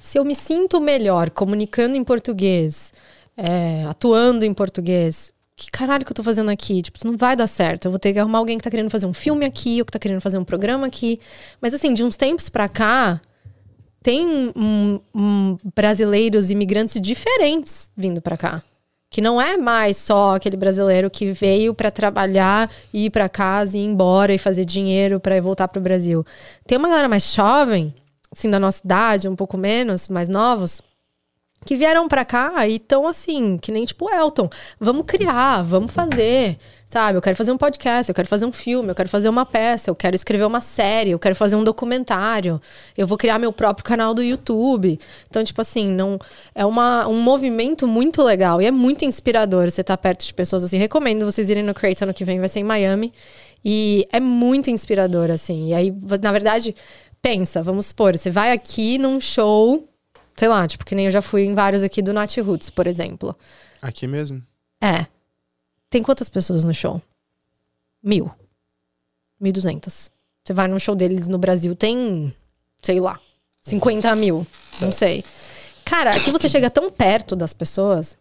se 0.00 0.18
eu 0.18 0.24
me 0.24 0.34
sinto 0.34 0.80
melhor 0.80 1.30
comunicando 1.30 1.94
em 1.96 2.02
português, 2.02 2.92
é, 3.36 3.84
atuando 3.88 4.44
em 4.44 4.52
português, 4.52 5.32
que 5.56 5.70
caralho 5.70 6.04
que 6.04 6.12
eu 6.12 6.14
tô 6.14 6.22
fazendo 6.22 6.50
aqui? 6.50 6.82
Tipo, 6.82 6.98
isso 6.98 7.06
não 7.06 7.16
vai 7.16 7.34
dar 7.34 7.46
certo. 7.46 7.86
Eu 7.86 7.90
vou 7.90 7.98
ter 7.98 8.12
que 8.12 8.18
arrumar 8.18 8.38
alguém 8.38 8.58
que 8.58 8.64
tá 8.64 8.70
querendo 8.70 8.90
fazer 8.90 9.06
um 9.06 9.12
filme 9.14 9.46
aqui, 9.46 9.80
ou 9.80 9.86
que 9.86 9.92
tá 9.92 9.98
querendo 9.98 10.20
fazer 10.20 10.36
um 10.38 10.44
programa 10.44 10.86
aqui. 10.86 11.18
Mas 11.60 11.72
assim, 11.72 11.94
de 11.94 12.04
uns 12.04 12.14
tempos 12.16 12.48
pra 12.50 12.68
cá, 12.68 13.20
tem 14.02 14.52
um- 14.54 15.00
um 15.14 15.56
brasileiros 15.74 16.50
imigrantes 16.50 17.00
diferentes 17.00 17.90
vindo 17.96 18.20
pra 18.20 18.36
cá. 18.36 18.62
Que 19.08 19.20
não 19.22 19.40
é 19.40 19.56
mais 19.56 19.96
só 19.96 20.34
aquele 20.36 20.56
brasileiro 20.58 21.08
que 21.08 21.32
veio 21.32 21.72
pra 21.72 21.90
trabalhar, 21.90 22.70
ir 22.92 23.08
pra 23.10 23.28
casa 23.28 23.78
e 23.78 23.80
ir 23.80 23.84
embora 23.84 24.34
e 24.34 24.38
fazer 24.38 24.64
dinheiro 24.66 25.18
pra 25.18 25.40
voltar 25.40 25.68
pro 25.68 25.80
Brasil. 25.80 26.24
Tem 26.66 26.76
uma 26.76 26.88
galera 26.88 27.08
mais 27.08 27.32
jovem, 27.32 27.94
assim, 28.30 28.50
da 28.50 28.60
nossa 28.60 28.82
idade, 28.84 29.26
um 29.28 29.36
pouco 29.36 29.56
menos, 29.56 30.08
mais 30.08 30.28
novos, 30.28 30.82
que 31.66 31.76
vieram 31.76 32.08
pra 32.08 32.24
cá 32.24 32.66
e 32.66 32.76
estão 32.76 33.06
assim, 33.06 33.58
que 33.58 33.70
nem 33.70 33.84
tipo 33.84 34.08
Elton. 34.08 34.48
Vamos 34.80 35.04
criar, 35.06 35.62
vamos 35.62 35.92
fazer, 35.92 36.56
sabe? 36.88 37.18
Eu 37.18 37.22
quero 37.22 37.36
fazer 37.36 37.52
um 37.52 37.58
podcast, 37.58 38.08
eu 38.08 38.14
quero 38.14 38.28
fazer 38.28 38.46
um 38.46 38.52
filme, 38.52 38.88
eu 38.88 38.94
quero 38.94 39.08
fazer 39.08 39.28
uma 39.28 39.44
peça, 39.44 39.90
eu 39.90 39.94
quero 39.94 40.16
escrever 40.16 40.44
uma 40.46 40.60
série, 40.62 41.10
eu 41.10 41.18
quero 41.18 41.34
fazer 41.34 41.56
um 41.56 41.64
documentário, 41.64 42.60
eu 42.96 43.06
vou 43.06 43.18
criar 43.18 43.38
meu 43.38 43.52
próprio 43.52 43.84
canal 43.84 44.14
do 44.14 44.22
YouTube. 44.22 44.98
Então, 45.28 45.44
tipo 45.44 45.60
assim, 45.60 45.86
não 45.86 46.18
é 46.54 46.64
uma, 46.64 47.06
um 47.06 47.20
movimento 47.20 47.86
muito 47.86 48.22
legal 48.22 48.62
e 48.62 48.66
é 48.66 48.70
muito 48.70 49.04
inspirador 49.04 49.70
você 49.70 49.82
estar 49.82 49.96
perto 49.98 50.24
de 50.24 50.32
pessoas 50.32 50.64
assim. 50.64 50.78
Recomendo 50.78 51.26
vocês 51.26 51.50
irem 51.50 51.62
no 51.62 51.74
Create 51.74 52.04
ano 52.04 52.14
que 52.14 52.24
vem, 52.24 52.38
vai 52.38 52.48
ser 52.48 52.60
em 52.60 52.64
Miami. 52.64 53.12
E 53.68 54.06
é 54.12 54.20
muito 54.20 54.70
inspirador, 54.70 55.28
assim. 55.28 55.70
E 55.70 55.74
aí, 55.74 55.92
na 56.22 56.30
verdade, 56.30 56.72
pensa, 57.20 57.60
vamos 57.60 57.86
supor, 57.86 58.16
você 58.16 58.30
vai 58.30 58.52
aqui 58.52 58.96
num 58.98 59.20
show 59.20 59.88
sei 60.38 60.48
lá, 60.48 60.66
tipo, 60.66 60.84
que 60.84 60.94
nem 60.94 61.06
eu 61.06 61.10
já 61.10 61.22
fui 61.22 61.42
em 61.42 61.54
vários 61.54 61.82
aqui 61.82 62.02
do 62.02 62.12
Nat 62.12 62.36
Roots, 62.38 62.70
por 62.70 62.86
exemplo. 62.86 63.36
Aqui 63.80 64.06
mesmo? 64.06 64.42
É. 64.80 65.06
Tem 65.88 66.02
quantas 66.02 66.28
pessoas 66.28 66.64
no 66.64 66.74
show? 66.74 67.00
Mil. 68.02 68.30
Mil 69.40 69.52
duzentas. 69.52 70.10
Você 70.44 70.52
vai 70.52 70.68
num 70.68 70.78
show 70.78 70.94
deles 70.94 71.26
no 71.26 71.38
Brasil, 71.38 71.74
tem, 71.74 72.34
sei 72.82 73.00
lá, 73.00 73.18
50 73.62 74.14
mil. 74.14 74.46
Não 74.80 74.92
sei. 74.92 75.24
Cara, 75.84 76.14
aqui 76.14 76.30
você 76.30 76.48
chega 76.48 76.68
tão 76.70 76.90
perto 76.90 77.34
das 77.34 77.52
pessoas, 77.52 78.16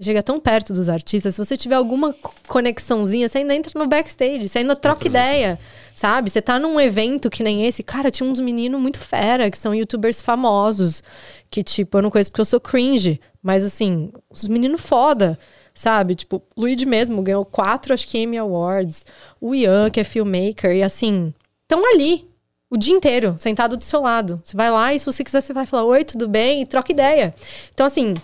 chega 0.00 0.22
tão 0.22 0.40
perto 0.40 0.72
dos 0.72 0.88
artistas, 0.88 1.34
se 1.34 1.44
você 1.44 1.56
tiver 1.56 1.76
alguma 1.76 2.12
co- 2.12 2.34
conexãozinha, 2.48 3.28
você 3.28 3.38
ainda 3.38 3.54
entra 3.54 3.78
no 3.78 3.86
backstage, 3.86 4.48
você 4.48 4.58
ainda 4.58 4.74
troca 4.74 5.06
ideia, 5.06 5.58
sabe? 5.94 6.30
Você 6.30 6.42
tá 6.42 6.58
num 6.58 6.80
evento 6.80 7.30
que 7.30 7.42
nem 7.42 7.64
esse, 7.66 7.82
cara, 7.82 8.10
tinha 8.10 8.28
uns 8.28 8.40
meninos 8.40 8.80
muito 8.80 8.98
fera, 8.98 9.50
que 9.50 9.56
são 9.56 9.74
youtubers 9.74 10.20
famosos, 10.20 11.02
que 11.50 11.62
tipo, 11.62 11.98
eu 11.98 12.02
não 12.02 12.10
conheço 12.10 12.30
porque 12.30 12.40
eu 12.40 12.44
sou 12.44 12.60
cringe, 12.60 13.20
mas 13.42 13.64
assim, 13.64 14.10
os 14.28 14.44
meninos 14.44 14.80
foda, 14.80 15.38
sabe? 15.72 16.14
Tipo, 16.14 16.42
Luigi 16.56 16.86
mesmo 16.86 17.22
ganhou 17.22 17.44
quatro, 17.44 17.94
acho 17.94 18.06
que 18.08 18.18
Emmy 18.18 18.36
Awards, 18.38 19.04
o 19.40 19.54
Ian, 19.54 19.90
que 19.90 20.00
é 20.00 20.04
filmmaker, 20.04 20.74
e 20.74 20.82
assim, 20.82 21.32
estão 21.62 21.84
ali, 21.92 22.28
o 22.68 22.76
dia 22.76 22.92
inteiro, 22.92 23.36
sentado 23.38 23.76
do 23.76 23.84
seu 23.84 24.00
lado. 24.00 24.40
Você 24.42 24.56
vai 24.56 24.70
lá 24.70 24.92
e 24.92 24.98
se 24.98 25.06
você 25.06 25.22
quiser, 25.22 25.40
você 25.40 25.52
vai 25.52 25.66
falar, 25.66 25.84
oi, 25.84 26.02
tudo 26.02 26.28
bem? 26.28 26.62
E 26.62 26.66
troca 26.66 26.90
ideia. 26.90 27.32
Então, 27.72 27.86
assim, 27.86 28.14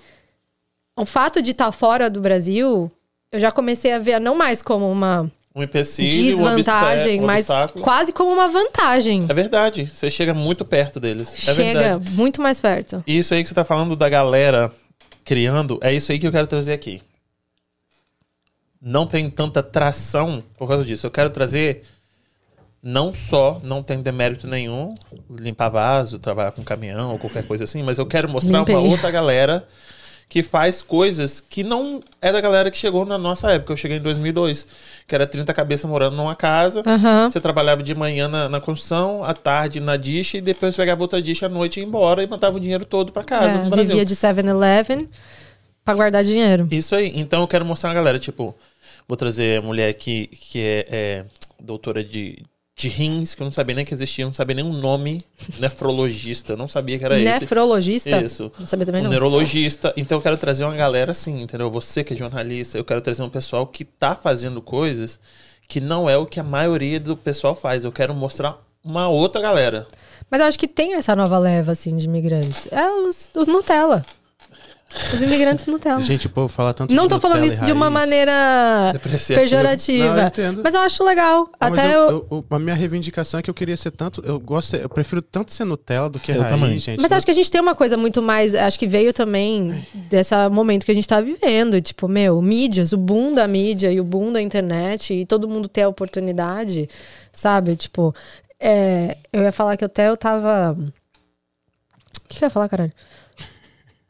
o 1.01 1.05
fato 1.05 1.41
de 1.43 1.51
estar 1.53 1.73
fora 1.73 2.09
do 2.11 2.21
Brasil, 2.21 2.91
eu 3.33 3.41
já 3.41 3.51
comecei 3.51 3.93
a 3.93 3.99
ver 3.99 4.21
não 4.21 4.35
mais 4.35 4.63
como 4.63 4.91
uma 4.91 5.31
Um 5.55 5.63
empecilho, 5.63 6.11
desvantagem, 6.11 7.21
um 7.21 7.27
mas 7.27 7.41
obstáculo. 7.41 7.85
quase 7.85 8.13
como 8.13 8.31
uma 8.31 8.49
vantagem. 8.49 9.27
É 9.29 9.35
verdade, 9.35 9.87
você 9.87 10.11
chega 10.11 10.33
muito 10.35 10.65
perto 10.65 11.01
deles. 11.01 11.49
É 11.49 11.55
Chega 11.55 11.99
muito 12.11 12.41
mais 12.41 12.61
perto. 12.61 13.03
E 13.07 13.19
isso 13.19 13.35
aí 13.35 13.43
que 13.43 13.49
você 13.49 13.55
tá 13.55 13.65
falando 13.65 13.97
da 13.97 14.09
galera 14.09 14.71
criando, 15.25 15.79
é 15.83 15.93
isso 15.93 16.13
aí 16.13 16.19
que 16.19 16.27
eu 16.27 16.33
quero 16.33 16.47
trazer 16.47 16.73
aqui. 16.73 17.03
Não 18.81 19.07
tem 19.07 19.29
tanta 19.29 19.63
tração 19.63 20.43
por 20.57 20.67
causa 20.67 20.85
disso. 20.85 21.07
Eu 21.07 21.11
quero 21.11 21.29
trazer 21.31 21.83
não 22.83 23.13
só, 23.13 23.61
não 23.63 23.83
tem 23.83 24.01
demérito 24.01 24.47
nenhum, 24.49 24.95
limpar 25.31 25.69
vaso, 25.69 26.19
trabalhar 26.19 26.53
com 26.53 26.63
caminhão 26.65 27.13
ou 27.13 27.19
qualquer 27.19 27.45
coisa 27.47 27.65
assim, 27.65 27.83
mas 27.83 27.99
eu 27.99 28.07
quero 28.07 28.27
mostrar 28.29 28.61
Limpei. 28.61 28.75
uma 28.75 28.89
outra 28.89 29.11
galera 29.11 29.69
que 30.31 30.45
faz 30.45 30.81
coisas 30.81 31.41
que 31.41 31.65
não 31.65 31.99
é 32.23 32.31
da 32.31 32.41
galera 32.41 32.71
que 32.71 32.79
chegou 32.79 33.05
na 33.05 33.19
nossa 33.19 33.51
época. 33.51 33.73
Eu 33.73 33.77
cheguei 33.77 33.97
em 33.97 34.01
2002, 34.01 34.65
que 35.07 35.13
era 35.15 35.27
30 35.27 35.53
cabeças 35.53 35.91
morando 35.91 36.15
numa 36.15 36.37
casa. 36.37 36.83
Aham. 36.87 37.29
Você 37.29 37.41
trabalhava 37.41 37.83
de 37.83 37.93
manhã 37.97 38.29
na, 38.29 38.49
na 38.49 38.61
construção, 38.61 39.25
à 39.25 39.35
tarde 39.35 39.81
na 39.81 39.97
dish 39.97 40.35
e 40.35 40.41
depois 40.41 40.77
pegava 40.77 41.03
outra 41.03 41.21
dish 41.21 41.43
à 41.43 41.49
noite 41.49 41.79
e 41.79 41.83
ia 41.83 41.87
embora 41.87 42.23
e 42.23 42.29
mandava 42.29 42.57
o 42.57 42.61
dinheiro 42.61 42.85
todo 42.85 43.11
pra 43.13 43.25
casa 43.25 43.59
É, 43.59 43.65
no 43.65 43.71
Brasil. 43.71 43.89
vivia 43.89 44.05
de 44.05 44.15
7-Eleven 44.15 45.09
pra 45.85 45.95
guardar 45.95 46.23
dinheiro. 46.25 46.69
Isso 46.71 46.95
aí. 46.95 47.13
Então 47.17 47.41
eu 47.41 47.49
quero 47.49 47.65
mostrar 47.65 47.91
a 47.91 47.95
galera, 47.95 48.19
tipo, 48.19 48.55
vou 49.09 49.17
trazer 49.17 49.59
a 49.59 49.63
mulher 49.63 49.93
que, 49.95 50.29
que 50.29 50.61
é, 50.61 50.87
é 50.91 51.25
doutora 51.61 52.05
de, 52.05 52.45
de 52.81 52.89
rins, 52.89 53.35
que 53.35 53.43
eu 53.43 53.45
não 53.45 53.53
sabia 53.53 53.75
nem 53.75 53.85
que 53.85 53.93
existia, 53.93 54.25
não 54.25 54.33
sabia 54.33 54.55
nem 54.55 54.65
o 54.65 54.73
nome, 54.73 55.21
nefrologista, 55.61 56.55
eu 56.55 56.57
não 56.57 56.67
sabia 56.67 56.99
que 56.99 57.05
era 57.05 57.19
esse. 57.19 57.41
Nefrologista? 57.41 58.23
Isso. 58.23 58.51
Não 58.59 58.67
sabia 58.67 58.87
também 58.87 59.03
Um 59.03 59.05
não. 59.05 59.11
neurologista. 59.11 59.93
Então 59.97 60.17
eu 60.17 60.23
quero 60.23 60.39
trazer 60.39 60.65
uma 60.65 60.75
galera 60.75 61.11
assim, 61.11 61.43
entendeu? 61.43 61.71
Você 61.71 62.03
que 62.03 62.15
é 62.15 62.17
jornalista, 62.17 62.79
eu 62.79 62.85
quero 62.85 63.01
trazer 63.03 63.23
um 63.23 63.29
pessoal 63.29 63.67
que 63.67 63.85
tá 63.85 64.15
fazendo 64.15 64.63
coisas 64.63 65.19
que 65.69 65.81
não 65.81 66.09
é 66.09 66.17
o 66.17 66.27
que 66.27 66.41
a 66.41 66.43
maioria 66.43 66.99
do 66.99 67.17
pessoal 67.17 67.55
faz. 67.55 67.85
Eu 67.85 67.93
quero 67.93 68.15
mostrar 68.15 68.59
uma 68.83 69.09
outra 69.09 69.41
galera. 69.43 69.87
Mas 70.31 70.41
eu 70.41 70.47
acho 70.47 70.59
que 70.59 70.67
tem 70.67 70.95
essa 70.95 71.15
nova 71.15 71.39
leva, 71.39 71.73
assim, 71.73 71.95
de 71.95 72.07
imigrantes. 72.07 72.67
É 72.73 72.91
os, 72.91 73.31
os 73.37 73.47
Nutella. 73.47 74.05
Os 75.15 75.23
imigrantes 75.23 75.67
Nutella. 75.67 76.01
Gente, 76.03 76.27
o 76.27 76.31
povo 76.31 76.49
fala 76.49 76.75
tanto 76.75 76.93
não 76.93 77.05
de 77.05 77.11
tô 77.11 77.21
falando 77.21 77.45
isso 77.45 77.63
de 77.63 77.71
uma 77.71 77.89
maneira 77.89 78.93
pejorativa. 79.35 80.09
Não, 80.09 80.19
eu 80.23 80.27
entendo. 80.27 80.61
mas 80.65 80.75
eu 80.75 80.81
acho 80.81 81.05
legal. 81.05 81.49
Ah, 81.61 81.69
Até 81.69 81.95
eu- 81.95 82.01
eu. 82.11 82.27
eu- 82.31 82.47
a 82.51 82.59
minha 82.59 82.75
reivindicação 82.75 83.39
é 83.39 83.43
que 83.43 83.49
eu 83.49 83.55
queria 83.55 83.77
ser 83.77 83.93
tanto. 83.93 84.21
Eu 84.25 84.41
gosto, 84.41 84.75
eu 84.77 84.89
prefiro 84.89 85.23
tanto 85.23 85.53
ser 85.55 85.65
Nutella 85.65 86.09
do 86.11 86.19
que 86.19 86.33
Eu 86.33 86.41
raiz, 86.41 86.49
também. 86.51 86.79
gente. 86.79 87.01
Mas 87.01 87.13
acho 87.13 87.25
que 87.25 87.31
a 87.31 87.35
gente 87.35 87.51
tem 87.51 87.61
uma 87.61 87.75
coisa 87.75 87.97
muito 87.97 88.21
mais. 88.21 88.53
Acho 88.55 88.79
que 88.79 88.87
veio 88.89 89.13
também 89.13 89.87
desse 89.95 90.35
momento 90.51 90.85
que 90.85 90.91
a 90.91 90.95
gente 90.95 91.07
tá 91.09 91.21
vivendo. 91.21 91.81
Tipo, 91.81 92.09
meu, 92.09 92.43
mídias, 92.43 92.93
o 92.93 92.97
boom 92.99 93.33
da 93.33 93.47
mídia 93.47 93.93
e 93.93 94.01
o 94.01 94.05
boom 94.05 94.33
da 94.33 94.43
internet 94.43 95.15
e 95.15 95.25
todo 95.25 95.49
mundo 95.49 95.69
ter 95.69 95.83
a 95.83 95.89
oportunidade, 95.89 96.89
sabe? 97.33 97.77
Tipo, 97.77 98.13
é, 98.59 99.17
eu 99.33 99.43
ia 99.43 99.53
falar 99.53 99.77
que 99.77 99.85
até 99.85 100.09
eu 100.09 100.17
tava. 100.17 100.77
O 100.77 102.29
que, 102.29 102.39
que 102.39 102.45
eu 102.45 102.47
ia 102.47 102.51
falar, 102.51 102.69
caralho? 102.69 102.93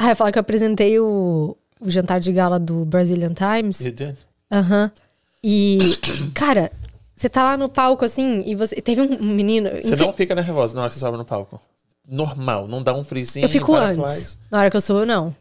Ah, 0.02 0.10
eu 0.10 0.16
falar 0.16 0.32
que 0.32 0.38
eu 0.38 0.40
apresentei 0.40 0.98
o, 0.98 1.54
o 1.78 1.90
jantar 1.90 2.18
de 2.20 2.32
gala 2.32 2.58
do 2.58 2.84
Brazilian 2.86 3.34
Times. 3.34 3.80
You 3.80 3.92
did? 3.92 4.16
Aham. 4.50 4.90
E, 5.44 5.96
cara, 6.34 6.72
você 7.14 7.28
tá 7.28 7.44
lá 7.44 7.56
no 7.56 7.68
palco 7.68 8.04
assim 8.04 8.42
e 8.46 8.54
você. 8.54 8.76
Teve 8.80 9.02
um 9.02 9.22
menino. 9.22 9.68
Você 9.70 9.92
infe- 9.94 10.04
não 10.06 10.12
fica 10.12 10.34
nervosa 10.34 10.74
na 10.74 10.80
hora 10.82 10.88
que 10.88 10.94
você 10.94 11.00
sobe 11.00 11.18
no 11.18 11.24
palco. 11.24 11.60
Normal, 12.08 12.66
não 12.66 12.82
dá 12.82 12.94
um 12.94 13.04
frisinho. 13.04 13.44
Eu 13.44 13.48
fico 13.48 13.72
butterflies. 13.72 14.00
antes. 14.18 14.38
Na 14.50 14.58
hora 14.60 14.70
que 14.70 14.76
eu 14.76 14.80
subo, 14.80 15.04
não. 15.04 15.34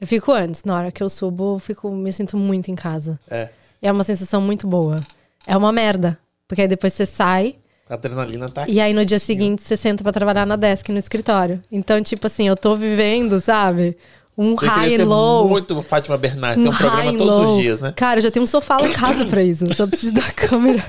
Eu 0.00 0.06
fico 0.06 0.30
antes. 0.32 0.62
Na 0.64 0.76
hora 0.76 0.92
que 0.92 1.02
eu 1.02 1.08
subo, 1.10 1.56
eu 1.56 1.58
fico, 1.58 1.90
me 1.90 2.12
sinto 2.12 2.36
muito 2.36 2.70
em 2.70 2.74
casa. 2.74 3.18
É. 3.30 3.48
E 3.82 3.86
é 3.88 3.92
uma 3.92 4.04
sensação 4.04 4.40
muito 4.40 4.66
boa. 4.66 5.00
É 5.46 5.56
uma 5.56 5.72
merda. 5.72 6.18
Porque 6.48 6.62
aí 6.62 6.68
depois 6.68 6.92
você 6.92 7.04
sai 7.04 7.56
A 7.88 7.94
adrenalina 7.94 8.48
tá 8.48 8.64
e 8.66 8.80
aí 8.80 8.92
no 8.92 9.04
dia 9.04 9.18
seguinte 9.18 9.62
você 9.62 9.76
senta 9.76 10.02
pra 10.02 10.12
trabalhar 10.12 10.44
na 10.44 10.56
desk 10.56 10.90
no 10.90 10.98
escritório. 10.98 11.62
Então, 11.70 12.02
tipo 12.02 12.26
assim, 12.26 12.48
eu 12.48 12.56
tô 12.56 12.76
vivendo, 12.76 13.40
sabe? 13.40 13.96
Um 14.36 14.54
Você 14.54 14.66
high 14.66 14.96
and 15.00 15.04
low. 15.04 15.48
muito 15.48 15.80
Fátima 15.82 16.18
Bernardes. 16.18 16.66
Um 16.66 16.70
high 16.70 16.78
programa 16.78 17.10
and 17.10 17.16
todos 17.16 17.34
low. 17.34 17.52
os 17.56 17.62
dias, 17.62 17.80
né? 17.80 17.92
Cara, 17.96 18.18
eu 18.18 18.22
já 18.24 18.30
tenho 18.30 18.42
um 18.42 18.46
sofá 18.46 18.76
lá 18.76 18.86
em 18.88 18.92
casa 18.92 19.24
pra 19.24 19.42
isso. 19.42 19.64
Só 19.74 19.86
preciso 19.86 20.12
da 20.12 20.22
câmera. 20.34 20.84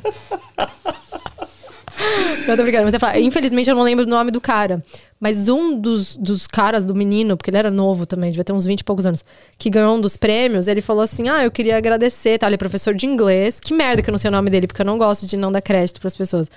Não, 2.47 2.55
tô 2.55 2.63
brincando. 2.63 2.85
Mas 2.85 2.93
eu 2.93 2.99
falo, 2.99 3.17
infelizmente 3.19 3.69
eu 3.69 3.75
não 3.75 3.83
lembro 3.83 4.05
o 4.05 4.09
nome 4.09 4.31
do 4.31 4.39
cara. 4.39 4.83
Mas 5.19 5.49
um 5.49 5.75
dos, 5.79 6.15
dos 6.15 6.45
caras, 6.45 6.85
do 6.85 6.93
menino, 6.93 7.35
porque 7.35 7.49
ele 7.49 7.57
era 7.57 7.71
novo 7.71 8.05
também, 8.05 8.29
devia 8.29 8.43
ter 8.43 8.53
uns 8.53 8.65
20 8.65 8.81
e 8.81 8.83
poucos 8.83 9.03
anos, 9.05 9.25
que 9.57 9.67
ganhou 9.69 9.95
um 9.95 10.01
dos 10.01 10.15
prêmios, 10.15 10.67
ele 10.67 10.79
falou 10.81 11.01
assim: 11.01 11.27
Ah, 11.27 11.43
eu 11.43 11.49
queria 11.49 11.75
agradecer, 11.75 12.37
tá? 12.37 12.45
Ele 12.45 12.53
é 12.53 12.57
professor 12.57 12.93
de 12.93 13.05
inglês. 13.07 13.59
Que 13.59 13.73
merda 13.73 14.01
que 14.03 14.09
eu 14.09 14.11
não 14.11 14.19
sei 14.19 14.29
o 14.29 14.31
nome 14.31 14.49
dele, 14.51 14.67
porque 14.67 14.81
eu 14.81 14.85
não 14.85 14.97
gosto 14.97 15.25
de 15.25 15.35
não 15.35 15.51
dar 15.51 15.61
crédito 15.61 15.99
pras 15.99 16.15
pessoas. 16.15 16.47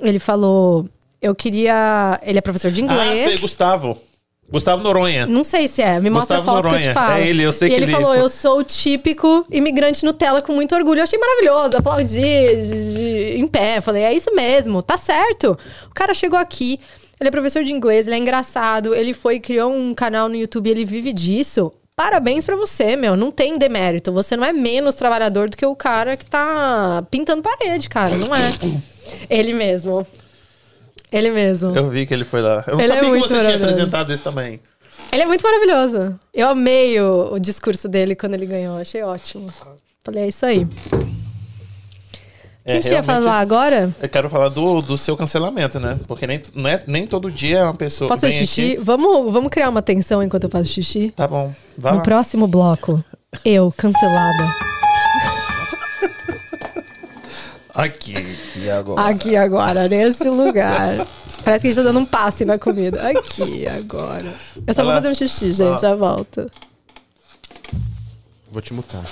Ele 0.00 0.18
falou: 0.18 0.88
Eu 1.20 1.34
queria. 1.34 2.18
Ele 2.22 2.38
é 2.38 2.40
professor 2.40 2.70
de 2.70 2.80
Ah, 2.80 2.84
inglês. 2.84 3.24
sei, 3.24 3.36
Gustavo. 3.38 3.98
Gustavo 4.50 4.82
Noronha. 4.82 5.26
Não 5.26 5.42
sei 5.42 5.66
se 5.68 5.80
é. 5.82 5.98
Me 6.00 6.10
mostra 6.10 6.36
Gustavo 6.36 6.50
a 6.58 6.62
foto 6.62 6.62
que 6.64 6.68
eu 6.68 6.72
Noronha. 6.78 6.90
te 6.90 6.94
falo. 6.94 7.18
É 7.22 7.28
ele, 7.28 7.42
eu 7.42 7.52
sei 7.52 7.68
e 7.68 7.70
que 7.70 7.76
ele 7.76 7.84
ele- 7.86 7.92
falou: 7.92 8.14
Eu 8.14 8.28
sou 8.28 8.58
o 8.60 8.64
típico 8.64 9.44
imigrante 9.50 10.04
Nutella 10.04 10.40
com 10.42 10.52
muito 10.52 10.74
orgulho. 10.74 11.00
Eu 11.00 11.04
achei 11.04 11.18
maravilhoso. 11.18 11.76
Aplaudi 11.76 12.14
de- 12.14 12.94
de- 12.94 13.36
em 13.38 13.46
pé. 13.46 13.80
Falei: 13.80 14.02
É 14.04 14.12
isso 14.14 14.34
mesmo, 14.34 14.82
tá 14.82 14.96
certo. 14.96 15.58
O 15.90 15.94
cara 15.94 16.14
chegou 16.14 16.38
aqui. 16.38 16.78
Ele 17.20 17.28
é 17.28 17.30
professor 17.30 17.62
de 17.62 17.72
inglês, 17.72 18.06
ele 18.06 18.16
é 18.16 18.18
engraçado. 18.18 18.94
Ele 18.94 19.12
foi 19.12 19.40
criou 19.40 19.72
um 19.72 19.94
canal 19.94 20.28
no 20.28 20.36
YouTube, 20.36 20.70
ele 20.70 20.84
vive 20.84 21.12
disso. 21.12 21.72
Parabéns 21.96 22.44
pra 22.44 22.56
você, 22.56 22.96
meu. 22.96 23.16
Não 23.16 23.30
tem 23.30 23.56
demérito. 23.56 24.12
Você 24.12 24.36
não 24.36 24.44
é 24.44 24.52
menos 24.52 24.96
trabalhador 24.96 25.48
do 25.48 25.56
que 25.56 25.64
o 25.64 25.76
cara 25.76 26.16
que 26.16 26.26
tá 26.26 27.06
pintando 27.08 27.40
parede, 27.40 27.88
cara. 27.88 28.16
Não 28.16 28.34
é. 28.34 28.52
Ele 29.30 29.52
mesmo. 29.54 30.04
Ele 31.12 31.30
mesmo. 31.30 31.76
Eu 31.76 31.88
vi 31.88 32.04
que 32.04 32.12
ele 32.12 32.24
foi 32.24 32.42
lá. 32.42 32.64
Eu 32.66 32.74
não 32.74 32.80
Ele 32.80 32.92
é 32.92 32.94
sabia 32.96 33.10
que 33.10 33.18
muito 33.18 33.28
você 33.28 33.40
tinha 33.42 33.56
apresentado 33.56 34.12
isso 34.12 34.22
também. 34.24 34.58
Ele 35.12 35.22
é 35.22 35.26
muito 35.26 35.42
maravilhoso. 35.42 36.18
Eu 36.32 36.48
amei 36.48 37.00
o, 37.00 37.34
o 37.34 37.38
discurso 37.38 37.88
dele 37.88 38.16
quando 38.16 38.34
ele 38.34 38.46
ganhou. 38.46 38.76
Achei 38.76 39.00
ótimo. 39.04 39.48
Falei, 40.02 40.24
é 40.24 40.28
isso 40.28 40.44
aí. 40.44 40.66
O 42.64 42.66
que 42.66 42.70
É, 42.72 42.78
a 42.78 42.80
gente 42.80 42.92
ia 42.92 43.02
falar 43.02 43.40
agora? 43.40 43.92
Eu 44.00 44.08
quero 44.08 44.30
falar 44.30 44.48
do, 44.48 44.80
do 44.80 44.96
seu 44.96 45.14
cancelamento, 45.18 45.78
né? 45.78 45.98
Porque 46.08 46.26
nem, 46.26 46.40
não 46.54 46.66
é- 46.70 46.82
nem 46.86 47.06
todo 47.06 47.30
dia 47.30 47.58
é 47.58 47.62
uma 47.64 47.74
pessoa. 47.74 48.08
Posso 48.08 48.22
fazer 48.22 48.32
xixi? 48.32 48.72
aqui- 48.72 48.80
Vamos, 48.82 49.30
vamos 49.30 49.50
criar 49.50 49.68
uma 49.68 49.82
tensão 49.82 50.22
enquanto 50.22 50.44
eu 50.44 50.50
faço 50.50 50.70
xixi? 50.70 51.12
Tá 51.14 51.28
bom. 51.28 51.52
Vai 51.76 51.92
no 51.92 51.98
lá. 51.98 52.02
próximo 52.04 52.46
bloco, 52.46 53.04
eu, 53.44 53.70
cancelada. 53.76 54.54
Aqui 57.74 58.38
e 58.56 58.70
agora. 58.70 59.08
Aqui 59.08 59.36
agora, 59.36 59.88
nesse 59.88 60.28
lugar. 60.28 61.06
Parece 61.44 61.62
que 61.62 61.68
a 61.68 61.70
gente 61.70 61.76
tá 61.76 61.82
dando 61.82 61.98
um 61.98 62.06
passe 62.06 62.44
na 62.44 62.56
comida. 62.58 63.02
Aqui 63.10 63.66
agora. 63.66 64.32
Eu 64.66 64.72
só 64.72 64.84
Vai 64.84 64.84
vou 64.84 64.94
fazer 64.94 65.08
um 65.10 65.14
xixi, 65.14 65.52
gente. 65.52 65.74
Ah. 65.74 65.88
Já 65.88 65.94
volto. 65.96 66.48
Vou 68.50 68.62
te 68.62 68.72
mutar. 68.72 69.02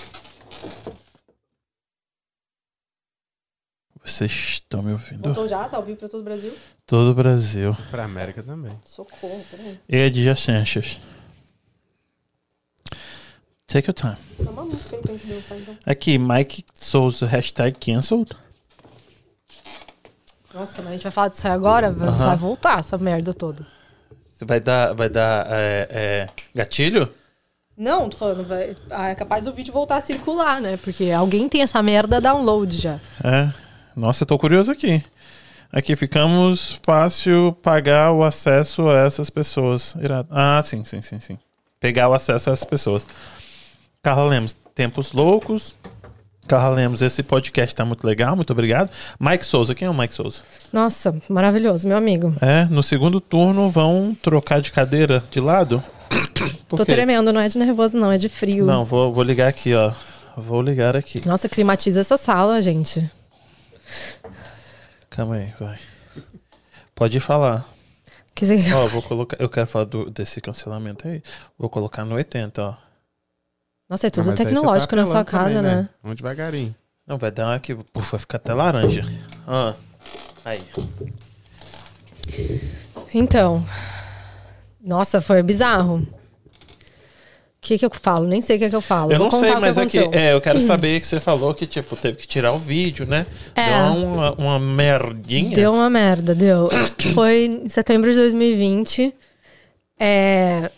Vocês 4.04 4.32
estão 4.32 4.82
me 4.82 4.92
ouvindo? 4.92 5.46
já? 5.46 5.68
Tá 5.68 5.76
ao 5.76 5.82
vivo 5.84 5.98
pra 5.98 6.08
todo 6.08 6.20
o 6.20 6.24
Brasil? 6.24 6.52
Todo 6.86 7.10
o 7.10 7.14
Brasil. 7.14 7.76
Pra 7.90 8.04
América 8.04 8.42
também. 8.42 8.76
Socorro, 8.84 9.44
peraí. 9.50 9.78
E 9.88 9.96
adjacências. 10.02 10.98
Take 13.66 13.88
your 13.88 13.94
time. 13.94 14.16
Dá 14.40 14.50
uma 14.50 14.64
música 14.64 14.96
aí 14.96 15.02
pra 15.02 15.12
gente 15.14 15.26
dançar 15.26 15.58
então. 15.58 15.76
Aqui, 15.86 16.18
Mike 16.18 16.64
Souza, 16.74 17.26
hashtag 17.26 17.78
cancelled. 17.78 18.30
Nossa, 20.52 20.82
mas 20.82 20.88
a 20.88 20.92
gente 20.92 21.02
vai 21.04 21.12
falar 21.12 21.28
disso 21.28 21.46
aí 21.46 21.52
agora? 21.54 21.90
Vai, 21.90 22.08
Aham. 22.08 22.26
vai 22.26 22.36
voltar 22.36 22.80
essa 22.80 22.98
merda 22.98 23.32
toda. 23.32 23.66
Você 24.28 24.44
vai 24.44 24.60
dar, 24.60 24.92
vai 24.94 25.08
dar 25.08 25.46
é, 25.48 25.88
é, 25.90 26.28
gatilho? 26.54 27.08
Não, 27.76 28.10
tô 28.10 28.16
falando, 28.18 28.46
vai, 28.46 28.76
ah, 28.90 29.08
é 29.08 29.14
capaz 29.14 29.44
do 29.44 29.52
vídeo 29.52 29.72
voltar 29.72 29.96
a 29.96 30.00
circular, 30.00 30.60
né? 30.60 30.76
Porque 30.76 31.10
alguém 31.10 31.48
tem 31.48 31.62
essa 31.62 31.82
merda 31.82 32.20
download 32.20 32.76
já. 32.76 33.00
É. 33.24 33.61
Nossa, 33.96 34.22
eu 34.22 34.26
tô 34.26 34.38
curioso 34.38 34.70
aqui. 34.70 35.02
Aqui 35.72 35.96
ficamos 35.96 36.78
fácil 36.82 37.56
pagar 37.62 38.12
o 38.12 38.22
acesso 38.22 38.88
a 38.90 39.06
essas 39.06 39.30
pessoas. 39.30 39.94
Irado. 40.02 40.28
Ah, 40.30 40.60
sim, 40.62 40.84
sim, 40.84 41.00
sim, 41.00 41.18
sim. 41.18 41.38
Pegar 41.80 42.08
o 42.08 42.14
acesso 42.14 42.50
a 42.50 42.52
essas 42.52 42.64
pessoas. 42.64 43.06
Carla 44.02 44.28
Lemos, 44.28 44.54
Tempos 44.74 45.12
Loucos. 45.12 45.74
Carla 46.46 46.74
Lemos, 46.74 47.00
esse 47.00 47.22
podcast 47.22 47.74
tá 47.74 47.84
muito 47.84 48.06
legal, 48.06 48.36
muito 48.36 48.50
obrigado. 48.50 48.90
Mike 49.18 49.46
Souza, 49.46 49.74
quem 49.74 49.86
é 49.86 49.90
o 49.90 49.94
Mike 49.94 50.12
Souza? 50.12 50.42
Nossa, 50.72 51.16
maravilhoso, 51.28 51.88
meu 51.88 51.96
amigo. 51.96 52.34
É, 52.40 52.64
no 52.66 52.82
segundo 52.82 53.20
turno 53.20 53.70
vão 53.70 54.14
trocar 54.20 54.60
de 54.60 54.72
cadeira 54.72 55.22
de 55.30 55.40
lado? 55.40 55.82
Tô 56.68 56.84
tremendo, 56.84 57.32
não 57.32 57.40
é 57.40 57.48
de 57.48 57.56
nervoso, 57.56 57.96
não, 57.96 58.12
é 58.12 58.18
de 58.18 58.28
frio. 58.28 58.66
Não, 58.66 58.84
vou, 58.84 59.10
vou 59.10 59.24
ligar 59.24 59.48
aqui, 59.48 59.74
ó. 59.74 59.92
Vou 60.36 60.60
ligar 60.60 60.96
aqui. 60.96 61.26
Nossa, 61.26 61.48
climatiza 61.48 62.00
essa 62.00 62.16
sala, 62.16 62.60
gente. 62.60 63.10
Calma 65.10 65.36
aí, 65.36 65.52
vai. 65.58 65.78
Pode 66.94 67.20
falar. 67.20 67.68
Que 68.34 68.46
você- 68.46 68.72
Ó, 68.72 68.86
vou 68.88 69.02
colocar. 69.02 69.36
Eu 69.40 69.48
quero 69.48 69.66
falar 69.66 69.84
do- 69.84 70.10
desse 70.10 70.40
cancelamento 70.40 71.06
aí. 71.06 71.22
Vou 71.58 71.68
colocar 71.68 72.04
no 72.04 72.14
80, 72.14 72.62
ó. 72.62 72.76
Nossa, 73.88 74.06
é 74.06 74.10
tudo 74.10 74.26
Mas 74.30 74.40
aí 74.40 74.46
você 74.46 74.54
tecnológico 74.54 74.90
tá 74.90 74.96
na 74.96 75.06
sua 75.06 75.24
casa, 75.24 75.54
também, 75.54 75.62
né? 75.62 75.88
Vamos 76.02 76.16
devagarinho. 76.16 76.74
Não, 77.06 77.18
vai 77.18 77.30
dar 77.30 77.54
aqui. 77.54 77.74
Puf, 77.74 78.10
vai 78.12 78.20
ficar 78.20 78.36
até 78.38 78.54
laranja. 78.54 79.04
Ah. 79.46 79.74
Aí. 80.44 80.64
Então. 83.12 83.64
Nossa, 84.80 85.20
foi 85.20 85.42
bizarro. 85.42 86.06
O 87.62 87.64
que 87.64 87.78
que 87.78 87.86
eu 87.86 87.90
falo? 87.92 88.26
Nem 88.26 88.42
sei 88.42 88.56
o 88.56 88.58
que 88.58 88.68
que 88.68 88.74
eu 88.74 88.80
falo. 88.80 89.12
Eu 89.12 89.18
Vou 89.18 89.30
não 89.30 89.38
sei, 89.38 89.52
o 89.52 89.54
que 89.54 89.60
mas 89.60 89.78
é 89.78 89.86
que 89.86 89.98
é, 89.98 90.32
eu 90.32 90.40
quero 90.40 90.58
saber 90.66 90.98
que 90.98 91.06
você 91.06 91.20
falou 91.20 91.54
que, 91.54 91.64
tipo, 91.64 91.94
teve 91.94 92.18
que 92.18 92.26
tirar 92.26 92.52
o 92.52 92.58
vídeo, 92.58 93.06
né? 93.06 93.24
É. 93.54 93.68
Deu 93.68 94.04
uma, 94.04 94.32
uma 94.32 94.58
merdinha. 94.58 95.54
Deu 95.54 95.72
uma 95.72 95.88
merda, 95.88 96.34
deu. 96.34 96.68
Foi 97.14 97.44
em 97.64 97.68
setembro 97.68 98.10
de 98.10 98.16
2020. 98.16 99.14
É, 99.96 100.72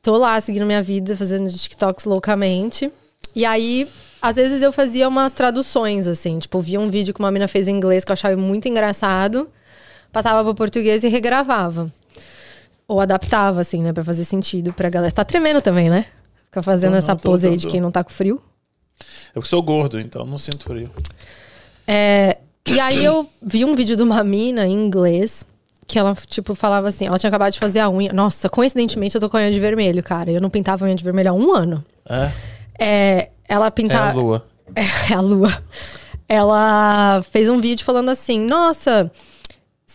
tô 0.00 0.16
lá 0.16 0.40
seguindo 0.40 0.64
minha 0.64 0.82
vida, 0.82 1.14
fazendo 1.14 1.52
TikToks 1.52 2.06
loucamente. 2.06 2.90
E 3.34 3.44
aí, 3.44 3.86
às 4.22 4.36
vezes 4.36 4.62
eu 4.62 4.72
fazia 4.72 5.06
umas 5.06 5.32
traduções, 5.32 6.08
assim. 6.08 6.38
Tipo, 6.38 6.60
via 6.60 6.80
um 6.80 6.88
vídeo 6.88 7.12
que 7.12 7.20
uma 7.20 7.30
mina 7.30 7.46
fez 7.46 7.68
em 7.68 7.76
inglês 7.76 8.06
que 8.06 8.10
eu 8.10 8.14
achava 8.14 8.34
muito 8.38 8.66
engraçado. 8.66 9.50
Passava 10.10 10.42
pro 10.42 10.54
português 10.54 11.04
e 11.04 11.08
regravava. 11.08 11.92
Ou 12.88 13.00
adaptava, 13.00 13.60
assim, 13.60 13.82
né? 13.82 13.92
Pra 13.92 14.04
fazer 14.04 14.24
sentido 14.24 14.72
pra 14.72 14.88
galera. 14.88 15.10
Você 15.10 15.16
tá 15.16 15.24
tremendo 15.24 15.60
também, 15.60 15.90
né? 15.90 16.06
Fica 16.46 16.62
fazendo 16.62 16.92
não, 16.92 16.98
essa 16.98 17.16
tô, 17.16 17.30
pose 17.30 17.46
tô, 17.46 17.52
aí 17.52 17.56
de 17.58 17.66
quem 17.66 17.80
não 17.80 17.90
tá 17.90 18.02
com 18.04 18.10
frio. 18.10 18.40
Eu 19.34 19.42
sou 19.42 19.62
gordo, 19.62 19.98
então 20.00 20.24
não 20.24 20.38
sinto 20.38 20.64
frio. 20.64 20.90
É, 21.86 22.38
e 22.66 22.80
aí 22.80 23.04
eu 23.04 23.28
vi 23.42 23.64
um 23.64 23.74
vídeo 23.74 23.96
de 23.96 24.02
uma 24.02 24.22
mina 24.24 24.66
em 24.66 24.72
inglês 24.72 25.44
que 25.86 25.98
ela, 25.98 26.16
tipo, 26.26 26.54
falava 26.54 26.88
assim, 26.88 27.06
ela 27.06 27.18
tinha 27.18 27.28
acabado 27.28 27.52
de 27.52 27.58
fazer 27.60 27.78
a 27.80 27.88
unha. 27.90 28.12
Nossa, 28.12 28.48
coincidentemente 28.48 29.14
eu 29.14 29.20
tô 29.20 29.28
com 29.30 29.36
a 29.36 29.40
unha 29.40 29.50
de 29.52 29.60
vermelho, 29.60 30.02
cara. 30.02 30.30
Eu 30.30 30.40
não 30.40 30.50
pintava 30.50 30.84
a 30.84 30.86
unha 30.86 30.96
de 30.96 31.04
vermelho 31.04 31.30
há 31.30 31.32
um 31.32 31.54
ano. 31.54 31.84
É? 32.08 32.30
É, 32.78 33.30
ela 33.48 33.66
É 33.66 33.68
a 33.68 33.70
pintava. 33.70 34.20
lua. 34.20 34.46
É 35.10 35.14
a 35.14 35.20
lua. 35.20 35.62
Ela 36.28 37.22
fez 37.30 37.48
um 37.48 37.60
vídeo 37.60 37.84
falando 37.84 38.08
assim: 38.08 38.40
Nossa, 38.40 39.10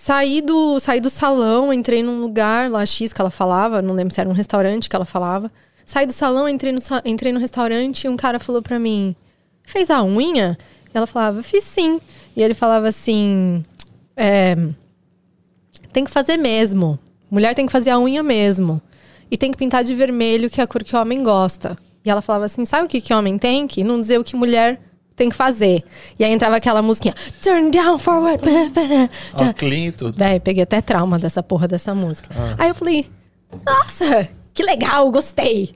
saí 0.01 0.41
do, 0.41 0.79
saí 0.79 0.99
do 0.99 1.11
salão, 1.11 1.71
entrei 1.71 2.01
num 2.01 2.19
lugar 2.19 2.71
lá 2.71 2.83
X 2.83 3.13
que 3.13 3.21
ela 3.21 3.29
falava, 3.29 3.83
não 3.83 3.93
lembro 3.93 4.11
se 4.11 4.19
era 4.19 4.27
um 4.27 4.33
restaurante 4.33 4.89
que 4.89 4.95
ela 4.95 5.05
falava. 5.05 5.51
Saí 5.85 6.07
do 6.07 6.11
salão, 6.11 6.49
entrei 6.49 6.71
no, 6.71 6.79
entrei 7.05 7.31
no 7.31 7.39
restaurante 7.39 8.05
e 8.05 8.09
um 8.09 8.17
cara 8.17 8.39
falou 8.39 8.63
pra 8.63 8.79
mim: 8.79 9.15
Fez 9.63 9.91
a 9.91 10.03
unha? 10.03 10.57
Ela 10.91 11.05
falava: 11.05 11.43
Fiz 11.43 11.63
sim. 11.63 12.01
E 12.35 12.41
ele 12.41 12.55
falava 12.55 12.87
assim: 12.87 13.63
é, 14.17 14.55
Tem 15.93 16.03
que 16.03 16.09
fazer 16.09 16.37
mesmo. 16.37 16.97
Mulher 17.29 17.53
tem 17.53 17.67
que 17.67 17.71
fazer 17.71 17.91
a 17.91 17.99
unha 17.99 18.23
mesmo. 18.23 18.81
E 19.29 19.37
tem 19.37 19.51
que 19.51 19.57
pintar 19.57 19.83
de 19.83 19.93
vermelho, 19.93 20.49
que 20.49 20.59
é 20.59 20.63
a 20.63 20.67
cor 20.67 20.83
que 20.83 20.95
o 20.95 20.99
homem 20.99 21.21
gosta. 21.21 21.77
E 22.03 22.09
ela 22.09 22.21
falava 22.21 22.45
assim: 22.45 22.65
sabe 22.65 22.85
o 22.85 22.89
que, 22.89 23.01
que 23.01 23.13
homem 23.13 23.37
tem 23.37 23.67
que? 23.67 23.83
Não 23.83 23.99
dizer 23.99 24.19
o 24.19 24.23
que 24.23 24.35
mulher 24.35 24.79
tem 25.15 25.29
que 25.29 25.35
fazer. 25.35 25.83
E 26.17 26.23
aí 26.23 26.31
entrava 26.31 26.55
aquela 26.55 26.81
musiquinha: 26.81 27.15
Turn 27.41 27.69
down 27.71 27.97
forward. 27.97 28.43
E 29.61 29.91
tudo. 29.91 30.17
Véi, 30.17 30.39
peguei 30.39 30.63
até 30.63 30.81
trauma 30.81 31.17
dessa 31.19 31.41
porra 31.43 31.67
dessa 31.67 31.93
música. 31.93 32.29
Aí 32.57 32.69
eu 32.69 32.75
falei: 32.75 33.05
Nossa, 33.65 34.29
que 34.53 34.63
legal, 34.63 35.09
gostei. 35.11 35.71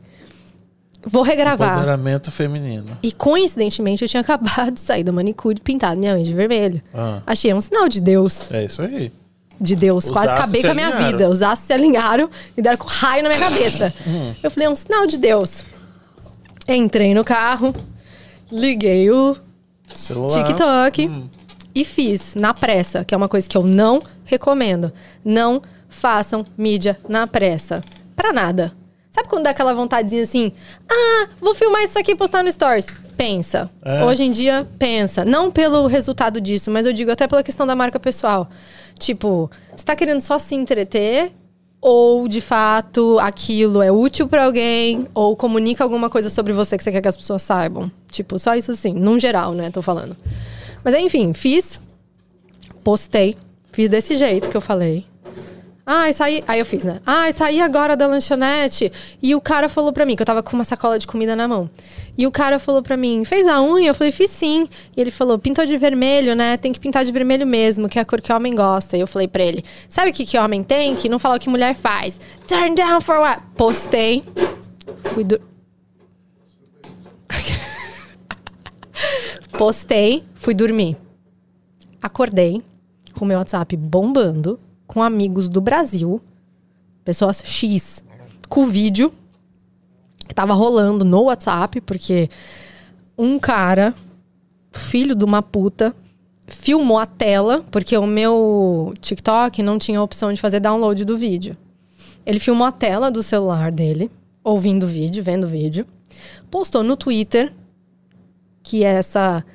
Vou 1.08 1.22
regravar. 1.22 1.74
Empoderamento 1.74 2.32
feminino. 2.32 2.98
E 3.04 3.12
coincidentemente 3.12 4.04
eu 4.04 4.10
tinha 4.10 4.22
acabado 4.22 4.72
de 4.74 4.80
sair 4.80 5.04
da 5.04 5.12
manicure 5.12 5.58
e 5.58 5.62
pintado 5.62 6.00
minha 6.00 6.16
unha 6.16 6.24
de 6.24 6.34
vermelho. 6.34 6.82
Ah. 6.94 7.22
Achei 7.28 7.54
um 7.54 7.62
sinal 7.62 7.88
de 7.88 8.02
Deus. 8.02 8.50
É 8.52 8.66
isso 8.66 8.82
aí. 8.82 9.12
De 9.62 9.76
Deus. 9.76 10.06
Os 10.06 10.10
Quase 10.10 10.30
acabei 10.30 10.62
com 10.62 10.72
a 10.72 10.74
minha 10.74 10.88
alinharam. 10.88 11.12
vida. 11.12 11.30
Os 11.30 11.42
astros 11.42 11.68
se 11.68 11.74
alinharam 11.74 12.30
e 12.58 12.62
deram 12.62 12.78
com 12.78 12.88
raio 12.88 13.24
na 13.24 13.30
minha 13.30 13.40
cabeça. 13.40 13.94
Eu 14.44 14.50
falei, 14.52 14.68
é 14.68 14.70
um 14.70 14.76
sinal 14.76 15.06
de 15.06 15.18
Deus. 15.18 15.64
Entrei 16.68 17.14
no 17.14 17.24
carro, 17.24 17.74
liguei 18.52 19.10
o 19.12 19.36
Celular. 19.94 20.44
TikTok 20.44 21.30
e 21.74 21.84
fiz 21.84 22.36
na 22.36 22.54
pressa, 22.54 23.04
que 23.04 23.14
é 23.14 23.18
uma 23.18 23.30
coisa 23.30 23.48
que 23.48 23.58
eu 23.58 23.64
não 23.64 24.02
recomendo. 24.24 24.92
Não 25.24 25.62
façam 25.90 26.46
mídia 26.58 26.98
na 27.08 27.28
pressa. 27.28 27.82
Pra 28.16 28.32
nada. 28.32 28.74
Sabe 29.12 29.30
quando 29.30 29.44
dá 29.44 29.52
aquela 29.52 29.74
vontadezinha 29.74 30.24
assim? 30.24 30.52
Ah, 30.90 31.28
vou 31.40 31.56
filmar 31.56 31.84
isso 31.84 31.98
aqui 31.98 32.12
e 32.12 32.16
postar 32.16 32.44
no 32.44 32.52
Stories. 32.52 32.88
Pensa. 33.16 33.70
É. 33.82 34.04
Hoje 34.04 34.24
em 34.24 34.32
dia, 34.32 34.68
pensa. 34.78 35.24
Não 35.24 35.50
pelo 35.50 35.88
resultado 35.88 36.42
disso, 36.42 36.70
mas 36.70 36.86
eu 36.86 36.92
digo 36.92 37.12
até 37.12 37.26
pela 37.26 37.42
questão 37.42 37.66
da 37.66 37.76
marca 37.76 37.98
pessoal. 37.98 38.50
Tipo, 39.00 39.50
você 39.76 39.86
tá 39.86 39.96
querendo 39.96 40.20
só 40.22 40.38
se 40.38 40.54
entreter? 40.56 41.32
Ou, 41.88 42.28
de 42.28 42.42
fato, 42.42 43.20
aquilo 43.20 43.80
é 43.80 43.92
útil 43.92 44.28
pra 44.28 44.46
alguém? 44.46 45.06
Ou 45.14 45.36
comunica 45.36 45.84
alguma 45.84 46.10
coisa 46.10 46.32
sobre 46.32 46.52
você 46.52 46.76
que 46.76 46.84
você 46.84 46.92
quer 46.92 47.00
que 47.00 47.08
as 47.08 47.16
pessoas 47.16 47.44
saibam? 47.44 47.92
Tipo, 48.10 48.40
só 48.40 48.56
isso 48.56 48.72
assim. 48.72 48.92
Num 48.92 49.20
geral, 49.20 49.54
né? 49.54 49.70
Tô 49.70 49.84
falando. 49.84 50.18
Mas, 50.84 50.96
enfim, 50.96 51.32
fiz. 51.32 51.80
Postei. 52.84 53.38
Fiz 53.72 53.88
desse 53.88 54.18
jeito 54.18 54.50
que 54.50 54.58
eu 54.58 54.62
falei. 54.62 55.06
Ah, 55.86 56.12
saí. 56.12 56.44
Aí 56.48 56.60
eu 56.60 56.66
fiz, 56.66 56.84
né? 56.84 57.00
Ah, 57.06 57.32
saí 57.32 57.62
agora 57.62 57.96
da 57.96 58.08
lanchonete. 58.08 58.92
E 59.22 59.36
o 59.36 59.42
cara 59.42 59.70
falou 59.70 59.94
pra 59.94 60.06
mim, 60.06 60.16
que 60.16 60.24
eu 60.24 60.26
tava 60.26 60.42
com 60.42 60.56
uma 60.56 60.64
sacola 60.64 60.98
de 60.98 61.06
comida 61.06 61.36
na 61.36 61.48
mão. 61.48 61.70
E 62.18 62.26
o 62.26 62.32
cara 62.32 62.58
falou 62.58 62.82
pra 62.82 62.98
mim, 62.98 63.24
fez 63.24 63.46
a 63.46 63.62
unha? 63.62 63.90
Eu 63.90 63.94
falei, 63.94 64.12
fiz 64.12 64.32
sim. 64.32 64.68
E 64.98 65.02
ele 65.02 65.12
falou, 65.12 65.38
pintou 65.38 65.64
de 65.66 65.78
vermelho, 65.78 66.36
né? 66.36 66.58
Tem 66.58 66.74
que 66.74 66.80
pintar 66.80 67.06
de 67.06 67.12
vermelho 67.12 67.46
mesmo, 67.46 67.88
que 67.88 68.00
é 68.00 68.02
a 68.02 68.06
cor 68.06 68.20
que 68.20 68.34
o 68.34 68.36
homem 68.36 68.56
gosta. 68.56 68.98
E 68.98 69.02
eu 69.02 69.08
falei 69.08 69.28
pra 69.28 69.44
ele, 69.44 69.64
sabe 69.88 70.10
o 70.10 70.14
que, 70.14 70.26
que 70.26 70.40
homem 70.40 70.64
tem? 70.64 70.96
Que 70.96 71.08
não 71.08 71.20
falar 71.20 71.36
o 71.36 71.40
que 71.40 71.50
mulher 71.50 71.76
faz. 71.76 72.20
Turn 72.48 72.74
down 72.74 73.00
for 73.00 73.20
what? 73.20 73.44
Postei. 73.56 74.24
Fui 75.04 75.24
do... 75.24 75.40
Postei, 79.56 80.24
fui 80.34 80.56
dormir. 80.56 80.98
Acordei 82.02 82.64
com 83.14 83.24
meu 83.24 83.38
WhatsApp 83.38 83.78
bombando, 83.78 84.60
com 84.88 85.02
amigos 85.02 85.48
do 85.48 85.62
Brasil, 85.62 86.22
pessoas 87.04 87.42
X, 87.44 88.04
com 88.50 88.64
o 88.64 88.68
vídeo 88.68 89.14
que 90.28 90.34
tava 90.34 90.54
rolando 90.54 91.06
no 91.06 91.24
WhatsApp, 91.24 91.82
porque 91.82 92.30
um 93.18 93.40
cara, 93.40 93.94
filho 94.72 95.16
de 95.16 95.24
uma 95.24 95.42
puta, 95.42 95.96
filmou 96.48 96.98
a 96.98 97.06
tela, 97.06 97.64
porque 97.72 97.98
o 97.98 98.06
meu 98.06 98.94
TikTok 99.00 99.62
não 99.64 99.78
tinha 99.78 100.00
a 100.00 100.04
opção 100.04 100.34
de 100.34 100.42
fazer 100.42 100.60
download 100.60 101.06
do 101.06 101.18
vídeo. 101.18 101.56
Ele 102.26 102.40
filmou 102.40 102.68
a 102.68 102.72
tela 102.72 103.12
do 103.12 103.22
celular 103.22 103.72
dele, 103.72 104.10
ouvindo 104.44 104.84
o 104.84 104.90
vídeo, 104.90 105.24
vendo 105.24 105.46
o 105.46 105.48
vídeo, 105.48 105.86
postou 106.50 106.84
no 106.84 106.98
Twitter, 106.98 107.54
que 108.64 108.84
é 108.84 108.94
essa 108.94 109.46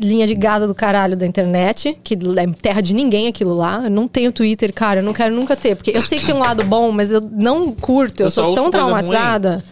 linha 0.00 0.26
de 0.26 0.34
Gaza 0.34 0.66
do 0.66 0.74
caralho 0.74 1.16
da 1.16 1.26
internet, 1.26 1.98
que 2.02 2.14
é 2.14 2.46
terra 2.60 2.80
de 2.80 2.94
ninguém 2.94 3.28
aquilo 3.28 3.54
lá. 3.54 3.82
Eu 3.84 3.90
não 3.90 4.08
tenho 4.08 4.32
Twitter, 4.32 4.72
cara, 4.72 5.00
eu 5.00 5.04
não 5.04 5.12
quero 5.12 5.34
nunca 5.34 5.54
ter, 5.54 5.76
porque 5.76 5.92
eu 5.94 6.02
sei 6.02 6.18
que 6.18 6.26
tem 6.26 6.34
um 6.34 6.40
lado 6.40 6.64
bom, 6.64 6.90
mas 6.90 7.10
eu 7.10 7.20
não 7.20 7.72
curto, 7.72 8.20
eu, 8.20 8.26
Eu 8.26 8.30
sou 8.30 8.54
tão 8.54 8.70
traumatizada 8.70 9.62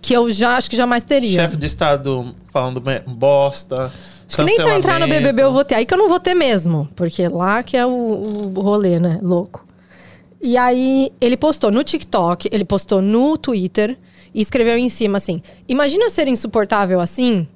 que 0.00 0.12
eu 0.12 0.30
já 0.30 0.56
acho 0.56 0.68
que 0.68 0.76
jamais 0.76 1.04
teria. 1.04 1.42
Chefe 1.42 1.56
de 1.56 1.66
Estado 1.66 2.34
falando 2.52 2.82
bosta. 3.06 3.92
Acho 4.26 4.36
que 4.36 4.42
nem 4.44 4.56
se 4.56 4.62
eu 4.62 4.70
entrar 4.70 4.98
no. 4.98 5.06
BBB 5.06 5.42
eu 5.42 5.52
vou 5.52 5.64
ter. 5.64 5.76
Aí 5.76 5.86
que 5.86 5.94
eu 5.94 5.98
não 5.98 6.08
vou 6.08 6.18
ter 6.18 6.34
mesmo. 6.34 6.88
Porque 6.96 7.28
lá 7.28 7.62
que 7.62 7.76
é 7.76 7.86
o, 7.86 8.52
o 8.54 8.60
rolê, 8.60 8.98
né? 8.98 9.18
Louco. 9.22 9.64
E 10.42 10.56
aí, 10.56 11.12
ele 11.20 11.36
postou 11.36 11.70
no 11.70 11.84
TikTok, 11.84 12.48
ele 12.50 12.64
postou 12.64 13.00
no 13.00 13.38
Twitter 13.38 13.96
e 14.34 14.40
escreveu 14.40 14.76
em 14.76 14.88
cima 14.88 15.18
assim: 15.18 15.40
Imagina 15.68 16.10
ser 16.10 16.26
insuportável 16.26 17.00
assim? 17.00 17.46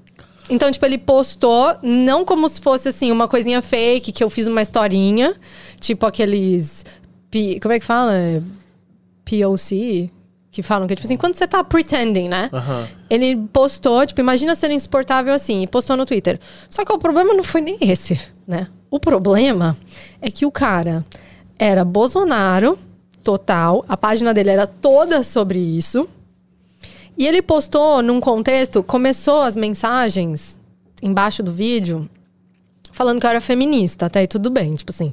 Então, 0.48 0.70
tipo, 0.70 0.85
ele 0.86 0.98
postou, 0.98 1.77
não 1.82 2.24
como 2.24 2.48
se 2.48 2.60
fosse 2.60 2.89
assim, 2.89 3.10
uma 3.10 3.27
coisinha 3.27 3.60
fake, 3.60 4.12
que 4.12 4.23
eu 4.23 4.31
fiz 4.31 4.47
uma 4.47 4.62
historinha, 4.62 5.35
tipo 5.81 6.06
aqueles. 6.06 6.85
P- 7.31 7.59
como 7.60 7.73
é 7.74 7.81
que 7.81 7.85
fala? 7.85 8.14
POC? 9.24 10.10
Que 10.51 10.62
falam 10.62 10.86
que, 10.89 10.94
tipo 10.94 11.06
assim, 11.06 11.16
quando 11.18 11.35
você 11.35 11.47
tá 11.47 11.62
pretending, 11.62 12.28
né? 12.28 12.48
Aham. 12.52 12.89
Ele 13.10 13.36
postou, 13.52 14.06
tipo, 14.06 14.20
imagina 14.20 14.55
ser 14.55 14.70
insuportável 14.70 15.35
assim, 15.35 15.62
e 15.62 15.66
postou 15.66 15.97
no 15.97 16.06
Twitter. 16.06 16.40
Só 16.70 16.82
que 16.85 16.93
o 16.93 16.98
problema 16.98 17.35
não 17.35 17.44
foi 17.44 17.60
nem 17.60 17.77
esse, 17.81 18.18
né? 18.47 18.68
O 18.90 18.98
problema 18.98 19.77
é 20.23 20.31
que 20.31 20.47
o 20.47 20.51
cara 20.51 21.05
era 21.59 21.85
Bolsonaro, 21.85 22.78
total, 23.23 23.85
a 23.86 23.97
página 23.98 24.32
dele 24.32 24.51
era 24.51 24.66
toda 24.66 25.23
sobre 25.23 25.59
isso. 25.59 26.09
E 27.17 27.27
ele 27.27 27.41
postou 27.41 28.03
num 28.03 28.21
contexto, 28.21 28.83
começou 28.83 29.43
as 29.43 29.57
mensagens 29.57 30.59
embaixo 31.03 31.43
do 31.43 31.53
vídeo 31.53 32.09
falando 32.93 33.21
que 33.21 33.27
eu 33.27 33.31
era 33.31 33.41
feminista, 33.43 34.07
até 34.07 34.21
aí 34.21 34.27
tudo 34.27 34.49
bem, 34.49 34.75
tipo 34.75 34.91
assim. 34.91 35.13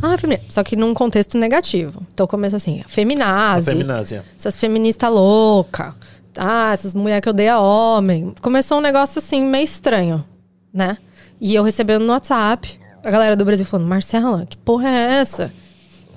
Ah, 0.00 0.16
feminista. 0.16 0.46
Só 0.50 0.62
que 0.62 0.76
num 0.76 0.94
contexto 0.94 1.36
negativo. 1.36 2.06
Então 2.14 2.26
começou 2.28 2.56
assim, 2.56 2.82
feminazi. 2.86 3.66
Feminásia. 3.72 4.24
Essas 4.38 4.56
feministas 4.56 5.10
louca. 5.10 5.94
Ah, 6.36 6.72
essas 6.72 6.94
mulheres 6.94 7.22
que 7.22 7.28
odeiam 7.28 7.62
homem. 7.62 8.32
Começou 8.40 8.78
um 8.78 8.80
negócio 8.80 9.18
assim, 9.18 9.44
meio 9.44 9.64
estranho, 9.64 10.24
né? 10.72 10.96
E 11.40 11.54
eu 11.54 11.64
recebendo 11.64 12.04
no 12.04 12.12
WhatsApp, 12.12 12.78
a 13.04 13.10
galera 13.10 13.34
do 13.36 13.44
Brasil 13.44 13.66
falando, 13.66 13.88
Marcela, 13.88 14.46
que 14.46 14.56
porra 14.56 14.88
é 14.88 15.14
essa? 15.20 15.52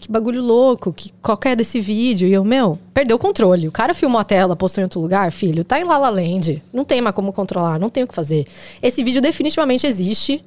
Que 0.07 0.11
que 0.11 0.11
bagulho 0.11 0.41
louco, 0.41 0.93
que 0.93 1.11
qualquer 1.21 1.55
desse 1.55 1.79
vídeo. 1.79 2.27
E 2.27 2.33
eu, 2.33 2.43
meu, 2.43 2.79
perdeu 2.93 3.17
o 3.17 3.19
controle. 3.19 3.67
O 3.67 3.71
cara 3.71 3.93
filmou 3.93 4.19
a 4.19 4.23
tela, 4.23 4.55
postou 4.55 4.81
em 4.81 4.85
outro 4.85 5.01
lugar, 5.01 5.31
filho, 5.31 5.63
tá 5.63 5.79
em 5.79 5.83
La 5.83 5.97
La 5.97 6.09
Land. 6.09 6.63
Não 6.73 6.85
tem 6.85 7.01
mais 7.01 7.15
como 7.15 7.33
controlar, 7.33 7.79
não 7.79 7.89
tem 7.89 8.03
o 8.03 8.07
que 8.07 8.15
fazer. 8.15 8.47
Esse 8.81 9.03
vídeo 9.03 9.21
definitivamente 9.21 9.85
existe. 9.85 10.43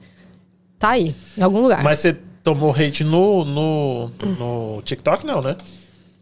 Tá 0.79 0.91
aí, 0.91 1.15
em 1.37 1.43
algum 1.43 1.61
lugar. 1.61 1.83
Mas 1.83 1.99
você 1.99 2.17
tomou 2.43 2.71
hate 2.71 3.05
no, 3.05 3.45
no, 3.45 4.11
no 4.39 4.83
TikTok, 4.83 5.27
não, 5.27 5.43
né? 5.43 5.57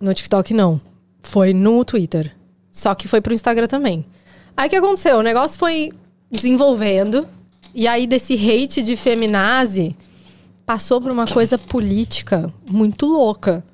No 0.01 0.13
TikTok, 0.13 0.53
não. 0.53 0.81
Foi 1.23 1.55
no 1.55 1.85
Twitter. 1.85 2.35
Só 2.73 2.95
que 2.95 3.07
foi 3.07 3.21
pro 3.21 3.33
Instagram 3.33 3.69
também. 3.69 4.05
Aí 4.57 4.67
o 4.67 4.71
que 4.71 4.77
aconteceu? 4.77 5.19
O 5.19 5.23
negócio 5.23 5.59
foi 5.59 5.93
desenvolvendo. 6.31 7.27
E 7.75 7.87
aí, 7.87 8.07
desse 8.07 8.35
hate 8.35 8.83
de 8.83 8.97
feminazi, 8.97 9.95
passou 10.69 11.01
por 11.01 11.11
uma 11.11 11.27
coisa 11.27 11.57
política 11.57 12.53
muito 12.71 13.07
louca. 13.07 13.65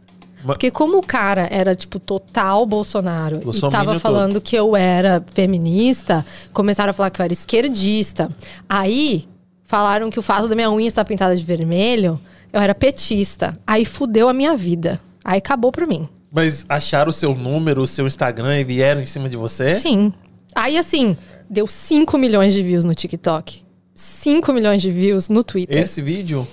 Porque 0.44 0.70
como 0.70 0.98
o 0.98 1.02
cara 1.02 1.48
era, 1.50 1.74
tipo, 1.74 1.98
total 1.98 2.64
Bolsonaro 2.64 3.40
e 3.52 3.60
tava 3.68 3.92
todo. 3.92 4.00
falando 4.00 4.40
que 4.40 4.54
eu 4.54 4.76
era 4.76 5.24
feminista, 5.34 6.24
começaram 6.52 6.90
a 6.90 6.92
falar 6.92 7.10
que 7.10 7.20
eu 7.20 7.24
era 7.24 7.32
esquerdista. 7.32 8.30
Aí, 8.68 9.26
falaram 9.64 10.08
que 10.08 10.20
o 10.20 10.22
fato 10.22 10.46
da 10.46 10.54
minha 10.54 10.70
unha 10.70 10.86
estar 10.86 11.04
pintada 11.04 11.34
de 11.34 11.44
vermelho, 11.44 12.20
eu 12.52 12.60
era 12.60 12.72
petista. 12.76 13.58
Aí 13.66 13.84
fudeu 13.84 14.28
a 14.28 14.32
minha 14.32 14.54
vida. 14.54 15.00
Aí 15.24 15.38
acabou 15.38 15.72
pra 15.72 15.86
mim. 15.86 16.08
Mas 16.30 16.64
acharam 16.68 17.10
o 17.10 17.12
seu 17.12 17.34
número, 17.34 17.82
o 17.82 17.88
seu 17.88 18.06
Instagram 18.06 18.60
e 18.60 18.62
vieram 18.62 19.00
em 19.00 19.06
cima 19.06 19.28
de 19.28 19.36
você? 19.36 19.70
Sim. 19.70 20.12
Aí, 20.54 20.78
assim, 20.78 21.16
deu 21.50 21.66
5 21.66 22.16
milhões 22.16 22.52
de 22.52 22.62
views 22.62 22.84
no 22.84 22.94
TikTok. 22.94 23.64
5 23.96 24.52
milhões 24.52 24.80
de 24.80 24.92
views 24.92 25.28
no 25.28 25.42
Twitter. 25.42 25.76
Esse 25.76 26.00
vídeo? 26.00 26.46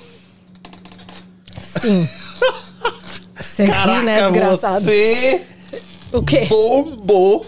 Sim. 1.61 2.07
Você 3.39 3.65
ri, 3.65 3.71
Caraca, 3.71 4.01
né, 4.03 4.21
desgraçado? 4.21 4.85
você 4.85 5.41
O 6.11 6.21
quê? 6.23 6.45
bombou. 6.49 7.45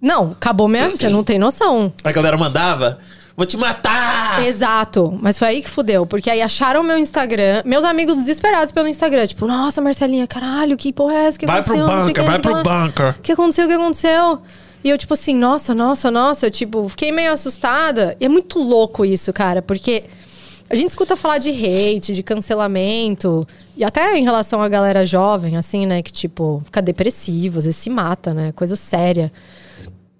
Não, 0.00 0.30
acabou 0.32 0.68
mesmo, 0.68 0.96
você 0.96 1.08
não 1.08 1.24
tem 1.24 1.38
noção. 1.38 1.92
A 2.04 2.12
galera 2.12 2.36
mandava, 2.36 2.98
vou 3.36 3.44
te 3.44 3.56
matar! 3.56 4.44
Exato. 4.46 5.16
Mas 5.20 5.38
foi 5.38 5.48
aí 5.48 5.62
que 5.62 5.68
fudeu. 5.68 6.06
Porque 6.06 6.30
aí 6.30 6.40
acharam 6.40 6.82
meu 6.84 6.96
Instagram. 6.98 7.62
Meus 7.64 7.82
amigos 7.84 8.16
desesperados 8.16 8.70
pelo 8.72 8.86
Instagram. 8.88 9.26
Tipo, 9.26 9.46
nossa, 9.46 9.80
Marcelinha, 9.80 10.26
caralho, 10.26 10.76
que 10.76 10.92
porra 10.92 11.14
é 11.14 11.24
essa? 11.26 11.38
Que 11.38 11.46
Vai 11.46 11.62
pro 11.62 11.74
aconteceu? 11.74 11.96
Não 11.96 12.04
sei 12.04 12.12
o 12.12 12.14
que, 12.14 12.20
bunker, 12.20 12.24
vai 12.24 12.36
não 12.38 12.42
sei 12.44 12.50
o 12.52 12.54
pro 12.54 12.62
que 12.62 12.68
lá. 12.68 12.84
bunker. 12.86 13.10
O 13.18 13.22
que 13.22 13.32
aconteceu? 13.32 13.64
O 13.64 13.68
que 13.68 13.74
aconteceu? 13.74 14.38
E 14.84 14.90
eu, 14.90 14.96
tipo 14.98 15.14
assim, 15.14 15.34
nossa, 15.34 15.74
nossa, 15.74 16.10
nossa. 16.10 16.46
Eu, 16.46 16.50
tipo, 16.52 16.88
fiquei 16.88 17.10
meio 17.10 17.32
assustada. 17.32 18.16
E 18.20 18.24
é 18.24 18.28
muito 18.28 18.60
louco 18.60 19.04
isso, 19.04 19.32
cara. 19.32 19.60
Porque 19.60 20.04
a 20.70 20.76
gente 20.76 20.88
escuta 20.90 21.16
falar 21.16 21.38
de 21.38 21.50
hate, 21.50 22.12
de 22.12 22.22
cancelamento. 22.22 23.46
E 23.76 23.82
até 23.82 24.16
em 24.18 24.22
relação 24.22 24.60
à 24.60 24.68
galera 24.68 25.06
jovem, 25.06 25.56
assim, 25.56 25.86
né? 25.86 26.02
Que, 26.02 26.12
tipo, 26.12 26.60
fica 26.64 26.82
depressivo, 26.82 27.58
às 27.58 27.64
vezes 27.64 27.80
se 27.80 27.88
mata, 27.88 28.34
né? 28.34 28.52
Coisa 28.52 28.76
séria. 28.76 29.32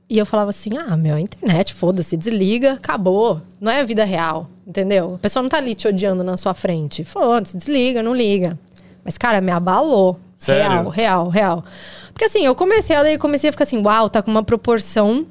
E 0.09 0.17
eu 0.17 0.25
falava 0.25 0.51
assim: 0.51 0.71
ah, 0.79 0.97
meu, 0.97 1.17
a 1.17 1.21
internet, 1.21 1.75
foda-se, 1.75 2.17
desliga, 2.17 2.73
acabou. 2.75 3.43
Não 3.61 3.71
é 3.71 3.81
a 3.81 3.85
vida 3.85 4.05
real, 4.05 4.49
entendeu? 4.67 5.17
A 5.17 5.19
pessoa 5.19 5.43
não 5.43 5.51
tá 5.51 5.59
ali 5.59 5.75
te 5.75 5.87
odiando 5.87 6.25
na 6.25 6.37
sua 6.39 6.55
frente. 6.55 7.05
Foda-se, 7.05 7.57
desliga, 7.57 8.03
não 8.03 8.15
liga. 8.15 8.59
Mas, 9.05 9.19
cara, 9.19 9.41
me 9.41 9.53
abalou. 9.53 10.19
Sério? 10.39 10.63
Real, 10.63 10.89
real, 10.89 11.29
real. 11.29 11.65
Porque 12.13 12.25
assim, 12.25 12.47
eu 12.47 12.55
comecei 12.55 12.97
a 12.97 13.03
ler 13.03 13.15
e 13.15 13.19
comecei 13.19 13.51
a 13.51 13.53
ficar 13.53 13.65
assim: 13.65 13.83
uau, 13.83 14.09
tá 14.09 14.23
com 14.23 14.31
uma 14.31 14.43
proporção 14.43 15.27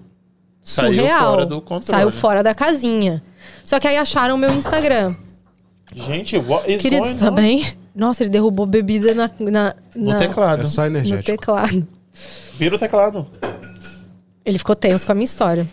Saiu 0.70 0.94
surreal. 0.96 1.32
fora 1.32 1.46
do 1.46 1.62
controle. 1.62 1.84
Saiu 1.86 2.12
fora 2.12 2.44
da 2.44 2.54
casinha. 2.54 3.24
Só 3.64 3.80
que 3.80 3.88
aí 3.88 3.96
acharam 3.98 4.36
o 4.36 4.38
meu 4.38 4.50
Instagram. 4.54 5.16
Gente, 5.96 6.38
what 6.38 6.70
is 6.72 6.82
Queridos, 6.82 7.08
going 7.12 7.20
tá 7.20 7.32
on? 7.32 7.36
bem? 7.36 7.66
Nossa, 7.96 8.24
ele 8.24 8.30
derrubou 8.30 8.66
bebida 8.66 9.14
na, 9.14 9.32
na, 9.40 9.76
No 9.96 10.10
na- 10.12 10.18
teclado. 10.20 10.64
É 10.64 10.66
só 10.66 10.82
no 10.82 10.88
energético. 10.88 11.26
teclado. 11.38 11.88
Vira 12.58 12.76
o 12.76 12.80
teclado. 12.80 13.26
Ele 14.46 14.58
ficou 14.58 14.76
tenso 14.76 15.06
com 15.06 15.12
a 15.14 15.16
minha 15.16 15.26
história. 15.26 15.68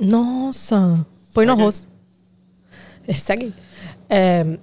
Nossa. 0.00 1.04
Põe 1.34 1.46
no 1.46 1.52
Segue 1.52 1.60
aí. 1.60 1.64
rosto. 1.66 1.88
Ele 3.08 3.18
segue. 3.18 3.54
É, 4.08 4.58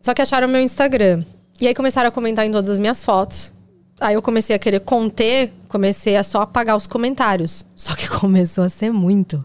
só 0.00 0.14
que 0.14 0.22
acharam 0.22 0.48
meu 0.48 0.60
Instagram. 0.60 1.24
E 1.60 1.66
aí 1.66 1.74
começaram 1.74 2.08
a 2.08 2.12
comentar 2.12 2.46
em 2.46 2.50
todas 2.50 2.68
as 2.70 2.78
minhas 2.78 3.04
fotos. 3.04 3.52
Aí 4.00 4.14
eu 4.14 4.22
comecei 4.22 4.54
a 4.54 4.58
querer 4.58 4.80
conter, 4.80 5.52
comecei 5.72 6.16
a 6.16 6.22
só 6.22 6.42
apagar 6.42 6.76
os 6.76 6.86
comentários. 6.86 7.66
Só 7.74 7.96
que 7.96 8.06
começou 8.20 8.62
a 8.62 8.68
ser 8.68 8.92
muito. 8.92 9.42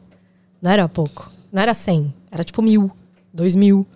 Não 0.61 0.69
era 0.69 0.87
pouco. 0.89 1.31
Não 1.51 1.61
era 1.61 1.73
100. 1.73 2.13
Era 2.29 2.43
tipo 2.43 2.61
mil, 2.61 2.91
dois 3.33 3.55
mil. 3.55 3.87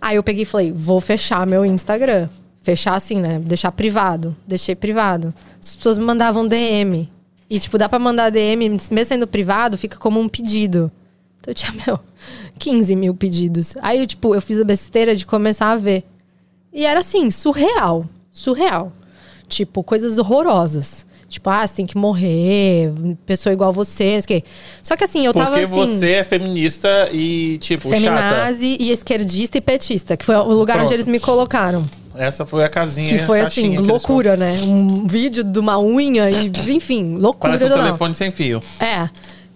Aí 0.00 0.16
eu 0.16 0.22
peguei 0.22 0.44
e 0.44 0.46
falei, 0.46 0.72
vou 0.72 1.00
fechar 1.00 1.46
meu 1.46 1.64
Instagram. 1.66 2.28
Fechar 2.62 2.94
assim, 2.94 3.20
né? 3.20 3.38
Deixar 3.38 3.70
privado. 3.70 4.34
Deixei 4.46 4.74
privado. 4.74 5.34
As 5.62 5.76
pessoas 5.76 5.98
me 5.98 6.04
mandavam 6.04 6.48
DM. 6.48 7.10
E, 7.50 7.58
tipo, 7.58 7.78
dá 7.78 7.88
pra 7.88 7.98
mandar 7.98 8.30
DM, 8.30 8.68
mesmo 8.68 9.04
sendo 9.04 9.26
privado, 9.26 9.78
fica 9.78 9.96
como 9.98 10.20
um 10.20 10.28
pedido. 10.28 10.90
Então 11.38 11.50
eu 11.50 11.54
tinha, 11.54 11.72
meu, 11.86 12.00
15 12.58 12.96
mil 12.96 13.14
pedidos. 13.14 13.74
Aí, 13.80 14.00
eu, 14.00 14.06
tipo, 14.06 14.34
eu 14.34 14.40
fiz 14.40 14.60
a 14.60 14.64
besteira 14.64 15.16
de 15.16 15.26
começar 15.26 15.70
a 15.70 15.76
ver. 15.76 16.04
E 16.72 16.84
era 16.84 17.00
assim, 17.00 17.30
surreal. 17.30 18.06
Surreal. 18.30 18.92
Tipo, 19.48 19.82
coisas 19.82 20.18
horrorosas. 20.18 21.06
Tipo, 21.28 21.50
ah, 21.50 21.66
você 21.66 21.74
tem 21.74 21.86
que 21.86 21.96
morrer, 21.96 22.90
pessoa 23.26 23.52
igual 23.52 23.70
você, 23.70 24.14
não 24.14 24.20
sei 24.22 24.38
o 24.38 24.40
quê. 24.40 24.44
Só 24.82 24.96
que 24.96 25.04
assim, 25.04 25.26
eu 25.26 25.34
tava 25.34 25.50
Porque 25.50 25.64
assim 25.66 25.98
você 25.98 26.12
é 26.12 26.24
feminista 26.24 27.10
e, 27.12 27.58
tipo, 27.58 27.82
chata. 27.90 28.00
feminazi 28.00 28.76
e 28.80 28.90
esquerdista 28.90 29.58
e 29.58 29.60
petista, 29.60 30.16
que 30.16 30.24
foi 30.24 30.34
o 30.36 30.54
lugar 30.54 30.74
Pronto. 30.74 30.86
onde 30.86 30.94
eles 30.94 31.06
me 31.06 31.20
colocaram. 31.20 31.84
Essa 32.16 32.46
foi 32.46 32.64
a 32.64 32.68
casinha. 32.68 33.06
Que 33.06 33.18
foi 33.18 33.40
assim, 33.40 33.76
loucura, 33.76 34.36
né? 34.36 34.58
Um 34.62 35.06
vídeo 35.06 35.44
de 35.44 35.58
uma 35.58 35.78
unha 35.78 36.30
e, 36.30 36.50
enfim, 36.74 37.16
loucura. 37.16 37.52
Parece 37.52 37.64
um 37.64 37.68
total. 37.68 37.84
telefone 37.84 38.14
sem 38.14 38.32
fio. 38.32 38.62
É. 38.80 39.08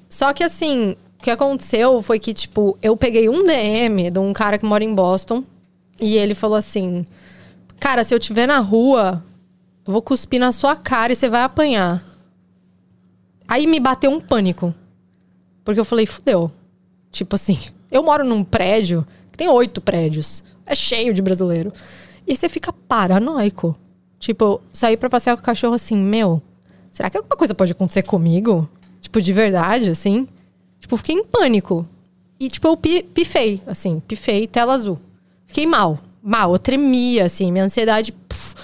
Só 0.09 0.33
que 0.35 0.45
assim, 0.45 0.95
o 1.19 1.23
que 1.23 1.31
aconteceu 1.31 2.03
foi 2.03 2.19
que, 2.19 2.35
tipo, 2.35 2.77
eu 2.83 2.95
peguei 2.97 3.29
um 3.31 3.45
DM 3.45 4.11
de 4.11 4.19
um 4.19 4.33
cara 4.35 4.59
que 4.59 4.67
mora 4.67 4.85
em 4.85 4.95
Boston 4.95 5.43
e 5.99 6.17
ele 6.17 6.35
falou 6.35 6.57
assim: 6.57 7.07
Cara, 7.81 8.05
se 8.05 8.15
eu 8.15 8.19
estiver 8.19 8.47
na 8.47 8.59
rua, 8.59 9.25
eu 9.87 9.93
vou 9.93 10.03
cuspir 10.03 10.39
na 10.41 10.53
sua 10.53 10.77
cara 10.77 11.13
e 11.13 11.17
você 11.17 11.29
vai 11.29 11.43
apanhar. 11.43 12.05
Aí 13.49 13.67
me 13.67 13.81
bateu 13.81 14.11
um 14.11 14.21
pânico. 14.21 14.75
Porque 15.65 15.79
eu 15.81 15.85
falei, 15.85 16.07
fudeu. 16.07 16.51
Tipo 17.11 17.35
assim, 17.35 17.59
eu 17.91 18.03
moro 18.03 18.25
num 18.25 18.43
prédio 18.45 19.07
que 19.31 19.39
tem 19.39 19.49
oito 19.49 19.81
prédios. 19.81 20.43
É 20.65 20.75
cheio 20.75 21.13
de 21.13 21.21
brasileiro. 21.23 21.73
E 22.27 22.37
você 22.37 22.49
fica 22.49 22.73
paranoico. 22.73 23.77
Tipo, 24.19 24.61
saí 24.73 24.97
pra 24.97 25.11
passear 25.11 25.37
com 25.37 25.43
o 25.43 25.45
cachorro 25.45 25.75
assim, 25.75 25.97
meu, 25.97 26.41
será 26.93 27.11
que 27.11 27.17
alguma 27.17 27.37
coisa 27.37 27.55
pode 27.55 27.73
acontecer 27.73 28.03
comigo? 28.03 28.69
Tipo, 29.01 29.21
de 29.21 29.33
verdade, 29.33 29.91
assim? 29.91 30.29
Tipo, 30.79 30.97
fiquei 30.97 31.17
em 31.17 31.25
pânico. 31.25 31.87
E, 32.39 32.49
tipo, 32.49 32.69
eu 32.69 32.77
pi- 32.77 33.03
pifei, 33.03 33.61
assim, 33.67 34.01
pifei, 34.01 34.47
tela 34.47 34.75
azul. 34.75 34.99
Fiquei 35.47 35.67
mal, 35.67 35.99
mal, 36.23 36.53
eu 36.53 36.59
tremia, 36.59 37.25
assim, 37.25 37.51
minha 37.51 37.65
ansiedade. 37.65 38.13
puf. 38.13 38.55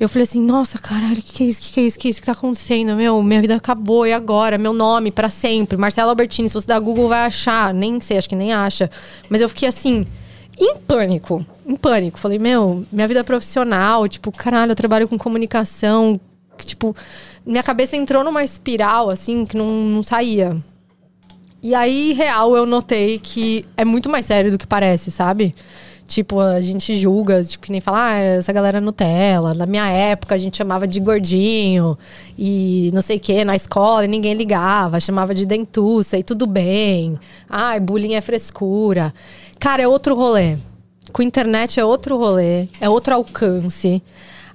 Eu 0.00 0.08
falei 0.08 0.22
assim, 0.22 0.40
nossa, 0.40 0.78
caralho, 0.78 1.18
o 1.18 1.22
que, 1.22 1.34
que 1.34 1.42
é 1.42 1.46
isso? 1.46 1.60
O 1.60 1.62
que, 1.64 1.72
que 1.72 1.80
é 1.80 1.82
isso? 1.82 1.98
O 1.98 2.00
que 2.00 2.08
é 2.08 2.10
isso 2.10 2.20
que 2.22 2.26
tá 2.26 2.32
acontecendo? 2.32 2.96
Meu, 2.96 3.22
minha 3.22 3.38
vida 3.38 3.54
acabou, 3.54 4.06
e 4.06 4.14
agora? 4.14 4.56
Meu 4.56 4.72
nome, 4.72 5.10
pra 5.10 5.28
sempre. 5.28 5.76
Marcelo 5.76 6.08
Albertini, 6.08 6.48
se 6.48 6.54
você 6.54 6.66
dar 6.66 6.78
Google, 6.78 7.06
vai 7.06 7.26
achar. 7.26 7.74
Nem 7.74 8.00
sei, 8.00 8.16
acho 8.16 8.26
que 8.26 8.34
nem 8.34 8.50
acha. 8.50 8.90
Mas 9.28 9.42
eu 9.42 9.48
fiquei 9.50 9.68
assim, 9.68 10.06
em 10.58 10.76
pânico. 10.76 11.44
Em 11.66 11.76
pânico. 11.76 12.18
Falei, 12.18 12.38
meu, 12.38 12.82
minha 12.90 13.06
vida 13.06 13.22
profissional, 13.22 14.08
tipo, 14.08 14.32
caralho, 14.32 14.72
eu 14.72 14.76
trabalho 14.76 15.06
com 15.06 15.18
comunicação. 15.18 16.18
Tipo, 16.64 16.96
minha 17.44 17.62
cabeça 17.62 17.94
entrou 17.94 18.24
numa 18.24 18.42
espiral, 18.42 19.10
assim, 19.10 19.44
que 19.44 19.54
não, 19.54 19.66
não 19.66 20.02
saía. 20.02 20.56
E 21.62 21.74
aí, 21.74 22.14
real, 22.14 22.56
eu 22.56 22.64
notei 22.64 23.18
que 23.18 23.66
é 23.76 23.84
muito 23.84 24.08
mais 24.08 24.24
sério 24.24 24.50
do 24.50 24.56
que 24.56 24.66
parece, 24.66 25.10
sabe? 25.10 25.54
Tipo, 26.10 26.40
a 26.40 26.60
gente 26.60 26.96
julga, 26.96 27.44
tipo, 27.44 27.66
que 27.66 27.70
nem 27.70 27.80
fala, 27.80 28.06
ah, 28.08 28.18
essa 28.18 28.52
galera 28.52 28.78
é 28.78 28.80
Nutella. 28.80 29.54
Na 29.54 29.64
minha 29.64 29.86
época, 29.86 30.34
a 30.34 30.38
gente 30.38 30.56
chamava 30.56 30.84
de 30.84 30.98
gordinho 30.98 31.96
e 32.36 32.90
não 32.92 33.00
sei 33.00 33.18
o 33.18 33.20
que, 33.20 33.44
na 33.44 33.54
escola 33.54 34.04
e 34.04 34.08
ninguém 34.08 34.34
ligava, 34.34 34.98
chamava 34.98 35.32
de 35.32 35.46
dentuça 35.46 36.18
e 36.18 36.24
tudo 36.24 36.48
bem. 36.48 37.16
Ai, 37.48 37.78
bullying 37.78 38.14
é 38.14 38.20
frescura. 38.20 39.14
Cara, 39.60 39.84
é 39.84 39.86
outro 39.86 40.16
rolê. 40.16 40.58
Com 41.12 41.22
internet 41.22 41.78
é 41.78 41.84
outro 41.84 42.16
rolê, 42.16 42.66
é 42.80 42.88
outro 42.88 43.14
alcance. 43.14 44.02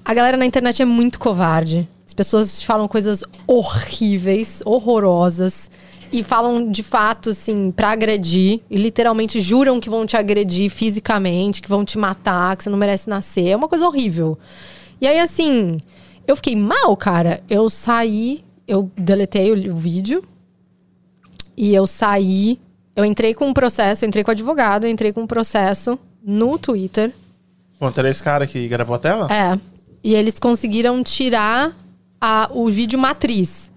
A 0.03 0.14
galera 0.14 0.36
na 0.36 0.45
internet 0.45 0.82
é 0.82 0.86
muito 0.86 1.18
covarde. 1.18 1.88
As 2.06 2.14
pessoas 2.14 2.61
falam 2.64 2.86
coisas 2.86 3.23
horríveis, 3.48 4.61
horrorosas. 4.65 5.72
E 6.15 6.23
falam 6.23 6.71
de 6.71 6.81
fato, 6.81 7.31
assim, 7.31 7.71
pra 7.71 7.91
agredir. 7.91 8.61
E 8.69 8.77
literalmente 8.77 9.41
juram 9.41 9.81
que 9.81 9.89
vão 9.89 10.05
te 10.05 10.15
agredir 10.15 10.69
fisicamente, 10.69 11.61
que 11.61 11.67
vão 11.67 11.83
te 11.83 11.97
matar, 11.97 12.55
que 12.55 12.63
você 12.63 12.69
não 12.69 12.77
merece 12.77 13.09
nascer. 13.09 13.49
É 13.49 13.55
uma 13.55 13.67
coisa 13.67 13.85
horrível. 13.85 14.39
E 15.01 15.05
aí, 15.05 15.19
assim, 15.19 15.77
eu 16.25 16.37
fiquei 16.37 16.55
mal, 16.55 16.95
cara. 16.95 17.43
Eu 17.49 17.69
saí, 17.69 18.45
eu 18.65 18.89
deletei 18.95 19.51
o, 19.51 19.73
o 19.73 19.75
vídeo. 19.75 20.23
E 21.57 21.75
eu 21.75 21.85
saí. 21.85 22.61
Eu 22.95 23.03
entrei 23.03 23.33
com 23.33 23.47
um 23.47 23.53
processo, 23.53 24.05
eu 24.05 24.07
entrei 24.07 24.23
com 24.23 24.31
o 24.31 24.31
advogado, 24.31 24.87
entrei 24.87 25.11
com 25.11 25.23
um 25.23 25.27
processo 25.27 25.99
no 26.23 26.57
Twitter. 26.57 27.11
Contra 27.77 28.09
esse 28.09 28.23
cara 28.23 28.47
que 28.47 28.69
gravou 28.69 28.95
a 28.95 28.99
tela? 28.99 29.27
É. 29.29 29.59
E 30.01 30.15
eles 30.15 30.39
conseguiram 30.39 31.03
tirar 31.03 31.75
a, 32.21 32.49
o 32.53 32.69
vídeo 32.69 32.97
matriz. 32.97 33.69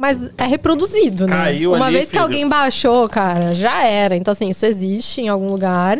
Mas 0.00 0.30
é 0.38 0.46
reproduzido, 0.46 1.26
né? 1.26 1.36
Caiu 1.36 1.74
Uma 1.74 1.84
ali, 1.84 1.96
vez 1.96 2.06
que 2.06 2.12
filho. 2.12 2.22
alguém 2.22 2.48
baixou, 2.48 3.06
cara, 3.06 3.52
já 3.52 3.84
era. 3.84 4.16
Então, 4.16 4.32
assim, 4.32 4.48
isso 4.48 4.64
existe 4.64 5.20
em 5.20 5.28
algum 5.28 5.48
lugar. 5.48 5.98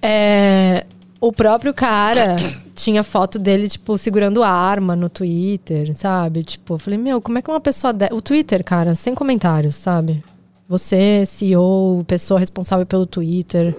É, 0.00 0.86
o 1.20 1.30
próprio 1.30 1.74
cara 1.74 2.36
tinha 2.74 3.02
foto 3.02 3.38
dele, 3.38 3.68
tipo, 3.68 3.98
segurando 3.98 4.42
arma 4.42 4.96
no 4.96 5.10
Twitter, 5.10 5.94
sabe? 5.94 6.42
Tipo, 6.42 6.76
eu 6.76 6.78
falei, 6.78 6.98
meu, 6.98 7.20
como 7.20 7.36
é 7.36 7.42
que 7.42 7.50
uma 7.50 7.60
pessoa. 7.60 7.92
De... 7.92 8.08
O 8.10 8.22
Twitter, 8.22 8.64
cara, 8.64 8.94
sem 8.94 9.14
comentários, 9.14 9.74
sabe? 9.74 10.24
Você, 10.66 11.26
CEO, 11.26 12.02
pessoa 12.06 12.40
responsável 12.40 12.86
pelo 12.86 13.04
Twitter. 13.04 13.76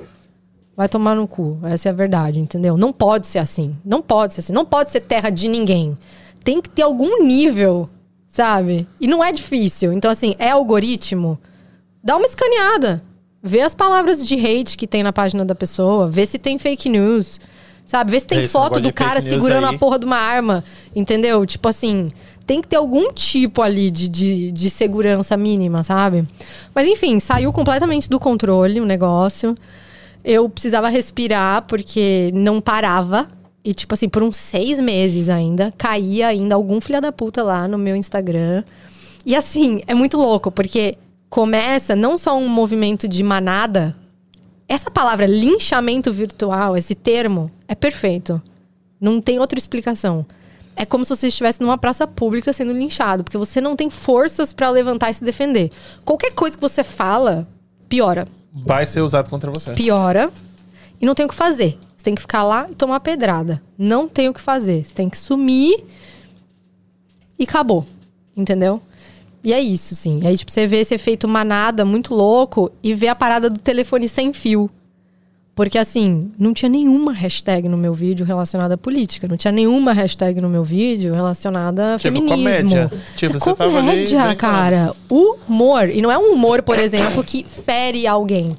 Vai 0.77 0.88
tomar 0.88 1.15
no 1.15 1.27
cu. 1.27 1.57
Essa 1.64 1.89
é 1.89 1.91
a 1.91 1.95
verdade, 1.95 2.39
entendeu? 2.39 2.77
Não 2.77 2.93
pode 2.93 3.26
ser 3.26 3.39
assim. 3.39 3.76
Não 3.84 4.03
pode 4.03 4.35
ser 4.35 4.41
assim. 4.41 4.53
Não 4.53 4.65
pode 4.65 4.91
ser 4.91 4.99
terra 4.99 5.31
de 5.31 5.47
ninguém. 5.47 5.97
Tem 6.43 6.61
que 6.61 6.69
ter 6.69 6.84
algum 6.84 7.23
nível, 7.23 7.89
sabe? 8.35 8.85
E 8.99 9.07
não 9.07 9.23
é 9.23 9.31
difícil. 9.31 9.93
Então, 9.93 10.11
assim, 10.11 10.35
é 10.37 10.49
algoritmo. 10.49 11.39
Dá 12.03 12.17
uma 12.17 12.25
escaneada. 12.25 13.01
Vê 13.41 13.61
as 13.61 13.73
palavras 13.73 14.27
de 14.27 14.35
hate 14.35 14.75
que 14.75 14.85
tem 14.85 15.01
na 15.03 15.13
página 15.13 15.45
da 15.45 15.55
pessoa. 15.55 16.09
Vê 16.09 16.25
se 16.25 16.37
tem 16.37 16.59
fake 16.59 16.89
news. 16.89 17.39
Sabe? 17.85 18.11
Vê 18.11 18.19
se 18.19 18.27
tem 18.27 18.41
Esse 18.41 18.51
foto 18.51 18.81
do 18.81 18.91
cara 18.91 19.21
segurando 19.21 19.67
aí. 19.67 19.75
a 19.75 19.79
porra 19.79 19.97
de 19.97 20.05
uma 20.05 20.17
arma. 20.17 20.65
Entendeu? 20.93 21.45
Tipo 21.45 21.69
assim, 21.69 22.11
tem 22.45 22.61
que 22.61 22.67
ter 22.67 22.75
algum 22.75 23.13
tipo 23.13 23.61
ali 23.61 23.89
de, 23.89 24.09
de, 24.09 24.51
de 24.51 24.69
segurança 24.69 25.37
mínima, 25.37 25.81
sabe? 25.81 26.27
Mas 26.73 26.89
enfim, 26.89 27.21
saiu 27.21 27.53
completamente 27.53 28.09
do 28.09 28.19
controle 28.19 28.81
o 28.81 28.85
negócio. 28.85 29.55
Eu 30.25 30.49
precisava 30.49 30.89
respirar 30.89 31.65
porque 31.67 32.31
não 32.33 32.59
parava. 32.59 33.29
E, 33.65 33.73
tipo 33.73 33.95
assim, 33.95 34.07
por 34.07 34.21
uns 34.21 34.37
seis 34.37 34.79
meses 34.79 35.27
ainda, 35.27 35.73
caía 35.75 36.27
ainda 36.27 36.53
algum 36.53 36.79
filho 36.79 37.01
da 37.01 37.11
puta 37.11 37.41
lá 37.41 37.67
no 37.67 37.79
meu 37.79 37.95
Instagram. 37.95 38.63
E 39.25 39.35
assim, 39.35 39.81
é 39.87 39.95
muito 39.95 40.17
louco, 40.17 40.51
porque 40.51 40.99
começa 41.31 41.95
não 41.95 42.15
só 42.15 42.37
um 42.37 42.47
movimento 42.47 43.07
de 43.07 43.23
manada. 43.23 43.95
Essa 44.67 44.91
palavra 44.91 45.25
linchamento 45.25 46.13
virtual, 46.13 46.77
esse 46.77 46.93
termo, 46.93 47.49
é 47.67 47.73
perfeito. 47.73 48.39
Não 49.01 49.19
tem 49.19 49.39
outra 49.39 49.57
explicação. 49.57 50.23
É 50.75 50.85
como 50.85 51.03
se 51.03 51.15
você 51.15 51.27
estivesse 51.29 51.59
numa 51.59 51.77
praça 51.77 52.05
pública 52.05 52.53
sendo 52.53 52.71
linchado, 52.71 53.23
porque 53.23 53.37
você 53.37 53.59
não 53.59 53.75
tem 53.75 53.89
forças 53.89 54.53
pra 54.53 54.69
levantar 54.69 55.09
e 55.09 55.13
se 55.15 55.23
defender. 55.23 55.71
Qualquer 56.03 56.33
coisa 56.33 56.55
que 56.55 56.61
você 56.61 56.83
fala, 56.83 57.47
piora 57.89 58.27
Vai 58.53 58.85
ser 58.85 59.01
usado 59.01 59.27
contra 59.29 59.51
você. 59.51 59.73
piora 59.73 60.29
e 61.01 61.05
não 61.05 61.15
tem 61.15 61.25
o 61.25 61.29
que 61.29 61.35
fazer. 61.35 61.79
Você 62.06 62.11
tem 62.11 62.15
que 62.15 62.22
ficar 62.22 62.44
lá 62.44 62.68
e 62.69 62.76
tomar 62.76 62.99
pedrada. 62.99 63.60
Não 63.76 64.07
tem 64.07 64.30
o 64.30 64.34
que 64.34 64.40
fazer. 64.40 64.86
Você 64.86 64.94
tem 64.94 65.10
que 65.10 65.18
sumir 65.18 65.84
e 67.40 67.44
acabou. 67.45 67.84
Entendeu? 68.38 68.80
E 69.44 69.52
é 69.52 69.60
isso, 69.60 69.95
sim. 69.95 70.19
E 70.22 70.27
aí, 70.27 70.38
tipo, 70.38 70.52
você 70.52 70.68
vê 70.68 70.77
esse 70.82 70.94
efeito 70.94 71.27
manada 71.27 71.84
muito 71.84 72.14
louco 72.14 72.72
e 72.84 72.94
vê 72.94 73.07
a 73.07 73.15
parada 73.15 73.49
do 73.49 73.60
telefone 73.60 74.07
sem 74.07 74.32
fio. 74.34 74.69
Porque, 75.56 75.77
assim, 75.80 76.30
não 76.38 76.53
tinha 76.53 76.69
nenhuma 76.69 77.11
hashtag 77.11 77.68
no 77.69 77.77
meu 77.77 77.94
vídeo 77.94 78.23
relacionada 78.26 78.73
à 78.76 78.77
política. 78.77 79.27
Não 79.27 79.38
tinha 79.38 79.52
nenhuma 79.52 79.91
hashtag 79.94 80.40
no 80.41 80.49
meu 80.49 80.64
vídeo 80.64 81.11
relacionada 81.14 81.95
a 81.95 81.98
Tipo, 81.98 82.18
feminismo. 82.18 82.38
comédia. 82.69 82.91
Tipo, 83.15 83.38
é 83.38 83.40
você 83.40 83.53
tava 83.56 83.77
ali 83.80 83.88
comédia, 83.88 84.19
brincando. 84.19 84.36
cara. 84.38 84.94
Humor. 85.10 85.90
E 85.90 86.02
não 86.03 86.11
é 86.11 86.18
um 86.19 86.34
humor, 86.34 86.61
por 86.61 86.77
exemplo, 86.80 87.23
que 87.23 87.44
fere 87.44 88.06
alguém. 88.06 88.56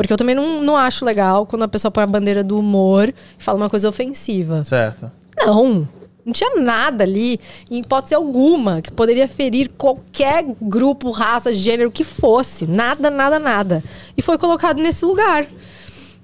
Porque 0.00 0.14
eu 0.14 0.16
também 0.16 0.34
não, 0.34 0.62
não 0.62 0.78
acho 0.78 1.04
legal 1.04 1.44
quando 1.44 1.64
a 1.64 1.68
pessoa 1.68 1.90
põe 1.90 2.02
a 2.02 2.06
bandeira 2.06 2.42
do 2.42 2.58
humor 2.58 3.12
e 3.38 3.44
fala 3.44 3.58
uma 3.58 3.68
coisa 3.68 3.86
ofensiva. 3.86 4.64
Certo. 4.64 5.12
Não. 5.36 5.86
Não 6.24 6.32
tinha 6.32 6.56
nada 6.56 7.04
ali, 7.04 7.38
em 7.70 7.80
hipótese 7.80 8.14
alguma, 8.14 8.80
que 8.80 8.90
poderia 8.90 9.28
ferir 9.28 9.70
qualquer 9.76 10.42
grupo, 10.58 11.10
raça, 11.10 11.52
gênero 11.52 11.90
que 11.90 12.02
fosse. 12.02 12.66
Nada, 12.66 13.10
nada, 13.10 13.38
nada. 13.38 13.84
E 14.16 14.22
foi 14.22 14.38
colocado 14.38 14.80
nesse 14.80 15.04
lugar. 15.04 15.46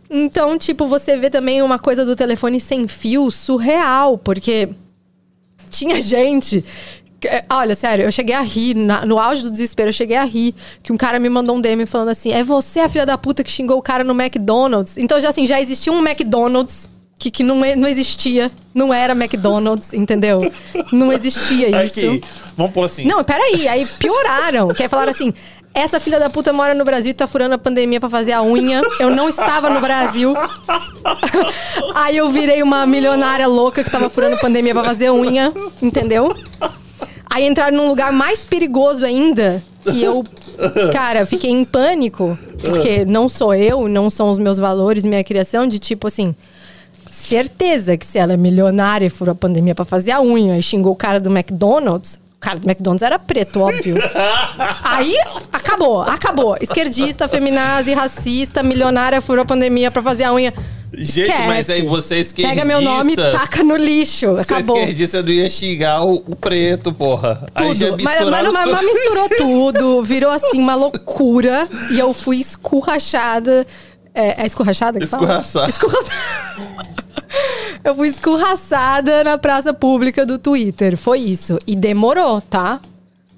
Então, 0.09 0.57
tipo, 0.57 0.87
você 0.87 1.15
vê 1.19 1.29
também 1.29 1.61
uma 1.61 1.79
coisa 1.79 2.03
do 2.03 2.17
telefone 2.17 2.59
sem 2.59 2.89
fio 2.89 3.31
surreal, 3.31 4.17
porque 4.17 4.71
tinha 5.69 6.01
gente. 6.01 6.65
Que- 7.21 7.29
Olha, 7.51 7.75
sério, 7.75 8.05
eu 8.05 8.13
cheguei 8.13 8.35
a 8.35 8.41
rir, 8.43 8.75
na- 8.75 9.05
no 9.07 9.19
auge 9.19 9.43
do 9.43 9.51
desespero, 9.51 9.89
eu 9.89 9.93
cheguei 9.93 10.17
a 10.17 10.25
rir, 10.25 10.55
que 10.83 10.93
um 10.93 10.97
cara 10.97 11.19
me 11.19 11.29
mandou 11.29 11.57
um 11.57 11.61
DM 11.61 11.87
falando 11.87 12.09
assim: 12.09 12.33
é 12.33 12.43
você 12.45 12.81
a 12.81 12.89
filha 12.89 13.07
da 13.07 13.17
puta 13.19 13.43
que 13.43 13.51
xingou 13.51 13.79
o 13.79 13.83
cara 13.83 14.05
no 14.05 14.13
McDonald's? 14.21 14.97
Então, 14.99 15.21
já 15.21 15.29
assim, 15.31 15.47
já 15.47 15.61
existia 15.61 15.93
um 15.93 16.07
McDonald's 16.07 16.89
que, 17.19 17.31
que 17.31 17.43
não, 17.43 17.57
não 17.77 17.89
existia, 17.89 18.51
não 18.75 18.93
era 18.93 19.15
McDonald's, 19.15 19.95
entendeu? 19.95 20.53
Não 20.93 21.11
existia 21.13 21.83
isso. 21.85 21.99
Aqui, 22.01 22.21
vamos 22.57 22.73
pôr 22.73 22.85
assim. 22.85 23.05
Não, 23.07 23.25
peraí, 23.25 23.67
aí 23.67 23.87
pioraram. 23.99 24.69
Que 24.69 24.83
aí 24.83 24.89
falaram 24.89 25.13
assim: 25.13 25.33
essa 25.73 25.99
filha 25.99 26.19
da 26.21 26.29
puta 26.29 26.53
mora 26.53 26.75
no 26.75 26.85
Brasil 26.85 27.13
e 27.13 27.15
tá 27.15 27.27
furando 27.27 27.55
a 27.55 27.59
pandemia 27.59 27.99
pra 28.01 28.11
fazer 28.11 28.33
a 28.33 28.43
unha. 28.43 28.83
Eu 29.01 29.09
não 29.09 29.31
estava 29.31 29.71
no 29.71 29.81
Brasil. 29.81 30.35
aí 31.95 32.17
eu 32.17 32.31
virei 32.31 32.63
uma 32.63 32.87
milionária 32.87 33.47
louca 33.47 33.83
que 33.83 33.91
tava 33.91 34.09
furando 34.11 34.37
a 34.37 34.39
pandemia 34.39 34.75
pra 34.75 34.85
fazer 34.85 35.11
unha, 35.11 35.53
entendeu? 35.81 36.33
Aí 37.29 37.47
entraram 37.47 37.77
num 37.77 37.89
lugar 37.89 38.13
mais 38.13 38.45
perigoso 38.45 39.05
ainda, 39.05 39.63
que 39.85 40.03
eu, 40.03 40.25
cara, 40.93 41.27
fiquei 41.27 41.51
em 41.51 41.65
pânico, 41.65 42.39
porque 42.61 43.05
não 43.05 43.29
sou 43.29 43.55
eu, 43.55 43.89
não 43.89 44.09
são 44.09 44.31
os 44.31 44.39
meus 44.39 44.59
valores, 44.59 45.05
minha 45.05 45.25
criação, 45.25 45.67
de 45.67 45.79
tipo 45.79 46.07
assim. 46.07 46.35
Certeza 47.11 47.97
que 47.97 48.05
se 48.05 48.19
ela 48.19 48.35
é 48.35 48.37
milionária 48.37 49.07
e 49.07 49.11
furou 49.11 49.33
a 49.33 49.35
pandemia 49.35 49.75
pra 49.75 49.85
fazer 49.85 50.13
a 50.13 50.21
unha 50.21 50.59
e 50.59 50.63
xingou 50.63 50.93
o 50.93 50.97
cara 50.97 51.19
do 51.19 51.31
McDonald's, 51.31 52.15
o 52.37 52.39
cara 52.39 52.59
do 52.59 52.69
McDonald's 52.69 53.03
era 53.03 53.19
preto, 53.19 53.63
óbvio. 53.63 53.97
Aí, 54.85 55.17
acabou, 55.53 56.03
acabou. 56.03 56.57
Esquerdista, 56.61 57.27
feminazi, 57.27 57.95
racista, 57.95 58.63
milionária, 58.63 59.21
furou 59.21 59.43
a 59.43 59.47
pandemia 59.47 59.91
pra 59.91 60.03
fazer 60.03 60.25
a 60.25 60.33
unha. 60.33 60.53
Gente, 60.97 61.39
mas 61.47 61.69
aí 61.69 61.83
você 61.83 62.21
é 62.21 62.25
Pega 62.43 62.65
meu 62.65 62.81
nome 62.81 63.11
e 63.11 63.15
esquerdista. 63.15 63.39
taca 63.39 63.63
no 63.63 63.77
lixo. 63.77 64.29
Você 64.35 64.55
Acabou. 64.55 64.79
esquerdista 64.79 65.23
não 65.23 65.29
ia 65.31 65.51
xingar 65.51 66.03
o, 66.05 66.15
o 66.27 66.35
preto, 66.35 66.93
porra. 66.93 67.47
Aí 67.55 67.75
já 67.75 67.91
Tudo. 67.91 68.03
Mas, 68.03 68.21
mas, 68.21 68.31
mas- 68.31 68.65
tudo. 68.65 68.73
mas 68.73 68.85
misturou 68.85 69.29
tudo, 69.37 70.03
virou 70.03 70.31
assim 70.31 70.59
uma 70.59 70.75
loucura. 70.75 71.69
E 71.91 71.99
eu 71.99 72.15
fui 72.15 72.39
escurrachada. 72.41 73.67
É, 74.15 74.43
é 74.43 74.47
escurrachada 74.47 74.99
que 74.99 75.07
fala? 75.07 75.23
Escorraçada. 75.25 75.69
Escorraçada. 75.69 76.17
Eu 77.85 77.95
fui 77.95 78.09
escorraçada 78.09 79.23
na 79.23 79.39
praça 79.39 79.73
pública 79.73 80.27
do 80.27 80.39
Twitter. 80.39 80.97
Foi 80.97 81.21
isso. 81.21 81.57
E 81.67 81.77
demorou, 81.77 82.41
tá? 82.41 82.81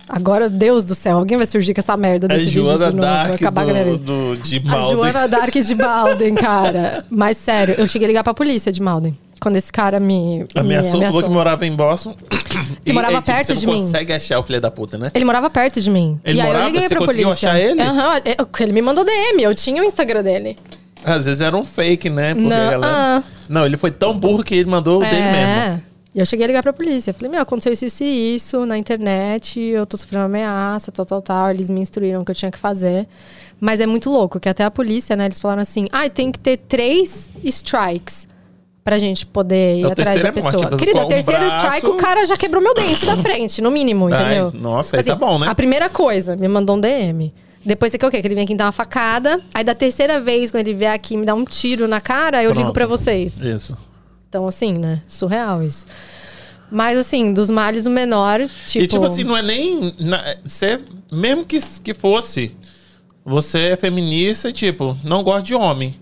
Agora, 0.09 0.48
Deus 0.48 0.85
do 0.85 0.94
céu, 0.94 1.18
alguém 1.18 1.36
vai 1.36 1.47
surgir 1.47 1.74
com 1.74 1.80
essa 1.80 1.97
merda 1.97 2.26
É 2.26 2.28
desse 2.30 2.47
vídeo 2.47 2.64
Joana 2.64 2.78
de 2.90 2.97
novo. 2.97 3.01
vai 3.09 3.26
Dark 3.28 3.35
acabar 3.35 3.64
com 3.66 3.70
a 3.70 3.82
do, 3.85 3.98
do, 3.98 4.36
de 4.43 4.56
A 4.59 4.70
Malden. 4.70 4.93
Joana 4.93 5.28
Dark 5.28 5.55
de 5.55 5.74
Malden, 5.74 6.35
cara. 6.35 7.05
Mas 7.10 7.36
sério, 7.36 7.74
eu 7.76 7.86
cheguei 7.86 8.06
a 8.06 8.09
ligar 8.09 8.24
pra 8.24 8.32
polícia 8.35 8.72
de 8.72 8.80
Malden. 8.80 9.16
Quando 9.40 9.56
esse 9.56 9.70
cara 9.70 10.01
me, 10.01 10.39
me 10.40 10.47
Ameaçou, 10.56 10.90
falou 10.90 10.97
ameaçou. 11.06 11.22
que 11.22 11.28
morava 11.28 11.64
em 11.66 11.72
Boston. 11.72 12.16
Que 12.85 12.93
morava 12.93 13.22
perto 13.22 13.47
você 13.47 13.55
de 13.55 13.66
não 13.66 13.74
mim. 13.74 13.82
consegue 13.82 14.12
achar 14.12 14.39
o 14.40 14.43
filho 14.43 14.60
da 14.60 14.70
puta, 14.70 14.98
né? 14.98 15.12
Ele 15.14 15.24
morava 15.24 15.48
perto 15.48 15.80
de 15.80 15.89
mim. 15.90 16.18
Ele 16.24 16.39
e 16.39 16.40
aí 16.40 16.47
morava? 16.47 16.64
eu 16.64 16.68
liguei 16.72 16.82
Você 16.89 16.94
pra 16.97 16.98
conseguiu 17.06 17.28
polícia. 17.28 17.51
achar 17.51 17.60
ele? 17.60 17.80
Aham, 17.80 18.20
eu- 18.24 18.48
ele 18.60 18.72
me 18.72 18.82
mandou 18.82 19.05
DM, 19.05 19.43
eu 19.43 19.55
tinha 19.55 19.80
o 19.80 19.85
Instagram 19.85 20.22
dele. 20.24 20.56
Às 21.05 21.26
vezes 21.26 21.40
era 21.40 21.56
um 21.56 21.64
fake, 21.64 22.10
né? 22.10 22.35
Porque 22.35 22.48
Não, 22.48 22.56
a 22.56 22.70
galera... 22.70 22.93
ah. 22.93 23.22
Não, 23.48 23.64
ele 23.64 23.76
foi 23.76 23.93
tão 23.93 24.18
burro 24.18 24.43
que 24.43 24.55
ele 24.56 24.68
mandou 24.68 24.98
o 25.01 25.05
dele 25.05 25.22
mesmo. 25.22 25.82
E 26.14 26.18
eu 26.20 26.24
cheguei 26.26 26.44
a 26.44 26.47
ligar 26.48 26.62
pra 26.62 26.72
polícia. 26.72 27.12
Falei, 27.12 27.30
meu, 27.30 27.40
aconteceu 27.43 27.72
isso, 27.72 27.85
isso 27.85 28.02
e 28.02 28.35
isso 28.36 28.66
na 28.66 28.78
internet, 28.78 29.60
eu 29.60 29.85
tô 29.86 29.97
sofrendo 29.97 30.24
ameaça, 30.24 30.90
tal, 30.90 31.05
tal, 31.05 31.20
tal. 31.22 31.51
Eles 31.51 31.68
me 31.68 31.80
instruíram 31.80 32.22
o 32.22 32.24
que 32.24 32.30
eu 32.30 32.35
tinha 32.35 32.51
que 32.51 32.59
fazer. 32.59 33.06
Mas 33.60 33.80
é 33.80 33.86
muito 33.86 34.09
louco, 34.10 34.40
que 34.40 34.48
até 34.48 34.64
a 34.64 34.70
polícia, 34.70 35.14
né, 35.16 35.26
eles 35.26 35.39
falaram 35.40 35.62
assim, 35.62 35.86
ah, 35.93 36.09
tem 36.09 36.32
que 36.32 36.39
ter 36.39 36.56
três 36.56 37.30
strikes 37.44 38.26
pra 38.82 38.97
gente 38.98 39.26
poder 39.26 39.76
ir 39.80 39.82
É, 39.82 39.86
o 39.86 39.93
atrás 39.93 40.14
da 40.14 40.28
é 40.28 40.32
morte, 40.32 40.35
pessoa. 40.35 40.56
tipo, 40.64 40.76
Querida, 40.78 41.05
um 41.05 41.09
terceiro 41.09 41.40
braço- 41.40 41.56
strike, 41.66 41.86
o 41.86 41.97
cara 41.97 42.24
já 42.24 42.36
quebrou 42.39 42.62
meu 42.62 42.72
dente 42.72 43.05
da 43.05 43.16
frente, 43.18 43.60
no 43.60 43.70
mínimo, 43.70 44.09
Ai, 44.12 44.22
entendeu? 44.24 44.52
nossa, 44.55 44.97
aí 44.97 45.02
tá 45.02 45.14
bom, 45.14 45.39
né? 45.39 45.47
A 45.48 45.55
primeira 45.55 45.90
coisa, 45.90 46.36
me 46.36 46.48
mandou 46.48 46.76
um 46.76 46.80
DM. 46.80 47.32
Depois 47.66 47.90
você 47.93 47.98
quer 47.98 48.06
o 48.06 48.10
quê? 48.10 48.22
Que 48.22 48.28
ele 48.28 48.35
vem 48.36 48.44
aqui 48.44 48.55
me 48.55 48.59
dar 48.59 48.66
uma 48.66 48.72
facada. 48.72 49.40
Aí 49.52 49.62
da 49.62 49.74
terceira 49.74 50.20
vez, 50.20 50.51
quando 50.51 50.66
ele 50.66 50.74
vier 50.74 50.93
aqui 50.94 51.16
me 51.18 51.26
dar 51.26 51.35
um 51.35 51.44
tiro 51.44 51.86
na 51.86 52.01
cara, 52.01 52.43
eu 52.43 52.51
ligo 52.51 52.62
Pronto. 52.62 52.72
pra 52.74 52.86
vocês. 52.86 53.43
Isso. 53.43 53.76
Então, 54.29 54.47
assim, 54.47 54.75
né? 54.75 55.03
Surreal 55.07 55.63
isso. 55.63 55.87
Mas, 56.71 56.99
assim, 56.99 57.33
dos 57.33 57.49
males 57.49 57.87
o 57.87 57.91
menor, 57.91 58.41
tipo... 58.67 58.85
E 58.85 58.87
tipo 58.87 59.05
assim, 59.05 59.25
não 59.25 59.37
é 59.37 59.43
nem. 59.43 59.95
Você, 60.45 60.79
mesmo 61.11 61.45
que, 61.45 61.59
que 61.83 61.95
fosse, 61.95 62.55
você 63.25 63.71
é 63.71 63.77
feminista 63.77 64.51
e, 64.51 64.53
tipo, 64.53 64.97
não 65.03 65.23
gosta 65.23 65.43
de 65.43 65.55
homem. 65.55 65.95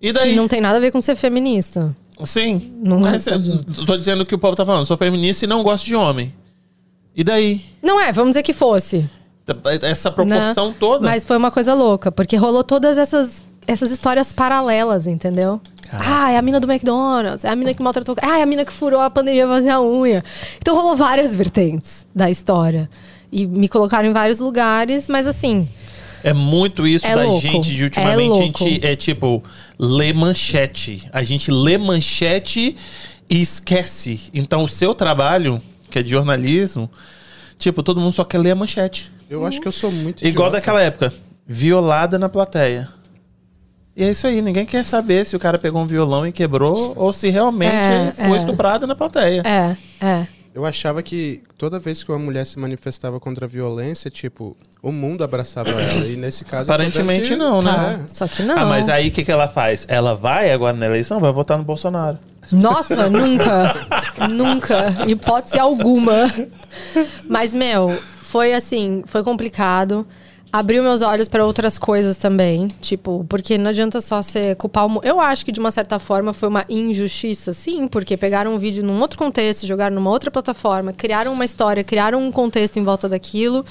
E 0.00 0.08
que 0.08 0.12
daí? 0.12 0.36
não 0.36 0.48
tem 0.48 0.60
nada 0.60 0.76
a 0.76 0.80
ver 0.80 0.90
com 0.90 1.00
ser 1.00 1.16
feminista. 1.16 1.96
Sim. 2.24 2.72
Não 2.82 3.00
mas 3.00 3.26
eu 3.26 3.40
tô 3.86 3.96
dizendo 3.96 4.22
o 4.22 4.26
que 4.26 4.34
o 4.34 4.38
povo 4.38 4.54
tá 4.54 4.64
falando. 4.64 4.84
Sou 4.84 4.96
feminista 4.96 5.44
e 5.44 5.48
não 5.48 5.62
gosto 5.62 5.86
de 5.86 5.96
homem. 5.96 6.34
E 7.14 7.24
daí? 7.24 7.64
Não 7.82 8.00
é, 8.00 8.12
vamos 8.12 8.30
dizer 8.30 8.42
que 8.42 8.52
fosse. 8.52 9.08
Essa 9.82 10.10
proporção 10.10 10.68
né? 10.68 10.74
toda. 10.78 11.06
Mas 11.06 11.24
foi 11.24 11.36
uma 11.36 11.50
coisa 11.50 11.74
louca, 11.74 12.12
porque 12.12 12.36
rolou 12.36 12.62
todas 12.62 12.96
essas, 12.98 13.32
essas 13.66 13.90
histórias 13.90 14.32
paralelas, 14.32 15.06
entendeu? 15.06 15.60
Ah, 15.92 16.30
é 16.32 16.36
a 16.38 16.42
mina 16.42 16.60
do 16.60 16.70
McDonald's, 16.70 17.44
é 17.44 17.48
a 17.48 17.56
mina 17.56 17.74
que 17.74 17.82
maltratou. 17.82 18.14
Ah, 18.22 18.38
é 18.38 18.42
a 18.42 18.46
mina 18.46 18.64
que 18.64 18.72
furou 18.72 19.00
a 19.00 19.10
pandemia 19.10 19.46
pra 19.46 19.56
fazer 19.56 19.70
a 19.70 19.80
unha. 19.80 20.22
Então 20.58 20.74
rolou 20.76 20.94
várias 20.96 21.34
vertentes 21.34 22.06
da 22.14 22.30
história. 22.30 22.88
E 23.32 23.46
me 23.46 23.68
colocaram 23.68 24.08
em 24.08 24.12
vários 24.12 24.40
lugares, 24.40 25.08
mas 25.08 25.26
assim. 25.26 25.68
É 26.22 26.32
muito 26.32 26.86
isso 26.86 27.06
É 27.06 27.14
da 27.14 27.22
louco. 27.24 27.40
gente 27.40 27.74
de 27.74 27.80
É 27.80 27.84
ultimamente. 27.84 28.20
a 28.20 28.34
louco. 28.34 28.64
gente 28.64 28.86
é 28.86 28.94
tipo, 28.96 29.42
lê 29.78 30.12
manchete. 30.12 31.08
A 31.12 31.22
gente 31.22 31.50
lê 31.50 31.78
manchete 31.78 32.76
e 33.28 33.40
esquece. 33.40 34.20
Então 34.34 34.64
o 34.64 34.68
seu 34.68 34.94
trabalho, 34.94 35.62
que 35.90 35.98
é 35.98 36.02
de 36.02 36.10
jornalismo, 36.10 36.90
tipo, 37.58 37.82
todo 37.82 38.00
mundo 38.00 38.12
só 38.12 38.22
quer 38.24 38.38
ler 38.38 38.50
a 38.50 38.54
manchete. 38.54 39.10
Eu 39.30 39.46
acho 39.46 39.60
que 39.60 39.68
eu 39.68 39.72
sou 39.72 39.90
muito 39.92 40.26
Igual 40.26 40.48
idiota. 40.48 40.50
daquela 40.58 40.82
época. 40.82 41.12
Violada 41.46 42.18
na 42.18 42.28
plateia. 42.28 42.88
E 43.96 44.04
é 44.04 44.10
isso 44.10 44.26
aí, 44.26 44.40
ninguém 44.40 44.64
quer 44.64 44.84
saber 44.84 45.26
se 45.26 45.34
o 45.36 45.38
cara 45.38 45.58
pegou 45.58 45.82
um 45.82 45.86
violão 45.86 46.26
e 46.26 46.32
quebrou 46.32 46.94
ou 46.96 47.12
se 47.12 47.28
realmente 47.28 47.74
É, 47.74 48.12
foi 48.16 48.32
é. 48.32 48.36
estuprada 48.36 48.86
na 48.86 48.94
plateia. 48.94 49.42
É, 49.44 49.76
é. 50.04 50.26
Eu 50.54 50.64
achava 50.66 51.00
que 51.02 51.42
toda 51.56 51.78
vez 51.78 52.02
que 52.02 52.10
uma 52.10 52.18
mulher 52.18 52.44
se 52.44 52.58
manifestava 52.58 53.20
contra 53.20 53.46
a 53.46 53.48
violência, 53.48 54.10
tipo, 54.10 54.56
o 54.82 54.90
mundo 54.90 55.22
abraçava 55.22 55.70
ela. 55.70 56.06
E 56.06 56.16
nesse 56.16 56.44
caso. 56.44 56.72
Aparentemente 56.72 57.28
que- 57.30 57.36
não, 57.36 57.62
né? 57.62 57.72
Tá. 57.72 58.14
Só 58.14 58.26
que 58.26 58.42
não. 58.42 58.56
Ah, 58.58 58.66
mas 58.66 58.88
aí 58.88 59.08
o 59.08 59.10
que, 59.12 59.24
que 59.24 59.30
ela 59.30 59.46
faz? 59.46 59.84
Ela 59.88 60.14
vai 60.16 60.50
agora 60.50 60.76
na 60.76 60.86
eleição, 60.86 61.20
vai 61.20 61.32
votar 61.32 61.56
no 61.56 61.62
Bolsonaro. 61.64 62.18
Nossa, 62.50 63.08
nunca. 63.08 63.74
nunca. 64.28 64.92
Hipótese 65.06 65.56
alguma. 65.58 66.28
Mas, 67.28 67.54
meu, 67.54 67.88
foi 68.22 68.52
assim, 68.52 69.04
foi 69.06 69.22
complicado. 69.22 70.04
Abriu 70.52 70.82
meus 70.82 71.00
olhos 71.00 71.28
para 71.28 71.46
outras 71.46 71.78
coisas 71.78 72.16
também. 72.16 72.66
Tipo, 72.80 73.24
porque 73.28 73.56
não 73.56 73.70
adianta 73.70 74.00
só 74.00 74.20
você 74.20 74.54
culpar 74.56 74.86
o. 74.86 75.00
Eu 75.04 75.20
acho 75.20 75.44
que 75.44 75.52
de 75.52 75.60
uma 75.60 75.70
certa 75.70 75.98
forma 76.00 76.32
foi 76.32 76.48
uma 76.48 76.64
injustiça, 76.68 77.52
sim, 77.52 77.86
porque 77.86 78.16
pegaram 78.16 78.52
um 78.54 78.58
vídeo 78.58 78.82
num 78.82 79.00
outro 79.00 79.16
contexto, 79.16 79.66
jogaram 79.66 79.94
numa 79.94 80.10
outra 80.10 80.30
plataforma, 80.30 80.92
criaram 80.92 81.32
uma 81.32 81.44
história, 81.44 81.84
criaram 81.84 82.20
um 82.20 82.32
contexto 82.32 82.78
em 82.78 82.84
volta 82.84 83.08
daquilo. 83.08 83.64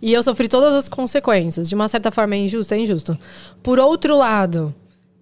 E 0.00 0.12
eu 0.12 0.22
sofri 0.22 0.46
todas 0.46 0.74
as 0.74 0.88
consequências. 0.88 1.68
De 1.68 1.74
uma 1.74 1.88
certa 1.88 2.12
forma 2.12 2.36
é 2.36 2.38
injusto, 2.38 2.74
é 2.74 2.78
injusto. 2.78 3.18
Por 3.62 3.80
outro 3.80 4.16
lado, 4.16 4.72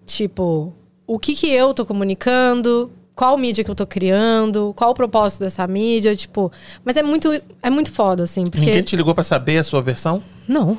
tipo, 0.05 0.74
o 1.06 1.19
que 1.19 1.35
que 1.35 1.48
eu 1.48 1.73
tô 1.73 1.86
comunicando? 1.86 2.90
Qual 3.14 3.36
mídia 3.36 3.62
que 3.62 3.70
eu 3.70 3.74
tô 3.74 3.86
criando? 3.86 4.72
Qual 4.74 4.90
o 4.90 4.94
propósito 4.94 5.40
dessa 5.40 5.66
mídia? 5.66 6.16
Tipo, 6.16 6.51
mas 6.84 6.97
é 6.97 7.02
muito, 7.02 7.30
é 7.62 7.70
muito 7.70 7.93
foda, 7.93 8.22
assim, 8.22 8.44
porque... 8.44 8.66
Ninguém 8.66 8.82
te 8.82 8.97
ligou 8.97 9.14
pra 9.14 9.22
saber 9.22 9.59
a 9.59 9.64
sua 9.64 9.82
versão? 9.82 10.22
Não. 10.48 10.78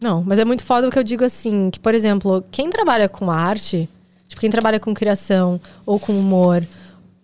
Não, 0.00 0.22
mas 0.22 0.38
é 0.38 0.44
muito 0.44 0.64
foda 0.64 0.86
o 0.86 0.90
que 0.90 0.98
eu 0.98 1.04
digo 1.04 1.24
assim, 1.24 1.70
que, 1.70 1.80
por 1.80 1.94
exemplo, 1.94 2.44
quem 2.50 2.68
trabalha 2.68 3.08
com 3.08 3.30
arte, 3.30 3.88
tipo, 4.28 4.40
quem 4.40 4.50
trabalha 4.50 4.78
com 4.78 4.92
criação, 4.92 5.58
ou 5.86 5.98
com 5.98 6.12
humor, 6.12 6.62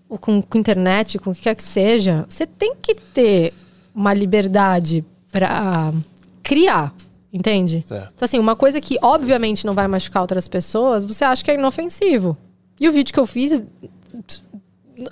ou 0.08 0.18
com, 0.18 0.40
com 0.40 0.58
internet, 0.58 1.18
com 1.18 1.30
o 1.30 1.34
que 1.34 1.42
quer 1.42 1.54
que 1.54 1.62
seja, 1.62 2.24
você 2.28 2.46
tem 2.46 2.74
que 2.80 2.94
ter 2.94 3.52
uma 3.94 4.14
liberdade 4.14 5.04
pra 5.30 5.92
criar, 6.42 6.94
entende? 7.30 7.84
Certo. 7.86 8.12
Então, 8.14 8.24
assim, 8.24 8.38
uma 8.38 8.56
coisa 8.56 8.80
que 8.80 8.98
obviamente 9.02 9.66
não 9.66 9.74
vai 9.74 9.86
machucar 9.86 10.22
outras 10.22 10.48
pessoas, 10.48 11.04
você 11.04 11.24
acha 11.24 11.44
que 11.44 11.50
é 11.50 11.54
inofensivo. 11.54 12.36
E 12.80 12.88
o 12.88 12.92
vídeo 12.92 13.12
que 13.12 13.20
eu 13.20 13.26
fiz, 13.26 13.62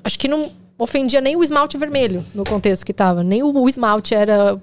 acho 0.04 0.18
que 0.18 0.28
não 0.28 0.50
ofendia 0.78 1.20
nem 1.20 1.36
o 1.36 1.42
esmalte 1.42 1.76
vermelho 1.76 2.24
no 2.34 2.44
contexto 2.44 2.84
que 2.84 2.92
tava. 2.92 3.22
Nem 3.22 3.42
o, 3.42 3.50
o 3.50 3.68
esmalte 3.68 4.14
era. 4.14 4.58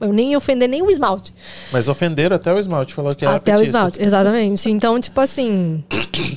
Eu 0.00 0.12
nem 0.12 0.36
ofender 0.36 0.68
nem 0.68 0.82
o 0.82 0.90
esmalte. 0.90 1.32
Mas 1.72 1.86
ofenderam 1.88 2.34
até 2.34 2.52
o 2.52 2.58
esmalte, 2.58 2.92
falou 2.92 3.14
que 3.14 3.24
era 3.24 3.36
Até 3.36 3.52
o 3.52 3.58
petista. 3.58 3.78
esmalte, 3.78 4.02
exatamente. 4.02 4.70
Então, 4.70 5.00
tipo 5.00 5.20
assim, 5.20 5.84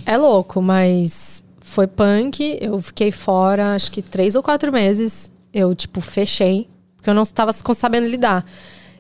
é 0.05 0.15
louco, 0.15 0.61
mas 0.61 1.43
foi 1.59 1.87
punk. 1.87 2.59
Eu 2.61 2.79
fiquei 2.81 3.11
fora, 3.11 3.73
acho 3.73 3.91
que 3.91 4.01
três 4.01 4.35
ou 4.35 4.43
quatro 4.43 4.71
meses. 4.71 5.31
Eu, 5.51 5.73
tipo, 5.73 6.01
fechei, 6.01 6.69
porque 6.95 7.09
eu 7.09 7.13
não 7.15 7.23
estava 7.23 7.51
sabendo 7.51 8.07
lidar. 8.07 8.45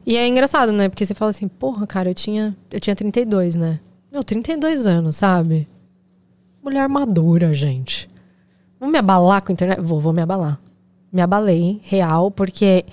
E 0.05 0.17
é 0.17 0.27
engraçado, 0.27 0.71
né? 0.71 0.89
Porque 0.89 1.05
você 1.05 1.13
fala 1.13 1.29
assim, 1.29 1.47
porra, 1.47 1.85
cara, 1.85 2.09
eu 2.09 2.15
tinha, 2.15 2.57
eu 2.71 2.79
tinha 2.79 2.95
32, 2.95 3.55
né? 3.55 3.79
Meu, 4.11 4.23
32 4.23 4.87
anos, 4.87 5.15
sabe? 5.17 5.67
Mulher 6.63 6.87
madura, 6.87 7.53
gente. 7.53 8.09
Vou 8.79 8.89
me 8.89 8.97
abalar 8.97 9.41
com 9.41 9.51
a 9.51 9.53
internet? 9.53 9.81
Vou, 9.81 9.99
vou 9.99 10.13
me 10.13 10.21
abalar. 10.21 10.59
Me 11.11 11.21
abalei, 11.21 11.79
real, 11.83 12.31
porque 12.31 12.85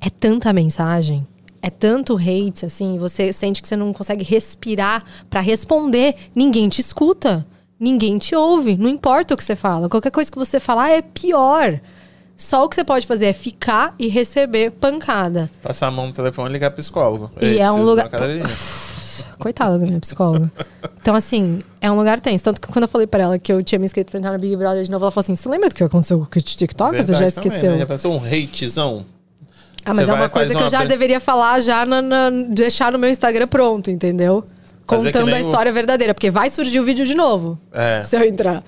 é 0.00 0.08
tanta 0.08 0.52
mensagem, 0.52 1.26
é 1.60 1.68
tanto 1.68 2.16
hate, 2.16 2.64
assim, 2.64 2.98
você 2.98 3.32
sente 3.32 3.60
que 3.60 3.68
você 3.68 3.76
não 3.76 3.92
consegue 3.92 4.24
respirar 4.24 5.04
pra 5.28 5.40
responder. 5.40 6.14
Ninguém 6.34 6.68
te 6.68 6.80
escuta, 6.80 7.46
ninguém 7.78 8.18
te 8.18 8.34
ouve, 8.34 8.76
não 8.76 8.88
importa 8.88 9.34
o 9.34 9.36
que 9.36 9.44
você 9.44 9.56
fala. 9.56 9.88
Qualquer 9.88 10.10
coisa 10.10 10.30
que 10.30 10.38
você 10.38 10.60
falar 10.60 10.90
é 10.90 11.02
pior. 11.02 11.80
Só 12.36 12.64
o 12.64 12.68
que 12.68 12.76
você 12.76 12.84
pode 12.84 13.06
fazer 13.06 13.26
é 13.26 13.32
ficar 13.32 13.94
e 13.98 14.08
receber 14.08 14.70
pancada. 14.70 15.50
Passar 15.62 15.88
a 15.88 15.90
mão 15.90 16.06
no 16.06 16.12
telefone 16.12 16.50
e 16.50 16.52
ligar 16.52 16.70
pro 16.70 16.82
psicólogo. 16.82 17.32
E 17.40 17.46
Ei, 17.46 17.60
é 17.60 17.72
um 17.72 17.82
lugar-. 17.82 18.10
Coitada 19.38 19.78
da 19.78 19.86
minha 19.86 20.00
psicóloga. 20.00 20.50
Então, 21.00 21.14
assim, 21.14 21.60
é 21.80 21.90
um 21.90 21.96
lugar 21.96 22.20
tenso. 22.20 22.44
Tanto 22.44 22.60
que 22.60 22.68
quando 22.68 22.82
eu 22.84 22.88
falei 22.88 23.06
pra 23.06 23.22
ela 23.24 23.38
que 23.38 23.52
eu 23.52 23.62
tinha 23.62 23.78
me 23.78 23.84
inscrito 23.84 24.10
pra 24.10 24.18
entrar 24.18 24.32
no 24.32 24.38
Big 24.38 24.56
Brother 24.56 24.82
de 24.84 24.90
novo, 24.90 25.04
ela 25.04 25.10
falou 25.10 25.22
assim: 25.24 25.36
Você 25.36 25.48
lembra 25.48 25.68
do 25.68 25.74
que 25.74 25.82
aconteceu 25.84 26.18
com 26.18 26.24
o 26.38 26.42
TikTok? 26.42 26.90
Você 26.96 27.12
já 27.12 27.18
Verdade 27.18 27.34
também, 27.34 27.48
esqueceu? 27.48 27.72
né? 27.72 27.78
Já 27.78 27.86
pensou 27.86 28.12
um 28.14 28.18
hatezão? 28.24 29.06
Ah, 29.84 29.94
mas 29.94 29.96
Você 29.98 30.02
é 30.02 30.14
uma 30.14 30.16
vai, 30.20 30.28
coisa 30.28 30.50
que 30.50 30.56
eu 30.56 30.60
uma 30.64 30.68
já 30.68 30.78
pre- 30.80 30.88
deveria 30.88 31.20
falar, 31.20 31.60
já 31.60 31.86
na, 31.86 32.02
na- 32.02 32.30
deixar 32.48 32.90
no 32.90 32.98
meu 32.98 33.08
Instagram 33.08 33.46
pronto, 33.46 33.90
entendeu? 33.90 34.44
Fazer 34.88 35.12
Contando 35.12 35.32
a 35.32 35.36
o- 35.36 35.40
história 35.40 35.72
verdadeira, 35.72 36.12
porque 36.12 36.30
vai 36.30 36.50
surgir 36.50 36.80
o 36.80 36.84
vídeo 36.84 37.06
de 37.06 37.14
novo. 37.14 37.58
É. 37.72 38.02
Se 38.02 38.16
eu 38.16 38.24
entrar. 38.24 38.64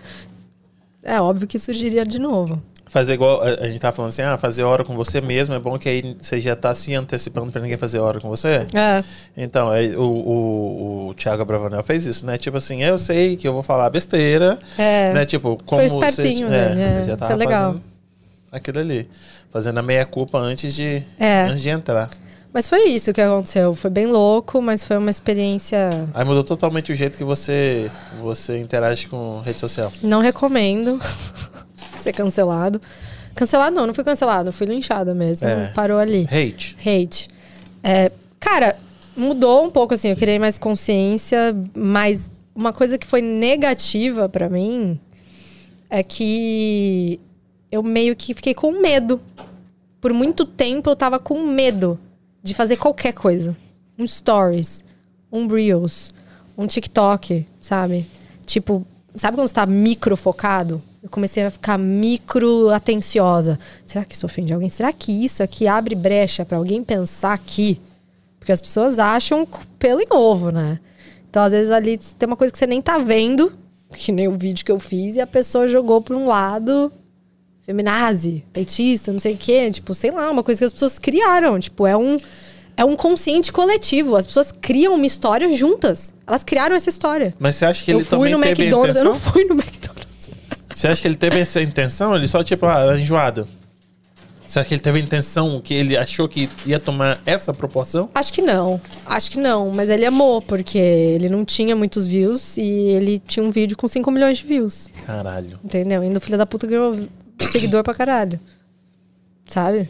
É 1.02 1.20
óbvio 1.20 1.46
que 1.48 1.58
surgiria 1.58 2.04
de 2.04 2.18
novo. 2.18 2.62
Fazer 2.88 3.14
igual. 3.14 3.42
A, 3.42 3.66
gente 3.66 3.80
tá 3.80 3.92
falando 3.92 4.08
assim, 4.10 4.22
ah, 4.22 4.36
fazer 4.38 4.62
hora 4.62 4.84
com 4.84 4.96
você 4.96 5.20
mesmo 5.20 5.54
é 5.54 5.58
bom 5.58 5.78
que 5.78 5.88
aí 5.88 6.16
você 6.20 6.40
já 6.40 6.56
tá 6.56 6.74
se 6.74 6.94
antecipando 6.94 7.52
pra 7.52 7.60
ninguém 7.60 7.76
fazer 7.76 7.98
hora 7.98 8.20
com 8.20 8.28
você. 8.28 8.66
É. 8.74 9.04
Então, 9.36 9.70
aí 9.70 9.94
o, 9.94 10.02
o, 10.02 11.08
o 11.08 11.14
Thiago 11.14 11.44
Bravanel 11.44 11.82
fez 11.82 12.06
isso, 12.06 12.24
né? 12.24 12.38
Tipo 12.38 12.56
assim, 12.56 12.82
eu 12.82 12.98
sei 12.98 13.36
que 13.36 13.46
eu 13.46 13.52
vou 13.52 13.62
falar 13.62 13.90
besteira. 13.90 14.58
É. 14.78 15.12
Né? 15.12 15.26
Tipo, 15.26 15.58
como 15.66 15.82
espertinho, 15.82 16.48
você, 16.48 16.54
né? 16.54 17.00
É, 17.02 17.04
já 17.04 17.16
tava 17.16 17.32
foi 17.32 17.38
legal. 17.38 17.66
fazendo 17.72 17.82
aquilo 18.50 18.78
ali. 18.78 19.08
Fazendo 19.52 19.78
a 19.78 19.82
meia-culpa 19.82 20.38
antes 20.38 20.74
de, 20.74 21.02
É. 21.18 21.42
antes 21.42 21.62
de 21.62 21.68
entrar. 21.68 22.10
Mas 22.52 22.68
foi 22.68 22.84
isso 22.88 23.12
que 23.12 23.20
aconteceu. 23.20 23.74
Foi 23.74 23.90
bem 23.90 24.06
louco, 24.06 24.60
mas 24.62 24.82
foi 24.82 24.96
uma 24.96 25.10
experiência. 25.10 26.08
Aí 26.14 26.24
mudou 26.24 26.42
totalmente 26.42 26.90
o 26.90 26.94
jeito 26.94 27.16
que 27.16 27.24
você, 27.24 27.90
você 28.20 28.58
interage 28.58 29.06
com 29.06 29.40
rede 29.44 29.58
social. 29.58 29.92
Não 30.02 30.20
recomendo 30.20 30.98
ser 32.02 32.12
cancelado. 32.12 32.80
Cancelado 33.34 33.76
não, 33.76 33.86
não 33.86 33.94
fui 33.94 34.04
cancelado, 34.04 34.52
fui 34.52 34.66
linchada 34.66 35.14
mesmo. 35.14 35.46
É. 35.46 35.68
Parou 35.68 35.98
ali. 35.98 36.26
Hate. 36.30 36.76
Hate. 36.80 37.28
É, 37.82 38.10
cara, 38.40 38.76
mudou 39.16 39.64
um 39.64 39.70
pouco 39.70 39.94
assim, 39.94 40.08
eu 40.08 40.16
criei 40.16 40.38
mais 40.38 40.58
consciência, 40.58 41.56
mas 41.74 42.32
uma 42.54 42.72
coisa 42.72 42.98
que 42.98 43.06
foi 43.06 43.22
negativa 43.22 44.28
pra 44.28 44.48
mim 44.48 44.98
é 45.88 46.02
que 46.02 47.20
eu 47.70 47.82
meio 47.82 48.16
que 48.16 48.34
fiquei 48.34 48.54
com 48.54 48.80
medo. 48.80 49.20
Por 50.00 50.12
muito 50.12 50.44
tempo 50.44 50.90
eu 50.90 50.96
tava 50.96 51.18
com 51.18 51.46
medo 51.46 51.98
de 52.42 52.54
fazer 52.54 52.76
qualquer 52.76 53.12
coisa. 53.12 53.56
Um 53.98 54.06
stories, 54.06 54.84
um 55.32 55.46
reels, 55.46 56.12
um 56.56 56.66
TikTok, 56.66 57.46
sabe? 57.58 58.06
Tipo, 58.46 58.86
sabe 59.14 59.36
quando 59.36 59.48
você 59.48 59.54
tá 59.54 59.66
micro 59.66 60.16
focado? 60.16 60.82
Eu 61.02 61.08
comecei 61.08 61.44
a 61.44 61.50
ficar 61.50 61.78
micro 61.78 62.70
atenciosa. 62.70 63.58
Será 63.84 64.04
que 64.04 64.14
isso 64.14 64.26
ofende 64.26 64.52
alguém? 64.52 64.68
Será 64.68 64.92
que 64.92 65.12
isso 65.12 65.42
aqui 65.42 65.68
abre 65.68 65.94
brecha 65.94 66.44
pra 66.44 66.58
alguém 66.58 66.82
pensar 66.82 67.32
aqui? 67.32 67.80
Porque 68.38 68.50
as 68.50 68.60
pessoas 68.60 68.98
acham 68.98 69.46
pelo 69.78 70.00
em 70.00 70.08
ovo, 70.10 70.50
né? 70.50 70.80
Então, 71.30 71.42
às 71.42 71.52
vezes, 71.52 71.70
ali 71.70 71.98
tem 71.98 72.26
uma 72.26 72.36
coisa 72.36 72.52
que 72.52 72.58
você 72.58 72.66
nem 72.66 72.82
tá 72.82 72.98
vendo, 72.98 73.52
que 73.94 74.10
nem 74.10 74.26
o 74.26 74.36
vídeo 74.36 74.64
que 74.64 74.72
eu 74.72 74.80
fiz, 74.80 75.16
e 75.16 75.20
a 75.20 75.26
pessoa 75.26 75.68
jogou 75.68 76.00
pra 76.00 76.16
um 76.16 76.26
lado 76.26 76.90
feminazi, 77.60 78.42
petista, 78.52 79.12
não 79.12 79.18
sei 79.18 79.34
o 79.34 79.36
quê. 79.36 79.70
Tipo, 79.70 79.92
sei 79.92 80.10
lá, 80.10 80.30
uma 80.30 80.42
coisa 80.42 80.58
que 80.58 80.64
as 80.64 80.72
pessoas 80.72 80.98
criaram. 80.98 81.60
Tipo, 81.60 81.86
é 81.86 81.96
um, 81.96 82.16
é 82.76 82.84
um 82.84 82.96
consciente 82.96 83.52
coletivo. 83.52 84.16
As 84.16 84.24
pessoas 84.24 84.50
criam 84.50 84.94
uma 84.94 85.06
história 85.06 85.52
juntas. 85.54 86.14
Elas 86.26 86.42
criaram 86.42 86.74
essa 86.74 86.88
história. 86.88 87.34
Mas 87.38 87.56
você 87.56 87.66
acha 87.66 87.84
que 87.84 87.92
eu 87.92 87.98
ele 87.98 88.04
fui 88.04 88.16
também 88.16 88.32
no 88.32 88.40
teve 88.40 88.62
a 88.62 88.64
McDonald's, 88.64 88.96
eu 88.96 89.02
intenção? 89.02 89.12
não 89.12 89.32
fui 89.32 89.44
no 89.44 89.52
McDonald's. 89.60 89.97
Você 90.78 90.86
acha 90.86 91.02
que 91.02 91.08
ele 91.08 91.16
teve 91.16 91.40
essa 91.40 91.60
intenção? 91.60 92.14
Ele 92.14 92.28
só, 92.28 92.44
tipo, 92.44 92.64
ah, 92.64 92.96
enjoada. 92.96 93.48
Você 94.46 94.60
acha 94.60 94.68
que 94.68 94.74
ele 94.74 94.80
teve 94.80 95.00
a 95.00 95.02
intenção 95.02 95.60
que 95.60 95.74
ele 95.74 95.96
achou 95.96 96.28
que 96.28 96.48
ia 96.64 96.78
tomar 96.78 97.20
essa 97.26 97.52
proporção? 97.52 98.08
Acho 98.14 98.32
que 98.32 98.40
não. 98.40 98.80
Acho 99.04 99.28
que 99.32 99.40
não. 99.40 99.72
Mas 99.72 99.90
ele 99.90 100.06
amou, 100.06 100.40
porque 100.40 100.78
ele 100.78 101.28
não 101.28 101.44
tinha 101.44 101.74
muitos 101.74 102.06
views 102.06 102.56
e 102.56 102.62
ele 102.62 103.18
tinha 103.18 103.44
um 103.44 103.50
vídeo 103.50 103.76
com 103.76 103.88
5 103.88 104.08
milhões 104.12 104.38
de 104.38 104.44
views. 104.44 104.86
Caralho. 105.04 105.58
Entendeu? 105.64 106.00
Ainda 106.00 106.18
o 106.18 106.20
filho 106.20 106.38
da 106.38 106.46
puta 106.46 106.64
ganhou 106.64 107.08
seguidor 107.50 107.82
pra 107.82 107.92
caralho. 107.92 108.38
Sabe? 109.48 109.88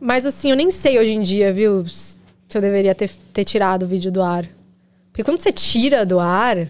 Mas 0.00 0.24
assim, 0.24 0.50
eu 0.50 0.56
nem 0.56 0.70
sei 0.70 1.00
hoje 1.00 1.10
em 1.10 1.22
dia, 1.22 1.52
viu? 1.52 1.84
Se 1.88 2.20
eu 2.54 2.60
deveria 2.60 2.94
ter, 2.94 3.10
ter 3.32 3.44
tirado 3.44 3.82
o 3.82 3.88
vídeo 3.88 4.12
do 4.12 4.22
ar. 4.22 4.46
Porque 5.10 5.24
quando 5.24 5.40
você 5.40 5.52
tira 5.52 6.06
do 6.06 6.20
ar, 6.20 6.68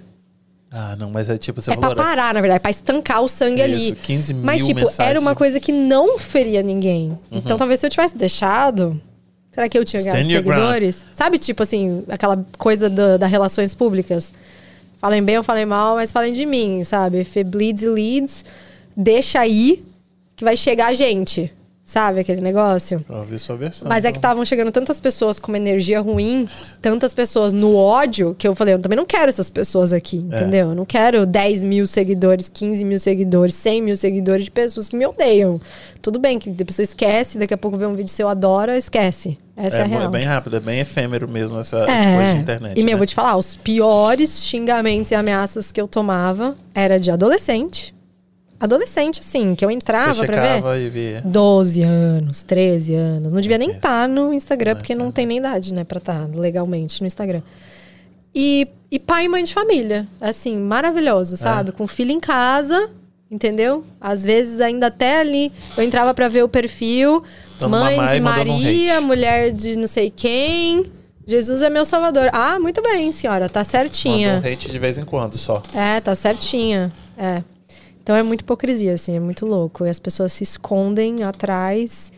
Ah, 0.73 0.97
não, 0.97 1.11
mas 1.11 1.28
é 1.28 1.36
tipo, 1.36 1.61
você 1.61 1.70
É 1.70 1.77
pra 1.77 1.90
falou, 1.90 1.97
né? 1.97 2.03
parar, 2.11 2.32
na 2.32 2.40
verdade, 2.40 2.61
pra 2.61 2.70
estancar 2.70 3.20
o 3.23 3.28
sangue 3.28 3.61
ali. 3.61 3.89
Isso, 3.93 3.97
15 3.97 4.32
mil 4.35 4.43
Mas, 4.44 4.65
tipo, 4.65 4.81
mensagens. 4.81 5.11
era 5.11 5.20
uma 5.20 5.35
coisa 5.35 5.61
que 5.61 5.70
não 5.70 6.19
feria 6.19 6.62
ninguém. 6.62 7.11
Uhum. 7.31 7.39
Então, 7.39 7.57
talvez 7.59 7.78
se 7.81 7.85
eu 7.86 7.90
tivesse 7.90 8.16
deixado. 8.16 8.99
Será 9.51 9.69
que 9.69 9.77
eu 9.78 9.85
tinha 9.85 10.03
ganhado 10.03 10.27
seguidores? 10.27 11.05
Sabe, 11.15 11.39
tipo 11.39 11.62
assim, 11.62 12.03
aquela 12.09 12.43
coisa 12.57 12.89
da, 12.89 13.19
da 13.19 13.27
relações 13.27 13.74
públicas? 13.74 14.32
Falem 14.97 15.23
bem 15.23 15.36
ou 15.36 15.43
falem 15.43 15.66
mal, 15.66 15.97
mas 15.97 16.11
falem 16.11 16.32
de 16.32 16.47
mim, 16.47 16.82
sabe? 16.85 17.19
It 17.19 17.44
bleeds, 17.44 17.82
leads. 17.85 18.44
Deixa 18.97 19.40
aí 19.40 19.85
que 20.35 20.43
vai 20.44 20.57
chegar 20.57 20.94
gente. 20.94 21.53
Sabe 21.84 22.20
aquele 22.20 22.40
negócio? 22.40 23.00
Pra 23.00 23.18
ouvir 23.18 23.38
sua 23.40 23.56
versão. 23.56 23.88
Mas 23.88 24.04
é 24.04 24.12
que 24.12 24.16
então. 24.18 24.30
estavam 24.30 24.44
chegando 24.44 24.70
tantas 24.70 25.00
pessoas 25.00 25.38
com 25.40 25.50
uma 25.50 25.59
energia 25.59 26.00
ruim, 26.00 26.48
tantas 26.80 27.12
pessoas 27.12 27.52
no 27.52 27.74
ódio, 27.76 28.34
que 28.38 28.46
eu 28.46 28.54
falei, 28.54 28.74
eu 28.74 28.78
também 28.78 28.96
não 28.96 29.04
quero 29.04 29.28
essas 29.28 29.50
pessoas 29.50 29.92
aqui, 29.92 30.18
entendeu? 30.18 30.68
Eu 30.70 30.74
não 30.76 30.86
quero 30.86 31.26
10 31.26 31.64
mil 31.64 31.86
seguidores, 31.86 32.48
15 32.48 32.84
mil 32.84 32.98
seguidores, 33.00 33.54
100 33.56 33.82
mil 33.82 33.96
seguidores 33.96 34.44
de 34.44 34.50
pessoas 34.52 34.88
que 34.88 34.96
me 34.96 35.04
odeiam. 35.04 35.60
Tudo 36.00 36.18
bem 36.20 36.38
que 36.38 36.50
a 36.50 36.64
pessoa 36.64 36.84
esquece, 36.84 37.36
daqui 37.36 37.52
a 37.52 37.59
pouco 37.59 37.76
vê 37.76 37.84
um 37.84 37.94
vídeo 37.94 38.10
seu, 38.10 38.28
adora, 38.28 38.76
esquece. 38.76 39.36
Essa 39.56 39.76
é, 39.76 39.80
É, 39.80 39.82
a 39.82 39.88
mo- 39.88 39.98
real. 39.98 40.04
é 40.04 40.09
bem 40.09 40.24
rápido, 40.24 40.56
é 40.56 40.60
bem 40.60 40.80
efêmero 40.80 41.28
mesmo 41.28 41.59
essa, 41.59 41.78
essa 41.78 41.92
É. 42.10 42.16
coisa 42.16 42.32
de 42.34 42.40
internet. 42.40 42.78
E, 42.80 42.82
meu, 42.84 42.92
né? 42.92 42.96
vou 42.96 43.06
te 43.06 43.14
falar, 43.14 43.36
os 43.36 43.54
piores 43.56 44.42
xingamentos 44.44 45.10
e 45.10 45.14
ameaças 45.16 45.70
que 45.72 45.80
eu 45.80 45.86
tomava 45.88 46.56
era 46.74 46.98
de 46.98 47.10
adolescente. 47.10 47.92
Adolescente, 48.62 49.18
assim, 49.18 49.56
que 49.56 49.64
eu 49.64 49.70
entrava 49.72 50.14
Você 50.14 50.24
pra 50.24 50.60
ver. 50.60 50.80
e 50.86 50.89
via. 50.89 51.20
12 51.24 51.82
anos, 51.82 52.44
13 52.44 52.94
anos. 52.94 53.32
Não 53.32 53.40
devia 53.40 53.59
nem 53.59 53.72
estar 53.72 54.09
no 54.09 54.32
Instagram, 54.32 54.74
Não 54.74 54.76
porque 54.78 54.94
tá, 54.94 55.02
não 55.02 55.10
tem 55.10 55.26
nem 55.26 55.39
idade, 55.39 55.74
né, 55.74 55.82
pra 55.82 55.98
estar 55.98 56.28
legalmente 56.32 57.01
no 57.01 57.06
Instagram. 57.09 57.43
E, 58.32 58.68
e 58.89 59.01
pai 59.01 59.24
e 59.24 59.28
mãe 59.28 59.43
de 59.43 59.52
família. 59.52 60.06
Assim, 60.20 60.56
maravilhoso, 60.56 61.36
sabe? 61.36 61.72
Com 61.72 61.89
filho 61.89 62.12
em 62.12 62.20
casa, 62.20 62.89
entendeu? 63.28 63.84
Às 64.01 64.22
vezes 64.22 64.60
ainda 64.60 64.86
até 64.86 65.18
ali, 65.18 65.51
eu 65.76 65.82
entrava 65.82 66.14
pra 66.14 66.28
ver 66.28 66.44
o 66.44 66.48
perfil. 66.48 67.20
Dando 67.59 67.70
mãe 67.72 67.97
de 67.97 68.20
um 68.20 68.22
Maria, 68.22 68.97
hate. 68.98 69.05
mulher 69.05 69.51
de 69.51 69.76
não 69.76 69.89
sei 69.89 70.09
quem. 70.09 70.84
Jesus 71.26 71.62
é 71.62 71.68
meu 71.68 71.84
salvador. 71.84 72.30
Ah, 72.32 72.60
muito 72.60 72.80
bem, 72.80 73.10
senhora, 73.10 73.48
tá 73.48 73.64
certinha. 73.64 74.34
Manda 74.36 74.48
um 74.48 74.52
hate 74.52 74.70
de 74.70 74.78
vez 74.78 74.98
em 74.98 75.05
quando 75.05 75.36
só. 75.36 75.60
É, 75.74 76.01
tá 76.01 76.14
certinha. 76.14 76.93
É. 77.18 77.43
Então 78.02 78.16
é 78.16 78.22
muita 78.22 78.42
hipocrisia, 78.42 78.94
assim, 78.94 79.16
é 79.16 79.20
muito 79.20 79.46
louco. 79.46 79.86
E 79.86 79.88
as 79.88 80.00
pessoas 80.00 80.32
se 80.32 80.42
escondem 80.42 81.22
atrás 81.22 82.12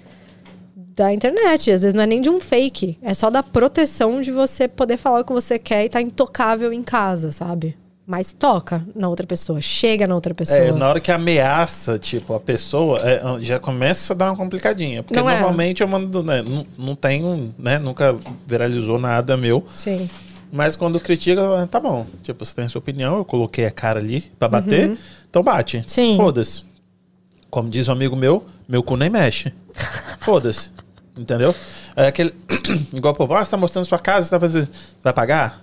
da 0.74 1.12
internet. 1.12 1.70
Às 1.70 1.82
vezes 1.82 1.94
não 1.94 2.02
é 2.02 2.06
nem 2.06 2.22
de 2.22 2.30
um 2.30 2.40
fake. 2.40 2.98
É 3.02 3.12
só 3.12 3.28
da 3.30 3.42
proteção 3.42 4.20
de 4.20 4.32
você 4.32 4.66
poder 4.66 4.96
falar 4.96 5.20
o 5.20 5.24
que 5.24 5.32
você 5.32 5.58
quer 5.58 5.84
e 5.84 5.88
tá 5.88 6.00
intocável 6.00 6.72
em 6.72 6.82
casa, 6.82 7.30
sabe? 7.30 7.76
Mas 8.06 8.32
toca 8.32 8.86
na 8.94 9.08
outra 9.08 9.26
pessoa, 9.26 9.60
chega 9.62 10.06
na 10.06 10.14
outra 10.14 10.34
pessoa. 10.34 10.58
É, 10.58 10.72
na 10.72 10.88
hora 10.88 11.00
que 11.00 11.10
ameaça, 11.10 11.98
tipo, 11.98 12.34
a 12.34 12.40
pessoa, 12.40 13.00
é, 13.02 13.20
já 13.40 13.58
começa 13.58 14.12
a 14.12 14.16
dar 14.16 14.30
uma 14.30 14.36
complicadinha. 14.36 15.02
Porque 15.02 15.18
Não 15.18 15.28
é. 15.28 15.34
normalmente 15.34 15.82
eu 15.82 15.88
mando, 15.88 16.22
né, 16.22 16.42
não, 16.42 16.66
não 16.76 16.94
tenho, 16.94 17.54
né, 17.58 17.78
nunca 17.78 18.14
viralizou 18.46 18.98
nada 18.98 19.38
meu. 19.38 19.64
Sim. 19.74 20.08
Mas 20.52 20.76
quando 20.76 21.00
critica, 21.00 21.40
eu, 21.40 21.66
tá 21.66 21.80
bom. 21.80 22.06
Tipo, 22.22 22.44
você 22.44 22.54
tem 22.54 22.66
a 22.66 22.68
sua 22.68 22.78
opinião, 22.78 23.16
eu 23.16 23.24
coloquei 23.24 23.64
a 23.64 23.70
cara 23.70 24.00
ali 24.00 24.20
pra 24.38 24.48
bater, 24.48 24.96
então 25.34 25.42
bate. 25.42 25.82
Sim. 25.84 26.16
Foda-se. 26.16 26.62
Como 27.50 27.68
diz 27.68 27.88
um 27.88 27.92
amigo 27.92 28.14
meu, 28.14 28.46
meu 28.68 28.84
cu 28.84 28.96
nem 28.96 29.10
mexe. 29.10 29.52
Foda-se. 30.20 30.70
Entendeu? 31.16 31.52
É 31.96 32.06
aquele. 32.06 32.32
Igual 32.94 33.12
o 33.12 33.16
povo, 33.16 33.34
ah, 33.34 33.44
você 33.44 33.50
tá 33.50 33.56
mostrando 33.56 33.84
sua 33.84 33.98
casa, 33.98 34.26
você 34.26 34.30
tá 34.30 34.38
fazendo. 34.38 34.68
Vai 35.02 35.12
pagar? 35.12 35.60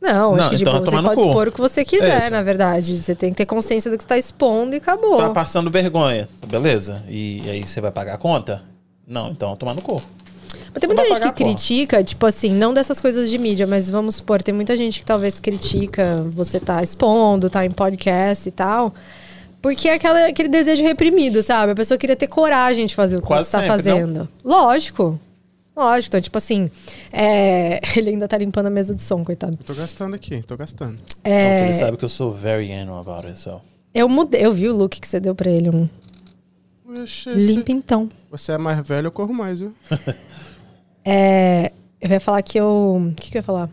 Não, 0.00 0.34
Não, 0.34 0.40
acho 0.40 0.50
que 0.50 0.56
então 0.56 0.72
tipo, 0.72 0.76
é 0.76 0.78
você 0.80 0.84
tomar 0.86 1.02
no 1.02 1.08
pode 1.08 1.20
expor 1.20 1.48
o 1.48 1.52
que 1.52 1.60
você 1.60 1.84
quiser, 1.84 2.24
É. 2.24 2.30
na 2.30 2.42
verdade. 2.42 2.98
Você 2.98 3.14
tem 3.14 3.30
que 3.30 3.36
ter 3.36 3.46
consciência 3.46 3.90
do 3.90 3.96
que 3.96 4.02
você 4.02 4.08
tá 4.08 4.18
expondo 4.18 4.74
e 4.74 4.78
acabou. 4.78 5.18
Tá 5.18 5.30
passando 5.30 5.70
vergonha. 5.70 6.28
Beleza. 6.48 7.04
E, 7.08 7.48
aí 7.48 7.64
você 7.64 7.80
vai 7.80 7.92
pagar 7.92 8.14
a 8.14 8.18
conta? 8.18 8.62
Não, 9.06 9.30
então 9.30 9.54
tomar 9.54 9.74
no 9.74 9.82
cu. 9.82 10.02
Mas 10.72 10.80
tem 10.80 10.88
Não 10.88 10.96
muita 10.96 11.14
gente 11.14 11.32
que 11.32 11.44
critica, 11.44 12.02
tipo 12.04 12.24
assim, 12.26 12.50
não 12.50 12.72
dessas 12.72 13.00
coisas 13.00 13.28
de 13.28 13.38
mídia, 13.38 13.66
mas 13.66 13.90
vamos 13.90 14.16
supor, 14.16 14.42
tem 14.42 14.54
muita 14.54 14.76
gente 14.76 15.00
que 15.00 15.06
talvez 15.06 15.40
critica 15.40 16.24
você 16.30 16.60
tá 16.60 16.82
expondo, 16.82 17.50
tá 17.50 17.64
em 17.66 17.70
podcast 17.70 18.48
e 18.48 18.52
tal. 18.52 18.94
Porque 19.60 19.88
é 19.88 19.94
aquela, 19.94 20.26
aquele 20.26 20.48
desejo 20.48 20.82
reprimido, 20.82 21.42
sabe? 21.42 21.72
A 21.72 21.74
pessoa 21.74 21.98
queria 21.98 22.16
ter 22.16 22.28
coragem 22.28 22.86
de 22.86 22.94
fazer 22.94 23.18
o 23.18 23.20
que 23.20 23.26
Quase 23.26 23.46
você 23.46 23.52
tá 23.52 23.62
sempre, 23.62 23.76
fazendo. 23.76 24.28
Lógico. 24.44 25.20
Lógico. 25.76 26.08
Então, 26.08 26.20
tipo 26.20 26.38
assim, 26.38 26.70
é, 27.12 27.80
ele 27.96 28.10
ainda 28.10 28.26
tá 28.26 28.38
limpando 28.38 28.66
a 28.66 28.70
mesa 28.70 28.94
de 28.94 29.02
som, 29.02 29.22
coitado. 29.24 29.58
Eu 29.60 29.66
tô 29.66 29.74
gastando 29.74 30.14
aqui, 30.14 30.42
tô 30.42 30.56
gastando. 30.56 30.96
Porque 30.96 31.28
É, 31.28 31.64
ele 31.64 31.72
sabe 31.74 31.96
que 31.96 32.04
eu 32.04 32.08
sou 32.08 32.32
very 32.32 32.72
anal 32.72 33.00
about 33.00 33.26
it, 33.26 33.38
so. 33.38 33.60
eu 33.94 34.08
mudei, 34.08 34.44
eu 34.44 34.52
vi 34.52 34.68
o 34.68 34.74
look 34.76 34.98
que 34.98 35.06
você 35.06 35.20
deu 35.20 35.34
pra 35.34 35.50
ele, 35.50 35.68
um 35.68 35.88
Oxe, 37.02 37.30
limpo 37.30 37.70
então. 37.70 38.08
Você 38.30 38.52
é 38.52 38.58
mais 38.58 38.86
velho, 38.86 39.08
eu 39.08 39.12
corro 39.12 39.32
mais, 39.34 39.60
viu? 39.60 39.74
É, 41.04 41.72
eu 42.00 42.10
ia 42.10 42.20
falar 42.20 42.42
que 42.42 42.58
eu. 42.58 43.02
O 43.10 43.14
que, 43.14 43.30
que 43.30 43.36
eu 43.36 43.40
ia 43.40 43.42
falar? 43.42 43.70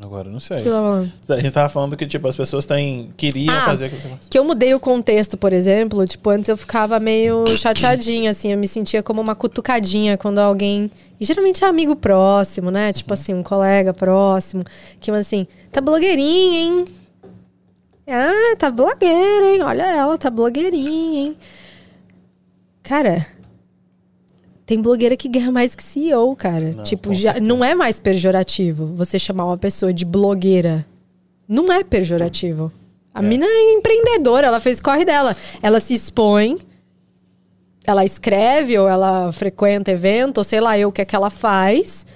Agora 0.00 0.28
não 0.28 0.38
O 0.38 0.40
sei. 0.40 0.60
que 0.62 0.68
eu 0.68 0.72
tava 0.72 0.88
falando? 0.90 1.12
A 1.28 1.36
gente 1.38 1.52
tava 1.52 1.68
falando 1.68 1.96
que, 1.96 2.06
tipo, 2.06 2.26
as 2.26 2.34
pessoas 2.36 2.66
têm, 2.66 3.12
queriam 3.16 3.54
Ah, 3.54 3.66
fazer 3.66 3.88
que 4.28 4.36
eu 4.36 4.42
mudei 4.42 4.74
o 4.74 4.80
contexto, 4.80 5.36
por 5.38 5.52
exemplo. 5.52 6.04
Tipo, 6.06 6.30
antes 6.30 6.48
eu 6.48 6.56
ficava 6.56 6.98
meio 6.98 7.46
chateadinha, 7.56 8.32
assim. 8.32 8.50
Eu 8.50 8.58
me 8.58 8.66
sentia 8.66 9.00
como 9.00 9.20
uma 9.20 9.36
cutucadinha 9.36 10.18
quando 10.18 10.38
alguém... 10.38 10.90
E 11.20 11.24
geralmente 11.24 11.62
é 11.62 11.68
amigo 11.68 11.94
próximo, 11.94 12.68
né? 12.68 12.92
Tipo 12.92 13.14
assim, 13.14 13.32
um 13.32 13.44
colega 13.44 13.94
próximo. 13.94 14.64
Que, 14.98 15.12
mas 15.12 15.20
assim, 15.20 15.46
tá 15.70 15.80
blogueirinha, 15.80 16.58
hein? 16.58 16.84
Ah, 18.08 18.56
tá 18.58 18.72
blogueira, 18.72 19.54
hein? 19.54 19.62
Olha 19.62 19.84
ela, 19.84 20.18
tá 20.18 20.28
blogueirinha, 20.30 21.20
hein? 21.28 21.36
Cara... 22.82 23.24
Tem 24.64 24.80
blogueira 24.80 25.16
que 25.16 25.28
ganha 25.28 25.50
mais 25.50 25.74
que 25.74 25.82
CEO, 25.82 26.34
cara. 26.36 26.72
Não, 26.76 26.84
tipo, 26.84 27.12
já, 27.12 27.32
certeza. 27.32 27.46
não 27.46 27.64
é 27.64 27.74
mais 27.74 27.98
pejorativo 27.98 28.86
você 28.94 29.18
chamar 29.18 29.44
uma 29.46 29.58
pessoa 29.58 29.92
de 29.92 30.04
blogueira. 30.04 30.86
Não 31.48 31.70
é 31.72 31.82
pejorativo. 31.82 32.72
A 33.14 33.20
mina 33.20 33.44
é 33.44 33.74
empreendedora, 33.74 34.46
ela 34.46 34.60
fez 34.60 34.80
corre 34.80 35.04
dela. 35.04 35.36
Ela 35.62 35.80
se 35.80 35.92
expõe, 35.92 36.58
ela 37.84 38.04
escreve, 38.04 38.78
ou 38.78 38.88
ela 38.88 39.30
frequenta 39.32 39.90
evento, 39.90 40.38
ou 40.38 40.44
sei 40.44 40.60
lá 40.60 40.78
eu 40.78 40.88
o 40.88 40.92
que 40.92 41.02
é 41.02 41.04
que 41.04 41.14
ela 41.14 41.28
faz. 41.28 42.06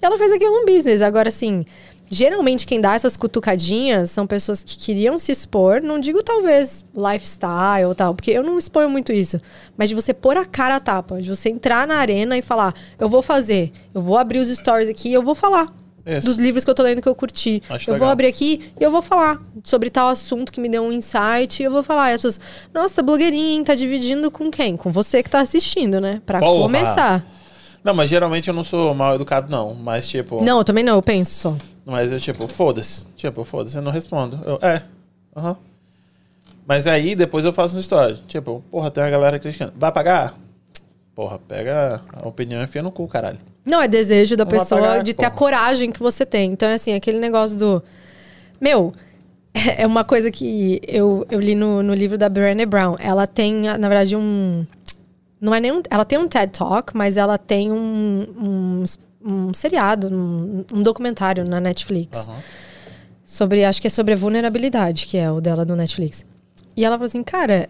Ela 0.00 0.16
fez 0.16 0.32
aquilo 0.32 0.62
um 0.62 0.64
business. 0.64 1.02
Agora, 1.02 1.28
assim, 1.28 1.66
geralmente 2.08 2.66
quem 2.66 2.80
dá 2.80 2.94
essas 2.94 3.16
cutucadinhas 3.16 4.10
são 4.10 4.26
pessoas 4.26 4.62
que 4.62 4.76
queriam 4.78 5.18
se 5.18 5.32
expor, 5.32 5.82
não 5.82 5.98
digo 5.98 6.22
talvez 6.22 6.84
lifestyle 6.94 7.86
ou 7.86 7.94
tal, 7.94 8.14
porque 8.14 8.30
eu 8.30 8.42
não 8.42 8.58
exponho 8.58 8.88
muito 8.88 9.12
isso, 9.12 9.40
mas 9.76 9.88
de 9.88 9.94
você 9.94 10.14
pôr 10.14 10.36
a 10.36 10.44
cara 10.44 10.76
a 10.76 10.80
tapa, 10.80 11.20
de 11.20 11.28
você 11.28 11.48
entrar 11.48 11.86
na 11.86 11.96
arena 11.96 12.36
e 12.36 12.42
falar, 12.42 12.74
eu 12.98 13.08
vou 13.08 13.22
fazer, 13.22 13.72
eu 13.94 14.00
vou 14.00 14.16
abrir 14.16 14.38
os 14.38 14.48
stories 14.48 14.88
aqui 14.88 15.10
e 15.10 15.14
eu 15.14 15.22
vou 15.22 15.34
falar. 15.34 15.72
Isso. 16.06 16.24
Dos 16.24 16.36
livros 16.36 16.62
que 16.62 16.70
eu 16.70 16.74
tô 16.74 16.84
lendo 16.84 17.02
que 17.02 17.08
eu 17.08 17.14
curti. 17.16 17.60
Acho 17.68 17.90
eu 17.90 17.94
legal. 17.94 18.06
vou 18.06 18.12
abrir 18.12 18.28
aqui 18.28 18.70
e 18.80 18.84
eu 18.84 18.92
vou 18.92 19.02
falar 19.02 19.42
sobre 19.64 19.90
tal 19.90 20.06
assunto 20.08 20.52
que 20.52 20.60
me 20.60 20.68
deu 20.68 20.84
um 20.84 20.92
insight. 20.92 21.60
E 21.60 21.64
eu 21.64 21.70
vou 21.72 21.82
falar. 21.82 22.12
E 22.12 22.14
as 22.14 22.20
pessoas, 22.22 22.40
nossa, 22.72 23.02
blogueirinha, 23.02 23.64
tá 23.64 23.74
dividindo 23.74 24.30
com 24.30 24.48
quem? 24.48 24.76
Com 24.76 24.92
você 24.92 25.20
que 25.20 25.28
tá 25.28 25.40
assistindo, 25.40 26.00
né? 26.00 26.22
Pra 26.24 26.38
Porra. 26.38 26.62
começar. 26.62 27.26
Não, 27.86 27.94
mas 27.94 28.10
geralmente 28.10 28.48
eu 28.48 28.54
não 28.54 28.64
sou 28.64 28.92
mal 28.92 29.14
educado, 29.14 29.48
não. 29.48 29.72
Mas, 29.72 30.08
tipo. 30.08 30.44
Não, 30.44 30.58
eu 30.58 30.64
também 30.64 30.82
não, 30.82 30.96
eu 30.96 31.02
penso 31.02 31.30
só. 31.34 31.56
Mas 31.84 32.10
eu, 32.10 32.18
tipo, 32.18 32.48
foda-se. 32.48 33.06
Tipo, 33.16 33.44
foda-se, 33.44 33.76
eu 33.76 33.82
não 33.82 33.92
respondo. 33.92 34.40
Eu, 34.44 34.58
é. 34.60 34.82
Aham. 35.36 35.56
Mas 36.66 36.88
aí 36.88 37.14
depois 37.14 37.44
eu 37.44 37.52
faço 37.52 37.76
uma 37.76 37.80
história. 37.80 38.18
Tipo, 38.26 38.60
porra, 38.72 38.90
tem 38.90 39.04
uma 39.04 39.10
galera 39.10 39.38
criticando. 39.38 39.72
Vai 39.76 39.92
pagar? 39.92 40.34
Porra, 41.14 41.38
pega 41.38 42.02
a 42.12 42.26
opinião 42.26 42.60
e 42.60 42.64
enfia 42.64 42.82
no 42.82 42.90
cu, 42.90 43.06
caralho. 43.06 43.38
Não, 43.64 43.80
é 43.80 43.86
desejo 43.86 44.36
da 44.36 44.44
Não 44.44 44.50
pessoa 44.50 44.80
pagar, 44.80 45.02
de 45.04 45.14
ter 45.14 45.24
a 45.24 45.30
porra. 45.30 45.38
coragem 45.38 45.92
que 45.92 46.00
você 46.00 46.26
tem. 46.26 46.50
Então, 46.50 46.68
é 46.68 46.74
assim, 46.74 46.92
aquele 46.92 47.20
negócio 47.20 47.56
do. 47.56 47.80
Meu, 48.60 48.92
é 49.54 49.86
uma 49.86 50.02
coisa 50.02 50.28
que 50.28 50.80
eu, 50.88 51.24
eu 51.30 51.38
li 51.38 51.54
no, 51.54 51.84
no 51.84 51.94
livro 51.94 52.18
da 52.18 52.28
Brené 52.28 52.66
Brown. 52.66 52.96
Ela 52.98 53.28
tem, 53.28 53.52
na 53.78 53.88
verdade, 53.88 54.16
um. 54.16 54.66
Não 55.46 55.54
é 55.54 55.60
nenhum. 55.60 55.80
Ela 55.88 56.04
tem 56.04 56.18
um 56.18 56.26
TED 56.26 56.58
Talk, 56.58 56.96
mas 56.96 57.16
ela 57.16 57.38
tem 57.38 57.70
um, 57.70 58.26
um, 58.36 58.84
um 59.24 59.54
seriado, 59.54 60.08
um, 60.08 60.64
um 60.72 60.82
documentário 60.82 61.48
na 61.48 61.60
Netflix. 61.60 62.26
Aham. 62.26 62.38
Sobre, 63.24 63.64
acho 63.64 63.80
que 63.80 63.86
é 63.86 63.90
sobre 63.90 64.14
a 64.14 64.16
vulnerabilidade, 64.16 65.06
que 65.06 65.16
é 65.16 65.30
o 65.30 65.40
dela 65.40 65.64
do 65.64 65.76
Netflix. 65.76 66.26
E 66.76 66.84
ela 66.84 66.96
falou 66.96 67.06
assim, 67.06 67.22
cara, 67.22 67.68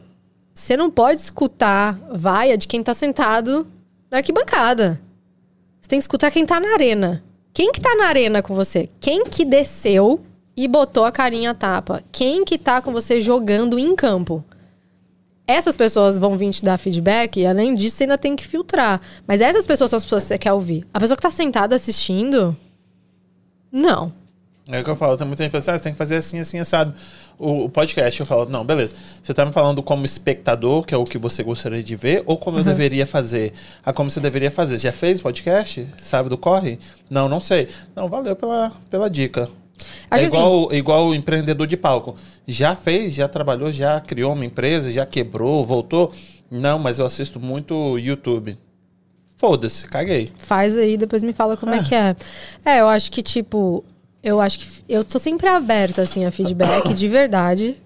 você 0.54 0.74
não 0.74 0.90
pode 0.90 1.20
escutar 1.20 2.00
vaia 2.14 2.56
de 2.56 2.66
quem 2.66 2.82
tá 2.82 2.94
sentado 2.94 3.66
na 4.10 4.18
arquibancada. 4.18 4.98
Você 5.78 5.90
tem 5.90 5.98
que 5.98 6.04
escutar 6.04 6.30
quem 6.30 6.46
tá 6.46 6.58
na 6.58 6.72
arena. 6.72 7.22
Quem 7.52 7.72
que 7.72 7.80
tá 7.80 7.94
na 7.94 8.06
arena 8.06 8.42
com 8.42 8.54
você? 8.54 8.88
Quem 8.98 9.24
que 9.24 9.44
desceu 9.44 10.22
e 10.56 10.66
botou 10.66 11.04
a 11.04 11.12
carinha 11.12 11.50
a 11.50 11.54
tapa? 11.54 12.02
Quem 12.10 12.42
que 12.42 12.56
tá 12.56 12.80
com 12.80 12.90
você 12.90 13.20
jogando 13.20 13.78
em 13.78 13.94
campo? 13.94 14.42
Essas 15.46 15.76
pessoas 15.76 16.18
vão 16.18 16.36
vir 16.36 16.50
te 16.50 16.64
dar 16.64 16.76
feedback 16.76 17.38
e 17.38 17.46
além 17.46 17.74
disso 17.74 17.96
você 17.96 18.04
ainda 18.04 18.18
tem 18.18 18.34
que 18.34 18.46
filtrar. 18.46 19.00
Mas 19.26 19.40
essas 19.40 19.64
pessoas 19.64 19.90
são 19.90 19.96
as 19.96 20.04
pessoas 20.04 20.24
que 20.24 20.28
você 20.28 20.38
quer 20.38 20.52
ouvir. 20.52 20.84
A 20.92 20.98
pessoa 20.98 21.16
que 21.16 21.22
tá 21.22 21.30
sentada 21.30 21.76
assistindo, 21.76 22.56
não. 23.70 24.12
É 24.68 24.80
o 24.80 24.84
que 24.84 24.90
eu 24.90 24.96
falo, 24.96 25.16
tem 25.16 25.24
muita 25.24 25.44
gente 25.44 25.52
que 25.52 25.60
fala 25.60 25.62
assim, 25.62 25.70
ah, 25.70 25.78
você 25.78 25.84
tem 25.84 25.92
que 25.92 25.98
fazer 25.98 26.16
assim, 26.16 26.40
assim, 26.40 26.58
assado. 26.58 26.92
O, 27.38 27.66
o 27.66 27.68
podcast, 27.68 28.18
eu 28.18 28.26
falo, 28.26 28.46
não, 28.46 28.64
beleza. 28.64 28.94
Você 29.22 29.32
tá 29.32 29.46
me 29.46 29.52
falando 29.52 29.80
como 29.80 30.04
espectador, 30.04 30.82
que 30.82 30.92
é 30.92 30.96
o 30.96 31.04
que 31.04 31.18
você 31.18 31.44
gostaria 31.44 31.84
de 31.84 31.94
ver, 31.94 32.24
ou 32.26 32.36
como 32.36 32.58
eu 32.58 32.64
deveria 32.64 33.06
fazer? 33.06 33.52
Ah, 33.84 33.92
como 33.92 34.10
você 34.10 34.18
deveria 34.18 34.50
fazer? 34.50 34.78
Já 34.78 34.90
fez 34.90 35.20
podcast? 35.20 35.86
Sabe 36.02 36.28
do 36.28 36.36
corre? 36.36 36.80
Não, 37.08 37.28
não 37.28 37.38
sei. 37.38 37.68
Não, 37.94 38.08
valeu 38.08 38.34
pela, 38.34 38.72
pela 38.90 39.08
dica. 39.08 39.48
Acho 40.10 40.24
é 40.24 40.26
assim- 40.26 40.36
igual, 40.36 40.72
igual 40.72 41.06
o 41.08 41.14
empreendedor 41.14 41.66
de 41.66 41.76
palco. 41.76 42.14
Já 42.46 42.74
fez, 42.76 43.14
já 43.14 43.28
trabalhou, 43.28 43.70
já 43.72 44.00
criou 44.00 44.32
uma 44.32 44.44
empresa, 44.44 44.90
já 44.90 45.04
quebrou, 45.04 45.64
voltou. 45.64 46.12
Não, 46.50 46.78
mas 46.78 46.98
eu 46.98 47.06
assisto 47.06 47.40
muito 47.40 47.98
YouTube. 47.98 48.56
Foda-se, 49.36 49.86
caguei. 49.88 50.30
Faz 50.38 50.78
aí, 50.78 50.96
depois 50.96 51.22
me 51.22 51.32
fala 51.32 51.56
como 51.56 51.74
é 51.74 51.82
que 51.82 51.94
é. 51.94 52.16
É, 52.64 52.80
eu 52.80 52.88
acho 52.88 53.10
que, 53.12 53.22
tipo, 53.22 53.84
eu 54.22 54.40
acho 54.40 54.58
que 54.58 54.66
eu 54.88 55.04
tô 55.04 55.18
sempre 55.18 55.46
aberta, 55.48 56.02
assim, 56.02 56.24
a 56.24 56.30
feedback, 56.30 56.94
de 56.94 57.08
verdade. 57.08 57.76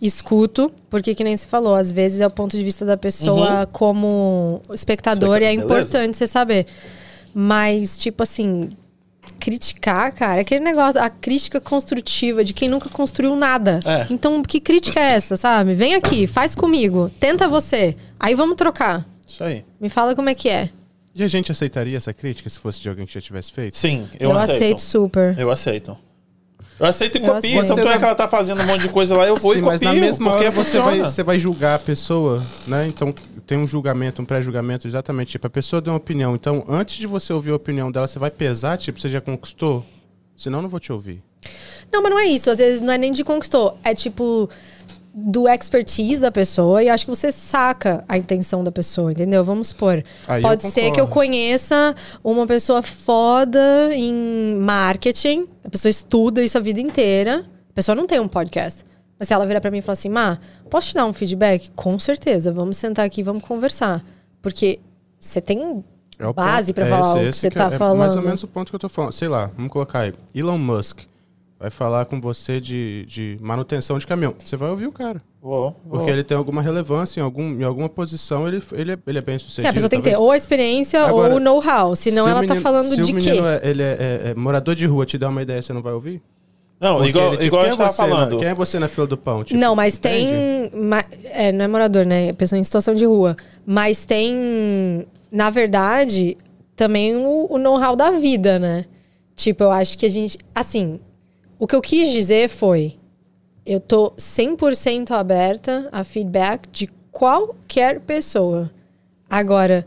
Escuto, 0.00 0.70
porque 0.88 1.14
que 1.14 1.24
nem 1.24 1.36
você 1.36 1.46
falou, 1.48 1.74
às 1.74 1.90
vezes 1.90 2.20
é 2.20 2.26
o 2.26 2.30
ponto 2.30 2.56
de 2.56 2.62
vista 2.64 2.84
da 2.84 2.96
pessoa 2.96 3.66
como 3.72 4.60
espectador 4.72 5.42
e 5.42 5.44
é 5.44 5.48
Beleza. 5.50 5.64
importante 5.64 6.16
você 6.16 6.26
saber. 6.26 6.66
Mas, 7.34 7.98
tipo 7.98 8.22
assim, 8.22 8.68
criticar, 9.28 10.12
cara, 10.14 10.38
é 10.38 10.42
aquele 10.42 10.64
negócio, 10.64 11.00
a 11.00 11.08
crítica 11.10 11.60
construtiva 11.60 12.44
de 12.44 12.52
quem 12.52 12.68
nunca 12.68 12.88
construiu 12.88 13.34
nada. 13.36 13.80
É. 13.84 14.06
Então, 14.10 14.42
que 14.42 14.60
crítica 14.60 14.98
é 15.00 15.14
essa, 15.14 15.36
sabe? 15.36 15.74
Vem 15.74 15.94
aqui, 15.94 16.26
faz 16.26 16.54
comigo, 16.54 17.10
tenta 17.20 17.48
você. 17.48 17.96
Aí 18.18 18.34
vamos 18.34 18.56
trocar. 18.56 19.06
Isso 19.26 19.44
aí. 19.44 19.64
Me 19.80 19.88
fala 19.88 20.14
como 20.14 20.28
é 20.28 20.34
que 20.34 20.48
é. 20.48 20.70
E 21.14 21.22
a 21.22 21.28
gente 21.28 21.50
aceitaria 21.50 21.96
essa 21.96 22.12
crítica 22.12 22.48
se 22.48 22.58
fosse 22.58 22.80
de 22.80 22.88
alguém 22.88 23.04
que 23.04 23.12
já 23.12 23.20
tivesse 23.20 23.52
feito? 23.52 23.76
Sim, 23.76 24.08
eu, 24.20 24.30
Eu, 24.30 24.36
aceito. 24.36 24.52
aceito 24.56 24.80
super. 24.80 25.38
Eu 25.38 25.50
aceito. 25.50 25.96
Eu 26.78 26.86
aceito 26.86 27.16
e 27.16 27.18
Eu 27.18 27.34
copio. 27.34 27.60
aceito. 27.60 27.74
Tanto 27.74 27.88
é 27.88 27.98
que 27.98 28.04
ela 28.04 28.14
tá 28.14 28.28
fazendo 28.28 28.62
um 28.62 28.66
monte 28.66 28.82
de 28.82 28.88
coisa 28.88 29.16
lá, 29.16 29.26
eu 29.26 29.36
vou 29.36 29.52
Sim, 29.52 29.58
e 29.58 29.62
mas 29.62 29.80
copio. 29.80 29.94
na 29.94 30.00
mesma 30.00 30.30
porque 30.30 30.44
hora 30.46 30.50
você 30.54 30.78
vai, 30.78 31.00
você 31.00 31.22
vai 31.22 31.38
julgar 31.38 31.74
a 31.74 31.78
pessoa, 31.78 32.42
né? 32.66 32.86
Então 32.86 33.12
tem 33.46 33.58
um 33.58 33.66
julgamento, 33.66 34.22
um 34.22 34.24
pré-julgamento, 34.24 34.86
exatamente. 34.86 35.32
Tipo, 35.32 35.46
a 35.46 35.50
pessoa 35.50 35.80
deu 35.82 35.92
uma 35.92 35.96
opinião. 35.98 36.34
Então, 36.34 36.64
antes 36.68 36.96
de 36.96 37.06
você 37.06 37.32
ouvir 37.32 37.50
a 37.50 37.56
opinião 37.56 37.90
dela, 37.90 38.06
você 38.06 38.18
vai 38.18 38.30
pesar, 38.30 38.76
tipo, 38.78 39.00
você 39.00 39.08
já 39.08 39.20
conquistou? 39.20 39.84
Senão, 40.36 40.58
eu 40.58 40.62
não 40.62 40.68
vou 40.68 40.78
te 40.78 40.92
ouvir. 40.92 41.22
Não, 41.92 42.02
mas 42.02 42.10
não 42.10 42.18
é 42.18 42.26
isso. 42.26 42.50
Às 42.50 42.58
vezes 42.58 42.80
não 42.80 42.92
é 42.92 42.98
nem 42.98 43.10
de 43.12 43.24
conquistou. 43.24 43.76
É 43.82 43.94
tipo 43.94 44.48
do 45.20 45.48
expertise 45.48 46.20
da 46.20 46.30
pessoa 46.30 46.82
e 46.82 46.88
acho 46.88 47.04
que 47.04 47.10
você 47.10 47.32
saca 47.32 48.04
a 48.08 48.16
intenção 48.16 48.62
da 48.62 48.70
pessoa, 48.70 49.10
entendeu? 49.10 49.44
Vamos 49.44 49.68
supor. 49.68 50.02
Aí 50.28 50.40
Pode 50.40 50.62
ser 50.62 50.92
que 50.92 51.00
eu 51.00 51.08
conheça 51.08 51.94
uma 52.22 52.46
pessoa 52.46 52.82
foda 52.82 53.90
em 53.92 54.56
marketing, 54.60 55.46
a 55.64 55.68
pessoa 55.70 55.90
estuda 55.90 56.42
isso 56.42 56.56
a 56.56 56.60
vida 56.60 56.80
inteira, 56.80 57.44
a 57.70 57.72
pessoa 57.74 57.94
não 57.94 58.06
tem 58.06 58.20
um 58.20 58.28
podcast. 58.28 58.84
Mas 59.18 59.26
se 59.28 59.34
ela 59.34 59.44
virar 59.46 59.60
pra 59.60 59.70
mim 59.72 59.78
e 59.78 59.82
falar 59.82 59.94
assim, 59.94 60.08
Má, 60.08 60.38
posso 60.70 60.88
te 60.88 60.94
dar 60.94 61.04
um 61.04 61.12
feedback? 61.12 61.70
Com 61.74 61.98
certeza, 61.98 62.52
vamos 62.52 62.76
sentar 62.76 63.04
aqui 63.04 63.20
e 63.20 63.24
vamos 63.24 63.42
conversar. 63.42 64.04
Porque 64.40 64.78
você 65.18 65.40
tem 65.40 65.84
É 66.16 66.32
base 66.32 66.72
pra 66.72 66.86
é 66.86 66.88
falar 66.88 67.22
esse- 67.24 67.26
o 67.26 67.30
que 67.30 67.36
você 67.36 67.50
tá 67.50 67.66
é 67.66 67.70
falando. 67.76 67.98
mais 67.98 68.14
ou 68.14 68.22
menos 68.22 68.42
o 68.44 68.46
ponto 68.46 68.70
que 68.70 68.76
eu 68.76 68.78
tô 68.80 68.88
falando. 68.88 69.10
Sei 69.12 69.26
lá, 69.26 69.50
vamos 69.56 69.72
colocar 69.72 70.00
aí. 70.02 70.14
Elon 70.32 70.56
Musk 70.58 71.00
vai 71.58 71.70
falar 71.70 72.04
com 72.04 72.20
você 72.20 72.60
de, 72.60 73.04
de 73.06 73.36
manutenção 73.40 73.98
de 73.98 74.06
caminhão. 74.06 74.34
Você 74.38 74.56
vai 74.56 74.70
ouvir 74.70 74.86
o 74.86 74.92
cara. 74.92 75.20
Vou, 75.42 75.76
vou. 75.84 75.98
Porque 75.98 76.10
ele 76.10 76.22
tem 76.24 76.36
alguma 76.36 76.62
relevância 76.62 77.20
em, 77.20 77.22
algum, 77.22 77.60
em 77.60 77.64
alguma 77.64 77.88
posição, 77.88 78.46
ele, 78.46 78.62
ele, 78.72 78.92
é, 78.92 78.98
ele 79.06 79.18
é 79.18 79.20
bem 79.22 79.38
sucedido. 79.38 79.62
Sim, 79.62 79.68
a 79.68 79.72
pessoa 79.72 79.88
tem 79.90 80.00
que 80.00 80.10
ter 80.10 80.16
ou 80.16 80.30
a 80.30 80.36
experiência 80.36 81.00
Agora, 81.02 81.32
ou 81.32 81.36
o 81.38 81.40
know-how. 81.40 81.94
Senão 81.96 82.24
Se 82.24 82.28
o 82.28 82.30
ela 82.30 82.40
tá 82.40 82.54
menino- 82.54 82.60
falando 82.60 82.88
se 82.90 82.96
de 82.96 83.02
o 83.02 83.06
quê? 83.06 83.12
menino 83.12 83.46
é, 83.46 83.60
ele 83.62 83.82
é, 83.82 83.86
é- 84.26 84.30
é 84.30 84.34
morador 84.34 84.74
de 84.74 84.86
rua, 84.86 85.04
te 85.06 85.16
dá 85.18 85.28
uma 85.28 85.42
ideia, 85.42 85.60
você 85.62 85.72
não 85.72 85.82
vai 85.82 85.92
ouvir? 85.92 86.22
Não, 86.80 86.96
Porque 86.96 87.08
igual, 87.10 87.26
ele, 87.28 87.36
tipo, 87.38 87.46
igual 87.46 87.62
a 87.62 87.64
quem 87.64 87.72
gente 87.72 87.80
é 87.80 87.84
tava 87.86 87.92
você 87.96 88.02
na- 88.02 88.08
falando. 88.08 88.38
quem 88.38 88.48
é 88.48 88.54
você 88.54 88.78
na 88.78 88.86
fila 88.88 89.06
do 89.08 89.16
pão? 89.18 89.42
Tipo, 89.42 89.58
não, 89.58 89.74
mas 89.74 89.96
entende? 89.96 90.30
tem. 90.70 90.80
ma- 90.80 91.04
é, 91.24 91.50
não 91.50 91.64
é 91.64 91.68
morador, 91.68 92.06
né? 92.06 92.28
É 92.28 92.32
Pessoa 92.32 92.56
em 92.58 92.62
situação 92.62 92.94
de 92.94 93.04
rua. 93.04 93.36
Mas 93.66 94.04
tem, 94.04 95.04
na 95.32 95.50
verdade, 95.50 96.36
também 96.76 97.16
o, 97.16 97.46
o 97.50 97.58
know-how 97.58 97.96
da 97.96 98.12
vida, 98.12 98.60
né? 98.60 98.84
Tipo, 99.34 99.64
eu 99.64 99.70
acho 99.72 99.98
que 99.98 100.06
a 100.06 100.08
gente. 100.08 100.38
Assim, 100.54 101.00
o 101.58 101.66
que 101.66 101.74
eu 101.76 101.80
quis 101.80 102.10
dizer 102.12 102.48
foi: 102.48 102.96
eu 103.66 103.80
tô 103.80 104.12
100% 104.12 105.10
aberta 105.12 105.88
a 105.92 106.04
feedback 106.04 106.68
de 106.70 106.88
qualquer 107.10 108.00
pessoa. 108.00 108.70
Agora, 109.28 109.86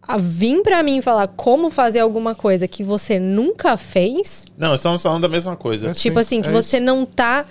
a 0.00 0.16
vir 0.18 0.62
pra 0.62 0.82
mim 0.82 1.00
falar 1.00 1.28
como 1.28 1.70
fazer 1.70 2.00
alguma 2.00 2.34
coisa 2.34 2.66
que 2.66 2.82
você 2.82 3.18
nunca 3.20 3.76
fez. 3.76 4.46
Não, 4.56 4.74
estamos 4.74 5.02
falando 5.02 5.22
da 5.22 5.28
mesma 5.28 5.56
coisa. 5.56 5.90
É 5.90 5.92
Tipo 5.92 6.16
Sim, 6.16 6.20
assim, 6.20 6.42
que 6.42 6.48
é 6.48 6.52
você 6.52 6.76
isso. 6.78 6.86
não 6.86 7.04
tá. 7.04 7.44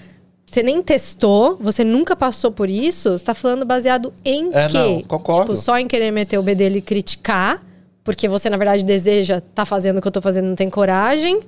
Você 0.49 0.61
nem 0.63 0.81
testou, 0.81 1.57
você 1.61 1.81
nunca 1.81 2.13
passou 2.13 2.51
por 2.51 2.69
isso, 2.69 3.11
você 3.17 3.23
tá 3.23 3.33
falando 3.33 3.65
baseado 3.65 4.13
em 4.25 4.49
É, 4.53 4.67
quê? 4.67 4.73
não, 4.77 5.01
concordo. 5.03 5.43
Tipo, 5.53 5.55
só 5.55 5.77
em 5.79 5.87
querer 5.87 6.11
meter 6.11 6.37
o 6.37 6.43
bedelho 6.43 6.75
e 6.75 6.81
criticar, 6.81 7.63
porque 8.03 8.27
você, 8.27 8.49
na 8.49 8.57
verdade, 8.57 8.83
deseja 8.83 9.39
tá 9.55 9.63
fazendo 9.63 9.99
o 9.99 10.01
que 10.01 10.07
eu 10.09 10.11
tô 10.11 10.21
fazendo 10.21 10.47
não 10.49 10.55
tem 10.55 10.69
coragem. 10.69 11.39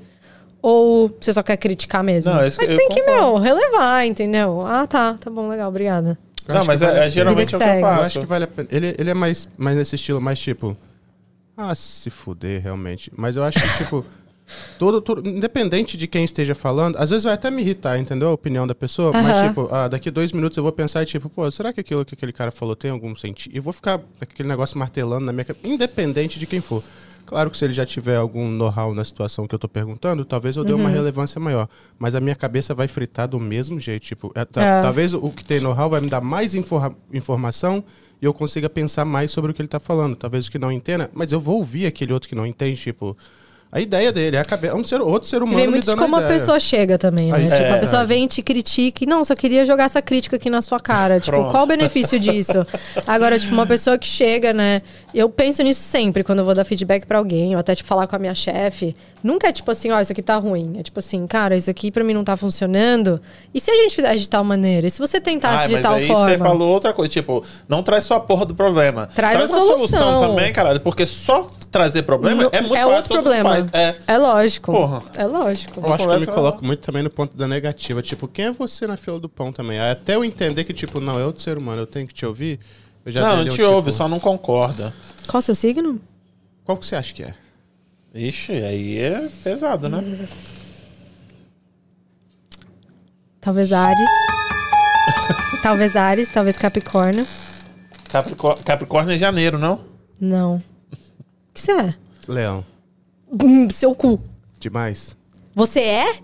Ou 0.64 1.16
você 1.20 1.34
só 1.34 1.44
quer 1.44 1.58
criticar 1.58 2.02
mesmo? 2.04 2.32
Não, 2.34 2.40
é 2.42 2.48
isso 2.48 2.58
mas 2.58 2.70
tem 2.70 2.88
que, 2.90 3.04
meu, 3.04 3.36
relevar, 3.38 4.06
entendeu? 4.08 4.62
Ah, 4.66 4.88
tá, 4.88 5.16
tá 5.20 5.30
bom, 5.30 5.50
legal, 5.50 5.68
obrigada. 5.70 6.18
Eu 6.48 6.56
Não, 6.56 6.66
mas 6.66 6.82
é, 6.82 6.86
vale 6.86 6.98
a 6.98 7.02
é 7.02 7.04
pena. 7.04 7.12
geralmente 7.12 7.54
é 7.54 7.58
o 7.58 7.60
que 7.60 7.66
eu 7.66 7.70
que 7.72 7.78
Eu 7.78 7.82
faço. 7.82 8.02
acho 8.02 8.20
que 8.22 8.26
vale 8.26 8.44
a 8.46 8.48
pena. 8.48 8.68
Ele, 8.72 8.96
ele 8.98 9.10
é 9.10 9.14
mais, 9.14 9.48
mais 9.58 9.76
nesse 9.76 9.96
estilo, 9.96 10.22
mais 10.22 10.40
tipo. 10.40 10.76
Ah, 11.56 11.76
se 11.76 12.10
fuder, 12.10 12.62
realmente. 12.64 13.12
Mas 13.16 13.36
eu 13.36 13.44
acho 13.44 13.60
que, 13.62 13.78
tipo. 13.84 14.06
Todo, 14.78 15.02
todo- 15.02 15.28
independente 15.28 15.98
de 15.98 16.06
quem 16.06 16.24
esteja 16.24 16.54
falando, 16.54 16.98
às 16.98 17.10
vezes 17.10 17.24
vai 17.24 17.34
até 17.34 17.50
me 17.50 17.62
irritar, 17.62 17.98
entendeu? 17.98 18.28
A 18.30 18.34
opinião 18.34 18.68
da 18.68 18.76
pessoa. 18.76 19.12
Mas, 19.12 19.48
tipo, 19.48 19.68
ah, 19.74 19.88
daqui 19.88 20.12
dois 20.12 20.32
minutos 20.32 20.56
eu 20.58 20.62
vou 20.64 20.72
pensar 20.72 21.02
e, 21.02 21.06
tipo, 21.08 21.28
pô, 21.30 21.50
será 21.50 21.74
que 21.74 21.80
aquilo 21.80 22.06
que 22.06 22.14
aquele 22.14 22.32
cara 22.34 22.52
falou 22.52 22.76
tem 22.76 22.92
algum 22.92 23.16
sentido? 23.16 23.56
E 23.56 23.60
vou 23.60 23.74
ficar 23.74 24.00
aquele 24.22 24.48
negócio 24.48 24.78
martelando 24.78 25.26
na 25.26 25.32
minha 25.34 25.46
cabeça, 25.46 25.66
independente 25.68 26.38
de 26.38 26.46
quem 26.46 26.62
for. 26.62 26.84
Claro 27.26 27.50
que 27.50 27.58
se 27.58 27.64
ele 27.66 27.74
já 27.74 27.86
tiver 27.86 28.18
algum 28.18 28.50
know-how 28.50 28.94
na 28.94 29.04
situação 29.04 29.48
que 29.48 29.56
eu 29.56 29.60
tô 29.60 29.68
perguntando, 29.68 30.24
talvez 30.26 30.56
eu 30.56 30.64
dê 30.64 30.74
Uhum. 30.74 30.80
uma 30.82 30.90
relevância 30.90 31.40
maior. 31.40 31.68
Mas 31.98 32.16
a 32.16 32.20
minha 32.20 32.36
cabeça 32.36 32.76
vai 32.76 32.88
fritar 32.88 33.28
do 33.28 33.40
mesmo 33.40 33.80
jeito. 33.80 34.04
Tipo, 34.04 34.32
é, 34.36 34.42
É. 34.42 34.82
talvez 34.82 35.14
o 35.14 35.30
que 35.30 35.44
tem 35.44 35.60
know-how 35.60 35.90
vai 35.90 36.02
me 36.02 36.10
dar 36.10 36.22
mais 36.22 36.54
informa- 36.54 36.96
informação 37.12 37.84
e 38.22 38.26
eu 38.26 38.34
consiga 38.34 38.70
pensar 38.70 39.06
mais 39.06 39.32
sobre 39.32 39.52
o 39.52 39.54
que 39.54 39.62
ele 39.62 39.68
tá 39.70 39.80
falando. 39.80 40.16
Talvez 40.16 40.48
o 40.48 40.52
que 40.52 40.60
não 40.60 40.72
entenda, 40.72 41.10
mas 41.14 41.32
eu 41.32 41.40
vou 41.40 41.58
ouvir 41.58 41.86
aquele 41.86 42.12
outro 42.14 42.28
que 42.30 42.36
não 42.36 42.46
entende, 42.46 42.80
tipo. 42.80 43.18
A 43.74 43.80
ideia 43.82 44.12
dele 44.12 44.38
é, 44.38 44.40
a 44.40 44.46
cabe- 44.46 44.68
é 44.68 44.76
um 44.76 44.84
ser, 44.84 45.02
outro 45.02 45.28
ser 45.28 45.42
humano 45.42 45.58
vem 45.58 45.68
muito 45.68 45.90
de 45.90 45.96
como 45.96 46.16
a 46.16 46.22
pessoa 46.22 46.60
chega 46.60 46.96
também, 46.98 47.32
né? 47.32 47.38
Aí, 47.40 47.44
tipo, 47.46 47.56
é, 47.56 47.72
a 47.72 47.78
pessoa 47.80 48.02
verdade. 48.02 48.08
vem 48.08 48.24
e 48.26 48.28
te 48.28 48.42
critica 48.44 49.04
e, 49.04 49.08
não, 49.08 49.26
só 49.26 49.34
queria 49.34 49.66
jogar 49.66 49.86
essa 49.86 50.00
crítica 50.00 50.36
aqui 50.36 50.48
na 50.48 50.62
sua 50.62 50.80
cara. 50.80 51.20
Tipo, 51.20 51.38
Pronto. 51.38 51.52
qual 51.52 51.64
o 51.64 51.68
benefício 51.68 52.20
disso? 52.20 52.66
Agora, 53.08 53.40
tipo, 53.40 53.52
uma 53.52 53.66
pessoa 53.66 53.98
que 53.98 54.06
chega, 54.06 54.54
né? 54.54 54.84
Eu 55.14 55.28
penso 55.28 55.64
nisso 55.64 55.82
sempre 55.82 56.24
quando 56.24 56.40
eu 56.40 56.46
vou 56.46 56.54
dar 56.54 56.64
feedback 56.64 57.08
pra 57.08 57.18
alguém, 57.18 57.56
ou 57.56 57.60
até, 57.60 57.74
tipo, 57.74 57.90
falar 57.90 58.06
com 58.06 58.16
a 58.16 58.20
minha 58.20 58.36
chefe. 58.36 58.96
Nunca 59.24 59.48
é 59.48 59.52
tipo 59.52 59.72
assim, 59.72 59.90
ó, 59.90 60.00
isso 60.02 60.12
aqui 60.12 60.22
tá 60.22 60.36
ruim. 60.36 60.76
É 60.80 60.84
tipo 60.84 61.00
assim, 61.00 61.26
cara, 61.26 61.56
isso 61.56 61.72
aqui 61.72 61.90
pra 61.90 62.04
mim 62.04 62.14
não 62.14 62.24
tá 62.24 62.36
funcionando. 62.36 63.20
E 63.54 63.60
se 63.60 63.72
a 63.72 63.76
gente 63.76 63.96
fizesse 63.96 64.20
de 64.20 64.30
tal 64.30 64.44
maneira? 64.44 64.86
E 64.86 64.92
se 64.92 65.00
você 65.00 65.20
tentasse 65.20 65.64
Ah, 65.64 65.68
de 65.68 65.74
mas 65.74 65.82
tal 65.84 65.96
aí 65.96 66.06
forma? 66.08 66.30
você 66.30 66.38
falou 66.38 66.70
outra 66.74 66.94
coisa, 66.94 67.10
tipo, 67.12 67.44
não 67.68 67.82
traz 67.82 68.04
só 68.04 68.16
a 68.16 68.20
porra 68.20 68.46
do 68.46 68.54
problema. 68.54 69.08
Traz 69.08 69.38
a 69.38 69.40
uma 69.40 69.48
solução 69.48 69.78
solução. 69.98 70.28
também, 70.30 70.52
caralho, 70.52 70.80
porque 70.82 71.06
só 71.06 71.48
trazer 71.74 72.04
problema 72.04 72.44
Não- 72.44 72.50
é 72.54 72.62
muito 72.62 72.76
é 72.76 72.82
fácil, 72.82 72.96
outro 72.96 73.14
problema. 73.14 73.58
É. 73.74 73.96
É 74.08 74.18
lógico. 74.18 74.72
Porra. 74.72 75.04
É 75.16 75.26
lógico. 75.26 75.82
Eu 75.82 75.92
acho 75.94 76.08
que 76.08 76.14
eu 76.14 76.20
me 76.20 76.26
coloco 76.28 76.64
muito 76.64 76.80
também 76.82 77.02
no 77.04 77.10
ponto 77.10 77.36
da 77.36 77.48
negativa. 77.48 78.02
Tipo, 78.02 78.28
quem 78.28 78.46
é 78.46 78.52
você 78.52 78.86
na 78.88 78.96
fila 78.96 79.20
do 79.20 79.28
pão 79.28 79.52
também? 79.52 79.80
Até 79.80 80.16
eu 80.16 80.24
entender 80.24 80.64
que, 80.64 80.74
tipo, 80.74 81.00
não, 81.02 81.20
é 81.20 81.26
outro 81.26 81.42
ser 81.42 81.58
humano, 81.58 81.82
eu 81.82 81.88
tenho 81.88 82.08
que 82.08 82.14
te 82.14 82.26
ouvir. 82.26 82.60
Eu 83.06 83.12
já 83.12 83.22
Não, 83.22 83.38
não 83.38 83.42
um, 83.42 83.50
te 83.50 83.56
tipo, 83.58 83.68
ouve, 83.68 83.92
só 83.92 84.08
não 84.08 84.20
concorda. 84.20 84.94
Qual 85.28 85.40
o 85.40 85.42
seu 85.42 85.56
signo? 85.56 86.00
Qual 86.64 86.78
que 86.78 86.86
você 86.86 86.96
acha 86.96 87.14
que 87.14 87.24
é? 87.24 87.34
Ixi, 88.16 88.52
aí 88.54 89.00
é 89.00 89.28
pesado, 89.44 89.90
né? 89.90 90.02
Talvez 93.42 93.74
Ares. 93.74 94.10
talvez 95.62 95.96
Ares, 95.96 96.30
talvez 96.30 96.58
Capricórnio. 96.58 97.26
Capricó- 98.10 98.56
Capricórnio 98.64 99.16
é 99.16 99.18
janeiro, 99.18 99.58
não? 99.58 99.82
Não. 100.22 100.62
O 101.54 101.56
que 101.56 101.62
você 101.62 101.72
é? 101.72 101.94
Leão. 102.28 102.66
Hum, 103.32 103.70
Seu 103.70 103.94
cu. 103.94 104.20
Demais. 104.60 105.16
Você 105.54 105.82
é? 105.82 106.16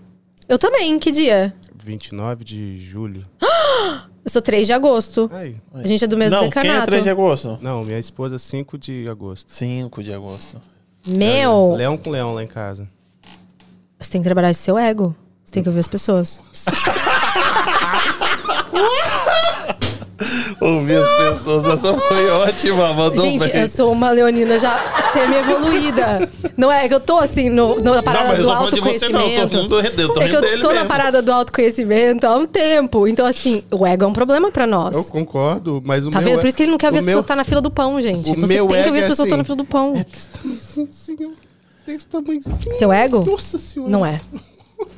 Eu 0.48 0.58
também. 0.58 0.98
Que 0.98 1.12
dia? 1.12 1.54
29 1.84 2.44
de 2.44 2.80
julho. 2.80 3.24
Eu 4.22 4.30
sou 4.30 4.42
3 4.42 4.66
de 4.66 4.72
agosto. 4.72 5.30
Aí. 5.32 5.56
A 5.72 5.86
gente 5.86 6.04
é 6.04 6.06
do 6.06 6.16
mesmo 6.16 6.36
não, 6.36 6.50
quem 6.50 6.60
é 6.60 6.64
decanato. 6.64 6.86
3 6.88 7.04
de 7.04 7.10
agosto? 7.10 7.58
Não, 7.62 7.82
minha 7.82 7.98
esposa 7.98 8.38
5 8.38 8.76
de 8.76 9.08
agosto. 9.08 9.50
5 9.54 10.02
de 10.02 10.12
agosto. 10.12 10.60
Meu, 11.06 11.72
Leão 11.74 11.96
com 11.96 12.10
leão 12.10 12.34
lá 12.34 12.44
em 12.44 12.46
casa. 12.46 12.86
você 13.98 14.10
tem 14.10 14.20
que 14.20 14.26
trabalhar 14.26 14.50
esse 14.50 14.60
seu 14.60 14.76
ego. 14.76 15.16
Você 15.42 15.54
tem 15.54 15.62
que 15.62 15.70
ouvir 15.70 15.80
as 15.80 15.88
pessoas. 15.88 16.38
Ouvir 20.60 20.96
as 20.96 21.12
pessoas, 21.38 21.64
essa 21.64 21.94
foi 21.96 22.28
ótima, 22.30 22.92
mandou 22.92 23.22
Gente, 23.24 23.48
bem. 23.50 23.62
eu 23.62 23.66
sou 23.68 23.90
uma 23.92 24.10
leonina 24.10 24.58
já 24.58 24.78
semi-evoluída. 25.12 26.28
Não 26.56 26.70
é 26.70 26.86
que 26.86 26.94
eu 26.94 27.00
tô 27.00 27.16
assim 27.18 27.48
no, 27.48 27.76
no- 27.76 27.82
na 27.82 27.96
Não, 27.96 28.02
parada 28.02 28.34
eu 28.34 28.42
do 28.42 28.42
de 28.42 28.44
você 28.44 28.52
não, 28.52 28.60
eu 28.64 28.70
tô 28.70 28.76
autoconhecimento. 28.76 29.56
rindo, 29.56 29.56
eu 29.58 29.68
tô 29.68 30.20
é 30.20 30.28
que 30.28 30.34
eu 30.36 30.60
tô 30.60 30.68
na 30.68 30.74
mesmo. 30.74 30.88
parada 30.88 31.22
do 31.22 31.32
autoconhecimento 31.32 32.26
há 32.26 32.36
um 32.36 32.44
tempo. 32.46 33.08
Então, 33.08 33.24
assim, 33.24 33.62
o 33.70 33.86
ego 33.86 34.04
é 34.04 34.06
um 34.06 34.12
problema 34.12 34.50
pra 34.50 34.66
nós. 34.66 34.94
Eu 34.94 35.04
concordo, 35.04 35.80
mas 35.84 36.06
o 36.06 36.10
Tá 36.10 36.18
meu 36.20 36.28
vendo? 36.28 36.38
é- 36.38 36.40
Por 36.42 36.46
isso 36.48 36.56
que 36.56 36.62
ele 36.64 36.70
não 36.72 36.78
quer 36.78 36.88
ouvir 36.88 36.98
as 36.98 37.04
meu- 37.04 37.12
pessoas 37.12 37.24
estar 37.24 37.36
na 37.36 37.44
fila 37.44 37.60
do 37.62 37.70
pão, 37.70 38.00
gente. 38.02 38.30
o 38.30 38.34
Você 38.40 38.46
meu 38.46 38.66
tem 38.66 38.68
que 38.68 38.74
ego 38.82 38.88
ouvir 38.88 38.98
as 38.98 39.04
é 39.04 39.08
pessoas 39.08 39.26
estar 39.28 39.36
na 39.36 39.42
assim. 39.42 39.46
fila 39.46 39.56
do 39.56 39.64
pão. 39.64 39.96
É 39.96 40.04
desse 40.04 40.28
tamanhozinho, 40.28 40.88
assim, 40.90 41.16
ó. 41.24 41.86
Desse 41.90 42.06
tamanhozinho. 42.06 42.74
Seu 42.78 42.92
ego? 42.92 43.24
Nossa 43.26 43.56
senhora. 43.58 43.90
Não 43.90 44.04
é. 44.04 44.20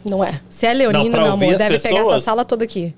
Não 0.09 0.25
é. 0.25 0.41
Se 0.51 0.67
é 0.67 0.75
leonino, 0.75 1.11
Não, 1.17 1.23
meu 1.23 1.33
amor, 1.33 1.55
deve 1.57 1.79
pegar 1.79 1.97
essa 1.97 2.05
pessoas? 2.05 2.25
sala 2.25 2.45
toda 2.45 2.65
aqui. 2.65 2.93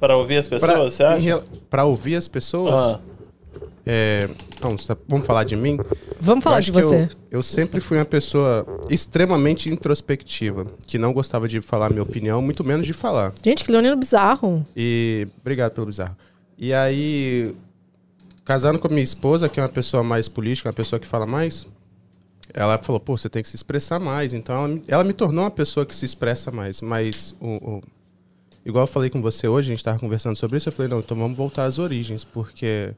Pra 0.00 0.16
ouvir 0.16 0.36
as 0.36 0.46
Pra, 0.46 0.58
pessoas, 0.60 0.92
você 0.94 1.02
em 1.02 1.30
acha? 1.32 1.44
pra 1.68 1.84
ouvir 1.84 2.14
as 2.16 2.28
pessoas, 2.28 2.74
Ah, 2.74 3.00
é, 3.84 4.28
vamos, 4.60 4.86
vamos 5.08 5.26
falar 5.26 5.44
de 5.44 5.56
mim? 5.56 5.78
Vamos 6.20 6.44
falar 6.44 6.60
de 6.60 6.70
você. 6.70 7.08
Eu, 7.30 7.38
eu 7.38 7.42
sempre 7.42 7.80
fui 7.80 7.96
uma 7.98 8.04
pessoa 8.04 8.66
extremamente 8.88 9.68
introspectiva, 9.70 10.66
que 10.86 10.98
não 10.98 11.12
gostava 11.12 11.48
de 11.48 11.60
falar 11.60 11.90
minha 11.90 12.02
opinião, 12.02 12.40
muito 12.42 12.62
menos 12.62 12.86
de 12.86 12.92
falar. 12.92 13.32
Gente, 13.42 13.64
que 13.64 13.72
leonino 13.72 13.96
bizarro. 13.96 14.64
E 14.76 15.26
obrigado 15.40 15.72
pelo 15.72 15.86
bizarro. 15.86 16.16
E 16.56 16.72
aí, 16.72 17.54
casando 18.44 18.78
com 18.78 18.86
a 18.88 18.90
minha 18.90 19.02
esposa, 19.02 19.48
que 19.48 19.58
é 19.58 19.62
uma 19.62 19.68
pessoa 19.68 20.02
mais 20.02 20.28
política, 20.28 20.68
uma 20.68 20.72
pessoa 20.74 20.98
que 21.00 21.06
fala 21.06 21.26
mais, 21.26 21.66
ela 22.52 22.78
falou, 22.78 22.98
pô, 23.00 23.16
você 23.16 23.28
tem 23.28 23.42
que 23.42 23.48
se 23.48 23.56
expressar 23.56 23.98
mais. 24.00 24.32
Então, 24.34 24.54
ela, 24.56 24.68
me- 24.68 24.82
ela 24.88 25.04
me 25.04 25.12
tornou 25.12 25.44
uma 25.44 25.50
pessoa 25.50 25.84
que 25.86 25.94
se 25.94 26.04
expressa 26.04 26.50
mais. 26.50 26.80
Mas, 26.80 27.34
o, 27.40 27.46
o- 27.78 27.82
igual 28.68 28.84
eu 28.84 28.88
falei 28.88 29.08
com 29.08 29.22
você 29.22 29.48
hoje, 29.48 29.68
a 29.68 29.72
gente 29.72 29.78
estava 29.78 29.98
conversando 29.98 30.36
sobre 30.36 30.58
isso, 30.58 30.68
eu 30.68 30.72
falei, 30.72 30.90
não, 30.90 31.00
então 31.00 31.16
vamos 31.16 31.36
voltar 31.36 31.64
às 31.64 31.78
origens, 31.78 32.22
porque 32.22 32.94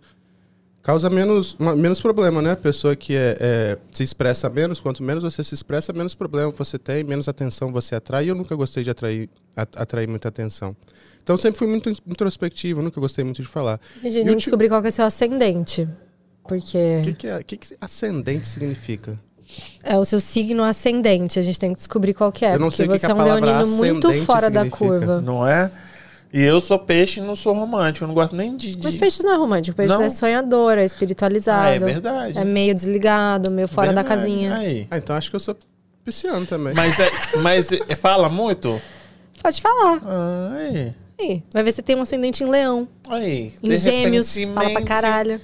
causa 0.82 1.08
menos, 1.08 1.56
menos 1.76 2.00
problema, 2.00 2.42
né? 2.42 2.52
A 2.52 2.56
pessoa 2.56 2.96
que 2.96 3.14
é, 3.14 3.36
é, 3.38 3.78
se 3.92 4.02
expressa 4.02 4.50
menos, 4.50 4.80
quanto 4.80 5.02
menos 5.02 5.22
você 5.22 5.44
se 5.44 5.54
expressa, 5.54 5.92
menos 5.92 6.14
problema 6.14 6.50
você 6.50 6.78
tem, 6.78 7.04
menos 7.04 7.28
atenção 7.28 7.70
você 7.70 7.94
atrai. 7.94 8.28
Eu 8.28 8.34
nunca 8.34 8.54
gostei 8.56 8.82
de 8.82 8.90
atrair, 8.90 9.28
atrair 9.54 10.08
muita 10.08 10.28
atenção. 10.28 10.74
Então 11.22 11.36
sempre 11.36 11.58
fui 11.58 11.68
muito 11.68 11.88
introspectivo, 11.88 12.82
nunca 12.82 13.00
gostei 13.00 13.24
muito 13.24 13.42
de 13.42 13.48
falar. 13.48 13.78
A 14.02 14.08
gente 14.08 14.24
tem 14.24 14.26
que 14.26 14.36
descobrir 14.36 14.68
qual 14.68 14.82
que 14.82 14.88
é 14.88 14.90
seu 14.90 15.04
ascendente. 15.04 15.86
Porque 16.42 16.98
O 17.00 17.04
que, 17.04 17.12
que, 17.12 17.26
é, 17.28 17.42
que, 17.44 17.56
que 17.58 17.76
ascendente 17.80 18.48
significa? 18.48 19.16
É 19.82 19.98
o 19.98 20.04
seu 20.04 20.20
signo 20.20 20.62
ascendente. 20.64 21.38
A 21.38 21.42
gente 21.42 21.58
tem 21.58 21.70
que 21.70 21.76
descobrir 21.76 22.14
qual 22.14 22.30
que 22.32 22.44
é. 22.44 22.54
Eu 22.54 22.58
não 22.58 22.66
porque 22.68 22.76
sei 22.76 22.86
o 22.86 22.90
que 22.90 22.98
você 22.98 23.06
que 23.06 23.12
é 23.12 23.14
um 23.14 23.22
leonino 23.22 23.66
muito 23.76 24.12
fora 24.24 24.50
da 24.50 24.68
curva. 24.68 25.20
não 25.20 25.46
é? 25.46 25.70
E 26.32 26.40
eu 26.42 26.60
sou 26.60 26.78
peixe 26.78 27.18
e 27.18 27.22
não 27.22 27.34
sou 27.34 27.52
romântico. 27.52 28.04
Eu 28.04 28.08
não 28.08 28.14
gosto 28.14 28.36
nem 28.36 28.56
de. 28.56 28.76
de... 28.76 28.84
Mas 28.84 28.94
peixes 28.94 29.24
não 29.24 29.32
é 29.32 29.36
romântico. 29.36 29.76
Peixes 29.76 29.98
Não? 29.98 30.04
é 30.04 30.08
sonhador, 30.10 30.78
é 30.78 30.82
Ah, 30.82 30.84
espiritualizado. 30.84 31.74
é 31.74 31.78
verdade. 31.80 32.38
É 32.38 32.44
meio 32.44 32.72
desligado, 32.74 33.50
meio 33.50 33.66
fora 33.66 33.92
da 33.92 34.02
Verdade. 34.02 34.22
casinha. 34.22 34.54
Aí. 34.54 34.86
Ah, 34.90 34.98
então 34.98 35.16
acho 35.16 35.28
que 35.28 35.34
eu 35.34 35.40
sou 35.40 35.56
pisciano 36.04 36.46
também. 36.46 36.72
Mas, 36.76 37.00
é, 37.00 37.10
mas 37.42 37.72
é- 37.72 37.96
fala 37.96 38.28
muito? 38.28 38.80
Pode 39.42 39.60
falar. 39.60 40.00
Ah, 40.06 40.52
aí. 40.56 40.94
Aí, 41.18 41.42
vai 41.52 41.62
ver 41.64 41.72
se 41.72 41.82
tem 41.82 41.96
um 41.96 42.02
ascendente 42.02 42.44
em 42.44 42.46
leão. 42.46 42.86
Aí. 43.08 43.52
Em 43.60 43.68
De 43.70 43.74
gêmeos. 43.76 44.32
Fala 44.54 44.70
pra 44.70 44.82
caralho. 44.82 45.40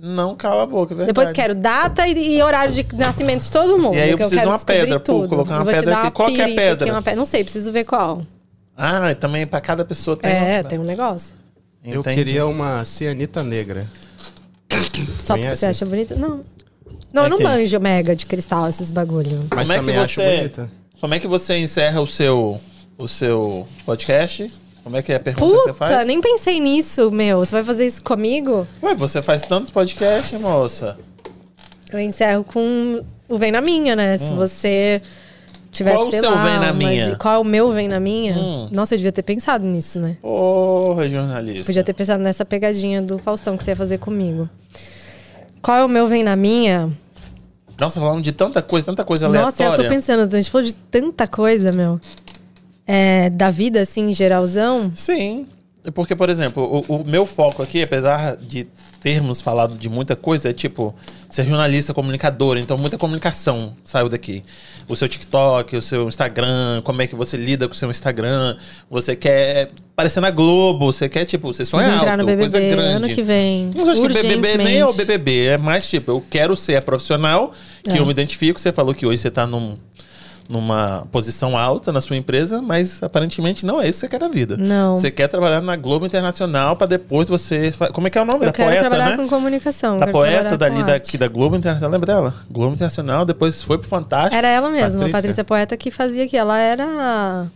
Não 0.00 0.36
cala 0.36 0.62
a 0.62 0.66
boca, 0.66 0.94
é 0.94 0.96
verdade. 0.96 1.08
Depois 1.08 1.32
quero 1.32 1.54
data 1.56 2.06
e, 2.06 2.36
e 2.36 2.42
horário 2.42 2.72
de 2.72 2.86
nascimento 2.96 3.42
de 3.42 3.50
todo 3.50 3.76
mundo. 3.76 3.96
E 3.96 4.00
aí 4.00 4.10
eu 4.10 4.16
que 4.16 4.22
preciso 4.22 4.36
de 4.36 4.36
quero 4.40 4.50
uma 4.52 4.58
pedra, 4.64 5.00
pô, 5.00 5.26
colocar 5.28 5.54
uma 5.60 5.70
eu 5.70 5.74
pedra 5.74 5.92
aqui. 5.94 6.02
uma 6.04 6.10
Qual 6.12 6.28
que 6.28 6.40
é 6.40 6.44
a 6.44 6.48
pedra? 6.48 6.84
aqui, 6.84 6.90
uma 6.90 7.02
pe- 7.02 7.14
Não 7.16 7.24
sei, 7.24 7.42
preciso 7.42 7.72
ver 7.72 7.84
qual. 7.84 8.22
Ah, 8.76 9.10
e 9.10 9.14
também 9.16 9.44
pra 9.44 9.60
cada 9.60 9.84
pessoa 9.84 10.16
tem 10.16 10.30
é, 10.30 10.60
uma... 10.60 10.64
tem 10.68 10.78
um 10.78 10.84
negócio. 10.84 11.34
eu 11.84 11.98
Entendi. 12.00 12.16
queria 12.24 12.46
uma 12.46 12.84
cianita 12.84 13.42
negra. 13.42 13.84
Só 15.24 15.36
porque 15.36 15.54
você 15.54 15.66
acha 15.66 15.84
bonita? 15.84 16.14
Não. 16.14 16.44
Não, 17.12 17.24
eu 17.24 17.28
não 17.30 17.36
Aqui. 17.38 17.42
manjo 17.44 17.80
mega 17.80 18.14
de 18.14 18.24
cristal, 18.26 18.68
esses 18.68 18.90
bagulho. 18.90 19.46
Mas 19.50 19.68
Como 19.68 19.72
é 19.72 19.92
que 19.92 19.98
você- 20.06 20.36
bonita. 20.36 20.70
Como 21.00 21.14
é 21.14 21.18
que 21.18 21.26
você 21.26 21.56
encerra 21.58 22.00
o 22.00 22.06
seu, 22.06 22.60
o 22.96 23.08
seu 23.08 23.66
podcast? 23.86 24.48
Como 24.88 24.96
é 24.96 25.02
que 25.02 25.12
é 25.12 25.16
a 25.16 25.20
pergunta 25.20 25.44
que 25.54 25.56
você 25.64 25.72
Puta, 25.72 25.74
faz? 25.74 26.06
nem 26.06 26.18
pensei 26.18 26.58
nisso, 26.58 27.10
meu. 27.10 27.40
Você 27.40 27.52
vai 27.52 27.62
fazer 27.62 27.84
isso 27.84 28.02
comigo? 28.02 28.66
Ué, 28.82 28.94
você 28.94 29.20
faz 29.20 29.42
tantos 29.42 29.70
podcasts, 29.70 30.40
moça. 30.40 30.96
Eu 31.92 32.00
encerro 32.00 32.42
com 32.42 33.04
o 33.28 33.36
Vem 33.36 33.52
na 33.52 33.60
Minha, 33.60 33.94
né? 33.94 34.16
Se 34.16 34.30
você 34.32 35.02
tiver, 35.70 35.92
Hum. 35.92 35.96
Qual 35.96 36.06
o 36.08 36.10
seu 36.10 36.30
lá, 36.30 36.42
Vem 36.42 36.58
na 36.58 36.72
Minha? 36.72 37.10
de- 37.10 37.18
Qual 37.18 37.34
é 37.34 37.38
o 37.38 37.44
meu 37.44 37.70
Vem 37.70 37.86
na 37.86 38.00
Minha? 38.00 38.34
Hum. 38.38 38.68
Nossa, 38.72 38.94
eu 38.94 38.96
devia 38.98 39.12
ter 39.12 39.22
pensado 39.22 39.62
nisso, 39.66 39.98
né? 40.00 40.16
Porra, 40.22 41.06
jornalista. 41.06 41.66
Podia 41.66 41.84
ter 41.84 41.92
pensado 41.92 42.22
nessa 42.22 42.46
pegadinha 42.46 43.02
do 43.02 43.18
Faustão 43.18 43.58
que 43.58 43.62
você 43.64 43.72
ia 43.72 43.76
fazer 43.76 43.98
comigo. 43.98 44.48
Qual 45.60 45.76
é 45.76 45.84
o 45.84 45.88
meu 45.88 46.06
Vem 46.06 46.24
na 46.24 46.34
Minha? 46.34 46.90
Nossa, 47.78 48.00
falando 48.00 48.22
de 48.22 48.32
tanta 48.32 48.62
coisa, 48.62 48.86
tanta 48.86 49.04
coisa 49.04 49.28
Nossa, 49.28 49.62
eu 49.62 49.66
aleatória. 49.66 49.84
tô 49.90 49.94
pensando, 49.94 50.22
a 50.34 50.40
gente 50.40 50.50
falou 50.50 50.66
de 50.66 50.72
tanta 50.74 51.26
coisa, 51.28 51.72
meu. 51.72 52.00
É, 52.88 53.28
da 53.28 53.50
vida, 53.50 53.82
assim, 53.82 54.12
geralzão. 54.14 54.90
Sim. 54.94 55.46
Porque, 55.94 56.14
por 56.16 56.28
exemplo, 56.28 56.84
o, 56.88 56.96
o 56.96 57.04
meu 57.04 57.24
foco 57.24 57.62
aqui, 57.62 57.82
apesar 57.82 58.36
de 58.36 58.66
termos 59.00 59.40
falado 59.40 59.76
de 59.78 59.88
muita 59.88 60.16
coisa, 60.16 60.50
é 60.50 60.52
tipo, 60.52 60.94
ser 61.30 61.44
jornalista, 61.44 61.94
comunicador, 61.94 62.58
então 62.58 62.76
muita 62.76 62.98
comunicação 62.98 63.74
saiu 63.84 64.08
daqui. 64.08 64.42
O 64.88 64.96
seu 64.96 65.08
TikTok, 65.08 65.76
o 65.76 65.80
seu 65.82 66.08
Instagram, 66.08 66.82
como 66.82 67.00
é 67.00 67.06
que 67.06 67.14
você 67.14 67.36
lida 67.36 67.68
com 67.68 67.74
o 67.74 67.76
seu 67.76 67.90
Instagram, 67.90 68.56
você 68.90 69.14
quer 69.14 69.68
aparecer 69.92 70.20
na 70.20 70.30
Globo, 70.30 70.92
você 70.92 71.08
quer, 71.08 71.24
tipo, 71.24 71.52
você 71.52 71.64
sonha 71.64 71.94
alto, 71.94 72.06
no 72.18 72.26
BBB 72.26 72.38
coisa 72.38 72.60
grande. 72.60 72.96
ano 72.96 73.08
que 73.08 73.22
vem. 73.22 73.70
Mas 73.74 73.88
acho 73.88 74.02
que 74.02 74.08
BBB 74.08 74.56
nem 74.58 74.78
é 74.78 74.84
o. 74.86 74.92
BBB, 74.92 75.46
é 75.46 75.58
mais 75.58 75.88
tipo, 75.88 76.10
eu 76.10 76.24
quero 76.28 76.56
ser 76.56 76.76
a 76.76 76.82
profissional 76.82 77.52
que 77.84 77.92
É. 77.92 77.98
eu 78.00 78.04
me 78.04 78.10
identifico. 78.10 78.58
Você 78.58 78.72
falou 78.72 78.92
que 78.94 79.06
hoje 79.06 79.18
você 79.22 79.30
tá 79.30 79.46
num, 79.46 79.78
numa 80.48 81.06
posição 81.12 81.56
alta 81.56 81.92
na 81.92 82.00
sua 82.00 82.16
empresa, 82.16 82.62
mas 82.62 83.02
aparentemente 83.02 83.66
não 83.66 83.80
é 83.82 83.88
isso 83.88 84.00
que 84.00 84.06
você 84.06 84.10
quer 84.10 84.18
da 84.18 84.28
vida. 84.28 84.56
Não. 84.56 84.96
Você 84.96 85.10
quer 85.10 85.28
trabalhar 85.28 85.60
na 85.60 85.76
Globo 85.76 86.06
Internacional 86.06 86.74
pra 86.74 86.86
depois 86.86 87.28
você. 87.28 87.70
Como 87.92 88.06
é 88.06 88.10
que 88.10 88.16
é 88.16 88.22
o 88.22 88.24
nome 88.24 88.38
Eu 88.40 88.46
da 88.46 88.52
quero 88.52 88.68
poeta, 88.70 88.80
trabalhar 88.88 89.10
né? 89.10 89.16
com 89.16 89.28
comunicação. 89.28 89.96
Da 89.98 90.06
quero 90.06 90.12
poeta 90.18 90.56
dali 90.56 90.82
daqui 90.82 91.18
da 91.18 91.28
Globo 91.28 91.54
Internacional, 91.56 91.90
lembra 91.92 92.06
dela? 92.06 92.34
Globo 92.50 92.72
Internacional, 92.74 93.24
depois 93.26 93.60
foi 93.62 93.76
pro 93.78 93.88
Fantástico. 93.88 94.34
Era 94.36 94.48
ela 94.48 94.70
mesma, 94.70 94.86
Patrícia. 94.88 95.06
a 95.08 95.12
Patrícia 95.12 95.44
Poeta, 95.44 95.76
que 95.76 95.90
fazia 95.90 96.24
aqui. 96.24 96.36
Ela 96.36 96.58
era 96.58 97.46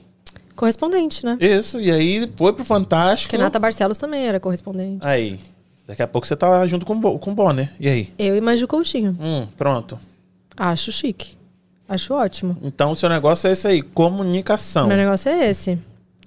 correspondente, 0.54 1.24
né? 1.24 1.38
Isso, 1.40 1.80
e 1.80 1.90
aí 1.90 2.28
foi 2.36 2.52
pro 2.52 2.64
Fantástico. 2.64 3.34
Renata 3.34 3.58
Barcelos 3.58 3.96
também 3.98 4.26
era 4.26 4.38
correspondente. 4.38 4.98
Aí. 5.06 5.40
Daqui 5.86 6.02
a 6.02 6.06
pouco 6.06 6.26
você 6.26 6.36
tá 6.36 6.66
junto 6.66 6.86
com, 6.86 6.92
o 6.94 6.96
Bo- 6.96 7.18
com 7.18 7.32
o 7.32 7.34
Bonner. 7.34 7.70
E 7.80 7.88
aí? 7.88 8.12
Eu 8.18 8.36
e 8.36 8.40
Maju 8.40 8.68
Coutinho. 8.68 9.16
Hum, 9.20 9.46
pronto. 9.58 9.98
Acho 10.56 10.92
chique. 10.92 11.36
Acho 11.88 12.14
ótimo. 12.14 12.56
Então 12.62 12.92
o 12.92 12.96
seu 12.96 13.08
negócio 13.08 13.48
é 13.48 13.52
esse 13.52 13.66
aí, 13.66 13.82
comunicação. 13.82 14.86
Meu 14.86 14.96
negócio 14.96 15.30
é 15.30 15.50
esse. 15.50 15.78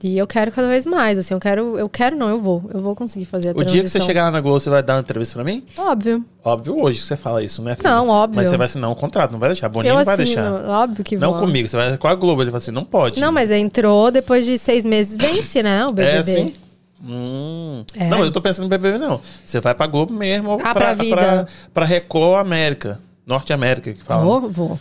E 0.04 0.18
eu 0.20 0.28
quero 0.28 0.52
cada 0.52 0.68
vez 0.68 0.86
mais, 0.86 1.18
assim, 1.18 1.34
eu 1.34 1.40
quero, 1.40 1.80
eu 1.80 1.90
quero 1.90 2.16
não, 2.16 2.30
eu 2.30 2.40
vou. 2.40 2.70
Eu 2.72 2.80
vou 2.80 2.94
conseguir 2.94 3.26
fazer 3.26 3.50
a 3.50 3.52
O 3.54 3.64
dia 3.64 3.82
que 3.82 3.90
você 3.90 4.00
chegar 4.00 4.26
lá 4.26 4.32
na 4.32 4.40
Globo, 4.40 4.60
você 4.60 4.70
vai 4.70 4.84
dar 4.84 4.96
uma 4.96 5.00
entrevista 5.00 5.34
pra 5.34 5.44
mim? 5.44 5.66
Óbvio. 5.76 6.24
Óbvio 6.44 6.80
hoje 6.80 7.00
que 7.00 7.06
você 7.08 7.16
fala 7.18 7.42
isso, 7.42 7.64
né? 7.64 7.76
filho? 7.76 7.90
Não, 7.90 8.10
óbvio. 8.10 8.36
Mas 8.36 8.50
você 8.50 8.58
vai 8.58 8.66
assinar 8.66 8.92
um 8.92 8.94
contrato, 8.94 9.32
não 9.32 9.40
vai 9.40 9.50
deixar. 9.50 9.68
Boninho 9.68 9.94
eu 9.94 9.98
não 9.98 10.06
vai 10.06 10.14
assino, 10.14 10.44
deixar. 10.44 10.70
óbvio 10.70 11.04
que 11.04 11.18
Não 11.18 11.32
vou. 11.32 11.40
comigo, 11.40 11.68
você 11.68 11.76
vai 11.76 11.98
com 11.98 12.08
a 12.08 12.14
Globo. 12.14 12.44
Ele 12.44 12.52
fala 12.52 12.60
assim, 12.60 12.72
não 12.72 12.84
pode. 12.84 13.20
Não, 13.20 13.32
mas 13.32 13.50
entrou 13.50 14.12
depois 14.12 14.46
de 14.46 14.60
seis 14.60 14.86
meses, 14.86 15.18
vence, 15.18 15.64
né, 15.64 15.88
o 15.88 15.92
BBB. 15.92 16.12
É 16.12 16.20
assim? 16.20 16.54
Hum. 17.04 17.84
É. 17.96 18.08
Não, 18.08 18.18
mas 18.20 18.28
eu 18.28 18.32
tô 18.32 18.42
pensando 18.42 18.66
no 18.66 18.70
BBB, 18.70 19.00
não. 19.00 19.20
Você 19.44 19.60
vai 19.60 19.74
pra 19.74 19.88
Globo 19.88 20.14
mesmo. 20.14 20.60
Ah, 20.64 20.74
pra 20.74 20.94
vida. 20.94 21.16
Pra, 21.16 21.46
pra 21.74 21.86
Record 21.86 22.42
América. 22.42 23.00
Norte 23.26 23.52
América, 23.54 23.92
que 23.92 24.04
fala. 24.04 24.24
Vou, 24.24 24.50
vou. 24.50 24.80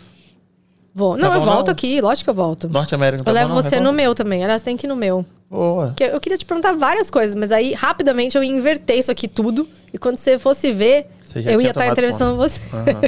Vou. 0.97 1.17
Não, 1.17 1.27
Tá 1.29 1.35
eu 1.35 1.39
bom, 1.41 1.45
volto 1.47 1.67
não? 1.67 1.73
aqui, 1.73 1.99
lógico 1.99 2.23
que 2.23 2.29
eu 2.29 2.33
volto. 2.33 2.69
Norte 2.69 2.95
América 2.95 3.21
não 3.21 3.29
eu 3.29 3.35
tá 3.35 3.41
levo 3.41 3.49
bom, 3.53 3.61
não? 3.61 3.69
você 3.69 3.79
no 3.81 3.91
meu 3.91 4.15
também. 4.15 4.41
Aliás, 4.45 4.61
tem 4.63 4.77
que 4.77 4.87
ir 4.87 4.89
no 4.89 4.95
meu. 4.95 5.25
Boa. 5.49 5.93
Eu 5.99 6.19
queria 6.21 6.37
te 6.37 6.45
perguntar 6.45 6.71
várias 6.71 7.09
coisas, 7.11 7.35
mas 7.35 7.51
aí 7.51 7.73
rapidamente 7.73 8.37
eu 8.37 8.43
ia 8.43 8.49
inverter 8.49 8.97
isso 8.97 9.11
aqui 9.11 9.27
tudo. 9.27 9.67
E 9.93 9.97
quando 9.97 10.17
você 10.17 10.39
fosse 10.39 10.71
ver, 10.71 11.07
Você 11.27 11.39
eu 11.39 11.59
ia 11.59 11.67
estar 11.69 11.73
tomado 11.81 11.91
entrevistando 11.91 12.31
conta. 12.37 12.47
você. 12.49 12.61
Aham. 12.73 13.01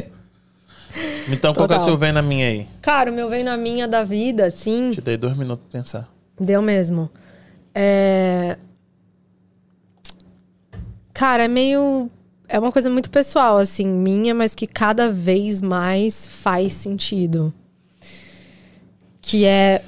Então, 1.30 1.54
qual 1.54 1.68
que 1.68 1.74
é 1.74 1.78
o 1.78 1.80
Total. 1.80 1.86
seu 1.86 1.98
vem 1.98 2.12
na 2.12 2.22
minha 2.22 2.48
aí? 2.48 2.68
Cara, 2.82 3.10
o 3.12 3.14
meu 3.14 3.30
vem 3.30 3.44
na 3.44 3.56
minha 3.56 3.88
da 3.88 4.04
vida, 4.04 4.48
assim. 4.48 4.92
Te 4.92 5.00
dei 5.02 5.16
dois 5.16 5.38
minutos 5.38 5.64
pra 5.70 5.80
pensar. 5.80 6.10
Deu 6.40 6.62
mesmo. 6.62 7.10
É... 7.74 8.58
Cara, 11.14 11.46
é 11.46 11.48
meio. 11.48 12.10
É 12.50 12.60
uma 12.60 12.72
coisa 12.72 12.90
muito 12.90 13.10
pessoal, 13.10 13.58
assim, 13.58 13.86
minha, 13.88 14.34
mas 14.34 14.56
que 14.56 14.66
cada 14.68 15.10
vez 15.12 15.62
mais 15.62 16.28
faz 16.28 16.74
sentido. 16.74 17.54
Que 19.28 19.46
é. 19.46 19.84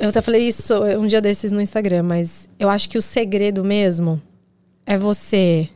Eu 0.00 0.08
até 0.08 0.20
falei 0.20 0.46
isso 0.46 0.72
um 0.96 1.08
dia 1.08 1.20
desses 1.20 1.50
no 1.50 1.60
Instagram, 1.60 2.04
mas 2.04 2.48
eu 2.56 2.70
acho 2.70 2.88
que 2.88 2.96
o 2.96 3.02
segredo 3.02 3.64
mesmo 3.64 4.22
é 4.86 4.96
você 4.96 5.68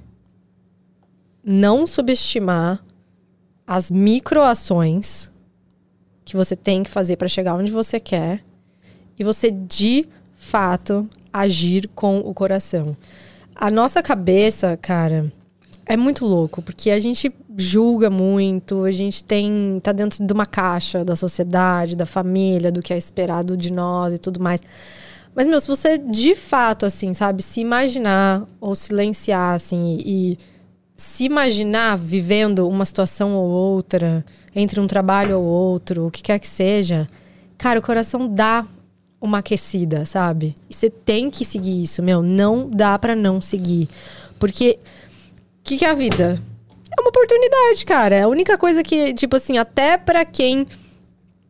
não 1.45 1.89
subestimar 1.89 2.83
as 3.67 3.91
microações 3.91 5.29
que 6.25 6.37
você 6.37 6.55
tem 6.55 6.85
que 6.85 6.91
fazer 6.91 7.17
para 7.17 7.27
chegar 7.27 7.57
onde 7.57 7.73
você 7.73 7.99
quer 7.99 8.45
e 9.19 9.25
você 9.25 9.51
de 9.51 10.09
fato 10.33 11.11
agir 11.33 11.89
com 11.89 12.21
o 12.21 12.33
coração. 12.33 12.97
A 13.57 13.73
nossa 13.73 14.01
cabeça, 14.03 14.77
cara, 14.77 15.33
é 15.91 15.97
muito 15.97 16.25
louco, 16.25 16.63
porque 16.63 16.89
a 16.89 17.01
gente 17.01 17.33
julga 17.57 18.09
muito, 18.09 18.85
a 18.85 18.93
gente 18.93 19.25
tem 19.25 19.81
tá 19.83 19.91
dentro 19.91 20.25
de 20.25 20.33
uma 20.33 20.47
caixa 20.47 21.05
da 21.05 21.17
sociedade, 21.17 21.97
da 21.97 22.07
família, 22.07 22.71
do 22.71 22.81
que 22.81 22.95
é 22.95 22.97
esperado 22.97 23.57
de 23.57 23.73
nós 23.73 24.15
e 24.15 24.19
tudo 24.19 24.39
mais. 24.39 24.61
Mas 25.35 25.49
meu, 25.49 25.61
se 25.61 25.67
você 25.67 25.99
de 25.99 26.37
fato 26.37 26.87
assim, 26.87 27.13
sabe, 27.13 27.43
se 27.43 27.61
imaginar 27.61 28.47
ou 28.61 28.77
silenciar 28.77 29.57
assim 29.57 29.99
e, 29.99 30.33
e 30.33 30.39
se 30.97 31.25
imaginar 31.25 31.99
vivendo 31.99 32.69
uma 32.69 32.85
situação 32.85 33.35
ou 33.35 33.49
outra, 33.49 34.25
entre 34.55 34.79
um 34.79 34.87
trabalho 34.87 35.41
ou 35.41 35.45
outro, 35.45 36.07
o 36.07 36.11
que 36.11 36.23
quer 36.23 36.39
que 36.39 36.47
seja, 36.47 37.09
cara, 37.59 37.81
o 37.81 37.83
coração 37.83 38.33
dá 38.33 38.65
uma 39.21 39.39
aquecida, 39.39 40.07
sabe? 40.07 40.55
E 40.71 40.75
você 40.75 40.89
tem 40.89 41.29
que 41.31 41.45
seguir 41.45 41.83
isso, 41.83 42.01
meu. 42.01 42.23
Não 42.23 42.71
dá 42.71 42.97
para 42.97 43.17
não 43.17 43.41
seguir. 43.41 43.89
Porque 44.39 44.79
que, 45.63 45.77
que 45.77 45.85
é 45.85 45.91
a 45.91 45.95
vida? 45.95 46.41
É 46.97 47.01
uma 47.01 47.11
oportunidade, 47.11 47.85
cara. 47.85 48.17
É 48.17 48.23
a 48.23 48.29
única 48.29 48.59
coisa 48.59 48.83
que, 48.83 49.15
tipo 49.15 49.37
assim, 49.37 49.59
até 49.59 49.97
para 49.97 50.25
quem 50.25 50.67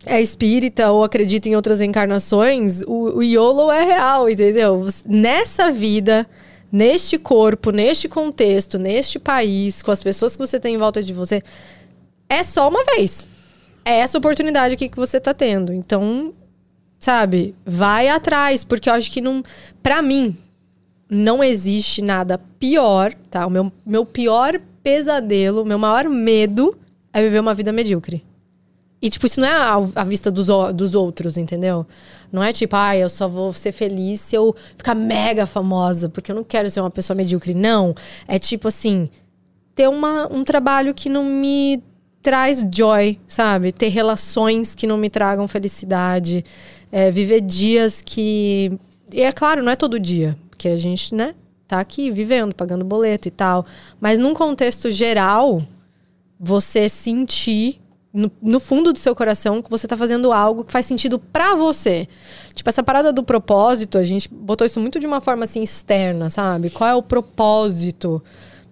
é 0.04 0.20
espírita 0.20 0.90
ou 0.90 1.04
acredita 1.04 1.48
em 1.48 1.56
outras 1.56 1.80
encarnações, 1.80 2.82
o, 2.82 3.18
o 3.18 3.22
YOLO 3.22 3.70
é 3.70 3.84
real, 3.84 4.28
entendeu? 4.28 4.86
Nessa 5.06 5.70
vida, 5.70 6.26
neste 6.70 7.18
corpo, 7.18 7.70
neste 7.70 8.08
contexto, 8.08 8.78
neste 8.78 9.18
país, 9.18 9.82
com 9.82 9.90
as 9.90 10.02
pessoas 10.02 10.36
que 10.36 10.46
você 10.46 10.58
tem 10.58 10.74
em 10.74 10.78
volta 10.78 11.02
de 11.02 11.12
você, 11.12 11.42
é 12.28 12.42
só 12.42 12.68
uma 12.68 12.84
vez. 12.84 13.26
É 13.84 13.98
essa 13.98 14.18
oportunidade 14.18 14.74
aqui 14.74 14.88
que 14.88 14.96
você 14.96 15.18
tá 15.18 15.34
tendo. 15.34 15.72
Então, 15.72 16.32
sabe, 16.98 17.54
vai 17.64 18.08
atrás, 18.08 18.62
porque 18.62 18.88
eu 18.88 18.94
acho 18.94 19.10
que 19.10 19.20
não. 19.20 19.42
Pra 19.82 20.00
mim, 20.00 20.36
não 21.10 21.42
existe 21.42 22.00
nada 22.00 22.38
pior, 22.58 23.12
tá? 23.28 23.46
O 23.46 23.50
meu, 23.50 23.72
meu 23.84 24.06
pior 24.06 24.60
pesadelo, 24.82 25.64
meu 25.64 25.78
maior 25.78 26.08
medo 26.08 26.78
é 27.12 27.20
viver 27.20 27.40
uma 27.40 27.54
vida 27.54 27.72
medíocre. 27.72 28.24
E, 29.02 29.08
tipo, 29.08 29.26
isso 29.26 29.40
não 29.40 29.48
é 29.48 29.52
a, 29.52 29.76
a 29.94 30.04
vista 30.04 30.30
dos, 30.30 30.48
dos 30.74 30.94
outros, 30.94 31.38
entendeu? 31.38 31.86
Não 32.30 32.42
é 32.42 32.52
tipo, 32.52 32.76
ah, 32.76 32.96
eu 32.96 33.08
só 33.08 33.26
vou 33.26 33.52
ser 33.52 33.72
feliz 33.72 34.20
se 34.20 34.36
eu 34.36 34.54
ficar 34.76 34.94
mega 34.94 35.46
famosa, 35.46 36.08
porque 36.08 36.30
eu 36.30 36.36
não 36.36 36.44
quero 36.44 36.68
ser 36.68 36.80
uma 36.80 36.90
pessoa 36.90 37.16
medíocre. 37.16 37.54
Não. 37.54 37.94
É 38.28 38.38
tipo 38.38 38.68
assim, 38.68 39.08
ter 39.74 39.88
uma, 39.88 40.30
um 40.30 40.44
trabalho 40.44 40.92
que 40.92 41.08
não 41.08 41.24
me 41.24 41.82
traz 42.22 42.64
joy, 42.72 43.18
sabe? 43.26 43.72
Ter 43.72 43.88
relações 43.88 44.74
que 44.74 44.86
não 44.86 44.98
me 44.98 45.08
tragam 45.08 45.48
felicidade. 45.48 46.44
É, 46.92 47.10
viver 47.10 47.40
dias 47.40 48.02
que. 48.02 48.78
E 49.12 49.22
é 49.22 49.32
claro, 49.32 49.62
não 49.62 49.72
é 49.72 49.76
todo 49.76 49.98
dia, 49.98 50.36
porque 50.60 50.68
a 50.68 50.76
gente, 50.76 51.14
né, 51.14 51.34
tá 51.66 51.80
aqui 51.80 52.10
vivendo, 52.10 52.54
pagando 52.54 52.84
boleto 52.84 53.26
e 53.26 53.30
tal. 53.30 53.64
Mas 53.98 54.18
num 54.18 54.34
contexto 54.34 54.90
geral, 54.90 55.62
você 56.38 56.86
sentir 56.86 57.80
no, 58.12 58.30
no, 58.42 58.60
fundo 58.60 58.92
do 58.92 58.98
seu 58.98 59.14
coração 59.14 59.62
que 59.62 59.70
você 59.70 59.88
tá 59.88 59.96
fazendo 59.96 60.30
algo 60.30 60.62
que 60.62 60.70
faz 60.70 60.84
sentido 60.84 61.18
para 61.18 61.54
você. 61.54 62.06
Tipo, 62.52 62.68
essa 62.68 62.82
parada 62.82 63.10
do 63.10 63.22
propósito, 63.22 63.96
a 63.96 64.02
gente 64.02 64.28
botou 64.28 64.66
isso 64.66 64.78
muito 64.78 65.00
de 65.00 65.06
uma 65.06 65.18
forma 65.18 65.44
assim 65.44 65.62
externa, 65.62 66.28
sabe? 66.28 66.68
Qual 66.68 66.90
é 66.90 66.94
o 66.94 67.02
propósito 67.02 68.22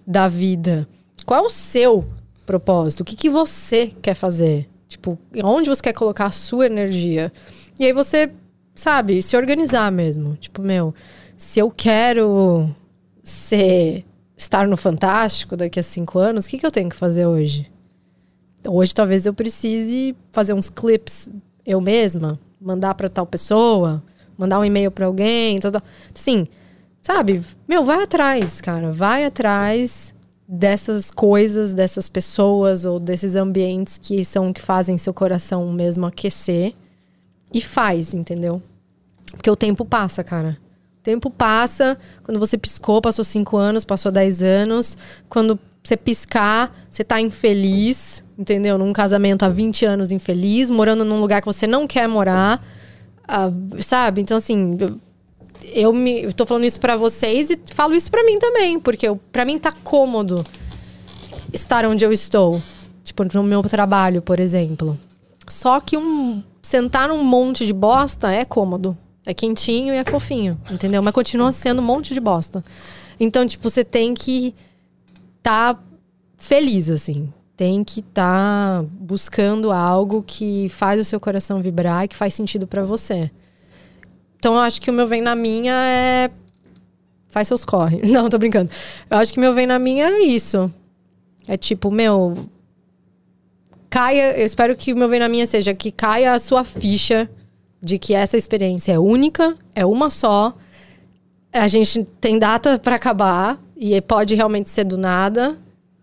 da 0.07 0.29
vida? 0.29 0.87
Qual 1.25 1.43
é 1.43 1.47
o 1.47 1.51
seu 1.51 2.05
propósito? 2.45 3.01
O 3.01 3.05
que, 3.05 3.17
que 3.17 3.31
você 3.31 3.95
quer 4.03 4.15
fazer? 4.15 4.69
Tipo, 4.87 5.19
onde 5.43 5.71
você 5.71 5.81
quer 5.81 5.95
colocar 5.95 6.27
a 6.27 6.33
sua 6.33 6.67
energia? 6.67 7.33
E 7.81 7.87
aí 7.87 7.95
você, 7.95 8.31
sabe, 8.75 9.23
se 9.23 9.39
organizar 9.39 9.91
mesmo. 9.91 10.37
Tipo, 10.37 10.61
meu, 10.61 10.95
se 11.39 11.61
eu 11.61 11.71
quero 11.71 12.69
ser 13.23 14.05
estar 14.37 14.67
no 14.67 14.77
Fantástico 14.77 15.57
daqui 15.57 15.79
a 15.79 15.83
cinco 15.85 16.19
anos, 16.19 16.45
o 16.45 16.49
que, 16.49 16.59
que 16.59 16.67
eu 16.67 16.71
tenho 16.71 16.91
que 16.91 16.97
fazer 16.97 17.27
hoje? 17.27 17.71
Hoje 18.69 18.93
talvez 18.93 19.25
eu 19.25 19.33
precise 19.33 20.17
fazer 20.33 20.53
uns 20.53 20.69
clips 20.69 21.31
eu 21.65 21.81
mesma, 21.81 22.41
mandar 22.61 22.95
para 22.95 23.09
tal 23.09 23.25
pessoa, 23.25 24.03
mandar 24.37 24.59
um 24.59 24.65
e-mail 24.65 24.91
para 24.91 25.07
alguém, 25.07 25.61
tal, 25.61 25.71
tal. 25.71 25.83
Assim, 26.13 26.45
sabe? 27.01 27.41
Meu, 27.69 27.85
vai 27.85 28.03
atrás, 28.03 28.61
cara, 28.61 28.91
vai 28.91 29.25
atrás 29.25 30.13
dessas 30.47 31.09
coisas, 31.13 31.73
dessas 31.73 32.09
pessoas 32.09 32.85
ou 32.85 32.99
desses 32.99 33.37
ambientes 33.37 33.97
que 33.97 34.25
são 34.25 34.53
que 34.53 34.61
fazem 34.61 34.99
seu 34.99 35.15
coração 35.15 35.71
mesmo 35.71 36.05
aquecer 36.05 36.75
e 37.55 37.61
faz, 37.61 38.13
entendeu? 38.13 38.61
Porque 39.31 39.51
o 39.51 39.57
tempo 39.57 39.85
passa, 39.85 40.25
cara. 40.25 40.59
Tempo 41.03 41.31
passa, 41.31 41.99
quando 42.23 42.39
você 42.39 42.59
piscou, 42.59 43.01
passou 43.01 43.25
cinco 43.25 43.57
anos, 43.57 43.85
passou 43.85 44.13
dez 44.13 44.43
anos. 44.43 44.97
Quando 45.29 45.59
você 45.83 45.97
piscar, 45.97 46.75
você 46.91 47.03
tá 47.03 47.21
infeliz, 47.21 48.25
entendeu? 48.39 48.77
Num 48.77 48.93
casamento 48.93 49.45
há 49.45 49.49
20 49.49 49.85
anos 49.85 50.13
infeliz, 50.13 50.71
morando 50.71 51.05
num 51.05 51.21
lugar 51.21 51.41
que 51.41 51.47
você 51.47 51.67
não 51.67 51.87
quer 51.87 52.07
morar, 52.09 52.63
uh, 53.25 53.83
sabe? 53.83 54.21
Então, 54.21 54.37
assim, 54.37 54.77
eu, 54.79 55.01
eu 55.73 55.93
me 55.93 56.23
eu 56.23 56.33
tô 56.33 56.45
falando 56.45 56.65
isso 56.65 56.81
para 56.81 56.97
vocês 56.97 57.51
e 57.51 57.59
falo 57.73 57.95
isso 57.95 58.11
para 58.11 58.25
mim 58.25 58.39
também, 58.39 58.79
porque 58.79 59.07
para 59.33 59.45
mim 59.45 59.59
tá 59.59 59.73
cômodo 59.73 60.45
estar 61.53 61.87
onde 61.87 62.05
eu 62.05 62.13
estou, 62.13 62.61
tipo 63.03 63.25
no 63.25 63.43
meu 63.43 63.63
trabalho, 63.63 64.21
por 64.21 64.39
exemplo. 64.39 64.99
Só 65.49 65.81
que 65.81 65.97
um 65.97 66.43
sentar 66.61 67.09
num 67.09 67.25
monte 67.25 67.65
de 67.65 67.73
bosta 67.73 68.31
é 68.31 68.45
cômodo, 68.45 68.97
é 69.29 69.35
quentinho 69.35 69.93
e 69.93 69.99
é 69.99 70.05
fofinho, 70.05 70.59
entendeu? 70.71 71.03
Mas 71.03 71.13
continua 71.13 71.53
sendo 71.53 71.83
um 71.83 71.85
monte 71.85 72.15
de 72.15 72.21
bosta. 72.21 72.65
Então, 73.21 73.47
tipo, 73.47 73.69
você 73.69 73.85
tem 73.85 74.15
que 74.15 74.55
tá 75.43 75.79
feliz, 76.39 76.89
assim. 76.89 77.31
Tem 77.55 77.85
que 77.85 78.01
estar 78.01 78.81
tá 78.81 78.87
buscando 78.91 79.71
algo 79.71 80.23
que 80.27 80.71
faz 80.71 80.99
o 80.99 81.05
seu 81.05 81.21
coração 81.21 81.61
vibrar 81.61 82.07
e 82.07 82.09
que 82.09 82.17
faz 82.17 82.33
sentido 82.33 82.67
para 82.67 82.85
você. 82.85 83.31
Então 84.39 84.55
eu 84.55 84.61
acho 84.61 84.81
que 84.81 84.89
o 84.89 84.95
meu 84.95 85.07
vem 85.07 85.21
na 85.21 85.35
minha 85.35 85.75
é. 85.75 86.31
Faz 87.27 87.49
seus 87.49 87.67
corre. 87.67 88.01
Não, 88.09 88.31
tô 88.31 88.39
brincando. 88.39 88.71
Eu 89.11 89.19
acho 89.19 89.35
que 89.35 89.39
meu 89.39 89.53
vem 89.53 89.67
na 89.67 89.79
minha 89.79 90.07
é 90.07 90.21
isso. 90.21 90.73
É 91.47 91.59
tipo, 91.59 91.91
meu. 91.91 92.49
Caia. 93.91 94.39
Eu 94.39 94.47
espero 94.47 94.75
que 94.75 94.95
o 94.95 94.97
meu 94.97 95.09
vem 95.09 95.21
na 95.21 95.29
minha 95.29 95.47
seja 95.47 95.75
que 95.75 95.93
caia 95.93 96.33
a 96.33 96.39
sua 96.39 96.65
ficha 96.65 97.29
de 97.83 97.99
que 97.99 98.15
essa 98.15 98.37
experiência 98.37 98.93
é 98.93 98.99
única, 98.99 99.57
é 99.75 99.85
uma 99.87 100.11
só. 100.11 100.55
A 101.53 101.69
gente 101.69 102.05
tem 102.21 102.39
data 102.39 102.79
para 102.79 102.97
acabar 102.97 103.61
e 103.77 104.01
pode 104.01 104.35
realmente 104.35 104.69
ser 104.69 104.85
do 104.85 104.99
nada. 104.99 105.57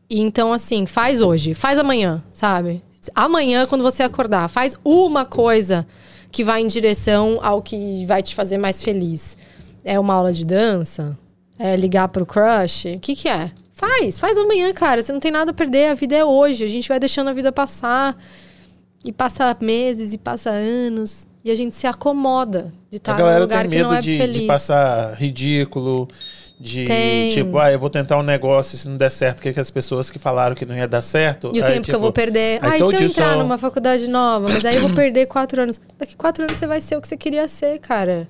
E 0.09 0.21
então, 0.21 0.53
assim, 0.53 0.85
faz 0.85 1.21
hoje, 1.21 1.53
faz 1.53 1.77
amanhã, 1.77 2.23
sabe? 2.33 2.81
Amanhã, 3.13 3.67
quando 3.67 3.83
você 3.83 4.03
acordar, 4.03 4.47
faz 4.47 4.75
uma 4.83 5.25
coisa 5.25 5.85
que 6.31 6.43
vai 6.43 6.61
em 6.61 6.67
direção 6.67 7.39
ao 7.41 7.61
que 7.61 8.05
vai 8.05 8.21
te 8.23 8.33
fazer 8.33 8.57
mais 8.57 8.83
feliz. 8.83 9.37
É 9.83 9.99
uma 9.99 10.13
aula 10.13 10.33
de 10.33 10.45
dança? 10.45 11.17
É 11.57 11.75
ligar 11.75 12.07
pro 12.07 12.25
crush? 12.25 12.85
O 12.95 12.99
que, 12.99 13.15
que 13.15 13.29
é? 13.29 13.51
Faz, 13.73 14.19
faz 14.19 14.37
amanhã, 14.37 14.73
cara. 14.73 15.01
Você 15.01 15.11
não 15.11 15.19
tem 15.19 15.31
nada 15.31 15.51
a 15.51 15.53
perder, 15.53 15.89
a 15.89 15.93
vida 15.93 16.15
é 16.15 16.25
hoje. 16.25 16.63
A 16.63 16.67
gente 16.67 16.87
vai 16.87 16.99
deixando 16.99 17.29
a 17.29 17.33
vida 17.33 17.51
passar. 17.51 18.17
E 19.03 19.11
passa 19.11 19.55
meses 19.61 20.13
e 20.13 20.17
passa 20.17 20.49
anos. 20.49 21.27
E 21.45 21.51
a 21.51 21.55
gente 21.55 21.75
se 21.75 21.85
acomoda 21.85 22.73
de 22.89 22.97
estar 22.97 23.15
num 23.15 23.39
lugar 23.39 23.67
que 23.67 23.77
não 23.77 23.93
é 23.93 24.01
de, 24.01 24.17
feliz. 24.17 24.41
de 24.41 24.47
passar 24.47 25.13
ridículo, 25.13 26.07
de 26.59 26.85
Tem. 26.85 27.29
tipo, 27.29 27.59
ah, 27.59 27.71
eu 27.71 27.77
vou 27.77 27.87
tentar 27.91 28.17
um 28.17 28.23
negócio, 28.23 28.75
se 28.75 28.89
não 28.89 28.97
der 28.97 29.11
certo, 29.11 29.37
o 29.37 29.41
que, 29.43 29.49
é 29.49 29.53
que 29.53 29.59
as 29.59 29.69
pessoas 29.69 30.09
que 30.09 30.17
falaram 30.17 30.55
que 30.55 30.65
não 30.65 30.75
ia 30.75 30.87
dar 30.87 31.01
certo. 31.01 31.51
E 31.53 31.59
o 31.59 31.63
aí, 31.63 31.73
tempo 31.73 31.81
tipo, 31.81 31.83
que 31.83 31.95
eu 31.95 31.99
vou 31.99 32.09
tipo, 32.09 32.15
perder. 32.15 32.59
Ah, 32.63 32.75
e 32.75 32.79
se 32.79 32.83
eu 32.83 32.91
entrar 32.91 33.33
só... 33.33 33.37
numa 33.37 33.59
faculdade 33.59 34.07
nova, 34.07 34.49
mas 34.49 34.65
aí 34.65 34.77
eu 34.77 34.81
vou 34.81 34.89
perder 34.89 35.27
quatro 35.27 35.61
anos. 35.61 35.79
Daqui 35.99 36.15
quatro 36.15 36.45
anos 36.45 36.57
você 36.57 36.65
vai 36.65 36.81
ser 36.81 36.97
o 36.97 37.01
que 37.01 37.07
você 37.07 37.15
queria 37.15 37.47
ser, 37.47 37.77
cara. 37.77 38.27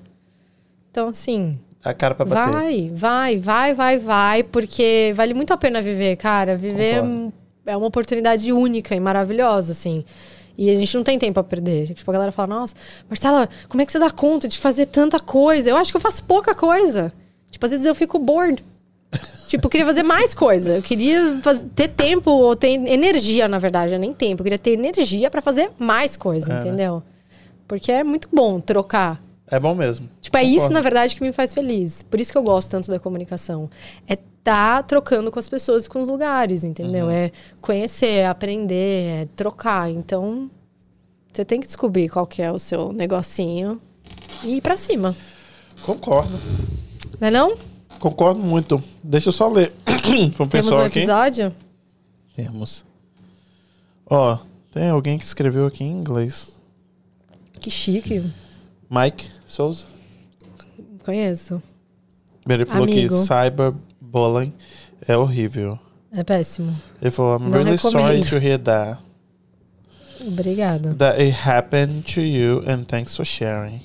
Então, 0.90 1.08
assim. 1.08 1.58
A 1.82 1.94
cara 1.94 2.14
pra 2.14 2.26
bater. 2.26 2.52
Vai, 2.52 2.90
vai, 2.92 3.38
vai, 3.38 3.74
vai, 3.74 3.98
vai, 3.98 4.42
porque 4.42 5.12
vale 5.14 5.32
muito 5.32 5.54
a 5.54 5.56
pena 5.56 5.80
viver, 5.80 6.16
cara. 6.16 6.54
Viver 6.54 7.00
Concordo. 7.00 7.32
é 7.64 7.76
uma 7.78 7.86
oportunidade 7.86 8.52
única 8.52 8.94
e 8.94 9.00
maravilhosa, 9.00 9.72
assim. 9.72 10.04
E 10.56 10.70
a 10.70 10.74
gente 10.74 10.96
não 10.96 11.04
tem 11.04 11.18
tempo 11.18 11.38
a 11.38 11.44
perder. 11.44 11.92
Tipo, 11.94 12.10
a 12.10 12.14
galera 12.14 12.32
fala, 12.32 12.48
nossa, 12.48 12.74
Marcela, 13.08 13.48
como 13.68 13.82
é 13.82 13.86
que 13.86 13.92
você 13.92 13.98
dá 13.98 14.10
conta 14.10 14.48
de 14.48 14.58
fazer 14.58 14.86
tanta 14.86 15.20
coisa? 15.20 15.68
Eu 15.68 15.76
acho 15.76 15.92
que 15.92 15.96
eu 15.96 16.00
faço 16.00 16.24
pouca 16.24 16.54
coisa. 16.54 17.12
Tipo, 17.50 17.66
às 17.66 17.72
vezes 17.72 17.86
eu 17.86 17.94
fico 17.94 18.18
bored. 18.18 18.64
tipo, 19.48 19.66
eu 19.66 19.70
queria 19.70 19.86
fazer 19.86 20.02
mais 20.02 20.32
coisa. 20.32 20.76
Eu 20.76 20.82
queria 20.82 21.38
fazer, 21.42 21.66
ter 21.74 21.88
tempo, 21.88 22.30
ou 22.30 22.56
ter 22.56 22.68
energia, 22.68 23.48
na 23.48 23.58
verdade, 23.58 23.94
é 23.94 23.98
nem 23.98 24.14
tempo. 24.14 24.40
Eu 24.40 24.44
queria 24.44 24.58
ter 24.58 24.72
energia 24.72 25.30
para 25.30 25.42
fazer 25.42 25.70
mais 25.78 26.16
coisa, 26.16 26.52
é, 26.52 26.54
né? 26.54 26.60
entendeu? 26.60 26.96
Né? 26.96 27.02
Porque 27.68 27.92
é 27.92 28.02
muito 28.02 28.28
bom 28.32 28.60
trocar. 28.60 29.20
É 29.48 29.60
bom 29.60 29.74
mesmo. 29.74 30.08
Tipo, 30.20 30.36
é 30.38 30.40
Concordo. 30.40 30.64
isso, 30.64 30.72
na 30.72 30.80
verdade, 30.80 31.14
que 31.14 31.22
me 31.22 31.32
faz 31.32 31.54
feliz. 31.54 32.02
Por 32.02 32.20
isso 32.20 32.32
que 32.32 32.38
eu 32.38 32.42
gosto 32.42 32.70
tanto 32.70 32.90
da 32.90 32.98
comunicação. 32.98 33.70
É 34.08 34.18
tá 34.46 34.80
trocando 34.80 35.28
com 35.28 35.40
as 35.40 35.48
pessoas 35.48 35.86
e 35.86 35.88
com 35.88 36.00
os 36.00 36.08
lugares, 36.08 36.62
entendeu? 36.62 37.06
Uhum. 37.06 37.10
É 37.10 37.32
conhecer, 37.60 38.20
é 38.20 38.26
aprender, 38.28 39.02
é 39.02 39.28
trocar. 39.34 39.90
Então, 39.90 40.48
você 41.32 41.44
tem 41.44 41.60
que 41.60 41.66
descobrir 41.66 42.08
qual 42.08 42.24
que 42.28 42.40
é 42.40 42.52
o 42.52 42.58
seu 42.58 42.92
negocinho 42.92 43.82
e 44.44 44.58
ir 44.58 44.60
pra 44.60 44.76
cima. 44.76 45.16
Concordo. 45.82 46.38
Não 47.20 47.26
é 47.26 47.30
não? 47.32 47.58
Concordo 47.98 48.40
muito. 48.40 48.80
Deixa 49.02 49.30
eu 49.30 49.32
só 49.32 49.48
ler 49.48 49.72
pro 50.36 50.46
Temos 50.46 50.48
pessoal 50.48 50.82
um 50.82 50.84
aqui. 50.84 51.00
episódio? 51.00 51.52
Temos. 52.36 52.86
Ó, 54.08 54.38
tem 54.70 54.90
alguém 54.90 55.18
que 55.18 55.24
escreveu 55.24 55.66
aqui 55.66 55.82
em 55.82 55.90
inglês. 55.90 56.56
Que 57.60 57.68
chique. 57.68 58.30
Mike 58.88 59.28
Souza. 59.44 59.86
Conheço. 61.04 61.60
Ele 62.48 62.64
falou 62.64 62.86
que 62.86 62.92
Amigo. 62.92 63.16
Cyberbullying 64.16 64.52
é 65.06 65.16
horrível. 65.16 65.78
É 66.12 66.24
péssimo. 66.24 66.74
Ele 67.00 67.10
falou, 67.10 67.38
I'm 67.38 67.50
Não 67.50 67.62
really 67.62 67.78
sorry 67.78 67.96
recomendo. 67.96 68.28
to 68.30 68.38
hear 68.38 68.58
that. 68.58 68.98
Obrigada. 70.26 70.94
That 70.94 71.20
it 71.20 71.32
happened 71.46 72.04
to 72.14 72.20
you 72.22 72.62
and 72.66 72.84
thanks 72.86 73.14
for 73.14 73.24
sharing. 73.24 73.82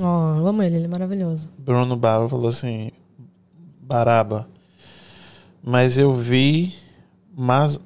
Oh, 0.00 0.38
eu 0.38 0.46
amo 0.46 0.62
ele, 0.62 0.76
ele 0.76 0.84
é 0.84 0.88
maravilhoso. 0.88 1.48
Bruno 1.58 1.96
Barba 1.96 2.28
falou 2.28 2.48
assim, 2.48 2.90
Baraba, 3.80 4.48
mas 5.62 5.96
eu 5.98 6.12
vi 6.12 6.74
mas, 7.36 7.78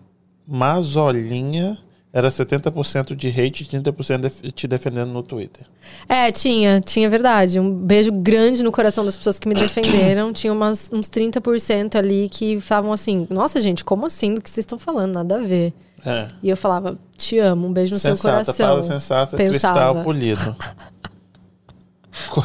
Mazolinha 0.47 1.78
era 2.12 2.28
70% 2.28 3.15
de 3.15 3.28
hate 3.28 3.62
e 3.62 3.66
30% 3.66 4.19
def- 4.19 4.41
te 4.53 4.66
defendendo 4.66 5.11
no 5.12 5.23
Twitter. 5.23 5.65
É, 6.09 6.31
tinha, 6.32 6.81
tinha 6.81 7.09
verdade. 7.09 7.61
Um 7.61 7.73
beijo 7.73 8.11
grande 8.12 8.62
no 8.62 8.73
coração 8.73 9.05
das 9.05 9.16
pessoas 9.16 9.39
que 9.39 9.49
me 9.49 9.55
defenderam. 9.55 10.32
tinha 10.35 10.53
umas, 10.53 10.91
uns 10.93 11.09
30% 11.09 11.95
ali 11.97 12.28
que 12.28 12.61
falavam 12.61 12.93
assim: 12.93 13.27
Nossa, 13.31 13.61
gente, 13.61 13.85
como 13.85 14.07
assim? 14.07 14.35
Do 14.35 14.41
que 14.43 14.51
vocês 14.51 14.65
estão 14.65 14.78
falando? 14.78 15.15
Nada 15.15 15.37
a 15.37 15.43
ver. 15.43 15.73
É. 16.05 16.28
E 16.43 16.49
eu 16.51 16.57
falava: 16.57 16.99
Te 17.16 17.39
amo, 17.39 17.66
um 17.69 17.73
beijo 17.73 17.95
no 17.95 18.01
seu 18.01 18.16
Sensata, 18.16 18.45
coração. 18.45 18.66
fala 18.66 18.82
sensata, 18.82 19.37
Pensava. 19.37 19.74
cristal 19.93 20.05
polido. 20.05 20.57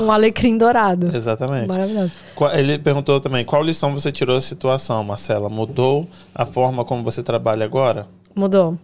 Um 0.02 0.10
alecrim 0.12 0.58
dourado. 0.58 1.14
Exatamente. 1.14 1.68
Maravilhoso. 1.68 2.12
Ele 2.54 2.80
perguntou 2.80 3.20
também, 3.20 3.44
qual 3.44 3.62
lição 3.62 3.94
você 3.94 4.10
tirou 4.12 4.36
da 4.36 4.42
situação, 4.42 5.04
Marcela? 5.04 5.50
Mudou 5.50 6.08
a 6.34 6.46
forma 6.46 6.86
como 6.86 7.04
você 7.04 7.22
trabalha 7.22 7.66
agora? 7.66 8.08
Mudou. 8.34 8.78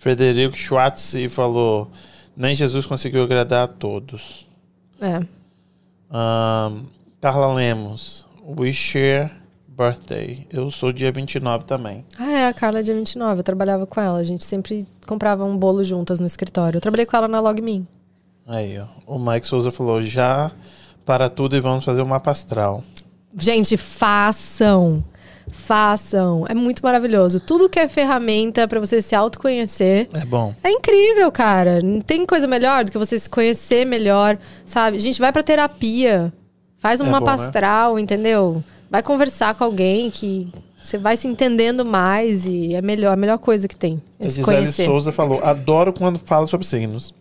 Frederico 0.00 0.56
Schwartz 0.56 1.14
falou, 1.28 1.90
nem 2.34 2.54
Jesus 2.54 2.86
conseguiu 2.86 3.22
agradar 3.22 3.64
a 3.64 3.68
todos. 3.68 4.48
É. 4.98 5.20
Ahn, 6.10 6.84
Carla 7.20 7.52
Lemos, 7.52 8.26
we 8.58 8.72
share 8.72 9.30
birthday. 9.68 10.46
Eu 10.50 10.70
sou 10.70 10.90
dia 10.90 11.12
29 11.12 11.66
também. 11.66 12.02
Ah, 12.18 12.30
é, 12.30 12.46
a 12.46 12.54
Carla 12.54 12.80
é 12.80 12.82
dia 12.82 12.94
29. 12.94 13.40
Eu 13.40 13.44
trabalhava 13.44 13.86
com 13.86 14.00
ela. 14.00 14.18
A 14.18 14.24
gente 14.24 14.42
sempre 14.42 14.86
comprava 15.06 15.44
um 15.44 15.54
bolo 15.54 15.84
juntas 15.84 16.18
no 16.18 16.24
escritório. 16.24 16.78
Eu 16.78 16.80
trabalhei 16.80 17.04
com 17.04 17.14
ela 17.14 17.28
na 17.28 17.38
LogMe. 17.38 17.86
Aí, 18.46 18.78
ó. 18.78 18.86
O 19.06 19.18
Mike 19.18 19.46
Souza 19.46 19.70
falou, 19.70 20.02
já 20.02 20.50
para 21.04 21.28
tudo 21.28 21.56
e 21.56 21.60
vamos 21.60 21.84
fazer 21.84 22.00
o 22.00 22.06
mapa 22.06 22.30
astral. 22.30 22.82
Gente, 23.36 23.76
façam. 23.76 25.04
Façam. 25.52 26.44
É 26.48 26.54
muito 26.54 26.80
maravilhoso. 26.82 27.40
Tudo 27.40 27.68
que 27.68 27.78
é 27.78 27.88
ferramenta 27.88 28.66
pra 28.66 28.80
você 28.80 29.00
se 29.02 29.14
autoconhecer. 29.14 30.08
É 30.12 30.24
bom. 30.24 30.54
É 30.62 30.70
incrível, 30.70 31.30
cara. 31.30 31.80
Não 31.82 32.00
tem 32.00 32.24
coisa 32.26 32.46
melhor 32.46 32.84
do 32.84 32.92
que 32.92 32.98
você 32.98 33.18
se 33.18 33.28
conhecer 33.28 33.84
melhor, 33.86 34.38
sabe? 34.66 34.98
Gente, 34.98 35.20
vai 35.20 35.32
pra 35.32 35.42
terapia. 35.42 36.32
Faz 36.78 37.00
um 37.00 37.06
É 37.06 37.10
mapa 37.10 37.32
bom, 37.36 37.42
né? 37.42 37.46
astral, 37.46 37.98
entendeu? 37.98 38.64
Vai 38.90 39.02
conversar 39.02 39.54
com 39.54 39.64
alguém 39.64 40.10
que 40.10 40.48
você 40.82 40.96
vai 40.98 41.16
se 41.16 41.28
entendendo 41.28 41.84
mais 41.84 42.46
e 42.46 42.74
é 42.74 42.80
melhor, 42.82 43.12
a 43.12 43.16
melhor 43.16 43.38
coisa 43.38 43.68
que 43.68 43.76
tem. 43.76 44.02
É 44.18 44.24
se 44.28 44.36
Gisele 44.36 44.56
conhecer. 44.56 44.84
Souza 44.86 45.12
falou, 45.12 45.44
adoro 45.44 45.92
quando 45.92 46.18
fala 46.18 46.46
sobre 46.46 46.66
signos. 46.66 47.14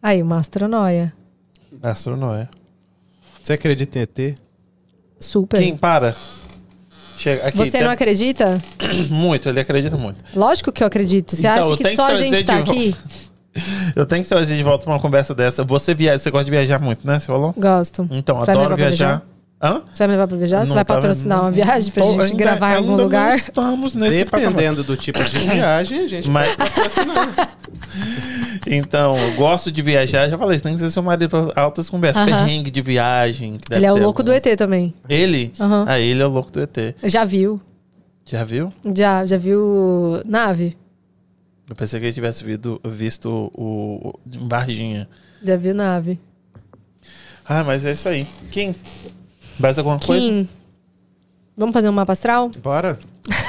Aí, 0.00 0.22
uma 0.22 0.38
astronóia. 0.38 1.12
Astronoia. 1.82 2.48
Você 3.42 3.52
acredita 3.54 3.98
em 3.98 4.02
ET? 4.02 4.38
Super. 5.18 5.58
Quem 5.58 5.76
para? 5.76 6.14
Chega 7.18 7.46
aqui. 7.48 7.58
Você 7.58 7.70
tem- 7.72 7.82
não 7.82 7.90
acredita? 7.90 8.56
Muito, 9.10 9.48
ele 9.48 9.60
acredita 9.60 9.96
muito. 9.96 10.22
Lógico 10.34 10.70
que 10.72 10.82
eu 10.82 10.86
acredito. 10.86 11.34
Você 11.36 11.46
Então, 11.48 11.72
acha 11.74 11.76
que 11.76 11.96
só 11.96 12.06
que 12.06 12.12
a 12.12 12.16
gente 12.16 12.44
tá 12.44 12.54
volta- 12.56 12.70
aqui? 12.70 12.94
Eu 13.96 14.06
tenho 14.06 14.22
que 14.22 14.28
trazer 14.28 14.56
de 14.56 14.62
volta 14.62 14.86
uma 14.88 15.00
conversa 15.00 15.34
dessa. 15.34 15.64
Você 15.64 15.92
viaja, 15.92 16.18
você 16.20 16.30
gosta 16.30 16.44
de 16.44 16.50
viajar 16.52 16.78
muito, 16.78 17.04
né? 17.04 17.18
Você 17.18 17.26
falou? 17.26 17.52
Gosto. 17.58 18.06
Então, 18.12 18.36
Vai 18.44 18.54
me 18.54 18.60
adoro 18.60 18.76
viajar. 18.76 19.22
Hã? 19.60 19.82
Você 19.92 19.98
vai 19.98 20.06
me 20.06 20.12
levar 20.12 20.28
pra 20.28 20.36
viajar? 20.36 20.60
Você 20.60 20.68
Não 20.68 20.74
vai 20.76 20.84
tá- 20.84 20.94
patrocinar 20.94 21.40
uma 21.40 21.50
viagem 21.50 21.90
pra 21.90 22.04
Pô, 22.04 22.10
gente 22.12 22.22
ainda- 22.22 22.36
gravar 22.36 22.74
em 22.74 22.76
algum 22.76 22.90
ainda 22.92 23.02
lugar? 23.02 23.30
Não 23.30 23.36
estamos 23.36 23.94
nesse 23.96 24.24
patamar. 24.26 24.52
Dependendo 24.52 24.84
do 24.84 24.96
tipo 24.96 25.24
de 25.24 25.38
viagem, 25.42 26.04
a 26.04 26.06
gente 26.06 26.28
Mas... 26.30 26.54
então, 28.66 29.16
eu 29.16 29.34
gosto 29.34 29.70
de 29.70 29.82
viajar. 29.82 30.28
Já 30.28 30.36
falei, 30.38 30.58
você 30.58 30.64
tem 30.64 30.74
que 30.74 30.80
ser 30.80 30.90
seu 30.90 31.02
marido 31.02 31.28
pra 31.28 31.62
altas 31.62 31.88
conversas. 31.88 32.26
Aham. 32.26 32.44
Perrengue 32.44 32.70
de 32.70 32.80
viagem. 32.82 33.58
Ele 33.70 33.86
é 33.86 33.92
o 33.92 33.98
louco 33.98 34.22
do 34.22 34.32
algum. 34.32 34.48
ET 34.48 34.56
também. 34.58 34.94
Ele? 35.08 35.52
Aham. 35.60 35.84
Ah, 35.88 35.98
ele 35.98 36.22
é 36.22 36.26
o 36.26 36.30
louco 36.30 36.50
do 36.50 36.60
ET. 36.60 36.76
Já 37.04 37.24
viu? 37.24 37.60
Já 38.24 38.44
viu? 38.44 38.72
Já, 38.94 39.24
já 39.24 39.36
viu 39.36 40.22
nave? 40.26 40.76
Eu 41.68 41.76
pensei 41.76 42.00
que 42.00 42.06
ele 42.06 42.12
tivesse 42.12 42.44
visto, 42.44 42.80
visto 42.84 43.28
o, 43.54 44.14
o 44.14 44.48
Varginha. 44.48 45.08
Já 45.42 45.56
viu 45.56 45.74
nave? 45.74 46.18
Ah, 47.46 47.64
mas 47.64 47.84
é 47.84 47.92
isso 47.92 48.08
aí. 48.08 48.26
Kim, 48.50 48.74
mais 49.58 49.78
alguma 49.78 49.98
coisa? 49.98 50.26
Kim, 50.26 50.48
vamos 51.56 51.72
fazer 51.72 51.88
um 51.88 51.92
mapa 51.92 52.12
astral? 52.12 52.50
Bora. 52.62 52.98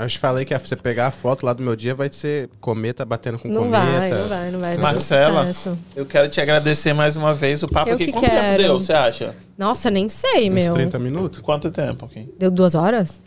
Eu 0.00 0.08
te 0.08 0.18
falei 0.18 0.44
que 0.46 0.56
você 0.58 0.74
pegar 0.76 1.08
a 1.08 1.10
foto 1.10 1.44
lá 1.44 1.52
do 1.52 1.62
meu 1.62 1.76
dia 1.76 1.94
vai 1.94 2.08
ser 2.10 2.48
cometa 2.60 3.04
batendo 3.04 3.38
com 3.38 3.48
Não 3.48 3.64
cometa. 3.64 3.82
vai, 3.90 4.10
não 4.10 4.28
vai, 4.28 4.50
não 4.52 4.58
vai. 4.60 4.76
Marcela, 4.78 5.50
eu 5.94 6.06
quero 6.06 6.28
te 6.28 6.40
agradecer 6.40 6.92
mais 6.94 7.16
uma 7.18 7.34
vez. 7.34 7.62
O 7.62 7.68
papo 7.68 7.90
Eu 7.90 7.94
aqui, 7.96 8.06
que 8.06 8.12
quanto 8.12 8.22
tempo 8.22 8.34
quero. 8.34 8.62
deu, 8.62 8.80
você 8.80 8.92
acha? 8.94 9.34
Nossa, 9.58 9.90
nem 9.90 10.08
sei, 10.08 10.48
Uns 10.48 10.54
meu. 10.54 10.72
30 10.72 10.98
minutos? 10.98 11.40
Quanto 11.40 11.70
tempo, 11.70 12.08
Kim? 12.08 12.30
Deu 12.38 12.50
duas 12.50 12.74
horas? 12.74 13.22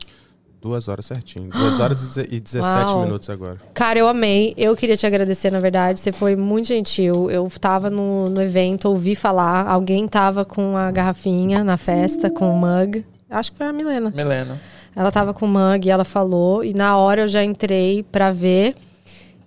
Duas 0.60 0.88
horas 0.88 1.06
certinho. 1.06 1.50
Duas 1.50 1.80
horas 1.80 2.02
e 2.02 2.06
deze- 2.08 2.28
e 2.32 2.40
17 2.40 2.92
Uau. 2.94 3.04
minutos 3.04 3.30
agora. 3.30 3.58
Cara, 3.74 4.00
eu 4.00 4.08
amei. 4.08 4.54
Eu 4.58 4.76
queria 4.76 4.96
te 4.98 5.06
agradecer, 5.06 5.52
na 5.52 5.60
verdade. 5.60 6.00
Você 6.00 6.12
foi 6.14 6.36
muito 6.38 6.70
gentil. 6.70 7.30
Eu 7.30 7.52
tava 7.60 7.90
no, 7.90 8.30
no 8.30 8.42
evento, 8.42 8.88
ouvi 8.88 9.14
falar. 9.14 9.68
Alguém 9.68 10.08
tava 10.08 10.46
com 10.46 10.76
a 10.78 10.90
garrafinha 10.90 11.64
na 11.66 11.76
festa, 11.78 12.30
com 12.32 12.50
o 12.50 12.58
mug. 12.58 13.06
Acho 13.30 13.52
que 13.52 13.58
foi 13.58 13.68
a 13.68 13.74
Milena. 13.74 14.10
Milena. 14.16 14.60
Ela 14.96 15.12
tava 15.12 15.34
com 15.34 15.46
o 15.46 15.50
mug 15.50 15.88
e 15.88 15.90
ela 15.90 16.04
falou. 16.04 16.64
E 16.64 16.74
na 16.74 16.98
hora 16.98 17.22
eu 17.22 17.28
já 17.28 17.44
entrei 17.44 18.04
pra 18.04 18.32
ver 18.32 18.76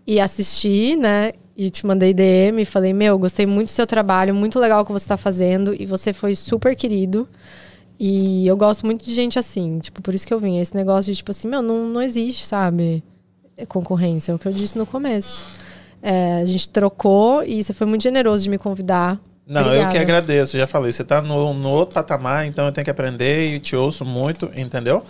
e 0.06 0.20
assistir, 0.20 0.96
né? 0.96 1.32
E 1.56 1.70
te 1.70 1.86
mandei 1.86 2.12
DM 2.12 2.62
e 2.62 2.64
falei: 2.64 2.92
Meu, 2.92 3.18
gostei 3.18 3.46
muito 3.46 3.68
do 3.68 3.72
seu 3.72 3.86
trabalho, 3.86 4.34
muito 4.34 4.58
legal 4.58 4.82
o 4.82 4.84
que 4.84 4.92
você 4.92 5.06
tá 5.06 5.16
fazendo. 5.16 5.74
E 5.78 5.86
você 5.86 6.12
foi 6.12 6.34
super 6.34 6.74
querido. 6.74 7.28
E 7.98 8.46
eu 8.46 8.56
gosto 8.56 8.84
muito 8.84 9.04
de 9.04 9.14
gente 9.14 9.38
assim. 9.38 9.78
Tipo, 9.78 10.02
por 10.02 10.14
isso 10.14 10.26
que 10.26 10.34
eu 10.34 10.38
vim. 10.38 10.58
Esse 10.58 10.74
negócio 10.74 11.10
de, 11.12 11.16
tipo 11.16 11.30
assim, 11.30 11.48
meu, 11.48 11.62
não, 11.62 11.86
não 11.86 12.02
existe, 12.02 12.46
sabe? 12.46 13.02
Concorrência. 13.68 14.32
É 14.32 14.34
o 14.34 14.38
que 14.38 14.46
eu 14.46 14.52
disse 14.52 14.76
no 14.76 14.84
começo. 14.84 15.46
É, 16.02 16.42
a 16.42 16.46
gente 16.46 16.68
trocou 16.68 17.42
e 17.42 17.62
você 17.64 17.72
foi 17.72 17.86
muito 17.86 18.02
generoso 18.02 18.44
de 18.44 18.50
me 18.50 18.58
convidar. 18.58 19.18
Não, 19.46 19.60
eu 19.60 19.66
Obrigada. 19.66 19.92
que 19.92 19.98
agradeço. 19.98 20.58
Já 20.58 20.66
falei, 20.66 20.90
você 20.90 21.04
tá 21.04 21.22
no, 21.22 21.54
no 21.54 21.70
outro 21.70 21.94
patamar, 21.94 22.46
então 22.46 22.66
eu 22.66 22.72
tenho 22.72 22.84
que 22.84 22.90
aprender 22.90 23.54
e 23.54 23.60
te 23.60 23.76
ouço 23.76 24.04
muito, 24.04 24.50
entendeu? 24.56 25.04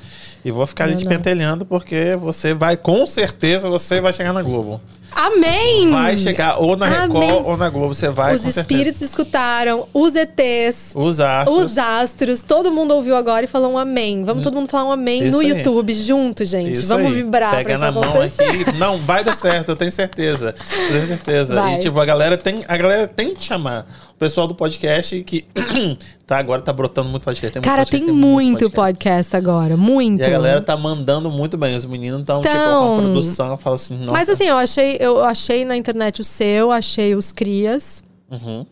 E 0.47 0.51
vou 0.53 0.65
ficar 0.65 0.85
ali 0.85 0.95
te 0.95 1.05
pentelhando, 1.05 1.67
porque 1.67 2.17
você 2.21 2.55
vai, 2.55 2.77
com 2.77 3.05
certeza, 3.05 3.69
você 3.69 4.01
vai 4.01 4.13
chegar 4.13 4.33
na 4.33 4.43
Globo. 4.43 4.81
Amém! 5.11 5.91
Vai 5.91 6.17
chegar 6.17 6.59
ou 6.61 6.77
na 6.77 6.87
Amém. 6.87 7.19
Record 7.21 7.47
ou 7.47 7.57
na 7.57 7.69
Globo. 7.69 7.95
Você 7.95 8.09
vai, 8.11 8.35
Os 8.35 8.43
com 8.43 8.51
certeza. 8.51 8.61
espíritos 8.61 9.01
escutaram, 9.03 9.87
os 9.93 10.15
ETs, 10.15 10.93
Os 10.95 11.19
astros. 11.21 11.65
os 11.65 11.79
astros, 11.79 12.43
todo 12.43 12.71
mundo 12.71 12.95
ouviu 12.95 13.17
agora 13.17 13.45
e 13.45 13.49
falou 13.49 13.73
um 13.73 13.79
amém. 13.79 14.23
Vamos 14.25 14.45
todo 14.45 14.55
mundo 14.55 14.69
falar 14.69 14.89
um 14.91 14.93
amém 14.93 15.23
Isso 15.25 15.33
no 15.33 15.41
aí. 15.41 15.49
YouTube 15.49 15.93
junto, 15.95 16.45
gente. 16.45 16.73
Isso 16.75 16.87
Vamos 16.89 17.07
aí. 17.07 17.15
vibrar 17.15 17.57
Pega 17.57 17.71
pra 17.71 17.79
na 17.79 17.89
isso 17.91 17.95
mão 18.01 18.05
acontecer. 18.11 18.43
aqui. 18.45 18.73
Não, 18.79 18.99
vai 18.99 19.25
dar 19.25 19.35
certo, 19.35 19.71
eu 19.71 19.77
tenho 19.77 19.91
certeza. 19.91 20.55
Eu 20.71 20.89
tenho 20.93 21.07
certeza. 21.07 21.55
Vai. 21.57 21.75
E 21.75 21.79
tipo, 21.79 21.99
a 21.99 22.05
galera 22.05 22.37
tem, 22.37 22.65
a 22.69 22.77
galera 22.77 23.09
tem 23.09 23.35
que 23.35 23.43
chamar 23.43 23.87
o 24.11 24.15
pessoal 24.15 24.47
do 24.47 24.55
podcast 24.55 25.21
que 25.25 25.45
tá 26.27 26.39
agora 26.39 26.61
tá 26.61 26.73
brotando 26.73 27.09
muito 27.09 27.23
podcast. 27.23 27.53
Tem 27.53 27.61
muito 27.61 27.65
Cara, 27.65 27.83
podcast, 27.83 28.07
tem 28.07 28.15
muito 28.15 28.71
podcast 28.71 29.37
agora, 29.37 29.77
muito. 29.77 30.21
E 30.21 30.25
a 30.25 30.31
galera 30.31 30.61
tá 30.61 30.77
mandando 30.77 31.31
muito 31.31 31.57
bem. 31.57 31.77
Os 31.77 31.85
meninos 31.85 32.21
estão 32.21 32.41
tipo, 32.41 32.53
Então, 32.55 32.83
com 32.97 32.99
a 32.99 33.03
produção, 33.03 33.51
eu 33.51 33.57
falo 33.57 33.75
assim, 33.77 33.97
nossa. 33.99 34.13
Mas 34.13 34.29
assim, 34.29 34.45
eu 34.45 34.57
achei, 34.57 34.97
eu 35.01 35.23
achei 35.25 35.65
na 35.65 35.77
internet 35.77 36.21
o 36.21 36.25
seu, 36.25 36.71
achei 36.71 37.15
os 37.15 37.31
crias. 37.33 38.03
Uhum. 38.31 38.67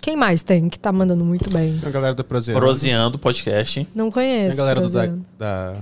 Quem 0.00 0.16
mais 0.16 0.42
tem 0.42 0.68
que 0.68 0.78
tá 0.78 0.92
mandando 0.92 1.24
muito 1.24 1.50
bem? 1.50 1.76
Tem 1.78 1.88
a 1.88 1.92
galera 1.92 2.14
do 2.14 2.24
Prozeando. 2.24 2.60
Proseando 2.60 3.18
podcast. 3.18 3.86
Não 3.94 4.06
Tem 4.06 4.12
conheço. 4.12 4.54
a 4.54 4.56
galera 4.56 4.80
do 4.80 4.86
da, 4.90 5.00
Proseando. 5.00 5.24
da- 5.38 5.72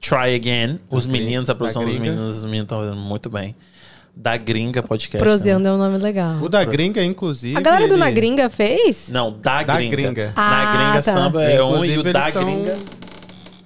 Try 0.00 0.34
Again. 0.34 0.80
Os 0.90 1.06
Da 1.06 1.12
meninos, 1.12 1.48
a 1.48 1.54
produção 1.54 1.84
dos 1.84 1.96
meninos, 1.96 2.38
os 2.38 2.44
meninos 2.44 2.64
estão 2.64 2.78
fazendo 2.80 2.96
muito 2.96 3.30
bem. 3.30 3.54
Da 4.16 4.36
Gringa 4.36 4.82
Podcast. 4.82 5.18
Proseando 5.22 5.66
é 5.68 5.72
um 5.72 5.76
nome 5.76 5.98
legal. 5.98 6.36
O 6.42 6.48
da 6.48 6.62
gringa, 6.64 7.02
inclusive. 7.04 7.56
A 7.58 7.60
galera 7.60 7.88
do 7.88 7.94
ele- 7.94 8.00
Na 8.00 8.10
Gringa 8.10 8.48
fez? 8.48 9.08
Não, 9.10 9.30
da, 9.32 9.62
Da 9.62 9.74
gringa. 9.76 9.90
Gringa. 9.96 10.32
Na 10.36 10.42
Ah, 10.42 10.76
Gringa 10.76 11.02
tá. 11.02 11.12
Samba 11.12 11.42
é 11.44 11.62
um 11.62 11.84
e 11.84 11.98
o 11.98 12.02
da 12.12 12.30
são- 12.30 12.44
Gringa. 12.44 12.76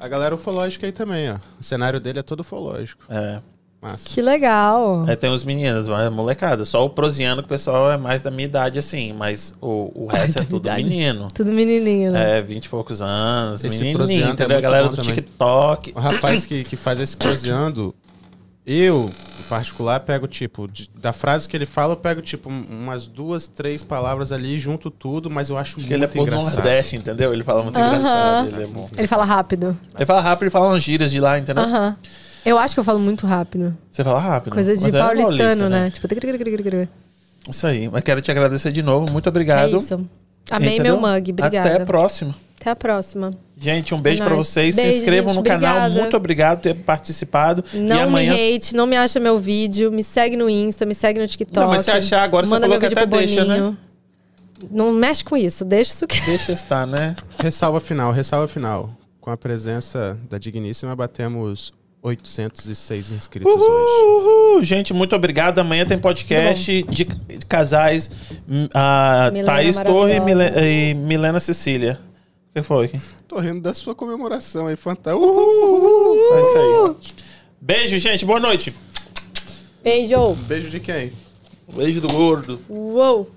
A 0.01 0.09
galera 0.09 0.35
ufológica 0.35 0.87
aí 0.87 0.93
também, 0.93 1.31
ó. 1.31 1.37
O 1.61 1.63
cenário 1.65 2.01
dele 2.01 2.21
é 2.21 2.23
todo 2.23 2.41
ufológico. 2.41 3.03
É. 3.11 3.41
Massa. 3.81 4.09
Que 4.09 4.21
legal. 4.21 5.05
Aí 5.07 5.15
tem 5.15 5.31
os 5.31 5.45
meninos, 5.45 5.87
mas 5.87 6.07
é 6.07 6.11
molecada. 6.11 6.65
Só 6.65 6.85
o 6.85 6.91
prosiano 6.91 7.43
que 7.43 7.47
o 7.47 7.49
pessoal 7.49 7.93
é 7.93 7.97
mais 7.97 8.23
da 8.23 8.31
minha 8.31 8.45
idade, 8.47 8.77
assim. 8.79 9.13
Mas 9.13 9.55
o, 9.61 9.93
o 9.95 10.07
resto 10.07 10.41
é 10.41 10.45
tudo 10.45 10.67
idade. 10.67 10.83
menino. 10.83 11.29
Tudo 11.33 11.53
menininho, 11.53 12.11
né? 12.11 12.39
É, 12.39 12.43
20 12.43 12.65
e 12.65 12.69
poucos 12.69 13.01
anos. 13.01 13.63
Esse 13.63 13.79
Menininho, 13.85 14.29
é 14.29 14.31
entendeu? 14.33 14.47
A 14.47 14.61
muito 14.61 14.63
galera 14.63 14.89
do 14.89 14.97
também. 14.97 15.15
TikTok. 15.15 15.93
O 15.95 16.01
rapaz 16.01 16.45
que, 16.45 16.65
que 16.65 16.75
faz 16.75 16.99
esse 16.99 17.15
proseando, 17.19 17.95
eu, 18.71 19.11
em 19.41 19.43
particular, 19.49 20.01
pego, 20.01 20.27
tipo, 20.29 20.69
de- 20.69 20.91
da 21.01 21.13
frase 21.13 21.49
que 21.49 21.57
ele 21.57 21.65
fala, 21.67 21.93
eu 21.95 21.97
pego, 21.97 22.21
tipo, 22.21 22.51
um- 22.51 22.67
umas 22.71 23.07
duas, 23.07 23.49
três 23.49 23.83
palavras 23.83 24.31
ali, 24.33 24.59
junto 24.59 24.91
tudo, 24.91 25.31
mas 25.31 25.49
eu 25.51 25.57
acho 25.57 25.77
Porque 25.77 25.87
ele 25.95 26.05
é 26.05 26.07
muito 26.07 26.17
por 26.17 26.23
engraçado. 26.29 26.55
Nordeste, 26.55 26.97
entendeu? 26.97 27.33
Ele 27.33 27.43
fala 27.45 27.63
muito 27.63 27.79
Aham. 27.79 27.87
engraçado. 27.97 28.49
Ele 28.49 28.63
é 28.63 28.67
bom. 28.67 28.89
Ele 28.97 29.07
fala 29.07 29.25
rápido. 29.25 29.79
Ele 29.97 30.07
fala 30.07 30.21
rápido 30.21 30.49
e 30.49 30.51
fala 30.51 30.69
umas 30.69 30.83
gírias 30.83 31.11
de 31.11 31.21
lá, 31.21 31.39
entendeu? 31.39 31.65
Aham. 31.65 31.97
Eu 32.45 32.57
acho 32.59 32.75
que 32.75 32.81
eu 32.81 32.85
falo 32.85 32.99
muito 32.99 33.27
rápido. 33.27 33.77
Você 33.91 34.05
fala 34.05 34.21
rápido. 34.21 34.53
Coisa 34.55 34.77
de 34.77 34.83
mas 34.83 34.95
é 34.95 34.99
paulistano, 34.99 35.37
paulista, 35.39 35.69
né? 35.69 35.91
Tipo, 35.91 36.07
é 36.07 36.89
Isso 37.49 37.67
aí. 37.67 37.89
Mas 37.89 38.03
quero 38.03 38.21
te 38.21 38.31
agradecer 38.31 38.73
de 38.73 38.83
novo. 38.83 39.11
Muito 39.13 39.29
obrigado. 39.29 39.77
isso. 39.77 40.09
Amei 40.51 40.75
Entendeu? 40.75 40.99
meu 41.01 41.13
mug. 41.13 41.31
Obrigada. 41.33 41.69
Até 41.75 41.83
a 41.83 41.85
próxima. 41.87 42.35
Até 42.69 42.73
a 42.73 42.77
próxima. 42.77 43.31
Gente, 43.61 43.95
um 43.95 44.01
beijo 44.01 44.23
É 44.23 44.27
pra 44.27 44.35
nóis. 44.35 44.47
vocês. 44.49 44.77
Beijo, 44.77 44.93
Se 44.93 44.99
inscrevam 44.99 45.31
gente. 45.35 45.39
no 45.39 45.43
canal. 45.45 45.77
Obrigada. 45.79 46.01
Muito 46.01 46.17
obrigado 46.17 46.57
por 46.59 46.63
ter 46.63 46.75
participado. 46.75 47.65
e 47.73 47.79
Não 47.79 48.03
amanhã. 48.05 48.33
me 48.35 48.55
hate, 48.57 48.75
não 48.77 48.87
me 48.87 48.97
acha 48.97 49.19
meu 49.19 49.39
vídeo. 49.39 49.91
Me 49.91 50.03
segue 50.05 50.37
no 50.37 50.49
Insta, 50.49 50.85
me 50.87 50.95
segue 50.95 51.19
no 51.19 51.27
TikTok. 51.27 51.59
Não, 51.59 51.69
mas 51.69 51.85
se 51.85 51.91
achar 51.91 52.23
agora, 52.23 52.47
você 52.47 52.51
manda 52.51 52.67
falou 52.67 52.79
meu 52.81 52.89
que 52.89 52.95
até 52.95 53.07
deixa, 53.07 53.45
né? 53.45 53.75
Não 54.71 54.93
mexe 54.93 55.23
com 55.25 55.37
isso, 55.37 55.65
deixa 55.65 55.93
isso 55.93 56.07
que. 56.07 56.21
Deixa 56.23 56.53
estar, 56.53 56.87
né? 56.87 57.15
Ressalva 57.39 57.81
final, 57.81 58.13
ressalva 58.13 58.49
final. 58.49 58.91
Com 59.21 59.31
a 59.31 59.37
presença 59.37 60.19
da 60.29 60.37
Digníssima, 60.39 60.95
batemos 60.97 61.73
806 62.03 63.11
inscritos 63.13 63.53
hoje. 63.53 63.63
Uhul! 64.05 64.65
Gente, 64.65 64.93
muito 64.95 65.15
obrigado. 65.15 65.59
Amanhã 65.59 65.85
tem 65.85 65.99
podcast 65.99 66.83
de 66.89 67.05
casais. 67.49 68.11
hum, 68.49 68.67
A 68.75 69.31
Milena 69.33 69.47
Thaís 69.53 69.77
Torre 69.77 70.15
e 70.65 70.95
Milena 70.95 71.39
Cecília. 71.41 71.99
O 72.51 72.55
que 72.55 72.63
foi? 72.63 72.91
Tô 73.27 73.39
rindo 73.39 73.61
da 73.61 73.75
sua 73.75 73.95
comemoração 73.95 74.67
aí, 74.67 74.77
fantástico. 74.77 75.25
Uhul! 75.25 76.17
É 76.35 76.41
isso 76.41 76.59
aí. 76.59 77.15
Beijo, 77.61 77.99
gente. 77.99 78.25
Boa 78.25 78.41
noite. 78.41 78.75
Beijo! 79.83 80.33
Beijo 80.47 80.71
de 80.71 80.81
quem? 80.81 81.13
Beijo 81.73 82.01
do 82.01 82.09
gordo. 82.09 82.61
Uou! 82.69 83.31